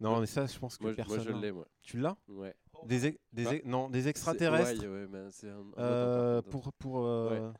Non, 0.00 0.20
mais 0.20 0.26
ça, 0.26 0.46
je 0.46 0.58
pense 0.58 0.76
que 0.76 0.82
moi, 0.82 0.92
je- 0.92 0.96
personne. 0.96 1.16
moi 1.16 1.24
je 1.24 1.30
l'a. 1.30 1.40
l'ai 1.40 1.52
moi. 1.52 1.66
Tu 1.82 1.98
l'as? 1.98 2.16
Ouais. 2.28 2.54
Des, 2.84 3.06
ex- 3.06 3.18
non, 3.64 3.88
des 3.90 4.08
extraterrestres. 4.08 4.82
Ouais, 4.82 5.06
ouais, 5.06 5.48
un, 5.48 5.64
euh, 5.78 6.42
pour 6.42 6.72
pour 6.74 7.04
euh, 7.06 7.50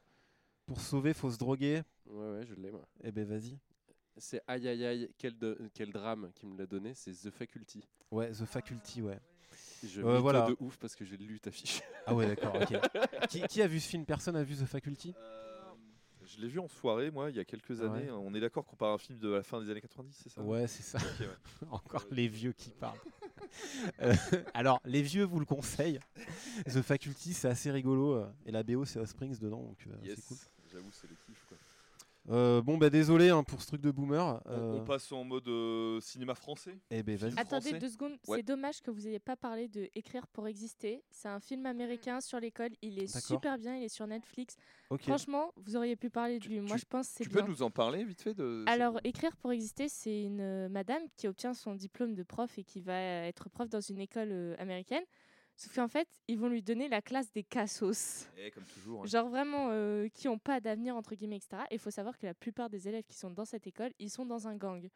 pour 0.67 0.81
sauver, 0.81 1.15
faut 1.15 1.31
se 1.31 1.39
droguer. 1.39 1.83
Ouais 2.07 2.31
ouais, 2.39 2.47
je 2.47 2.55
l'ai 2.55 2.71
moi. 2.71 2.87
Eh 3.03 3.11
ben 3.13 3.25
vas-y. 3.25 3.59
C'est 4.19 4.41
aïe 4.47 4.67
aïe 4.69 4.85
aïe 4.85 5.11
quel 5.19 5.37
de- 5.37 5.71
quel 5.75 5.93
drame 5.93 6.31
qui 6.35 6.47
me 6.47 6.57
l'a 6.57 6.67
donné, 6.67 6.95
c'est 6.95 7.13
The 7.13 7.31
Faculty. 7.31 7.87
Ouais, 8.11 8.31
The 8.31 8.45
Faculty, 8.45 9.03
ouais. 9.03 9.19
Je 9.87 10.01
Euh, 10.01 10.19
voilà. 10.21 10.47
de 10.49 10.57
ouf 10.61 10.79
parce 10.79 10.97
que 10.97 11.05
j'ai 11.05 11.17
lu 11.17 11.39
ta 11.39 11.51
fiche. 11.51 11.83
Ah 12.07 12.15
ouais, 12.15 12.27
d'accord. 12.27 12.55
ok. 12.55 12.69
qui, 13.29 13.43
qui 13.43 13.61
a 13.63 13.67
vu 13.67 13.79
ce 13.81 13.89
film? 13.89 14.05
Personne 14.07 14.37
a 14.37 14.43
vu 14.43 14.55
The 14.57 14.65
Faculty? 14.65 15.15
Je 16.25 16.41
l'ai 16.41 16.49
vu 16.49 16.59
en 16.59 16.67
soirée, 16.67 17.11
moi, 17.11 17.31
il 17.31 17.37
y 17.37 17.41
a 17.41 17.45
quelques 17.45 17.71
Ouais. 17.71 17.85
années. 17.85 18.11
On 18.11 18.35
est 18.35 18.41
d'accord 18.41 18.65
qu'on 18.65 18.75
parle 18.75 18.95
un 18.95 18.99
film 18.99 19.19
de 19.19 19.29
la 19.29 19.43
fin 19.43 19.61
des 19.63 19.71
années 19.71 19.81
90, 19.81 20.13
c'est 20.25 20.29
ça? 20.31 20.41
Ouais, 20.43 20.67
c'est 20.67 20.83
ça. 20.83 20.99
Ouais. 20.99 21.27
Encore 21.71 22.05
les 22.11 22.27
vieux 22.27 22.53
qui 22.53 22.71
parlent. 22.71 22.99
Euh, 24.03 24.15
alors, 24.55 24.81
les 24.85 25.03
vieux 25.03 25.25
vous 25.25 25.39
le 25.39 25.47
conseillent. 25.47 26.01
The 26.67 26.83
Faculty, 26.83 27.33
c'est 27.33 27.49
assez 27.49 27.71
rigolo. 27.71 28.15
euh, 28.15 28.27
Et 28.45 28.51
la 28.51 28.63
BO, 28.63 28.85
c'est 28.85 29.05
Springs 29.07 29.39
dedans, 29.39 29.63
donc 29.63 29.79
euh, 29.87 29.91
Yes, 30.05 30.17
c'est 30.17 30.27
cool. 30.27 30.37
j'avoue, 30.73 30.91
c'est 30.93 31.09
le 31.09 31.17
kiff. 31.27 31.45
Quoi. 31.49 31.57
Euh, 32.29 32.61
bon, 32.61 32.77
bah 32.77 32.91
désolé 32.91 33.29
hein, 33.31 33.45
pour 33.45 33.63
ce 33.63 33.69
truc 33.69 33.81
de 33.81 33.91
boomer. 33.91 34.41
On, 34.47 34.51
Euh, 34.51 34.81
on 34.81 34.85
passe 34.85 35.13
en 35.13 35.23
mode 35.25 35.47
euh, 35.49 36.01
cinéma 36.01 36.35
français. 36.35 36.79
Eh 36.91 37.03
ben 37.03 37.17
vas-y. 37.17 37.33
Attendez 37.39 37.71
Français 37.71 37.79
deux 37.79 37.89
secondes, 37.89 38.17
Ouais. 38.27 38.39
c'est 38.39 38.43
dommage 38.43 38.81
que 38.83 38.91
vous 38.91 39.03
n'ayez 39.03 39.19
pas 39.21 39.37
parlé 39.37 39.69
de 39.69 39.89
Écrire 39.95 40.27
pour 40.27 40.49
exister. 40.49 41.05
C'est 41.11 41.29
un 41.29 41.39
film 41.41 41.67
américain 41.67 42.21
sur 42.21 42.41
l'école, 42.41 42.71
il 42.83 42.99
est 42.99 43.07
super 43.21 43.59
bien, 43.59 43.77
il 43.77 43.85
est 43.85 43.89
sur 43.89 44.07
Netflix. 44.07 44.57
Franchement, 44.99 45.53
vous 45.57 45.77
auriez 45.77 45.95
pu 45.97 46.11
parler 46.11 46.39
de 46.39 46.43
Tu- 46.45 46.49
lui. 46.51 46.61
Moi, 46.61 46.77
tu- 46.77 46.81
je 46.81 46.87
pense 46.87 47.09
que 47.09 47.15
c'est 47.19 47.25
Tu 47.25 47.31
bien. 47.31 47.43
peux 47.45 47.49
nous 47.51 47.63
en 47.63 47.71
parler 47.71 48.05
vite 48.05 48.23
fait 48.23 48.35
de 48.35 48.65
Alors, 48.67 48.99
Écrire 49.05 49.37
pour 49.37 49.53
exister, 49.53 49.89
c'est 49.89 50.23
une 50.25 50.41
euh, 50.41 50.69
madame 50.69 51.03
qui 51.17 51.29
obtient 51.29 51.55
son 51.55 51.75
diplôme 51.75 52.15
de 52.15 52.23
prof 52.25 52.59
et 52.59 52.65
qui 52.65 52.81
va 52.81 52.95
être 53.27 53.49
prof 53.51 53.69
dans 53.69 53.81
une 53.81 54.01
école 54.01 54.29
euh, 54.33 54.55
américaine. 54.59 55.05
Sauf 55.57 55.75
qu'en 55.75 55.89
fait, 55.89 56.07
ils 56.29 56.39
vont 56.39 56.49
lui 56.49 56.63
donner 56.63 56.87
la 56.89 57.01
classe 57.01 57.33
des 57.33 57.43
cassos. 57.43 58.29
Eh, 58.37 58.51
comme 58.51 58.65
toujours. 58.65 59.03
hein. 59.03 59.07
Genre 59.07 59.29
vraiment 59.29 59.69
euh, 59.71 60.09
qui 60.09 60.27
n'ont 60.27 60.39
pas 60.39 60.61
d'avenir, 60.61 60.97
entre 60.97 61.15
guillemets, 61.15 61.37
etc. 61.37 61.63
Et 61.71 61.77
il 61.77 61.79
faut 61.79 61.91
savoir 61.91 62.19
que 62.19 62.27
la 62.27 62.35
plupart 62.35 62.69
des 62.69 62.89
élèves 62.89 63.05
qui 63.09 63.17
sont 63.17 63.31
dans 63.31 63.45
cette 63.47 63.67
école, 63.67 63.93
ils 63.99 64.11
sont 64.11 64.27
dans 64.27 64.49
un 64.49 64.57
gang. 64.57 64.87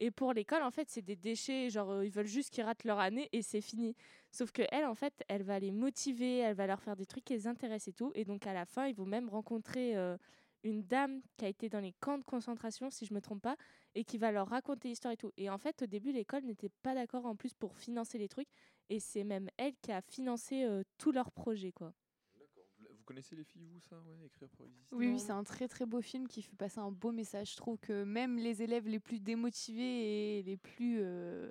Et 0.00 0.10
pour 0.10 0.32
l'école, 0.32 0.62
en 0.64 0.70
fait, 0.70 0.88
c'est 0.90 1.02
des 1.02 1.16
déchets, 1.16 1.70
genre 1.70 1.90
euh, 1.90 2.04
ils 2.04 2.10
veulent 2.10 2.26
juste 2.26 2.50
qu'ils 2.50 2.64
ratent 2.64 2.84
leur 2.84 2.98
année 2.98 3.28
et 3.32 3.40
c'est 3.40 3.60
fini. 3.60 3.94
Sauf 4.30 4.50
que 4.52 4.62
elle, 4.70 4.84
en 4.84 4.94
fait, 4.94 5.14
elle 5.28 5.44
va 5.44 5.58
les 5.58 5.70
motiver, 5.70 6.38
elle 6.38 6.56
va 6.56 6.66
leur 6.66 6.82
faire 6.82 6.96
des 6.96 7.06
trucs 7.06 7.24
qui 7.24 7.32
les 7.34 7.46
intéressent 7.46 7.88
et 7.88 7.92
tout. 7.92 8.10
Et 8.14 8.24
donc 8.24 8.46
à 8.46 8.52
la 8.52 8.66
fin, 8.66 8.86
ils 8.86 8.94
vont 8.94 9.06
même 9.06 9.28
rencontrer 9.28 9.96
euh, 9.96 10.16
une 10.64 10.82
dame 10.82 11.20
qui 11.36 11.44
a 11.44 11.48
été 11.48 11.68
dans 11.68 11.80
les 11.80 11.92
camps 12.00 12.18
de 12.18 12.24
concentration, 12.24 12.90
si 12.90 13.06
je 13.06 13.14
me 13.14 13.20
trompe 13.20 13.42
pas, 13.42 13.56
et 13.94 14.04
qui 14.04 14.18
va 14.18 14.32
leur 14.32 14.48
raconter 14.48 14.88
l'histoire 14.88 15.12
et 15.12 15.16
tout. 15.16 15.32
Et 15.36 15.48
en 15.50 15.58
fait, 15.58 15.82
au 15.82 15.86
début, 15.86 16.12
l'école 16.12 16.44
n'était 16.44 16.70
pas 16.82 16.94
d'accord 16.94 17.26
en 17.26 17.36
plus 17.36 17.52
pour 17.54 17.76
financer 17.76 18.18
les 18.18 18.28
trucs. 18.28 18.48
Et 18.90 19.00
c'est 19.00 19.24
même 19.24 19.48
elle 19.56 19.74
qui 19.80 19.92
a 19.92 20.02
financé 20.02 20.64
euh, 20.64 20.82
tous 20.98 21.12
leurs 21.12 21.30
projets, 21.30 21.72
quoi. 21.72 21.92
D'accord. 22.38 22.64
Vous 22.78 23.04
connaissez 23.04 23.34
les 23.36 23.44
filles, 23.44 23.64
vous, 23.66 23.80
ça 23.80 23.96
ouais, 23.96 24.26
Écrire 24.26 24.48
pour 24.50 24.66
exister? 24.66 24.94
Oui, 24.94 25.08
oui, 25.08 25.18
c'est 25.18 25.32
un 25.32 25.44
très 25.44 25.68
très 25.68 25.86
beau 25.86 26.00
film 26.02 26.28
qui 26.28 26.42
fait 26.42 26.56
passer 26.56 26.78
un 26.80 26.90
beau 26.90 27.10
message. 27.12 27.52
Je 27.52 27.56
trouve 27.56 27.78
que 27.78 28.04
même 28.04 28.36
les 28.36 28.62
élèves 28.62 28.86
les 28.88 29.00
plus 29.00 29.20
démotivés 29.20 30.38
et 30.38 30.42
les 30.42 30.56
plus, 30.56 30.98
euh, 31.00 31.50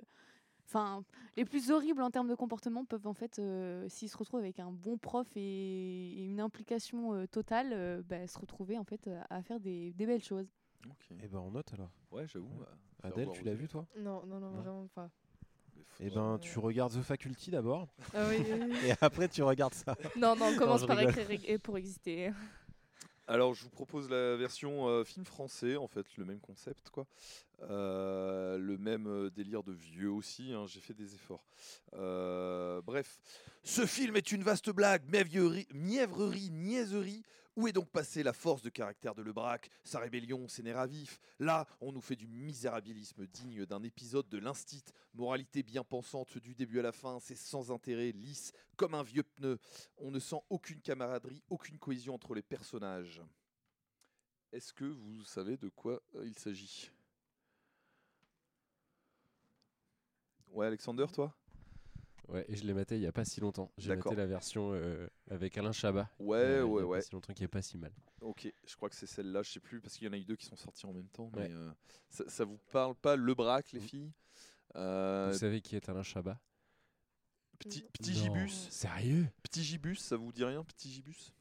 enfin, 0.66 1.04
les 1.36 1.44
plus 1.44 1.70
horribles 1.70 2.02
en 2.02 2.10
termes 2.10 2.28
de 2.28 2.34
comportement 2.34 2.84
peuvent 2.84 3.06
en 3.06 3.14
fait, 3.14 3.38
euh, 3.38 3.88
s'ils 3.88 4.08
se 4.08 4.16
retrouvent 4.16 4.40
avec 4.40 4.60
un 4.60 4.70
bon 4.70 4.98
prof 4.98 5.26
et, 5.36 5.40
et 5.40 6.24
une 6.24 6.40
implication 6.40 7.14
euh, 7.14 7.26
totale, 7.26 7.72
euh, 7.72 8.02
bah, 8.04 8.26
se 8.28 8.38
retrouver 8.38 8.78
en 8.78 8.84
fait 8.84 9.08
à 9.08 9.26
à 9.30 9.42
faire 9.42 9.58
des, 9.58 9.92
des 9.94 10.06
belles 10.06 10.22
choses. 10.22 10.48
Ok. 10.88 11.10
Et 11.22 11.28
ben 11.28 11.38
on 11.38 11.50
note 11.50 11.72
alors. 11.74 11.90
Ouais, 12.10 12.26
j'avoue. 12.28 12.46
Ouais. 12.58 12.66
bah, 13.00 13.08
Adèle, 13.08 13.30
tu 13.32 13.44
l'as 13.44 13.54
vu 13.54 13.68
toi? 13.68 13.86
Non, 13.96 14.24
non, 14.26 14.38
non, 14.40 14.50
Non. 14.50 14.60
vraiment 14.62 14.88
pas. 14.88 15.10
Eh 16.00 16.10
ben 16.10 16.38
tu 16.40 16.58
regardes 16.58 16.92
The 16.92 17.02
Faculty 17.02 17.50
d'abord 17.50 17.88
Ah 18.14 18.26
oui, 18.28 18.36
oui, 18.40 18.60
oui. 18.70 18.88
et 18.88 18.94
après 19.00 19.28
tu 19.28 19.42
regardes 19.42 19.74
ça. 19.74 19.96
Non, 20.16 20.34
non, 20.36 20.46
on 20.54 20.56
commence 20.56 20.86
par 20.86 20.96
rigole. 20.96 21.18
écrire 21.18 21.40
et 21.46 21.58
pour 21.58 21.78
exister. 21.78 22.32
Alors, 23.28 23.54
je 23.54 23.62
vous 23.62 23.70
propose 23.70 24.10
la 24.10 24.36
version 24.36 24.88
euh, 24.88 25.04
film 25.04 25.24
français, 25.24 25.76
en 25.76 25.86
fait, 25.86 26.04
le 26.16 26.24
même 26.24 26.40
concept, 26.40 26.90
quoi. 26.90 27.06
Euh, 27.70 28.58
le 28.58 28.76
même 28.76 29.06
euh, 29.06 29.30
délire 29.30 29.62
de 29.62 29.72
vieux 29.72 30.10
aussi, 30.10 30.52
hein, 30.52 30.64
j'ai 30.66 30.80
fait 30.80 30.94
des 30.94 31.14
efforts. 31.14 31.44
Euh, 31.94 32.82
bref, 32.82 33.20
ce 33.62 33.86
film 33.86 34.16
est 34.16 34.32
une 34.32 34.42
vaste 34.42 34.70
blague, 34.70 35.02
mièvrerie, 35.08 35.68
mièvrerie, 35.72 36.50
niaiserie. 36.50 37.22
Où 37.54 37.68
est 37.68 37.72
donc 37.72 37.90
passée 37.90 38.22
la 38.22 38.32
force 38.32 38.62
de 38.62 38.70
caractère 38.70 39.14
de 39.14 39.22
Lebrac, 39.22 39.68
sa 39.84 39.98
rébellion, 39.98 40.48
ses 40.48 40.62
nerfs 40.62 40.78
à 40.78 40.86
vif. 40.86 41.20
Là, 41.38 41.66
on 41.80 41.92
nous 41.92 42.00
fait 42.00 42.16
du 42.16 42.26
misérabilisme 42.26 43.26
digne 43.26 43.66
d'un 43.66 43.82
épisode 43.82 44.28
de 44.30 44.38
l'Instit, 44.38 44.84
moralité 45.12 45.62
bien 45.62 45.84
pensante 45.84 46.38
du 46.38 46.54
début 46.54 46.78
à 46.78 46.82
la 46.82 46.92
fin, 46.92 47.18
c'est 47.20 47.36
sans 47.36 47.70
intérêt, 47.70 48.12
lisse, 48.12 48.52
comme 48.76 48.94
un 48.94 49.02
vieux 49.02 49.22
pneu. 49.22 49.58
On 49.98 50.10
ne 50.10 50.18
sent 50.18 50.40
aucune 50.48 50.80
camaraderie, 50.80 51.42
aucune 51.50 51.78
cohésion 51.78 52.14
entre 52.14 52.34
les 52.34 52.42
personnages. 52.42 53.22
Est-ce 54.52 54.72
que 54.72 54.84
vous 54.84 55.24
savez 55.24 55.56
de 55.58 55.68
quoi 55.68 56.02
euh, 56.14 56.26
il 56.26 56.38
s'agit? 56.38 56.90
Ouais, 60.48 60.66
Alexander, 60.66 61.06
toi? 61.12 61.34
Ouais, 62.28 62.44
et 62.48 62.56
je 62.56 62.64
l'ai 62.64 62.72
maté 62.72 62.96
il 62.96 63.02
y 63.02 63.06
a 63.06 63.12
pas 63.12 63.24
si 63.24 63.40
longtemps. 63.40 63.70
J'ai 63.76 63.94
maté 63.94 64.14
la 64.14 64.26
version 64.26 64.70
euh, 64.72 65.08
avec 65.30 65.58
Alain 65.58 65.72
Chabat. 65.72 66.08
Ouais, 66.18 66.38
euh, 66.38 66.64
ouais, 66.64 66.80
il 66.80 66.84
y 66.84 66.84
a 66.84 66.86
ouais. 66.86 66.98
Pas 66.98 67.02
si 67.02 67.12
longtemps 67.12 67.32
qui 67.34 67.44
est 67.44 67.48
pas 67.48 67.62
si 67.62 67.78
mal. 67.78 67.92
Ok, 68.20 68.52
je 68.64 68.76
crois 68.76 68.88
que 68.88 68.94
c'est 68.94 69.06
celle-là, 69.06 69.42
je 69.42 69.50
sais 69.50 69.60
plus, 69.60 69.80
parce 69.80 69.96
qu'il 69.96 70.06
y 70.06 70.10
en 70.10 70.12
a 70.12 70.16
eu 70.16 70.24
deux 70.24 70.36
qui 70.36 70.46
sont 70.46 70.56
sortis 70.56 70.86
en 70.86 70.92
même 70.92 71.08
temps. 71.08 71.30
Ouais. 71.34 71.48
Mais 71.48 71.54
euh, 71.54 71.70
ça, 72.08 72.24
ça 72.28 72.44
vous 72.44 72.58
parle 72.70 72.94
pas 72.94 73.16
le 73.16 73.34
braque, 73.34 73.72
les 73.72 73.80
filles? 73.80 74.12
Euh, 74.76 75.30
Vous 75.32 75.38
savez 75.38 75.60
qui 75.60 75.76
est 75.76 75.88
Alain 75.88 76.02
Chabat? 76.02 76.38
Petit, 77.58 77.82
petit 77.92 78.12
Non. 78.12 78.34
gibus? 78.34 78.68
Sérieux? 78.70 79.26
Petit 79.42 79.62
gibus, 79.62 79.98
ça 79.98 80.16
vous 80.16 80.32
dit 80.32 80.44
rien, 80.44 80.64
petit 80.64 80.90
gibus? 80.90 81.32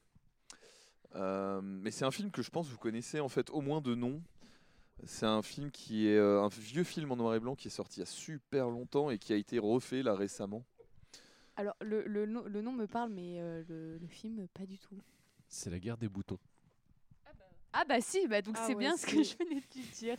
Euh, 1.15 1.61
Mais 1.61 1.91
c'est 1.91 2.05
un 2.05 2.11
film 2.11 2.31
que 2.31 2.41
je 2.41 2.49
pense 2.49 2.67
que 2.67 2.71
vous 2.71 2.77
connaissez 2.77 3.19
en 3.19 3.29
fait 3.29 3.49
au 3.49 3.61
moins 3.61 3.81
de 3.81 3.95
nom. 3.95 4.21
C'est 5.03 5.25
un 5.25 5.41
film 5.41 5.71
qui 5.71 6.07
est 6.07 6.17
euh, 6.17 6.41
un 6.41 6.47
vieux 6.49 6.83
film 6.83 7.11
en 7.11 7.15
noir 7.15 7.33
et 7.33 7.39
blanc 7.39 7.55
qui 7.55 7.69
est 7.69 7.71
sorti 7.71 7.99
il 7.99 8.01
y 8.01 8.03
a 8.03 8.07
super 8.07 8.69
longtemps 8.69 9.09
et 9.09 9.17
qui 9.17 9.33
a 9.33 9.35
été 9.35 9.57
refait 9.57 10.03
là 10.03 10.13
récemment. 10.13 10.63
Alors 11.61 11.75
le, 11.81 12.01
le, 12.07 12.25
nom- 12.25 12.43
le 12.47 12.61
nom 12.63 12.71
me 12.71 12.87
parle, 12.87 13.11
mais 13.11 13.39
euh, 13.39 13.61
le, 13.69 13.99
le 13.99 14.07
film 14.07 14.47
pas 14.47 14.65
du 14.65 14.79
tout. 14.79 14.97
C'est 15.47 15.69
la 15.69 15.77
guerre 15.77 15.95
des 15.97 16.09
boutons. 16.09 16.39
Ah 17.71 17.85
bah 17.85 18.01
si, 18.01 18.27
bah 18.27 18.41
donc 18.41 18.55
Ah 18.57 18.63
c'est 18.65 18.73
ouais, 18.73 18.79
bien 18.79 18.97
ce 18.97 19.05
que 19.05 19.21
je 19.21 19.35
venais 19.37 19.61
de 19.61 19.75
lui 19.75 19.85
dire. 19.93 20.17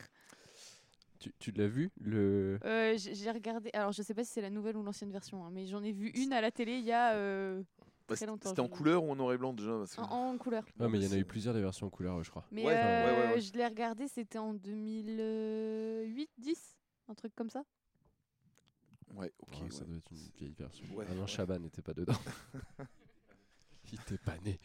Tu, 1.18 1.32
tu 1.40 1.50
l'as 1.50 1.66
vu 1.66 1.90
le 2.00 2.60
Euh, 2.64 2.94
j'ai 2.96 3.30
regardé, 3.32 3.70
alors 3.72 3.90
je 3.90 4.02
sais 4.02 4.14
pas 4.14 4.22
si 4.22 4.30
c'est 4.30 4.40
la 4.40 4.50
nouvelle 4.50 4.76
ou 4.76 4.84
l'ancienne 4.84 5.10
version, 5.10 5.44
hein, 5.44 5.50
mais 5.52 5.66
j'en 5.66 5.82
ai 5.82 5.90
vu 5.90 6.10
une 6.10 6.32
à 6.32 6.40
la 6.40 6.52
télé 6.52 6.78
il 6.78 6.84
y 6.84 6.92
a 6.92 7.14
euh, 7.14 7.60
Bah, 7.60 7.64
Très 8.06 8.14
c'était- 8.18 8.26
longtemps, 8.26 8.48
C'était 8.50 8.60
en 8.60 8.68
couleur 8.68 9.02
ou 9.02 9.10
en 9.10 9.16
noir 9.16 9.32
et 9.32 9.36
blanc 9.38 9.52
déjà 9.52 9.72
parce 9.78 9.96
que- 9.96 10.00
en, 10.00 10.30
en 10.34 10.38
couleur. 10.38 10.64
Ah, 10.78 10.86
mais 10.88 11.00
il 11.00 11.04
y 11.04 11.08
en 11.08 11.12
a 11.12 11.18
eu 11.18 11.24
plusieurs 11.24 11.54
des 11.54 11.60
versions 11.60 11.88
en 11.88 11.90
couleur, 11.90 12.18
euh, 12.18 12.22
je 12.22 12.30
crois. 12.30 12.44
Mais 12.52 12.64
Ouais, 12.64 12.72
enfin, 12.76 12.86
ouais, 12.86 13.04
ouais, 13.18 13.26
euh, 13.30 13.34
ouais. 13.34 13.40
je 13.40 13.52
l'ai 13.54 13.66
regardé, 13.66 14.06
c'était 14.06 14.38
en 14.38 14.54
2008, 14.54 16.30
10, 16.38 16.76
un 17.08 17.14
truc 17.14 17.34
comme 17.34 17.50
ça. 17.50 17.64
Ouais, 19.12 19.32
ok. 19.40 19.52
Ouais, 19.52 19.62
ouais. 19.64 19.70
Ça 19.70 19.84
doit 19.84 19.96
être 19.96 20.10
une 20.10 20.18
vieille 20.38 20.54
version. 20.58 20.84
Ouais, 20.94 21.06
Alain 21.06 21.20
ouais. 21.22 21.26
Chabat 21.26 21.58
n'était 21.58 21.82
pas 21.82 21.94
dedans. 21.94 22.14
il 23.92 24.00
était 24.00 24.18
pas 24.18 24.38
né. 24.38 24.58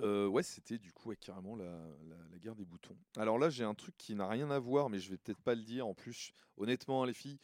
Euh, 0.00 0.26
ouais, 0.26 0.42
c'était 0.42 0.78
du 0.78 0.92
coup 0.92 1.08
ouais, 1.10 1.16
carrément 1.16 1.56
la, 1.56 1.64
la- 1.64 2.16
la 2.30 2.38
guerre 2.38 2.56
des 2.56 2.64
boutons. 2.64 2.96
Alors 3.16 3.38
là, 3.38 3.48
j'ai 3.50 3.64
un 3.64 3.74
truc 3.74 3.96
qui 3.96 4.14
n'a 4.14 4.28
rien 4.28 4.50
à 4.50 4.58
voir, 4.58 4.90
mais 4.90 4.98
je 4.98 5.10
vais 5.10 5.16
peut-être 5.16 5.40
pas 5.40 5.54
le 5.54 5.62
dire. 5.62 5.86
En 5.86 5.94
plus, 5.94 6.32
honnêtement, 6.58 7.02
hein, 7.02 7.06
les 7.06 7.14
filles, 7.14 7.38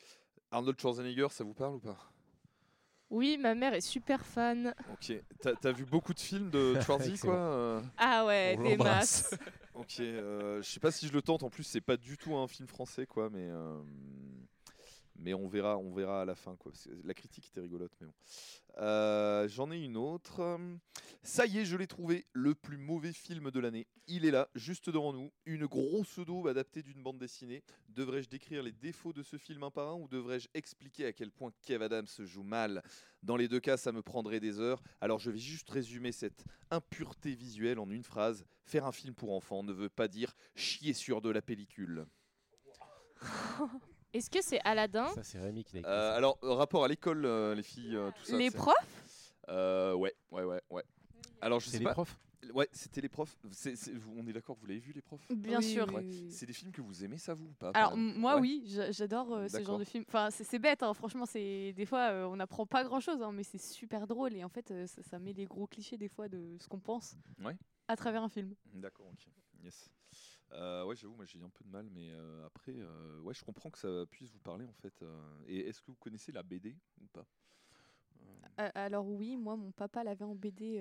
Arnold 0.51 0.79
Schwarzenegger, 0.79 1.29
ça 1.31 1.45
vous 1.45 1.55
parle 1.55 1.77
ou 1.77 1.81
pas? 1.81 1.97
Oui, 3.11 3.39
ma 3.39 3.55
mère 3.55 3.75
est 3.75 3.81
super 3.83 4.25
fan. 4.27 4.75
Ok. 4.91 5.13
T'as 5.41 5.55
t'as 5.55 5.73
vu 5.73 5.85
beaucoup 5.85 6.15
de 6.15 6.21
films 6.21 6.51
de 6.51 6.75
Schwarzy, 6.81 7.19
quoi 7.19 7.35
euh? 7.37 7.81
Ah 7.97 8.25
ouais, 8.27 8.57
On 8.59 8.63
des 8.65 8.77
masses. 8.77 9.35
Ok. 9.75 10.01
euh, 10.01 10.61
je 10.63 10.69
sais 10.69 10.81
pas 10.81 10.91
si 10.91 11.07
je 11.07 11.13
le 11.13 11.23
tente. 11.23 11.43
En 11.43 11.51
plus, 11.51 11.63
c'est 11.63 11.81
pas 11.81 11.97
du 11.97 12.17
tout 12.19 12.35
un 12.37 12.49
film 12.49 12.67
français, 12.69 13.07
quoi, 13.07 13.31
mais. 13.31 13.49
Mais 15.17 15.35
on 15.35 15.47
verra, 15.47 15.79
on 15.79 15.93
verra 15.93 16.23
à 16.23 16.25
la 16.25 16.35
fin. 16.35 16.57
Quoi. 16.57 16.73
La 17.05 17.15
critique 17.15 17.49
était 17.49 17.61
rigolote, 17.61 17.93
mais 18.01 18.07
bon. 18.07 18.15
Euh, 18.79 19.47
J'en 19.49 19.71
ai 19.71 19.79
une 19.79 19.97
autre. 19.97 20.59
Ça 21.23 21.47
y 21.47 21.59
est, 21.59 21.65
je 21.65 21.77
l'ai 21.77 21.87
trouvé, 21.87 22.27
le 22.33 22.55
plus 22.55 22.79
mauvais 22.79 23.13
film 23.13 23.51
de 23.51 23.61
l'année. 23.61 23.87
Il 24.09 24.25
est 24.25 24.31
là, 24.31 24.49
juste 24.57 24.91
devant 24.91 25.13
nous. 25.13 25.31
Une 25.47 25.67
grosse 25.67 26.19
daube 26.19 26.49
adaptée 26.49 26.83
d'une 26.83 27.03
bande 27.03 27.19
dessinée. 27.19 27.63
Devrais-je 27.89 28.29
décrire 28.29 28.63
les 28.63 28.73
défauts 28.73 29.13
de 29.13 29.23
ce 29.23 29.37
film 29.37 29.63
un 29.63 29.71
par 29.71 29.89
un 29.89 29.95
ou 29.95 30.09
devrais-je 30.09 30.49
expliquer 30.55 31.07
à 31.07 31.13
quel 31.13 31.31
point 31.31 31.53
Kev 31.63 31.85
Adams 31.85 32.09
joue 32.19 32.43
mal? 32.43 32.83
Dans 33.23 33.37
les 33.37 33.47
deux 33.47 33.61
cas, 33.61 33.77
ça 33.77 33.93
me 33.93 34.03
prendrait 34.03 34.41
des 34.41 34.59
heures. 34.59 34.83
Alors 35.01 35.21
je 35.21 35.31
vais 35.31 35.39
juste 35.39 35.71
résumer 35.71 36.11
cette 36.11 36.45
impureté 36.71 37.35
visuelle 37.35 37.79
en 37.79 37.89
une 37.89 38.03
phrase. 38.03 38.45
Faire 38.65 38.87
un 38.87 38.93
film 38.93 39.15
pour 39.15 39.33
enfants 39.33 39.63
ne 39.63 39.73
veut 39.73 39.89
pas 39.89 40.09
dire 40.09 40.35
chier 40.57 40.93
sur 40.93 41.21
de 41.21 41.31
la 41.31 41.43
pellicule. 41.43 42.07
Est-ce 44.13 44.29
que 44.31 44.43
c'est 44.43 44.61
Aladdin 44.65 45.07
Ça, 45.09 45.23
c'est 45.23 45.39
Rémi 45.39 45.65
qui 45.65 45.75
l'a 45.75 45.81
écrit. 45.81 45.91
Euh, 45.93 46.17
alors, 46.17 46.39
euh, 46.43 46.53
rapport 46.53 46.85
à 46.85 46.89
l'école, 46.89 47.25
euh, 47.25 47.55
les 47.55 47.63
filles, 47.63 47.97
euh, 47.97 48.11
tout 48.11 48.25
ça. 48.25 48.37
Les 48.37 48.51
c'est- 48.51 48.57
profs 48.57 49.33
Euh, 49.49 49.95
ouais, 49.95 50.15
ouais, 50.31 50.45
ouais, 50.45 50.61
ouais. 50.71 50.85
Alors, 51.41 51.59
je 51.61 51.67
c'est 51.67 51.73
sais 51.73 51.79
les 51.79 51.85
pas. 51.85 51.93
profs 51.93 52.19
Ouais, 52.53 52.69
c'était 52.73 53.01
les 53.01 53.09
profs. 53.09 53.37
C'est- 53.53 53.77
c'est- 53.77 53.93
vous- 53.93 54.15
on 54.19 54.27
est 54.27 54.33
d'accord 54.33 54.57
vous 54.57 54.67
l'avez 54.67 54.81
vu, 54.81 54.93
les 54.93 55.01
profs? 55.01 55.21
Bien 55.31 55.59
Oui, 55.59 55.65
sûr. 55.73 55.87
oui, 55.89 55.95
Ouais. 55.95 56.03
oui, 56.03 56.21
oui. 56.25 56.31
C'est 56.33 56.45
des 56.45 56.53
films 56.53 56.73
que 56.73 56.81
vous 56.83 57.05
aimez, 57.05 57.17
ça, 57.17 57.35
vous 57.35 57.45
ou 57.47 57.53
pas 57.53 57.71
Alors 57.71 57.93
m- 57.93 58.15
moi 58.17 58.35
Ouais. 58.35 58.41
oui, 58.41 58.65
j'a- 58.67 58.91
j'adore 58.91 59.33
euh, 59.33 59.49
ce 59.49 59.63
genre 59.63 59.79
de 59.79 59.85
film. 59.85 60.05
Enfin 60.09 60.29
c'est 60.33 60.43
c'est 60.43 60.59
bête, 60.59 60.83
hein, 60.83 60.93
franchement 60.93 61.25
c'est 61.25 61.73
des 61.73 61.87
fois 61.87 62.11
euh, 62.11 62.25
on 62.27 62.35
n'apprend 62.37 62.67
pas 62.67 62.83
grand 62.83 62.99
chose, 62.99 63.25
mais 63.33 63.45
c'est 63.45 63.61
super 63.63 64.09
drôle 64.09 64.35
et 64.35 64.43
en 64.43 64.49
fait 64.49 64.73
euh, 64.73 64.89
ça, 64.89 65.03
ça 65.05 65.19
met 65.21 65.33
les 65.33 65.45
gros 65.47 65.69
clichés 65.69 65.97
des 65.97 66.09
fois 66.09 66.29
de 66.29 66.57
ce 66.59 66.67
qu'on 66.69 66.81
pense 66.81 67.15
Ouais. 67.45 67.57
à 67.87 67.95
travers 67.97 68.25
un 68.25 68.29
film. 68.29 68.53
D'accord, 68.75 69.07
ok. 69.13 69.29
Yes. 69.63 69.89
Euh, 70.53 70.85
ouais, 70.85 70.97
j'avoue, 70.97 71.15
moi 71.15 71.25
j'ai 71.25 71.41
un 71.41 71.49
peu 71.49 71.65
de 71.65 71.71
mal, 71.71 71.89
mais 71.91 72.11
euh, 72.13 72.47
après, 72.47 72.75
euh, 72.77 73.21
ouais, 73.21 73.35
je 73.35 73.43
comprends 73.43 73.71
que 73.71 73.79
ça 73.79 74.05
puisse 74.11 74.31
vous 74.31 74.39
parler 74.41 74.67
en 74.67 74.73
fait. 74.75 75.05
et 75.47 75.69
est-ce 75.69 75.81
que 75.81 75.87
vous 75.87 75.97
connaissez 75.97 76.33
la 76.33 76.43
BD 76.43 76.77
ou 77.01 77.07
pas? 77.07 77.27
Alors 78.75 79.07
oui, 79.07 79.37
moi 79.37 79.57
mon 79.57 79.73
papa 79.73 80.05
l'avait 80.05 80.25
en 80.25 80.35
BD 80.35 80.81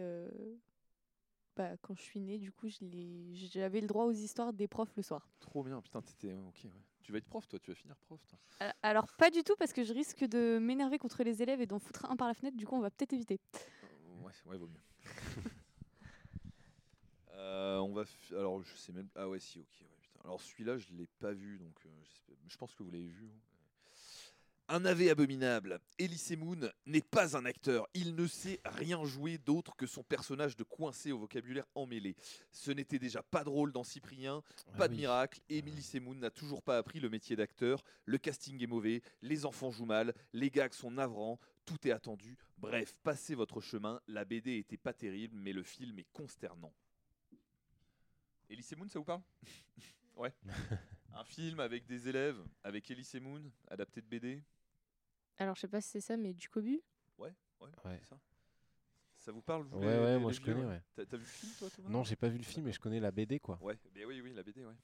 bah, 1.56 1.76
quand 1.82 1.96
je 1.96 2.02
suis 2.02 2.20
née, 2.20 2.38
du 2.38 2.52
coup 2.52 2.68
j'avais 2.70 3.82
le 3.82 3.88
droit 3.88 4.06
aux 4.06 4.12
histoires 4.12 4.54
des 4.54 4.68
profs 4.68 4.96
le 4.96 5.04
soir. 5.04 5.28
Trop 5.40 5.64
bien, 5.64 5.82
putain, 5.82 6.02
t'étais. 6.02 6.34
ok, 6.34 6.64
ouais. 6.66 6.72
Tu 7.02 7.12
vas 7.12 7.18
être 7.18 7.26
prof, 7.26 7.48
toi, 7.48 7.60
tu 7.60 7.72
vas 7.72 7.76
finir 7.76 7.96
prof, 7.98 8.20
toi. 8.28 8.40
Euh, 8.62 8.72
Alors 8.84 9.08
pas 9.18 9.30
du 9.30 9.44
tout 9.44 9.56
parce 9.58 9.74
que 9.74 9.84
je 9.84 9.94
risque 9.94 10.24
de 10.26 10.60
m'énerver 10.62 10.98
contre 10.98 11.24
les 11.24 11.42
élèves 11.42 11.62
et 11.62 11.66
d'en 11.66 11.80
foutre 11.80 12.06
un 12.10 12.16
par 12.16 12.28
la 12.28 12.34
fenêtre, 12.34 12.58
du 12.58 12.66
coup 12.66 12.76
on 12.76 12.82
va 12.82 12.90
peut-être 12.92 13.14
éviter. 13.14 13.40
Ouais, 14.22 14.34
ouais, 14.46 14.58
vaut 14.58 14.68
mieux. 14.68 14.82
Euh, 17.42 17.78
on 17.80 17.92
va. 17.94 18.04
f- 18.04 18.36
Alors, 18.38 18.62
je 18.64 18.76
sais 18.76 18.92
même. 18.94 19.10
Ah 19.16 19.28
ouais, 19.28 19.40
si, 19.40 19.60
ok. 19.60 19.66
ouais, 19.82 19.88
putain. 20.02 20.20
Alors, 20.24 20.40
celui-là, 20.42 20.78
je 20.78 20.88
l'ai 20.94 21.08
pas 21.20 21.34
vu, 21.34 21.58
donc 21.58 21.76
euh, 21.86 21.90
j'espère- 22.04 22.36
je 22.48 22.58
pense 22.58 22.74
que 22.76 22.84
vous 22.84 22.92
l'avez 22.92 23.08
vu. 23.08 23.26
hein. 23.34 23.40
Un 24.68 24.80
navet 24.82 25.10
abominable. 25.10 25.82
Elise 26.00 26.38
Moon 26.38 26.72
n'est 26.86 27.02
pas 27.02 27.36
un 27.36 27.44
acteur. 27.44 27.90
Il 27.94 28.16
ne 28.16 28.26
sait 28.26 28.62
rien 28.64 29.04
jouer 29.04 29.38
d'autre 29.38 29.76
que 29.76 29.86
son 29.86 30.02
personnage 30.02 30.56
de 30.56 30.64
coincé 30.64 31.12
au 31.12 31.18
vocabulaire 31.18 31.66
emmêlé. 31.76 32.16
Ce 32.54 32.72
n'était 32.72 32.98
déjà 33.00 33.22
pas 33.22 33.44
drôle 33.44 33.74
dans 33.74 33.84
Cyprien, 33.84 34.42
Ah 34.74 34.78
pas 34.78 34.88
de 34.88 34.96
miracle. 34.96 35.42
Emily 35.50 35.82
Semoun 35.82 36.18
n'a 36.20 36.30
toujours 36.32 36.64
pas 36.64 36.78
appris 36.78 37.02
le 37.02 37.10
métier 37.10 37.36
d'acteur. 37.36 37.84
Le 38.06 38.18
casting 38.18 38.64
est 38.64 38.68
mauvais, 38.68 39.02
les 39.22 39.46
enfants 39.46 39.72
jouent 39.72 39.84
mal, 39.86 40.14
les 40.32 40.50
gags 40.50 40.72
sont 40.74 40.92
navrants, 40.92 41.38
tout 41.66 41.86
est 41.86 41.92
attendu. 41.92 42.38
Bref, 42.58 42.96
passez 43.04 43.36
votre 43.36 43.60
chemin. 43.60 44.00
La 44.08 44.24
BD 44.24 44.58
était 44.58 44.78
pas 44.78 44.94
terrible, 44.94 45.36
mais 45.36 45.52
le 45.52 45.64
film 45.64 46.00
est 46.00 46.08
consternant. 46.14 46.72
Elise 48.52 48.76
Moon, 48.78 48.88
ça 48.90 49.00
vous 49.00 49.06
parle? 49.06 49.22
Ouais. 50.18 50.34
Un 51.14 51.24
film 51.24 51.60
avec 51.62 51.86
des 51.88 52.08
élèves, 52.08 52.38
avec 52.64 52.92
Elise 52.92 53.16
Moon, 53.16 53.42
adapté 53.70 54.02
de 54.02 54.06
BD. 54.06 54.44
Alors, 55.38 55.56
je 55.56 55.62
sais 55.62 55.68
pas 55.68 55.82
si 55.82 55.90
c'est 55.90 56.02
ça, 56.02 56.18
mais 56.18 56.34
du 56.34 56.48
cobu 56.50 56.82
Ouais, 57.18 57.34
ouais, 57.62 57.70
Ouais. 57.86 57.98
c'est 58.00 58.10
ça. 58.10 58.20
Ça 59.18 59.32
vous 59.32 59.42
parle 59.42 59.64
vous, 59.64 59.80
Ouais, 59.80 59.86
les- 59.86 60.00
ouais, 60.00 60.14
les- 60.14 60.20
moi 60.20 60.32
les 60.32 60.36
je 60.36 60.42
connais, 60.42 60.66
ouais. 60.66 60.82
T'as 60.96 61.06
t'as 61.06 61.18
vu 61.18 61.24
le 61.24 61.30
film 61.30 61.52
toi 61.58 61.70
Thomas? 61.70 61.90
Non, 61.90 62.04
j'ai 62.04 62.16
pas 62.16 62.28
vu 62.28 62.38
le 62.38 62.44
film, 62.44 62.66
mais 62.66 62.74
je 62.74 62.80
connais 62.80 63.00
la 63.00 63.12
BD, 63.12 63.40
quoi. 63.40 63.58
Ouais, 63.62 63.80
mais 63.96 64.06
oui, 64.06 64.22
oui, 64.22 64.34
la 64.34 64.44
BD, 64.44 64.66
ouais. 64.66 64.76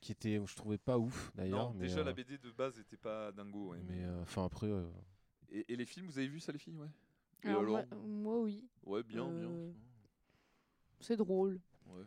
Qui 0.00 0.12
était, 0.12 0.40
je 0.46 0.54
trouvais 0.56 0.78
pas 0.78 0.98
ouf, 0.98 1.30
d'ailleurs. 1.34 1.68
Non, 1.68 1.74
mais, 1.74 1.86
déjà 1.86 2.00
euh, 2.00 2.04
la 2.04 2.12
BD 2.12 2.38
de 2.38 2.50
base 2.50 2.78
était 2.78 2.96
pas 2.96 3.32
dingo. 3.32 3.70
ouais, 3.72 3.78
Mais 3.86 4.04
euh, 4.04 4.22
enfin, 4.22 4.44
après. 4.44 4.66
euh, 4.66 4.88
Et, 5.50 5.72
et 5.72 5.76
les 5.76 5.84
films, 5.84 6.06
vous 6.06 6.18
avez 6.18 6.28
vu 6.28 6.40
ça 6.40 6.52
les 6.52 6.58
filles 6.58 6.76
ouais? 6.76 6.88
Alors, 7.44 7.60
alors 7.60 7.72
moi, 7.72 7.84
moi, 8.06 8.40
oui. 8.40 8.64
Ouais, 8.84 9.02
bien, 9.02 9.26
euh, 9.26 9.72
bien. 9.72 9.74
C'est 11.00 11.16
drôle. 11.16 11.60
Ouais. 11.86 12.04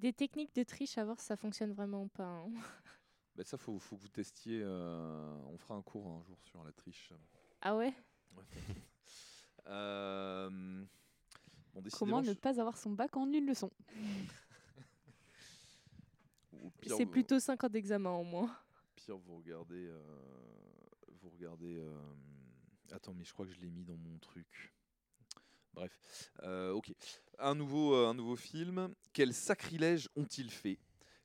Des 0.00 0.12
techniques 0.12 0.54
de 0.54 0.62
triche 0.62 0.96
à 0.98 1.04
voir 1.04 1.20
si 1.20 1.26
ça 1.26 1.36
fonctionne 1.36 1.72
vraiment 1.72 2.02
ou 2.04 2.08
pas. 2.08 2.24
hein. 2.26 2.50
Bah 3.36 3.44
ça, 3.44 3.56
faut, 3.56 3.78
faut 3.78 3.96
que 3.96 4.02
vous 4.02 4.08
testiez. 4.08 4.60
euh, 4.62 5.34
on 5.46 5.56
fera 5.56 5.74
un 5.76 5.82
cours 5.82 6.06
un 6.08 6.22
jour 6.24 6.36
sur 6.42 6.62
la 6.64 6.72
triche. 6.72 7.12
Ah 7.62 7.76
ouais? 7.76 7.94
Ouais. 8.36 8.42
Euh, 9.66 10.84
bon, 11.72 11.82
Comment 11.92 12.20
ne 12.22 12.32
je- 12.32 12.38
pas 12.38 12.58
avoir 12.60 12.76
son 12.76 12.90
bac 12.90 13.16
en 13.16 13.30
une 13.32 13.46
leçon? 13.46 13.70
Ou 16.52 16.70
pire, 16.80 16.96
C'est 16.96 17.04
vous- 17.04 17.10
plutôt 17.10 17.38
50 17.38 17.74
examens 17.76 18.10
en 18.10 18.24
moins. 18.24 18.54
Pire, 18.96 19.16
vous 19.18 19.36
regardez. 19.36 19.86
euh, 19.86 20.02
vous 21.20 21.30
regardez. 21.30 21.76
euh, 21.78 21.96
attends, 22.90 23.14
mais 23.14 23.24
je 23.24 23.32
crois 23.32 23.46
que 23.46 23.52
je 23.52 23.60
l'ai 23.60 23.70
mis 23.70 23.84
dans 23.84 23.96
mon 23.96 24.18
truc. 24.18 24.74
Bref, 25.74 25.98
Euh, 26.42 26.72
ok. 26.72 26.92
Un 27.38 27.54
nouveau, 27.54 27.94
euh, 27.94 28.36
film. 28.36 28.92
Quel 29.12 29.32
sacrilège 29.32 30.08
ont-ils 30.16 30.50
fait? 30.50 30.78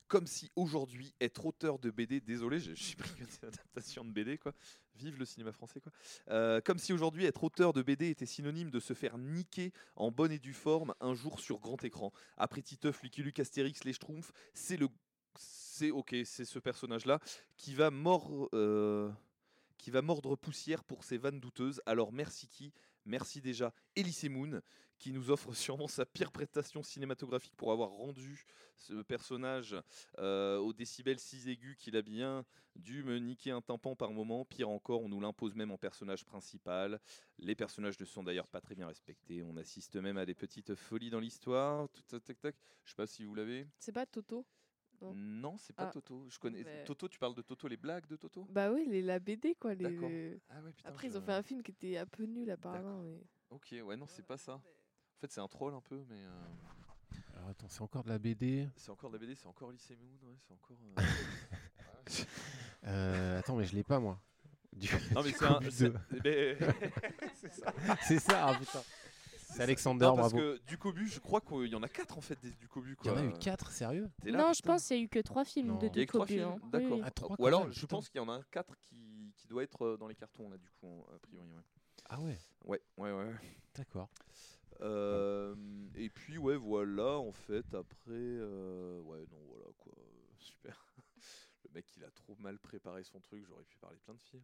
Comme 0.07 0.27
si 0.27 0.51
aujourd'hui 0.55 1.13
être 1.19 1.47
auteur 1.47 1.80
de 1.80 1.89
BD, 1.89 2.22
désolé, 2.22 2.59
j'ai 2.59 2.76
j'ai 2.76 2.95
pris 2.95 3.19
une 3.19 3.47
adaptation 3.47 4.05
de 4.05 4.11
BD 4.11 4.38
quoi. 4.38 4.53
Vive 4.93 5.17
le 5.17 5.26
cinéma 5.26 5.51
français 5.51 5.81
quoi. 5.81 5.91
Euh, 6.30 6.61
comme 6.61 6.77
si 6.77 6.93
aujourd'hui 6.93 7.26
être 7.26 7.43
auteur 7.43 7.73
de 7.73 7.81
BD 7.81 8.09
était 8.09 8.27
synonyme 8.27 8.69
de 8.69 8.80
se 8.80 8.93
faire 8.93 9.17
niquer 9.17 9.73
en 9.95 10.11
bonne 10.11 10.31
et 10.31 10.38
due 10.38 10.53
forme 10.53 10.93
un 11.01 11.15
jour 11.15 11.39
sur 11.39 11.59
grand 11.59 11.84
écran. 11.84 12.11
Après 12.38 12.61
Titeuf, 12.61 13.01
Lucky 13.01 13.23
Luke, 13.23 13.39
Astérix, 13.39 13.84
les 13.84 13.93
Schtroumpfs, 13.93 14.31
c'est 14.53 14.77
le, 14.77 14.89
c'est 15.39 15.89
ok, 15.89 16.15
c'est 16.23 16.45
ce 16.45 16.59
personnage-là 16.59 17.19
qui 17.57 17.73
va 17.73 17.89
qui 19.80 19.91
va 19.91 20.01
mordre 20.03 20.35
poussière 20.35 20.84
pour 20.84 21.03
ses 21.03 21.17
vannes 21.17 21.39
douteuses. 21.39 21.81
Alors 21.88 22.11
merci 22.13 22.47
qui? 22.47 22.72
Merci 23.06 23.41
déjà 23.41 23.73
Elise 23.95 24.30
Moon 24.30 24.61
qui 24.98 25.11
nous 25.11 25.30
offre 25.30 25.53
sûrement 25.53 25.88
sa 25.88 26.06
pire 26.06 26.32
prestation 26.32 26.84
cinématographique 26.84 27.56
pour 27.56 27.72
avoir 27.72 27.90
rendu 27.90 28.45
ce 28.76 29.02
personnage 29.03 29.76
euh, 30.19 30.57
au 30.57 30.73
décibel 30.73 31.19
si 31.19 31.49
aigu 31.49 31.76
qu'il 31.77 31.95
a 31.95 32.02
bien 32.02 32.45
dû 32.76 33.03
me 33.03 33.18
niquer 33.19 33.52
un 33.52 33.61
tympan 33.61 33.95
par 33.95 34.11
moment. 34.11 34.45
Pire 34.45 34.69
encore, 34.69 35.02
on 35.02 35.10
nous 35.10 35.22
l'impose 35.22 35.56
même 35.56 35.72
en 35.72 35.77
personnage 35.77 36.26
principal. 36.26 36.99
Les 37.38 37.56
personnages 37.56 37.99
ne 37.99 38.06
sont 38.06 38.23
d'ailleurs 38.23 38.48
pas 38.48 38.61
très 38.61 38.76
bien 38.76 38.88
respectés. 38.88 39.44
On 39.44 39.56
assiste 39.57 39.95
même 39.95 40.18
à 40.18 40.26
des 40.26 40.36
petites 40.36 40.76
folies 40.76 41.10
dans 41.10 41.19
l'histoire. 41.19 41.88
Tac, 42.07 42.23
tac, 42.41 42.56
sais 42.84 42.95
pas 42.95 43.07
si 43.07 43.23
vous 43.23 43.36
l'avez. 43.36 43.68
C'est 43.80 43.94
pas 43.94 44.06
Toto? 44.06 44.45
Non. 45.01 45.13
Non, 45.15 45.57
c'est 45.57 45.76
pas 45.76 45.88
Ah. 45.88 45.91
Toto. 45.91 46.26
Je 46.30 46.39
connais 46.39 46.63
Mais- 46.63 46.84
Toto. 46.85 47.07
Tu 47.07 47.19
parles 47.19 47.35
de 47.35 47.41
Toto, 47.41 47.67
les 47.67 47.77
blagues 47.77 48.07
de 48.07 48.15
Toto? 48.15 48.45
Bah 48.49 48.72
oui, 48.72 48.85
les, 48.88 49.01
la 49.01 49.19
BD 49.19 49.55
quoi. 49.55 49.73
Les... 49.76 49.84
D'accord. 49.84 50.09
Ah 50.49 50.61
ouais, 50.61 50.72
putain, 50.73 50.89
Après, 50.89 51.07
ils 51.07 51.17
ont 51.17 51.22
fait 51.22 51.34
un 51.34 51.43
film 51.43 51.61
qui 51.63 51.72
était 51.72 51.97
un 51.97 52.05
peu 52.05 52.23
nul 52.23 52.49
apparemment. 52.51 53.01
Mais... 53.03 53.22
Ok, 53.49 53.76
ouais, 53.84 53.95
non, 53.95 54.05
c'est 54.07 54.26
pas 54.26 54.38
ça. 54.38 54.53
En 54.53 55.19
fait, 55.22 55.31
c'est 55.31 55.41
un 55.41 55.47
troll 55.47 55.73
un 55.73 55.81
peu, 55.81 56.03
mais 56.09 56.23
euh, 56.23 56.43
Alors 57.38 57.49
attends, 57.49 57.67
c'est 57.69 57.81
encore 57.81 58.03
de 58.03 58.09
la 58.09 58.17
BD. 58.19 58.67
c'est 58.76 58.89
encore 58.91 59.09
de 59.11 59.15
la 59.17 59.19
BD, 59.19 59.35
c'est 59.35 59.47
encore 59.47 59.72
Lycée 59.72 59.95
Moon, 59.95 60.30
ouais, 60.30 60.35
c'est 60.39 60.53
encore. 60.53 60.77
euh, 60.97 61.01
Euh, 62.88 63.39
attends, 63.39 63.55
mais 63.55 63.65
je 63.65 63.76
l'ai 63.76 63.84
pas 63.84 63.99
moi. 63.99 64.19
Du- 64.72 64.88
Non, 65.15 65.23
mais 65.23 65.31
c'est 65.31 65.45
un. 65.45 65.53
Cobu 65.59 65.72
c'est- 65.72 65.89
2. 65.89 65.95
mais- 66.23 66.57
c'est 67.35 67.51
ça. 67.53 67.73
C'est 68.03 68.19
ça, 68.19 68.47
ah 68.47 68.53
putain. 68.59 68.84
C'est 69.56 69.64
Alexander, 69.64 70.06
Non, 70.06 70.15
parce 70.15 70.34
bravo. 70.34 70.38
que 70.38 70.57
du 70.68 70.77
Cobu, 70.77 71.07
je 71.07 71.19
crois 71.19 71.41
qu'il 71.41 71.68
y 71.68 71.76
en 71.76 71.84
a 71.84 71.88
4 71.90 72.18
en 72.18 72.22
fait 72.22 72.40
des 72.41 72.52
du 72.52 72.68
Cobu. 72.68 72.98
Il 73.03 73.07
y 73.07 73.10
en 73.10 73.14
Quoi. 73.14 73.22
a 73.22 73.26
eu 73.26 73.34
4, 73.40 73.72
sérieux? 73.72 74.10
Là, 74.23 74.32
non, 74.38 74.53
je 74.53 74.57
putain 74.61 74.73
pense 74.73 74.88
qu'il 74.88 74.98
y 74.98 74.99
a 74.99 75.03
eu 75.03 75.07
que 75.10 75.19
3 75.19 75.45
films 75.45 75.68
Non. 75.68 75.77
de 75.77 75.88
Il 75.88 75.95
y 75.95 75.99
a 75.99 76.03
eu 76.03 76.06
que 76.06 76.11
trois 76.11 76.26
Ducobu. 76.26 76.41
films, 76.44 76.61
hein. 76.64 76.69
D'accord. 76.72 76.98
oui. 76.98 77.03
Ah, 77.06 77.36
Ou 77.40 77.45
alors, 77.48 77.72
je 77.72 77.80
putain. 77.82 77.88
pense 77.88 78.10
qu'il 78.10 78.19
y 78.19 78.23
en 78.23 78.30
a 78.30 78.34
un 78.34 78.44
4 78.52 78.76
qui, 78.77 79.34
qui 79.38 79.48
doit 79.48 79.64
être 79.64 79.82
euh, 79.86 79.98
dans 79.98 80.07
les 80.07 80.15
cartons 80.15 80.49
là, 80.49 80.57
du 80.57 80.69
coup, 80.72 80.88
en- 80.88 81.06
a 81.15 81.19
priori. 81.19 81.48
Ouais, 81.48 81.61
Ah 82.10 82.19
ouais, 82.22 82.38
ouais, 82.65 82.82
ouais. 82.98 83.11
ouais. 83.14 83.36
d'accord. 83.76 84.10
Euh, 84.82 85.56
et 85.95 86.10
puis 86.10 86.38
ouais 86.38 86.57
voilà 86.57 87.11
en 87.18 87.32
fait 87.32 87.65
après 87.73 88.11
euh, 88.11 88.99
ouais 89.03 89.26
non 89.32 89.40
voilà 89.48 89.68
quoi 89.77 89.94
super 90.38 90.86
le 91.64 91.69
mec 91.73 91.86
il 91.95 92.03
a 92.03 92.11
trop 92.11 92.36
mal 92.40 92.60
préparé 92.60 93.02
son 93.06 93.22
truc 93.22 93.45
j'aurais 93.48 93.64
pu 93.64 93.77
parler 93.77 93.98
plein 94.03 94.15
de 94.15 94.22
films 94.22 94.44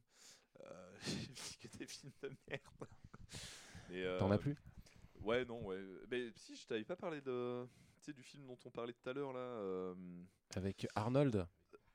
euh, 0.61 0.95
j'ai 1.05 1.27
dit 1.27 1.57
que 1.61 1.77
des 1.77 1.85
films 1.85 2.13
de 2.21 2.31
merde 2.47 2.61
euh, 3.91 4.19
T'en 4.19 4.31
as 4.31 4.37
plus? 4.37 4.55
Ouais 5.23 5.45
non 5.45 5.63
ouais 5.65 5.79
mais 6.09 6.29
si 6.35 6.55
je 6.55 6.65
t'avais 6.67 6.83
pas 6.83 6.95
parlé 6.95 7.21
de 7.21 7.65
tu 7.99 8.05
sais 8.05 8.13
du 8.13 8.23
film 8.23 8.45
dont 8.47 8.57
on 8.65 8.69
parlait 8.71 8.93
tout 8.93 9.07
à 9.09 9.13
l'heure 9.13 9.33
là 9.33 9.39
euh, 9.39 9.93
Avec 10.55 10.87
Arnold 10.95 11.47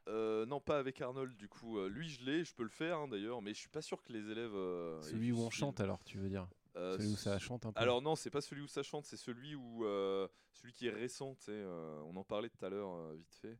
euh, 0.08 0.46
non 0.46 0.60
pas 0.60 0.78
avec 0.78 1.00
Arnold 1.00 1.36
du 1.36 1.48
coup 1.48 1.78
Euh, 1.78 1.88
lui 1.88 2.08
je 2.08 2.24
l'ai 2.24 2.44
je 2.44 2.54
peux 2.54 2.62
le 2.62 2.68
faire 2.68 2.98
hein, 2.98 3.08
d'ailleurs 3.08 3.42
mais 3.42 3.52
je 3.54 3.58
suis 3.58 3.68
pas 3.68 3.82
sûr 3.82 4.02
que 4.02 4.12
les 4.12 4.30
élèves 4.30 4.54
euh, 4.54 5.00
aient 5.00 5.02
Celui 5.10 5.26
vu 5.28 5.32
où 5.32 5.36
ce 5.38 5.42
on 5.42 5.50
film. 5.50 5.60
chante 5.60 5.80
alors, 5.80 6.04
tu 6.04 6.18
veux 6.18 6.28
dire 6.28 6.46
Euh, 6.76 6.96
Celui 6.98 7.12
où 7.12 7.16
ça 7.16 7.38
chante 7.38 7.66
un 7.66 7.72
peu 7.72 7.80
alors 7.80 8.02
non, 8.02 8.14
c'est 8.16 8.30
pas 8.30 8.40
celui 8.42 8.62
où 8.62 8.68
ça 8.68 8.82
chante, 8.84 9.04
c'est 9.06 9.16
celui 9.16 9.54
où 9.56 9.84
euh, 9.84 10.28
celui 10.52 10.72
qui 10.72 10.86
est 10.86 10.90
récent. 10.92 11.34
tu 11.34 11.44
sais, 11.46 11.52
euh, 11.52 12.00
on 12.04 12.14
en 12.16 12.22
parlait 12.24 12.50
tout 12.50 12.62
à 12.64 12.68
l'heure 12.68 12.94
euh, 12.94 13.14
vite 13.16 13.34
fait. 13.34 13.56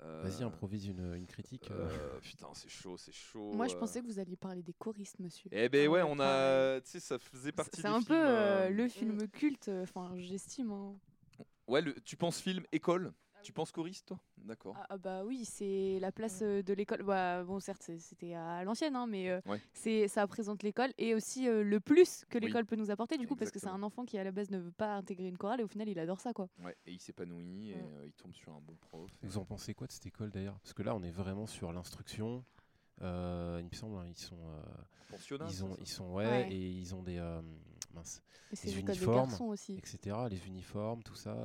Euh, 0.00 0.22
Vas-y, 0.22 0.42
improvise 0.42 0.86
une, 0.86 1.14
une 1.14 1.26
critique. 1.26 1.70
euh. 1.70 1.86
euh, 1.88 2.20
putain, 2.20 2.48
c'est 2.54 2.68
chaud, 2.68 2.96
c'est 2.96 3.12
chaud. 3.12 3.52
Moi, 3.54 3.68
je 3.68 3.74
euh. 3.74 3.78
pensais 3.78 4.00
que 4.00 4.06
vous 4.06 4.18
alliez 4.18 4.36
parler 4.36 4.62
des 4.62 4.72
choristes, 4.74 5.18
monsieur. 5.20 5.50
Eh 5.52 5.68
ben 5.68 5.86
Ah 5.86 5.90
ouais, 5.90 6.02
on 6.02 6.18
a, 6.20 6.80
tu 6.80 6.90
sais, 6.90 7.00
ça 7.00 7.18
faisait 7.18 7.52
partie. 7.52 7.80
C'est 7.80 7.86
un 7.86 7.94
films, 8.00 8.04
peu 8.04 8.14
euh, 8.28 8.66
euh, 8.66 8.70
le 8.70 8.88
film 8.88 9.28
culte, 9.28 9.68
euh, 9.68 9.84
enfin, 9.84 10.12
j'estime. 10.16 10.72
hein. 10.72 10.94
Ouais, 11.68 11.80
le- 11.80 11.94
tu 12.00 12.16
penses 12.16 12.40
film 12.40 12.64
école? 12.72 13.12
Tu 13.44 13.52
penses 13.52 13.70
choriste 13.72 14.06
toi? 14.06 14.18
D'accord. 14.38 14.74
Ah, 14.78 14.86
ah 14.88 14.96
bah 14.98 15.22
oui, 15.24 15.44
c'est 15.44 15.98
la 16.00 16.10
place 16.10 16.40
euh, 16.42 16.62
de 16.62 16.72
l'école. 16.72 17.02
Bah, 17.02 17.44
bon, 17.44 17.60
certes, 17.60 17.90
c'était 17.98 18.32
à 18.32 18.64
l'ancienne, 18.64 18.96
hein, 18.96 19.06
mais 19.06 19.28
euh, 19.28 19.40
Ouais. 19.44 19.60
c'est 19.74 20.08
ça 20.08 20.22
représente 20.22 20.62
l'école 20.62 20.92
et 20.96 21.14
aussi 21.14 21.46
euh, 21.46 21.62
le 21.62 21.78
plus 21.78 22.24
que 22.30 22.38
Oui. 22.38 22.46
l'école 22.46 22.64
peut 22.64 22.74
nous 22.76 22.90
apporter, 22.90 23.18
du 23.18 23.26
coup, 23.26 23.36
parce 23.36 23.50
que 23.50 23.58
c'est 23.58 23.68
un 23.68 23.82
enfant 23.82 24.06
qui, 24.06 24.16
à 24.16 24.24
la 24.24 24.32
base, 24.32 24.50
ne 24.50 24.58
veut 24.58 24.72
pas 24.72 24.94
intégrer 24.96 25.28
une 25.28 25.36
chorale 25.36 25.60
et 25.60 25.62
au 25.62 25.68
final, 25.68 25.90
il 25.90 25.98
adore 25.98 26.20
ça, 26.20 26.32
quoi. 26.32 26.48
Ouais, 26.64 26.74
et 26.86 26.92
il 26.92 27.00
s'épanouit 27.00 27.72
et 27.72 27.74
euh, 27.76 28.06
il 28.06 28.12
tombe 28.14 28.32
sur 28.34 28.54
un 28.54 28.60
bon 28.62 28.76
prof. 28.76 29.10
et- 29.22 29.26
Vous 29.26 29.36
en 29.36 29.44
pensez 29.44 29.74
quoi 29.74 29.86
de 29.86 29.92
cette 29.92 30.06
école 30.06 30.30
d'ailleurs? 30.30 30.58
Parce 30.60 30.72
que 30.72 30.82
là, 30.82 30.94
on 30.96 31.02
est 31.02 31.10
vraiment 31.12 31.46
sur 31.46 31.70
l'instruction. 31.72 32.42
Euh, 33.02 33.58
il 33.60 33.66
me 33.66 33.74
semble, 33.74 33.98
hein, 33.98 34.06
ils 34.08 34.16
sont, 34.16 34.38
euh, 34.48 34.62
ils 35.46 35.62
ont, 35.64 35.74
ça? 35.74 35.80
ils 35.82 35.86
sont, 35.88 36.12
ouais, 36.14 36.24
Ouais. 36.26 36.48
et 36.50 36.70
ils 36.70 36.94
ont 36.94 37.02
des, 37.02 37.18
euh, 37.18 37.42
mince, 37.92 38.22
Et 38.52 38.56
des 38.66 38.78
uniformes, 38.80 39.34
aussi. 39.48 39.74
etc. 39.76 40.16
Les 40.30 40.46
uniformes, 40.46 41.02
tout 41.02 41.14
ça. 41.16 41.36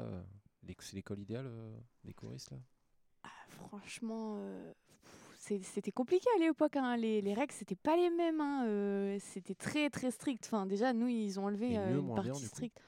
Les- 0.64 0.76
C'est 0.80 0.95
l'école 0.95 1.19
idéale 1.19 1.48
euh, 1.48 1.77
des 2.03 2.14
choristes 2.14 2.52
là? 2.52 2.57
Ah, 3.23 3.30
franchement, 3.49 4.36
euh, 4.38 4.73
c'était 5.38 5.91
compliqué 5.91 6.27
à 6.38 6.40
l'époque. 6.40 6.76
hein. 6.77 6.95
Les, 6.98 7.22
les 7.22 7.34
règles, 7.34 7.53
c'était 7.53 7.76
pas 7.76 7.95
les 7.95 8.10
mêmes. 8.10 8.40
hein. 8.41 8.65
Euh, 8.68 9.18
c'était 9.19 9.56
très 9.56 9.90
très 9.90 10.11
strict. 10.11 10.45
Enfin, 10.45 10.65
déjà, 10.65 10.94
nous, 10.94 11.07
ils 11.07 11.40
ont 11.40 11.45
enlevé 11.45 11.77
euh, 11.77 11.91
mieux, 11.94 11.99
une 11.99 12.06
bien, 12.06 12.15
partie 12.15 12.45
stricte. 12.45 12.81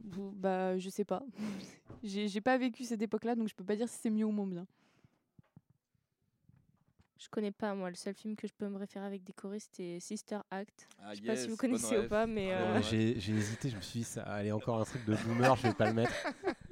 Bah, 0.00 0.78
je 0.78 0.88
sais 0.88 1.04
pas. 1.04 1.22
J'ai 2.02 2.40
pas 2.40 2.56
vécu 2.58 2.84
cette 2.84 3.02
époque-là, 3.02 3.34
donc 3.34 3.48
je 3.48 3.54
peux 3.54 3.64
pas 3.64 3.74
dire 3.76 3.88
si 3.88 3.98
c'est 4.00 4.10
mieux 4.10 4.24
ou 4.26 4.30
moins 4.30 4.46
bien. 4.46 4.66
Je 7.18 7.28
connais 7.30 7.50
pas, 7.50 7.74
moi. 7.74 7.88
Le 7.88 7.96
seul 7.96 8.14
film 8.14 8.36
que 8.36 8.46
je 8.46 8.52
peux 8.52 8.68
me 8.68 8.76
référer 8.76 9.06
avec 9.06 9.24
des 9.24 9.32
choristes, 9.32 9.72
c'est 9.74 9.98
Sister 10.00 10.38
Act. 10.50 10.86
Ah, 11.02 11.14
Je 11.14 11.20
sais 11.20 11.26
pas 11.26 11.36
si 11.36 11.48
vous 11.48 11.56
connaissez 11.56 11.98
ou 11.98 12.08
pas, 12.08 12.26
mais. 12.26 12.52
Euh, 12.52 12.74
Ouais, 12.74 12.82
J'ai 12.82 13.18
j'ai 13.18 13.32
hésité, 13.34 13.70
je 13.70 13.76
me 13.76 13.80
suis 13.80 14.00
dit, 14.00 14.04
ça 14.04 14.22
allez, 14.24 14.52
encore 14.52 14.78
un 14.80 14.84
truc 14.84 15.04
de 15.06 15.16
boomer, 15.16 15.56
je 15.56 15.62
vais 15.68 15.74
pas 15.74 15.86
le 15.88 15.94
mettre. 15.94 16.12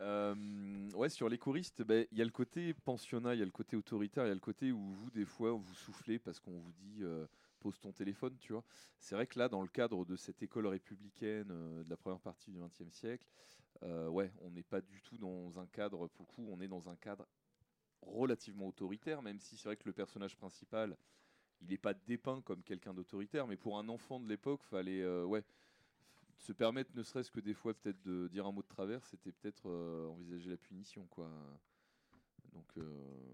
Euh, 0.00 0.34
ouais, 0.94 1.08
sur 1.08 1.28
les 1.28 1.38
choristes, 1.38 1.82
ben, 1.82 2.06
il 2.12 2.18
y 2.18 2.22
a 2.22 2.24
le 2.24 2.30
côté 2.30 2.72
pensionnat, 2.72 3.34
il 3.34 3.40
y 3.40 3.42
a 3.42 3.44
le 3.44 3.50
côté 3.50 3.76
autoritaire, 3.76 4.24
il 4.24 4.28
y 4.28 4.30
a 4.30 4.34
le 4.34 4.40
côté 4.40 4.70
où 4.70 4.92
vous, 4.92 5.10
des 5.10 5.24
fois, 5.24 5.52
vous 5.52 5.74
soufflez 5.74 6.18
parce 6.18 6.38
qu'on 6.38 6.58
vous 6.58 6.72
dit 6.72 6.98
euh, 7.02 7.26
pose 7.60 7.78
ton 7.80 7.92
téléphone, 7.92 8.36
tu 8.38 8.52
vois. 8.52 8.64
C'est 9.00 9.14
vrai 9.14 9.26
que 9.26 9.38
là, 9.38 9.48
dans 9.48 9.62
le 9.62 9.68
cadre 9.68 10.04
de 10.04 10.14
cette 10.16 10.42
école 10.42 10.66
républicaine 10.66 11.48
euh, 11.50 11.82
de 11.82 11.90
la 11.90 11.96
première 11.96 12.20
partie 12.20 12.50
du 12.50 12.58
XXe 12.58 12.94
siècle, 12.94 13.26
ouais, 13.82 14.32
on 14.40 14.50
n'est 14.50 14.64
pas 14.64 14.80
du 14.80 15.00
tout 15.02 15.18
dans 15.18 15.58
un 15.60 15.66
cadre, 15.66 16.08
pour 16.08 16.26
le 16.28 16.34
coup, 16.34 16.46
on 16.50 16.60
est 16.60 16.68
dans 16.68 16.88
un 16.88 16.96
cadre 16.96 17.26
relativement 18.02 18.66
autoritaire, 18.66 19.22
même 19.22 19.38
si 19.38 19.56
c'est 19.56 19.68
vrai 19.68 19.76
que 19.76 19.86
le 19.86 19.92
personnage 19.92 20.36
principal, 20.36 20.96
il 21.60 21.68
n'est 21.68 21.78
pas 21.78 21.94
dépeint 21.94 22.40
comme 22.42 22.62
quelqu'un 22.62 22.92
d'autoritaire, 22.92 23.46
mais 23.46 23.56
pour 23.56 23.78
un 23.78 23.88
enfant 23.88 24.18
de 24.18 24.28
l'époque, 24.28 24.64
fallait, 24.64 25.06
ouais, 25.22 25.44
se 26.38 26.52
permettre 26.52 26.90
ne 26.94 27.02
serait-ce 27.02 27.30
que 27.30 27.40
des 27.40 27.54
fois 27.54 27.74
peut-être 27.74 28.00
de 28.02 28.28
dire 28.28 28.46
un 28.46 28.52
mot 28.52 28.62
de 28.62 28.68
travers, 28.68 29.04
c'était 29.06 29.32
peut-être 29.32 29.68
euh, 29.68 30.06
envisager 30.06 30.50
la 30.50 30.56
punition 30.56 31.06
quoi. 31.10 31.30
Donc 32.52 32.66
euh, 32.78 32.82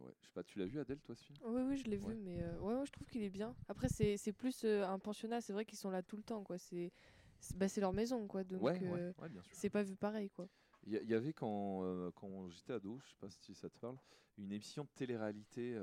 ouais, 0.00 0.12
je 0.20 0.26
sais 0.26 0.32
pas, 0.32 0.42
tu 0.42 0.58
l'as 0.58 0.66
vu 0.66 0.78
Adèle 0.80 1.00
toi 1.00 1.14
ce 1.14 1.24
film? 1.24 1.38
Oui, 1.44 1.62
oui, 1.62 1.76
je 1.76 1.84
l'ai 1.84 1.98
Ouais. 1.98 2.14
vu, 2.14 2.20
mais 2.22 2.42
euh, 2.42 2.58
ouais, 2.60 2.74
ouais, 2.74 2.86
je 2.86 2.92
trouve 2.92 3.06
qu'il 3.08 3.22
est 3.22 3.30
bien. 3.30 3.54
Après, 3.68 3.88
c'est 3.88 4.16
c'est 4.16 4.32
plus 4.32 4.64
euh, 4.64 4.84
un 4.86 4.98
pensionnat, 4.98 5.40
c'est 5.40 5.52
vrai 5.52 5.64
qu'ils 5.64 5.78
sont 5.78 5.90
là 5.90 6.02
tout 6.02 6.16
le 6.16 6.22
temps, 6.22 6.42
quoi. 6.42 6.58
C'est 6.58 6.90
bah, 7.54 7.68
c'est 7.68 7.80
leur 7.80 7.92
maison, 7.92 8.26
quoi. 8.26 8.42
Donc, 8.44 8.62
euh, 8.82 9.12
c'est 9.52 9.70
pas 9.70 9.82
vu 9.82 9.96
pareil, 9.96 10.30
quoi. 10.30 10.48
Il 10.86 10.94
y, 10.94 11.06
y 11.06 11.14
avait 11.14 11.32
quand, 11.32 12.10
quand 12.14 12.48
j'étais 12.48 12.72
ado, 12.72 12.98
je 13.02 13.08
sais 13.10 13.16
pas 13.20 13.30
si 13.30 13.54
ça 13.54 13.68
te 13.70 13.78
parle, 13.78 13.96
une 14.38 14.52
émission 14.52 14.84
de 14.84 14.88
télé-réalité 14.94 15.78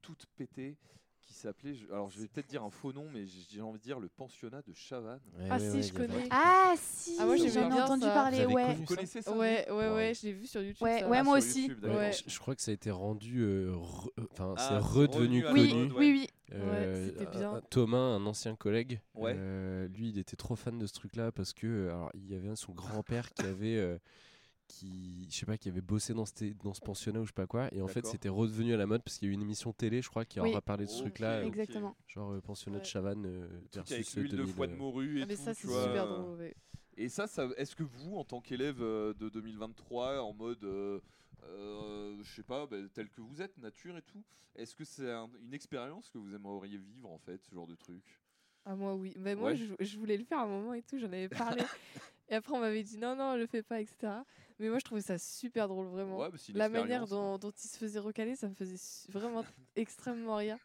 toute 0.00 0.26
pétée 0.36 0.76
qui 1.22 1.34
s'appelait, 1.34 1.74
je- 1.74 1.86
alors 1.92 2.08
je 2.10 2.18
vais 2.20 2.26
peut-être 2.28 2.48
dire 2.48 2.62
un 2.62 2.70
faux 2.70 2.92
nom, 2.92 3.06
mais 3.12 3.24
j'ai 3.26 3.40
j'ai 3.50 3.60
envie 3.62 3.78
de 3.78 3.82
dire 3.84 3.98
le 4.00 4.08
pensionnat 4.08 4.62
de 4.62 4.72
Chavannes. 4.74 5.20
Ouais, 5.38 5.46
Ah 5.50 5.54
ouais, 5.56 5.60
si, 5.70 5.76
ouais, 5.76 5.82
je 5.82 5.92
connais. 5.92 6.28
Ah 6.30 6.74
si, 6.76 7.16
Ah, 7.18 7.26
moi, 7.26 7.36
j'aimais 7.36 7.50
j'en 7.50 7.66
ai 7.66 7.70
bien 7.72 7.84
entendu 7.84 8.02
ça. 8.04 8.12
parler, 8.14 8.36
Vous 8.38 8.42
avez 8.44 8.54
ouais. 8.54 8.62
connu 8.66 8.76
Vous 8.76 8.86
ça 8.86 8.94
connaissez 8.96 9.22
ça 9.22 9.36
Ouais, 9.36 9.66
ouais, 9.70 9.88
Wow. 9.88 9.94
ouais, 9.94 10.12
je 10.14 10.26
l'ai 10.26 10.32
vu 10.32 10.46
sur 10.46 10.62
YouTube. 10.62 10.82
Ouais, 10.82 11.00
ça. 11.00 11.08
ouais, 11.08 11.18
Ah, 11.18 11.22
moi 11.24 11.40
sur 11.40 11.48
aussi. 11.50 11.62
YouTube, 11.62 11.80
d'accord. 11.80 11.96
Ouais. 11.98 12.12
Je, 12.12 12.30
je 12.30 12.38
crois 12.38 12.54
que 12.54 12.62
ça 12.62 12.70
a 12.70 12.74
été 12.74 12.90
rendu. 12.90 13.40
euh, 13.42 13.72
re- 13.72 14.10
euh, 14.18 14.26
Enfin, 14.32 14.54
Ah, 14.56 14.66
c'est 14.68 14.78
redevenu 14.78 15.44
revenu 15.44 15.46
à 15.46 15.52
Oui, 15.52 15.62
la 15.66 15.68
connu. 15.72 15.82
mode, 15.88 15.92
oui, 15.98 16.10
oui. 16.12 16.28
Euh, 16.54 17.06
c'était 17.06 17.26
un- 17.26 17.30
bien. 17.30 17.54
un- 17.54 17.60
Thomas, 17.70 17.96
un 17.98 18.26
ancien 18.26 18.54
collègue, 18.56 19.00
Ouais. 19.14 19.34
euh, 19.36 19.88
lui, 19.88 20.10
il 20.10 20.18
était 20.18 20.36
trop 20.36 20.54
fan 20.56 20.78
de 20.78 20.86
ce 20.86 20.92
truc-là 20.92 21.32
parce 21.32 21.52
que 21.54 21.88
alors, 21.88 22.10
il 22.14 22.26
y 22.30 22.34
avait 22.34 22.48
un- 22.48 22.56
son 22.56 22.72
grand-père 22.72 23.32
qui 23.32 23.42
avait, 23.46 23.76
euh, 23.76 23.96
qui, 24.72 25.26
je 25.30 25.36
sais 25.36 25.46
pas, 25.46 25.58
qui 25.58 25.68
avait 25.68 25.80
bossé 25.82 26.14
dans 26.14 26.24
ce, 26.24 26.32
dans 26.64 26.72
ce 26.72 26.80
pensionnat 26.80 27.20
ou 27.20 27.24
je 27.24 27.28
sais 27.28 27.34
pas 27.34 27.46
quoi, 27.46 27.72
et 27.74 27.82
en 27.82 27.88
fait, 27.88 28.06
c'était 28.06 28.28
redevenu 28.28 28.72
à 28.72 28.76
la 28.76 28.86
mode 28.86 29.02
parce 29.02 29.18
qu'il 29.18 29.28
y 29.28 29.30
a 29.30 29.32
eu 29.32 29.34
une 29.34 29.42
émission 29.42 29.72
télé, 29.72 30.00
je 30.02 30.08
crois, 30.08 30.24
qui 30.24 30.40
Oui. 30.40 30.48
aura 30.50 30.62
parlé 30.62 30.86
de 30.86 30.90
ce 30.90 30.98
truc-là, 31.00 31.38
euh. 31.38 31.42
Exactement. 31.46 31.96
genre 32.08 32.32
euh, 32.32 32.40
pensionnat 32.40 32.80
de. 32.80 32.84
Chavannes 32.84 33.26
euh, 33.26 33.48
versus 33.72 33.92
avec 33.94 34.08
euh, 34.16 34.20
l'huile 34.20 34.30
de 34.32 34.36
2000, 34.38 34.54
foie 34.54 34.66
de 34.66 34.72
euh, 34.72 34.76
morue 34.76 35.18
et 35.18 35.22
Ah, 35.22 35.26
mais 35.26 35.36
tout, 35.36 35.42
ça, 35.42 35.54
c'est 35.54 35.68
super 35.68 36.06
drôle. 36.06 36.38
ouais. 36.38 36.54
Et 36.96 37.08
ça, 37.08 37.26
ça 37.26 37.48
est-ce 37.56 37.74
que 37.76 37.82
vous, 37.82 38.16
en 38.16 38.24
tant 38.24 38.40
qu'élève 38.40 38.82
euh, 38.82 39.14
de 39.14 39.28
2023, 39.28 40.20
en 40.22 40.32
mode, 40.32 40.62
euh, 40.64 41.00
euh, 41.44 42.16
je 42.22 42.34
sais 42.34 42.42
pas, 42.42 42.66
bah, 42.66 42.76
tel 42.94 43.08
que 43.10 43.20
vous 43.20 43.40
êtes, 43.42 43.56
nature 43.58 43.96
et 43.96 44.02
tout, 44.02 44.22
est-ce 44.56 44.74
que 44.74 44.84
c'est 44.84 45.10
un- 45.10 45.30
une 45.42 45.54
expérience 45.54 46.10
que 46.10 46.18
vous 46.18 46.34
aimeriez 46.34 46.78
vivre 46.78 47.10
en 47.10 47.18
fait, 47.18 47.42
ce 47.44 47.54
genre 47.54 47.66
de 47.66 47.74
truc? 47.74 48.20
Ah, 48.64 48.74
moi, 48.76 48.94
oui. 48.94 49.14
Bah, 49.18 49.34
moi, 49.34 49.50
Ouais. 49.50 49.56
je, 49.56 49.74
je 49.80 49.98
voulais 49.98 50.16
le 50.16 50.24
faire 50.24 50.38
à 50.38 50.42
un 50.44 50.46
moment 50.46 50.72
et 50.74 50.82
tout, 50.82 50.98
j'en 50.98 51.06
avais 51.06 51.28
parlé. 51.28 51.62
et 52.28 52.34
après, 52.34 52.54
on 52.54 52.60
m'avait 52.60 52.82
dit 52.84 52.98
non, 52.98 53.16
non, 53.16 53.36
le 53.36 53.46
fais 53.46 53.62
pas, 53.62 53.80
etc. 53.80 54.12
Mais 54.62 54.68
moi, 54.68 54.78
je 54.78 54.84
trouvais 54.84 55.00
ça 55.02 55.18
super 55.18 55.66
drôle, 55.66 55.88
vraiment. 55.88 56.18
Ouais, 56.18 56.30
bah, 56.30 56.38
La 56.54 56.68
manière 56.68 57.08
dont, 57.08 57.36
dont 57.36 57.50
il 57.50 57.68
se 57.68 57.76
faisait 57.76 57.98
recaler, 57.98 58.36
ça 58.36 58.48
me 58.48 58.54
faisait 58.54 58.78
vraiment 59.10 59.42
extrêmement 59.76 60.36
rire. 60.36 60.56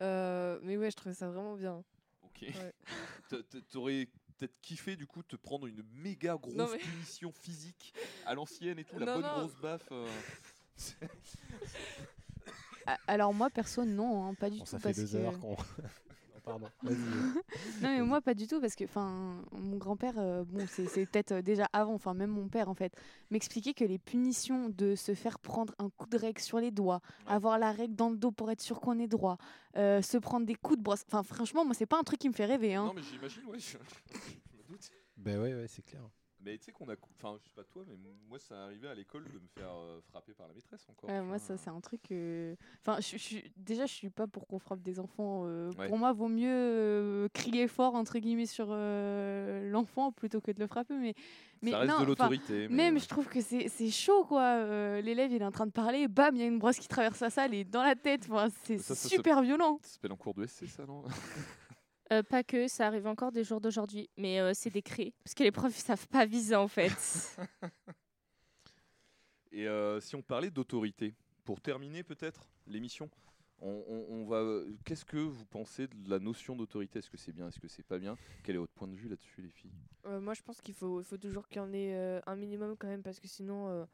Euh, 0.00 0.60
mais 0.62 0.76
ouais, 0.76 0.92
je 0.92 0.96
trouvais 0.96 1.14
ça 1.14 1.28
vraiment 1.28 1.56
bien. 1.56 1.82
Ok. 2.22 2.42
Ouais. 2.42 3.42
T'aurais 3.72 4.06
peut-être 4.38 4.60
kiffé 4.60 4.94
du 4.94 5.06
coup 5.08 5.24
te 5.24 5.34
prendre 5.34 5.66
une 5.66 5.82
méga 5.92 6.36
grosse 6.36 6.54
Non, 6.54 6.68
mais- 6.70 6.78
punition 6.78 7.32
physique 7.32 7.92
à 8.26 8.34
l'ancienne 8.34 8.78
et 8.78 8.84
tout, 8.84 8.96
la 9.00 9.06
Non, 9.06 9.14
bonne 9.14 9.22
non. 9.22 9.40
grosse 9.40 9.56
baffe. 9.60 9.88
euh. 9.90 10.08
Alors 13.08 13.32
moi, 13.34 13.50
perso, 13.50 13.84
non, 13.84 14.24
hein, 14.26 14.34
pas 14.34 14.50
du 14.50 14.58
Bon, 14.58 14.64
tout. 14.64 14.70
ça 14.70 14.78
fait 14.78 14.88
parce 14.94 14.98
deux 14.98 15.18
que... 15.18 15.22
heures 15.24 15.38
qu'on. 15.40 15.56
Pardon. 16.44 16.66
Vas-y. 16.82 16.96
Non 17.82 17.88
mais 17.88 18.02
moi 18.02 18.20
pas 18.20 18.34
du 18.34 18.46
tout 18.46 18.60
parce 18.60 18.74
que 18.74 18.84
enfin 18.84 19.42
mon 19.52 19.76
grand-père 19.76 20.14
euh, 20.18 20.44
bon 20.44 20.64
c'est 20.68 20.86
c'est 20.86 21.06
peut-être 21.06 21.32
euh, 21.32 21.42
déjà 21.42 21.68
avant 21.72 21.94
enfin 21.94 22.14
même 22.14 22.30
mon 22.30 22.48
père 22.48 22.68
en 22.68 22.74
fait 22.74 22.92
m'expliquait 23.30 23.74
que 23.74 23.84
les 23.84 23.98
punitions 23.98 24.68
de 24.68 24.94
se 24.94 25.14
faire 25.14 25.38
prendre 25.38 25.74
un 25.78 25.88
coup 25.90 26.06
de 26.08 26.16
règle 26.18 26.40
sur 26.40 26.58
les 26.58 26.70
doigts, 26.70 27.00
Ouais. 27.26 27.32
avoir 27.34 27.58
la 27.58 27.70
règle 27.72 27.94
dans 27.94 28.10
le 28.10 28.16
dos 28.16 28.30
pour 28.32 28.50
être 28.50 28.60
sûr 28.60 28.80
qu'on 28.80 28.98
est 28.98 29.06
droit, 29.08 29.36
euh, 29.76 30.02
se 30.02 30.16
prendre 30.18 30.46
des 30.46 30.54
coups 30.54 30.78
de 30.78 30.82
brosse 30.82 31.04
enfin 31.06 31.22
franchement 31.22 31.64
moi 31.64 31.74
c'est 31.74 31.86
pas 31.86 31.98
un 31.98 32.02
truc 32.04 32.18
qui 32.20 32.28
me 32.28 32.34
fait 32.34 32.44
rêver 32.46 32.74
hein. 32.74 32.86
Non, 32.86 32.94
mais 32.94 33.02
j'imagine, 33.02 33.44
ouais, 33.46 33.58
je, 33.58 33.76
je 34.12 34.56
me 34.58 34.62
doute. 34.68 34.90
Ben 35.16 35.40
ouais, 35.40 35.54
ouais, 35.54 35.66
c'est 35.68 35.82
clair. 35.82 36.02
Mais 36.44 36.58
tu 36.58 36.64
sais 36.64 36.72
qu'on 36.72 36.88
a. 36.88 36.94
Enfin, 37.18 37.36
je 37.38 37.44
sais 37.44 37.54
pas 37.54 37.62
toi, 37.62 37.84
mais 37.88 37.94
moi, 38.28 38.38
ça 38.38 38.64
arrivait 38.64 38.88
à 38.88 38.94
l'école 38.94 39.24
de 39.24 39.38
me 39.38 39.46
faire 39.56 39.70
euh, 39.74 40.00
frapper 40.10 40.32
par 40.32 40.48
la 40.48 40.54
maîtresse 40.54 40.84
encore. 40.88 41.08
Ouais, 41.08 41.20
moi 41.22 41.38
ça 41.38 41.56
c'est 41.56 41.70
un 41.70 41.80
truc 41.80 42.00
euh, 42.10 42.54
enfin 42.80 43.00
je, 43.00 43.12
je 43.12 43.16
suis- 43.22 43.52
déjà 43.56 43.86
je 43.86 43.92
suis 43.92 44.10
pas 44.10 44.26
pour 44.26 44.46
qu'on 44.48 44.58
frappe 44.58 44.82
des 44.82 44.98
enfants 44.98 45.42
euh, 45.46 45.70
Ouais. 45.78 45.86
pour 45.88 45.98
moi 45.98 46.12
vaut 46.12 46.28
mieux 46.28 46.48
euh, 46.50 47.28
crier 47.32 47.68
fort 47.68 47.94
entre 47.94 48.18
guillemets 48.18 48.46
sur 48.46 48.66
euh, 48.70 49.70
l'enfant 49.70 50.10
plutôt 50.12 50.40
que 50.40 50.50
de 50.50 50.58
le 50.60 50.66
frapper 50.66 50.94
mais 50.94 51.14
mais 51.62 51.70
ça 51.70 51.78
reste 51.78 51.90
non, 51.92 51.98
de 51.98 52.02
enfin, 52.02 52.06
l'autorité. 52.28 52.66
mais, 52.68 52.74
Même, 52.90 52.98
je 52.98 53.06
trouve 53.06 53.28
que 53.28 53.40
c'est 53.40 53.68
c'est 53.68 53.88
chaud, 53.90 54.24
quoi. 54.24 54.42
Euh, 54.42 55.00
L'élève, 55.00 55.30
il 55.30 55.40
est 55.40 55.44
en 55.44 55.52
train 55.52 55.66
de 55.66 55.70
parler, 55.70 56.08
bam, 56.08 56.34
il 56.34 56.40
y 56.40 56.44
a 56.44 56.48
une 56.48 56.58
brosse 56.58 56.80
qui 56.80 56.88
traverse 56.88 57.20
la 57.20 57.30
salle 57.30 57.54
et 57.54 57.62
dans 57.62 57.84
la 57.84 57.94
tête. 57.94 58.26
Enfin, 58.28 58.48
c'est 58.64 58.78
Ça, 58.78 58.96
ça 58.96 59.08
se- 59.08 59.14
super 59.14 59.40
violent. 59.42 59.78
Ça 59.80 59.90
s'appelle 59.90 60.10
en 60.10 60.16
cours 60.16 60.34
de 60.34 60.44
SC, 60.44 60.66
ça, 60.66 60.84
non? 60.86 61.04
Euh, 62.12 62.22
pas 62.22 62.44
que, 62.44 62.68
ça 62.68 62.86
arrive 62.88 63.06
encore 63.06 63.32
des 63.32 63.42
jours 63.42 63.60
d'aujourd'hui, 63.60 64.10
mais 64.18 64.38
euh, 64.38 64.52
c'est 64.54 64.68
des 64.70 64.82
crés. 64.82 65.14
Parce 65.24 65.34
que 65.34 65.42
les 65.44 65.50
profs, 65.50 65.76
ils 65.78 65.82
savent 65.82 66.06
pas 66.08 66.26
viser 66.26 66.54
en 66.56 66.68
fait. 66.68 66.92
Et 69.52 69.66
euh, 69.66 70.00
si 70.00 70.14
on 70.14 70.22
parlait 70.22 70.50
d'autorité, 70.50 71.14
pour 71.44 71.60
terminer 71.60 72.02
peut-être 72.02 72.48
l'émission, 72.66 73.08
on, 73.60 73.82
on- 73.88 74.06
on 74.10 74.24
va. 74.26 74.62
Qu'est-ce 74.84 75.04
que 75.04 75.16
vous 75.16 75.44
pensez 75.46 75.86
de 75.88 76.10
la 76.10 76.18
notion 76.18 76.56
d'autorité? 76.56 76.98
Est-ce 76.98 77.10
que 77.10 77.16
c'est 77.16 77.32
bien? 77.32 77.48
Est-ce 77.48 77.60
que 77.60 77.68
c'est 77.68 77.82
pas 77.86 77.98
bien? 77.98 78.16
Quel 78.44 78.56
est 78.56 78.58
votre 78.58 78.72
point 78.72 78.88
de 78.88 78.94
vue 78.96 79.08
là-dessus, 79.08 79.40
les 79.42 79.50
filles? 79.50 79.72
Euh, 80.06 80.20
moi, 80.20 80.34
je 80.34 80.42
pense 80.42 80.60
qu'il 80.60 80.74
faut, 80.74 81.00
il 81.00 81.04
faut 81.04 81.18
toujours 81.18 81.48
qu'il 81.48 81.58
y 81.58 81.60
en 81.60 81.72
ait 81.72 81.94
euh, 81.94 82.20
un 82.26 82.36
minimum 82.36 82.76
quand 82.76 82.88
même, 82.88 83.02
parce 83.02 83.20
que 83.20 83.28
sinon, 83.28 83.68
euh, 83.68 83.84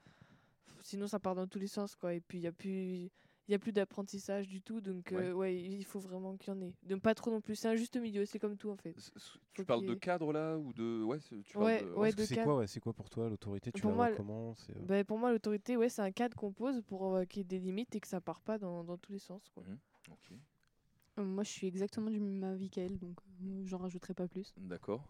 sinon 0.83 1.07
ça 1.07 1.19
part 1.19 1.35
dans 1.35 1.47
tous 1.47 1.59
les 1.59 1.67
sens, 1.67 1.95
quoi. 1.97 2.15
Et 2.15 2.21
puis, 2.21 2.39
il 2.39 2.43
n'y 2.43 2.47
a 2.47 2.53
plus, 2.53 3.11
il 3.49 3.53
y 3.53 3.55
a 3.55 3.59
plus 3.59 3.73
d'apprentissage 3.73 4.47
du 4.47 4.61
tout, 4.61 4.81
donc 4.83 5.11
Ouais. 5.11 5.25
euh, 5.25 5.33
ouais, 5.33 5.57
il 5.57 5.85
faut 5.85 5.99
vraiment 6.01 6.37
qu'il 6.37 6.53
y 6.53 6.57
en 6.57 6.61
ait. 6.61 6.75
Donc 6.83 7.01
pas 7.01 7.15
trop 7.15 7.31
non 7.31 7.41
plus, 7.41 7.57
c'est 7.57 7.69
un 7.69 7.77
juste 7.77 7.97
milieu, 7.97 8.27
c'est 8.27 8.39
comme 8.39 8.57
tout 8.57 8.71
en 8.71 8.77
fait. 8.77 8.95
Tu 9.55 9.65
parles 9.65 9.85
de 9.87 9.95
cadre 9.95 10.33
là 10.33 10.57
ou 10.59 10.73
de 10.75 11.03
ouais 11.03 11.19
c'est- 11.21 11.43
tu 11.43 11.55
parles 11.55 11.65
Ouais, 11.67 11.83
de- 11.83 11.95
ouais, 11.95 12.13
c'est 12.13 12.43
quoi, 12.45 12.57
ouais, 12.57 12.67
c'est 12.67 12.81
quoi 12.81 12.93
pour 12.93 13.09
toi 13.09 13.29
l'autorité? 13.29 13.73
Tu 13.73 13.81
Pour 13.81 13.91
la 13.91 13.97
moi, 13.97 14.11
comment? 14.15 14.55
Euh, 14.71 14.75
Ben, 14.87 15.05
pour 15.05 15.19
moi, 15.19 15.33
l'autorité, 15.33 15.77
ouais, 15.77 15.89
c'est 15.89 16.03
un 16.03 16.13
cadre 16.13 16.37
qu'on 16.37 16.53
pose 16.53 16.83
pour 16.83 17.15
euh, 17.17 17.25
qu'il 17.25 17.41
y 17.41 17.41
ait 17.41 17.45
des 17.45 17.59
limites 17.59 17.97
et 17.97 18.01
que 18.01 18.09
ça 18.09 18.21
part 18.21 18.41
pas 18.43 18.59
dans, 18.59 18.85
dans 18.85 18.99
tous 18.99 19.13
les 19.13 19.19
sens, 19.19 19.49
quoi. 19.55 19.65
Ok, 20.11 20.33
Euh, 21.19 21.25
moi, 21.25 21.43
je 21.43 21.51
suis 21.51 21.67
exactement 21.67 22.11
du 22.11 22.21
même 22.21 22.45
avis 22.45 22.71
qu'elle, 22.71 22.99
donc 22.99 23.19
euh, 23.43 23.63
j'en 23.65 23.79
rajouterai 23.79 24.15
pas 24.15 24.29
plus. 24.29 24.55
D'accord. 24.59 25.05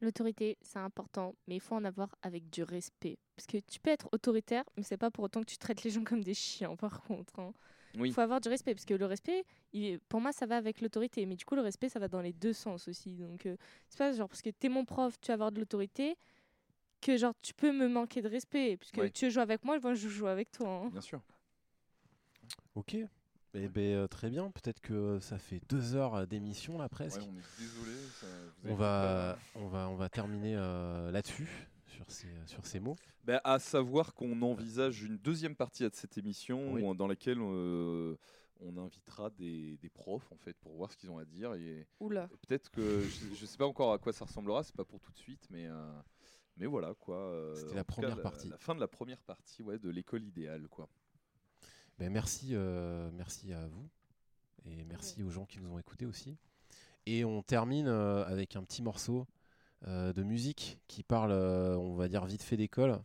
L'autorité, 0.00 0.58
c'est 0.60 0.78
important, 0.78 1.34
mais 1.48 1.56
il 1.56 1.60
faut 1.60 1.74
en 1.74 1.84
avoir 1.84 2.14
avec 2.22 2.50
du 2.50 2.62
respect. 2.62 3.18
Parce 3.34 3.46
que 3.46 3.58
tu 3.58 3.80
peux 3.80 3.90
être 3.90 4.08
autoritaire, 4.12 4.64
mais 4.76 4.82
c'est 4.82 4.98
pas 4.98 5.10
pour 5.10 5.24
autant 5.24 5.40
que 5.40 5.46
tu 5.46 5.56
traites 5.56 5.82
les 5.84 5.90
gens 5.90 6.04
comme 6.04 6.22
des 6.22 6.34
chiens, 6.34 6.76
par 6.76 7.02
contre. 7.02 7.38
hein. 7.40 7.52
Oui. 7.98 8.10
Il 8.10 8.12
faut 8.12 8.20
avoir 8.20 8.40
du 8.42 8.50
respect, 8.50 8.74
parce 8.74 8.84
que 8.84 8.92
le 8.92 9.06
respect, 9.06 9.44
il 9.72 9.98
pour 10.00 10.20
moi, 10.20 10.30
ça 10.32 10.44
va 10.44 10.58
avec 10.58 10.82
l'autorité. 10.82 11.24
Mais 11.24 11.34
du 11.34 11.46
coup, 11.46 11.54
le 11.54 11.62
respect, 11.62 11.88
ça 11.88 11.98
va 11.98 12.08
dans 12.08 12.20
les 12.20 12.34
deux 12.34 12.52
sens 12.52 12.88
aussi. 12.88 13.14
Donc, 13.16 13.46
euh, 13.46 13.56
c'est 13.88 13.96
pas 13.98 14.12
genre 14.12 14.28
parce 14.28 14.42
que 14.42 14.50
t'es 14.50 14.68
mon 14.68 14.84
prof, 14.84 15.18
tu 15.18 15.28
vas 15.28 15.34
avoir 15.34 15.50
de 15.50 15.60
l'autorité, 15.60 16.16
que 17.00 17.16
genre 17.16 17.32
tu 17.40 17.54
peux 17.54 17.72
me 17.72 17.88
manquer 17.88 18.20
de 18.20 18.28
respect. 18.28 18.76
Puisque 18.76 18.98
Ouais. 18.98 19.10
tu 19.10 19.24
veux 19.24 19.30
jouer 19.30 19.42
avec 19.42 19.64
moi, 19.64 19.78
moi 19.80 19.94
je 19.94 20.08
joue 20.08 20.26
avec 20.26 20.50
toi. 20.52 20.68
hein. 20.68 20.88
Bien 20.90 21.00
sûr. 21.00 21.22
Ok. 22.74 22.96
Eh 23.54 23.68
ben, 23.68 23.94
euh, 23.96 24.06
très 24.06 24.28
bien. 24.30 24.50
Peut-être 24.50 24.80
que 24.80 24.92
euh, 24.92 25.20
ça 25.20 25.38
fait 25.38 25.60
deux 25.68 25.94
heures 25.94 26.14
euh, 26.14 26.26
d'émission 26.26 26.78
là 26.78 26.88
presque. 26.88 27.20
Ouais, 27.20 27.26
on 27.30 27.36
est 27.38 27.58
désolé. 27.58 27.96
ça- 28.20 28.26
vous 28.62 28.68
on 28.72 28.76
fait 28.76 28.80
va, 28.82 29.38
on 29.54 29.68
va, 29.68 29.88
on 29.88 29.96
va 29.96 30.08
terminer 30.08 30.54
euh, 30.56 31.10
là-dessus 31.10 31.48
sur 31.86 32.04
ces, 32.10 32.28
sur 32.46 32.66
ces 32.66 32.80
mots. 32.80 32.96
Ben, 33.24 33.40
à 33.44 33.58
savoir 33.58 34.14
qu'on 34.14 34.40
envisage 34.42 35.02
une 35.02 35.16
deuxième 35.16 35.56
partie 35.56 35.82
de 35.84 35.90
cette 35.94 36.18
émission 36.18 36.74
Oui. 36.74 36.82
où- 36.82 36.94
dans 36.94 37.06
laquelle 37.06 37.38
euh, 37.40 38.14
on 38.60 38.76
invitera 38.76 39.30
des, 39.30 39.76
des 39.78 39.88
profs 39.88 40.30
en 40.32 40.36
fait 40.36 40.54
pour 40.58 40.74
voir 40.76 40.92
ce 40.92 40.96
qu'ils 40.96 41.10
ont 41.10 41.18
à 41.18 41.24
dire 41.24 41.54
et 41.54 41.86
Oula. 42.00 42.28
peut-être 42.46 42.70
que 42.70 43.00
je, 43.00 43.34
je 43.34 43.46
sais 43.46 43.56
pas 43.58 43.66
encore 43.66 43.92
à 43.92 43.98
quoi 43.98 44.12
ça 44.12 44.24
ressemblera, 44.26 44.62
c'est 44.62 44.76
pas 44.76 44.84
pour 44.84 45.00
tout 45.00 45.12
de 45.12 45.18
suite, 45.18 45.46
mais 45.50 45.66
euh, 45.66 45.92
mais 46.56 46.66
voilà 46.66 46.94
quoi. 46.94 47.16
euh, 47.16 47.54
C'était 47.54 47.74
la 47.74 47.84
cas, 47.84 47.84
première 47.84 48.20
partie. 48.22 48.48
La 48.48 48.56
fin 48.58 48.74
de 48.74 48.80
la 48.80 48.88
première 48.88 49.20
partie, 49.22 49.62
ouais, 49.62 49.78
de 49.78 49.90
l'école 49.90 50.22
idéale 50.24 50.68
quoi. 50.68 50.88
Ben, 51.98 52.12
merci, 52.12 52.50
euh, 52.52 53.10
merci 53.14 53.54
à 53.54 53.66
vous 53.68 53.88
et 54.66 54.84
merci 54.84 55.22
aux 55.22 55.30
gens 55.30 55.46
qui 55.46 55.60
nous 55.60 55.72
ont 55.72 55.78
écoutés 55.78 56.04
aussi. 56.04 56.36
Et 57.06 57.24
on 57.24 57.42
termine 57.42 57.86
euh, 57.88 58.24
avec 58.26 58.54
un 58.56 58.62
petit 58.62 58.82
morceau 58.82 59.26
euh, 59.86 60.12
de 60.12 60.22
musique 60.22 60.78
qui 60.88 61.02
parle, 61.02 61.32
on 61.32 61.94
va 61.94 62.08
dire 62.08 62.26
vite 62.26 62.42
fait 62.42 62.56
d'école. 62.56 63.00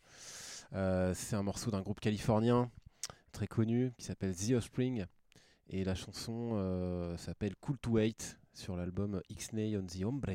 C'est 0.72 1.36
un 1.36 1.44
morceau 1.44 1.72
d'un 1.72 1.82
groupe 1.82 2.00
californien 2.00 2.70
très 3.32 3.48
connu 3.48 3.94
qui 3.98 4.06
s'appelle 4.06 4.36
The 4.36 4.52
Offspring 4.52 5.06
et 5.70 5.84
la 5.84 5.96
chanson 5.96 7.16
s'appelle 7.18 7.56
Cool 7.58 7.78
to 7.78 7.92
Wait 7.92 8.40
sur 8.54 8.78
l'album 8.78 9.22
X-Nay 9.30 9.78
on 9.78 9.86
the 9.86 10.04
Hombre. 10.04 10.32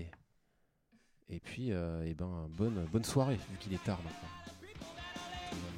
Et 1.29 1.41
puis, 1.41 1.71
eh 1.71 2.15
ben, 2.15 2.49
bonne, 2.51 2.85
bonne 2.93 3.05
soirée 3.05 3.37
vu 3.37 3.57
qu'il 3.59 3.73
est 3.73 3.83
tard 3.83 4.01
maintenant. 4.03 4.29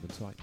Bonne 0.02 0.12
soirée. 0.12 0.36